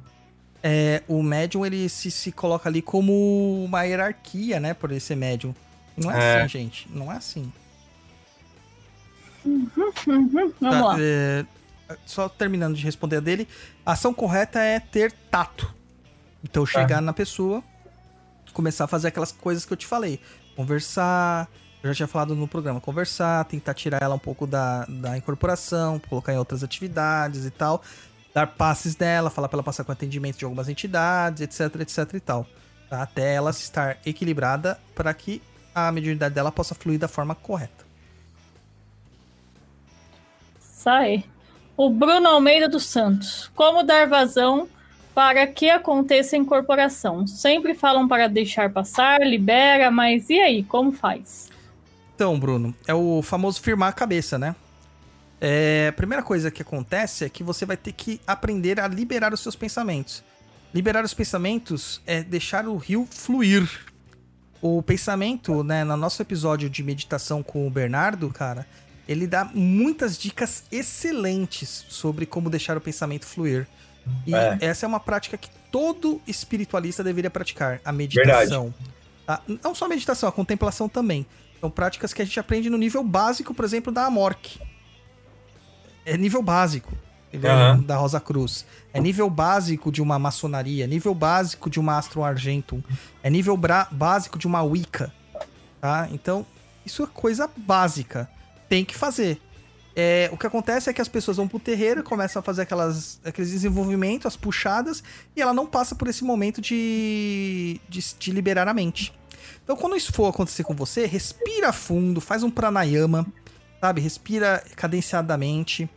é, 0.61 1.03
o 1.07 1.23
médium 1.23 1.65
ele 1.65 1.89
se, 1.89 2.11
se 2.11 2.33
coloca 2.33 2.69
ali 2.69 2.83
como 2.83 3.63
uma 3.65 3.85
hierarquia, 3.85 4.59
né? 4.59 4.75
Por 4.75 4.91
ele 4.91 4.99
ser 4.99 5.15
médium. 5.15 5.55
Não 5.97 6.11
é, 6.11 6.17
É. 6.17 6.39
assim, 6.41 6.49
gente. 6.49 6.89
Não 6.93 7.13
é 7.13 7.17
assim. 7.17 7.53
Vamos 10.07 10.55
Tá, 10.61 10.71
lá. 10.85 10.97
é, 11.01 11.45
só 12.07 12.29
terminando 12.29 12.75
de 12.77 12.85
responder 12.85 13.17
a 13.17 13.21
dele, 13.21 13.49
a 13.85 13.93
ação 13.93 14.13
correta 14.13 14.59
é 14.61 14.79
ter 14.81 15.13
tato. 15.31 15.75
Então 16.45 16.65
chegar 16.65 17.01
na 17.01 17.13
pessoa, 17.13 17.63
começar 18.53 18.85
a 18.85 18.89
fazer 18.89 19.09
aquelas 19.09 19.33
coisas 19.33 19.65
que 19.65 19.73
eu 19.73 19.77
te 19.77 19.87
falei. 19.87 20.21
Conversar, 20.57 21.49
eu 21.83 21.91
já 21.91 21.95
tinha 21.95 22.07
falado 22.09 22.35
no 22.35 22.47
programa, 22.49 22.81
conversar, 22.81 23.45
tentar 23.47 23.75
tirar 23.75 24.03
ela 24.03 24.15
um 24.15 24.19
pouco 24.21 24.47
da, 24.47 24.85
da 24.87 25.17
incorporação, 25.17 25.99
colocar 25.99 26.33
em 26.33 26.37
outras 26.39 26.63
atividades 26.63 27.45
e 27.45 27.51
tal. 27.51 27.83
Dar 28.35 28.47
passes 28.47 28.95
dela, 28.95 29.31
falar 29.31 29.49
pra 29.49 29.57
ela 29.57 29.63
passar 29.63 29.83
com 29.85 29.91
atendimento 29.93 30.37
de 30.39 30.45
algumas 30.45 30.69
entidades, 30.69 31.41
etc, 31.43 31.81
etc 31.81 32.15
e 32.15 32.21
tal. 32.21 32.47
tá? 32.91 33.03
Até 33.03 33.35
ela 33.35 33.51
estar 33.51 33.97
equilibrada 34.05 34.79
para 34.95 35.13
que 35.15 35.43
a 35.75 35.91
mediunidade 35.91 36.35
dela 36.35 36.53
possa 36.53 36.75
fluir 36.75 36.99
da 36.99 37.09
forma 37.09 37.35
correta. 37.35 37.88
Sai. 40.89 41.23
O 41.77 41.91
Bruno 41.91 42.27
Almeida 42.27 42.67
dos 42.67 42.87
Santos. 42.87 43.51
Como 43.55 43.83
dar 43.83 44.09
vazão 44.09 44.67
para 45.15 45.47
que 45.47 45.69
aconteça 45.69 46.35
a 46.35 46.39
incorporação? 46.39 47.27
Sempre 47.27 47.75
falam 47.75 48.09
para 48.09 48.27
deixar 48.27 48.73
passar, 48.73 49.21
libera, 49.21 49.91
mas 49.91 50.31
e 50.31 50.41
aí, 50.41 50.65
como 50.65 50.91
faz? 50.91 51.51
Então, 52.15 52.41
Bruno, 52.41 52.75
é 52.87 52.95
o 52.95 53.21
famoso 53.21 53.61
firmar 53.61 53.91
a 53.91 53.93
cabeça, 53.93 54.39
né? 54.39 54.57
É, 55.39 55.89
a 55.91 55.93
primeira 55.93 56.23
coisa 56.23 56.51
que 56.51 56.63
acontece 56.63 57.27
é 57.27 57.29
que 57.29 57.43
você 57.43 57.67
vai 57.67 57.77
ter 57.77 57.93
que 57.93 58.19
aprender 58.27 58.81
a 58.81 58.89
liberar 58.89 59.35
os 59.35 59.41
seus 59.41 59.55
pensamentos. 59.55 60.25
Liberar 60.73 61.05
os 61.05 61.13
pensamentos 61.13 62.01
é 62.07 62.23
deixar 62.23 62.67
o 62.67 62.79
rio 62.79 63.07
fluir. 63.11 63.69
O 64.63 64.83
pensamento, 64.83 65.63
né, 65.63 65.85
no 65.85 65.99
nosso 65.99 66.23
episódio 66.23 66.71
de 66.71 66.83
meditação 66.83 67.43
com 67.43 67.67
o 67.67 67.71
Bernardo, 67.71 68.31
cara, 68.31 68.67
ele 69.09 69.27
dá 69.27 69.45
muitas 69.55 70.19
dicas 70.19 70.63
excelentes 70.71 71.85
sobre 71.89 72.27
como 72.27 72.51
deixar 72.51 72.77
o 72.77 72.81
pensamento 72.81 73.25
fluir. 73.27 73.67
E 74.27 74.35
É. 74.35 74.59
essa 74.61 74.85
é 74.85 74.89
uma 74.89 75.01
prática 75.01 75.37
que 75.39 75.49
todo 75.73 76.21
espiritualista 76.27 77.03
deveria 77.03 77.31
praticar, 77.31 77.81
a 77.85 77.91
meditação. 77.91 78.73
Tá? 79.27 79.41
Não 79.63 79.75
só 79.75 79.87
a 79.87 79.89
meditação, 79.89 80.29
a 80.29 80.33
contemplação 80.33 80.89
também. 80.89 81.27
São 81.61 81.71
práticas 81.71 82.13
que 82.13 82.23
a 82.23 82.25
gente 82.25 82.39
aprende 82.39 82.71
no 82.71 82.79
nível 82.79 83.03
básico, 83.03 83.53
por 83.53 83.65
exemplo, 83.65 83.93
da 83.93 84.05
Amorc. 84.07 84.61
É 86.05 86.17
nível 86.17 86.43
básico? 86.43 86.93
Aham. 87.45 87.83
da 87.83 87.97
Rosa 87.97 88.19
Cruz. 88.21 88.65
É 88.91 88.99
nível 88.99 89.29
básico 89.29 89.93
de 89.93 90.01
uma 90.01 90.19
maçonaria, 90.19 90.87
nível 90.87 91.15
básico 91.15 91.69
de 91.69 91.79
uma 91.79 91.99
Astro 91.99 92.25
Argentum, 92.25 92.83
é 93.23 93.29
nível 93.29 93.55
básico 93.91 94.39
de 94.39 94.47
uma 94.47 94.63
Wicca, 94.63 95.13
tá? 95.79 96.09
Então, 96.11 96.47
isso 96.87 97.03
é 97.03 97.07
coisa 97.07 97.51
básica. 97.55 98.31
Tem 98.69 98.85
que 98.85 98.95
fazer. 98.95 99.41
É, 99.97 100.31
o 100.33 100.37
que 100.37 100.47
acontece 100.47 100.89
é 100.89 100.93
que 100.93 101.03
as 101.03 101.09
pessoas 101.09 101.39
vão 101.39 101.49
pro 101.49 101.59
terreiro, 101.59 102.05
começam 102.05 102.39
a 102.39 102.43
fazer 102.43 102.63
aquelas, 102.63 103.21
aqueles 103.25 103.51
desenvolvimentos, 103.51 104.27
as 104.27 104.37
puxadas, 104.37 105.03
e 105.35 105.43
ela 105.43 105.53
não 105.53 105.67
passa 105.67 105.95
por 105.95 106.07
esse 106.07 106.23
momento 106.23 106.61
de, 106.61 107.81
de, 107.89 108.15
de 108.17 108.31
liberar 108.31 108.69
a 108.69 108.75
mente. 108.75 109.13
Então, 109.65 109.77
quando 109.77 109.97
isso 109.97 110.13
for 110.13 110.29
acontecer 110.29 110.63
com 110.63 110.75
você, 110.75 111.05
respira 111.05 111.73
fundo, 111.73 112.21
faz 112.21 112.43
um 112.43 112.51
pranayama, 112.51 113.27
sabe? 113.81 114.01
Respira 114.01 114.63
cadenciadamente 114.77 115.91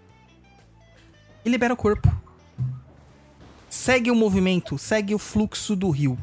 e 1.45 1.49
libera 1.49 1.73
o 1.73 1.77
corpo. 1.77 2.11
Segue 3.69 4.11
o 4.11 4.15
movimento, 4.15 4.77
segue 4.77 5.15
o 5.15 5.19
fluxo 5.19 5.75
do 5.75 5.89
rio, 5.89 6.17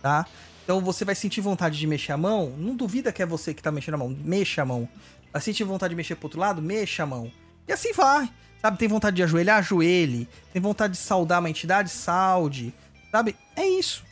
tá? 0.00 0.24
Então 0.64 0.80
você 0.80 1.04
vai 1.04 1.14
sentir 1.14 1.40
vontade 1.40 1.78
de 1.78 1.86
mexer 1.86 2.12
a 2.12 2.16
mão, 2.16 2.54
não 2.56 2.74
duvida 2.74 3.12
que 3.12 3.22
é 3.22 3.26
você 3.26 3.52
que 3.52 3.62
tá 3.62 3.72
mexendo 3.72 3.94
a 3.94 3.98
mão, 3.98 4.16
mexa 4.24 4.62
a 4.62 4.64
mão. 4.64 4.88
Vai 5.32 5.40
sentir 5.40 5.64
vontade 5.64 5.90
de 5.90 5.96
mexer 5.96 6.16
pro 6.16 6.26
outro 6.26 6.40
lado, 6.40 6.60
mexa 6.60 7.02
a 7.02 7.06
mão. 7.06 7.30
E 7.68 7.72
assim 7.72 7.92
vai, 7.92 8.30
sabe? 8.60 8.78
Tem 8.78 8.88
vontade 8.88 9.16
de 9.16 9.22
ajoelhar, 9.22 9.58
ajoelhe. 9.58 10.28
Tem 10.52 10.60
vontade 10.60 10.94
de 10.94 10.98
saudar 10.98 11.40
uma 11.40 11.50
entidade, 11.50 11.90
saude. 11.90 12.74
Sabe? 13.10 13.36
É 13.54 13.66
isso. 13.66 14.04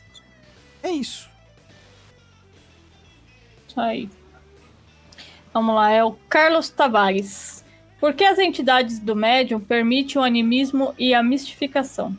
É 0.81 0.89
isso. 0.89 1.29
Isso 3.67 3.79
aí. 3.79 4.09
Vamos 5.53 5.75
lá, 5.75 5.91
é 5.91 6.03
o 6.03 6.13
Carlos 6.29 6.69
Tavares. 6.69 7.63
Por 7.99 8.13
que 8.13 8.23
as 8.23 8.39
entidades 8.39 8.97
do 8.97 9.15
médium 9.15 9.59
permitem 9.59 10.21
o 10.21 10.23
animismo 10.23 10.93
e 10.97 11.13
a 11.13 11.21
mistificação? 11.21 12.17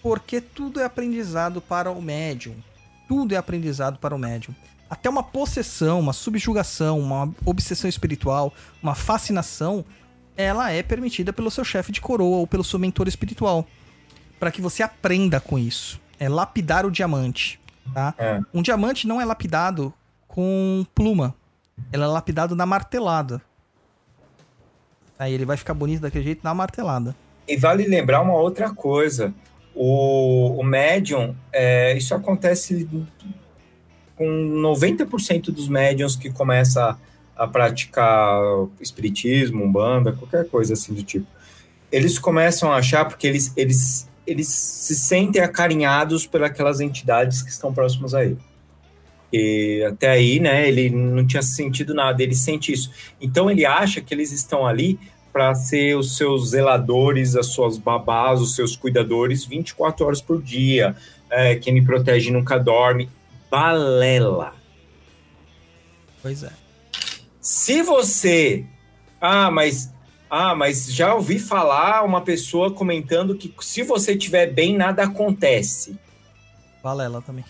Porque 0.00 0.40
tudo 0.40 0.78
é 0.78 0.84
aprendizado 0.84 1.60
para 1.60 1.90
o 1.90 2.00
médium. 2.00 2.54
Tudo 3.08 3.34
é 3.34 3.36
aprendizado 3.36 3.98
para 3.98 4.14
o 4.14 4.18
médium. 4.18 4.54
Até 4.90 5.08
uma 5.08 5.22
possessão, 5.22 6.00
uma 6.00 6.12
subjugação, 6.12 6.98
uma 6.98 7.32
obsessão 7.44 7.88
espiritual, 7.88 8.54
uma 8.82 8.94
fascinação, 8.94 9.84
ela 10.36 10.70
é 10.70 10.82
permitida 10.82 11.32
pelo 11.32 11.50
seu 11.50 11.64
chefe 11.64 11.92
de 11.92 12.00
coroa 12.00 12.38
ou 12.38 12.46
pelo 12.46 12.64
seu 12.64 12.78
mentor 12.78 13.06
espiritual. 13.06 13.66
Para 14.38 14.50
que 14.50 14.62
você 14.62 14.82
aprenda 14.82 15.40
com 15.40 15.58
isso. 15.58 16.00
É 16.18 16.28
lapidar 16.28 16.86
o 16.86 16.90
diamante, 16.90 17.60
tá? 17.92 18.14
É. 18.18 18.40
Um 18.52 18.62
diamante 18.62 19.06
não 19.06 19.20
é 19.20 19.24
lapidado 19.24 19.92
com 20.26 20.84
pluma. 20.94 21.34
Ele 21.92 22.02
é 22.02 22.06
lapidado 22.06 22.56
na 22.56 22.66
martelada. 22.66 23.40
Aí 25.18 25.32
ele 25.32 25.44
vai 25.44 25.56
ficar 25.56 25.74
bonito 25.74 26.00
daquele 26.00 26.24
jeito 26.24 26.40
na 26.44 26.54
martelada. 26.54 27.14
E 27.46 27.56
vale 27.56 27.84
lembrar 27.84 28.20
uma 28.20 28.34
outra 28.34 28.72
coisa. 28.72 29.34
O, 29.74 30.60
o 30.60 30.62
médium, 30.62 31.34
é, 31.52 31.96
isso 31.96 32.14
acontece 32.14 32.88
com 34.18 34.26
90% 34.26 35.52
dos 35.52 35.68
médiums 35.68 36.16
que 36.16 36.28
começam 36.28 36.82
a, 36.82 36.98
a 37.36 37.46
praticar 37.46 38.42
espiritismo, 38.80 39.64
umbanda, 39.64 40.12
qualquer 40.12 40.46
coisa 40.48 40.74
assim 40.74 40.92
do 40.92 41.04
tipo. 41.04 41.26
Eles 41.90 42.18
começam 42.18 42.72
a 42.72 42.76
achar 42.76 43.04
porque 43.04 43.26
eles, 43.26 43.52
eles, 43.56 44.10
eles 44.26 44.48
se 44.48 44.96
sentem 44.96 45.40
acarinhados 45.40 46.26
pelas 46.26 46.80
entidades 46.80 47.40
que 47.40 47.50
estão 47.50 47.72
próximas 47.72 48.12
a 48.12 48.24
ele. 48.24 48.38
E 49.32 49.84
até 49.86 50.10
aí, 50.10 50.40
né, 50.40 50.68
ele 50.68 50.90
não 50.90 51.26
tinha 51.26 51.42
sentido 51.42 51.94
nada, 51.94 52.22
ele 52.22 52.34
sente 52.34 52.72
isso. 52.72 52.90
Então 53.20 53.50
ele 53.50 53.64
acha 53.64 54.00
que 54.00 54.12
eles 54.12 54.32
estão 54.32 54.66
ali 54.66 54.98
para 55.32 55.54
ser 55.54 55.96
os 55.96 56.16
seus 56.16 56.50
zeladores, 56.50 57.36
as 57.36 57.46
suas 57.46 57.78
babás, 57.78 58.40
os 58.40 58.56
seus 58.56 58.74
cuidadores 58.74 59.44
24 59.44 60.04
horas 60.04 60.20
por 60.20 60.42
dia. 60.42 60.96
É, 61.30 61.54
quem 61.54 61.74
me 61.74 61.84
protege 61.84 62.30
nunca 62.32 62.58
dorme. 62.58 63.08
Balela. 63.50 64.54
Pois 66.22 66.42
é. 66.42 66.50
Se 67.40 67.82
você. 67.82 68.64
Ah, 69.20 69.50
mas. 69.50 69.92
Ah, 70.30 70.54
mas 70.54 70.92
já 70.92 71.14
ouvi 71.14 71.38
falar 71.38 72.04
uma 72.04 72.20
pessoa 72.20 72.70
comentando 72.70 73.34
que 73.34 73.52
se 73.60 73.82
você 73.82 74.12
estiver 74.12 74.52
bem, 74.52 74.76
nada 74.76 75.04
acontece. 75.04 75.98
Valela 76.82 77.22
também. 77.22 77.44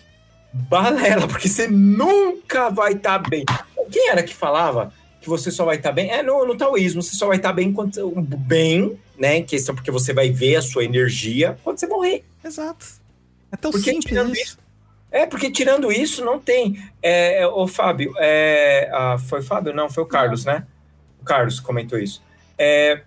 Balela, 0.53 1.27
porque 1.27 1.49
você 1.49 1.67
nunca 1.67 2.69
vai 2.69 2.93
estar 2.93 3.19
bem. 3.19 3.43
Quem 3.91 4.09
era 4.09 4.23
que 4.23 4.33
falava 4.33 4.93
que 5.19 5.27
você 5.27 5.51
só 5.51 5.65
vai 5.65 5.75
estar 5.75 5.91
bem? 5.91 6.09
É 6.09 6.23
no, 6.23 6.45
no 6.45 6.55
taoísmo, 6.55 7.03
você 7.03 7.15
só 7.15 7.27
vai 7.27 7.37
estar 7.37 7.51
bem 7.51 7.73
quando 7.73 8.11
bem, 8.21 8.97
né? 9.17 9.37
Em 9.37 9.43
questão 9.43 9.75
porque 9.75 9.91
você 9.91 10.13
vai 10.13 10.29
ver 10.29 10.55
a 10.55 10.61
sua 10.61 10.85
energia 10.85 11.59
quando 11.63 11.79
você 11.79 11.87
morrer. 11.87 12.23
Exato. 12.43 12.85
É 13.51 13.57
tão 13.57 13.71
Porque 13.71 13.91
simples 13.91 14.39
isso. 14.39 14.57
É, 15.11 15.25
porque 15.25 15.49
tirando 15.49 15.91
isso, 15.91 16.23
não 16.23 16.39
tem. 16.39 16.83
É, 17.01 17.41
é, 17.41 17.47
ô, 17.47 17.67
Fábio, 17.67 18.13
é, 18.17 18.89
ah, 18.93 19.17
foi 19.17 19.39
o 19.39 19.43
Fábio? 19.43 19.73
Não, 19.73 19.89
foi 19.89 20.03
o 20.03 20.07
Carlos, 20.07 20.45
né? 20.45 20.65
O 21.21 21.25
Carlos 21.25 21.59
comentou 21.59 21.97
isso. 21.97 22.21
É, 22.57 23.01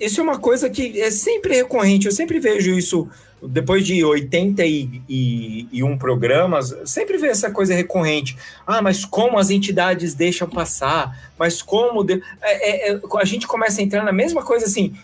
isso 0.00 0.20
é 0.20 0.22
uma 0.22 0.38
coisa 0.38 0.70
que 0.70 1.00
é 1.00 1.10
sempre 1.10 1.54
recorrente, 1.54 2.06
eu 2.06 2.12
sempre 2.12 2.40
vejo 2.40 2.72
isso 2.72 3.08
depois 3.40 3.86
de 3.86 4.02
81 4.04 5.96
programas, 5.98 6.74
sempre 6.84 7.16
vejo 7.18 7.32
essa 7.32 7.50
coisa 7.50 7.72
recorrente. 7.74 8.36
Ah, 8.66 8.82
mas 8.82 9.04
como 9.04 9.38
as 9.38 9.50
entidades 9.50 10.14
deixam 10.14 10.48
passar? 10.48 11.30
Mas 11.38 11.62
como. 11.62 12.02
de- 12.02 12.22
é, 12.42 12.90
é, 12.90 12.92
é, 12.94 13.00
a 13.16 13.24
gente 13.24 13.46
começa 13.46 13.80
a 13.80 13.84
entrar 13.84 14.02
na 14.04 14.12
mesma 14.12 14.42
coisa 14.42 14.66
assim. 14.66 14.96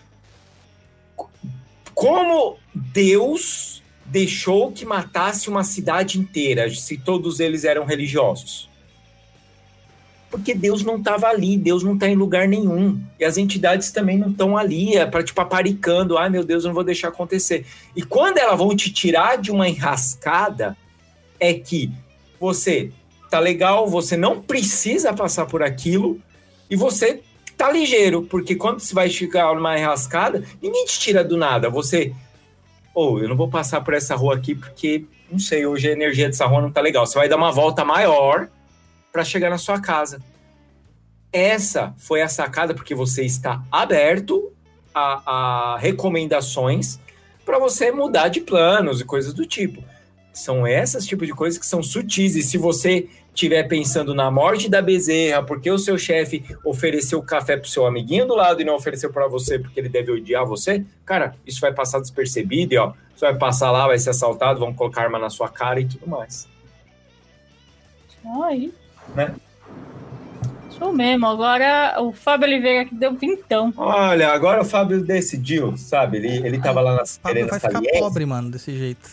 Como 1.93 2.57
Deus 2.73 3.81
deixou 4.05 4.71
que 4.71 4.85
matasse 4.85 5.49
uma 5.49 5.63
cidade 5.63 6.19
inteira, 6.19 6.69
se 6.69 6.97
todos 6.97 7.39
eles 7.39 7.63
eram 7.63 7.85
religiosos? 7.85 8.69
Porque 10.29 10.53
Deus 10.53 10.83
não 10.83 10.97
estava 10.97 11.27
ali, 11.27 11.57
Deus 11.57 11.81
não 11.81 11.93
está 11.93 12.07
em 12.09 12.15
lugar 12.15 12.47
nenhum. 12.47 12.99
E 13.19 13.23
as 13.23 13.37
entidades 13.37 13.91
também 13.91 14.17
não 14.17 14.29
estão 14.29 14.57
ali, 14.57 14.95
é 14.95 15.05
para 15.05 15.23
tipo 15.23 15.39
aparicando, 15.39 16.17
ai 16.17 16.29
meu 16.29 16.43
Deus, 16.43 16.63
eu 16.63 16.69
não 16.69 16.75
vou 16.75 16.83
deixar 16.83 17.07
acontecer. 17.07 17.65
E 17.95 18.01
quando 18.01 18.37
elas 18.37 18.57
vão 18.57 18.75
te 18.75 18.91
tirar 18.91 19.37
de 19.37 19.49
uma 19.51 19.69
enrascada, 19.69 20.75
é 21.39 21.53
que 21.53 21.91
você 22.39 22.91
tá 23.29 23.39
legal, 23.39 23.87
você 23.87 24.17
não 24.17 24.41
precisa 24.41 25.13
passar 25.13 25.45
por 25.45 25.63
aquilo 25.63 26.19
e 26.69 26.75
você 26.75 27.21
tá 27.57 27.71
ligeiro, 27.71 28.23
porque 28.23 28.55
quando 28.55 28.79
você 28.79 28.93
vai 28.93 29.09
chegar 29.09 29.53
numa 29.55 29.77
enrascada, 29.77 30.43
ninguém 30.61 30.85
te 30.85 30.99
tira 30.99 31.23
do 31.23 31.37
nada. 31.37 31.69
Você, 31.69 32.13
ou 32.95 33.19
eu 33.19 33.27
não 33.29 33.35
vou 33.35 33.49
passar 33.49 33.81
por 33.81 33.93
essa 33.93 34.15
rua 34.15 34.35
aqui 34.35 34.55
porque 34.55 35.05
não 35.29 35.37
sei, 35.37 35.65
hoje 35.65 35.89
a 35.89 35.91
energia 35.91 36.27
dessa 36.27 36.45
rua 36.45 36.61
não 36.61 36.71
tá 36.71 36.81
legal. 36.81 37.05
Você 37.05 37.17
vai 37.17 37.27
dar 37.27 37.35
uma 37.35 37.51
volta 37.51 37.83
maior 37.83 38.47
para 39.11 39.23
chegar 39.23 39.49
na 39.49 39.57
sua 39.57 39.79
casa. 39.79 40.21
Essa 41.31 41.93
foi 41.97 42.21
a 42.21 42.29
sacada 42.29 42.73
porque 42.73 42.95
você 42.95 43.23
está 43.23 43.61
aberto 43.71 44.51
a, 44.93 45.73
a 45.73 45.77
recomendações 45.77 46.99
para 47.43 47.59
você 47.59 47.91
mudar 47.91 48.29
de 48.29 48.39
planos 48.39 49.01
e 49.01 49.05
coisas 49.05 49.33
do 49.33 49.45
tipo. 49.45 49.83
São 50.33 50.65
essas 50.65 51.05
tipos 51.05 51.27
de 51.27 51.33
coisas 51.33 51.59
que 51.59 51.65
são 51.65 51.83
sutis. 51.83 52.35
E 52.35 52.43
se 52.43 52.57
você 52.57 53.09
estiver 53.35 53.63
pensando 53.63 54.15
na 54.15 54.31
morte 54.31 54.69
da 54.69 54.81
bezerra, 54.81 55.43
porque 55.43 55.69
o 55.69 55.77
seu 55.77 55.97
chefe 55.97 56.43
ofereceu 56.63 57.21
café 57.21 57.57
pro 57.57 57.69
seu 57.69 57.85
amiguinho 57.85 58.25
do 58.25 58.33
lado 58.33 58.61
e 58.61 58.65
não 58.65 58.75
ofereceu 58.75 59.11
para 59.11 59.27
você 59.27 59.59
porque 59.59 59.79
ele 59.79 59.89
deve 59.89 60.11
odiar 60.11 60.45
você, 60.45 60.83
cara, 61.05 61.35
isso 61.45 61.59
vai 61.59 61.73
passar 61.73 61.99
despercebido 61.99 62.73
e 62.73 62.77
ó, 62.77 62.93
você 63.15 63.25
vai 63.25 63.37
passar 63.37 63.71
lá, 63.71 63.87
vai 63.87 63.99
ser 63.99 64.11
assaltado, 64.11 64.59
vão 64.59 64.73
colocar 64.73 65.03
arma 65.03 65.19
na 65.19 65.29
sua 65.29 65.49
cara 65.49 65.79
e 65.79 65.85
tudo 65.85 66.07
mais. 66.07 66.47
Aí. 68.43 68.73
Né? 69.13 69.35
Isso 70.69 70.91
mesmo. 70.91 71.27
Agora 71.27 72.01
o 72.01 72.11
Fábio 72.11 72.47
Oliveira 72.47 72.85
que 72.85 72.95
deu 72.95 73.13
vintão. 73.13 73.71
Olha, 73.77 74.29
agora 74.29 74.61
o 74.61 74.65
Fábio 74.65 75.03
decidiu, 75.03 75.77
sabe? 75.77 76.17
Ele, 76.17 76.47
ele 76.47 76.59
tava 76.59 76.81
lá 76.81 76.95
nas 76.95 77.17
O 77.17 77.21
Fábio 77.21 77.47
vai 77.47 77.59
ficar 77.59 77.81
pobre, 77.99 78.25
mano, 78.25 78.49
desse 78.49 78.75
jeito. 78.75 79.09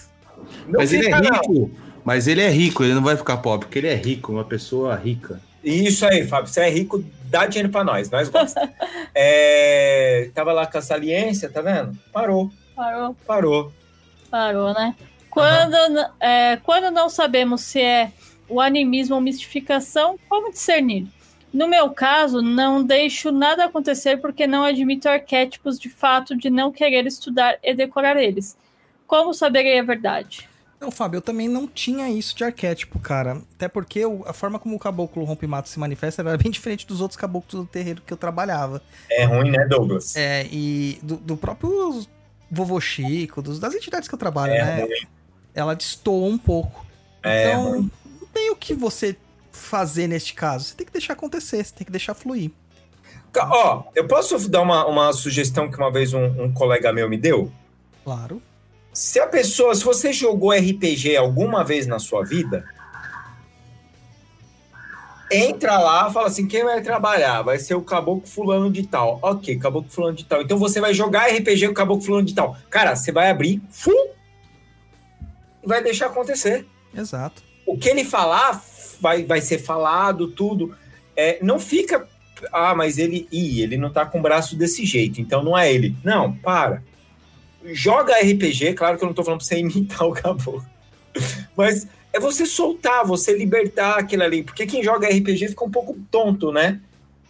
Não 0.66 0.81
Mas 0.81 0.93
ele 0.93 1.09
é 1.09 1.16
fica, 1.16 1.20
não. 1.20 1.70
Mas 2.04 2.26
ele 2.26 2.40
é 2.42 2.48
rico, 2.48 2.82
ele 2.82 2.94
não 2.94 3.02
vai 3.02 3.16
ficar 3.16 3.36
pobre, 3.38 3.66
porque 3.66 3.78
ele 3.78 3.88
é 3.88 3.94
rico, 3.94 4.32
uma 4.32 4.44
pessoa 4.44 4.94
rica. 4.96 5.40
Isso 5.62 6.04
aí, 6.04 6.26
Fábio. 6.26 6.52
Você 6.52 6.60
é 6.60 6.68
rico, 6.68 7.04
dá 7.26 7.46
dinheiro 7.46 7.68
pra 7.70 7.84
nós, 7.84 8.10
nós 8.10 8.28
gostamos. 8.28 8.70
é, 9.14 10.28
tava 10.34 10.52
lá 10.52 10.66
com 10.66 10.78
a 10.78 10.82
saliência, 10.82 11.48
tá 11.48 11.60
vendo? 11.60 11.96
Parou, 12.12 12.50
Parou, 12.74 13.16
parou. 13.26 13.72
parou, 14.30 14.72
né? 14.74 14.94
Quando, 15.30 15.74
n- 15.74 16.06
é, 16.20 16.56
quando 16.56 16.90
não 16.90 17.08
sabemos 17.08 17.60
se 17.62 17.80
é 17.80 18.10
o 18.48 18.60
animismo 18.60 19.14
ou 19.14 19.20
mistificação, 19.20 20.18
como 20.28 20.50
discernir? 20.50 21.06
No 21.54 21.68
meu 21.68 21.90
caso, 21.90 22.40
não 22.42 22.82
deixo 22.82 23.30
nada 23.30 23.64
acontecer 23.66 24.16
porque 24.18 24.46
não 24.46 24.64
admito 24.64 25.08
arquétipos 25.08 25.78
de 25.78 25.88
fato 25.88 26.34
de 26.36 26.48
não 26.50 26.72
querer 26.72 27.06
estudar 27.06 27.58
e 27.62 27.74
decorar 27.74 28.16
eles. 28.16 28.56
Como 29.06 29.32
saberei 29.34 29.78
a 29.78 29.82
verdade? 29.82 30.48
Não, 30.82 30.90
Fábio, 30.90 31.18
eu 31.18 31.22
também 31.22 31.46
não 31.48 31.66
tinha 31.68 32.10
isso 32.10 32.34
de 32.34 32.42
arquétipo, 32.42 32.98
cara. 32.98 33.40
Até 33.54 33.68
porque 33.68 34.04
o- 34.04 34.24
a 34.26 34.32
forma 34.32 34.59
como 34.59 34.74
o 34.74 34.78
caboclo 34.80 35.22
rompe-mato 35.24 35.68
se 35.68 35.78
manifesta 35.78 36.22
era 36.22 36.36
bem 36.36 36.50
diferente 36.52 36.84
dos 36.86 37.00
outros 37.00 37.16
caboclos 37.16 37.62
do 37.62 37.66
terreiro 37.66 38.02
que 38.04 38.12
eu 38.12 38.16
trabalhava. 38.16 38.82
É 39.09 39.24
ruim, 39.24 39.50
né, 39.52 39.64
Douglas? 39.66 40.16
É, 40.16 40.44
e 40.50 40.98
do, 41.02 41.16
do 41.16 41.36
próprio 41.36 42.04
vovô 42.50 42.80
Chico, 42.80 43.40
dos- 43.40 43.60
das 43.60 43.74
entidades 43.74 44.09
que 44.09 44.14
eu 44.14 44.18
trabalho, 44.18 44.52
É 44.54 44.64
né? 44.64 44.80
ruim. 44.82 45.06
Ela 45.54 45.74
destoa 45.74 46.28
um 46.28 46.36
pouco. 46.36 46.84
É 47.22 47.50
então, 47.50 47.82
não 48.20 48.26
tem 48.34 48.50
o 48.50 48.56
que 48.56 48.74
você 48.74 49.16
fazer 49.52 50.09
neste 50.09 50.34
caso. 50.34 50.64
Você 50.64 50.74
tem 50.74 50.84
que 50.86 50.92
deixar 50.92 51.12
acontecer, 51.12 51.64
você 51.64 51.72
tem 51.74 51.84
que 51.84 51.92
deixar 51.92 52.14
fluir. 52.14 52.50
Ó, 53.36 53.84
eu 53.94 54.06
posso 54.09 54.48
dar 54.48 54.60
uma, 54.62 54.84
uma 54.86 55.12
sugestão 55.12 55.70
que 55.70 55.76
uma 55.78 55.90
vez 55.92 56.12
um, 56.12 56.24
um 56.42 56.52
colega 56.52 56.92
meu 56.92 57.09
me 57.09 57.16
deu? 57.16 57.50
Claro. 58.04 58.42
Se 58.93 59.19
a 59.19 59.27
pessoa, 59.27 59.74
se 59.74 59.85
você 59.85 60.12
jogou 60.12 60.52
RPG 60.52 61.16
alguma 61.16 61.64
vez 61.64 61.86
na 61.86 61.98
sua 61.98 62.23
vida, 62.24 62.64
entra 65.31 65.78
lá, 65.78 66.10
fala 66.10 66.27
assim, 66.27 66.47
quem 66.47 66.62
vai 66.62 66.82
trabalhar? 66.82 67.40
Vai 67.40 67.59
ser 67.59 67.74
o 67.74 67.81
caboclo 67.81 68.27
fulano 68.27 68.70
de 68.70 68.86
tal. 68.86 69.19
Ok, 69.23 69.59
caboclo 69.59 69.90
fulano 69.90 70.14
de 70.14 70.24
tal. 70.27 70.43
Então 70.43 70.59
você 70.59 70.78
vai 70.78 70.93
jogar 70.93 71.28
RPG 71.28 71.66
com 71.66 71.73
o 71.73 71.74
caboclo 71.74 72.05
fulano 72.05 72.27
de 72.27 72.35
tal. 72.35 72.55
Cara, 72.69 72.94
você 72.94 73.10
vai 73.10 73.31
abrir, 73.31 73.62
fum, 73.70 74.10
e 75.62 75.66
vai 75.66 75.82
deixar 75.82 76.06
acontecer. 76.06 76.66
Exato. 76.94 77.43
O 77.64 77.78
que 77.78 77.89
ele 77.89 78.05
falar 78.05 78.62
vai, 79.01 79.24
vai 79.24 79.40
ser 79.40 79.59
falado, 79.59 80.28
tudo. 80.28 80.77
É, 81.16 81.39
não 81.43 81.59
fica, 81.59 82.06
ah, 82.52 82.74
mas 82.74 82.98
ele, 82.98 83.27
ih, 83.32 83.62
ele 83.62 83.78
não 83.78 83.90
tá 83.90 84.05
com 84.05 84.19
o 84.19 84.23
braço 84.23 84.55
desse 84.55 84.85
jeito, 84.85 85.19
então 85.19 85.43
não 85.43 85.56
é 85.56 85.73
ele. 85.73 85.97
Não, 86.05 86.32
para 86.35 86.82
joga 87.66 88.14
RPG, 88.14 88.74
claro 88.74 88.98
que 88.98 89.05
eu 89.05 89.06
não 89.09 89.14
tô 89.14 89.22
falando 89.24 89.39
pra 89.40 89.47
você 89.47 89.59
imitar 89.59 90.02
o 90.06 90.12
caboclo. 90.12 90.64
Mas 91.56 91.86
é 92.12 92.18
você 92.20 92.44
soltar, 92.47 93.05
você 93.06 93.36
libertar 93.36 93.98
aquilo 93.98 94.22
ali. 94.22 94.43
Porque 94.43 94.66
quem 94.66 94.82
joga 94.82 95.09
RPG 95.09 95.48
fica 95.48 95.64
um 95.64 95.70
pouco 95.70 95.97
tonto, 96.10 96.51
né? 96.52 96.80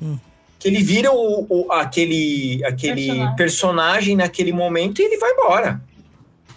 Hum. 0.01 0.19
Que 0.59 0.69
ele 0.69 0.83
vira 0.83 1.11
o, 1.13 1.47
o- 1.49 1.73
aquele, 1.73 2.63
aquele 2.65 3.07
personagem. 3.07 3.37
Personagem. 3.37 4.17
naquele 4.17 4.53
momento 4.53 5.01
e 5.01 5.05
ele 5.05 5.19
vai 5.19 5.33
embora. 5.33 5.81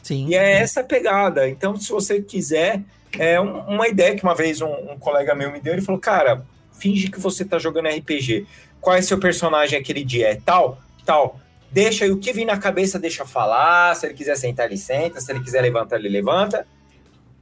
Sim. 0.03 0.27
E 0.29 0.35
é 0.35 0.53
essa 0.59 0.81
a 0.81 0.83
pegada. 0.83 1.49
Então, 1.49 1.75
se 1.75 1.89
você 1.91 2.21
quiser, 2.21 2.81
é 3.17 3.41
um- 3.41 3.61
uma 3.61 3.87
ideia 3.87 4.15
que 4.15 4.23
uma 4.23 4.35
vez 4.35 4.61
um, 4.61 4.67
um 4.91 4.97
colega 4.99 5.33
meu 5.33 5.51
me 5.51 5.59
deu, 5.59 5.73
ele 5.73 5.81
falou, 5.81 5.99
cara, 5.99 6.45
finge 6.73 7.09
que 7.09 7.19
você 7.19 7.43
tá 7.43 7.57
jogando 7.57 7.87
RPG. 7.89 8.45
Qual 8.79 8.95
é 8.95 9.01
seu 9.01 9.17
personagem 9.17 9.79
aquele 9.79 10.03
dia? 10.03 10.27
É 10.29 10.35
tal? 10.35 10.79
Tal. 11.03 11.39
Deixa 11.75 12.05
aí 12.05 12.11
o 12.11 12.17
que 12.17 12.31
vir 12.31 12.45
na 12.45 12.57
cabeça, 12.57 12.97
deixa 12.97 13.25
falar. 13.25 13.93
Se 13.97 14.05
ele 14.05 14.13
quiser 14.13 14.37
sentar, 14.37 14.65
ele 14.65 14.77
senta. 14.77 15.19
Se 15.19 15.29
ele 15.29 15.41
quiser 15.41 15.59
levantar, 15.59 15.97
ele 15.97 16.07
levanta. 16.07 16.65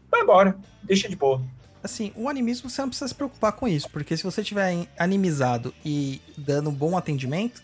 Vai 0.10 0.22
embora. 0.22 0.58
Deixa 0.82 1.08
de 1.08 1.16
boa. 1.16 1.40
Assim, 1.84 2.12
o 2.16 2.28
animismo 2.28 2.68
você 2.68 2.82
não 2.82 2.90
precisa 2.90 3.10
se 3.10 3.14
preocupar 3.14 3.52
com 3.52 3.68
isso, 3.68 3.88
porque 3.92 4.18
se 4.18 4.24
você 4.24 4.44
tiver 4.44 4.88
animizado 4.98 5.72
e 5.86 6.20
dando 6.36 6.72
um 6.72 6.74
bom 6.74 6.98
atendimento, 6.98 7.62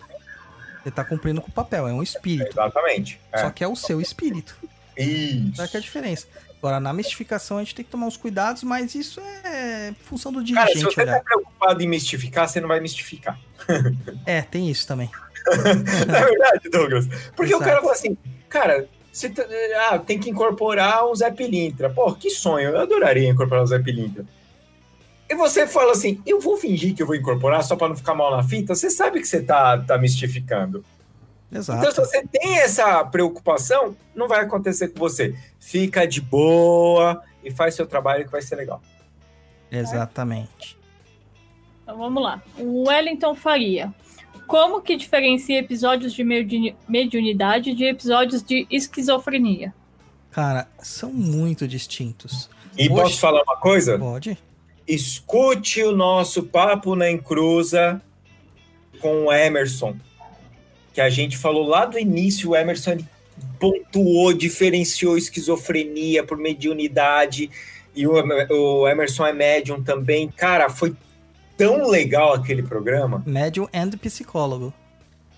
você 0.83 0.91
tá 0.91 1.03
cumprindo 1.03 1.41
com 1.41 1.49
o 1.49 1.51
papel, 1.51 1.87
é 1.87 1.91
um 1.91 2.03
espírito. 2.03 2.51
Exatamente. 2.51 3.19
É. 3.31 3.39
Só 3.39 3.49
que 3.49 3.63
é 3.63 3.67
o 3.67 3.75
seu 3.75 3.99
espírito. 3.99 4.55
Isso. 4.95 5.53
Essa 5.53 5.67
que 5.69 5.77
é 5.77 5.79
a 5.79 5.81
diferença. 5.81 6.27
Agora, 6.59 6.79
na 6.79 6.93
mistificação 6.93 7.57
a 7.57 7.63
gente 7.63 7.73
tem 7.73 7.83
que 7.83 7.89
tomar 7.89 8.05
uns 8.05 8.17
cuidados, 8.17 8.61
mas 8.61 8.93
isso 8.93 9.19
é 9.43 9.91
função 10.03 10.31
do 10.31 10.37
Cara, 10.53 10.67
se 10.67 10.73
dirigente 10.73 10.93
você 10.93 11.01
olhar. 11.01 11.17
tá 11.17 11.23
preocupado 11.23 11.81
em 11.81 11.87
mistificar, 11.87 12.47
você 12.47 12.61
não 12.61 12.67
vai 12.67 12.79
mistificar. 12.79 13.39
É, 14.23 14.43
tem 14.43 14.69
isso 14.69 14.85
também. 14.85 15.09
Não 16.07 16.15
é 16.15 16.25
verdade, 16.25 16.69
Douglas? 16.69 17.07
Porque 17.35 17.53
o 17.53 17.57
Exato. 17.57 17.63
cara 17.63 17.81
fala 17.81 17.93
assim, 17.93 18.17
cara, 18.47 18.87
você 19.11 19.29
tá- 19.29 19.45
ah, 19.91 19.99
tem 19.99 20.19
que 20.19 20.29
incorporar 20.29 21.07
um 21.07 21.15
Zé 21.15 21.31
Pilintra. 21.31 21.89
Pô, 21.89 22.13
que 22.13 22.29
sonho, 22.29 22.69
eu 22.69 22.79
adoraria 22.79 23.29
incorporar 23.29 23.63
um 23.63 23.67
Zé 23.67 23.79
Pilintra. 23.79 24.25
E 25.29 25.35
você 25.35 25.67
fala 25.67 25.91
assim, 25.91 26.21
eu 26.25 26.39
vou 26.39 26.57
fingir 26.57 26.95
que 26.95 27.03
eu 27.03 27.07
vou 27.07 27.15
incorporar 27.15 27.63
só 27.63 27.75
pra 27.75 27.87
não 27.87 27.95
ficar 27.95 28.15
mal 28.15 28.35
na 28.35 28.41
fita, 28.43 28.73
você 28.73 28.89
sabe 28.89 29.19
que 29.19 29.27
você 29.27 29.41
tá, 29.41 29.77
tá 29.77 29.97
mistificando. 29.97 30.83
Exato. 31.51 31.79
Então, 31.79 31.91
se 31.91 31.97
você 31.99 32.25
tem 32.27 32.59
essa 32.59 33.03
preocupação, 33.05 33.95
não 34.15 34.27
vai 34.27 34.41
acontecer 34.41 34.89
com 34.89 34.99
você. 34.99 35.35
Fica 35.59 36.05
de 36.07 36.21
boa 36.21 37.21
e 37.43 37.51
faz 37.51 37.73
seu 37.75 37.85
trabalho 37.87 38.25
que 38.25 38.31
vai 38.31 38.41
ser 38.41 38.55
legal. 38.55 38.81
Exatamente. 39.71 40.77
Então 41.83 41.97
vamos 41.97 42.21
lá. 42.21 42.41
O 42.57 42.87
Wellington 42.87 43.33
Faria. 43.35 43.93
Como 44.49 44.81
que 44.81 44.97
diferencia 44.97 45.59
episódios 45.59 46.11
de 46.13 46.23
mediuni- 46.23 46.75
mediunidade 46.87 47.73
de 47.73 47.85
episódios 47.85 48.41
de 48.43 48.65
esquizofrenia? 48.69 49.73
Cara, 50.31 50.67
são 50.81 51.13
muito 51.13 51.67
distintos. 51.67 52.49
E 52.77 52.89
Poxa. 52.89 53.03
posso 53.03 53.19
falar 53.19 53.43
uma 53.43 53.57
coisa? 53.57 53.97
Pode? 53.97 54.37
escute 54.87 55.83
o 55.83 55.95
nosso 55.95 56.41
papo 56.41 56.95
na 56.95 57.11
encruza 57.11 58.01
com 58.99 59.25
o 59.25 59.31
Emerson, 59.31 59.95
que 60.95 60.99
a 60.99 61.11
gente 61.11 61.37
falou 61.37 61.67
lá 61.67 61.85
do 61.85 61.99
início, 61.99 62.49
o 62.49 62.55
Emerson 62.55 62.97
pontuou, 63.59 64.33
diferenciou 64.33 65.15
esquizofrenia 65.15 66.23
por 66.23 66.39
mediunidade, 66.39 67.51
e 67.95 68.07
o, 68.07 68.13
o 68.49 68.87
Emerson 68.87 69.27
é 69.27 69.33
médium 69.33 69.83
também. 69.83 70.27
Cara, 70.29 70.71
foi 70.71 70.95
tão 71.59 71.89
legal 71.89 72.33
aquele 72.33 72.63
programa. 72.63 73.21
Médium 73.25 73.67
and 73.73 73.89
psicólogo. 73.97 74.73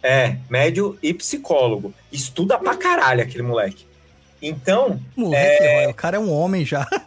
É, 0.03 0.38
médio 0.48 0.98
e 1.01 1.14
psicólogo. 1.16 1.91
Estuda 2.11 2.59
pra 2.59 2.77
caralho 2.77 3.24
aquele 3.24 3.41
moleque. 3.41 3.90
Então, 4.40 5.00
Moleque, 5.16 5.64
olha, 5.64 5.90
o 5.90 5.93
cara 5.93 6.17
é 6.17 6.19
um 6.19 6.32
homem 6.32 6.64
já. 6.64 6.88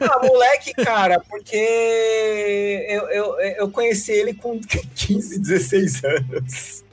Ah, 0.00 0.26
moleque, 0.26 0.74
cara, 0.74 1.20
porque 1.20 1.56
eu, 2.88 3.08
eu, 3.08 3.40
eu 3.40 3.70
conheci 3.70 4.12
ele 4.12 4.34
com 4.34 4.60
15, 4.94 5.38
16 5.38 6.04
anos. 6.04 6.84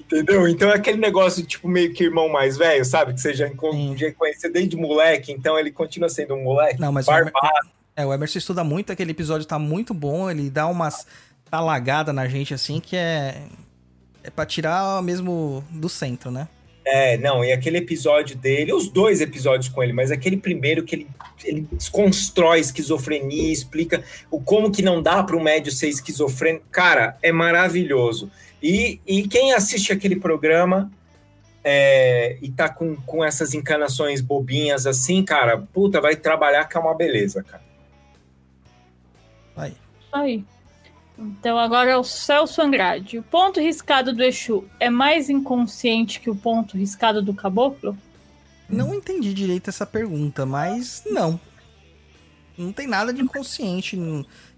Entendeu? 0.00 0.48
Então 0.48 0.70
é 0.70 0.74
aquele 0.74 0.98
negócio, 0.98 1.44
tipo, 1.44 1.68
meio 1.68 1.92
que 1.94 2.04
irmão 2.04 2.28
mais 2.28 2.56
velho, 2.56 2.84
sabe? 2.84 3.14
Que 3.14 3.20
você 3.20 3.34
já, 3.34 3.46
já 3.46 4.12
conheceu 4.12 4.52
desde 4.52 4.76
moleque, 4.76 5.32
então 5.32 5.58
ele 5.58 5.70
continua 5.70 6.08
sendo 6.08 6.34
um 6.34 6.42
moleque. 6.42 6.80
Não, 6.80 6.92
mas 6.92 7.06
barbado. 7.06 7.70
É, 8.02 8.06
o 8.06 8.12
Emerson 8.12 8.38
estuda 8.38 8.62
muito, 8.62 8.92
aquele 8.92 9.12
episódio 9.12 9.46
tá 9.46 9.58
muito 9.58 9.94
bom, 9.94 10.30
ele 10.30 10.50
dá 10.50 10.66
umas 10.66 11.06
talagadas 11.50 12.14
na 12.14 12.26
gente 12.28 12.52
assim 12.54 12.80
que 12.80 12.96
é. 12.96 13.42
É 14.24 14.30
pra 14.30 14.46
tirar 14.46 15.02
mesmo 15.02 15.64
do 15.68 15.88
centro, 15.88 16.30
né? 16.30 16.46
É, 16.84 17.16
não, 17.16 17.44
e 17.44 17.52
aquele 17.52 17.78
episódio 17.78 18.36
dele, 18.36 18.72
os 18.72 18.88
dois 18.88 19.20
episódios 19.20 19.68
com 19.68 19.82
ele, 19.82 19.92
mas 19.92 20.10
aquele 20.10 20.36
primeiro 20.36 20.84
que 20.84 20.94
ele, 20.94 21.08
ele 21.44 21.66
desconstrói 21.72 22.60
esquizofrenia, 22.60 23.52
explica 23.52 24.02
o 24.30 24.40
como 24.40 24.70
que 24.70 24.82
não 24.82 25.02
dá 25.02 25.22
para 25.22 25.36
o 25.36 25.42
médio 25.42 25.72
ser 25.72 25.88
esquizofrênico. 25.88 26.64
Cara, 26.70 27.16
é 27.22 27.32
maravilhoso. 27.32 28.30
E, 28.62 29.00
e 29.06 29.26
quem 29.26 29.52
assiste 29.52 29.92
aquele 29.92 30.16
programa 30.16 30.90
é, 31.64 32.36
e 32.42 32.50
tá 32.50 32.68
com, 32.68 32.96
com 32.96 33.24
essas 33.24 33.54
encanações 33.54 34.20
bobinhas 34.20 34.86
assim, 34.86 35.24
cara, 35.24 35.58
puta, 35.58 36.00
vai 36.00 36.16
trabalhar 36.16 36.64
que 36.64 36.76
é 36.76 36.80
uma 36.80 36.94
beleza, 36.94 37.42
cara. 37.42 37.61
Aí. 39.56 39.76
Aí. 40.12 40.44
Então 41.18 41.58
agora 41.58 41.90
é 41.90 41.96
o 41.96 42.04
Celso 42.04 42.60
Andrade. 42.62 43.18
O 43.18 43.22
ponto 43.22 43.60
riscado 43.60 44.12
do 44.12 44.22
Exu 44.22 44.66
é 44.80 44.88
mais 44.90 45.28
inconsciente 45.30 46.20
que 46.20 46.30
o 46.30 46.34
ponto 46.34 46.76
riscado 46.76 47.22
do 47.22 47.34
caboclo? 47.34 47.96
Não 48.68 48.94
entendi 48.94 49.34
direito 49.34 49.68
essa 49.68 49.84
pergunta, 49.84 50.46
mas 50.46 51.02
não. 51.10 51.38
Não 52.56 52.72
tem 52.72 52.86
nada 52.86 53.12
de 53.12 53.20
inconsciente, 53.22 53.98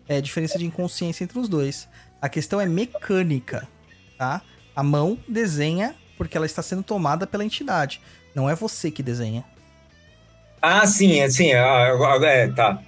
é 0.08 0.20
diferença 0.20 0.58
de 0.58 0.64
inconsciência 0.64 1.24
entre 1.24 1.38
os 1.38 1.48
dois. 1.48 1.88
A 2.20 2.28
questão 2.28 2.60
é 2.60 2.66
mecânica, 2.66 3.68
tá? 4.16 4.40
A 4.74 4.82
mão 4.82 5.18
desenha 5.28 5.94
porque 6.16 6.36
ela 6.36 6.46
está 6.46 6.62
sendo 6.62 6.82
tomada 6.82 7.26
pela 7.26 7.44
entidade. 7.44 8.00
Não 8.34 8.48
é 8.48 8.54
você 8.54 8.90
que 8.90 9.02
desenha. 9.02 9.44
Ah, 10.62 10.86
sim, 10.86 11.18
é, 11.18 11.28
sim, 11.28 11.52
ah, 11.52 11.88
agora- 11.88 12.26
é, 12.26 12.48
tá. 12.50 12.80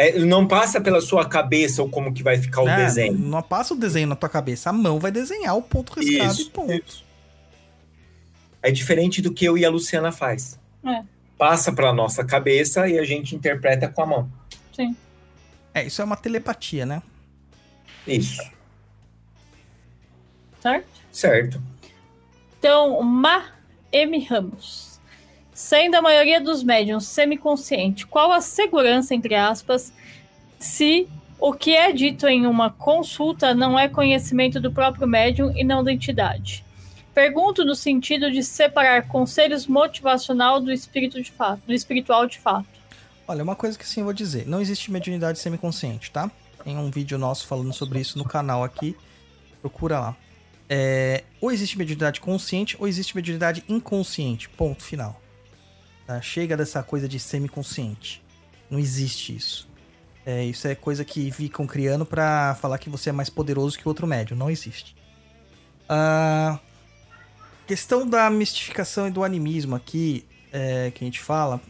É, 0.00 0.18
não 0.20 0.48
passa 0.48 0.80
pela 0.80 0.98
sua 0.98 1.28
cabeça 1.28 1.82
o 1.82 1.88
como 1.90 2.10
que 2.10 2.22
vai 2.22 2.38
ficar 2.38 2.62
o 2.62 2.64
né? 2.64 2.74
desenho. 2.74 3.18
Não 3.18 3.42
passa 3.42 3.74
o 3.74 3.76
desenho 3.76 4.08
na 4.08 4.16
tua 4.16 4.30
cabeça. 4.30 4.70
A 4.70 4.72
mão 4.72 4.98
vai 4.98 5.12
desenhar 5.12 5.54
o 5.54 5.60
ponto 5.60 5.92
riscado 5.92 6.32
e 6.32 6.40
Isso, 6.40 6.50
ponto. 6.50 6.72
isso. 6.72 7.04
É 8.62 8.70
diferente 8.70 9.20
do 9.20 9.30
que 9.30 9.44
eu 9.44 9.58
e 9.58 9.64
a 9.64 9.68
Luciana 9.68 10.10
faz. 10.10 10.58
É. 10.82 11.02
Passa 11.36 11.70
para 11.70 11.92
nossa 11.92 12.24
cabeça 12.24 12.88
e 12.88 12.98
a 12.98 13.04
gente 13.04 13.36
interpreta 13.36 13.88
com 13.88 14.00
a 14.00 14.06
mão. 14.06 14.32
Sim. 14.74 14.96
É, 15.74 15.84
isso 15.84 16.00
é 16.00 16.04
uma 16.06 16.16
telepatia, 16.16 16.86
né? 16.86 17.02
Isso. 18.06 18.42
Certo? 20.62 20.88
Certo. 21.12 21.62
Então, 22.58 23.02
Ma 23.02 23.50
M. 23.92 24.18
Ramos. 24.24 24.89
Sendo 25.60 25.94
a 25.96 26.00
maioria 26.00 26.40
dos 26.40 26.62
médiums 26.62 27.04
semiconsciente, 27.06 28.06
qual 28.06 28.32
a 28.32 28.40
segurança, 28.40 29.14
entre 29.14 29.34
aspas, 29.34 29.92
se 30.58 31.06
o 31.38 31.52
que 31.52 31.76
é 31.76 31.92
dito 31.92 32.26
em 32.26 32.46
uma 32.46 32.70
consulta 32.70 33.54
não 33.54 33.78
é 33.78 33.86
conhecimento 33.86 34.58
do 34.58 34.72
próprio 34.72 35.06
médium 35.06 35.54
e 35.54 35.62
não 35.62 35.84
da 35.84 35.92
entidade? 35.92 36.64
Pergunto 37.12 37.62
no 37.62 37.74
sentido 37.74 38.30
de 38.30 38.42
separar 38.42 39.06
conselhos 39.06 39.66
motivacional 39.66 40.62
do 40.62 40.72
espírito 40.72 41.22
de 41.22 41.30
fato, 41.30 41.60
do 41.66 41.74
espiritual 41.74 42.26
de 42.26 42.38
fato. 42.38 42.66
Olha, 43.28 43.44
uma 43.44 43.54
coisa 43.54 43.78
que 43.78 43.86
sim 43.86 44.02
vou 44.02 44.14
dizer: 44.14 44.48
não 44.48 44.62
existe 44.62 44.90
mediunidade 44.90 45.38
semiconsciente, 45.38 46.10
tá? 46.10 46.30
Tem 46.64 46.78
um 46.78 46.90
vídeo 46.90 47.18
nosso 47.18 47.46
falando 47.46 47.74
sobre 47.74 48.00
isso 48.00 48.16
no 48.16 48.24
canal 48.24 48.64
aqui. 48.64 48.96
Procura 49.60 50.00
lá. 50.00 50.16
É, 50.70 51.22
ou 51.38 51.52
existe 51.52 51.76
mediunidade 51.76 52.18
consciente 52.18 52.78
ou 52.80 52.88
existe 52.88 53.14
mediunidade 53.14 53.62
inconsciente. 53.68 54.48
Ponto 54.48 54.82
final. 54.82 55.20
Tá? 56.10 56.20
Chega 56.20 56.56
dessa 56.56 56.82
coisa 56.82 57.06
de 57.06 57.20
semiconsciente. 57.20 58.20
Não 58.68 58.80
existe 58.80 59.36
isso. 59.36 59.68
É, 60.26 60.44
isso 60.44 60.66
é 60.66 60.74
coisa 60.74 61.04
que 61.04 61.30
ficam 61.30 61.68
criando 61.68 62.04
pra 62.04 62.56
falar 62.60 62.78
que 62.78 62.90
você 62.90 63.10
é 63.10 63.12
mais 63.12 63.30
poderoso 63.30 63.78
que 63.78 63.86
o 63.86 63.88
outro 63.88 64.08
médium. 64.08 64.36
Não 64.36 64.50
existe. 64.50 64.96
A 65.88 66.58
questão 67.64 68.04
da 68.04 68.28
mistificação 68.28 69.06
e 69.06 69.10
do 69.12 69.22
animismo 69.22 69.76
aqui, 69.76 70.26
é, 70.52 70.90
que 70.90 71.04
a 71.04 71.06
gente 71.06 71.20
fala, 71.20 71.60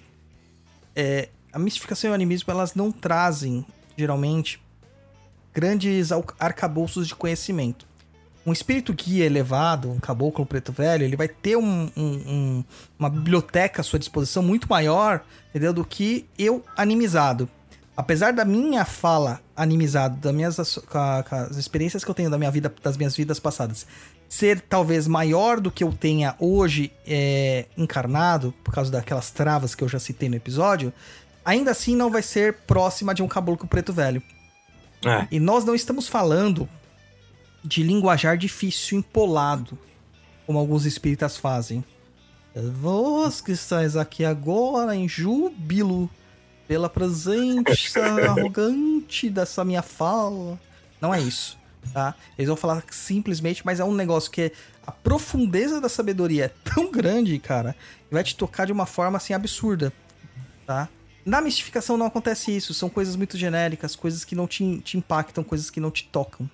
é, 0.96 1.28
a 1.52 1.58
mistificação 1.58 2.08
e 2.08 2.12
o 2.12 2.14
animismo 2.14 2.50
elas 2.50 2.74
não 2.74 2.90
trazem, 2.90 3.66
geralmente, 3.94 4.58
grandes 5.52 6.12
arcabouços 6.38 7.08
de 7.08 7.14
conhecimento. 7.14 7.86
Um 8.46 8.52
espírito 8.52 8.94
guia 8.94 9.26
elevado, 9.26 9.90
um 9.90 10.00
caboclo 10.00 10.46
preto 10.46 10.72
velho, 10.72 11.04
ele 11.04 11.16
vai 11.16 11.28
ter 11.28 11.56
um- 11.56 11.90
um- 11.96 12.22
um- 12.26 12.64
uma 12.98 13.10
biblioteca 13.10 13.82
à 13.82 13.84
sua 13.84 13.98
disposição 13.98 14.42
muito 14.42 14.66
maior, 14.68 15.22
entendeu? 15.50 15.72
Do 15.72 15.84
que 15.84 16.26
eu 16.38 16.64
animizado. 16.76 17.48
Apesar 17.96 18.32
da 18.32 18.44
minha 18.46 18.84
fala 18.86 19.40
animizado, 19.54 20.16
das 20.16 20.32
minhas 20.32 20.58
as 20.58 21.56
experiências 21.58 22.02
que 22.02 22.10
eu 22.10 22.14
tenho 22.14 22.30
da 22.30 22.38
minha 22.38 22.50
vida, 22.50 22.72
das 22.82 22.96
minhas 22.96 23.14
vidas 23.14 23.38
passadas, 23.38 23.86
ser 24.26 24.60
talvez 24.60 25.06
maior 25.06 25.60
do 25.60 25.70
que 25.70 25.84
eu 25.84 25.92
tenha 25.92 26.34
hoje 26.38 26.90
é, 27.06 27.66
encarnado, 27.76 28.54
por 28.64 28.72
causa 28.72 28.90
daquelas 28.90 29.30
travas 29.30 29.74
que 29.74 29.84
eu 29.84 29.88
já 29.88 29.98
citei 29.98 30.30
no 30.30 30.36
episódio, 30.36 30.94
ainda 31.44 31.72
assim 31.72 31.94
não 31.94 32.10
vai 32.10 32.22
ser 32.22 32.54
próxima 32.66 33.12
de 33.12 33.22
um 33.22 33.28
caboclo 33.28 33.68
preto 33.68 33.92
velho. 33.92 34.22
É. 35.04 35.26
E 35.30 35.38
nós 35.40 35.64
não 35.64 35.74
estamos 35.74 36.08
falando 36.08 36.66
de 37.62 37.82
linguajar 37.82 38.36
difícil, 38.36 38.98
empolado, 38.98 39.78
como 40.46 40.58
alguns 40.58 40.84
espíritas 40.84 41.36
fazem. 41.36 41.84
Vós 42.54 43.40
que 43.40 43.52
estáis 43.52 43.96
aqui 43.96 44.24
agora 44.24 44.96
em 44.96 45.08
júbilo 45.08 46.10
pela 46.66 46.88
presença 46.88 48.00
arrogante 48.28 49.30
dessa 49.30 49.64
minha 49.64 49.82
fala. 49.82 50.58
Não 51.00 51.14
é 51.14 51.20
isso, 51.20 51.58
tá? 51.92 52.14
Eles 52.36 52.48
vão 52.48 52.56
falar 52.56 52.82
simplesmente, 52.90 53.64
mas 53.64 53.80
é 53.80 53.84
um 53.84 53.94
negócio 53.94 54.30
que 54.30 54.52
a 54.86 54.90
profundeza 54.90 55.80
da 55.80 55.88
sabedoria 55.88 56.46
é 56.46 56.48
tão 56.48 56.90
grande, 56.90 57.38
cara, 57.38 57.76
que 58.08 58.14
vai 58.14 58.24
te 58.24 58.34
tocar 58.34 58.66
de 58.66 58.72
uma 58.72 58.86
forma 58.86 59.16
assim 59.16 59.32
absurda, 59.32 59.92
tá? 60.66 60.88
Na 61.24 61.40
mistificação 61.40 61.96
não 61.96 62.06
acontece 62.06 62.56
isso, 62.56 62.72
são 62.72 62.88
coisas 62.88 63.14
muito 63.14 63.36
genéricas, 63.36 63.94
coisas 63.94 64.24
que 64.24 64.34
não 64.34 64.48
te, 64.48 64.80
te 64.80 64.96
impactam, 64.96 65.44
coisas 65.44 65.70
que 65.70 65.78
não 65.78 65.90
te 65.90 66.08
tocam. 66.08 66.50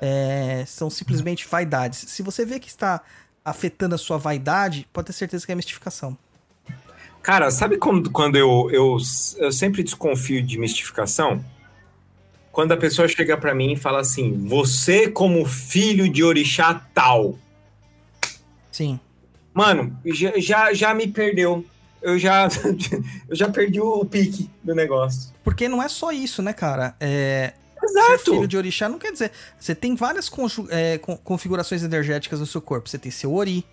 É, 0.00 0.64
são 0.66 0.88
simplesmente 0.88 1.46
vaidades. 1.46 1.98
Se 2.08 2.22
você 2.22 2.44
vê 2.44 2.58
que 2.58 2.68
está 2.68 3.02
afetando 3.44 3.94
a 3.94 3.98
sua 3.98 4.18
vaidade, 4.18 4.86
pode 4.92 5.06
ter 5.06 5.12
certeza 5.12 5.44
que 5.44 5.52
é 5.52 5.54
mistificação. 5.54 6.16
Cara, 7.22 7.50
sabe 7.50 7.76
quando, 7.76 8.10
quando 8.10 8.36
eu, 8.36 8.70
eu, 8.72 8.96
eu 9.38 9.52
sempre 9.52 9.82
desconfio 9.82 10.42
de 10.42 10.58
mistificação? 10.58 11.44
Quando 12.50 12.72
a 12.72 12.76
pessoa 12.76 13.06
chega 13.06 13.36
pra 13.36 13.54
mim 13.54 13.72
e 13.72 13.76
fala 13.76 14.00
assim: 14.00 14.46
Você, 14.46 15.08
como 15.08 15.44
filho 15.44 16.08
de 16.08 16.24
orixá 16.24 16.74
tal. 16.94 17.38
Sim. 18.72 18.98
Mano, 19.52 19.96
já, 20.06 20.32
já, 20.38 20.72
já 20.72 20.94
me 20.94 21.06
perdeu. 21.08 21.64
Eu 22.00 22.18
já, 22.18 22.48
eu 23.28 23.36
já 23.36 23.48
perdi 23.50 23.80
o 23.80 24.04
pique 24.04 24.48
do 24.64 24.74
negócio. 24.74 25.32
Porque 25.44 25.68
não 25.68 25.82
é 25.82 25.88
só 25.88 26.10
isso, 26.10 26.40
né, 26.40 26.52
cara? 26.52 26.94
É, 26.98 27.52
Exato. 27.82 28.32
filho 28.34 28.46
de 28.48 28.56
orixá 28.56 28.88
não 28.88 28.98
quer 28.98 29.12
dizer. 29.12 29.30
Você 29.58 29.74
tem 29.74 29.94
várias 29.94 30.30
é, 30.70 30.98
con- 30.98 31.16
configurações 31.16 31.82
energéticas 31.82 32.40
no 32.40 32.46
seu 32.46 32.60
corpo. 32.60 32.88
Você 32.88 32.98
tem 32.98 33.10
seu 33.10 33.32
ori, 33.34 33.64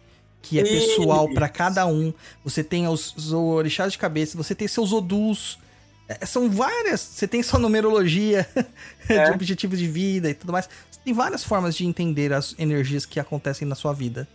que 0.42 0.60
é 0.60 0.64
pessoal 0.64 1.28
pra 1.34 1.50
cada 1.50 1.86
um. 1.86 2.14
Você 2.44 2.64
tem 2.64 2.88
os, 2.88 3.16
os 3.16 3.34
orixás 3.34 3.92
de 3.92 3.98
cabeça. 3.98 4.38
Você 4.38 4.54
tem 4.56 4.68
seus 4.68 4.92
odus. 4.94 5.60
É, 6.08 6.26
são 6.26 6.50
várias. 6.50 7.02
Você 7.02 7.28
tem 7.28 7.44
sua 7.44 7.60
numerologia 7.60 8.48
É. 9.10 9.26
de 9.26 9.32
objetivos 9.32 9.78
de 9.80 9.88
vida 9.88 10.30
e 10.30 10.34
tudo 10.34 10.52
mais. 10.54 10.70
Você 10.92 11.00
tem 11.04 11.14
várias 11.14 11.44
formas 11.44 11.76
de 11.76 11.86
entender 11.86 12.32
as 12.34 12.56
energias 12.58 13.06
que 13.06 13.20
acontecem 13.20 13.68
na 13.68 13.76
sua 13.76 13.94
vida. 13.94 14.28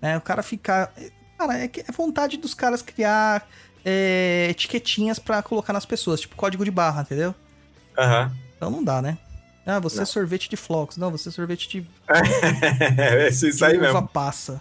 né? 0.00 0.16
O 0.16 0.20
cara 0.20 0.42
ficar. 0.42 0.92
Cara, 1.38 1.58
é, 1.58 1.64
é 1.88 1.92
vontade 1.92 2.36
dos 2.36 2.54
caras 2.54 2.82
criar 2.82 3.48
é, 3.84 4.46
etiquetinhas 4.50 5.18
pra 5.18 5.42
colocar 5.42 5.72
nas 5.72 5.84
pessoas, 5.84 6.20
tipo 6.20 6.36
código 6.36 6.64
de 6.64 6.70
barra, 6.70 7.02
entendeu? 7.02 7.34
Aham. 7.98 8.32
Então 8.62 8.70
não 8.70 8.84
dá, 8.84 9.02
né? 9.02 9.18
Ah, 9.66 9.80
você 9.80 9.96
Não. 9.96 10.02
é 10.04 10.06
sorvete 10.06 10.48
de 10.48 10.56
flocos. 10.56 10.96
Não, 10.96 11.10
você 11.10 11.30
é 11.30 11.32
sorvete 11.32 11.68
de, 11.68 11.80
de 11.80 11.88
É 12.96 13.28
isso 13.28 13.64
aí 13.64 13.76
uva 13.76 13.86
mesmo. 13.94 14.06
passa. 14.08 14.60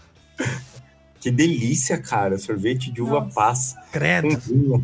Que 1.20 1.30
delícia, 1.30 2.00
cara. 2.00 2.36
Sorvete 2.40 2.92
de 2.92 3.00
uva 3.00 3.20
Nossa. 3.22 3.36
passa. 3.36 3.82
Credo. 3.92 4.84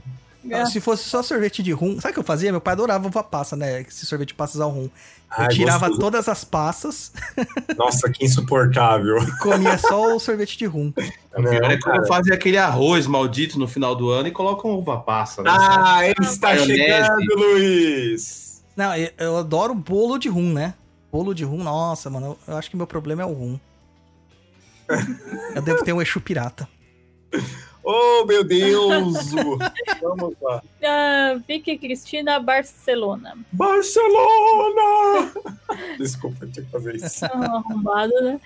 É. 0.51 0.65
Se 0.67 0.79
fosse 0.79 1.03
só 1.05 1.23
sorvete 1.23 1.63
de 1.63 1.71
rum. 1.71 1.99
Sabe 1.99 2.11
o 2.11 2.13
que 2.13 2.19
eu 2.19 2.23
fazia? 2.23 2.51
Meu 2.51 2.61
pai 2.61 2.73
adorava 2.73 3.07
uva 3.07 3.23
passa, 3.23 3.55
né? 3.55 3.81
Esse 3.81 4.05
sorvete 4.05 4.29
de 4.29 4.33
passas 4.35 4.61
ao 4.61 4.69
rum. 4.69 4.83
Eu 4.83 5.43
Ai, 5.43 5.47
tirava 5.47 5.87
gostoso. 5.87 5.99
todas 5.99 6.29
as 6.29 6.43
passas 6.43 7.11
Nossa, 7.75 8.07
que 8.11 8.23
insuportável. 8.23 9.17
e 9.17 9.37
comia 9.39 9.79
só 9.79 10.15
o 10.15 10.19
sorvete 10.19 10.59
de 10.59 10.65
rum. 10.67 10.89
O 10.89 11.41
pior 11.41 11.53
é 11.55 11.59
Não, 11.73 11.79
cara. 11.79 11.79
quando 11.79 12.07
fazem 12.07 12.33
aquele 12.33 12.57
arroz 12.59 13.07
maldito 13.07 13.57
no 13.57 13.67
final 13.67 13.95
do 13.95 14.09
ano 14.11 14.27
e 14.27 14.31
colocam 14.31 14.71
uva 14.71 14.99
passa. 14.99 15.41
Né? 15.41 15.49
Ah, 15.51 16.05
ele 16.05 16.15
está 16.21 16.49
Maionese. 16.49 16.77
chegando, 16.77 17.35
Luiz. 17.35 18.46
Não, 18.77 18.95
eu, 18.95 19.09
eu 19.17 19.37
adoro 19.37 19.73
bolo 19.73 20.19
de 20.19 20.29
rum, 20.29 20.53
né? 20.53 20.75
Bolo 21.11 21.33
de 21.33 21.43
rum, 21.43 21.63
nossa, 21.63 22.11
mano. 22.11 22.37
Eu, 22.47 22.53
eu 22.53 22.57
acho 22.57 22.69
que 22.69 22.77
meu 22.77 22.85
problema 22.85 23.23
é 23.23 23.25
o 23.25 23.33
rum. 23.33 23.59
Eu 25.55 25.61
devo 25.63 25.83
ter 25.83 25.93
um 25.93 26.01
Exu 26.01 26.21
pirata. 26.21 26.69
Oh, 27.83 28.23
meu 28.25 28.43
Deus! 28.43 29.31
Vamos 30.01 30.35
lá. 30.41 30.61
Ah, 30.83 31.39
Vicky 31.47 31.77
Cristina 31.77 32.39
Barcelona. 32.39 33.35
Barcelona! 33.51 35.31
Desculpa, 35.97 36.45
eu 36.45 36.51
tinha 36.51 36.65
que 36.65 36.71
fazer 36.71 36.95
isso. 36.97 37.25
Arrombado, 37.25 38.13
né? 38.21 38.39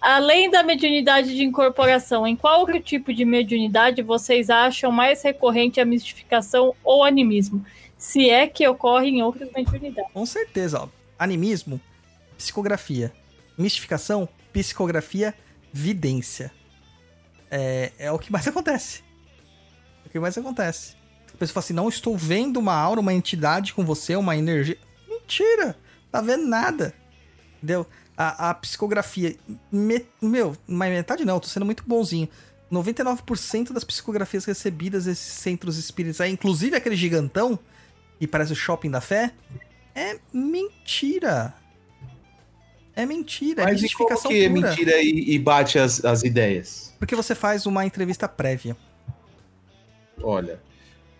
Além 0.00 0.50
da 0.50 0.62
mediunidade 0.62 1.34
de 1.34 1.42
incorporação, 1.42 2.26
em 2.26 2.36
qual 2.36 2.60
outro 2.60 2.80
tipo 2.80 3.12
de 3.12 3.24
mediunidade 3.24 4.02
vocês 4.02 4.48
acham 4.48 4.90
mais 4.92 5.22
recorrente 5.22 5.80
a 5.80 5.84
mistificação 5.84 6.74
ou 6.82 7.04
animismo? 7.04 7.64
Se 8.04 8.28
é 8.28 8.46
que 8.46 8.68
ocorre 8.68 9.08
em 9.08 9.22
outras 9.22 9.50
mediunidades. 9.50 10.12
Com 10.12 10.26
certeza, 10.26 10.82
ó. 10.82 10.88
Animismo, 11.18 11.80
psicografia. 12.36 13.10
Mistificação, 13.56 14.28
psicografia, 14.52 15.34
vidência. 15.72 16.52
É, 17.50 17.92
é 17.98 18.12
o 18.12 18.18
que 18.18 18.30
mais 18.30 18.46
acontece. 18.48 19.02
É 20.04 20.08
o 20.08 20.10
que 20.10 20.18
mais 20.20 20.36
acontece. 20.36 20.96
A 21.32 21.36
pessoa 21.38 21.54
fala 21.54 21.64
assim: 21.64 21.72
não 21.72 21.88
estou 21.88 22.14
vendo 22.16 22.58
uma 22.58 22.74
aura, 22.74 23.00
uma 23.00 23.14
entidade 23.14 23.72
com 23.72 23.84
você, 23.84 24.14
uma 24.16 24.36
energia. 24.36 24.76
Mentira! 25.08 25.74
Tá 26.12 26.20
vendo 26.20 26.46
nada. 26.46 26.94
Entendeu? 27.56 27.86
A, 28.16 28.50
a 28.50 28.54
psicografia. 28.54 29.34
me- 29.72 30.04
meu, 30.20 30.54
mas 30.66 30.90
metade 30.92 31.24
não, 31.24 31.40
tô 31.40 31.48
sendo 31.48 31.64
muito 31.64 31.82
bonzinho. 31.86 32.28
99% 32.70 33.72
das 33.72 33.82
psicografias 33.84 34.44
recebidas 34.44 35.06
desses 35.06 35.32
centros 35.32 35.78
espíritas 35.78 36.26
inclusive 36.28 36.76
aquele 36.76 36.96
gigantão, 36.96 37.58
que 38.26 38.30
parece 38.30 38.52
o 38.52 38.56
shopping 38.56 38.90
da 38.90 39.00
fé, 39.00 39.32
é 39.94 40.16
mentira. 40.32 41.54
É 42.96 43.04
mentira, 43.04 43.62
é 43.62 43.64
Mas 43.64 43.82
e 43.82 43.92
como 43.92 44.08
mistificação 44.10 44.30
que 44.30 44.44
é 44.44 44.48
pura. 44.48 44.68
mentira 44.68 44.92
e, 45.02 45.34
e 45.34 45.38
bate 45.38 45.78
as, 45.78 46.04
as 46.04 46.22
ideias? 46.22 46.94
Porque 46.98 47.16
você 47.16 47.34
faz 47.34 47.66
uma 47.66 47.84
entrevista 47.84 48.28
prévia. 48.28 48.76
Olha, 50.22 50.54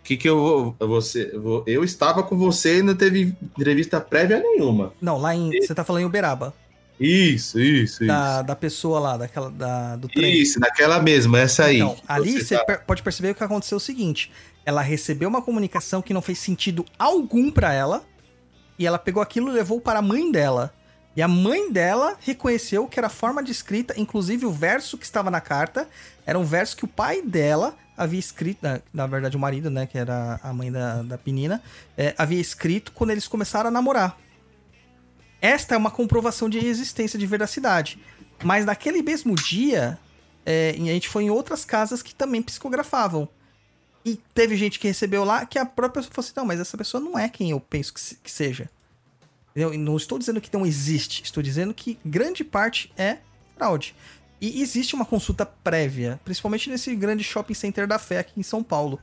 o 0.01 0.05
que 0.05 0.17
que 0.17 0.29
eu 0.29 0.39
vou... 0.39 0.77
Você, 0.89 1.33
eu 1.67 1.83
estava 1.83 2.23
com 2.23 2.37
você 2.39 2.79
e 2.79 2.83
não 2.83 2.95
teve 2.95 3.35
entrevista 3.59 4.01
prévia 4.01 4.39
nenhuma. 4.39 4.93
Não, 5.01 5.19
lá 5.19 5.35
em. 5.35 5.51
Você 5.61 5.75
tá 5.75 5.83
falando 5.83 6.03
em 6.03 6.07
Uberaba. 6.07 6.55
Isso, 7.01 7.59
isso, 7.59 8.07
Da, 8.07 8.41
da 8.43 8.55
pessoa 8.55 9.01
lá, 9.01 9.17
daquela, 9.17 9.51
da, 9.51 9.97
do 9.97 10.07
isso. 10.07 10.15
trem. 10.15 10.33
Isso, 10.41 10.61
naquela 10.61 11.03
mesma, 11.03 11.41
essa 11.41 11.65
aí. 11.65 11.79
Então, 11.79 11.97
ali 12.07 12.41
Você 12.41 12.57
tá- 12.57 12.79
pode 12.79 13.03
perceber 13.03 13.31
o 13.33 13.35
que 13.35 13.43
aconteceu 13.43 13.75
é 13.75 13.79
o 13.79 13.81
seguinte: 13.81 14.31
ela 14.65 14.83
recebeu 14.83 15.29
uma 15.29 15.43
comunicação 15.43 16.03
que 16.03 16.15
não 16.15 16.23
fez 16.23 16.39
sentido 16.39 16.85
algum 16.99 17.51
pra 17.51 17.73
ela, 17.73 18.05
e 18.79 18.87
ela 18.87 18.99
pegou 18.99 19.23
aquilo 19.23 19.51
e 19.51 19.53
levou 19.53 19.81
para 19.81 19.99
a 19.99 20.03
mãe 20.03 20.31
dela. 20.31 20.75
E 21.17 21.23
a 21.23 21.29
mãe 21.29 21.71
dela 21.71 22.17
reconheceu 22.21 22.89
que 22.89 22.99
era 22.99 23.07
a 23.07 23.11
forma 23.11 23.43
de 23.43 23.53
escrita, 23.53 23.95
inclusive 23.97 24.47
o 24.47 24.51
verso 24.51 24.99
que 24.99 25.05
estava 25.05 25.31
na 25.31 25.41
carta 25.41 25.89
era 26.27 26.39
um 26.39 26.45
verso 26.45 26.77
que 26.77 26.85
o 26.85 26.89
pai 26.89 27.23
dela 27.23 27.77
havia 27.97 28.19
escrito, 28.19 28.61
na 28.93 29.07
verdade 29.07 29.37
o 29.37 29.41
marido, 29.41 29.71
né, 29.71 29.87
que 29.87 29.97
era 29.97 30.41
a 30.43 30.53
mãe 30.53 30.73
da, 30.73 31.03
da 31.03 31.19
menina, 31.25 31.63
é, 31.97 32.13
havia 32.19 32.41
escrito 32.41 32.91
quando 32.91 33.11
eles 33.11 33.29
começaram 33.29 33.69
a 33.69 33.71
namorar. 33.71 34.19
Esta 35.41 35.75
é 35.75 35.79
uma 35.79 35.91
comprovação 35.91 36.49
de 36.49 36.59
existência 36.59 37.19
de 37.19 37.27
veracidade. 37.27 38.01
Mas 38.43 38.65
naquele 38.65 39.03
mesmo 39.03 39.35
dia, 39.35 39.99
é, 40.45 40.71
a 40.71 40.81
gente 40.81 41.09
foi 41.09 41.25
em 41.25 41.31
outras 41.31 41.65
casas 41.65 42.03
que 42.03 42.15
também 42.15 42.43
psicografavam. 42.43 43.29
E 44.05 44.17
teve 44.35 44.57
gente 44.57 44.79
que 44.79 44.87
recebeu 44.87 45.25
lá 45.25 45.47
que 45.47 45.59
a 45.59 45.65
própria 45.65 46.03
pessoa 46.03 46.15
falou 46.15 46.27
assim: 46.27 46.35
não, 46.37 46.45
mas 46.45 46.61
essa 46.61 46.77
pessoa 46.77 47.03
não 47.03 47.19
é 47.19 47.29
quem 47.29 47.51
eu 47.51 47.61
penso 47.61 47.93
que, 47.95 48.01
se- 48.01 48.17
que 48.17 48.31
seja. 48.31 48.69
Entendeu? 49.51 49.73
E 49.73 49.79
não 49.79 49.97
estou 49.97 50.19
dizendo 50.19 50.41
que 50.41 50.53
não 50.53 50.67
existe, 50.67 51.23
estou 51.23 51.43
dizendo 51.43 51.73
que 51.73 51.99
grande 52.05 52.43
parte 52.45 52.93
é 52.99 53.19
fraude. 53.57 53.95
E 54.41 54.61
existe 54.61 54.95
uma 54.95 55.05
consulta 55.07 55.47
prévia, 55.47 56.21
principalmente 56.25 56.69
nesse 56.69 56.95
grande 56.95 57.25
shopping 57.25 57.55
center 57.55 57.87
da 57.87 57.99
fé 57.99 58.19
aqui 58.19 58.33
em 58.39 58.43
São 58.43 58.63
Paulo. 58.63 58.99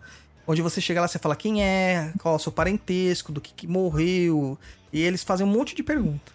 Onde 0.46 0.62
você 0.62 0.82
chega 0.82 1.00
lá, 1.02 1.08
você 1.08 1.18
fala 1.18 1.36
quem 1.36 1.64
é, 1.64 2.12
qual 2.20 2.34
é 2.34 2.38
o 2.38 2.40
seu 2.40 2.52
parentesco, 2.52 3.32
do 3.32 3.40
que, 3.40 3.54
que 3.54 3.66
morreu. 3.68 4.58
E 4.92 5.00
eles 5.02 5.24
fazem 5.24 5.46
um 5.46 5.50
monte 5.50 5.74
de 5.74 5.82
perguntas. 5.82 6.34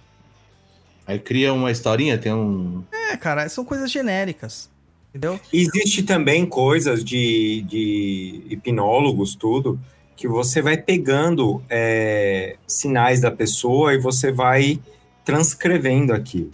Aí 1.07 1.19
cria 1.21 1.53
uma 1.53 1.71
historinha, 1.71 2.17
tem 2.19 2.33
um. 2.33 2.83
É, 2.91 3.17
cara, 3.17 3.49
são 3.49 3.65
coisas 3.65 3.91
genéricas. 3.93 4.69
Entendeu? 5.17 5.41
Existe 5.53 6.03
também 6.03 6.45
coisas 6.45 7.03
de, 7.03 7.63
de 7.63 8.43
hipnólogos, 8.51 9.35
tudo, 9.35 9.81
que 10.15 10.29
você 10.29 10.61
vai 10.61 10.77
pegando 10.77 11.63
é, 11.71 12.57
sinais 12.67 13.21
da 13.21 13.31
pessoa 13.31 13.95
e 13.95 13.99
você 13.99 14.31
vai 14.31 14.79
transcrevendo 15.25 16.13
aquilo. 16.13 16.53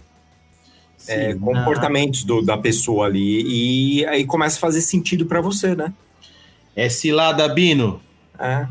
É, 1.07 1.33
Sim, 1.33 1.39
comportamentos 1.39 2.23
do- 2.23 2.41
da 2.41 2.57
pessoa 2.57 3.07
ali. 3.07 3.99
E 3.99 4.05
aí 4.05 4.25
começa 4.25 4.57
a 4.57 4.59
fazer 4.61 4.81
sentido 4.81 5.25
para 5.25 5.41
você, 5.41 5.75
né? 5.75 5.93
É 6.75 6.87
cilada, 6.87 7.47
Bino. 7.49 8.01
É. 8.39 8.65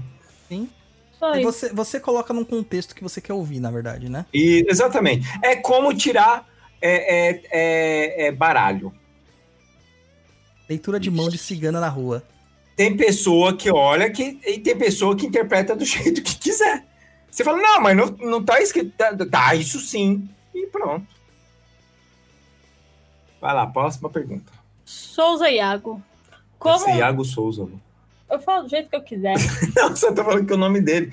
E 0.51 1.39
isso. 1.39 1.43
você, 1.43 1.73
você 1.73 2.01
coloca 2.01 2.35
num 2.35 2.45
contexto 2.45 2.95
que 2.95 3.03
você 3.03 3.21
quer 3.21 3.33
ouvir, 3.33 3.61
na 3.61 3.71
verdade, 3.71 4.09
né? 4.09 4.27
E, 4.35 4.67
exatamente. 4.69 5.27
É 5.43 5.55
como 5.55 5.95
tirar 5.95 6.49
é, 6.81 7.31
é, 7.31 7.43
é, 7.53 8.27
é 8.27 8.33
baralho. 8.33 8.93
Leitura 10.73 10.99
de 10.99 11.11
mão 11.11 11.29
de 11.29 11.37
cigana 11.37 11.79
na 11.79 11.89
rua. 11.89 12.23
Tem 12.75 12.97
pessoa 12.97 13.55
que 13.55 13.71
olha 13.71 14.11
que, 14.11 14.41
e 14.47 14.59
tem 14.59 14.75
pessoa 14.77 15.15
que 15.15 15.27
interpreta 15.27 15.77
do 15.77 15.85
jeito 15.85 16.23
que 16.23 16.35
quiser. 16.37 16.85
Você 17.31 17.45
fala, 17.45 17.59
não, 17.59 17.81
mas 17.81 17.95
não, 17.95 18.07
não 18.07 18.45
tá 18.45 18.61
escrito. 18.61 18.91
Tá, 18.97 19.15
tá, 19.15 19.55
isso 19.55 19.79
sim. 19.81 20.27
E 20.55 20.67
pronto. 20.67 21.07
Vai 23.39 23.55
lá, 23.55 23.67
próxima 23.67 24.09
pergunta. 24.09 24.51
Souza 24.85 25.51
Iago. 25.51 26.03
Como. 26.59 26.77
Esse 26.77 26.91
é 26.91 26.97
Iago 26.99 27.25
Souza. 27.25 27.69
Eu 28.31 28.41
falo 28.41 28.63
do 28.63 28.71
jeito 28.71 28.89
que 28.89 28.97
eu 28.97 29.03
quiser. 29.03 29.35
Não, 29.77 29.91
você 29.91 30.11
tá 30.11 30.25
falando 30.25 30.47
que 30.47 30.53
é 30.53 30.57
o 30.57 30.59
nome 30.59 30.81
dele. 30.81 31.13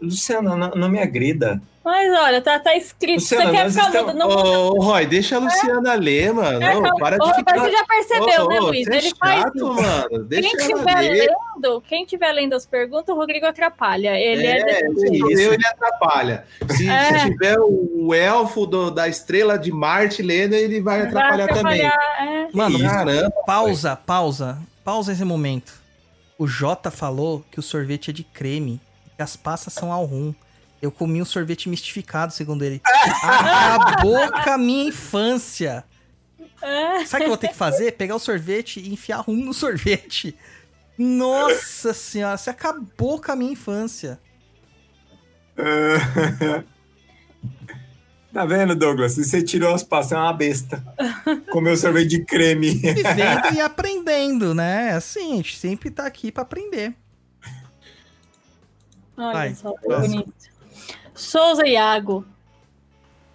Luciana, 0.00 0.56
não, 0.56 0.70
não 0.70 0.88
me 0.88 0.98
agrida. 1.00 1.60
Mas 1.84 2.12
olha, 2.18 2.42
tá, 2.42 2.58
tá 2.58 2.76
escrito. 2.76 3.20
Luciana, 3.20 3.44
você 3.46 3.52
quer 3.52 3.70
ficar 3.70 3.86
estamos- 3.86 4.14
mudo? 4.14 4.18
Não. 4.18 4.28
Ô, 4.28 4.80
Roy, 4.82 5.06
deixa 5.06 5.36
a 5.36 5.38
Luciana 5.38 5.94
ler, 5.94 6.34
mano. 6.34 6.60
É, 6.62 6.72
calma. 6.72 6.94
para 6.96 7.16
Ô, 7.16 7.20
de 7.20 7.26
mas 7.28 7.36
ficar. 7.36 7.58
você 7.60 7.70
já 7.70 7.84
percebeu, 7.86 8.44
Ô, 8.44 8.48
né, 8.48 8.60
Luiz? 8.60 8.88
é 8.88 8.96
Ele 8.98 9.12
faz 9.16 9.40
chato, 9.42 9.56
isso. 9.56 9.72
mano. 9.72 10.24
Deixa 10.24 10.56
Quem 10.56 10.74
ler. 10.74 11.28
lendo, 11.56 11.80
quem 11.82 12.02
estiver 12.02 12.32
lendo 12.32 12.54
as 12.54 12.66
perguntas, 12.66 13.14
o 13.14 13.16
Rodrigo 13.18 13.46
atrapalha. 13.46 14.18
Ele 14.18 14.46
é, 14.46 14.80
É, 14.80 14.86
eu, 14.88 15.52
ele 15.52 15.66
atrapalha. 15.66 16.44
Se, 16.76 16.88
É. 16.88 17.18
se 17.20 17.30
tiver 17.30 17.56
o, 17.60 18.06
o 18.08 18.12
elfo 18.14 18.66
do- 18.66 18.90
da 18.90 19.06
estrela 19.06 19.56
de 19.56 19.70
Marte 19.70 20.22
lendo, 20.22 20.54
ele 20.54 20.80
vai 20.80 20.98
Vai 20.98 21.06
atrapalhar, 21.08 21.46
também. 21.54 21.86
atrapalhar, 21.86 22.26
é. 22.26 22.48
Mano, 22.52 22.78
Caramba. 22.80 23.30
pausa, 23.46 23.94
pausa. 23.96 24.58
Pausa 24.84 25.12
esse 25.12 25.24
momento. 25.24 25.72
O 26.36 26.46
Jota 26.48 26.90
falou 26.90 27.44
que 27.50 27.60
o 27.60 27.62
sorvete 27.62 28.10
é 28.10 28.12
de 28.12 28.24
creme 28.24 28.80
que 29.16 29.22
as 29.22 29.36
passas 29.36 29.72
são 29.72 29.92
ao 29.92 30.04
rum. 30.04 30.34
Eu 30.80 30.92
comi 30.92 31.22
um 31.22 31.24
sorvete 31.24 31.68
mistificado, 31.68 32.32
segundo 32.32 32.64
ele. 32.64 32.80
Acabou 33.22 34.30
com 34.30 34.50
a 34.50 34.58
minha 34.58 34.88
infância. 34.88 35.84
É. 36.62 37.04
Sabe 37.06 37.22
o 37.22 37.24
que 37.24 37.24
eu 37.24 37.28
vou 37.28 37.36
ter 37.36 37.48
que 37.48 37.56
fazer? 37.56 37.92
Pegar 37.92 38.16
o 38.16 38.20
sorvete 38.20 38.80
e 38.80 38.92
enfiar 38.92 39.18
rum 39.18 39.36
no 39.36 39.54
sorvete. 39.54 40.36
Nossa 40.98 41.92
senhora, 41.92 42.36
você 42.36 42.50
acabou 42.50 43.20
com 43.20 43.32
a 43.32 43.36
minha 43.36 43.52
infância. 43.52 44.20
Tá 48.36 48.44
vendo, 48.44 48.74
Douglas? 48.76 49.12
Se 49.12 49.24
você 49.24 49.42
tirou 49.42 49.74
as 49.74 49.82
passas, 49.82 50.12
é 50.12 50.16
uma 50.16 50.30
besta. 50.30 50.84
Comeu 51.50 51.74
sorvete 51.74 52.08
de 52.08 52.24
creme. 52.26 52.68
Vivendo 52.68 53.48
e 53.56 53.62
aprendendo, 53.62 54.54
né? 54.54 54.92
Assim, 54.92 55.32
a 55.32 55.36
gente 55.36 55.56
sempre 55.56 55.90
tá 55.90 56.04
aqui 56.04 56.30
pra 56.30 56.42
aprender. 56.42 56.94
Olha 59.16 59.32
Vai, 59.32 59.54
só, 59.54 59.74
bonito. 59.82 60.32
Souza 61.14 61.66
Iago. 61.66 62.26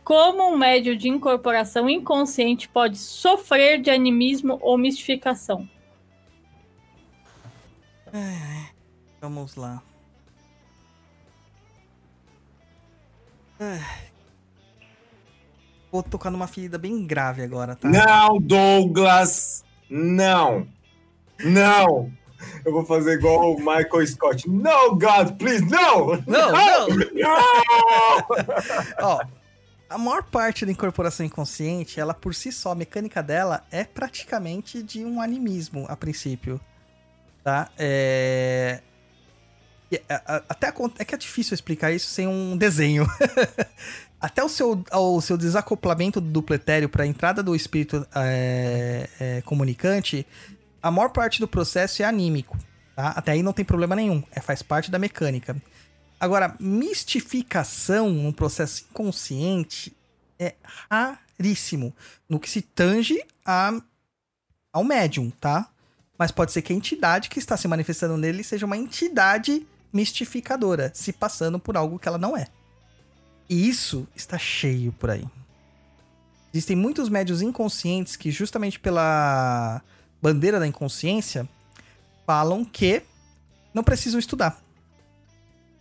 Como 0.03 0.51
um 0.51 0.57
médio 0.57 0.97
de 0.97 1.07
incorporação 1.07 1.89
inconsciente 1.89 2.67
pode 2.67 2.97
sofrer 2.97 3.81
de 3.81 3.89
animismo 3.89 4.57
ou 4.61 4.77
mistificação? 4.77 5.67
Vamos 9.21 9.55
lá. 9.55 9.81
Ai. 13.59 14.11
Vou 15.91 16.01
tocar 16.01 16.31
numa 16.31 16.47
ferida 16.47 16.77
bem 16.77 17.05
grave 17.05 17.43
agora, 17.43 17.75
tá? 17.75 17.87
Não, 17.87 18.39
Douglas! 18.39 19.63
Não! 19.89 20.67
Não! 21.43 22.11
Eu 22.65 22.71
vou 22.71 22.85
fazer 22.85 23.13
igual 23.13 23.53
o 23.53 23.57
Michael 23.57 24.07
Scott. 24.07 24.49
No, 24.49 24.91
God, 24.91 25.37
please, 25.37 25.63
no! 25.65 26.17
Não, 26.27 26.51
não! 26.51 26.87
Não! 26.87 28.25
Ó, 29.01 29.21
a 29.89 29.97
maior 29.97 30.23
parte 30.23 30.65
da 30.65 30.71
incorporação 30.71 31.25
inconsciente, 31.25 31.99
ela 31.99 32.13
por 32.13 32.33
si 32.33 32.51
só, 32.51 32.71
a 32.71 32.75
mecânica 32.75 33.21
dela 33.21 33.63
é 33.69 33.83
praticamente 33.83 34.81
de 34.81 35.03
um 35.03 35.21
animismo, 35.21 35.85
a 35.89 35.97
princípio. 35.97 36.59
Tá? 37.43 37.69
É... 37.77 38.79
Até 40.47 40.73
é 40.99 41.05
que 41.05 41.13
é 41.13 41.17
difícil 41.17 41.53
explicar 41.53 41.91
isso 41.91 42.07
sem 42.07 42.25
um 42.25 42.55
desenho. 42.55 43.05
Até 44.21 44.41
o 44.43 44.47
seu, 44.47 44.81
o 44.93 45.19
seu 45.19 45.35
desacoplamento 45.35 46.21
do 46.21 46.29
dupletério 46.29 46.87
para 46.87 47.03
a 47.03 47.07
entrada 47.07 47.43
do 47.43 47.55
espírito 47.55 48.07
é, 48.15 49.09
é, 49.19 49.41
comunicante, 49.41 50.25
a 50.81 50.91
maior 50.91 51.09
parte 51.09 51.39
do 51.39 51.47
processo 51.47 52.01
é 52.01 52.05
anímico. 52.05 52.57
Tá? 52.95 53.09
Até 53.09 53.33
aí 53.33 53.43
não 53.43 53.53
tem 53.53 53.65
problema 53.65 53.95
nenhum. 53.95 54.23
É, 54.31 54.39
faz 54.39 54.61
parte 54.61 54.89
da 54.89 54.99
mecânica. 54.99 55.55
Agora, 56.19 56.55
mistificação 56.59 58.09
num 58.09 58.31
processo 58.31 58.85
inconsciente 58.89 59.95
é 60.37 60.55
raríssimo. 60.63 61.93
No 62.29 62.39
que 62.39 62.49
se 62.49 62.61
tange 62.61 63.23
a, 63.45 63.81
ao 64.71 64.83
médium, 64.83 65.31
tá? 65.31 65.69
Mas 66.17 66.31
pode 66.31 66.51
ser 66.51 66.61
que 66.61 66.73
a 66.73 66.75
entidade 66.75 67.29
que 67.29 67.39
está 67.39 67.57
se 67.57 67.67
manifestando 67.67 68.17
nele 68.17 68.43
seja 68.43 68.65
uma 68.65 68.77
entidade 68.77 69.65
mistificadora, 69.91 70.91
se 70.93 71.11
passando 71.11 71.59
por 71.59 71.75
algo 71.75 71.97
que 71.97 72.07
ela 72.07 72.17
não 72.17 72.37
é. 72.37 72.47
E 73.49 73.67
isso 73.67 74.07
está 74.15 74.37
cheio 74.37 74.93
por 74.93 75.09
aí. 75.09 75.25
Existem 76.53 76.75
muitos 76.75 77.09
médios 77.09 77.41
inconscientes 77.41 78.15
que, 78.15 78.29
justamente 78.29 78.79
pela 78.79 79.81
bandeira 80.21 80.59
da 80.59 80.67
inconsciência, 80.67 81.47
falam 82.25 82.63
que 82.63 83.01
não 83.73 83.83
precisam 83.83 84.19
estudar. 84.19 84.61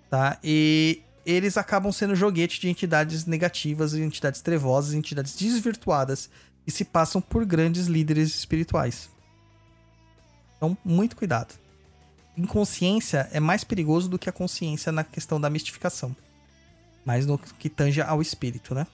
Tá? 0.08 0.38
E 0.42 1.02
eles 1.24 1.56
acabam 1.56 1.92
sendo 1.92 2.16
joguete 2.16 2.60
de 2.60 2.68
entidades 2.68 3.26
negativas, 3.26 3.94
entidades 3.94 4.40
trevosas, 4.40 4.94
entidades 4.94 5.36
desvirtuadas 5.36 6.30
que 6.64 6.70
se 6.70 6.84
passam 6.84 7.20
por 7.20 7.44
grandes 7.44 7.86
líderes 7.86 8.34
espirituais. 8.34 9.10
Então, 10.56 10.76
muito 10.84 11.16
cuidado. 11.16 11.54
Inconsciência 12.36 13.28
é 13.32 13.40
mais 13.40 13.64
perigoso 13.64 14.08
do 14.08 14.18
que 14.18 14.28
a 14.28 14.32
consciência 14.32 14.90
na 14.92 15.04
questão 15.04 15.40
da 15.40 15.50
mistificação. 15.50 16.14
Mais 17.04 17.26
no 17.26 17.38
que 17.38 17.68
tange 17.68 18.00
ao 18.00 18.20
espírito, 18.20 18.74
né? 18.74 18.86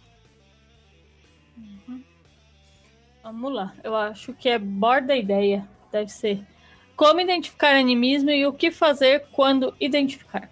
Vamos 3.27 3.53
lá. 3.53 3.75
Eu 3.83 3.97
acho 3.97 4.33
que 4.35 4.49
é 4.49 4.57
borda 4.57 5.13
a 5.13 5.17
ideia. 5.17 5.69
Deve 5.91 6.09
ser. 6.13 6.47
Como 6.95 7.21
identificar 7.21 7.75
animismo 7.75 8.31
e 8.31 8.47
o 8.47 8.53
que 8.53 8.71
fazer 8.71 9.27
quando 9.33 9.75
identificar. 9.81 10.49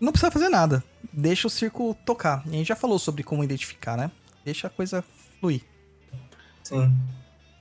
Não 0.00 0.10
precisa 0.10 0.32
fazer 0.32 0.48
nada. 0.48 0.82
Deixa 1.12 1.46
o 1.46 1.50
circo 1.50 1.96
tocar. 2.04 2.42
E 2.46 2.48
a 2.48 2.52
gente 2.54 2.66
já 2.66 2.74
falou 2.74 2.98
sobre 2.98 3.22
como 3.22 3.44
identificar, 3.44 3.96
né? 3.96 4.10
Deixa 4.44 4.66
a 4.66 4.70
coisa 4.70 5.04
fluir. 5.38 5.62
Sim. 6.64 6.92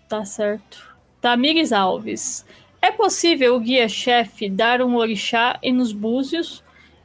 Tá 0.07 0.25
certo. 0.25 0.97
Tamires 1.21 1.71
Alves. 1.71 2.43
É 2.81 2.91
possível 2.91 3.55
o 3.55 3.59
guia-chefe 3.59 4.49
dar 4.49 4.81
um 4.81 4.95
orixá 4.95 5.59
e 5.61 5.71
nos 5.71 5.91
búzios, 5.91 6.63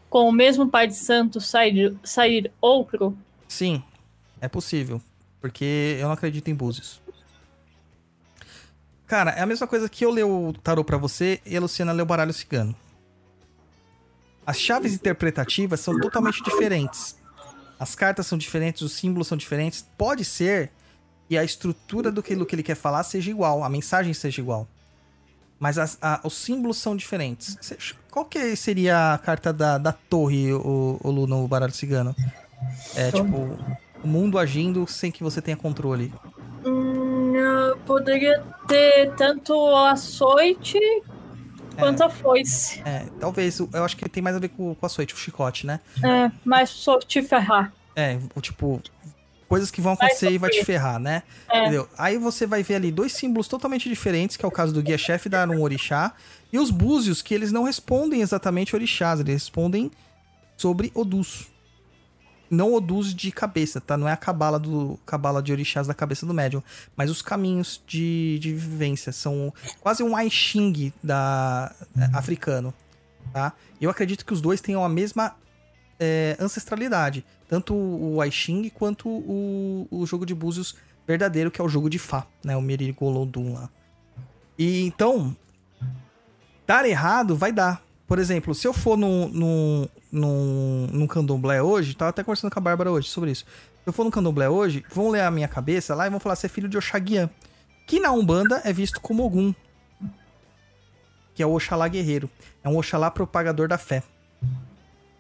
com 0.09 0.27
o 0.27 0.33
mesmo 0.33 0.67
pai 0.71 0.87
de 0.87 0.95
santo 0.95 1.43
sair, 1.43 1.95
sair 2.03 2.51
outro? 2.59 3.15
Sim, 3.47 3.83
é 4.41 4.49
possível. 4.49 4.99
Porque 5.43 5.99
eu 6.01 6.07
não 6.07 6.15
acredito 6.15 6.49
em 6.49 6.55
búzios. 6.55 7.04
Cara, 9.15 9.31
é 9.31 9.43
a 9.43 9.47
mesma 9.47 9.65
coisa 9.69 9.89
que 9.89 10.05
eu 10.05 10.11
ler 10.11 10.25
o 10.25 10.53
tarô 10.53 10.83
pra 10.83 10.97
você 10.97 11.41
e 11.47 11.57
a 11.57 11.61
Luciana 11.61 11.93
lê 11.93 12.03
o 12.03 12.05
baralho 12.05 12.33
cigano. 12.33 12.75
As 14.45 14.59
chaves 14.59 14.93
interpretativas 14.93 15.79
são 15.79 16.01
totalmente 16.01 16.43
diferentes. 16.43 17.17
As 17.79 17.95
cartas 17.95 18.27
são 18.27 18.37
diferentes, 18.37 18.83
os 18.83 18.91
símbolos 18.91 19.29
são 19.29 19.39
diferentes. 19.39 19.87
Pode 19.97 20.25
ser 20.25 20.73
e 21.31 21.39
a 21.39 21.45
estrutura 21.45 22.11
do 22.11 22.25
que, 22.25 22.35
do 22.35 22.45
que 22.45 22.57
ele 22.57 22.65
quer 22.65 22.75
falar 22.75 23.05
seja 23.05 23.31
igual, 23.31 23.63
a 23.63 23.69
mensagem 23.69 24.13
seja 24.13 24.41
igual. 24.43 24.67
Mas 25.61 25.79
as- 25.79 25.97
a- 26.03 26.21
os 26.25 26.35
símbolos 26.37 26.79
são 26.79 26.97
diferentes. 26.97 27.57
Qual 28.11 28.25
que 28.25 28.57
seria 28.57 29.15
a 29.15 29.19
carta 29.19 29.53
da, 29.53 29.79
da 29.79 29.93
torre, 29.93 30.53
o, 30.53 30.99
o 31.01 31.11
Lu, 31.13 31.29
no 31.29 31.47
baralho 31.47 31.73
cigano? 31.73 32.17
É 32.97 33.13
tipo, 33.13 33.57
o 34.03 34.09
mundo 34.09 34.41
agindo 34.41 34.85
sem 34.89 35.13
que 35.13 35.23
você 35.23 35.41
tenha 35.41 35.57
controle. 35.57 36.13
Eu 37.75 37.79
poderia 37.79 38.41
ter 38.69 39.13
tanto 39.17 39.53
a 39.75 39.91
açoite 39.91 40.79
quanto 41.77 42.05
a 42.05 42.09
foice. 42.09 42.81
É, 42.85 43.07
talvez, 43.19 43.59
eu 43.59 43.85
acho 43.85 43.97
que 43.97 44.09
tem 44.09 44.23
mais 44.23 44.37
a 44.37 44.39
ver 44.39 44.51
com, 44.51 44.77
com 44.77 44.87
açoite, 44.87 45.13
o 45.13 45.17
chicote, 45.17 45.67
né? 45.67 45.81
É, 46.03 46.31
mas 46.45 46.71
só 46.71 47.01
te 47.01 47.21
ferrar. 47.21 47.73
É, 47.97 48.17
o 48.35 48.41
tipo, 48.41 48.81
coisas 49.49 49.73
que 49.73 49.81
vão 49.81 49.95
acontecer 49.95 50.31
e 50.31 50.39
vai 50.39 50.51
te 50.51 50.65
ferrar, 50.65 51.01
né? 51.01 51.25
É. 51.51 51.63
Entendeu? 51.63 51.89
Aí 51.99 52.17
você 52.17 52.47
vai 52.47 52.63
ver 52.63 52.77
ali 52.77 52.93
dois 52.93 53.13
símbolos 53.13 53.49
totalmente 53.49 53.89
diferentes, 53.89 54.37
que 54.37 54.45
é 54.45 54.49
o 54.49 54.53
caso 54.53 54.73
do 54.73 54.81
guia-chefe 54.81 55.29
dar 55.29 55.51
um 55.51 55.61
orixá, 55.61 56.15
e 56.53 56.59
os 56.59 56.71
búzios, 56.71 57.23
que 57.23 57.35
eles 57.35 57.51
não 57.51 57.65
respondem 57.65 58.21
exatamente 58.21 58.77
orixás, 58.77 59.19
eles 59.19 59.35
respondem 59.35 59.91
sobre 60.57 60.93
Odus. 60.95 61.49
Não 62.55 62.73
Odus 62.73 63.15
de 63.15 63.31
cabeça, 63.31 63.81
tá? 63.81 63.97
Não 63.97 64.09
é 64.09 64.13
a 64.13 64.17
cabala 64.17 64.59
do 64.59 64.99
cabala 65.05 65.43
de 65.43 65.53
orixás 65.53 65.87
da 65.87 65.95
cabeça 65.95 66.25
do 66.25 66.33
médium, 66.33 66.63
mas 66.97 67.11
os 67.11 67.21
caminhos 67.21 67.83
de, 67.87 68.39
de 68.39 68.53
vivência. 68.55 69.13
São 69.13 69.53
quase 69.81 70.03
um 70.03 70.19
I 70.19 70.31
Ching 70.31 70.93
da, 71.03 71.75
é, 71.99 72.17
africano, 72.17 72.73
tá? 73.33 73.53
Eu 73.81 73.91
acredito 73.91 74.25
que 74.25 74.33
os 74.33 74.41
dois 74.41 74.61
tenham 74.61 74.85
a 74.85 74.89
mesma 74.89 75.37
é, 75.99 76.37
ancestralidade. 76.41 77.25
Tanto 77.49 77.75
o 77.75 78.23
I 78.25 78.31
Ching 78.31 78.71
quanto 78.71 79.09
o, 79.09 79.87
o 79.91 80.07
jogo 80.07 80.25
de 80.25 80.35
búzios 80.35 80.77
verdadeiro, 81.07 81.51
que 81.51 81.61
é 81.61 81.65
o 81.65 81.69
jogo 81.69 81.91
de 81.91 81.99
Fá, 81.99 82.27
né? 82.45 82.57
O 82.57 82.63
Merigolodum 82.63 83.55
lá. 83.55 83.69
E 84.59 84.85
então, 84.87 85.37
dar 86.67 86.87
errado 86.87 87.37
vai 87.37 87.53
dar. 87.53 87.83
Por 88.07 88.19
exemplo, 88.19 88.55
se 88.55 88.67
eu 88.67 88.73
for 88.73 88.97
num, 88.97 89.29
num, 89.29 89.89
num, 90.15 90.87
num 90.93 91.07
candomblé 91.07 91.61
hoje, 91.61 91.95
tava 91.95 92.11
até 92.11 92.23
conversando 92.23 92.51
com 92.51 92.59
a 92.59 92.63
Bárbara 92.63 92.91
hoje 92.91 93.09
sobre 93.09 93.33
isso. 93.33 93.45
Se 93.45 93.89
eu 93.89 93.93
for 93.93 94.05
num 94.05 94.11
candomblé 94.11 94.49
hoje, 94.49 94.85
vão 94.91 95.11
ler 95.11 95.23
a 95.23 95.31
minha 95.31 95.49
cabeça 95.49 95.95
lá 95.95 96.07
e 96.07 96.11
vão 96.11 96.21
falar 96.21 96.37
se 96.37 96.47
é 96.47 96.49
filho 96.49 96.69
de 96.69 96.79
Oxaguian. 96.79 97.29
Que 97.87 98.01
na 98.01 98.13
Umbanda 98.13 98.63
é 98.65 98.73
visto 98.73 99.01
como 99.01 99.25
Ogum. 99.25 99.53
Que 101.35 101.43
é 101.43 101.47
o 101.47 101.53
Oxalá 101.53 101.89
guerreiro. 101.89 102.31
É 102.63 102.69
um 102.69 102.79
Oxalá 102.79 103.11
propagador 103.11 103.69
da 103.69 103.77
fé. 103.77 104.03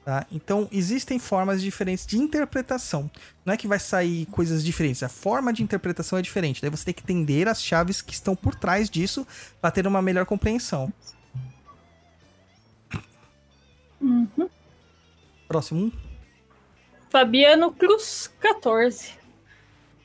Tá? 0.05 0.26
Então, 0.31 0.68
existem 0.70 1.18
formas 1.18 1.62
diferentes 1.62 2.06
de 2.06 2.18
interpretação. 2.18 3.10
Não 3.44 3.55
é 3.55 3.56
que 3.56 3.66
vai 3.66 3.78
sair 3.78 4.26
coisas 4.26 4.62
diferentes, 4.62 5.02
a 5.02 5.08
forma 5.08 5.50
de 5.50 5.62
interpretação 5.62 6.18
é 6.18 6.23
diferente. 6.23 6.60
Daí 6.60 6.70
você 6.70 6.84
tem 6.84 6.94
que 6.94 7.02
entender 7.02 7.48
as 7.48 7.62
chaves 7.62 8.02
que 8.02 8.12
estão 8.12 8.36
por 8.36 8.55
trás 8.55 8.90
disso 8.90 9.26
para 9.62 9.70
ter 9.70 9.86
uma 9.86 10.02
melhor 10.02 10.26
compreensão. 10.26 10.92
Próximo 15.55 15.84
um. 15.84 15.92
Fabiano 17.10 17.70
Cruz, 17.70 18.28
14. 18.41 19.15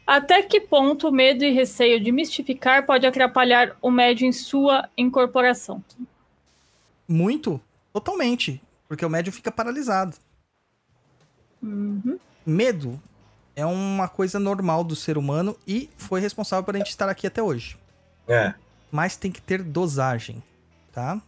Até 0.06 0.44
que 0.44 0.62
ponto 0.62 1.08
o 1.08 1.12
medo 1.12 1.44
e 1.44 1.50
receio 1.50 2.00
de 2.00 2.12
mistificar 2.12 2.86
pode 2.86 3.08
atrapalhar 3.08 3.76
o 3.82 3.90
médium 3.90 4.28
em 4.28 4.32
sua 4.32 4.88
incorporação? 4.96 5.84
Muito, 7.08 7.60
totalmente. 7.92 8.62
Porque 8.88 9.04
o 9.04 9.10
médium 9.10 9.34
fica 9.34 9.52
paralisado. 9.52 10.18
Medo 12.46 13.02
é 13.56 13.66
uma 13.66 14.08
coisa 14.08 14.38
normal 14.38 14.84
do 14.84 14.96
ser 14.96 15.18
humano 15.18 15.58
e 15.66 15.90
foi 15.98 16.22
responsável 16.22 16.64
por 16.64 16.76
a 16.76 16.78
gente 16.78 16.92
estar 16.92 17.10
aqui 17.10 17.26
até 17.26 17.42
hoje. 17.42 17.76
É. 18.28 18.54
Mas 18.92 19.18
tem 19.18 19.32
que 19.32 19.42
ter 19.42 19.64
dosagem, 19.64 20.44
tá? 20.92 21.20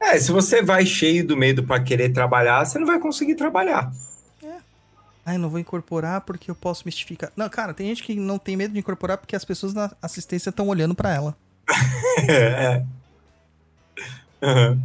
É, 0.00 0.18
se 0.18 0.30
você 0.30 0.62
vai 0.62 0.86
cheio 0.86 1.26
do 1.26 1.36
medo 1.36 1.64
pra 1.64 1.80
querer 1.80 2.10
trabalhar, 2.10 2.64
você 2.64 2.78
não 2.78 2.86
vai 2.86 2.98
conseguir 2.98 3.34
trabalhar. 3.34 3.92
Ai, 5.28 5.36
não 5.36 5.50
vou 5.50 5.60
incorporar 5.60 6.22
porque 6.22 6.50
eu 6.50 6.54
posso 6.54 6.84
mistificar. 6.86 7.30
Não, 7.36 7.46
cara, 7.50 7.74
tem 7.74 7.88
gente 7.88 8.02
que 8.02 8.14
não 8.14 8.38
tem 8.38 8.56
medo 8.56 8.72
de 8.72 8.78
incorporar 8.78 9.18
porque 9.18 9.36
as 9.36 9.44
pessoas 9.44 9.74
na 9.74 9.92
assistência 10.00 10.48
estão 10.48 10.66
olhando 10.68 10.94
pra 10.94 11.14
ela. 11.14 11.36
é. 12.26 12.82
Uhum. 14.40 14.80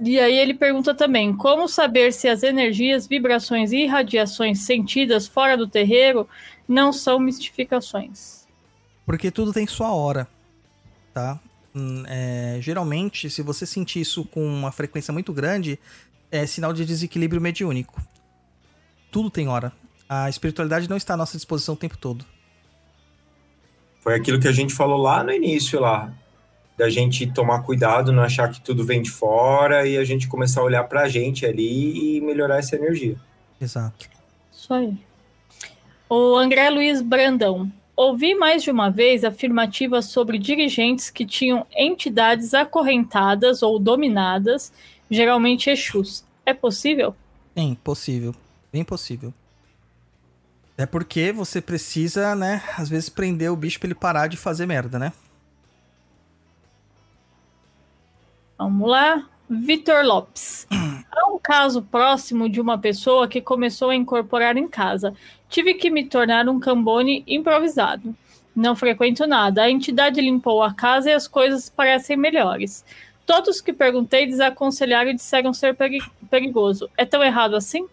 E 0.00 0.20
aí 0.20 0.36
ele 0.36 0.52
pergunta 0.52 0.94
também: 0.94 1.32
como 1.32 1.66
saber 1.66 2.12
se 2.12 2.28
as 2.28 2.42
energias, 2.42 3.06
vibrações 3.06 3.72
e 3.72 3.86
radiações 3.86 4.66
sentidas 4.66 5.26
fora 5.26 5.56
do 5.56 5.66
terreiro 5.66 6.28
não 6.68 6.92
são 6.92 7.18
mistificações? 7.18 8.46
Porque 9.06 9.30
tudo 9.30 9.50
tem 9.50 9.66
sua 9.66 9.94
hora, 9.94 10.28
tá? 11.14 11.40
Hum, 11.74 12.04
é, 12.06 12.58
geralmente, 12.60 13.28
se 13.28 13.42
você 13.42 13.66
sentir 13.66 14.00
isso 14.00 14.24
com 14.24 14.46
uma 14.46 14.70
frequência 14.70 15.12
muito 15.12 15.32
grande, 15.32 15.78
é 16.30 16.46
sinal 16.46 16.72
de 16.72 16.84
desequilíbrio 16.84 17.40
mediúnico. 17.40 18.00
Tudo 19.10 19.30
tem 19.30 19.48
hora. 19.48 19.72
A 20.08 20.28
espiritualidade 20.28 20.88
não 20.88 20.96
está 20.96 21.14
à 21.14 21.16
nossa 21.16 21.36
disposição 21.36 21.74
o 21.74 21.78
tempo 21.78 21.96
todo. 21.96 22.24
Foi 24.00 24.14
aquilo 24.14 24.38
que 24.38 24.48
a 24.48 24.52
gente 24.52 24.74
falou 24.74 24.98
lá 24.98 25.24
no 25.24 25.32
início 25.32 25.80
lá. 25.80 26.12
Da 26.76 26.90
gente 26.90 27.32
tomar 27.32 27.62
cuidado, 27.62 28.12
não 28.12 28.22
achar 28.22 28.50
que 28.50 28.60
tudo 28.60 28.84
vem 28.84 29.00
de 29.00 29.10
fora 29.10 29.86
e 29.86 29.96
a 29.96 30.04
gente 30.04 30.28
começar 30.28 30.60
a 30.60 30.64
olhar 30.64 30.84
pra 30.84 31.08
gente 31.08 31.46
ali 31.46 32.16
e 32.16 32.20
melhorar 32.20 32.58
essa 32.58 32.76
energia. 32.76 33.16
Exato. 33.60 34.08
Isso 34.52 34.74
aí. 34.74 34.96
O 36.08 36.36
André 36.36 36.68
Luiz 36.70 37.00
Brandão. 37.00 37.72
Ouvi 37.96 38.34
mais 38.34 38.62
de 38.62 38.70
uma 38.70 38.90
vez 38.90 39.24
afirmativas 39.24 40.06
sobre 40.06 40.36
dirigentes 40.38 41.10
que 41.10 41.24
tinham 41.24 41.64
entidades 41.76 42.52
acorrentadas 42.52 43.62
ou 43.62 43.78
dominadas, 43.78 44.72
geralmente 45.08 45.70
Exus. 45.70 46.24
É 46.44 46.52
possível? 46.52 47.14
É 47.54 47.62
impossível. 47.62 48.34
Bem 48.72 48.82
possível. 48.82 49.32
É 50.76 50.84
porque 50.84 51.30
você 51.30 51.60
precisa, 51.60 52.34
né, 52.34 52.62
às 52.76 52.88
vezes 52.88 53.08
prender 53.08 53.50
o 53.50 53.56
bicho 53.56 53.78
pra 53.78 53.86
ele 53.86 53.94
parar 53.94 54.26
de 54.26 54.36
fazer 54.36 54.66
merda, 54.66 54.98
né? 54.98 55.12
Vamos 58.58 58.88
lá. 58.88 59.28
Vitor 59.48 60.04
Lopes. 60.04 60.66
Há 61.12 61.30
um 61.30 61.38
caso 61.38 61.82
próximo 61.82 62.48
de 62.48 62.60
uma 62.60 62.78
pessoa 62.78 63.28
que 63.28 63.40
começou 63.40 63.90
a 63.90 63.94
incorporar 63.94 64.56
em 64.56 64.66
casa. 64.66 65.14
Tive 65.54 65.74
que 65.74 65.88
me 65.88 66.04
tornar 66.04 66.48
um 66.48 66.58
cambone 66.58 67.22
improvisado. 67.28 68.12
Não 68.56 68.74
frequento 68.74 69.24
nada. 69.24 69.62
A 69.62 69.70
entidade 69.70 70.20
limpou 70.20 70.60
a 70.60 70.74
casa 70.74 71.10
e 71.10 71.12
as 71.12 71.28
coisas 71.28 71.70
parecem 71.70 72.16
melhores. 72.16 72.84
Todos 73.24 73.60
que 73.60 73.72
perguntei 73.72 74.26
desaconselharam 74.26 75.10
e 75.10 75.14
disseram 75.14 75.54
ser 75.54 75.76
peri- 75.76 76.02
perigoso. 76.28 76.90
É 76.96 77.04
tão 77.04 77.22
errado 77.22 77.54
assim? 77.54 77.86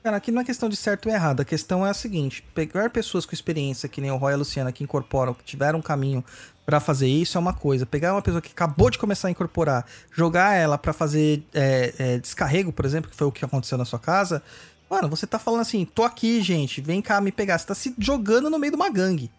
Cara, 0.00 0.18
aqui 0.18 0.30
não 0.30 0.42
é 0.42 0.44
questão 0.44 0.68
de 0.68 0.76
certo 0.76 1.08
ou 1.08 1.12
errado. 1.12 1.40
A 1.40 1.44
questão 1.44 1.84
é 1.84 1.90
a 1.90 1.94
seguinte: 1.94 2.40
pegar 2.54 2.88
pessoas 2.90 3.26
com 3.26 3.34
experiência, 3.34 3.88
que 3.88 4.00
nem 4.00 4.12
o 4.12 4.16
Roy 4.16 4.30
e 4.30 4.34
a 4.34 4.38
Luciana, 4.38 4.70
que 4.70 4.84
incorporam, 4.84 5.34
que 5.34 5.42
tiveram 5.42 5.80
um 5.80 5.82
caminho 5.82 6.24
pra 6.64 6.78
fazer 6.78 7.08
isso, 7.08 7.36
é 7.36 7.40
uma 7.40 7.52
coisa. 7.52 7.84
Pegar 7.84 8.14
uma 8.14 8.22
pessoa 8.22 8.40
que 8.40 8.52
acabou 8.52 8.90
de 8.90 8.98
começar 8.98 9.26
a 9.26 9.30
incorporar, 9.32 9.84
jogar 10.12 10.54
ela 10.54 10.78
pra 10.78 10.92
fazer 10.92 11.42
é, 11.52 11.94
é, 11.98 12.18
descarrego, 12.18 12.72
por 12.72 12.84
exemplo, 12.84 13.10
que 13.10 13.16
foi 13.16 13.26
o 13.26 13.32
que 13.32 13.44
aconteceu 13.44 13.76
na 13.76 13.84
sua 13.84 13.98
casa. 13.98 14.40
Mano, 14.90 15.08
você 15.08 15.26
tá 15.26 15.38
falando 15.38 15.60
assim: 15.60 15.84
tô 15.84 16.02
aqui, 16.04 16.40
gente, 16.42 16.80
vem 16.80 17.00
cá 17.02 17.20
me 17.20 17.30
pegar. 17.32 17.58
Você 17.58 17.66
tá 17.66 17.74
se 17.74 17.94
jogando 17.98 18.48
no 18.50 18.58
meio 18.58 18.72
de 18.72 18.76
uma 18.76 18.90
gangue. 18.90 19.30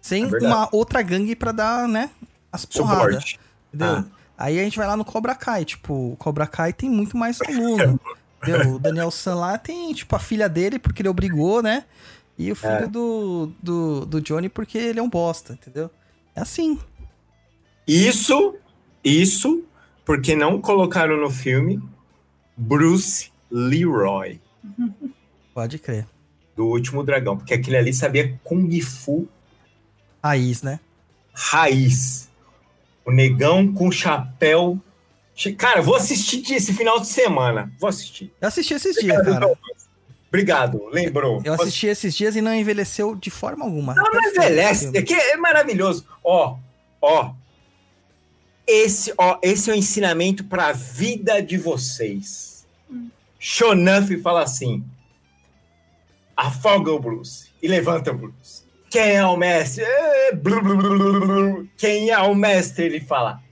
Sem 0.00 0.24
É 0.24 0.38
uma 0.46 0.68
outra 0.72 1.02
gangue 1.02 1.36
pra 1.36 1.52
dar, 1.52 1.86
né, 1.86 2.10
as 2.50 2.64
porradas. 2.64 3.36
Entendeu? 3.68 3.96
Ah. 3.96 4.04
Aí 4.38 4.58
a 4.58 4.64
gente 4.64 4.78
vai 4.78 4.86
lá 4.86 4.96
no 4.96 5.04
Cobra 5.04 5.34
Kai, 5.34 5.64
tipo, 5.66 6.12
o 6.12 6.16
Cobra 6.16 6.46
Kai 6.46 6.72
tem 6.72 6.88
muito 6.88 7.16
mais 7.16 7.38
aluno. 7.46 8.00
entendeu? 8.42 8.74
O 8.76 8.78
Daniel 8.78 9.10
San 9.10 9.34
lá 9.34 9.58
tem, 9.58 9.92
tipo, 9.92 10.16
a 10.16 10.18
filha 10.18 10.48
dele, 10.48 10.78
porque 10.78 11.02
ele 11.02 11.08
obrigou, 11.10 11.62
né? 11.62 11.84
E 12.38 12.50
o 12.50 12.56
filho 12.56 12.72
É. 12.72 12.86
do, 12.86 13.52
do, 13.62 14.06
do 14.06 14.20
Johnny, 14.22 14.48
porque 14.48 14.78
ele 14.78 14.98
é 14.98 15.02
um 15.02 15.10
bosta, 15.10 15.52
entendeu? 15.52 15.90
É 16.34 16.40
assim. 16.40 16.78
Isso, 17.86 18.54
isso, 19.04 19.62
porque 20.06 20.34
não 20.34 20.58
colocaram 20.60 21.18
no 21.18 21.28
filme 21.30 21.82
Bruce 22.56 23.29
Leroy, 23.50 24.40
Pode 25.54 25.78
crer. 25.78 26.06
do 26.56 26.66
Último 26.66 27.02
Dragão, 27.02 27.36
porque 27.36 27.54
aquele 27.54 27.76
ali 27.76 27.92
sabia 27.92 28.38
Kung 28.44 28.80
Fu 28.80 29.28
Raiz, 30.22 30.62
né? 30.62 30.78
raiz. 31.32 32.28
O 33.04 33.10
negão 33.10 33.72
com 33.72 33.90
chapéu. 33.90 34.78
Cara, 35.56 35.80
vou 35.80 35.96
assistir 35.96 36.42
esse 36.52 36.74
final 36.74 37.00
de 37.00 37.06
semana. 37.06 37.72
Vou 37.78 37.88
assistir. 37.88 38.30
Eu 38.40 38.48
assisti 38.48 38.74
esses 38.74 38.94
dias, 38.96 39.22
cara. 39.24 39.50
Obrigado, 40.28 40.86
lembrou. 40.92 41.40
Eu 41.44 41.54
assisti 41.54 41.86
esses 41.86 42.14
dias 42.14 42.36
e 42.36 42.40
não 42.42 42.54
envelheceu 42.54 43.16
de 43.16 43.30
forma 43.30 43.64
alguma. 43.64 43.94
Não, 43.94 44.04
não 44.04 44.28
envelhece. 44.28 44.96
Aqui 44.96 45.14
é 45.14 45.36
maravilhoso. 45.36 46.06
Ó, 46.22 46.56
ó. 47.00 47.32
Esse, 48.66 49.12
ó, 49.18 49.38
esse 49.42 49.70
é 49.70 49.72
o 49.72 49.76
ensinamento 49.76 50.44
para 50.44 50.68
a 50.68 50.72
vida 50.72 51.40
de 51.42 51.56
vocês. 51.56 52.59
Shonaf 53.42 54.14
fala 54.18 54.42
assim: 54.42 54.84
afoga 56.36 56.92
o 56.92 57.00
Bruce 57.00 57.50
e 57.62 57.66
levanta 57.66 58.10
o 58.10 58.14
Bruce. 58.14 58.64
Quem 58.90 59.16
é 59.16 59.24
o 59.24 59.36
mestre? 59.36 59.82
É, 59.82 60.34
blu, 60.34 60.62
blu, 60.62 60.76
blu, 60.76 60.98
blu, 60.98 61.20
blu. 61.20 61.68
Quem 61.76 62.10
é 62.10 62.18
o 62.18 62.34
mestre? 62.34 62.84
Ele 62.84 63.00
fala. 63.00 63.42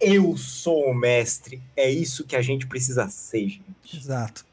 Eu 0.00 0.36
sou 0.36 0.86
o 0.86 0.94
mestre. 0.94 1.62
É 1.76 1.90
isso 1.90 2.24
que 2.24 2.36
a 2.36 2.42
gente 2.42 2.66
precisa 2.66 3.08
ser, 3.08 3.48
gente. 3.48 3.96
Exato. 3.96 4.46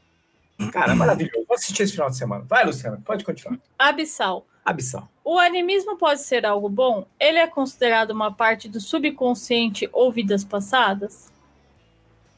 Cara, 0.72 0.94
maravilhoso. 0.94 1.44
Vou 1.46 1.54
assistir 1.54 1.82
esse 1.82 1.92
final 1.92 2.10
de 2.10 2.16
semana. 2.16 2.44
Vai, 2.48 2.64
Luciana, 2.64 3.00
pode 3.04 3.24
continuar. 3.24 3.58
Abissal. 3.78 4.46
Abissal. 4.64 5.08
O 5.22 5.38
animismo 5.38 5.96
pode 5.96 6.20
ser 6.20 6.44
algo 6.44 6.68
bom? 6.68 7.06
Ele 7.18 7.38
é 7.38 7.46
considerado 7.46 8.10
uma 8.10 8.32
parte 8.32 8.68
do 8.68 8.80
subconsciente 8.80 9.88
ou 9.92 10.10
vidas 10.10 10.44
passadas? 10.44 11.30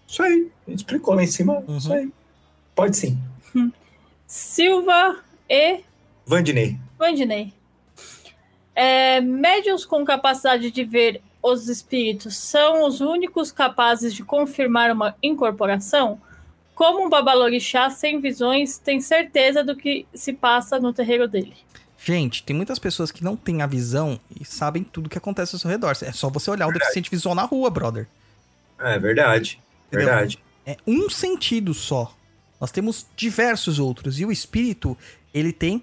Isso 0.07 0.23
aí. 0.23 0.51
A 0.67 0.71
gente 0.71 0.81
explicou 0.81 1.15
lá 1.15 1.23
em 1.23 1.29
cima. 1.29 1.65
Uhum. 1.67 1.77
Isso 1.77 1.93
aí. 1.93 2.13
Pode 2.77 2.97
sim. 2.97 3.19
Silva 4.27 5.17
e 5.49 5.81
Vandinei. 6.27 6.77
Vandinei. 6.99 7.53
É, 8.75 9.21
médiuns 9.21 9.87
com 9.87 10.05
capacidade 10.05 10.71
de 10.71 10.85
ver 10.85 11.23
os 11.43 11.69
espíritos 11.69 12.37
são 12.37 12.87
os 12.87 13.01
únicos 13.01 13.51
capazes 13.51 14.13
de 14.13 14.23
confirmar 14.23 14.91
uma 14.91 15.17
incorporação? 15.23 16.21
Como 16.75 17.07
um 17.07 17.09
babalorixá 17.09 17.89
sem 17.89 18.21
visões 18.21 18.77
tem 18.77 19.01
certeza 19.01 19.65
do 19.65 19.75
que 19.75 20.07
se 20.13 20.35
passa 20.35 20.79
no 20.79 20.93
terreiro 20.93 21.27
dele? 21.27 21.55
Gente, 21.99 22.43
tem 22.43 22.55
muitas 22.55 22.79
pessoas 22.79 23.11
que 23.11 23.25
não 23.25 23.37
têm 23.37 23.63
a 23.63 23.67
visão 23.67 24.21
e 24.39 24.45
sabem 24.45 24.85
tudo 24.85 25.09
que 25.09 25.17
acontece 25.17 25.55
ao 25.55 25.59
seu 25.59 25.71
redor. 25.71 25.97
É 26.03 26.13
só 26.13 26.29
você 26.29 26.51
olhar 26.51 26.67
o 26.67 26.73
deficiente 26.73 27.11
visual 27.11 27.35
na 27.35 27.43
rua, 27.43 27.71
brother. 27.71 28.07
É 28.79 28.99
verdade. 28.99 29.59
Entendeu? 29.89 30.09
Verdade. 30.09 30.39
É 30.67 30.77
um 30.87 31.09
sentido 31.09 31.73
só. 31.73 32.15
Nós 32.61 32.71
temos 32.71 33.07
diversos 33.17 33.79
outros. 33.79 34.19
E 34.19 34.25
o 34.25 34.33
espírito, 34.33 34.97
ele 35.33 35.53
tem 35.53 35.83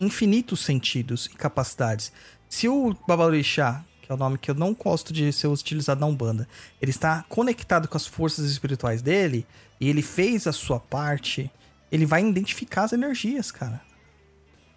infinitos 0.00 0.60
sentidos 0.60 1.26
e 1.26 1.30
capacidades. 1.30 2.12
Se 2.48 2.68
o 2.68 2.94
Babalorixá, 3.06 3.84
que 4.02 4.10
é 4.10 4.14
o 4.14 4.18
nome 4.18 4.38
que 4.38 4.50
eu 4.50 4.54
não 4.54 4.74
gosto 4.74 5.12
de 5.12 5.32
ser 5.32 5.46
utilizado 5.46 6.00
na 6.00 6.06
Umbanda, 6.06 6.48
ele 6.80 6.90
está 6.90 7.24
conectado 7.28 7.88
com 7.88 7.96
as 7.96 8.06
forças 8.06 8.50
espirituais 8.50 9.00
dele, 9.00 9.46
e 9.80 9.88
ele 9.88 10.02
fez 10.02 10.46
a 10.46 10.52
sua 10.52 10.78
parte, 10.78 11.50
ele 11.90 12.06
vai 12.06 12.24
identificar 12.24 12.84
as 12.84 12.92
energias, 12.92 13.50
cara. 13.50 13.80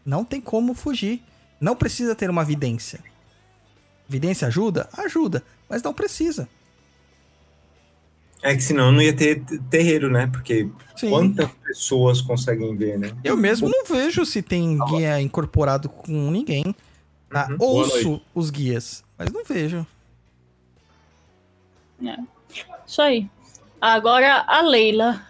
Não 0.06 0.24
tem 0.24 0.40
como 0.40 0.74
fugir. 0.74 1.24
Não 1.60 1.76
precisa 1.76 2.16
ter 2.16 2.30
uma 2.30 2.44
vidência. 2.44 3.00
Vidência 4.08 4.48
ajuda? 4.48 4.90
Ajuda, 4.94 5.44
mas 5.70 5.82
não 5.82 5.94
precisa. 5.94 6.48
É 8.46 8.56
que 8.56 8.62
senão 8.62 8.92
não 8.92 9.02
ia 9.02 9.12
ter 9.12 9.44
terreiro, 9.72 10.08
né? 10.08 10.28
Porque 10.28 10.70
Sim. 10.96 11.10
quantas 11.10 11.50
pessoas 11.66 12.22
conseguem 12.22 12.78
ver, 12.78 13.00
né? 13.00 13.12
Eu 13.24 13.36
mesmo 13.36 13.68
não 13.68 13.84
vejo 13.86 14.24
se 14.24 14.40
tem 14.44 14.78
guia 14.86 15.20
incorporado 15.20 15.90
com 15.90 16.30
ninguém. 16.30 16.76
Tá? 17.28 17.48
Uhum. 17.50 17.58
Ouço 17.60 18.22
os 18.36 18.52
guias, 18.52 19.04
mas 19.18 19.32
não 19.32 19.44
vejo. 19.44 19.86
Isso 22.86 23.02
aí. 23.02 23.28
Agora 23.82 24.46
a 24.48 24.62
Leila. 24.62 25.24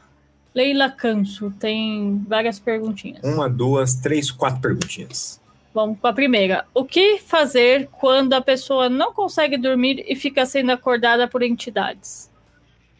Leila 0.53 0.89
Canso 0.89 1.53
tem 1.57 2.21
várias 2.27 2.59
perguntinhas. 2.59 3.23
Uma, 3.23 3.49
duas, 3.49 3.95
três, 3.95 4.29
quatro 4.29 4.59
perguntinhas. 4.59 5.39
Vamos 5.73 5.97
com 5.99 6.07
a 6.07 6.13
primeira. 6.13 6.65
O 6.73 6.83
que 6.83 7.17
fazer 7.19 7.87
quando 7.93 8.33
a 8.33 8.41
pessoa 8.41 8.89
não 8.89 9.13
consegue 9.13 9.57
dormir 9.57 10.03
e 10.05 10.17
fica 10.17 10.45
sendo 10.45 10.73
acordada 10.73 11.29
por 11.29 11.41
entidades? 11.43 12.29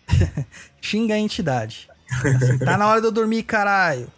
Xinga 0.82 1.16
a 1.16 1.20
entidade. 1.20 1.90
Assim, 2.10 2.58
tá 2.60 2.78
na 2.78 2.88
hora 2.88 3.02
de 3.02 3.08
eu 3.08 3.12
dormir, 3.12 3.44
caralho. 3.44 4.12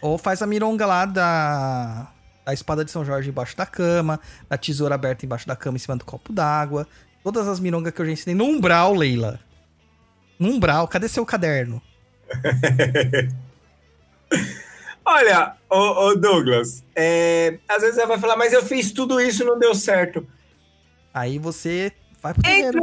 Ou 0.00 0.16
faz 0.18 0.42
a 0.42 0.46
mironga 0.46 0.86
lá 0.86 1.04
da, 1.04 2.12
da 2.44 2.52
espada 2.52 2.84
de 2.84 2.90
São 2.90 3.04
Jorge 3.04 3.30
embaixo 3.30 3.56
da 3.56 3.66
cama, 3.66 4.20
da 4.48 4.56
tesoura 4.56 4.94
aberta 4.94 5.24
embaixo 5.24 5.46
da 5.46 5.56
cama 5.56 5.76
em 5.76 5.80
cima 5.80 5.96
do 5.96 6.04
copo 6.04 6.32
d'água. 6.32 6.86
Todas 7.22 7.48
as 7.48 7.60
mirongas 7.60 7.92
que 7.92 8.00
eu 8.00 8.06
já 8.06 8.12
ensinei 8.12 8.34
no 8.34 8.44
umbral, 8.44 8.94
Leila. 8.94 9.40
No 10.38 10.48
umbral, 10.48 10.88
cadê 10.88 11.08
seu 11.08 11.26
caderno? 11.26 11.82
Olha, 15.04 15.56
ô, 15.68 15.76
ô 15.76 16.14
Douglas, 16.14 16.84
é, 16.94 17.58
às 17.68 17.82
vezes 17.82 17.96
você 17.96 18.06
vai 18.06 18.18
falar, 18.18 18.36
mas 18.36 18.52
eu 18.52 18.64
fiz 18.64 18.92
tudo 18.92 19.20
isso 19.20 19.42
e 19.42 19.46
não 19.46 19.58
deu 19.58 19.74
certo. 19.74 20.26
Aí 21.12 21.38
você 21.38 21.92
vai 22.20 22.34
pro 22.34 22.48
Entra, 22.48 22.80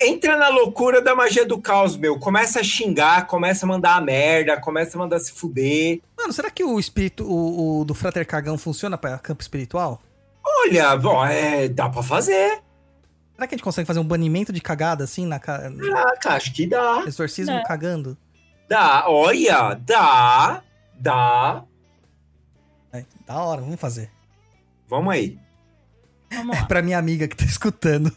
entra 0.00 0.36
na 0.36 0.48
loucura 0.48 1.00
da 1.00 1.14
magia 1.14 1.44
do 1.44 1.60
caos, 1.60 1.96
meu. 1.96 2.18
Começa 2.18 2.60
a 2.60 2.64
xingar, 2.64 3.26
começa 3.26 3.66
a 3.66 3.68
mandar 3.68 3.96
a 3.96 4.00
merda, 4.00 4.60
começa 4.60 4.96
a 4.96 5.00
mandar 5.00 5.18
se 5.18 5.32
fuder. 5.32 6.00
Mano, 6.16 6.32
será 6.32 6.50
que 6.50 6.64
o 6.64 6.78
espírito 6.78 7.24
o, 7.24 7.80
o 7.80 7.84
do 7.84 7.94
Frater 7.94 8.26
Cagão 8.26 8.56
funciona 8.56 8.96
pra 8.96 9.18
campo 9.18 9.42
espiritual? 9.42 10.00
Olha, 10.44 10.96
bom, 10.96 11.24
é, 11.24 11.68
dá 11.68 11.88
pra 11.88 12.02
fazer. 12.02 12.60
Será 13.34 13.46
que 13.46 13.54
a 13.54 13.56
gente 13.56 13.64
consegue 13.64 13.86
fazer 13.86 14.00
um 14.00 14.04
banimento 14.04 14.52
de 14.52 14.60
cagada 14.60 15.04
assim 15.04 15.26
na 15.26 15.38
ca... 15.38 15.70
Ah, 15.94 16.16
cara, 16.20 16.36
acho 16.36 16.52
que 16.52 16.66
dá. 16.66 17.02
exorcismo 17.06 17.54
É. 17.54 17.62
cagando? 17.64 18.16
Dá, 18.68 19.08
olha, 19.08 19.74
dá, 19.74 20.62
dá. 20.94 21.64
É, 22.92 23.04
da 23.26 23.42
hora, 23.42 23.60
vamos 23.60 23.80
fazer. 23.80 24.10
Vamos 24.88 25.12
aí. 25.12 25.38
Vamos 26.30 26.56
lá. 26.56 26.64
Pra 26.66 26.82
minha 26.82 26.98
amiga 26.98 27.26
que 27.26 27.36
tá 27.36 27.44
escutando. 27.44 28.14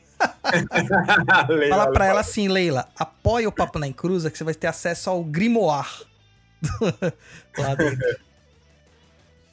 Leila, 1.49 1.75
Fala 1.75 1.91
pra 1.91 2.05
ela 2.05 2.19
assim, 2.21 2.47
Leila, 2.47 2.87
apoia 2.97 3.47
o 3.47 3.51
Papo 3.51 3.79
na 3.79 3.87
Encruza 3.87 4.31
que 4.31 4.37
você 4.37 4.43
vai 4.43 4.53
ter 4.53 4.67
acesso 4.67 5.09
ao 5.09 5.23
grimoire. 5.23 6.05
Lá 7.57 7.75
dentro. 7.75 8.25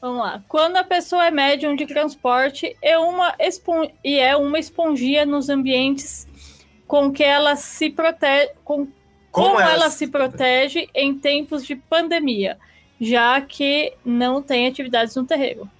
Vamos 0.00 0.18
lá. 0.18 0.42
Quando 0.49 0.76
a 0.78 0.82
pessoa 0.82 1.26
é 1.26 1.31
médium 1.31 1.76
de 1.76 1.86
transporte 1.86 2.76
é 2.82 2.99
uma 2.99 3.36
espon... 3.39 3.89
e 4.02 4.18
é 4.18 4.36
uma 4.36 4.58
esponjia 4.58 5.24
nos 5.24 5.49
ambientes 5.49 6.26
com 6.89 7.12
que 7.12 7.23
ela 7.23 7.55
se 7.55 7.89
protege. 7.89 8.50
Com... 8.65 8.89
Como, 9.31 9.60
ela... 9.60 9.91
se 9.91 10.08
protege 10.08 10.89
em 10.92 11.16
tempos 11.16 11.65
de 11.65 11.76
pandemia, 11.76 12.58
já 13.00 13.41
que 13.41 13.94
não 14.05 14.42
tem 14.42 14.66
atividades 14.66 15.15
no 15.15 15.24
terreiro. 15.24 15.70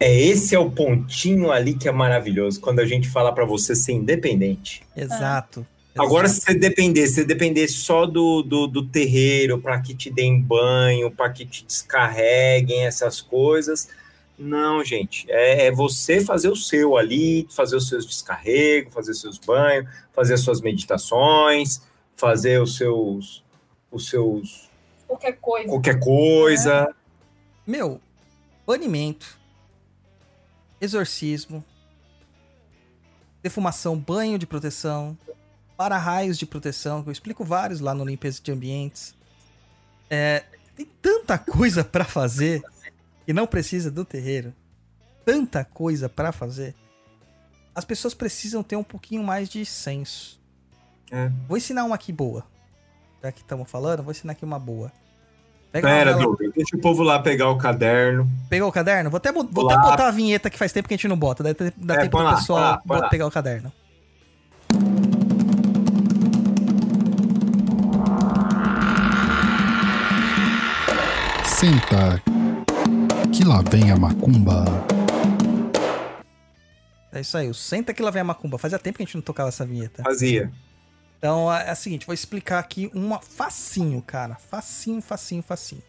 É, 0.00 0.16
esse 0.20 0.54
é 0.54 0.58
o 0.58 0.70
pontinho 0.70 1.50
ali 1.50 1.74
que 1.74 1.88
é 1.88 1.92
maravilhoso, 1.92 2.60
quando 2.60 2.78
a 2.78 2.86
gente 2.86 3.08
fala 3.08 3.32
pra 3.32 3.44
você 3.44 3.74
ser 3.74 3.92
independente. 3.92 4.82
Exato. 4.96 5.66
Agora, 5.98 6.28
se 6.28 6.40
você 6.40 6.54
depender, 6.54 7.06
se 7.08 7.14
você 7.14 7.24
depender 7.24 7.66
só 7.66 8.06
do, 8.06 8.42
do, 8.42 8.68
do 8.68 8.86
terreiro 8.86 9.58
para 9.58 9.80
que 9.80 9.94
te 9.94 10.08
deem 10.08 10.40
banho, 10.40 11.10
para 11.10 11.30
que 11.30 11.44
te 11.44 11.64
descarreguem 11.64 12.86
essas 12.86 13.20
coisas, 13.20 13.88
não, 14.38 14.84
gente. 14.84 15.26
É, 15.28 15.66
é 15.66 15.72
você 15.72 16.20
fazer 16.20 16.48
o 16.48 16.54
seu 16.54 16.96
ali, 16.96 17.48
fazer 17.50 17.74
os 17.74 17.88
seus 17.88 18.06
descarregos, 18.06 18.94
fazer 18.94 19.10
os 19.10 19.20
seus 19.20 19.38
banhos, 19.38 19.88
fazer 20.12 20.34
as 20.34 20.40
suas 20.40 20.60
meditações, 20.60 21.82
fazer 22.16 22.62
os 22.62 22.76
seus, 22.76 23.42
os 23.90 24.08
seus 24.08 24.68
Qualquer 25.08 25.32
coisa. 25.32 25.68
qualquer 25.68 25.98
coisa. 25.98 26.94
Meu, 27.66 28.00
banimento, 28.66 29.37
exorcismo, 30.80 31.64
defumação, 33.42 33.98
banho 33.98 34.38
de 34.38 34.46
proteção, 34.46 35.16
para-raios 35.76 36.38
de 36.38 36.46
proteção, 36.46 37.02
que 37.02 37.08
eu 37.08 37.12
explico 37.12 37.44
vários 37.44 37.80
lá 37.80 37.94
no 37.94 38.04
Limpeza 38.04 38.40
de 38.42 38.50
Ambientes. 38.50 39.14
É, 40.10 40.44
tem 40.76 40.86
tanta 41.00 41.38
coisa 41.38 41.84
pra 41.84 42.04
fazer 42.04 42.62
e 43.26 43.32
não 43.32 43.46
precisa 43.46 43.90
do 43.90 44.04
terreiro. 44.04 44.54
Tanta 45.24 45.64
coisa 45.64 46.08
pra 46.08 46.32
fazer. 46.32 46.74
As 47.74 47.84
pessoas 47.84 48.14
precisam 48.14 48.62
ter 48.62 48.76
um 48.76 48.82
pouquinho 48.82 49.22
mais 49.22 49.48
de 49.48 49.64
senso. 49.64 50.40
É. 51.10 51.28
Vou 51.46 51.56
ensinar 51.56 51.84
uma 51.84 51.94
aqui 51.94 52.12
boa. 52.12 52.44
Já 53.22 53.30
que 53.30 53.40
estamos 53.40 53.70
falando, 53.70 54.02
vou 54.02 54.10
ensinar 54.10 54.32
aqui 54.32 54.44
uma 54.44 54.58
boa. 54.58 54.92
Pega 55.70 55.86
Pera, 55.86 56.14
Douglas, 56.14 56.50
deixa 56.54 56.76
o 56.76 56.80
povo 56.80 57.02
lá 57.02 57.18
pegar 57.18 57.50
o 57.50 57.58
caderno. 57.58 58.26
Pegou 58.48 58.68
o 58.68 58.72
caderno? 58.72 59.10
Vou 59.10 59.18
até, 59.18 59.30
vou 59.30 59.46
Lá. 59.64 59.74
até 59.78 59.90
botar 59.90 60.08
a 60.08 60.10
vinheta 60.10 60.48
que 60.48 60.56
faz 60.58 60.72
tempo 60.72 60.88
que 60.88 60.94
a 60.94 60.96
gente 60.96 61.06
não 61.08 61.16
bota. 61.16 61.42
Dá, 61.44 61.50
dá 61.76 61.94
É, 61.94 61.98
tempo 61.98 62.16
do 62.16 62.24
lá, 62.24 62.34
pessoal 62.36 62.58
lá, 62.60 62.82
bota- 62.84 63.02
lá. 63.02 63.08
pegar 63.10 63.26
o 63.26 63.30
caderno. 63.30 63.70
Senta, 71.44 72.22
que 73.32 73.44
lá 73.44 73.62
vem 73.68 73.90
a 73.90 73.96
macumba. 73.96 74.64
É 77.12 77.20
isso 77.20 77.36
aí. 77.36 77.48
O 77.48 77.54
Senta 77.54 77.92
que 77.92 78.02
lá 78.02 78.10
vem 78.10 78.20
a 78.20 78.24
macumba. 78.24 78.58
Fazia 78.58 78.78
tempo 78.78 78.96
que 78.98 79.02
a 79.02 79.06
gente 79.06 79.14
não 79.16 79.22
tocava 79.22 79.48
essa 79.48 79.64
vinheta. 79.66 80.02
Fazia. 80.04 80.50
Então 81.18 81.52
é, 81.52 81.68
é 81.68 81.72
o 81.72 81.76
seguinte, 81.76 82.06
vou 82.06 82.14
explicar 82.14 82.58
aqui 82.58 82.90
uma 82.94 83.20
facinho, 83.20 84.00
cara. 84.00 84.36
Facinho, 84.36 85.02
facinho, 85.02 85.42
facinho. 85.42 85.82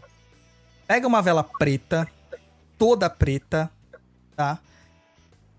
Pega 0.88 1.08
uma 1.08 1.22
vela 1.22 1.44
preta, 1.44 2.08
toda 2.78 3.10
preta, 3.10 3.72
tá? 4.36 4.60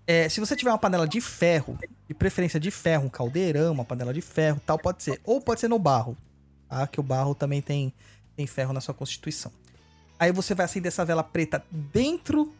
É, 0.05 0.27
se 0.27 0.39
você 0.39 0.55
tiver 0.55 0.71
uma 0.71 0.77
panela 0.77 1.07
de 1.07 1.21
ferro, 1.21 1.79
de 2.07 2.13
preferência 2.13 2.59
de 2.59 2.69
ferro, 2.69 3.05
um 3.05 3.09
caldeirão, 3.09 3.71
uma 3.71 3.85
panela 3.85 4.13
de 4.13 4.21
ferro, 4.21 4.61
tal, 4.65 4.77
pode 4.77 5.03
ser. 5.03 5.21
Ou 5.23 5.39
pode 5.39 5.61
ser 5.61 5.69
no 5.69 5.79
barro, 5.79 6.17
tá? 6.67 6.85
Que 6.85 6.99
o 6.99 7.03
barro 7.03 7.33
também 7.33 7.61
tem, 7.61 7.93
tem 8.35 8.45
ferro 8.45 8.73
na 8.73 8.81
sua 8.81 8.93
constituição. 8.93 9.51
Aí 10.19 10.31
você 10.31 10.53
vai 10.53 10.65
acender 10.65 10.89
essa 10.89 11.05
vela 11.05 11.23
preta 11.23 11.63
dentro 11.71 12.53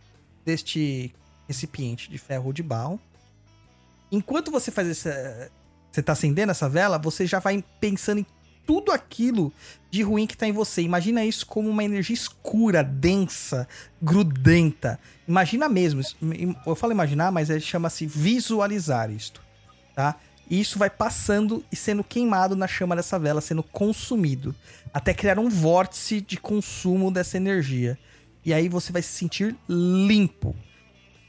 deste 0.46 1.14
recipiente 1.48 2.10
de 2.10 2.18
ferro 2.18 2.46
ou 2.46 2.54
de 2.54 2.64
barro. 2.64 3.00
Enquanto 4.12 4.50
você 4.50 4.72
faz 4.72 4.88
essa. 4.90 5.52
Você 5.92 6.02
tá 6.02 6.14
acendendo 6.14 6.52
essa 6.52 6.70
vela, 6.70 6.98
você 6.98 7.26
já 7.26 7.40
vai 7.40 7.64
pensando 7.80 8.20
em 8.20 8.26
tudo 8.66 8.92
aquilo 8.92 9.52
de 9.90 10.02
ruim 10.02 10.26
que 10.26 10.38
tá 10.38 10.48
em 10.48 10.52
você. 10.52 10.82
Imagina 10.82 11.26
isso 11.26 11.46
como 11.46 11.70
uma 11.70 11.84
energia 11.84 12.14
escura, 12.14 12.84
densa, 12.84 13.68
grudenta. 14.02 15.00
Imagina 15.28 15.68
mesmo. 15.68 16.02
Eu 16.66 16.76
falo 16.76 16.94
imaginar, 16.94 17.32
mas 17.32 17.50
ele 17.50 17.60
chama-se 17.60 18.06
visualizar 18.06 19.12
isto, 19.12 19.42
tá? 19.94 20.16
E 20.50 20.60
isso 20.60 20.78
vai 20.78 20.90
passando 20.90 21.64
e 21.72 21.76
sendo 21.76 22.04
queimado 22.04 22.56
na 22.56 22.68
chama 22.68 22.96
dessa 22.96 23.18
vela, 23.18 23.42
sendo 23.42 23.64
consumido, 23.64 24.54
até 24.94 25.14
criar 25.14 25.40
um 25.40 25.50
vórtice 25.50 26.20
de 26.22 26.38
consumo 26.38 27.10
dessa 27.10 27.38
energia. 27.38 27.98
E 28.44 28.54
aí 28.54 28.68
você 28.68 28.92
vai 28.92 29.02
se 29.02 29.10
sentir 29.10 29.56
limpo. 29.68 30.56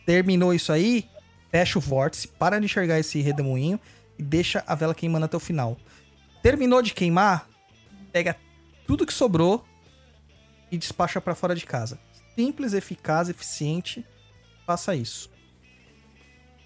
Terminou 0.04 0.52
isso 0.52 0.72
aí, 0.72 1.08
fecha 1.50 1.78
o 1.78 1.80
vórtice, 1.80 2.26
para 2.26 2.58
de 2.58 2.64
enxergar 2.64 2.98
esse 2.98 3.20
redemoinho 3.20 3.78
e 4.18 4.22
deixa 4.22 4.62
a 4.66 4.74
vela 4.74 4.94
queimando 4.94 5.24
até 5.26 5.36
o 5.36 5.40
final. 5.40 5.76
Terminou 6.42 6.82
de 6.82 6.92
queimar, 6.94 7.48
pega 8.12 8.36
tudo 8.86 9.06
que 9.06 9.12
sobrou 9.12 9.64
e 10.70 10.76
despacha 10.78 11.20
pra 11.20 11.34
fora 11.34 11.54
de 11.54 11.64
casa. 11.66 11.98
Simples, 12.34 12.72
eficaz, 12.72 13.28
eficiente. 13.28 14.04
Faça 14.66 14.94
isso. 14.96 15.30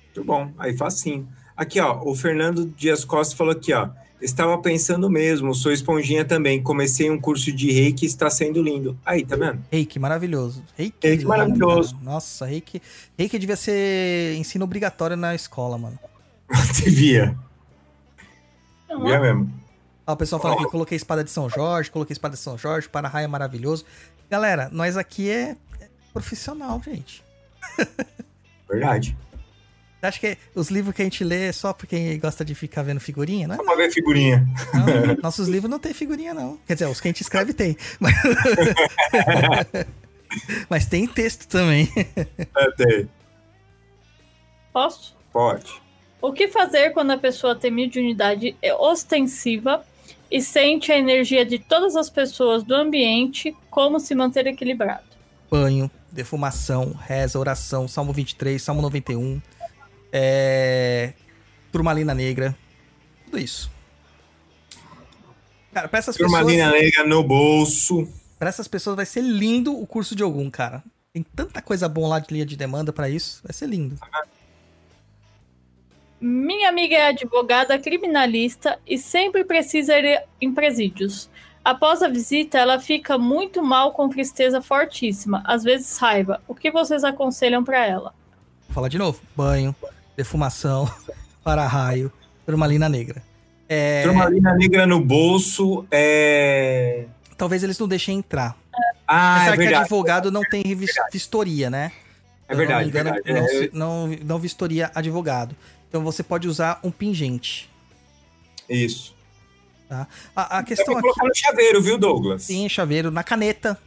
Muito 0.07 0.25
bom, 0.25 0.53
aí 0.59 0.77
facinho. 0.77 1.29
Aqui, 1.57 1.81
ó, 1.81 2.03
o 2.05 2.15
Fernando 2.15 2.67
Dias 2.67 3.05
Costa 3.05 3.37
falou 3.37 3.53
aqui, 3.53 3.73
ó. 3.73 3.89
Estava 4.21 4.57
pensando 4.63 5.11
mesmo, 5.11 5.55
sou 5.55 5.71
esponjinha 5.71 6.25
também. 6.25 6.63
Comecei 6.63 7.11
um 7.11 7.21
curso 7.21 7.53
de 7.53 7.71
reiki 7.71 8.05
e 8.07 8.09
está 8.09 8.31
sendo 8.31 8.63
lindo. 8.63 8.99
Aí, 9.05 9.25
tá 9.27 9.37
vendo? 9.37 9.63
Reiki, 9.71 9.99
maravilhoso. 9.99 10.65
Reiki, 10.75 10.97
Reiki 11.03 11.19
lindo, 11.19 11.29
maravilhoso. 11.29 11.93
cara. 11.97 12.05
Nossa, 12.05 12.47
reiki, 12.47 12.81
reiki 13.19 13.39
devia 13.39 13.57
ser 13.57 14.35
ensino 14.37 14.65
obrigatório 14.65 15.17
na 15.17 15.35
escola, 15.35 15.77
mano. 15.77 15.99
Devia. 16.83 17.37
Devia 18.89 19.21
mesmo. 19.21 19.53
Ó, 20.07 20.13
o 20.13 20.17
pessoal 20.17 20.41
fala 20.41 20.57
que 20.57 20.65
coloquei 20.67 20.97
espada 20.97 21.25
de 21.25 21.31
São 21.31 21.51
Jorge, 21.51 21.91
coloquei 21.91 22.13
espada 22.13 22.35
de 22.35 22.41
São 22.41 22.57
Jorge, 22.57 22.89
para-raio 22.89 23.25
é 23.25 23.29
maravilhoso. 23.29 23.85
Galera, 24.31 24.69
nós 24.73 24.97
aqui 24.97 25.29
é 25.29 25.57
é 25.81 25.89
profissional, 26.13 26.81
gente. 26.85 27.23
Verdade. 28.69 29.17
Acha 30.03 30.21
que 30.21 30.39
os 30.55 30.69
livros 30.69 30.95
que 30.95 31.03
a 31.03 31.05
gente 31.05 31.25
lê 31.25 31.49
é 31.49 31.53
só 31.53 31.73
porque 31.73 32.17
gosta 32.19 32.45
de 32.45 32.55
ficar 32.55 32.83
vendo 32.83 33.01
figurinha, 33.01 33.49
né? 33.49 33.57
Vamos 33.57 33.77
ver 33.77 33.91
figurinha. 33.91 34.47
Não, 34.73 35.17
nossos 35.21 35.49
livros 35.49 35.69
não 35.69 35.81
tem 35.81 35.93
figurinha, 35.93 36.33
não. 36.33 36.59
Quer 36.65 36.75
dizer, 36.75 36.87
os 36.87 37.01
que 37.01 37.09
a 37.09 37.11
gente 37.11 37.23
escreve 37.23 37.53
tem. 37.53 37.77
Mas, 37.99 38.15
Mas 40.69 40.87
tem 40.87 41.09
texto 41.09 41.49
também. 41.49 41.91
É, 41.97 42.71
tem. 42.77 43.11
Posso? 44.73 45.17
Pode. 45.33 45.83
O 46.27 46.33
que 46.33 46.49
fazer 46.49 46.91
quando 46.91 47.13
a 47.13 47.17
pessoa 47.17 47.55
tem 47.55 47.71
mediunidade 47.71 48.57
ostensiva 48.81 49.87
e 50.29 50.43
sente 50.43 50.91
a 50.91 50.99
energia 50.99 51.47
de 51.47 51.57
todas 51.57 51.95
as 51.95 52.11
pessoas 52.11 52.65
do 52.65 52.75
ambiente? 52.75 53.57
Como 53.71 54.01
se 54.01 54.13
manter 54.13 54.45
equilibrado? 54.49 55.05
Banho, 55.49 55.89
defumação, 56.11 56.93
reza, 56.93 57.39
oração, 57.39 57.87
Salmo 57.87 58.13
23, 58.13 58.61
Salmo 58.61 58.83
91, 58.83 59.41
é... 60.13 61.13
turmalina 61.71 62.13
negra, 62.13 62.57
tudo 63.27 63.39
isso. 63.39 63.71
Cara, 65.73 65.87
pra 65.87 66.01
essas, 66.01 66.17
pessoas, 66.17 66.33
Turmalina 66.33 66.73
negra 66.73 67.07
no 67.07 67.23
bolso. 67.23 68.09
pra 68.37 68.49
essas 68.49 68.67
pessoas 68.67 68.97
vai 68.97 69.07
ser 69.07 69.21
lindo 69.21 69.81
o 69.81 69.87
curso 69.87 70.17
de 70.17 70.25
algum, 70.25 70.51
cara. 70.51 70.83
Tem 71.13 71.23
tanta 71.23 71.63
coisa 71.63 71.89
boa 71.89 72.09
lá 72.09 72.19
de 72.19 72.35
linha 72.35 72.45
de 72.45 72.57
demanda 72.57 72.93
pra 72.93 73.09
isso, 73.09 73.41
vai 73.45 73.53
ser 73.53 73.69
lindo. 73.69 73.97
Minha 76.21 76.69
amiga 76.71 76.97
é 76.97 77.09
advogada 77.09 77.79
criminalista 77.79 78.79
e 78.87 78.97
sempre 78.99 79.45
precisa 79.45 79.99
ir 79.99 80.23
em 80.41 80.53
presídios. 80.53 81.29
Após 81.65 82.03
a 82.03 82.09
visita, 82.09 82.59
ela 82.59 82.79
fica 82.81 83.19
muito 83.19 83.63
mal 83.63 83.93
com 83.93 84.09
tristeza 84.09 84.63
fortíssima, 84.63 85.43
às 85.45 85.63
vezes 85.65 85.99
raiva. 85.99 86.41
O 86.47 86.55
que 86.55 86.71
vocês 86.71 87.03
aconselham 87.05 87.63
pra 87.65 87.85
ela? 87.85 88.15
Vou 88.69 88.75
falar 88.75 88.89
de 88.89 88.99
novo. 88.99 89.21
Banho, 89.37 89.75
defumação, 90.17 90.89
para-raio, 91.45 92.11
turmalina 92.47 92.89
negra. 92.89 93.23
É, 93.69 94.05
Turmalina 94.05 94.55
negra 94.55 94.87
no 94.87 95.01
bolso. 95.01 95.85
É. 95.91 97.07
talvez 97.37 97.63
eles 97.65 97.79
não 97.79 97.89
deixem 97.89 98.19
entrar. 98.19 98.57
Ah, 99.07 99.37
Apesar 99.37 99.49
é 99.49 99.53
que 99.53 99.59
verdade. 99.59 99.83
advogado 99.83 100.31
não 100.31 100.43
tem 100.43 100.63
vis- 100.75 100.95
vistoria, 101.13 101.69
né? 101.69 101.91
É 102.49 102.55
verdade. 102.55 102.79
Não, 102.79 102.85
me 102.85 102.91
engano, 103.11 103.23
verdade. 103.25 103.71
não, 103.73 104.07
É, 104.07 104.07
não, 104.13 104.19
não 104.25 104.39
vistoria 104.39 104.91
advogado. 104.95 105.57
Então 105.89 106.03
você 106.03 106.23
pode 106.23 106.49
usar 106.49 106.81
um 106.83 106.91
pingente. 106.91 107.71
Isso. 108.69 109.15
A, 109.89 110.07
a 110.35 110.43
Dá 110.61 110.63
questão 110.65 110.95
aqui 110.95 111.03
colocar 111.03 111.25
no 111.27 111.35
chaveiro, 111.35 111.81
viu, 111.81 111.97
Douglas? 111.97 112.47
tem 112.47 112.69
chaveiro 112.69 113.11
na 113.11 113.23
caneta. 113.23 113.79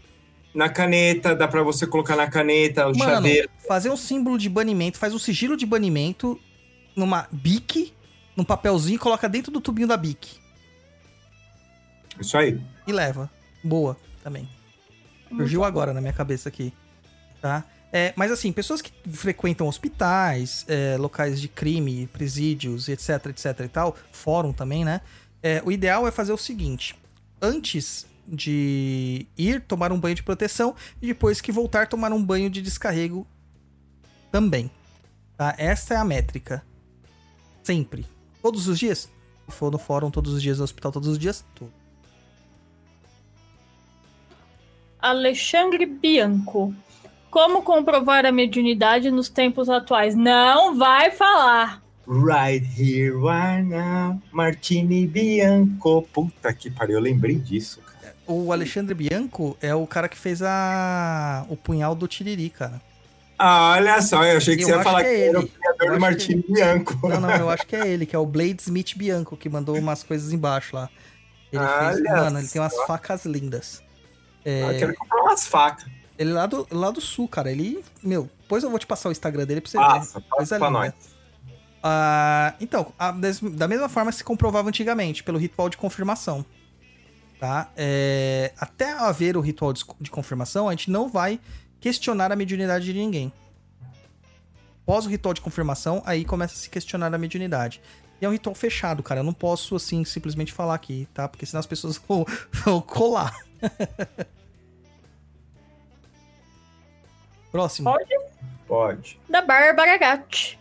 Na 0.54 0.70
caneta, 0.70 1.36
dá 1.36 1.48
pra 1.48 1.62
você 1.62 1.86
colocar 1.86 2.16
na 2.16 2.28
caneta 2.30 2.88
o 2.88 2.98
Mano, 2.98 3.12
chaveiro. 3.16 3.50
fazer 3.68 3.90
um 3.90 3.98
símbolo 3.98 4.38
de 4.38 4.50
banimento, 4.50 4.98
faz 4.98 5.14
um 5.14 5.20
sigilo 5.20 5.56
de 5.58 5.66
banimento 5.66 6.40
numa 6.96 7.28
bique, 7.32 7.94
num 8.36 8.44
papelzinho 8.44 8.96
e 8.96 9.00
coloca 9.00 9.28
dentro 9.30 9.52
do 9.52 9.62
tubinho 9.62 9.88
da 9.88 9.98
bique. 9.98 10.38
Isso 12.20 12.38
aí. 12.38 12.60
E 12.88 12.92
leva. 12.92 13.30
Boa 13.64 13.96
também. 14.24 14.50
Surgiu 15.30 15.64
agora 15.64 15.94
na 15.94 16.02
minha 16.02 16.14
cabeça 16.14 16.50
aqui. 16.50 16.74
Tá? 17.42 17.64
É, 17.92 18.14
mas 18.16 18.32
assim, 18.32 18.52
pessoas 18.52 18.82
que 18.82 18.92
frequentam 19.12 19.68
hospitais, 19.68 20.64
é, 20.68 20.96
locais 20.98 21.42
de 21.42 21.48
crime, 21.48 22.08
presídios, 22.08 22.88
etc, 22.88 23.28
etc 23.28 23.60
e 23.66 23.68
tal, 23.68 23.98
fórum 24.12 24.54
também, 24.54 24.86
né? 24.86 25.02
É, 25.42 25.62
o 25.66 25.72
ideal 25.72 26.08
é 26.08 26.12
fazer 26.12 26.32
o 26.32 26.38
seguinte: 26.38 26.96
antes 27.42 28.06
de 28.28 29.26
ir 29.36 29.62
tomar 29.62 29.92
um 29.92 30.00
banho 30.00 30.16
de 30.16 30.22
proteção 30.22 30.76
e 31.02 31.08
depois 31.08 31.42
que 31.42 31.52
voltar 31.52 31.88
tomar 31.88 32.14
um 32.14 32.24
banho 32.24 32.50
de 32.50 32.62
descarrego 32.62 33.26
também. 34.32 34.70
Tá? 35.36 35.56
Essa 35.58 35.96
é 35.96 35.98
a 35.98 36.06
métrica. 36.06 36.64
Sempre. 37.64 38.06
Todos 38.42 38.68
os 38.68 38.78
dias? 38.78 39.10
Se 39.48 39.56
for 39.56 39.72
no 39.72 39.80
fórum 39.80 40.12
todos 40.12 40.34
os 40.34 40.42
dias, 40.42 40.60
no 40.60 40.64
hospital 40.64 40.92
todos 40.92 41.10
os 41.10 41.18
dias, 41.18 41.44
tudo. 41.56 41.74
Alexandre 45.00 45.86
Bianco. 45.86 46.76
Como 47.30 47.62
comprovar 47.62 48.26
a 48.26 48.32
mediunidade 48.32 49.12
nos 49.12 49.30
tempos 49.30 49.70
atuais? 49.70 50.16
Não 50.16 50.78
vai 50.78 51.12
falar. 51.12 51.84
Right 52.08 52.66
here, 52.76 53.12
right 53.12 53.64
now, 53.64 54.20
Martini 54.32 55.06
Bianco. 55.06 56.02
Puta 56.12 56.52
que 56.54 56.72
pariu, 56.72 56.96
eu 56.96 57.02
lembrei 57.02 57.36
disso. 57.36 57.82
cara. 58.02 58.16
O 58.26 58.52
Alexandre 58.52 58.96
Bianco 58.96 59.56
é 59.62 59.76
o 59.76 59.86
cara 59.86 60.10
que 60.10 60.18
fez 60.18 60.42
a 60.42 61.46
o 61.50 61.56
punhal 61.56 61.94
do 61.94 62.08
Tiriri, 62.08 62.50
cara. 62.50 62.82
Ah, 63.38 63.74
olha 63.78 64.02
só, 64.02 64.24
eu 64.26 64.38
achei 64.38 64.58
que 64.58 64.64
Eu 64.64 64.68
você 64.70 64.74
ia 64.76 64.84
falar 64.84 65.04
que 65.04 65.10
que, 65.10 65.16
é 65.16 65.28
era 65.28 65.40
o 65.40 65.42
ele. 65.44 65.48
criador 65.50 65.78
Eu 65.82 65.88
do 65.88 65.92
acho 65.92 66.02
Martini 66.02 66.46
Bianco. 66.50 67.08
Não, 67.08 67.22
não, 67.22 67.30
eu 67.36 67.50
acho 67.50 67.66
que 67.68 67.76
é 67.76 67.88
ele, 67.88 68.06
que 68.08 68.16
é 68.16 68.20
o 68.20 68.26
Blade 68.26 68.58
Smith 68.64 68.98
Bianco, 68.98 69.38
que 69.38 69.48
mandou 69.48 69.78
umas 69.78 70.04
coisas 70.04 70.34
embaixo 70.34 70.76
lá. 70.76 70.90
Ele 71.54 71.64
fez, 71.64 71.96
Olha 72.02 72.12
mano, 72.24 72.40
ele 72.40 72.48
tem 72.48 72.62
umas 72.62 72.76
facas 72.86 73.24
lindas. 73.26 73.82
Ah, 74.46 74.74
É, 74.74 74.80
quero 74.80 74.96
comprar 74.96 75.22
umas 75.22 75.48
facas. 75.48 75.86
Ele 76.20 76.30
é 76.32 76.34
lá 76.34 76.46
do, 76.46 76.68
lá 76.70 76.92
do 76.92 77.02
sul, 77.02 77.28
cara. 77.28 77.52
Ele, 77.52 77.84
meu, 78.04 78.30
depois 78.42 78.64
eu 78.64 78.70
vou 78.70 78.78
te 78.78 78.86
passar 78.86 79.10
o 79.10 79.12
Instagram 79.12 79.46
dele 79.46 79.62
pra 79.62 79.72
você 79.72 79.78
Passa, 79.78 80.20
ver. 80.20 80.26
passa 80.26 80.30
Coisa 80.30 80.60
pra 80.60 80.70
nós. 80.70 80.94
Ah, 81.82 82.54
então, 82.60 82.94
a- 83.00 83.12
da 83.54 83.68
mesma 83.68 83.88
forma 83.90 84.12
se 84.12 84.24
comprovava 84.24 84.68
antigamente, 84.68 85.24
pelo 85.24 85.40
ritual 85.40 85.70
de 85.70 85.78
confirmação. 85.78 86.46
Tá? 87.40 87.72
É, 87.78 88.52
até 88.60 88.92
haver 88.92 89.38
o 89.38 89.42
ritual 89.42 89.72
de, 89.72 89.86
de 90.02 90.12
confirmação, 90.12 90.68
a 90.68 90.72
gente 90.74 90.92
não 90.92 91.08
vai 91.08 91.40
questionar 91.80 92.32
a 92.34 92.36
mediunidade 92.36 92.84
de 92.84 92.94
ninguém. 92.94 93.32
Após 94.84 95.06
o 95.06 95.10
ritual 95.10 95.34
de 95.34 95.40
confirmação, 95.40 96.02
aí 96.06 96.26
começa 96.26 96.54
a 96.54 96.58
se 96.58 96.70
questionar 96.70 97.14
a 97.14 97.18
mediunidade. 97.18 97.80
E 98.22 98.26
é 98.26 98.28
um 98.28 98.34
ritual 98.34 98.54
fechado, 98.54 99.02
cara. 99.02 99.22
Eu 99.22 99.24
não 99.24 99.32
posso, 99.32 99.74
assim, 99.78 100.04
simplesmente 100.04 100.52
falar 100.52 100.74
aqui, 100.76 101.08
tá? 101.14 101.30
Porque 101.30 101.46
senão 101.46 101.60
as 101.62 101.66
pessoas 101.66 101.96
vão, 102.06 102.26
vão 102.66 102.82
colar. 102.82 103.34
Próximo. 107.52 107.92
Pode? 107.92 108.16
Pode. 108.68 109.20
Da 109.30 109.42
Bárbara 109.42 109.98
Gatti. 109.98 110.60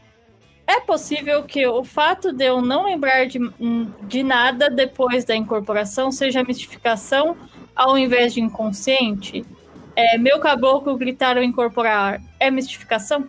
É 0.66 0.80
possível 0.80 1.44
que 1.44 1.66
o 1.66 1.82
fato 1.82 2.30
de 2.32 2.44
eu 2.44 2.60
não 2.60 2.84
lembrar 2.84 3.26
de, 3.26 3.38
hum, 3.38 3.90
de 4.02 4.22
nada 4.22 4.68
depois 4.68 5.24
da 5.24 5.34
incorporação 5.34 6.12
seja 6.12 6.44
mistificação 6.44 7.36
ao 7.74 7.96
invés 7.96 8.34
de 8.34 8.40
inconsciente? 8.40 9.46
É, 9.96 10.18
meu 10.18 10.38
caboclo 10.38 10.96
gritar 10.96 11.36
ao 11.36 11.42
incorporar 11.42 12.20
é 12.38 12.50
mistificação? 12.50 13.28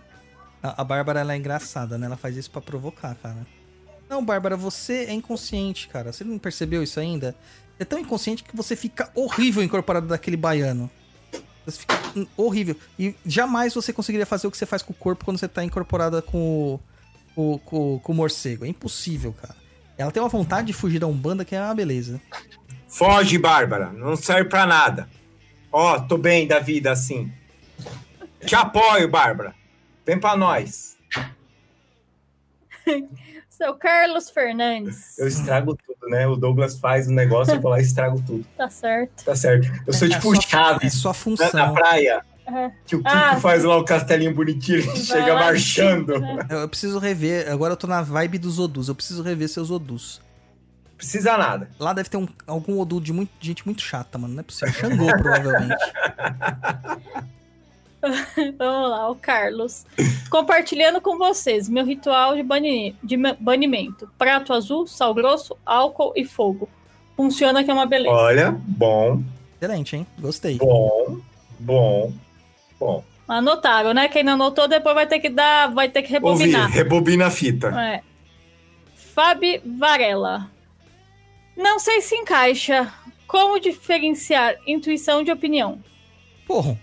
A, 0.61 0.81
a 0.81 0.83
Bárbara, 0.83 1.21
ela 1.21 1.33
é 1.33 1.37
engraçada, 1.37 1.97
né? 1.97 2.07
Ela 2.07 2.17
faz 2.17 2.35
isso 2.35 2.51
pra 2.51 2.61
provocar, 2.61 3.15
cara. 3.15 3.47
Não, 4.09 4.23
Bárbara, 4.23 4.57
você 4.57 5.05
é 5.05 5.13
inconsciente, 5.13 5.87
cara. 5.87 6.11
Você 6.11 6.23
não 6.23 6.37
percebeu 6.37 6.83
isso 6.83 6.99
ainda? 6.99 7.35
É 7.79 7.85
tão 7.85 7.99
inconsciente 7.99 8.43
que 8.43 8.55
você 8.55 8.75
fica 8.75 9.09
horrível 9.15 9.63
incorporado 9.63 10.07
daquele 10.07 10.35
baiano. 10.35 10.91
Você 11.71 11.79
fica 11.79 11.95
horrível. 12.37 12.75
E 12.97 13.15
jamais 13.25 13.73
você 13.73 13.91
conseguiria 13.93 14.25
fazer 14.25 14.47
o 14.47 14.51
que 14.51 14.57
você 14.57 14.65
faz 14.65 14.81
com 14.81 14.91
o 14.91 14.95
corpo 14.95 15.25
quando 15.25 15.37
você 15.37 15.47
tá 15.47 15.63
incorporada 15.63 16.21
com 16.21 16.73
o, 16.75 16.79
com, 17.35 17.57
com- 17.59 17.99
com 17.99 18.11
o 18.11 18.15
morcego. 18.15 18.65
É 18.65 18.67
impossível, 18.67 19.33
cara. 19.33 19.55
Ela 19.97 20.11
tem 20.11 20.21
uma 20.23 20.29
vontade 20.29 20.67
de 20.67 20.73
fugir 20.73 20.99
da 20.99 21.07
Umbanda 21.07 21.43
que 21.45 21.55
é 21.55 21.61
uma 21.61 21.75
beleza. 21.75 22.21
Foge, 22.87 23.37
Bárbara. 23.37 23.91
Não 23.91 24.15
serve 24.15 24.49
pra 24.49 24.65
nada. 24.65 25.09
Ó, 25.71 25.99
tô 25.99 26.17
bem 26.17 26.47
da 26.47 26.59
vida 26.59 26.91
assim. 26.91 27.31
Te 28.45 28.55
apoio, 28.55 29.07
Bárbara. 29.09 29.53
Vem 30.05 30.19
pra 30.19 30.35
nós. 30.35 30.97
Seu 33.61 33.73
Carlos 33.75 34.29
Fernandes. 34.29 35.19
Eu 35.19 35.27
estrago 35.27 35.75
tudo, 35.75 36.09
né? 36.09 36.25
O 36.27 36.35
Douglas 36.37 36.79
faz 36.79 37.07
o 37.07 37.11
negócio, 37.11 37.53
eu 37.55 37.59
vou 37.61 37.69
lá 37.71 37.79
e 37.79 37.83
estrago 37.83 38.21
tudo. 38.25 38.45
Tá 38.57 38.69
certo. 38.69 39.25
Tá 39.25 39.35
certo. 39.35 39.69
Eu 39.85 39.91
sou 39.93 40.07
É 40.07 40.11
tipo 40.11 40.29
o 40.31 40.35
sua- 40.41 40.79
É 40.81 40.89
sua 40.89 41.09
na, 41.11 41.13
na 41.13 41.13
função. 41.13 41.73
praia. 41.73 42.21
É. 42.47 42.71
Que 42.85 42.95
o 42.95 42.99
Kiko 43.03 43.09
Ah, 43.15 43.35
faz 43.39 43.63
lá 43.63 43.77
o 43.77 43.83
castelinho 43.83 44.33
bonitinho, 44.33 44.79
ele 44.79 44.95
chega 44.95 45.33
lá, 45.35 45.41
marchando. 45.41 46.19
né? 46.19 46.39
Eu 46.49 46.59
eu 46.61 46.69
preciso 46.69 46.97
rever. 46.97 47.51
Agora 47.51 47.73
eu 47.73 47.77
tô 47.77 47.85
na 47.85 48.01
vibe 48.01 48.39
dos 48.39 48.57
Odus. 48.57 48.87
Eu 48.87 48.95
preciso 48.95 49.21
rever 49.21 49.47
seus 49.49 49.69
Odus. 49.69 50.19
Precisa 50.97 51.37
nada. 51.37 51.69
Lá 51.79 51.93
deve 51.93 52.09
ter 52.09 52.17
um- 52.17 52.27
algum 52.47 52.79
Odu 52.79 52.99
de 52.99 53.13
muito- 53.13 53.31
gente 53.39 53.65
muito 53.65 53.81
chata, 53.81 54.17
mano. 54.17 54.33
Não 54.33 54.39
é 54.39 54.43
possível. 54.43 54.73
Xangô, 54.73 55.05
provavelmente. 55.17 55.75
Vamos 58.57 58.89
lá, 58.89 59.09
o 59.09 59.15
Carlos. 59.15 59.85
Compartilhando 60.29 61.01
com 61.01 61.17
vocês 61.17 61.67
meu 61.67 61.85
ritual 61.85 62.35
de, 62.35 62.43
bani- 62.43 62.95
de 63.03 63.17
banimento: 63.39 64.09
prato 64.17 64.53
azul, 64.53 64.87
sal 64.87 65.13
grosso, 65.13 65.57
álcool 65.65 66.13
e 66.15 66.23
fogo. 66.25 66.69
Funciona 67.17 67.63
que 67.63 67.69
é 67.69 67.73
uma 67.73 67.85
beleza. 67.85 68.15
Olha, 68.15 68.51
bom, 68.65 69.21
Excelente, 69.61 69.97
hein? 69.97 70.07
Gostei. 70.17 70.57
bom, 70.57 71.17
bom, 71.59 72.13
bom. 72.79 73.03
Anotaram, 73.27 73.93
né? 73.93 74.07
Quem 74.07 74.23
não 74.23 74.33
anotou, 74.33 74.67
depois 74.67 74.95
vai 74.95 75.05
ter 75.05 75.19
que 75.19 75.29
dar, 75.29 75.67
vai 75.73 75.89
ter 75.89 76.01
que 76.01 76.15
Ouvir, 76.15 76.45
rebobinar. 76.45 76.69
rebobina 76.71 77.27
a 77.27 77.31
fita. 77.31 77.67
É. 77.79 78.01
Fabi 78.95 79.61
Varela. 79.65 80.49
Não 81.57 81.77
sei 81.77 82.01
se 82.01 82.15
encaixa. 82.15 82.91
Como 83.27 83.59
diferenciar 83.59 84.55
intuição 84.65 85.23
de 85.23 85.31
opinião? 85.31 85.77
Porra. 86.47 86.75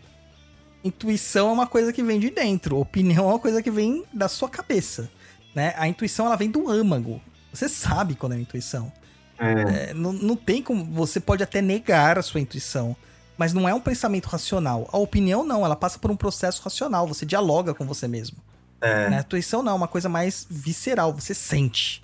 Intuição 0.86 1.48
é 1.48 1.52
uma 1.52 1.66
coisa 1.66 1.92
que 1.92 2.02
vem 2.02 2.20
de 2.20 2.30
dentro. 2.30 2.78
Opinião 2.78 3.24
é 3.24 3.32
uma 3.32 3.38
coisa 3.38 3.62
que 3.62 3.70
vem 3.70 4.04
da 4.12 4.28
sua 4.28 4.48
cabeça. 4.48 5.10
Né? 5.54 5.74
A 5.76 5.88
intuição 5.88 6.26
ela 6.26 6.36
vem 6.36 6.50
do 6.50 6.70
âmago. 6.70 7.20
Você 7.52 7.68
sabe 7.68 8.14
quando 8.14 8.34
é 8.34 8.38
intuição. 8.38 8.92
É, 9.38 9.92
não, 9.94 10.12
não 10.12 10.36
tem 10.36 10.62
como. 10.62 10.84
Você 10.84 11.18
pode 11.18 11.42
até 11.42 11.60
negar 11.60 12.18
a 12.18 12.22
sua 12.22 12.40
intuição. 12.40 12.94
Mas 13.36 13.52
não 13.52 13.68
é 13.68 13.74
um 13.74 13.80
pensamento 13.80 14.26
racional. 14.26 14.88
A 14.92 14.96
opinião 14.96 15.44
não, 15.44 15.64
ela 15.64 15.76
passa 15.76 15.98
por 15.98 16.10
um 16.10 16.16
processo 16.16 16.62
racional. 16.62 17.06
Você 17.06 17.26
dialoga 17.26 17.74
com 17.74 17.84
você 17.84 18.06
mesmo. 18.06 18.38
É, 18.80 19.10
Né? 19.10 19.18
A 19.18 19.20
intuição 19.20 19.62
não, 19.62 19.72
é 19.72 19.74
uma 19.74 19.88
coisa 19.88 20.08
mais 20.08 20.46
visceral. 20.48 21.12
Você 21.12 21.34
sente. 21.34 22.02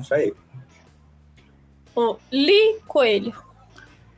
isso 0.00 0.12
aí. 0.12 0.34
O 1.94 2.16
Li 2.32 2.80
Coelho. 2.86 3.49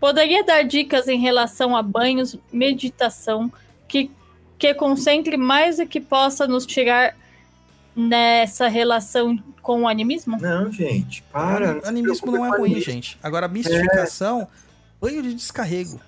Poderia 0.03 0.43
dar 0.43 0.65
dicas 0.65 1.07
em 1.07 1.21
relação 1.21 1.77
a 1.77 1.81
banhos, 1.81 2.37
meditação, 2.53 3.53
que, 3.87 4.11
que 4.59 4.75
concentre 4.75 5.37
mais 5.37 5.79
e 5.79 5.87
que 5.87 6.01
possa 6.01 6.45
nos 6.45 6.67
tirar 6.67 7.17
nessa 7.95 8.67
relação 8.67 9.41
com 9.63 9.83
o 9.83 9.89
animismo? 9.89 10.37
Não, 10.41 10.73
gente, 10.73 11.23
para. 11.31 11.79
Animismo 11.87 12.33
não 12.33 12.45
é 12.45 12.59
ruim, 12.59 12.81
gente. 12.81 13.17
Agora, 13.23 13.47
mistificação, 13.47 14.49
banho 15.01 15.23
de 15.23 15.35
descarrego. 15.35 16.01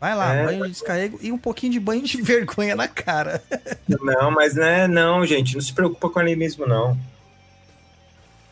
Vai 0.00 0.16
lá, 0.16 0.34
É. 0.34 0.44
banho 0.44 0.64
de 0.64 0.70
descarrego 0.72 1.20
e 1.22 1.30
um 1.30 1.38
pouquinho 1.38 1.70
de 1.70 1.78
banho 1.78 2.02
de 2.02 2.18
vergonha 2.20 2.74
na 2.74 2.88
cara. 2.88 3.40
Não, 3.88 4.28
mas 4.32 4.56
né, 4.56 4.88
não, 4.88 5.24
gente, 5.24 5.54
não 5.54 5.60
se 5.62 5.72
preocupa 5.72 6.10
com 6.10 6.18
animismo, 6.18 6.66
não. 6.66 6.98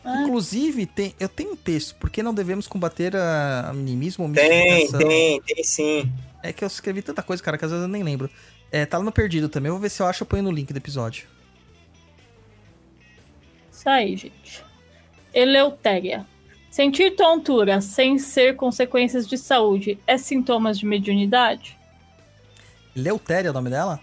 Ah. 0.03 0.23
Inclusive, 0.23 0.85
tem, 0.85 1.15
eu 1.19 1.29
tenho 1.29 1.53
um 1.53 1.55
texto, 1.55 1.95
por 1.95 2.09
que 2.09 2.23
não 2.23 2.33
devemos 2.33 2.67
combater 2.67 3.15
a 3.15 3.69
animismo 3.69 4.25
ou 4.25 4.33
Tem, 4.33 4.89
tem, 4.91 5.41
tem 5.41 5.63
sim. 5.63 6.11
É 6.41 6.51
que 6.51 6.63
eu 6.63 6.67
escrevi 6.67 7.01
tanta 7.01 7.21
coisa, 7.21 7.41
cara, 7.41 7.57
que 7.57 7.65
às 7.65 7.71
vezes 7.71 7.83
eu 7.83 7.89
nem 7.89 8.01
lembro. 8.01 8.29
É, 8.71 8.85
tá 8.85 8.97
lá 8.97 9.03
no 9.03 9.11
Perdido 9.11 9.47
também, 9.47 9.69
eu 9.69 9.73
vou 9.73 9.81
ver 9.81 9.89
se 9.89 10.01
eu 10.01 10.07
acho, 10.07 10.23
eu 10.23 10.27
ponho 10.27 10.43
no 10.43 10.51
link 10.51 10.73
do 10.73 10.77
episódio. 10.77 11.27
Isso 13.71 13.87
aí, 13.87 14.15
gente. 14.15 14.63
Eleutéria. 15.33 16.25
Sentir 16.69 17.15
tontura 17.15 17.81
sem 17.81 18.17
ser 18.17 18.55
consequências 18.55 19.27
de 19.27 19.37
saúde 19.37 19.99
é 20.07 20.17
sintomas 20.17 20.79
de 20.79 20.85
mediunidade? 20.85 21.77
Leutéria 22.95 23.49
é 23.49 23.51
o 23.51 23.53
nome 23.53 23.69
dela? 23.69 23.99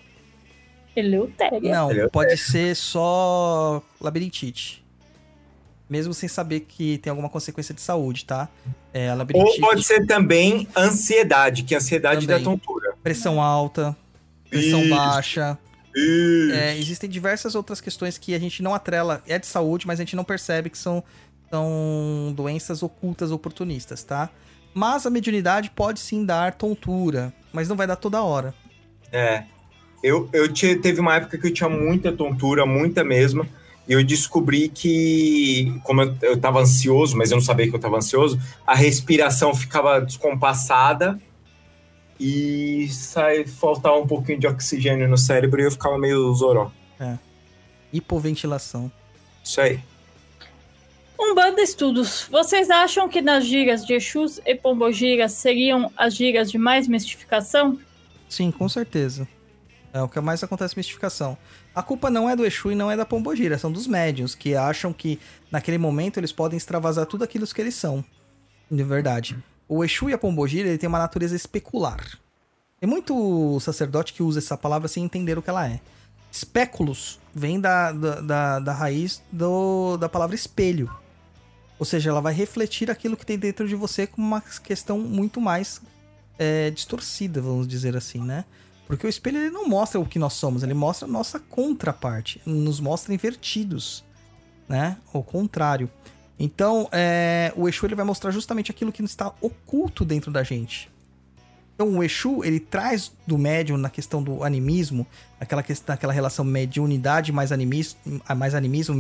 Eleutéria. 0.95 1.61
Não, 1.61 1.91
Eleutéria. 1.91 2.11
pode 2.11 2.37
ser 2.37 2.77
só 2.77 3.83
labirintite. 4.01 4.85
Mesmo 5.89 6.13
sem 6.13 6.29
saber 6.29 6.61
que 6.61 6.99
tem 6.99 7.11
alguma 7.11 7.29
consequência 7.29 7.75
de 7.75 7.81
saúde, 7.81 8.25
tá? 8.25 8.49
É, 8.93 9.09
Ou 9.35 9.61
pode 9.61 9.83
ser 9.85 10.07
também 10.07 10.69
ansiedade, 10.77 11.63
que 11.63 11.75
é 11.75 11.79
a 11.79 11.81
ansiedade 11.81 12.27
Também. 12.27 12.45
da 12.45 12.51
tontura. 12.51 12.95
pressão 13.03 13.41
alta, 13.41 13.97
pressão 14.51 14.81
Isso. 14.83 14.91
baixa. 14.91 15.59
Isso. 15.95 16.53
É, 16.53 16.77
existem 16.77 17.09
diversas 17.09 17.55
outras 17.55 17.81
questões 17.81 18.19
que 18.19 18.35
a 18.35 18.39
gente 18.39 18.63
não 18.63 18.75
atrela, 18.75 19.23
é 19.27 19.39
de 19.39 19.47
saúde, 19.47 19.87
mas 19.87 19.99
a 19.99 20.03
gente 20.03 20.15
não 20.15 20.25
percebe 20.25 20.69
que 20.71 20.79
são, 20.79 21.03
são 21.51 22.33
doenças 22.37 22.83
ocultas 22.83 23.31
oportunistas, 23.31 24.03
tá? 24.03 24.31
Mas 24.75 25.07
a 25.07 25.11
mediunidade 25.11 25.71
pode 25.71 26.01
sim 26.01 26.25
dar 26.25 26.55
tontura, 26.55 27.33
mas 27.53 27.69
não 27.69 27.77
vai 27.77 27.87
dar 27.87 27.97
toda 27.97 28.23
hora. 28.23 28.55
É. 29.11 29.45
Eu, 30.03 30.29
eu 30.33 30.53
tinha, 30.53 30.79
teve 30.81 31.01
uma 31.01 31.17
época 31.17 31.37
que 31.39 31.49
eu 31.49 31.53
tinha 31.53 31.69
muita 31.69 32.13
tontura, 32.13 32.65
muita 32.65 33.03
mesmo. 33.03 33.47
E 33.89 33.93
eu 33.95 34.05
descobri 34.05 34.69
que, 34.69 35.81
como 35.83 36.03
eu, 36.03 36.15
eu 36.21 36.41
tava 36.41 36.61
ansioso, 36.61 37.17
mas 37.17 37.31
eu 37.31 37.37
não 37.37 37.45
sabia 37.45 37.69
que 37.69 37.75
eu 37.75 37.81
tava 37.81 37.97
ansioso, 37.97 38.39
a 38.67 38.75
respiração 38.75 39.55
ficava 39.55 40.01
descompassada 40.01 41.19
e 42.21 42.89
sai, 42.91 43.47
faltava 43.47 43.97
um 43.97 44.07
pouquinho 44.07 44.39
de 44.39 44.47
oxigênio 44.47 45.09
no 45.09 45.17
cérebro 45.17 45.61
e 45.61 45.65
eu 45.65 45.71
ficava 45.71 45.97
meio 45.97 46.33
zoró. 46.35 46.71
Hipoventilação. 47.93 48.91
Isso 49.43 49.61
aí. 49.61 49.81
Umbanda 51.19 51.61
Estudos. 51.61 52.29
Vocês 52.31 52.71
acham 52.71 53.09
que 53.09 53.21
nas 53.21 53.45
gírias 53.45 53.85
de 53.85 53.95
Exus 53.95 54.41
e 54.45 54.55
Pombogiras 54.55 55.33
seriam 55.33 55.91
as 55.97 56.15
gírias 56.15 56.51
de 56.51 56.59
mais 56.59 56.87
mistificação? 56.87 57.79
Sim, 58.29 58.51
com 58.51 58.69
certeza. 58.69 59.27
É 59.93 60.03
o 60.03 60.09
que 60.09 60.21
mais 60.21 60.43
acontece 60.45 60.77
mistificação. 60.77 61.37
A 61.75 61.83
culpa 61.83 62.11
não 62.11 62.29
é 62.29 62.35
do 62.35 62.45
Exu 62.45 62.73
e 62.73 62.75
não 62.75 62.91
é 62.91 62.97
da 62.97 63.07
Pombogira, 63.07 63.59
são 63.59 63.71
dos 63.71 63.87
médiuns, 63.87 64.35
que 64.35 64.55
acham 64.55 64.93
que 64.93 65.21
naquele 65.51 65.79
momento 65.79 66.19
eles 66.19 66.33
podem 66.33 66.57
extravasar 66.57 67.07
tudo 67.07 67.25
aquilo 67.25 67.47
que 67.47 67.61
eles 67.61 67.75
são. 67.75 68.05
De 68.71 68.83
verdade. 68.83 69.37
O 69.69 69.85
Exu 69.85 70.11
e 70.11 70.13
a 70.13 70.19
Pombogira 70.19 70.69
ele 70.69 70.79
tem 70.79 70.89
uma 70.89 70.99
natureza 70.99 71.37
especular. 71.37 72.05
Tem 72.81 72.89
muito 72.89 73.59
sacerdote 73.61 74.13
que 74.13 74.23
usa 74.23 74.39
essa 74.39 74.57
palavra 74.57 74.89
sem 74.89 75.05
entender 75.05 75.37
o 75.37 75.43
que 75.43 75.51
ela 75.51 75.69
é. 75.69 75.81
Especulos 76.31 77.19
vem 77.35 77.61
da, 77.61 77.93
da, 77.93 78.21
da, 78.21 78.59
da 78.61 78.73
raiz 78.73 79.23
do, 79.33 79.97
da 79.97 80.09
palavra 80.09 80.35
espelho. 80.35 80.91
Ou 81.79 81.87
seja, 81.87 82.11
ela 82.11 82.21
vai 82.21 82.35
refletir 82.35 82.91
aquilo 82.91 83.17
que 83.17 83.25
tem 83.25 83.39
dentro 83.39 83.69
de 83.69 83.75
você 83.75 84.07
com 84.07 84.21
uma 84.21 84.41
questão 84.41 84.99
muito 84.99 85.41
mais 85.41 85.81
é, 86.39 86.71
distorcida, 86.71 87.41
vamos 87.41 87.67
dizer 87.67 87.97
assim, 87.97 88.21
né? 88.21 88.45
Porque 88.89 89.07
o 89.07 89.09
espelho 89.09 89.37
ele 89.39 89.51
não 89.51 89.69
mostra 89.69 90.01
o 90.01 90.07
que 90.07 90.19
nós 90.19 90.33
somos, 90.33 90.63
ele 90.63 90.73
mostra 90.73 91.07
a 91.07 91.11
nossa 91.11 91.39
contraparte, 91.39 92.41
nos 92.47 92.81
mostra 92.81 93.13
invertidos, 93.13 94.03
né? 94.67 94.97
O 95.13 95.23
contrário. 95.23 95.91
Então, 96.39 96.89
é, 96.91 97.53
o 97.55 97.69
Exu 97.69 97.85
ele 97.85 97.95
vai 97.95 98.05
mostrar 98.05 98.31
justamente 98.31 98.71
aquilo 98.71 98.91
que 98.91 99.03
está 99.05 99.31
oculto 99.43 100.07
dentro 100.07 100.33
da 100.33 100.43
gente. 100.43 100.91
Então, 101.75 101.99
o 101.99 102.03
Exu 102.03 102.43
ele 102.43 102.59
traz 102.59 103.13
do 103.27 103.37
médium 103.37 103.77
na 103.77 103.91
questão 103.91 104.23
do 104.23 104.43
animismo, 104.43 105.07
aquela 105.39 105.63
questão, 105.63 105.95
aquela 105.95 106.13
relação 106.13 106.43
mediunidade 106.43 107.31
mais 107.31 107.53
animismo, 107.53 107.99
mais 108.37 108.55
animismo 108.55 108.97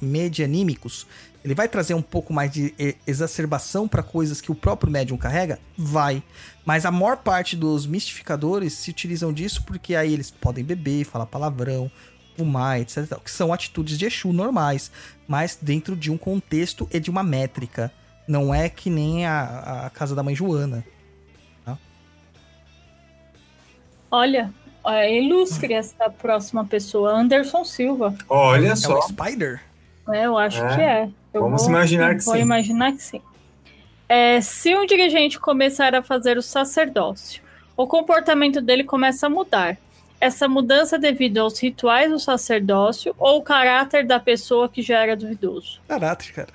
medianímicos. 0.00 1.06
Ele 1.46 1.54
vai 1.54 1.68
trazer 1.68 1.94
um 1.94 2.02
pouco 2.02 2.32
mais 2.32 2.50
de 2.50 2.74
exacerbação 3.06 3.86
para 3.86 4.02
coisas 4.02 4.40
que 4.40 4.50
o 4.50 4.54
próprio 4.54 4.90
médium 4.90 5.16
carrega? 5.16 5.60
Vai. 5.78 6.20
Mas 6.64 6.84
a 6.84 6.90
maior 6.90 7.18
parte 7.18 7.54
dos 7.54 7.86
mistificadores 7.86 8.72
se 8.72 8.90
utilizam 8.90 9.32
disso 9.32 9.62
porque 9.64 9.94
aí 9.94 10.12
eles 10.12 10.28
podem 10.28 10.64
beber, 10.64 11.04
falar 11.04 11.24
palavrão, 11.26 11.88
fumar, 12.36 12.80
etc. 12.80 13.16
Que 13.22 13.30
são 13.30 13.52
atitudes 13.52 13.96
de 13.96 14.06
Exu 14.06 14.32
normais, 14.32 14.90
mas 15.28 15.56
dentro 15.62 15.94
de 15.94 16.10
um 16.10 16.18
contexto 16.18 16.88
e 16.92 16.98
de 16.98 17.10
uma 17.10 17.22
métrica. 17.22 17.92
Não 18.26 18.52
é 18.52 18.68
que 18.68 18.90
nem 18.90 19.24
a, 19.24 19.84
a 19.86 19.90
casa 19.90 20.16
da 20.16 20.24
mãe 20.24 20.34
Joana. 20.34 20.84
Olha, 24.10 24.52
é 24.84 25.22
ilustre 25.22 25.74
essa 25.74 26.10
próxima 26.10 26.64
pessoa, 26.64 27.12
Anderson 27.12 27.64
Silva. 27.64 28.16
Olha 28.28 28.70
É 28.70 28.76
só. 28.76 28.98
o 28.98 28.98
É? 28.98 29.00
Então, 29.00 29.65
é, 30.12 30.26
eu 30.26 30.38
acho 30.38 30.64
é. 30.64 30.74
que 30.74 30.80
é. 30.80 31.08
Eu 31.32 31.42
Vamos 31.42 31.62
vou, 31.62 31.70
imaginar 31.70 32.16
que 32.16 32.24
vou 32.24 32.34
sim. 32.34 32.38
Vou 32.38 32.38
imaginar 32.38 32.92
que 32.92 33.02
sim. 33.02 33.20
É, 34.08 34.40
se 34.40 34.74
um 34.76 34.86
dirigente 34.86 35.38
começar 35.38 35.94
a 35.94 36.02
fazer 36.02 36.38
o 36.38 36.42
sacerdócio, 36.42 37.42
o 37.76 37.86
comportamento 37.86 38.60
dele 38.60 38.84
começa 38.84 39.26
a 39.26 39.30
mudar. 39.30 39.76
Essa 40.20 40.48
mudança 40.48 40.96
é 40.96 40.98
devido 40.98 41.38
aos 41.38 41.58
rituais 41.58 42.10
do 42.10 42.18
sacerdócio 42.18 43.14
ou 43.18 43.38
o 43.38 43.42
caráter 43.42 44.06
da 44.06 44.18
pessoa 44.18 44.68
que 44.68 44.80
já 44.80 45.00
era 45.00 45.14
duvidoso? 45.14 45.80
Caráter, 45.86 46.32
cara. 46.32 46.54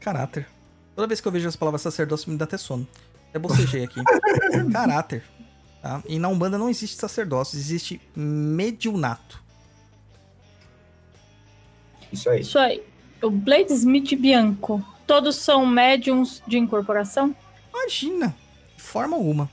Caráter. 0.00 0.46
Toda 0.94 1.06
vez 1.06 1.20
que 1.20 1.28
eu 1.28 1.32
vejo 1.32 1.46
as 1.46 1.56
palavras 1.56 1.82
sacerdócio, 1.82 2.30
me 2.30 2.38
dá 2.38 2.44
até 2.44 2.56
sono. 2.56 2.86
Até 3.28 3.38
bocejei 3.38 3.84
aqui. 3.84 4.00
caráter. 4.72 5.24
Tá? 5.82 6.02
E 6.08 6.18
na 6.18 6.28
Umbanda 6.28 6.56
não 6.56 6.70
existe 6.70 6.96
sacerdócio, 6.96 7.58
existe 7.58 8.00
mediunato. 8.14 9.44
Isso 12.16 12.30
aí. 12.30 12.40
Isso 12.40 12.58
aí. 12.58 12.82
O 13.22 13.30
Bladesmith 13.30 14.16
Bianco. 14.16 14.84
Todos 15.06 15.36
são 15.36 15.64
médiums 15.64 16.42
de 16.46 16.58
incorporação? 16.58 17.34
Imagina. 17.72 18.34
De 18.76 18.82
forma 18.82 19.16
alguma. 19.16 19.48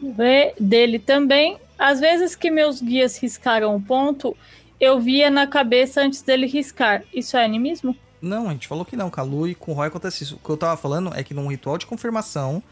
Vê 0.00 0.54
dele 0.58 0.98
também. 0.98 1.58
Às 1.78 2.00
vezes 2.00 2.36
que 2.36 2.50
meus 2.50 2.80
guias 2.80 3.18
riscaram 3.18 3.74
o 3.74 3.82
ponto, 3.82 4.36
eu 4.80 5.00
via 5.00 5.30
na 5.30 5.46
cabeça 5.46 6.00
antes 6.00 6.22
dele 6.22 6.46
riscar. 6.46 7.02
Isso 7.12 7.36
é 7.36 7.44
animismo? 7.44 7.96
Não, 8.22 8.48
a 8.48 8.52
gente 8.52 8.68
falou 8.68 8.84
que 8.84 8.96
não. 8.96 9.10
Com 9.10 9.20
a 9.20 9.24
Lu 9.24 9.48
e 9.48 9.54
com 9.54 9.72
o 9.72 9.74
Roy 9.74 9.88
acontece 9.88 10.24
isso. 10.24 10.36
O 10.36 10.38
que 10.38 10.50
eu 10.50 10.56
tava 10.56 10.76
falando 10.76 11.12
é 11.14 11.22
que 11.22 11.34
num 11.34 11.48
ritual 11.48 11.76
de 11.76 11.86
confirmação, 11.86 12.62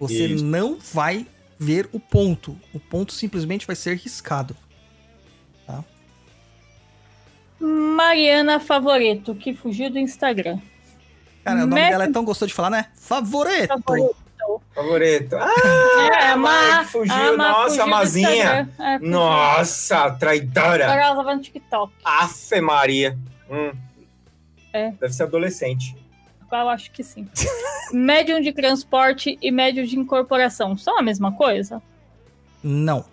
você 0.00 0.26
Isso. 0.26 0.44
não 0.44 0.76
vai 0.92 1.26
ver 1.58 1.88
o 1.92 2.00
ponto. 2.00 2.56
O 2.72 2.80
ponto 2.80 3.12
simplesmente 3.12 3.66
vai 3.66 3.76
ser 3.76 3.96
riscado. 3.96 4.56
Mariana 7.60 8.60
Favoreto, 8.60 9.34
que 9.34 9.52
fugiu 9.54 9.90
do 9.90 9.98
Instagram. 9.98 10.58
Cara, 11.44 11.56
o 11.58 11.60
nome 11.66 11.74
Mé- 11.74 11.90
dela 11.90 12.04
é 12.04 12.10
tão 12.12 12.24
gostoso 12.24 12.48
de 12.48 12.54
falar, 12.54 12.70
né? 12.70 12.86
Favorito. 12.94 13.68
Favorito. 13.68 14.16
Favorito. 14.74 15.36
Ah, 15.36 16.08
É, 16.12 16.30
a 16.32 16.84
fugiu. 16.84 17.14
a 17.14 17.36
Nossa, 17.36 17.86
Mazinha. 17.86 18.68
É. 18.78 18.98
Nossa, 18.98 20.10
traidora. 20.12 20.84
Agora 20.86 21.02
ela 21.02 21.16
tava 21.16 21.34
no 21.34 21.40
TikTok. 21.42 21.92
Afe 22.04 22.60
Maria. 22.60 23.18
Hum. 23.50 23.72
É. 24.72 24.90
Deve 24.92 25.12
ser 25.12 25.24
adolescente. 25.24 25.96
Eu 26.50 26.68
acho 26.70 26.90
que 26.92 27.02
sim. 27.02 27.28
médium 27.92 28.40
de 28.40 28.52
transporte 28.52 29.38
e 29.42 29.50
médium 29.50 29.84
de 29.84 29.98
incorporação 29.98 30.76
são 30.78 30.98
a 30.98 31.02
mesma 31.02 31.32
coisa? 31.32 31.82
Não. 32.62 33.04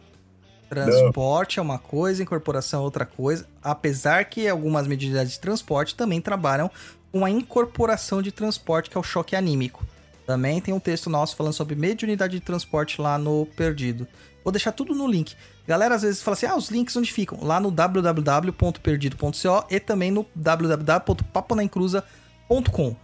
Transporte 0.84 1.60
é 1.60 1.62
uma 1.62 1.80
coisa, 1.80 2.22
incorporação 2.22 2.82
é 2.82 2.84
outra 2.84 3.06
coisa. 3.06 3.48
Apesar 3.64 4.26
que 4.26 4.48
algumas 4.48 4.88
medidas 4.88 5.32
de 5.32 5.40
transporte 5.40 5.95
também 5.95 6.20
trabalham 6.20 6.70
com 7.12 7.24
a 7.24 7.30
incorporação 7.30 8.22
de 8.22 8.32
transporte, 8.32 8.90
que 8.90 8.98
é 8.98 9.00
o 9.00 9.04
choque 9.04 9.36
anímico. 9.36 9.86
Também 10.26 10.60
tem 10.60 10.74
um 10.74 10.80
texto 10.80 11.10
nosso 11.10 11.36
falando 11.36 11.54
sobre 11.54 11.76
mediunidade 11.76 12.34
de 12.34 12.40
transporte 12.40 13.00
lá 13.00 13.18
no 13.18 13.45
Perdido. 13.56 14.08
Vou 14.44 14.52
deixar 14.52 14.72
tudo 14.72 14.94
no 14.94 15.08
link. 15.08 15.36
Galera, 15.68 15.95
às 15.95 16.04
vezes 16.04 16.22
fala 16.22 16.36
assim: 16.36 16.45
ah, 16.45 16.56
os 16.56 16.70
links 16.70 16.95
onde 16.95 17.12
ficam? 17.12 17.40
Lá 17.42 17.60
no 17.60 17.72
www.perdido.co 17.72 19.66
e 19.70 19.80
também 19.80 20.12
no 20.12 20.26
www.paponaencruza.com. 20.36 22.95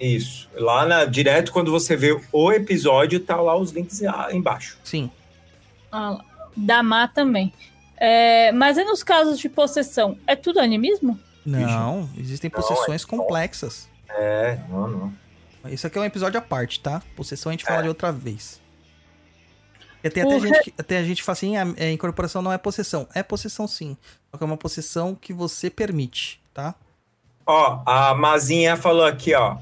Isso. 0.00 0.48
Lá 0.54 0.84
na, 0.84 1.04
direto 1.04 1.52
quando 1.52 1.70
você 1.70 1.96
vê 1.96 2.20
o 2.32 2.52
episódio, 2.52 3.20
tá 3.20 3.36
lá 3.36 3.56
os 3.56 3.70
links 3.70 4.02
ah, 4.02 4.28
embaixo. 4.32 4.76
Sim. 4.82 5.08
Ah, 5.90 6.18
da 6.56 6.82
Má 6.82 7.08
também. 7.08 7.52
É, 7.96 8.50
mas 8.52 8.76
e 8.76 8.84
nos 8.84 9.02
casos 9.02 9.38
de 9.38 9.48
possessão? 9.48 10.18
É 10.26 10.34
tudo 10.36 10.60
animismo? 10.60 11.18
Não, 11.46 12.08
existem 12.18 12.50
Não, 12.52 12.58
é 12.58 12.62
possessões 12.62 13.02
só- 13.02 13.08
complexas. 13.08 13.88
É, 14.08 14.58
não, 14.68 14.88
não. 14.88 15.12
Isso 15.70 15.86
aqui 15.86 15.96
é 15.98 16.00
um 16.00 16.04
episódio 16.04 16.38
à 16.38 16.42
parte, 16.42 16.80
tá? 16.80 17.02
Possessão 17.16 17.50
a 17.50 17.52
gente 17.52 17.64
fala 17.64 17.80
É. 17.80 17.82
de 17.82 17.88
outra 17.88 18.12
vez. 18.12 18.60
E 20.02 20.10
tem 20.10 20.22
até 20.22 20.38
gente, 20.38 20.60
que, 20.62 20.74
até 20.76 20.98
a 20.98 21.02
gente 21.02 21.22
fala 21.22 21.32
assim, 21.32 21.56
a, 21.56 21.62
a 21.62 21.90
incorporação 21.90 22.42
não 22.42 22.52
é 22.52 22.58
possessão. 22.58 23.08
É 23.14 23.22
possessão 23.22 23.66
sim. 23.66 23.96
Só 24.30 24.36
que 24.36 24.44
é 24.44 24.46
uma 24.46 24.56
possessão 24.56 25.14
que 25.14 25.32
você 25.32 25.70
permite, 25.70 26.40
tá? 26.52 26.74
Ó, 27.46 27.82
a 27.86 28.14
Mazinha 28.14 28.76
falou 28.76 29.04
aqui, 29.06 29.34
ó. 29.34 29.56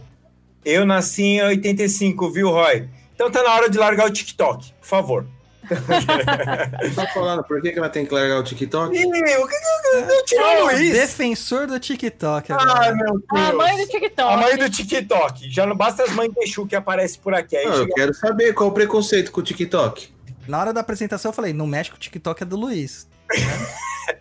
Eu 0.64 0.84
nasci 0.84 1.22
em 1.22 1.42
85, 1.42 2.30
viu, 2.30 2.50
Roy? 2.50 2.88
Então 3.14 3.30
tá 3.30 3.42
na 3.42 3.54
hora 3.54 3.70
de 3.70 3.78
largar 3.78 4.06
o 4.08 4.12
TikTok, 4.12 4.72
por 4.80 4.86
favor. 4.86 5.26
Tá 6.94 7.06
falando, 7.14 7.42
por 7.44 7.60
que, 7.62 7.72
que 7.72 7.78
ela 7.78 7.88
tem 7.88 8.04
que 8.04 8.12
largar 8.12 8.38
o 8.40 8.42
TikTok? 8.42 8.96
Ih, 8.96 9.04
o 9.06 9.10
que 9.12 9.54
que 9.54 10.12
eu 10.12 10.24
tirou 10.24 10.56
o 10.60 10.64
Luiz? 10.64 10.92
Defensor 10.92 11.66
do 11.66 11.78
TikTok 11.78 12.52
Ai, 12.52 12.58
agora. 12.60 12.94
meu 12.94 13.12
Deus. 13.18 13.48
A 13.48 13.52
mãe 13.52 13.76
do 13.76 13.86
TikTok. 13.88 14.32
A 14.32 14.36
mãe 14.36 14.56
do 14.56 14.70
TikTok. 14.70 15.50
Já 15.50 15.66
não 15.66 15.76
basta 15.76 16.02
as 16.02 16.10
mães 16.12 16.32
de 16.32 16.44
Exu 16.44 16.66
que 16.66 16.76
aparecem 16.76 17.20
por 17.20 17.34
aqui. 17.34 17.56
Aí 17.56 17.64
Não, 17.66 17.72
eu 17.72 17.78
chega- 17.82 17.94
quero 17.94 18.14
saber 18.14 18.52
qual 18.54 18.68
o 18.70 18.72
preconceito 18.72 19.30
com 19.32 19.40
o 19.40 19.44
TikTok. 19.44 20.08
Na 20.48 20.58
hora 20.58 20.72
da 20.72 20.80
apresentação 20.80 21.30
eu 21.30 21.34
falei, 21.34 21.52
não 21.52 21.66
mexe 21.66 21.90
com 21.90 21.96
o 21.96 22.00
TikTok 22.00 22.42
é 22.42 22.46
do 22.46 22.56
Luiz. 22.56 23.06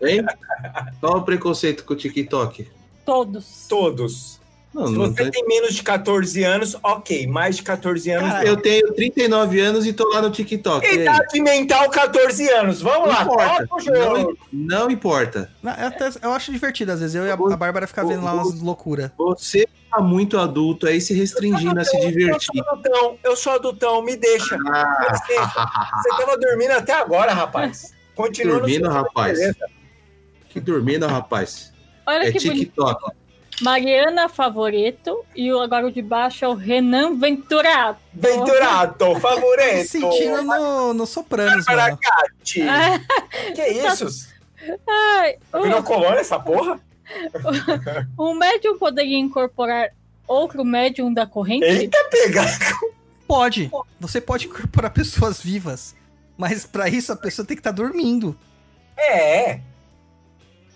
Hein? 0.02 0.24
Qual 1.00 1.18
o 1.18 1.22
preconceito 1.24 1.84
com 1.84 1.94
o 1.94 1.98
TikTok? 1.98 2.68
Todos. 3.06 3.66
Todos. 3.68 4.41
Não, 4.74 4.88
Se 4.88 4.94
não 4.94 5.02
você 5.08 5.14
tem. 5.24 5.32
tem 5.32 5.46
menos 5.48 5.74
de 5.76 5.84
14 5.84 6.44
anos, 6.44 6.78
ok. 6.82 7.28
Mais 7.28 7.58
de 7.58 7.64
14 7.64 8.10
anos, 8.10 8.30
Cara, 8.32 8.48
Eu 8.48 8.56
tenho 8.56 8.94
39 8.94 9.60
anos 9.60 9.86
e 9.86 9.92
tô 9.92 10.08
lá 10.10 10.22
no 10.22 10.32
TikTok. 10.32 10.86
E? 10.88 11.00
Idade 11.02 11.42
mental, 11.42 11.90
14 11.90 12.50
anos. 12.50 12.82
Vamos 12.82 13.10
Não 13.10 13.14
lá, 13.16 13.22
importa. 13.24 13.68
toca 13.68 13.76
o 13.76 13.80
jogo. 13.82 14.38
Não, 14.52 14.80
não 14.80 14.92
importa. 14.92 15.52
Não, 15.62 15.74
eu, 15.74 15.88
até- 15.88 16.10
eu 16.24 16.32
acho 16.32 16.52
divertido, 16.54 16.94
às 16.94 17.02
vezes 17.02 17.16
eu 17.16 17.26
e 17.26 17.30
a, 17.30 17.34
a 17.34 17.58
Bárbara 17.58 17.86
ficar 17.86 18.06
vendo 18.06 18.24
lá 18.24 18.34
umas 18.34 18.62
loucuras. 18.62 19.12
Você 19.18 19.68
tá 19.92 20.00
muito 20.02 20.38
adulto 20.38 20.88
aí 20.88 21.02
se 21.02 21.14
restringindo 21.14 21.78
a 21.78 21.84
se 21.84 21.98
Eu 21.98 22.08
divertir. 22.08 22.48
sou 22.54 22.64
adultão, 22.72 23.18
eu 23.26 23.36
sou 23.36 23.52
adultão, 23.54 24.02
me 24.02 24.16
deixa. 24.16 24.58
Ah. 24.68 25.14
Você 25.18 26.10
tava 26.18 26.38
dormindo 26.38 26.72
até 26.72 26.94
agora, 26.94 27.34
rapaz. 27.34 27.94
Continua 28.16 28.60
Dormindo, 28.60 28.88
rapaz. 28.90 29.38
que 30.50 30.60
dormindo, 30.62 31.08
rapaz. 31.08 31.74
Olha 32.06 32.28
É 32.28 32.32
que 32.32 32.48
bonito. 32.48 32.84
Mariana 33.62 34.28
Favoreto 34.28 35.24
e 35.36 35.52
o 35.52 35.60
agora 35.60 35.88
o 35.88 35.92
de 35.92 36.02
baixo 36.02 36.44
é 36.46 36.48
o 36.48 36.54
Renan 36.54 37.18
Venturato. 37.18 38.00
Venturato, 38.14 39.16
favorito. 39.20 39.76
Me 39.76 39.86
sentindo 39.86 40.42
no, 40.42 40.94
no 40.94 41.06
Sopranos, 41.06 41.66
mano. 41.66 42.00
Ah, 42.68 43.00
Que 43.54 43.68
isso? 43.68 44.30
ai, 44.88 45.38
Virou 45.62 45.84
colônia 45.84 46.20
essa 46.20 46.40
porra? 46.40 46.80
o, 48.18 48.30
o 48.32 48.34
médium 48.34 48.78
poderia 48.78 49.18
incorporar 49.18 49.90
outro 50.28 50.64
médium 50.64 51.14
da 51.14 51.26
corrente? 51.26 51.66
Eita, 51.66 51.98
pega. 52.10 52.44
Pode. 53.28 53.72
Você 54.00 54.20
pode 54.20 54.48
incorporar 54.48 54.92
pessoas 54.92 55.42
vivas. 55.42 55.96
Mas 56.38 56.66
pra 56.66 56.90
isso 56.90 57.12
a 57.12 57.16
pessoa 57.16 57.46
tem 57.46 57.56
que 57.56 57.62
estar 57.62 57.72
dormindo. 57.72 58.36
É. 58.98 59.60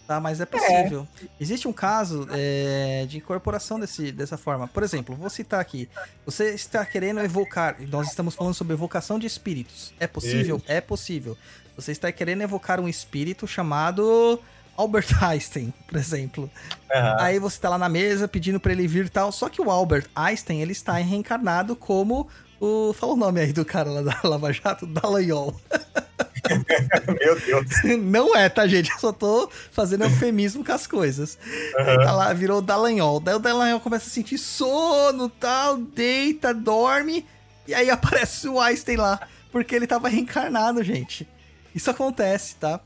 Tá, 0.07 0.19
mas 0.19 0.39
é 0.39 0.45
possível. 0.45 1.07
Existe 1.39 1.67
um 1.67 1.73
caso 1.73 2.27
é, 2.31 3.05
de 3.07 3.17
incorporação 3.17 3.79
desse, 3.79 4.11
dessa 4.11 4.37
forma. 4.37 4.67
Por 4.67 4.83
exemplo, 4.83 5.15
vou 5.15 5.29
citar 5.29 5.59
aqui. 5.59 5.89
Você 6.25 6.53
está 6.53 6.85
querendo 6.85 7.19
evocar. 7.21 7.75
Nós 7.89 8.07
estamos 8.09 8.35
falando 8.35 8.53
sobre 8.53 8.73
evocação 8.73 9.17
de 9.17 9.25
espíritos. 9.25 9.93
É 9.99 10.05
possível? 10.05 10.61
É 10.67 10.79
possível. 10.79 11.35
Você 11.75 11.91
está 11.91 12.11
querendo 12.11 12.41
evocar 12.41 12.79
um 12.79 12.87
espírito 12.87 13.47
chamado 13.47 14.39
Albert 14.77 15.07
Einstein, 15.23 15.73
por 15.87 15.97
exemplo. 15.97 16.49
Aham. 16.93 17.17
Aí 17.19 17.39
você 17.39 17.59
tá 17.59 17.69
lá 17.69 17.77
na 17.77 17.89
mesa 17.89 18.27
pedindo 18.27 18.59
pra 18.59 18.71
ele 18.71 18.87
vir 18.87 19.05
e 19.05 19.09
tal. 19.09 19.31
Só 19.31 19.49
que 19.49 19.61
o 19.61 19.71
Albert 19.71 20.07
Einstein, 20.15 20.61
ele 20.61 20.71
está 20.71 20.93
reencarnado 20.93 21.75
como 21.75 22.27
o. 22.59 22.93
Fala 22.93 23.13
o 23.13 23.17
nome 23.17 23.41
aí 23.41 23.51
do 23.51 23.65
cara 23.65 23.89
lá 23.89 24.01
da 24.01 24.19
Lava 24.23 24.53
Jato, 24.53 24.85
Dallagnol. 24.85 25.59
Meu 27.19 27.39
Deus. 27.39 27.65
Não 28.03 28.35
é, 28.35 28.49
tá, 28.49 28.67
gente? 28.67 28.91
Eu 28.91 28.99
só 28.99 29.11
tô 29.11 29.49
fazendo 29.71 30.03
eufemismo 30.03 30.63
com 30.63 30.71
as 30.71 30.87
coisas. 30.87 31.37
Aí 31.77 31.97
tá 31.97 32.11
lá, 32.11 32.33
virou 32.33 32.61
Dallagnol. 32.61 33.19
Daí 33.19 33.35
o 33.35 33.39
Dallagnol 33.39 33.79
começa 33.79 34.07
a 34.07 34.11
sentir 34.11 34.37
sono 34.37 35.29
tal, 35.29 35.77
deita, 35.77 36.53
dorme. 36.53 37.25
E 37.67 37.73
aí 37.73 37.89
aparece 37.89 38.47
o 38.47 38.59
Einstein 38.59 38.97
lá. 38.97 39.19
Porque 39.51 39.75
ele 39.75 39.87
tava 39.87 40.09
reencarnado, 40.09 40.83
gente. 40.83 41.27
Isso 41.73 41.89
acontece, 41.89 42.55
tá? 42.55 42.79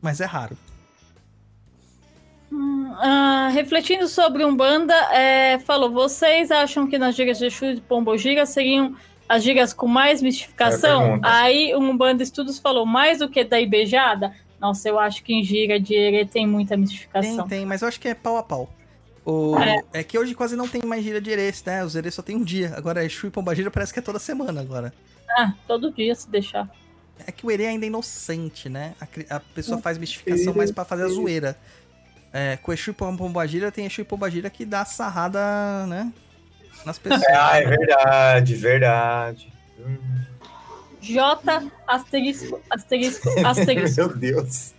Mas 0.00 0.20
é 0.20 0.24
raro. 0.24 0.56
Ah, 2.98 3.50
refletindo 3.52 4.08
sobre 4.08 4.44
Umbanda, 4.44 4.94
é, 5.12 5.58
falou: 5.58 5.90
vocês 5.90 6.50
acham 6.50 6.86
que 6.86 6.98
nas 6.98 7.14
gírias 7.14 7.38
de 7.38 7.46
Exu 7.46 7.66
e 7.66 7.80
Pombogira 7.80 8.46
seriam 8.46 8.94
as 9.28 9.42
gírias 9.42 9.72
com 9.72 9.86
mais 9.86 10.20
É 10.20 10.24
mistificação? 10.24 11.18
Aí 11.22 11.74
o 11.74 11.78
Umbanda 11.80 12.22
Estudos 12.22 12.58
falou: 12.58 12.86
mais 12.86 13.18
do 13.18 13.28
que 13.28 13.42
da 13.44 13.60
Ibejada? 13.60 14.32
Nossa, 14.60 14.88
eu 14.88 14.98
acho 14.98 15.22
que 15.22 15.34
em 15.34 15.42
gíria 15.44 15.78
de 15.78 15.94
Herê 15.94 16.24
tem 16.24 16.46
muita 16.46 16.70
Tem, 16.70 16.78
mistificação. 16.78 17.46
tem, 17.46 17.66
mas 17.66 17.82
eu 17.82 17.88
acho 17.88 18.00
que 18.00 18.08
é 18.08 18.14
pau 18.14 18.36
a 18.38 18.42
pau. 18.42 18.72
O... 19.24 19.54
É. 19.92 20.04
que 20.04 20.16
hoje 20.18 20.34
quase 20.34 20.54
não 20.56 20.68
tem 20.68 20.82
mais 20.84 21.02
gira 21.04 21.20
de 21.20 21.30
Erês, 21.30 21.62
né? 21.64 21.84
Os 21.84 21.96
Erês 21.96 22.14
só 22.14 22.22
tem 22.22 22.36
um 22.36 22.44
dia. 22.44 22.72
Agora, 22.76 23.04
Exu 23.04 23.26
e 23.26 23.30
Pombagira 23.30 23.70
parece 23.70 23.92
que 23.92 23.98
é 23.98 24.02
toda 24.02 24.18
semana 24.20 24.60
agora. 24.60 24.94
Ah, 25.36 25.52
todo 25.66 25.90
dia 25.92 26.14
se 26.14 26.30
deixar. 26.30 26.70
É 27.26 27.32
que 27.32 27.44
o 27.44 27.50
Herê 27.50 27.66
ainda 27.66 27.84
é 27.84 27.88
inocente, 27.88 28.68
né? 28.68 28.94
A, 29.00 29.36
a 29.36 29.40
pessoa 29.40 29.78
faz 29.78 29.98
mistificação 29.98 30.54
mais 30.54 30.70
pra 30.70 30.84
fazer 30.84 31.02
a 31.04 31.08
zoeira. 31.08 31.58
É, 32.32 32.56
com 32.56 32.72
Exu 32.72 32.90
e 32.90 32.92
Pom- 32.94 33.16
Pombagira 33.16 33.72
tem 33.72 33.84
Exu 33.86 34.00
e 34.02 34.04
Pombagira 34.04 34.48
que 34.48 34.64
dá 34.64 34.84
sarrada, 34.84 35.86
né? 35.86 36.12
Nas 36.86 36.98
pessoas. 36.98 37.24
Ah, 37.28 37.58
é 37.58 37.66
verdade, 37.66 38.54
verdade. 38.54 39.52
Hum, 39.78 39.98
J 41.00 41.70
asterisco, 41.86 42.60
asterisco, 42.70 43.28
asterisco. 43.44 44.00
Meu 44.00 44.16
Deus. 44.16 44.74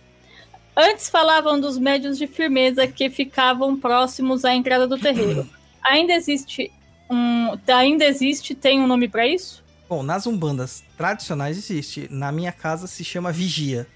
Antes 0.76 1.08
falavam 1.08 1.60
dos 1.60 1.78
médios 1.78 2.16
de 2.16 2.26
firmeza 2.26 2.86
que 2.86 3.10
ficavam 3.10 3.78
próximos 3.78 4.44
à 4.44 4.54
entrada 4.54 4.86
do 4.86 4.98
terreiro. 4.98 5.48
Ainda 5.84 6.12
existe 6.14 6.72
um. 7.10 7.58
Ainda 7.66 8.04
existe, 8.04 8.54
tem 8.54 8.80
um 8.80 8.86
nome 8.86 9.08
pra 9.08 9.26
isso? 9.26 9.64
Bom, 9.88 10.02
nas 10.02 10.26
umbandas 10.26 10.84
tradicionais 10.96 11.56
existe. 11.56 12.08
Na 12.10 12.30
minha 12.30 12.52
casa 12.52 12.86
se 12.86 13.04
chama 13.04 13.32
vigia, 13.32 13.86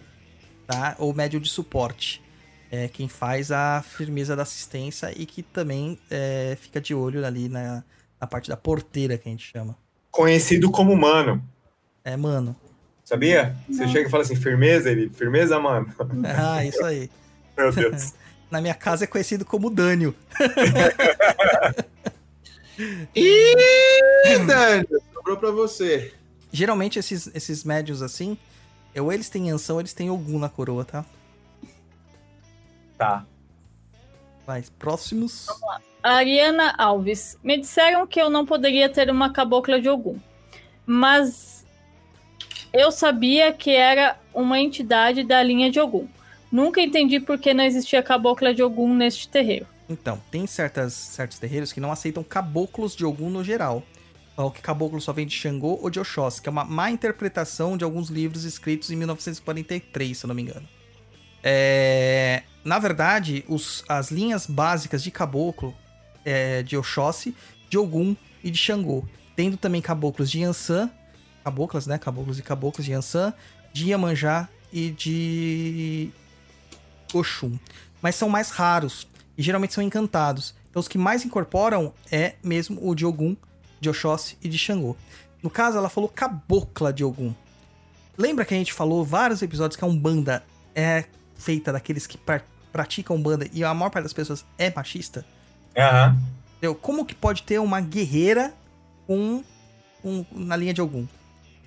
tá? 0.66 0.97
Ou 0.99 1.15
médio 1.15 1.41
de 1.41 1.49
suporte. 1.49 2.20
É 2.70 2.89
quem 2.89 3.07
faz 3.07 3.52
a 3.52 3.82
firmeza 3.82 4.34
da 4.34 4.42
assistência 4.42 5.12
e 5.15 5.26
que 5.26 5.42
também 5.42 5.99
é, 6.10 6.57
fica 6.58 6.81
de 6.81 6.94
olho 6.94 7.24
ali 7.24 7.47
na, 7.47 7.84
na 8.23 8.28
parte 8.28 8.49
da 8.49 8.57
porteira, 8.57 9.18
que 9.18 9.28
a 9.28 9.33
gente 9.33 9.51
chama. 9.51 9.76
Conhecido 10.09 10.70
como 10.70 10.97
mano. 10.97 11.42
É, 12.05 12.17
mano. 12.17 12.55
Sabia? 13.05 13.57
Você 13.68 13.89
chega 13.89 14.07
e 14.07 14.10
fala 14.10 14.23
assim, 14.23 14.36
firmeza, 14.36 14.89
ele, 14.89 15.10
firmeza, 15.10 15.59
mano. 15.59 15.92
Ah, 16.25 16.65
isso 16.65 16.84
aí. 16.84 17.10
Meu 17.59 17.73
Deus. 17.73 18.15
Na 18.49 18.60
minha 18.60 18.75
casa 18.75 19.05
é 19.05 19.07
conhecido 19.09 19.44
como 19.44 19.68
Dânio. 19.68 20.15
Ih, 23.17 24.39
Dani, 24.47 24.86
sobrou 25.12 25.36
pra 25.39 25.51
você. 25.51 26.15
Geralmente 26.52 26.99
esses, 26.99 27.28
esses 27.34 27.65
médios 27.65 28.02
assim, 28.02 28.36
ou 28.94 29.10
eles 29.10 29.31
têm 29.31 29.51
Anção 29.51 29.76
ou 29.76 29.81
eles 29.81 29.94
têm 29.94 30.10
Ogum 30.10 30.39
na 30.39 30.51
coroa, 30.51 30.84
tá? 30.84 31.05
Tá. 32.99 33.26
Vai, 34.47 34.62
próximos. 34.78 35.47
Ariana 36.02 36.74
Alves. 36.76 37.39
Me 37.42 37.56
disseram 37.58 38.06
que 38.06 38.20
eu 38.20 38.28
não 38.28 38.44
poderia 38.44 38.89
ter 38.89 39.10
uma 39.10 39.31
cabocla 39.32 39.81
de 39.81 39.89
Ogum. 39.89 40.18
Mas 40.84 41.64
eu 42.72 42.90
sabia 42.90 43.52
que 43.52 43.70
era 43.70 44.16
uma 44.34 44.58
entidade 44.58 45.22
da 45.22 45.42
linha 45.42 45.70
de 45.70 45.78
Ogum. 45.81 46.08
Nunca 46.50 46.81
entendi 46.81 47.20
por 47.20 47.39
que 47.39 47.55
não 47.55 47.64
existia 47.64 48.02
cabocla 48.02 48.52
de 48.52 48.62
Ogum 48.62 48.94
neste 48.94 49.28
terreiro. 49.28 49.66
Então, 49.89 50.20
tem 50.31 50.47
certas, 50.47 50.92
certos 50.92 51.39
terreiros 51.39 51.72
que 51.72 51.81
não 51.81 51.92
aceitam 51.92 52.22
caboclos 52.22 52.97
de 52.97 53.05
Ogum 53.05 53.31
no 53.31 53.44
geral. 53.44 53.82
Falam 54.34 54.50
que 54.50 54.62
caboclo 54.62 55.00
só 55.00 55.12
vem 55.12 55.26
de 55.26 55.34
Xangô 55.34 55.78
ou 55.82 55.90
de 55.90 56.00
Oxóssi, 56.00 56.40
que 56.40 56.48
é 56.48 56.52
uma 56.52 56.64
má 56.64 56.90
interpretação 56.90 57.76
de 57.76 57.84
alguns 57.84 58.08
livros 58.08 58.44
escritos 58.44 58.90
em 58.90 58.97
1943, 58.97 60.16
se 60.16 60.24
eu 60.24 60.28
não 60.28 60.34
me 60.34 60.42
engano. 60.42 60.66
É, 61.42 62.42
na 62.64 62.78
verdade, 62.78 63.44
os- 63.48 63.84
as 63.89 64.10
linhas 64.10 64.47
básicas 64.47 65.02
de 65.02 65.10
caboclo 65.10 65.74
é 66.25 66.62
de 66.62 66.76
Oxóssi, 66.76 67.34
de 67.68 67.78
Ogum 67.78 68.15
e 68.42 68.51
de 68.51 68.59
Xangô. 68.59 69.05
Tendo 69.34 69.57
também 69.57 69.81
caboclos 69.81 70.31
de 70.31 70.41
Yansan, 70.41 70.91
caboclas, 71.44 71.86
né? 71.86 71.99
Caboclos 71.99 72.39
e 72.39 72.42
caboclos 72.42 72.84
de 72.84 72.92
Yansan, 72.92 73.33
de 73.73 73.89
Iemanjá 73.89 74.49
e 74.73 74.91
de 74.91 76.10
Oxum. 77.15 77.59
Mas 78.01 78.15
são 78.17 78.28
mais 78.28 78.51
raros 78.51 79.07
e 79.36 79.42
geralmente 79.42 79.75
são 79.75 79.83
encantados. 79.83 80.55
Então 80.70 80.81
os 80.81 80.89
que 80.89 80.99
mais 80.99 81.25
incorporam 81.25 81.92
é 82.10 82.34
mesmo 82.42 82.78
o 82.86 82.94
de 82.94 83.05
Ogum, 83.05 83.36
de 83.81 83.89
Oxóssi 83.91 84.36
e 84.42 84.49
de 84.49 84.59
Xangô. 84.59 84.97
No 85.42 85.51
caso, 85.51 85.76
ela 85.76 85.89
falou 85.89 86.09
cabocla 86.09 86.92
de 86.92 87.05
Ogum. 87.05 87.34
Lembra 88.17 88.44
que 88.44 88.55
a 88.55 88.57
gente 88.57 88.73
falou 88.73 89.05
vários 89.05 89.42
episódios 89.42 89.76
que 89.76 89.84
a 89.84 89.86
Umbanda 89.86 90.44
é 90.75 91.05
feita 91.34 91.73
daqueles 91.73 92.07
que 92.07 92.17
pra- 92.17 92.42
praticam 92.73 93.17
Umbanda 93.17 93.49
e 93.52 93.65
a 93.65 93.75
maior 93.75 93.91
parte 93.91 94.05
das 94.05 94.12
pessoas 94.12 94.44
é 94.57 94.70
machista? 94.75 95.25
Aham. 95.76 96.18
Entendeu? 96.57 96.75
Como 96.75 97.05
que 97.05 97.15
pode 97.15 97.42
ter 97.42 97.59
uma 97.59 97.81
guerreira 97.81 98.55
com 99.07 99.42
um, 100.05 100.25
na 100.33 100.57
linha 100.57 100.73
de 100.73 100.81
algum? 100.81 101.07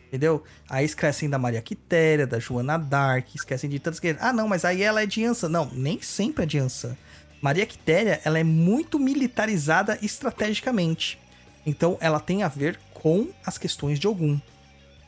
Entendeu? 0.08 0.44
Aí 0.70 0.86
esquecem 0.86 1.30
da 1.30 1.38
Maria 1.38 1.62
Quitéria, 1.62 2.26
da 2.26 2.40
Joana 2.40 2.78
Dark, 2.78 3.36
esquecem 3.36 3.70
de 3.70 3.80
tantas 3.80 4.00
guerreiras. 4.00 4.26
Ah, 4.26 4.32
não, 4.32 4.48
mas 4.48 4.64
aí 4.64 4.82
ela 4.82 5.02
é 5.02 5.06
de 5.06 5.26
Ansa. 5.26 5.50
Não, 5.50 5.70
nem 5.74 6.02
sempre 6.02 6.44
é 6.44 6.46
de 6.46 6.58
Ansa. 6.58 6.98
Maria 7.42 7.66
Quitéria, 7.66 8.22
ela 8.24 8.40
é 8.40 8.44
muito 8.44 8.98
militarizada 8.98 10.00
estrategicamente. 10.02 11.20
Então, 11.66 11.98
ela 12.00 12.20
tem 12.20 12.44
a 12.44 12.48
ver 12.48 12.80
com 12.94 13.28
as 13.46 13.58
questões 13.58 14.00
de 14.00 14.08
Ogum, 14.08 14.40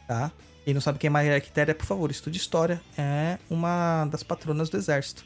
tá? 0.08 0.32
Quem 0.66 0.74
não 0.74 0.82
sabe 0.82 1.00
quem 1.00 1.08
é 1.08 1.12
Maria 1.12 1.40
Quitéria, 1.40 1.74
por 1.74 1.86
favor, 1.86 2.12
estude 2.12 2.38
história. 2.38 2.82
É 2.98 3.38
uma 3.50 4.06
das 4.12 4.22
patronas 4.24 4.70
do 4.70 4.76
exército, 4.76 5.24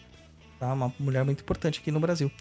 tá? 0.59 0.71
Uma 0.71 0.93
mulher 0.99 1.25
muito 1.25 1.41
importante 1.41 1.79
aqui 1.79 1.91
no 1.91 1.99
Brasil. 1.99 2.31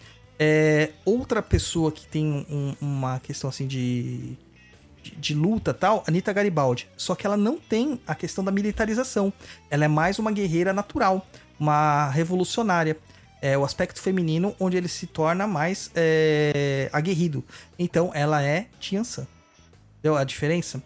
É, 0.43 0.89
outra 1.05 1.39
pessoa 1.39 1.91
que 1.91 2.07
tem 2.07 2.25
um- 2.49 2.75
uma 2.81 3.19
questão 3.19 3.47
assim 3.47 3.67
de, 3.67 4.35
de, 5.03 5.15
de 5.15 5.35
luta 5.35 5.71
tal, 5.71 6.03
Anitta 6.07 6.33
Garibaldi. 6.33 6.87
Só 6.97 7.13
que 7.13 7.27
ela 7.27 7.37
não 7.37 7.59
tem 7.59 8.01
a 8.07 8.15
questão 8.15 8.43
da 8.43 8.51
militarização. 8.51 9.31
Ela 9.69 9.85
é 9.85 9.87
mais 9.87 10.17
uma 10.17 10.31
guerreira 10.31 10.73
natural, 10.73 11.27
uma 11.59 12.09
revolucionária. 12.09 12.97
É 13.39 13.55
o 13.55 13.63
aspecto 13.63 14.01
feminino 14.01 14.55
onde 14.59 14.77
ele 14.77 14.87
se 14.87 15.05
torna 15.05 15.45
mais 15.45 15.91
é, 15.93 16.89
aguerrido. 16.91 17.43
Então 17.77 18.09
ela 18.11 18.41
é 18.41 18.65
Tiansan. 18.79 19.27
Entendeu 19.99 20.17
a 20.17 20.23
diferença? 20.23 20.81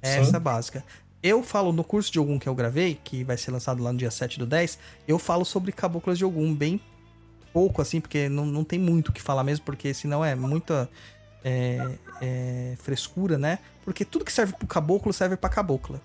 É 0.00 0.14
Sim. 0.14 0.20
essa 0.20 0.38
básica. 0.38 0.84
Eu 1.20 1.42
falo 1.42 1.72
no 1.72 1.82
curso 1.82 2.12
de 2.12 2.20
Ogum 2.20 2.38
que 2.38 2.48
eu 2.48 2.54
gravei, 2.54 2.98
que 3.02 3.24
vai 3.24 3.36
ser 3.36 3.50
lançado 3.50 3.82
lá 3.82 3.92
no 3.92 3.98
dia 3.98 4.10
7 4.10 4.38
do 4.38 4.46
10, 4.46 4.78
eu 5.08 5.18
falo 5.18 5.44
sobre 5.44 5.72
caboclas 5.72 6.16
de 6.16 6.24
Ogum 6.24 6.54
bem 6.54 6.80
pouco, 7.52 7.82
assim, 7.82 8.00
porque 8.00 8.28
não, 8.28 8.46
não 8.46 8.64
tem 8.64 8.78
muito 8.78 9.08
o 9.08 9.12
que 9.12 9.22
falar 9.22 9.44
mesmo, 9.44 9.64
porque 9.64 9.92
senão 9.94 10.24
é 10.24 10.34
muita 10.34 10.88
é, 11.44 11.98
é, 12.20 12.74
frescura, 12.78 13.38
né? 13.38 13.58
Porque 13.84 14.04
tudo 14.04 14.24
que 14.24 14.32
serve 14.32 14.52
pro 14.52 14.66
caboclo 14.66 15.12
serve 15.12 15.36
pra 15.36 15.50
cabocla. 15.50 16.00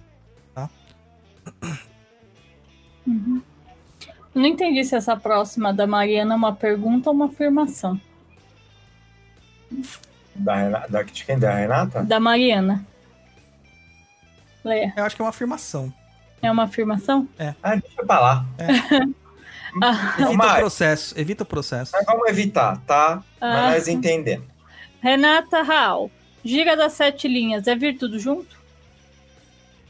Não 4.33 4.45
entendi 4.45 4.83
se 4.83 4.95
essa 4.95 5.15
próxima 5.15 5.74
da 5.74 5.88
Mariana 5.88 6.33
é 6.33 6.38
uma 6.38 6.53
pergunta 6.53 7.09
ou 7.09 7.15
uma 7.15 7.27
afirmação. 7.27 7.99
Da, 10.35 10.56
Renata, 10.56 10.91
da, 10.91 11.03
de 11.03 11.25
quem? 11.25 11.40
Da 11.40 11.53
Renata? 11.53 12.03
Da 12.03 12.19
Mariana. 12.19 12.85
Leia. 14.64 14.93
Eu 14.98 15.03
acho 15.06 15.15
que 15.15 15.22
é 15.22 15.25
uma 15.25 15.30
afirmação. 15.30 15.93
É 16.41 16.51
uma 16.51 16.64
afirmação? 16.64 17.27
Ah, 17.64 17.75
deixa 17.75 18.03
pra 18.06 18.19
lá. 18.19 18.45
Ah, 18.59 19.07
Evita 19.75 20.29
o 20.29 20.33
Mari. 20.37 20.59
processo, 20.61 21.19
evita 21.19 21.43
o 21.43 21.45
processo. 21.45 21.91
Mas 21.93 22.05
vamos 22.05 22.27
evitar, 22.29 22.77
tá? 22.87 23.23
Mas 23.41 23.55
Ah. 23.55 23.71
nós 23.71 23.87
entendemos. 23.87 24.47
Renata 25.01 25.61
Raal. 25.61 26.09
Gira 26.43 26.75
das 26.77 26.93
sete 26.93 27.27
linhas. 27.27 27.67
É 27.67 27.75
vir 27.75 27.97
tudo 27.97 28.17
junto? 28.19 28.55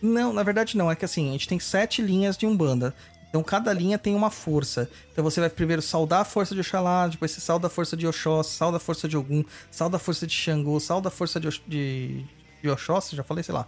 Não, 0.02 0.34
na 0.34 0.44
verdade 0.44 0.78
não. 0.78 0.92
É 0.92 0.96
que 0.96 1.06
assim, 1.06 1.30
a 1.30 1.32
gente 1.34 1.48
tem 1.48 1.60
sete 1.60 2.02
linhas 2.02 2.38
de 2.38 2.46
Umbanda. 2.46 2.94
Então 3.30 3.44
cada 3.44 3.74
linha 3.74 3.98
tem 3.98 4.16
uma 4.16 4.30
força. 4.32 4.90
Então 5.12 5.24
você 5.24 5.40
vai 5.42 5.50
primeiro 5.50 5.82
saudar 5.82 6.22
a 6.22 6.26
força 6.26 6.54
de 6.56 6.62
Oxalá, 6.62 7.08
depois 7.08 7.32
você 7.32 7.42
sauda 7.42 7.68
a 7.68 7.70
força 7.70 7.98
de 7.98 8.08
Oxóssi, 8.08 8.56
sauda 8.56 8.78
a 8.78 8.80
força 8.80 9.08
de 9.10 9.18
Ogum, 9.18 9.44
sauda 9.70 9.98
a 9.98 10.00
força 10.00 10.26
de 10.26 10.34
Xangô, 10.34 10.80
sauda 10.80 11.10
a 11.10 11.12
força 11.12 11.40
de, 11.40 11.48
Ox- 11.50 11.62
de, 11.68 12.24
de 12.62 12.70
Oxóssi, 12.70 13.16
já 13.16 13.24
falei, 13.24 13.44
sei 13.44 13.54
lá. 13.54 13.66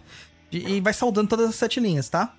De- 0.50 0.58
e 0.66 0.80
vai 0.80 0.94
saudando 0.94 1.28
todas 1.28 1.48
as 1.50 1.54
sete 1.56 1.80
linhas, 1.80 2.08
tá? 2.08 2.34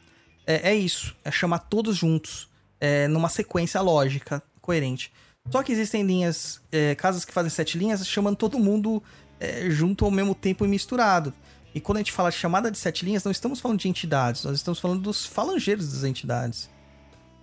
É, 0.47 0.71
é 0.71 0.75
isso. 0.75 1.15
É 1.23 1.29
chamar 1.29 1.59
todos 1.59 1.95
juntos. 1.95 2.48
É, 2.79 3.07
numa 3.07 3.29
sequência 3.29 3.81
lógica, 3.81 4.41
coerente. 4.61 5.11
Só 5.49 5.63
que 5.63 5.71
existem 5.71 6.03
linhas, 6.03 6.61
é, 6.71 6.95
casas 6.95 7.25
que 7.25 7.33
fazem 7.33 7.49
sete 7.49 7.77
linhas, 7.77 8.05
chamando 8.07 8.35
todo 8.35 8.59
mundo 8.59 9.01
é, 9.39 9.69
junto 9.69 10.05
ao 10.05 10.11
mesmo 10.11 10.35
tempo 10.35 10.65
e 10.65 10.67
misturado. 10.67 11.33
E 11.73 11.79
quando 11.79 11.97
a 11.97 11.99
gente 12.01 12.11
fala 12.11 12.29
de 12.29 12.37
chamada 12.37 12.71
de 12.71 12.77
sete 12.77 13.05
linhas, 13.05 13.23
não 13.23 13.31
estamos 13.31 13.59
falando 13.59 13.79
de 13.79 13.87
entidades, 13.87 14.43
nós 14.43 14.55
estamos 14.55 14.79
falando 14.79 15.01
dos 15.01 15.25
falangeiros 15.25 15.91
das 15.91 16.03
entidades. 16.03 16.69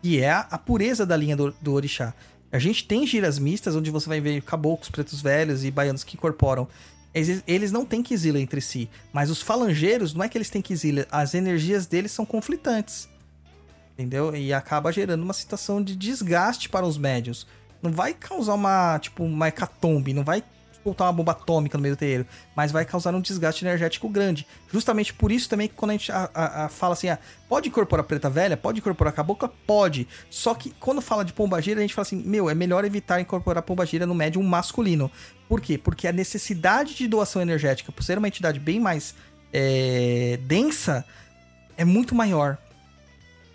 Que 0.03 0.21
é 0.21 0.31
a, 0.31 0.41
a 0.51 0.59
pureza 0.59 1.05
da 1.05 1.17
linha 1.17 1.37
do, 1.37 1.53
do 1.61 1.73
orixá. 1.73 2.15
A 2.53 2.59
gente 2.59 2.87
tem 2.87 3.07
giras 3.07 3.39
mistas, 3.39 3.75
onde 3.75 3.91
você 3.91 4.09
vai 4.09 4.21
ver 4.21 4.41
caboclos, 4.43 4.89
pretos 4.89 5.21
velhos 5.21 5.65
e 5.65 5.71
baianos 5.71 6.05
que 6.05 6.17
incorporam. 6.17 6.69
Eles, 7.13 7.43
eles 7.47 7.73
não 7.73 7.85
têm 7.85 8.03
quisila 8.03 8.39
entre 8.41 8.61
si. 8.61 8.89
Mas 9.13 9.31
os 9.31 9.43
falangeiros, 9.43 10.15
não 10.15 10.23
é 10.23 10.29
que 10.29 10.39
eles 10.39 10.51
têm 10.51 10.63
quisila, 10.63 11.07
as 11.11 11.35
energias 11.35 11.87
deles 11.87 12.13
são 12.13 12.25
conflitantes. 12.25 13.09
Entendeu? 13.99 14.37
E 14.37 14.53
acaba 14.53 14.93
gerando 14.93 15.23
uma 15.23 15.33
situação 15.33 15.83
de 15.83 15.97
desgaste 15.97 16.69
para 16.69 16.85
os 16.85 16.99
médios. 16.99 17.47
Não 17.83 17.91
vai 17.91 18.13
causar 18.13 18.55
uma, 18.55 18.99
tipo, 18.99 19.25
uma 19.25 19.49
hecatombe, 19.49 20.13
não 20.13 20.23
vai 20.23 20.43
soltar 20.85 21.09
uma 21.09 21.13
bomba 21.15 21.33
atômica 21.33 21.77
no 21.77 21.83
meio 21.83 21.97
do 21.97 21.99
terreiro, 21.99 22.27
mas 22.55 22.71
vai 22.71 22.85
causar 22.85 23.13
um 23.15 23.21
desgaste 23.21 23.65
energético 23.65 24.09
grande. 24.09 24.47
Justamente 24.73 25.13
por 25.13 25.33
isso 25.33 25.49
também 25.49 25.67
que 25.67 25.75
quando 25.75 25.91
a 25.91 25.95
gente 25.95 26.13
a- 26.13 26.31
a- 26.33 26.65
a 26.67 26.69
fala 26.69 26.93
assim, 26.93 27.09
ah, 27.09 27.19
pode 27.49 27.69
incorporar 27.69 28.05
preta 28.05 28.31
velha, 28.31 28.57
pode 28.57 28.79
incorporar 28.79 29.13
cabocla, 29.13 29.53
pode. 29.67 30.07
Só 30.31 30.55
que 30.55 30.71
quando 30.79 31.01
fala 31.01 31.25
de 31.25 31.33
pombagira, 31.33 31.81
a 31.81 31.83
gente 31.83 31.93
fala 31.95 32.07
assim, 32.07 32.23
meu, 32.25 32.49
é 32.49 32.55
melhor 32.55 32.85
evitar 32.85 33.21
incorporar 33.21 33.63
pombagira 33.65 34.07
no 34.07 34.15
médium 34.15 34.43
masculino. 34.45 35.11
Por 35.49 35.61
quê? 35.61 35.77
Porque 35.77 36.07
a 36.07 36.13
necessidade 36.13 36.95
de 36.95 37.09
doação 37.09 37.43
energética, 37.43 37.91
por 37.91 38.05
ser 38.05 38.19
uma 38.19 38.29
entidade 38.29 38.61
bem 38.61 38.79
mais 38.79 39.15
é, 39.53 40.39
densa, 40.43 41.05
é 41.77 41.85
muito 41.85 42.15
maior 42.15 42.59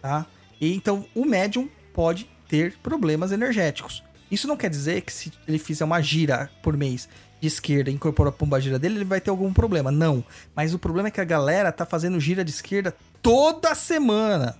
tá? 0.02 0.26
E 0.60 0.74
então 0.74 1.06
o 1.16 1.26
médium 1.26 1.70
pode 1.94 2.30
ter 2.48 2.78
problemas 2.84 3.32
energéticos. 3.32 4.04
Isso 4.30 4.48
não 4.48 4.58
quer 4.58 4.70
dizer 4.70 5.02
que 5.02 5.12
se 5.12 5.32
ele 5.48 5.60
fizer 5.60 5.84
uma 5.84 6.02
gira 6.02 6.50
por 6.64 6.76
mês 6.78 7.08
de 7.42 7.48
esquerda 7.48 7.90
e 7.90 7.94
incorpora 7.94 8.30
a 8.30 8.32
pombagira 8.32 8.78
dele, 8.78 8.96
ele 8.96 9.06
vai 9.06 9.20
ter 9.20 9.30
algum 9.30 9.52
problema. 9.52 9.92
Não. 9.92 10.24
Mas 10.56 10.74
o 10.74 10.80
problema 10.80 11.08
é 11.08 11.12
que 11.12 11.20
a 11.20 11.26
galera 11.26 11.72
tá 11.72 11.86
fazendo 11.86 12.20
gira 12.20 12.46
de 12.46 12.52
esquerda 12.52 12.96
toda 13.22 13.76
semana. 13.76 14.58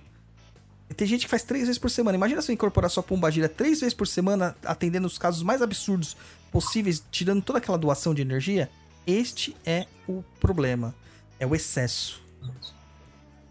Tem 0.96 1.06
gente 1.06 1.24
que 1.24 1.30
faz 1.30 1.42
três 1.42 1.64
vezes 1.64 1.78
por 1.78 1.90
semana. 1.90 2.16
Imagina 2.16 2.42
se 2.42 2.50
eu 2.50 2.54
incorporar 2.54 2.90
sua 2.90 3.02
pombagira 3.02 3.48
três 3.48 3.80
vezes 3.80 3.94
por 3.94 4.06
semana, 4.06 4.54
atendendo 4.64 5.06
os 5.06 5.16
casos 5.16 5.42
mais 5.42 5.62
absurdos 5.62 6.16
possíveis, 6.50 7.02
tirando 7.10 7.42
toda 7.42 7.58
aquela 7.58 7.78
doação 7.78 8.12
de 8.12 8.20
energia. 8.20 8.68
Este 9.06 9.56
é 9.64 9.86
o 10.06 10.22
problema. 10.38 10.94
É 11.40 11.46
o 11.46 11.54
excesso. 11.54 12.22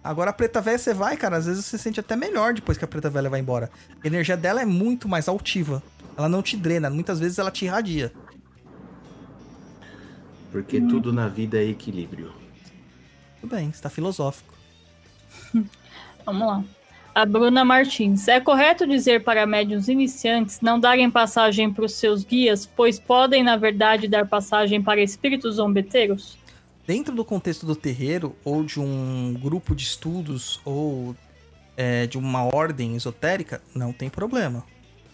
Agora 0.04 0.32
a 0.32 0.34
preta 0.34 0.60
velha 0.60 0.80
você 0.80 0.94
vai, 0.94 1.16
cara, 1.16 1.38
às 1.38 1.46
vezes 1.46 1.66
você 1.66 1.78
sente 1.78 2.00
até 2.00 2.16
melhor 2.16 2.54
depois 2.54 2.78
que 2.78 2.84
a 2.84 2.88
preta 2.88 3.10
velha 3.10 3.30
vai 3.30 3.40
embora. 3.40 3.70
A 4.04 4.08
energia 4.08 4.36
dela 4.36 4.62
é 4.62 4.66
muito 4.66 5.08
mais 5.08 5.28
altiva. 5.28 5.84
Ela 6.18 6.28
não 6.28 6.42
te 6.42 6.58
drena, 6.58 6.90
muitas 6.90 7.20
vezes 7.20 7.38
ela 7.38 7.52
te 7.52 7.66
irradia. 7.66 8.12
Porque 10.52 10.82
tudo 10.82 11.14
na 11.14 11.28
vida 11.28 11.58
é 11.58 11.66
equilíbrio. 11.66 12.34
Tudo 13.40 13.56
bem, 13.56 13.70
está 13.70 13.90
filosófico. 13.90 14.54
Vamos 16.26 16.48
lá. 16.48 16.64
A 17.14 17.26
Bruna 17.26 17.64
Martins. 17.64 18.28
É 18.28 18.40
correto 18.40 18.88
dizer 18.88 19.24
para 19.24 19.46
médiuns 19.46 19.88
iniciantes 19.88 20.62
não 20.62 20.80
darem 20.80 21.12
passagem 21.12 21.72
para 21.72 21.86
os 21.86 21.94
seus 21.94 22.24
guias, 22.24 22.66
pois 22.66 23.00
podem, 23.00 23.44
na 23.44 23.58
verdade, 23.58 24.08
dar 24.08 24.28
passagem 24.28 24.82
para 24.82 25.02
espíritos 25.02 25.56
zombeteiros? 25.56 26.38
Dentro 26.92 27.16
do 27.16 27.24
contexto 27.24 27.66
do 27.66 27.74
terreiro, 27.74 28.36
ou 28.44 28.66
de 28.66 28.78
um 28.78 29.34
grupo 29.42 29.74
de 29.74 29.82
estudos, 29.82 30.60
ou 30.66 31.16
é, 31.78 32.06
de 32.06 32.18
uma 32.18 32.44
ordem 32.54 32.98
esotérica, 32.98 33.62
não 33.74 33.94
tem 33.94 34.10
problema. 34.10 34.62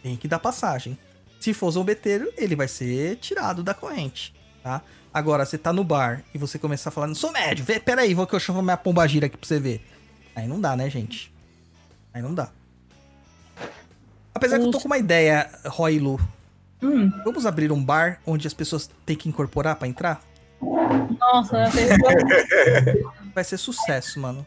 Tem 0.02 0.16
que 0.18 0.28
dar 0.28 0.40
passagem. 0.40 0.98
Se 1.40 1.54
for 1.54 1.70
zombeteiro, 1.70 2.34
ele 2.36 2.56
vai 2.56 2.68
ser 2.68 3.18
tirado 3.18 3.62
da 3.62 3.76
corrente, 3.76 4.34
tá? 4.64 4.82
Agora, 5.14 5.46
você 5.46 5.56
tá 5.56 5.72
no 5.72 5.84
bar 5.84 6.24
e 6.34 6.38
você 6.40 6.58
começar 6.58 6.90
falando, 6.90 7.14
sou 7.14 7.32
médio, 7.32 7.64
vê, 7.64 7.80
peraí, 7.80 8.12
vou 8.16 8.26
que 8.26 8.34
eu 8.34 8.40
chamo 8.40 8.64
minha 8.64 8.76
pombagira 8.76 9.28
aqui 9.28 9.38
pra 9.38 9.48
você 9.48 9.60
ver. 9.60 9.86
Aí 10.36 10.48
não 10.48 10.60
dá, 10.60 10.76
né, 10.76 10.90
gente? 10.90 11.32
Aí 12.12 12.24
não 12.24 12.34
dá. 12.34 12.50
Apesar 14.34 14.58
que 14.58 14.66
eu 14.66 14.72
tô 14.72 14.80
com 14.80 14.88
uma 14.88 14.98
ideia, 14.98 15.48
Roy 15.68 16.00
Lu. 16.00 16.20
Hum, 16.82 17.12
Vamos 17.24 17.46
abrir 17.46 17.72
um 17.72 17.84
bar 17.86 18.20
onde 18.26 18.48
as 18.48 18.54
pessoas 18.56 18.90
têm 19.06 19.16
que 19.16 19.30
incorporar 19.30 19.76
pra 19.76 19.88
entrar? 19.88 20.24
Nossa, 21.20 21.64
a 21.64 21.72
pessoa 21.72 23.12
Vai 23.36 23.44
ser 23.44 23.58
sucesso, 23.58 24.20
mano. 24.20 24.46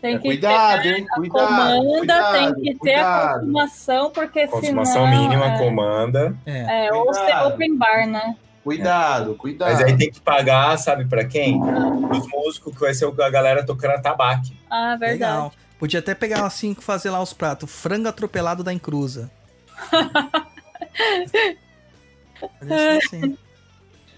tem 0.00 0.16
que 0.18 0.22
Cuidado, 0.28 0.82
ter 0.82 0.98
hein? 0.98 1.06
a 1.10 1.14
Cuidado, 1.16 1.46
comanda, 1.46 1.98
cuidado, 1.98 2.32
tem 2.32 2.54
que 2.54 2.78
ter 2.80 2.94
a 2.94 3.02
cuidado. 3.04 3.40
consumação, 3.40 4.10
porque 4.10 4.46
Consumação 4.48 5.06
senão... 5.06 5.22
mínima, 5.22 5.46
é, 5.46 5.58
comanda. 5.58 6.36
É. 6.46 6.86
É, 6.86 6.92
ou 6.92 7.12
ser 7.12 7.36
open 7.46 7.76
bar, 7.76 8.06
né? 8.06 8.36
Cuidado, 8.64 9.34
cuidado. 9.36 9.72
Mas 9.72 9.82
aí 9.82 9.96
tem 9.96 10.10
que 10.10 10.20
pagar, 10.20 10.76
sabe 10.78 11.06
pra 11.06 11.24
quem? 11.24 11.60
Os 11.62 12.26
músicos, 12.28 12.74
que 12.74 12.80
vai 12.80 12.92
ser 12.94 13.06
a 13.06 13.30
galera 13.30 13.64
tocando 13.64 13.92
atabaque. 13.92 14.56
Ah, 14.70 14.96
verdade. 14.96 15.12
Legal. 15.12 15.52
Podia 15.78 16.00
até 16.00 16.14
pegar 16.14 16.44
assim 16.44 16.76
e 16.78 16.82
fazer 16.82 17.08
lá 17.10 17.22
os 17.22 17.32
pratos. 17.32 17.70
Frango 17.70 18.06
atropelado 18.08 18.62
da 18.62 18.72
encruza. 18.72 19.30
Assim. 22.60 23.36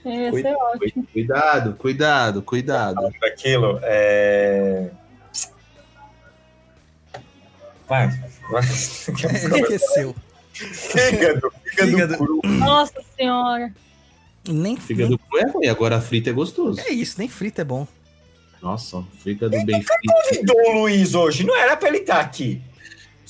Ia 0.05 0.31
Cuida- 0.31 0.49
ser 0.51 0.57
ótimo. 0.57 1.07
Cuidado, 1.13 1.75
cuidado, 1.75 2.43
cuidado. 2.43 3.13
Daquilo, 3.21 3.79
é... 3.83 4.91
Vai, 7.89 8.09
vai. 8.51 8.63
Esqueceu. 8.65 10.15
Fígado, 10.53 11.53
fígado, 11.65 11.91
Fígado. 11.91 12.17
cru. 12.19 12.41
Nossa 12.45 13.01
senhora. 13.17 13.73
Nem, 14.49 14.77
Fígado 14.77 15.19
cru 15.19 15.39
é 15.39 15.51
ruim, 15.51 15.67
agora 15.69 16.01
frito 16.01 16.29
é 16.31 16.33
gostoso. 16.33 16.81
É 16.81 16.91
isso, 16.91 17.17
nem 17.19 17.29
frito 17.29 17.61
é 17.61 17.65
bom. 17.65 17.87
Nossa, 18.61 19.03
fígado 19.23 19.51
bem 19.65 19.83
frito. 19.83 20.13
Convidou 20.25 20.57
o 20.71 20.81
Luiz 20.81 21.15
hoje, 21.15 21.45
não 21.45 21.57
era 21.57 21.77
pra 21.77 21.89
ele 21.89 21.99
estar 21.99 22.21
aqui. 22.21 22.61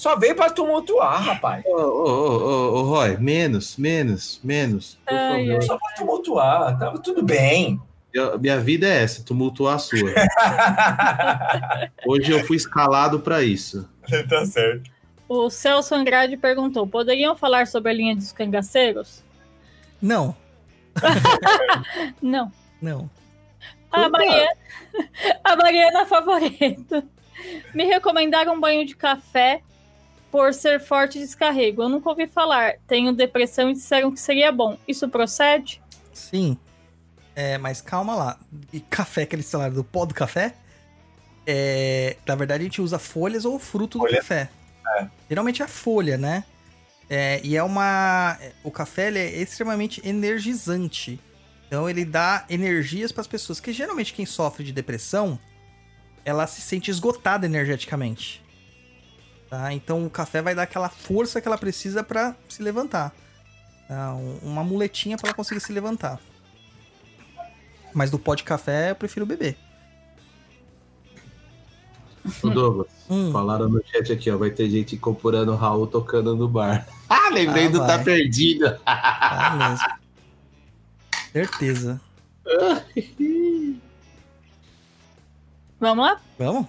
Só 0.02 0.16
veio 0.16 0.34
pra 0.34 0.50
tumultuar, 0.50 1.22
rapaz. 1.22 1.64
Ô, 1.64 1.70
ô, 1.70 1.80
ô, 1.80 2.38
ô, 2.40 2.74
ô, 2.74 2.82
Roy, 2.82 3.16
menos, 3.18 3.76
menos, 3.76 4.40
menos. 4.42 4.98
Por 5.06 5.14
Ai, 5.14 5.46
favor. 5.46 5.62
Só 5.62 5.78
pra 5.78 5.94
tumultuar, 5.94 6.76
tava 6.76 6.98
tudo 6.98 7.22
bem. 7.22 7.80
Eu- 8.12 8.36
minha 8.36 8.58
vida 8.58 8.84
é 8.88 9.00
essa, 9.04 9.22
tumultuar 9.22 9.76
a 9.76 9.78
sua. 9.78 10.10
Hoje 12.04 12.32
eu 12.32 12.44
fui 12.44 12.56
escalado 12.56 13.20
pra 13.20 13.42
isso. 13.44 13.88
tá 14.28 14.44
certo. 14.44 14.90
O 15.28 15.48
Celso 15.48 15.94
Andrade 15.94 16.36
perguntou: 16.36 16.84
poderiam 16.84 17.36
falar 17.36 17.68
sobre 17.68 17.92
a 17.92 17.94
linha 17.94 18.16
dos 18.16 18.32
cangaceiros? 18.32 19.22
Não, 20.02 20.34
Não. 22.20 22.50
não. 22.82 23.08
A 23.88 24.08
Mariana, 24.08 24.50
a 25.44 25.54
Mariana 25.56 26.06
Favoreto. 26.06 27.04
Me 27.72 27.84
recomendaram 27.84 28.54
um 28.54 28.60
banho 28.60 28.84
de 28.84 28.96
café 28.96 29.62
por 30.32 30.54
ser 30.54 30.80
forte 30.80 31.18
descarrego. 31.18 31.82
Eu 31.82 31.90
nunca 31.90 32.08
ouvi 32.08 32.26
falar. 32.26 32.76
Tenho 32.88 33.12
depressão 33.12 33.70
e 33.70 33.74
disseram 33.74 34.10
que 34.10 34.18
seria 34.18 34.50
bom. 34.50 34.78
Isso 34.88 35.06
procede? 35.10 35.80
Sim. 36.12 36.56
É, 37.36 37.58
mas 37.58 37.82
calma 37.82 38.14
lá. 38.14 38.38
E 38.72 38.80
café, 38.80 39.22
aquele 39.22 39.42
salário 39.42 39.74
do 39.74 39.84
pó 39.84 40.06
do 40.06 40.14
café? 40.14 40.54
É, 41.46 42.16
na 42.26 42.34
verdade, 42.34 42.62
a 42.62 42.64
gente 42.64 42.80
usa 42.80 42.98
folhas 42.98 43.44
ou 43.44 43.58
fruto 43.58 43.98
do 43.98 44.04
Folha. 44.04 44.16
café. 44.16 44.48
Geralmente 45.28 45.62
é 45.62 45.68
folha, 45.68 46.16
né? 46.16 46.44
É, 47.10 47.40
e 47.44 47.56
é 47.56 47.62
uma. 47.62 48.38
O 48.64 48.70
café 48.70 49.08
ele 49.08 49.18
é 49.18 49.42
extremamente 49.42 50.00
energizante. 50.06 51.20
Então 51.66 51.88
ele 51.88 52.04
dá 52.06 52.46
energias 52.48 53.12
para 53.12 53.20
as 53.20 53.26
pessoas. 53.26 53.60
Que 53.60 53.72
geralmente 53.72 54.14
quem 54.14 54.24
sofre 54.24 54.64
de 54.64 54.72
depressão, 54.72 55.38
ela 56.24 56.46
se 56.46 56.62
sente 56.62 56.90
esgotada 56.90 57.44
energeticamente. 57.44 58.41
Tá? 59.52 59.70
Então 59.74 60.06
o 60.06 60.08
café 60.08 60.40
vai 60.40 60.54
dar 60.54 60.62
aquela 60.62 60.88
força 60.88 61.38
que 61.38 61.46
ela 61.46 61.58
precisa 61.58 62.02
para 62.02 62.34
se 62.48 62.62
levantar. 62.62 63.12
Tá? 63.86 64.14
Um- 64.14 64.38
Uma 64.42 64.64
muletinha 64.64 65.18
para 65.18 65.28
ela 65.28 65.34
conseguir 65.36 65.60
se 65.60 65.70
levantar. 65.74 66.18
Mas 67.92 68.10
do 68.10 68.18
pó 68.18 68.34
de 68.34 68.44
café 68.44 68.92
eu 68.92 68.94
prefiro 68.96 69.26
beber. 69.26 69.58
Ô, 72.42 72.48
Douglas, 72.48 72.86
Hum. 73.10 73.30
falaram 73.30 73.68
no 73.68 73.84
chat 73.84 74.10
aqui, 74.10 74.30
ó. 74.30 74.38
Vai 74.38 74.50
ter 74.50 74.70
gente 74.70 74.94
incorporando 74.96 75.52
o 75.52 75.56
Raul 75.56 75.86
tocando 75.86 76.34
no 76.34 76.48
bar. 76.48 76.86
Ah, 77.10 77.28
lembrei 77.30 77.66
Ah, 77.66 77.68
do 77.68 77.78
Tá. 77.86 77.98
Perdido. 77.98 78.74
Tá 78.86 79.50
mesmo. 79.58 79.86
Certeza. 81.30 82.00
Vamos 85.78 86.06
lá? 86.06 86.18
Vamos? 86.38 86.66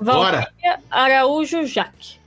Bora! 0.00 0.52
Araújo 0.90 1.66
Jaque. 1.66 2.18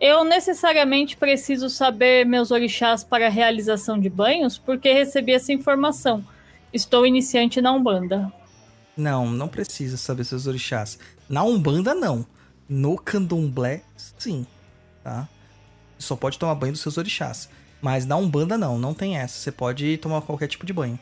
Eu 0.00 0.24
necessariamente 0.24 1.16
preciso 1.16 1.70
saber 1.70 2.26
meus 2.26 2.50
orixás 2.50 3.04
para 3.04 3.26
a 3.26 3.30
realização 3.30 4.00
de 4.00 4.10
banhos, 4.10 4.58
porque 4.58 4.92
recebi 4.92 5.32
essa 5.32 5.52
informação. 5.52 6.24
Estou 6.72 7.06
iniciante 7.06 7.60
na 7.60 7.72
Umbanda. 7.72 8.32
Não, 8.96 9.30
não 9.30 9.46
precisa 9.46 9.96
saber 9.96 10.24
seus 10.24 10.46
orixás. 10.46 10.98
Na 11.28 11.44
Umbanda, 11.44 11.94
não. 11.94 12.26
No 12.68 12.98
Candomblé, 12.98 13.82
sim. 13.96 14.44
Tá? 15.04 15.28
Só 15.98 16.16
pode 16.16 16.38
tomar 16.38 16.56
banho 16.56 16.72
dos 16.72 16.80
seus 16.80 16.98
orixás. 16.98 17.48
Mas 17.80 18.04
na 18.04 18.16
Umbanda, 18.16 18.58
não. 18.58 18.78
Não 18.78 18.92
tem 18.94 19.16
essa. 19.16 19.38
Você 19.38 19.52
pode 19.52 19.96
tomar 19.98 20.22
qualquer 20.22 20.48
tipo 20.48 20.66
de 20.66 20.72
banho. 20.72 20.98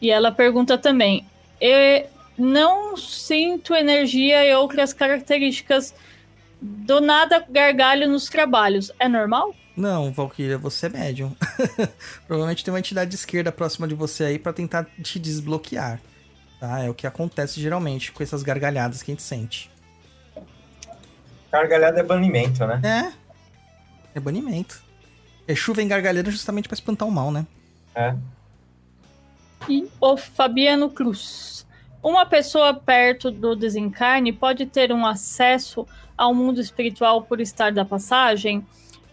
E 0.00 0.10
ela 0.10 0.32
pergunta 0.32 0.78
também: 0.78 1.26
"E 1.60 2.06
não 2.38 2.96
sinto 2.96 3.74
energia 3.74 4.44
e 4.44 4.54
outras 4.54 4.92
características 4.92 5.94
do 6.60 7.00
nada 7.00 7.44
gargalho 7.48 8.08
nos 8.08 8.28
trabalhos. 8.28 8.92
É 8.98 9.08
normal? 9.08 9.54
Não, 9.76 10.12
Valkyria, 10.12 10.58
você 10.58 10.86
é 10.86 10.88
médium. 10.88 11.34
Provavelmente 12.26 12.64
tem 12.64 12.72
uma 12.72 12.80
entidade 12.80 13.10
de 13.10 13.16
esquerda 13.16 13.52
próxima 13.52 13.86
de 13.86 13.94
você 13.94 14.24
aí 14.24 14.38
pra 14.38 14.52
tentar 14.52 14.86
te 15.02 15.18
desbloquear. 15.18 16.00
Tá? 16.58 16.80
É 16.80 16.90
o 16.90 16.94
que 16.94 17.06
acontece 17.06 17.60
geralmente 17.60 18.10
com 18.10 18.22
essas 18.22 18.42
gargalhadas 18.42 19.02
que 19.02 19.10
a 19.10 19.14
gente 19.14 19.22
sente. 19.22 19.70
Gargalhada 21.50 22.00
é 22.00 22.02
banimento, 22.02 22.66
né? 22.66 22.80
É. 22.84 23.12
É 24.16 24.20
banimento. 24.20 24.82
Exu 25.46 25.72
vem 25.72 25.88
gargalhando 25.88 26.30
justamente 26.30 26.68
pra 26.68 26.74
espantar 26.74 27.06
o 27.08 27.10
mal, 27.10 27.30
né? 27.30 27.46
É. 27.94 28.14
E 29.68 29.88
o 30.00 30.16
Fabiano 30.16 30.90
Cruz. 30.90 31.57
Uma 32.02 32.24
pessoa 32.24 32.72
perto 32.74 33.30
do 33.30 33.56
desencarne 33.56 34.32
pode 34.32 34.66
ter 34.66 34.92
um 34.92 35.04
acesso 35.04 35.86
ao 36.16 36.34
mundo 36.34 36.60
espiritual 36.60 37.22
por 37.22 37.40
estar 37.40 37.72
da 37.72 37.84
passagem? 37.84 38.64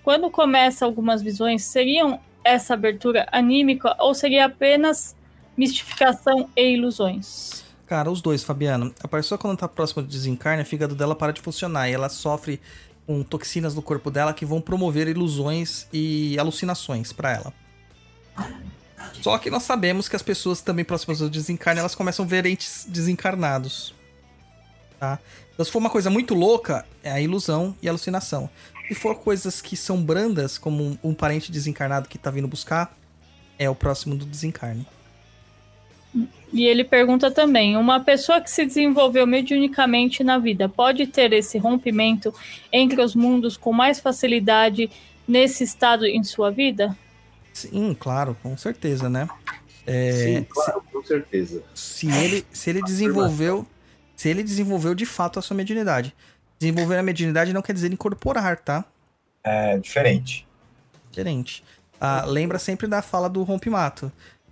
Quando 0.03 0.29
começa 0.29 0.85
algumas 0.85 1.21
visões, 1.21 1.63
seriam 1.63 2.19
essa 2.43 2.75
abertura 2.75 3.27
anímica 3.31 3.95
ou 3.99 4.13
seria 4.13 4.45
apenas 4.45 5.15
mistificação 5.57 6.47
e 6.55 6.73
ilusões? 6.73 7.65
Cara, 7.87 8.11
os 8.11 8.21
dois, 8.21 8.43
Fabiano. 8.43 8.93
A 9.03 9.07
pessoa 9.07 9.37
quando 9.37 9.57
tá 9.57 9.67
próxima 9.67 10.03
do 10.03 10.07
desencarne, 10.07 10.61
o 10.61 10.65
fígado 10.65 10.95
dela 10.95 11.15
para 11.15 11.33
de 11.33 11.41
funcionar 11.41 11.89
e 11.89 11.93
ela 11.93 12.09
sofre 12.09 12.61
com 13.07 13.23
toxinas 13.23 13.75
no 13.75 13.81
corpo 13.81 14.11
dela 14.11 14.33
que 14.33 14.45
vão 14.45 14.61
promover 14.61 15.07
ilusões 15.07 15.87
e 15.91 16.37
alucinações 16.37 17.11
pra 17.11 17.33
ela. 17.33 17.53
Só 19.21 19.37
que 19.37 19.49
nós 19.49 19.63
sabemos 19.63 20.07
que 20.07 20.15
as 20.15 20.21
pessoas 20.21 20.61
também 20.61 20.85
próximas 20.85 21.19
do 21.19 21.29
desencarne, 21.29 21.79
elas 21.79 21.95
começam 21.95 22.25
a 22.25 22.27
ver 22.27 22.45
entes 22.45 22.85
desencarnados. 22.87 23.93
Tá? 24.99 25.19
Então, 25.53 25.65
se 25.65 25.71
for 25.71 25.79
uma 25.79 25.89
coisa 25.89 26.09
muito 26.09 26.33
louca, 26.33 26.85
é 27.03 27.11
a 27.11 27.21
ilusão 27.21 27.75
e 27.81 27.87
a 27.87 27.91
alucinação. 27.91 28.49
Se 28.87 28.93
for 28.93 29.15
coisas 29.15 29.61
que 29.61 29.75
são 29.75 30.01
brandas, 30.01 30.57
como 30.57 30.83
um, 30.83 30.97
um 31.03 31.13
parente 31.13 31.51
desencarnado 31.51 32.07
que 32.07 32.17
tá 32.17 32.29
vindo 32.29 32.47
buscar, 32.47 32.95
é 33.57 33.69
o 33.69 33.75
próximo 33.75 34.15
do 34.15 34.25
desencarne. 34.25 34.85
E 36.53 36.63
ele 36.65 36.83
pergunta 36.83 37.29
também: 37.29 37.75
uma 37.75 37.99
pessoa 37.99 38.39
que 38.39 38.49
se 38.49 38.65
desenvolveu 38.65 39.27
mediunicamente 39.27 40.23
na 40.23 40.37
vida 40.37 40.69
pode 40.69 41.07
ter 41.07 41.33
esse 41.33 41.57
rompimento 41.57 42.33
entre 42.71 43.01
os 43.01 43.15
mundos 43.15 43.57
com 43.57 43.73
mais 43.73 43.99
facilidade 43.99 44.89
nesse 45.27 45.63
estado 45.63 46.05
em 46.05 46.23
sua 46.23 46.51
vida? 46.51 46.95
Sim, 47.55 47.95
claro, 47.97 48.35
com 48.43 48.57
certeza, 48.57 49.09
né? 49.09 49.29
É, 49.87 50.11
Sim, 50.11 50.43
claro, 50.43 50.83
com 50.91 51.01
certeza. 51.01 51.63
se 51.73 52.11
ele, 52.11 52.45
se 52.51 52.69
ele 52.69 52.81
desenvolveu, 52.81 53.65
se 54.13 54.27
ele 54.27 54.43
desenvolveu 54.43 54.93
de 54.93 55.05
fato 55.05 55.39
a 55.39 55.41
sua 55.41 55.55
mediunidade. 55.55 56.13
Desenvolver 56.59 56.97
a 56.97 57.03
mediunidade 57.03 57.53
não 57.53 57.61
quer 57.61 57.71
dizer 57.71 57.93
incorporar, 57.93 58.57
tá? 58.57 58.83
É 59.41 59.77
diferente. 59.77 60.45
Diferente. 61.09 61.63
Ah, 61.99 62.25
lembra 62.25 62.59
sempre 62.59 62.87
da 62.87 63.01
fala 63.01 63.29
do 63.29 63.41
rompimato. 63.43 64.11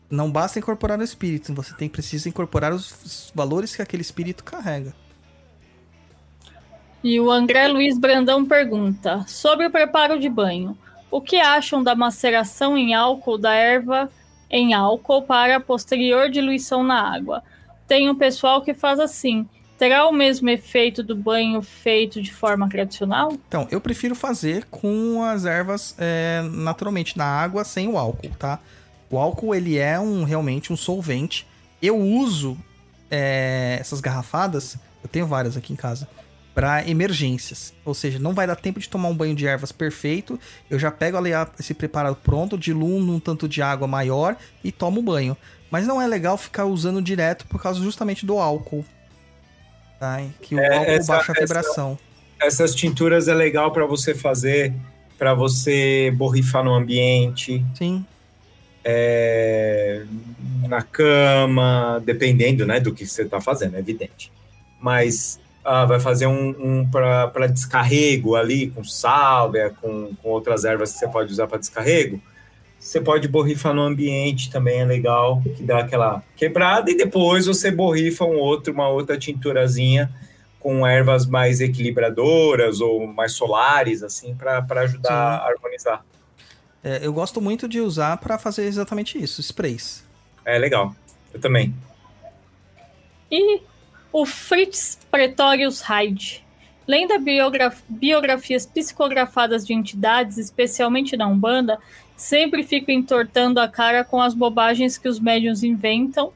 Não 0.10 0.32
basta 0.32 0.60
incorporar 0.60 0.98
o 0.98 1.04
espírito, 1.04 1.54
você 1.54 1.74
tem 1.74 1.90
precisa 1.90 2.30
incorporar 2.30 2.72
os 2.72 3.34
valores 3.36 3.76
que 3.76 3.82
aquele 3.82 4.02
espírito 4.02 4.46
carrega. 4.46 4.96
E 7.04 7.20
o 7.20 7.30
André 7.30 7.68
Luiz 7.68 7.98
Brandão 7.98 8.46
pergunta: 8.46 9.26
sobre 9.28 9.66
o 9.66 9.72
preparo 9.72 10.18
de 10.18 10.30
banho, 10.30 10.78
o 11.14 11.22
que 11.22 11.40
acham 11.40 11.84
da 11.84 11.94
maceração 11.94 12.76
em 12.76 12.96
álcool 12.96 13.38
da 13.38 13.54
erva 13.54 14.10
em 14.50 14.74
álcool 14.74 15.22
para 15.22 15.60
posterior 15.60 16.28
diluição 16.28 16.84
na 16.84 17.14
água? 17.14 17.44
Tem 17.88 18.10
um 18.10 18.16
pessoal 18.16 18.64
que 18.64 18.74
faz 18.74 19.00
assim. 19.00 19.48
Terá 19.78 20.08
o 20.08 20.12
mesmo 20.12 20.50
efeito 20.50 21.04
do 21.04 21.16
banho 21.16 21.62
feito 21.62 22.20
de 22.20 22.34
forma 22.34 22.68
tradicional? 22.68 23.32
Então, 23.48 23.68
eu 23.70 23.80
prefiro 23.80 24.16
fazer 24.16 24.66
com 24.72 25.24
as 25.24 25.46
ervas 25.46 25.96
é, 26.00 26.42
naturalmente 26.52 27.16
na 27.16 27.26
água 27.26 27.64
sem 27.64 27.88
o 27.88 27.96
álcool, 27.96 28.32
tá? 28.40 28.58
O 29.08 29.20
álcool 29.20 29.54
ele 29.54 29.78
é 29.78 30.00
um 30.00 30.24
realmente 30.24 30.74
um 30.74 30.76
solvente. 30.76 31.46
Eu 31.80 32.00
uso 32.00 32.58
é, 33.12 33.78
essas 33.80 34.02
garrafadas, 34.02 34.78
eu 35.04 35.10
tenho 35.10 35.28
várias 35.28 35.56
aqui 35.56 35.74
em 35.74 35.76
casa, 35.76 36.08
para 36.54 36.88
emergências. 36.88 37.74
Ou 37.84 37.94
seja, 37.94 38.20
não 38.20 38.34
vai 38.34 38.46
dar 38.46 38.56
tempo 38.56 38.80
de 38.80 38.88
tomar 38.90 39.10
um 39.10 39.16
banho 39.16 39.36
de 39.36 39.48
ervas 39.48 39.72
perfeito. 39.72 40.40
Eu 40.70 40.78
já 40.78 40.92
pego 40.92 41.18
ali 41.18 41.32
esse 41.60 41.74
preparado 41.74 42.16
pronto, 42.16 42.58
diluo 42.58 43.00
num 43.00 43.20
tanto 43.20 43.48
de 43.48 43.62
água 43.62 43.88
maior 43.88 44.36
e 44.64 44.72
tomo 44.72 45.00
o 45.00 45.04
banho. 45.04 45.36
Mas 45.72 45.88
não 45.88 46.00
é 46.02 46.06
legal 46.08 46.38
ficar 46.38 46.66
usando 46.66 47.02
direto 47.02 47.48
por 47.48 47.62
causa 47.62 47.82
justamente 47.82 48.26
do 48.26 48.38
álcool. 48.38 48.86
Tá? 50.00 50.22
Que 50.42 50.56
o 50.56 50.60
É, 50.60 50.78
álcool 50.78 50.92
essa- 50.92 51.14
baixa 51.14 51.32
a 51.32 51.36
essa- 51.36 51.42
vibração. 51.46 51.98
Essas 52.40 52.76
tinturas 52.76 53.28
é 53.28 53.34
legal 53.34 53.72
para 53.72 53.86
você 53.86 54.14
fazer, 54.14 54.74
para 55.18 55.34
você 55.34 56.12
borrifar 56.16 56.64
no 56.64 56.74
ambiente, 56.74 57.66
Sim. 57.74 58.06
é, 58.84 60.04
na 60.68 60.82
cama, 60.82 62.02
dependendo 62.06 62.66
né, 62.66 62.80
do 62.80 62.94
que 62.94 63.06
você 63.08 63.24
está 63.24 63.40
fazendo, 63.40 63.76
é 63.78 63.80
evidente. 63.80 64.32
Mas 64.80 65.40
ah, 65.64 65.86
vai 65.86 66.00
fazer 66.00 66.28
um, 66.28 66.50
um 66.60 66.90
para 66.90 67.48
descarrego 67.48 68.36
ali, 68.36 68.70
com 68.70 68.84
sálvia, 68.84 69.74
com, 69.82 70.14
com 70.22 70.30
outras 70.30 70.66
ervas 70.66 70.94
que 70.94 71.00
você 71.00 71.08
pode 71.08 71.32
usar 71.32 71.48
para 71.48 71.58
descarrego. 71.58 72.22
Você 72.80 73.00
pode 73.00 73.30
borrifar 73.30 73.74
no 73.74 73.82
ambiente 73.82 74.52
também, 74.52 74.82
é 74.82 74.86
legal, 74.86 75.42
que 75.56 75.64
dá 75.64 75.80
aquela 75.80 76.22
quebrada, 76.36 76.92
e 76.92 76.98
depois 76.98 77.46
você 77.46 77.72
borrifa 77.72 78.26
um 78.26 78.38
outro, 78.38 78.74
uma 78.74 78.90
outra 78.90 79.18
tinturazinha 79.18 80.14
com 80.60 80.86
ervas 80.86 81.26
mais 81.26 81.62
equilibradoras 81.62 82.82
ou 82.82 83.08
mais 83.08 83.34
solares, 83.34 84.04
assim, 84.04 84.36
para 84.36 84.66
ajudar 84.82 85.10
Sim. 85.10 85.14
a 85.14 85.48
harmonizar. 85.48 86.06
É, 86.84 87.00
eu 87.02 87.14
gosto 87.14 87.40
muito 87.40 87.70
de 87.70 87.80
usar 87.80 88.18
para 88.18 88.38
fazer 88.38 88.66
exatamente 88.66 89.18
isso, 89.18 89.40
sprays. 89.40 90.04
É 90.44 90.58
legal. 90.58 90.94
Eu 91.34 91.40
também. 91.40 91.74
E 93.32 93.62
o 94.14 94.26
Fritz 94.26 94.98
Pretorius 95.12 95.82
Hyde. 95.82 96.46
Lendo 96.88 97.18
biogra- 97.20 97.76
biografias 97.90 98.66
psicografadas 98.66 99.66
de 99.66 99.74
entidades, 99.74 100.38
especialmente 100.38 101.18
na 101.18 101.28
Umbanda, 101.28 101.80
sempre 102.16 102.64
fico 102.64 102.92
entortando 102.92 103.60
a 103.60 103.68
cara 103.68 104.04
com 104.04 104.22
as 104.22 104.34
bobagens 104.34 104.98
que 104.98 105.08
os 105.10 105.20
médiuns 105.20 105.64
inventam 105.64 106.32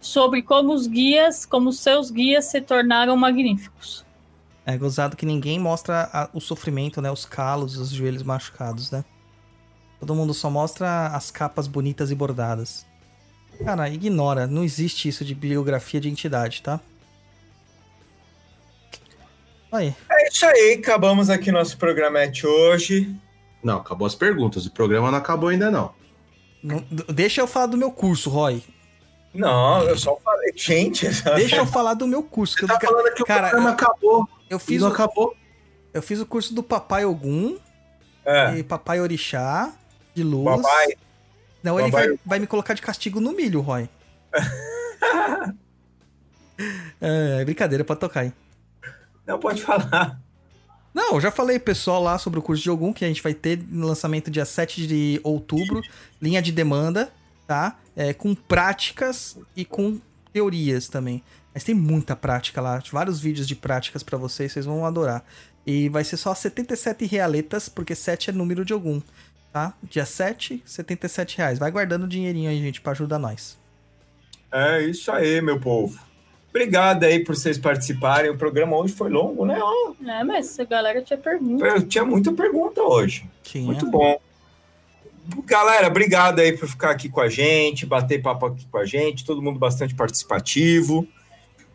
sobre 0.00 0.42
como 0.42 0.72
os 0.74 0.86
guias, 0.86 1.46
como 1.46 1.72
seus 1.72 2.10
guias 2.10 2.46
se 2.46 2.60
tornaram 2.60 3.16
magníficos. 3.16 4.04
É 4.66 4.76
gozado 4.76 5.16
que 5.16 5.24
ninguém 5.24 5.58
mostra 5.58 6.10
a- 6.12 6.28
o 6.32 6.40
sofrimento, 6.40 7.00
né? 7.00 7.10
Os 7.10 7.24
calos, 7.24 7.76
os 7.76 7.90
joelhos 7.90 8.22
machucados, 8.22 8.90
né? 8.90 9.04
Todo 10.00 10.14
mundo 10.14 10.34
só 10.34 10.50
mostra 10.50 11.06
as 11.08 11.30
capas 11.30 11.66
bonitas 11.68 12.10
e 12.10 12.14
bordadas. 12.14 12.84
Cara, 13.64 13.88
ignora. 13.88 14.46
Não 14.48 14.64
existe 14.64 15.08
isso 15.08 15.24
de 15.24 15.34
biografia 15.34 16.00
de 16.00 16.08
entidade, 16.08 16.60
tá? 16.62 16.80
Aí. 19.72 19.94
É 20.10 20.28
isso 20.28 20.44
aí, 20.46 20.74
acabamos 20.78 21.30
aqui 21.30 21.50
nosso 21.50 21.76
programete 21.78 22.46
hoje. 22.46 23.14
Não, 23.64 23.78
acabou 23.78 24.06
as 24.06 24.14
perguntas. 24.14 24.66
O 24.66 24.70
programa 24.70 25.10
não 25.10 25.18
acabou 25.18 25.48
ainda, 25.48 25.70
não. 25.70 25.94
Não- 26.62 26.84
deixa 27.08 27.40
eu 27.40 27.46
falar 27.46 27.66
do 27.66 27.76
meu 27.78 27.90
curso, 27.90 28.28
Roy. 28.30 28.62
Não, 29.34 29.82
eu 29.84 29.96
só 29.96 30.14
falei, 30.22 30.52
gente. 30.54 31.06
Deixa 31.36 31.56
eu 31.56 31.64
falar 31.66 31.94
do 31.94 32.06
meu 32.06 32.22
curso. 32.22 32.54
Que 32.54 32.64
eu, 32.64 32.68
Tá 32.68 32.78
falando 32.78 33.14
que 33.14 33.24
cara, 33.24 33.46
o 33.46 33.50
programa 33.50 33.70
acabou. 33.70 34.28
eu 34.50 34.58
fiz, 34.58 34.82
não 34.82 34.90
o, 34.90 34.92
acabou. 34.92 35.34
eu 35.94 36.02
fiz 36.02 36.20
o 36.20 36.26
curso 36.26 36.52
do 36.54 36.62
Papai 36.62 37.06
Ogum 37.06 37.56
É, 38.26 38.58
e 38.58 38.62
Papai 38.62 39.00
Orixá 39.00 39.72
de 40.14 40.22
luz. 40.22 40.44
papai, 40.44 40.88
Não, 41.62 41.80
ele 41.80 41.90
Papai- 41.90 42.08
vai, 42.08 42.18
vai 42.26 42.38
me 42.40 42.46
colocar 42.46 42.74
de 42.74 42.82
castigo 42.82 43.20
no 43.22 43.32
milho, 43.32 43.62
Roy. 43.62 43.88
é, 47.00 47.44
brincadeira, 47.44 47.84
pode 47.84 48.00
tocar 48.00 48.20
aí. 48.20 48.32
Não 49.26 49.38
pode 49.38 49.62
falar. 49.62 50.20
Não, 50.94 51.14
eu 51.14 51.20
já 51.20 51.30
falei 51.30 51.58
pessoal 51.58 52.02
lá 52.02 52.18
sobre 52.18 52.38
o 52.38 52.42
curso 52.42 52.62
de 52.62 52.70
Ogum, 52.70 52.92
que 52.92 53.04
a 53.04 53.08
gente 53.08 53.22
vai 53.22 53.32
ter 53.32 53.58
no 53.68 53.86
lançamento 53.86 54.30
dia 54.30 54.44
7 54.44 54.86
de 54.86 55.20
outubro, 55.22 55.80
linha 56.20 56.42
de 56.42 56.52
demanda, 56.52 57.10
tá? 57.46 57.78
É, 57.96 58.12
com 58.12 58.34
práticas 58.34 59.38
e 59.56 59.64
com 59.64 59.98
teorias 60.32 60.88
também. 60.88 61.22
Mas 61.54 61.64
tem 61.64 61.74
muita 61.74 62.14
prática 62.14 62.60
lá, 62.60 62.82
vários 62.90 63.20
vídeos 63.20 63.46
de 63.46 63.54
práticas 63.54 64.02
pra 64.02 64.18
vocês, 64.18 64.52
vocês 64.52 64.66
vão 64.66 64.84
adorar. 64.84 65.24
E 65.66 65.88
vai 65.88 66.04
ser 66.04 66.16
só 66.16 66.34
77 66.34 67.06
realetas, 67.06 67.68
porque 67.68 67.94
7 67.94 68.30
é 68.30 68.32
número 68.32 68.64
de 68.64 68.74
Ogum, 68.74 69.00
tá? 69.52 69.74
Dia 69.82 70.04
7, 70.04 70.62
77 70.64 71.38
reais. 71.38 71.58
Vai 71.58 71.70
guardando 71.70 72.04
o 72.04 72.08
dinheirinho 72.08 72.50
aí, 72.50 72.58
gente, 72.58 72.80
pra 72.80 72.92
ajudar 72.92 73.18
nós. 73.18 73.58
É 74.50 74.82
isso 74.82 75.10
aí, 75.10 75.40
meu 75.40 75.58
povo. 75.58 75.98
Obrigado 76.52 77.04
aí 77.04 77.18
por 77.24 77.34
vocês 77.34 77.56
participarem. 77.56 78.30
O 78.30 78.36
programa 78.36 78.76
hoje 78.76 78.92
foi 78.92 79.08
longo, 79.08 79.46
né? 79.46 79.58
É, 80.06 80.22
mas 80.22 80.60
a 80.60 80.64
galera 80.64 81.00
tinha 81.00 81.18
pergunta. 81.18 81.64
Eu 81.64 81.88
tinha 81.88 82.04
muita 82.04 82.30
pergunta 82.30 82.82
hoje. 82.82 83.24
Tinha. 83.42 83.64
Muito 83.64 83.90
bom. 83.90 84.20
Galera, 85.46 85.86
obrigado 85.86 86.40
aí 86.40 86.52
por 86.52 86.68
ficar 86.68 86.90
aqui 86.90 87.08
com 87.08 87.22
a 87.22 87.28
gente, 87.28 87.86
bater 87.86 88.20
papo 88.20 88.46
aqui 88.46 88.66
com 88.70 88.76
a 88.76 88.84
gente, 88.84 89.24
todo 89.24 89.40
mundo 89.40 89.58
bastante 89.58 89.94
participativo, 89.94 91.08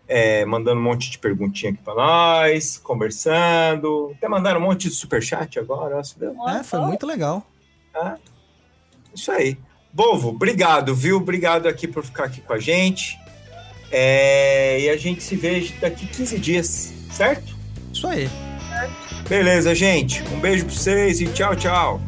é, 0.08 0.46
mandando 0.46 0.80
um 0.80 0.84
monte 0.84 1.10
de 1.10 1.18
perguntinha 1.18 1.72
aqui 1.72 1.82
para 1.82 1.96
nós, 1.96 2.78
conversando, 2.78 4.14
até 4.16 4.28
mandaram 4.28 4.60
um 4.60 4.64
monte 4.64 4.90
de 4.90 4.94
superchat 4.94 5.58
agora, 5.58 5.96
você 6.04 6.14
viu? 6.20 6.36
É, 6.48 6.62
foi 6.62 6.82
muito 6.82 7.08
legal. 7.08 7.48
Isso 9.16 9.32
aí. 9.32 9.58
Bovo, 9.92 10.30
obrigado, 10.30 10.94
viu? 10.94 11.18
Obrigado 11.18 11.68
aqui 11.68 11.88
por 11.88 12.04
ficar 12.04 12.26
aqui 12.26 12.42
com 12.42 12.54
a 12.54 12.60
gente. 12.60 13.18
É, 13.92 14.82
e 14.82 14.90
a 14.90 14.98
gente 14.98 15.24
se 15.24 15.36
vê 15.36 15.68
daqui 15.80 16.06
15 16.08 16.38
dias, 16.40 16.94
certo? 17.12 17.56
Isso 17.94 18.08
aí. 18.08 18.30
Beleza, 19.28 19.74
gente. 19.76 20.24
Um 20.34 20.40
beijo 20.40 20.66
pra 20.66 20.74
vocês 20.74 21.20
e 21.20 21.28
tchau, 21.28 21.56
tchau. 21.56 22.02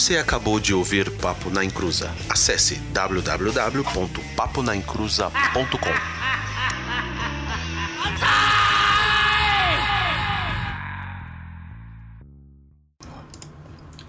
Você 0.00 0.16
acabou 0.16 0.58
de 0.58 0.72
ouvir 0.72 1.10
Papo 1.18 1.50
na 1.50 1.62
Encruza. 1.62 2.10
Acesse 2.26 2.76
www.paponaencruza.com. 2.94 5.90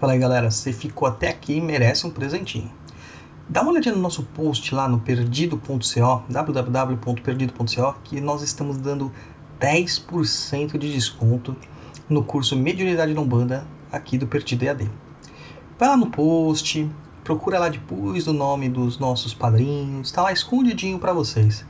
Fala 0.00 0.14
aí 0.14 0.18
galera, 0.18 0.50
você 0.50 0.72
ficou 0.72 1.06
até 1.06 1.28
aqui 1.28 1.56
e 1.56 1.60
merece 1.60 2.06
um 2.06 2.10
presentinho. 2.10 2.72
Dá 3.46 3.60
uma 3.60 3.72
olhadinha 3.72 3.94
no 3.94 4.00
nosso 4.00 4.22
post 4.22 4.74
lá 4.74 4.88
no 4.88 4.98
perdido.co, 4.98 6.24
www.perdido.co, 6.26 7.94
que 8.02 8.18
nós 8.18 8.40
estamos 8.40 8.78
dando 8.78 9.12
10% 9.60 10.78
de 10.78 10.90
desconto 10.90 11.54
no 12.08 12.24
curso 12.24 12.56
Mediunidade 12.56 13.12
Não 13.12 13.28
Banda 13.28 13.66
aqui 13.92 14.16
do 14.16 14.26
Perdido 14.26 14.62
EAD. 14.62 14.90
Vai 15.82 15.88
lá 15.88 15.96
no 15.96 16.06
post, 16.06 16.88
procura 17.24 17.58
lá 17.58 17.68
depois 17.68 18.28
o 18.28 18.32
nome 18.32 18.68
dos 18.68 19.00
nossos 19.00 19.34
padrinhos, 19.34 20.06
está 20.06 20.22
lá 20.22 20.32
escondidinho 20.32 20.96
para 20.96 21.12
vocês. 21.12 21.66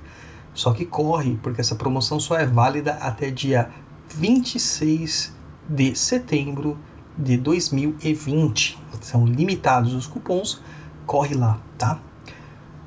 Só 0.52 0.74
que 0.74 0.84
corre, 0.84 1.38
porque 1.42 1.62
essa 1.62 1.74
promoção 1.74 2.20
só 2.20 2.36
é 2.36 2.44
válida 2.44 2.92
até 3.00 3.30
dia 3.30 3.70
26 4.10 5.34
de 5.66 5.96
setembro 5.96 6.76
de 7.16 7.38
2020. 7.38 8.78
São 9.00 9.24
limitados 9.24 9.94
os 9.94 10.06
cupons, 10.06 10.60
corre 11.06 11.34
lá, 11.34 11.58
tá? 11.78 11.98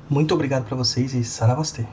Muito 0.08 0.32
obrigado 0.32 0.66
para 0.66 0.76
vocês 0.76 1.12
e 1.12 1.24
saravastê. 1.24 1.88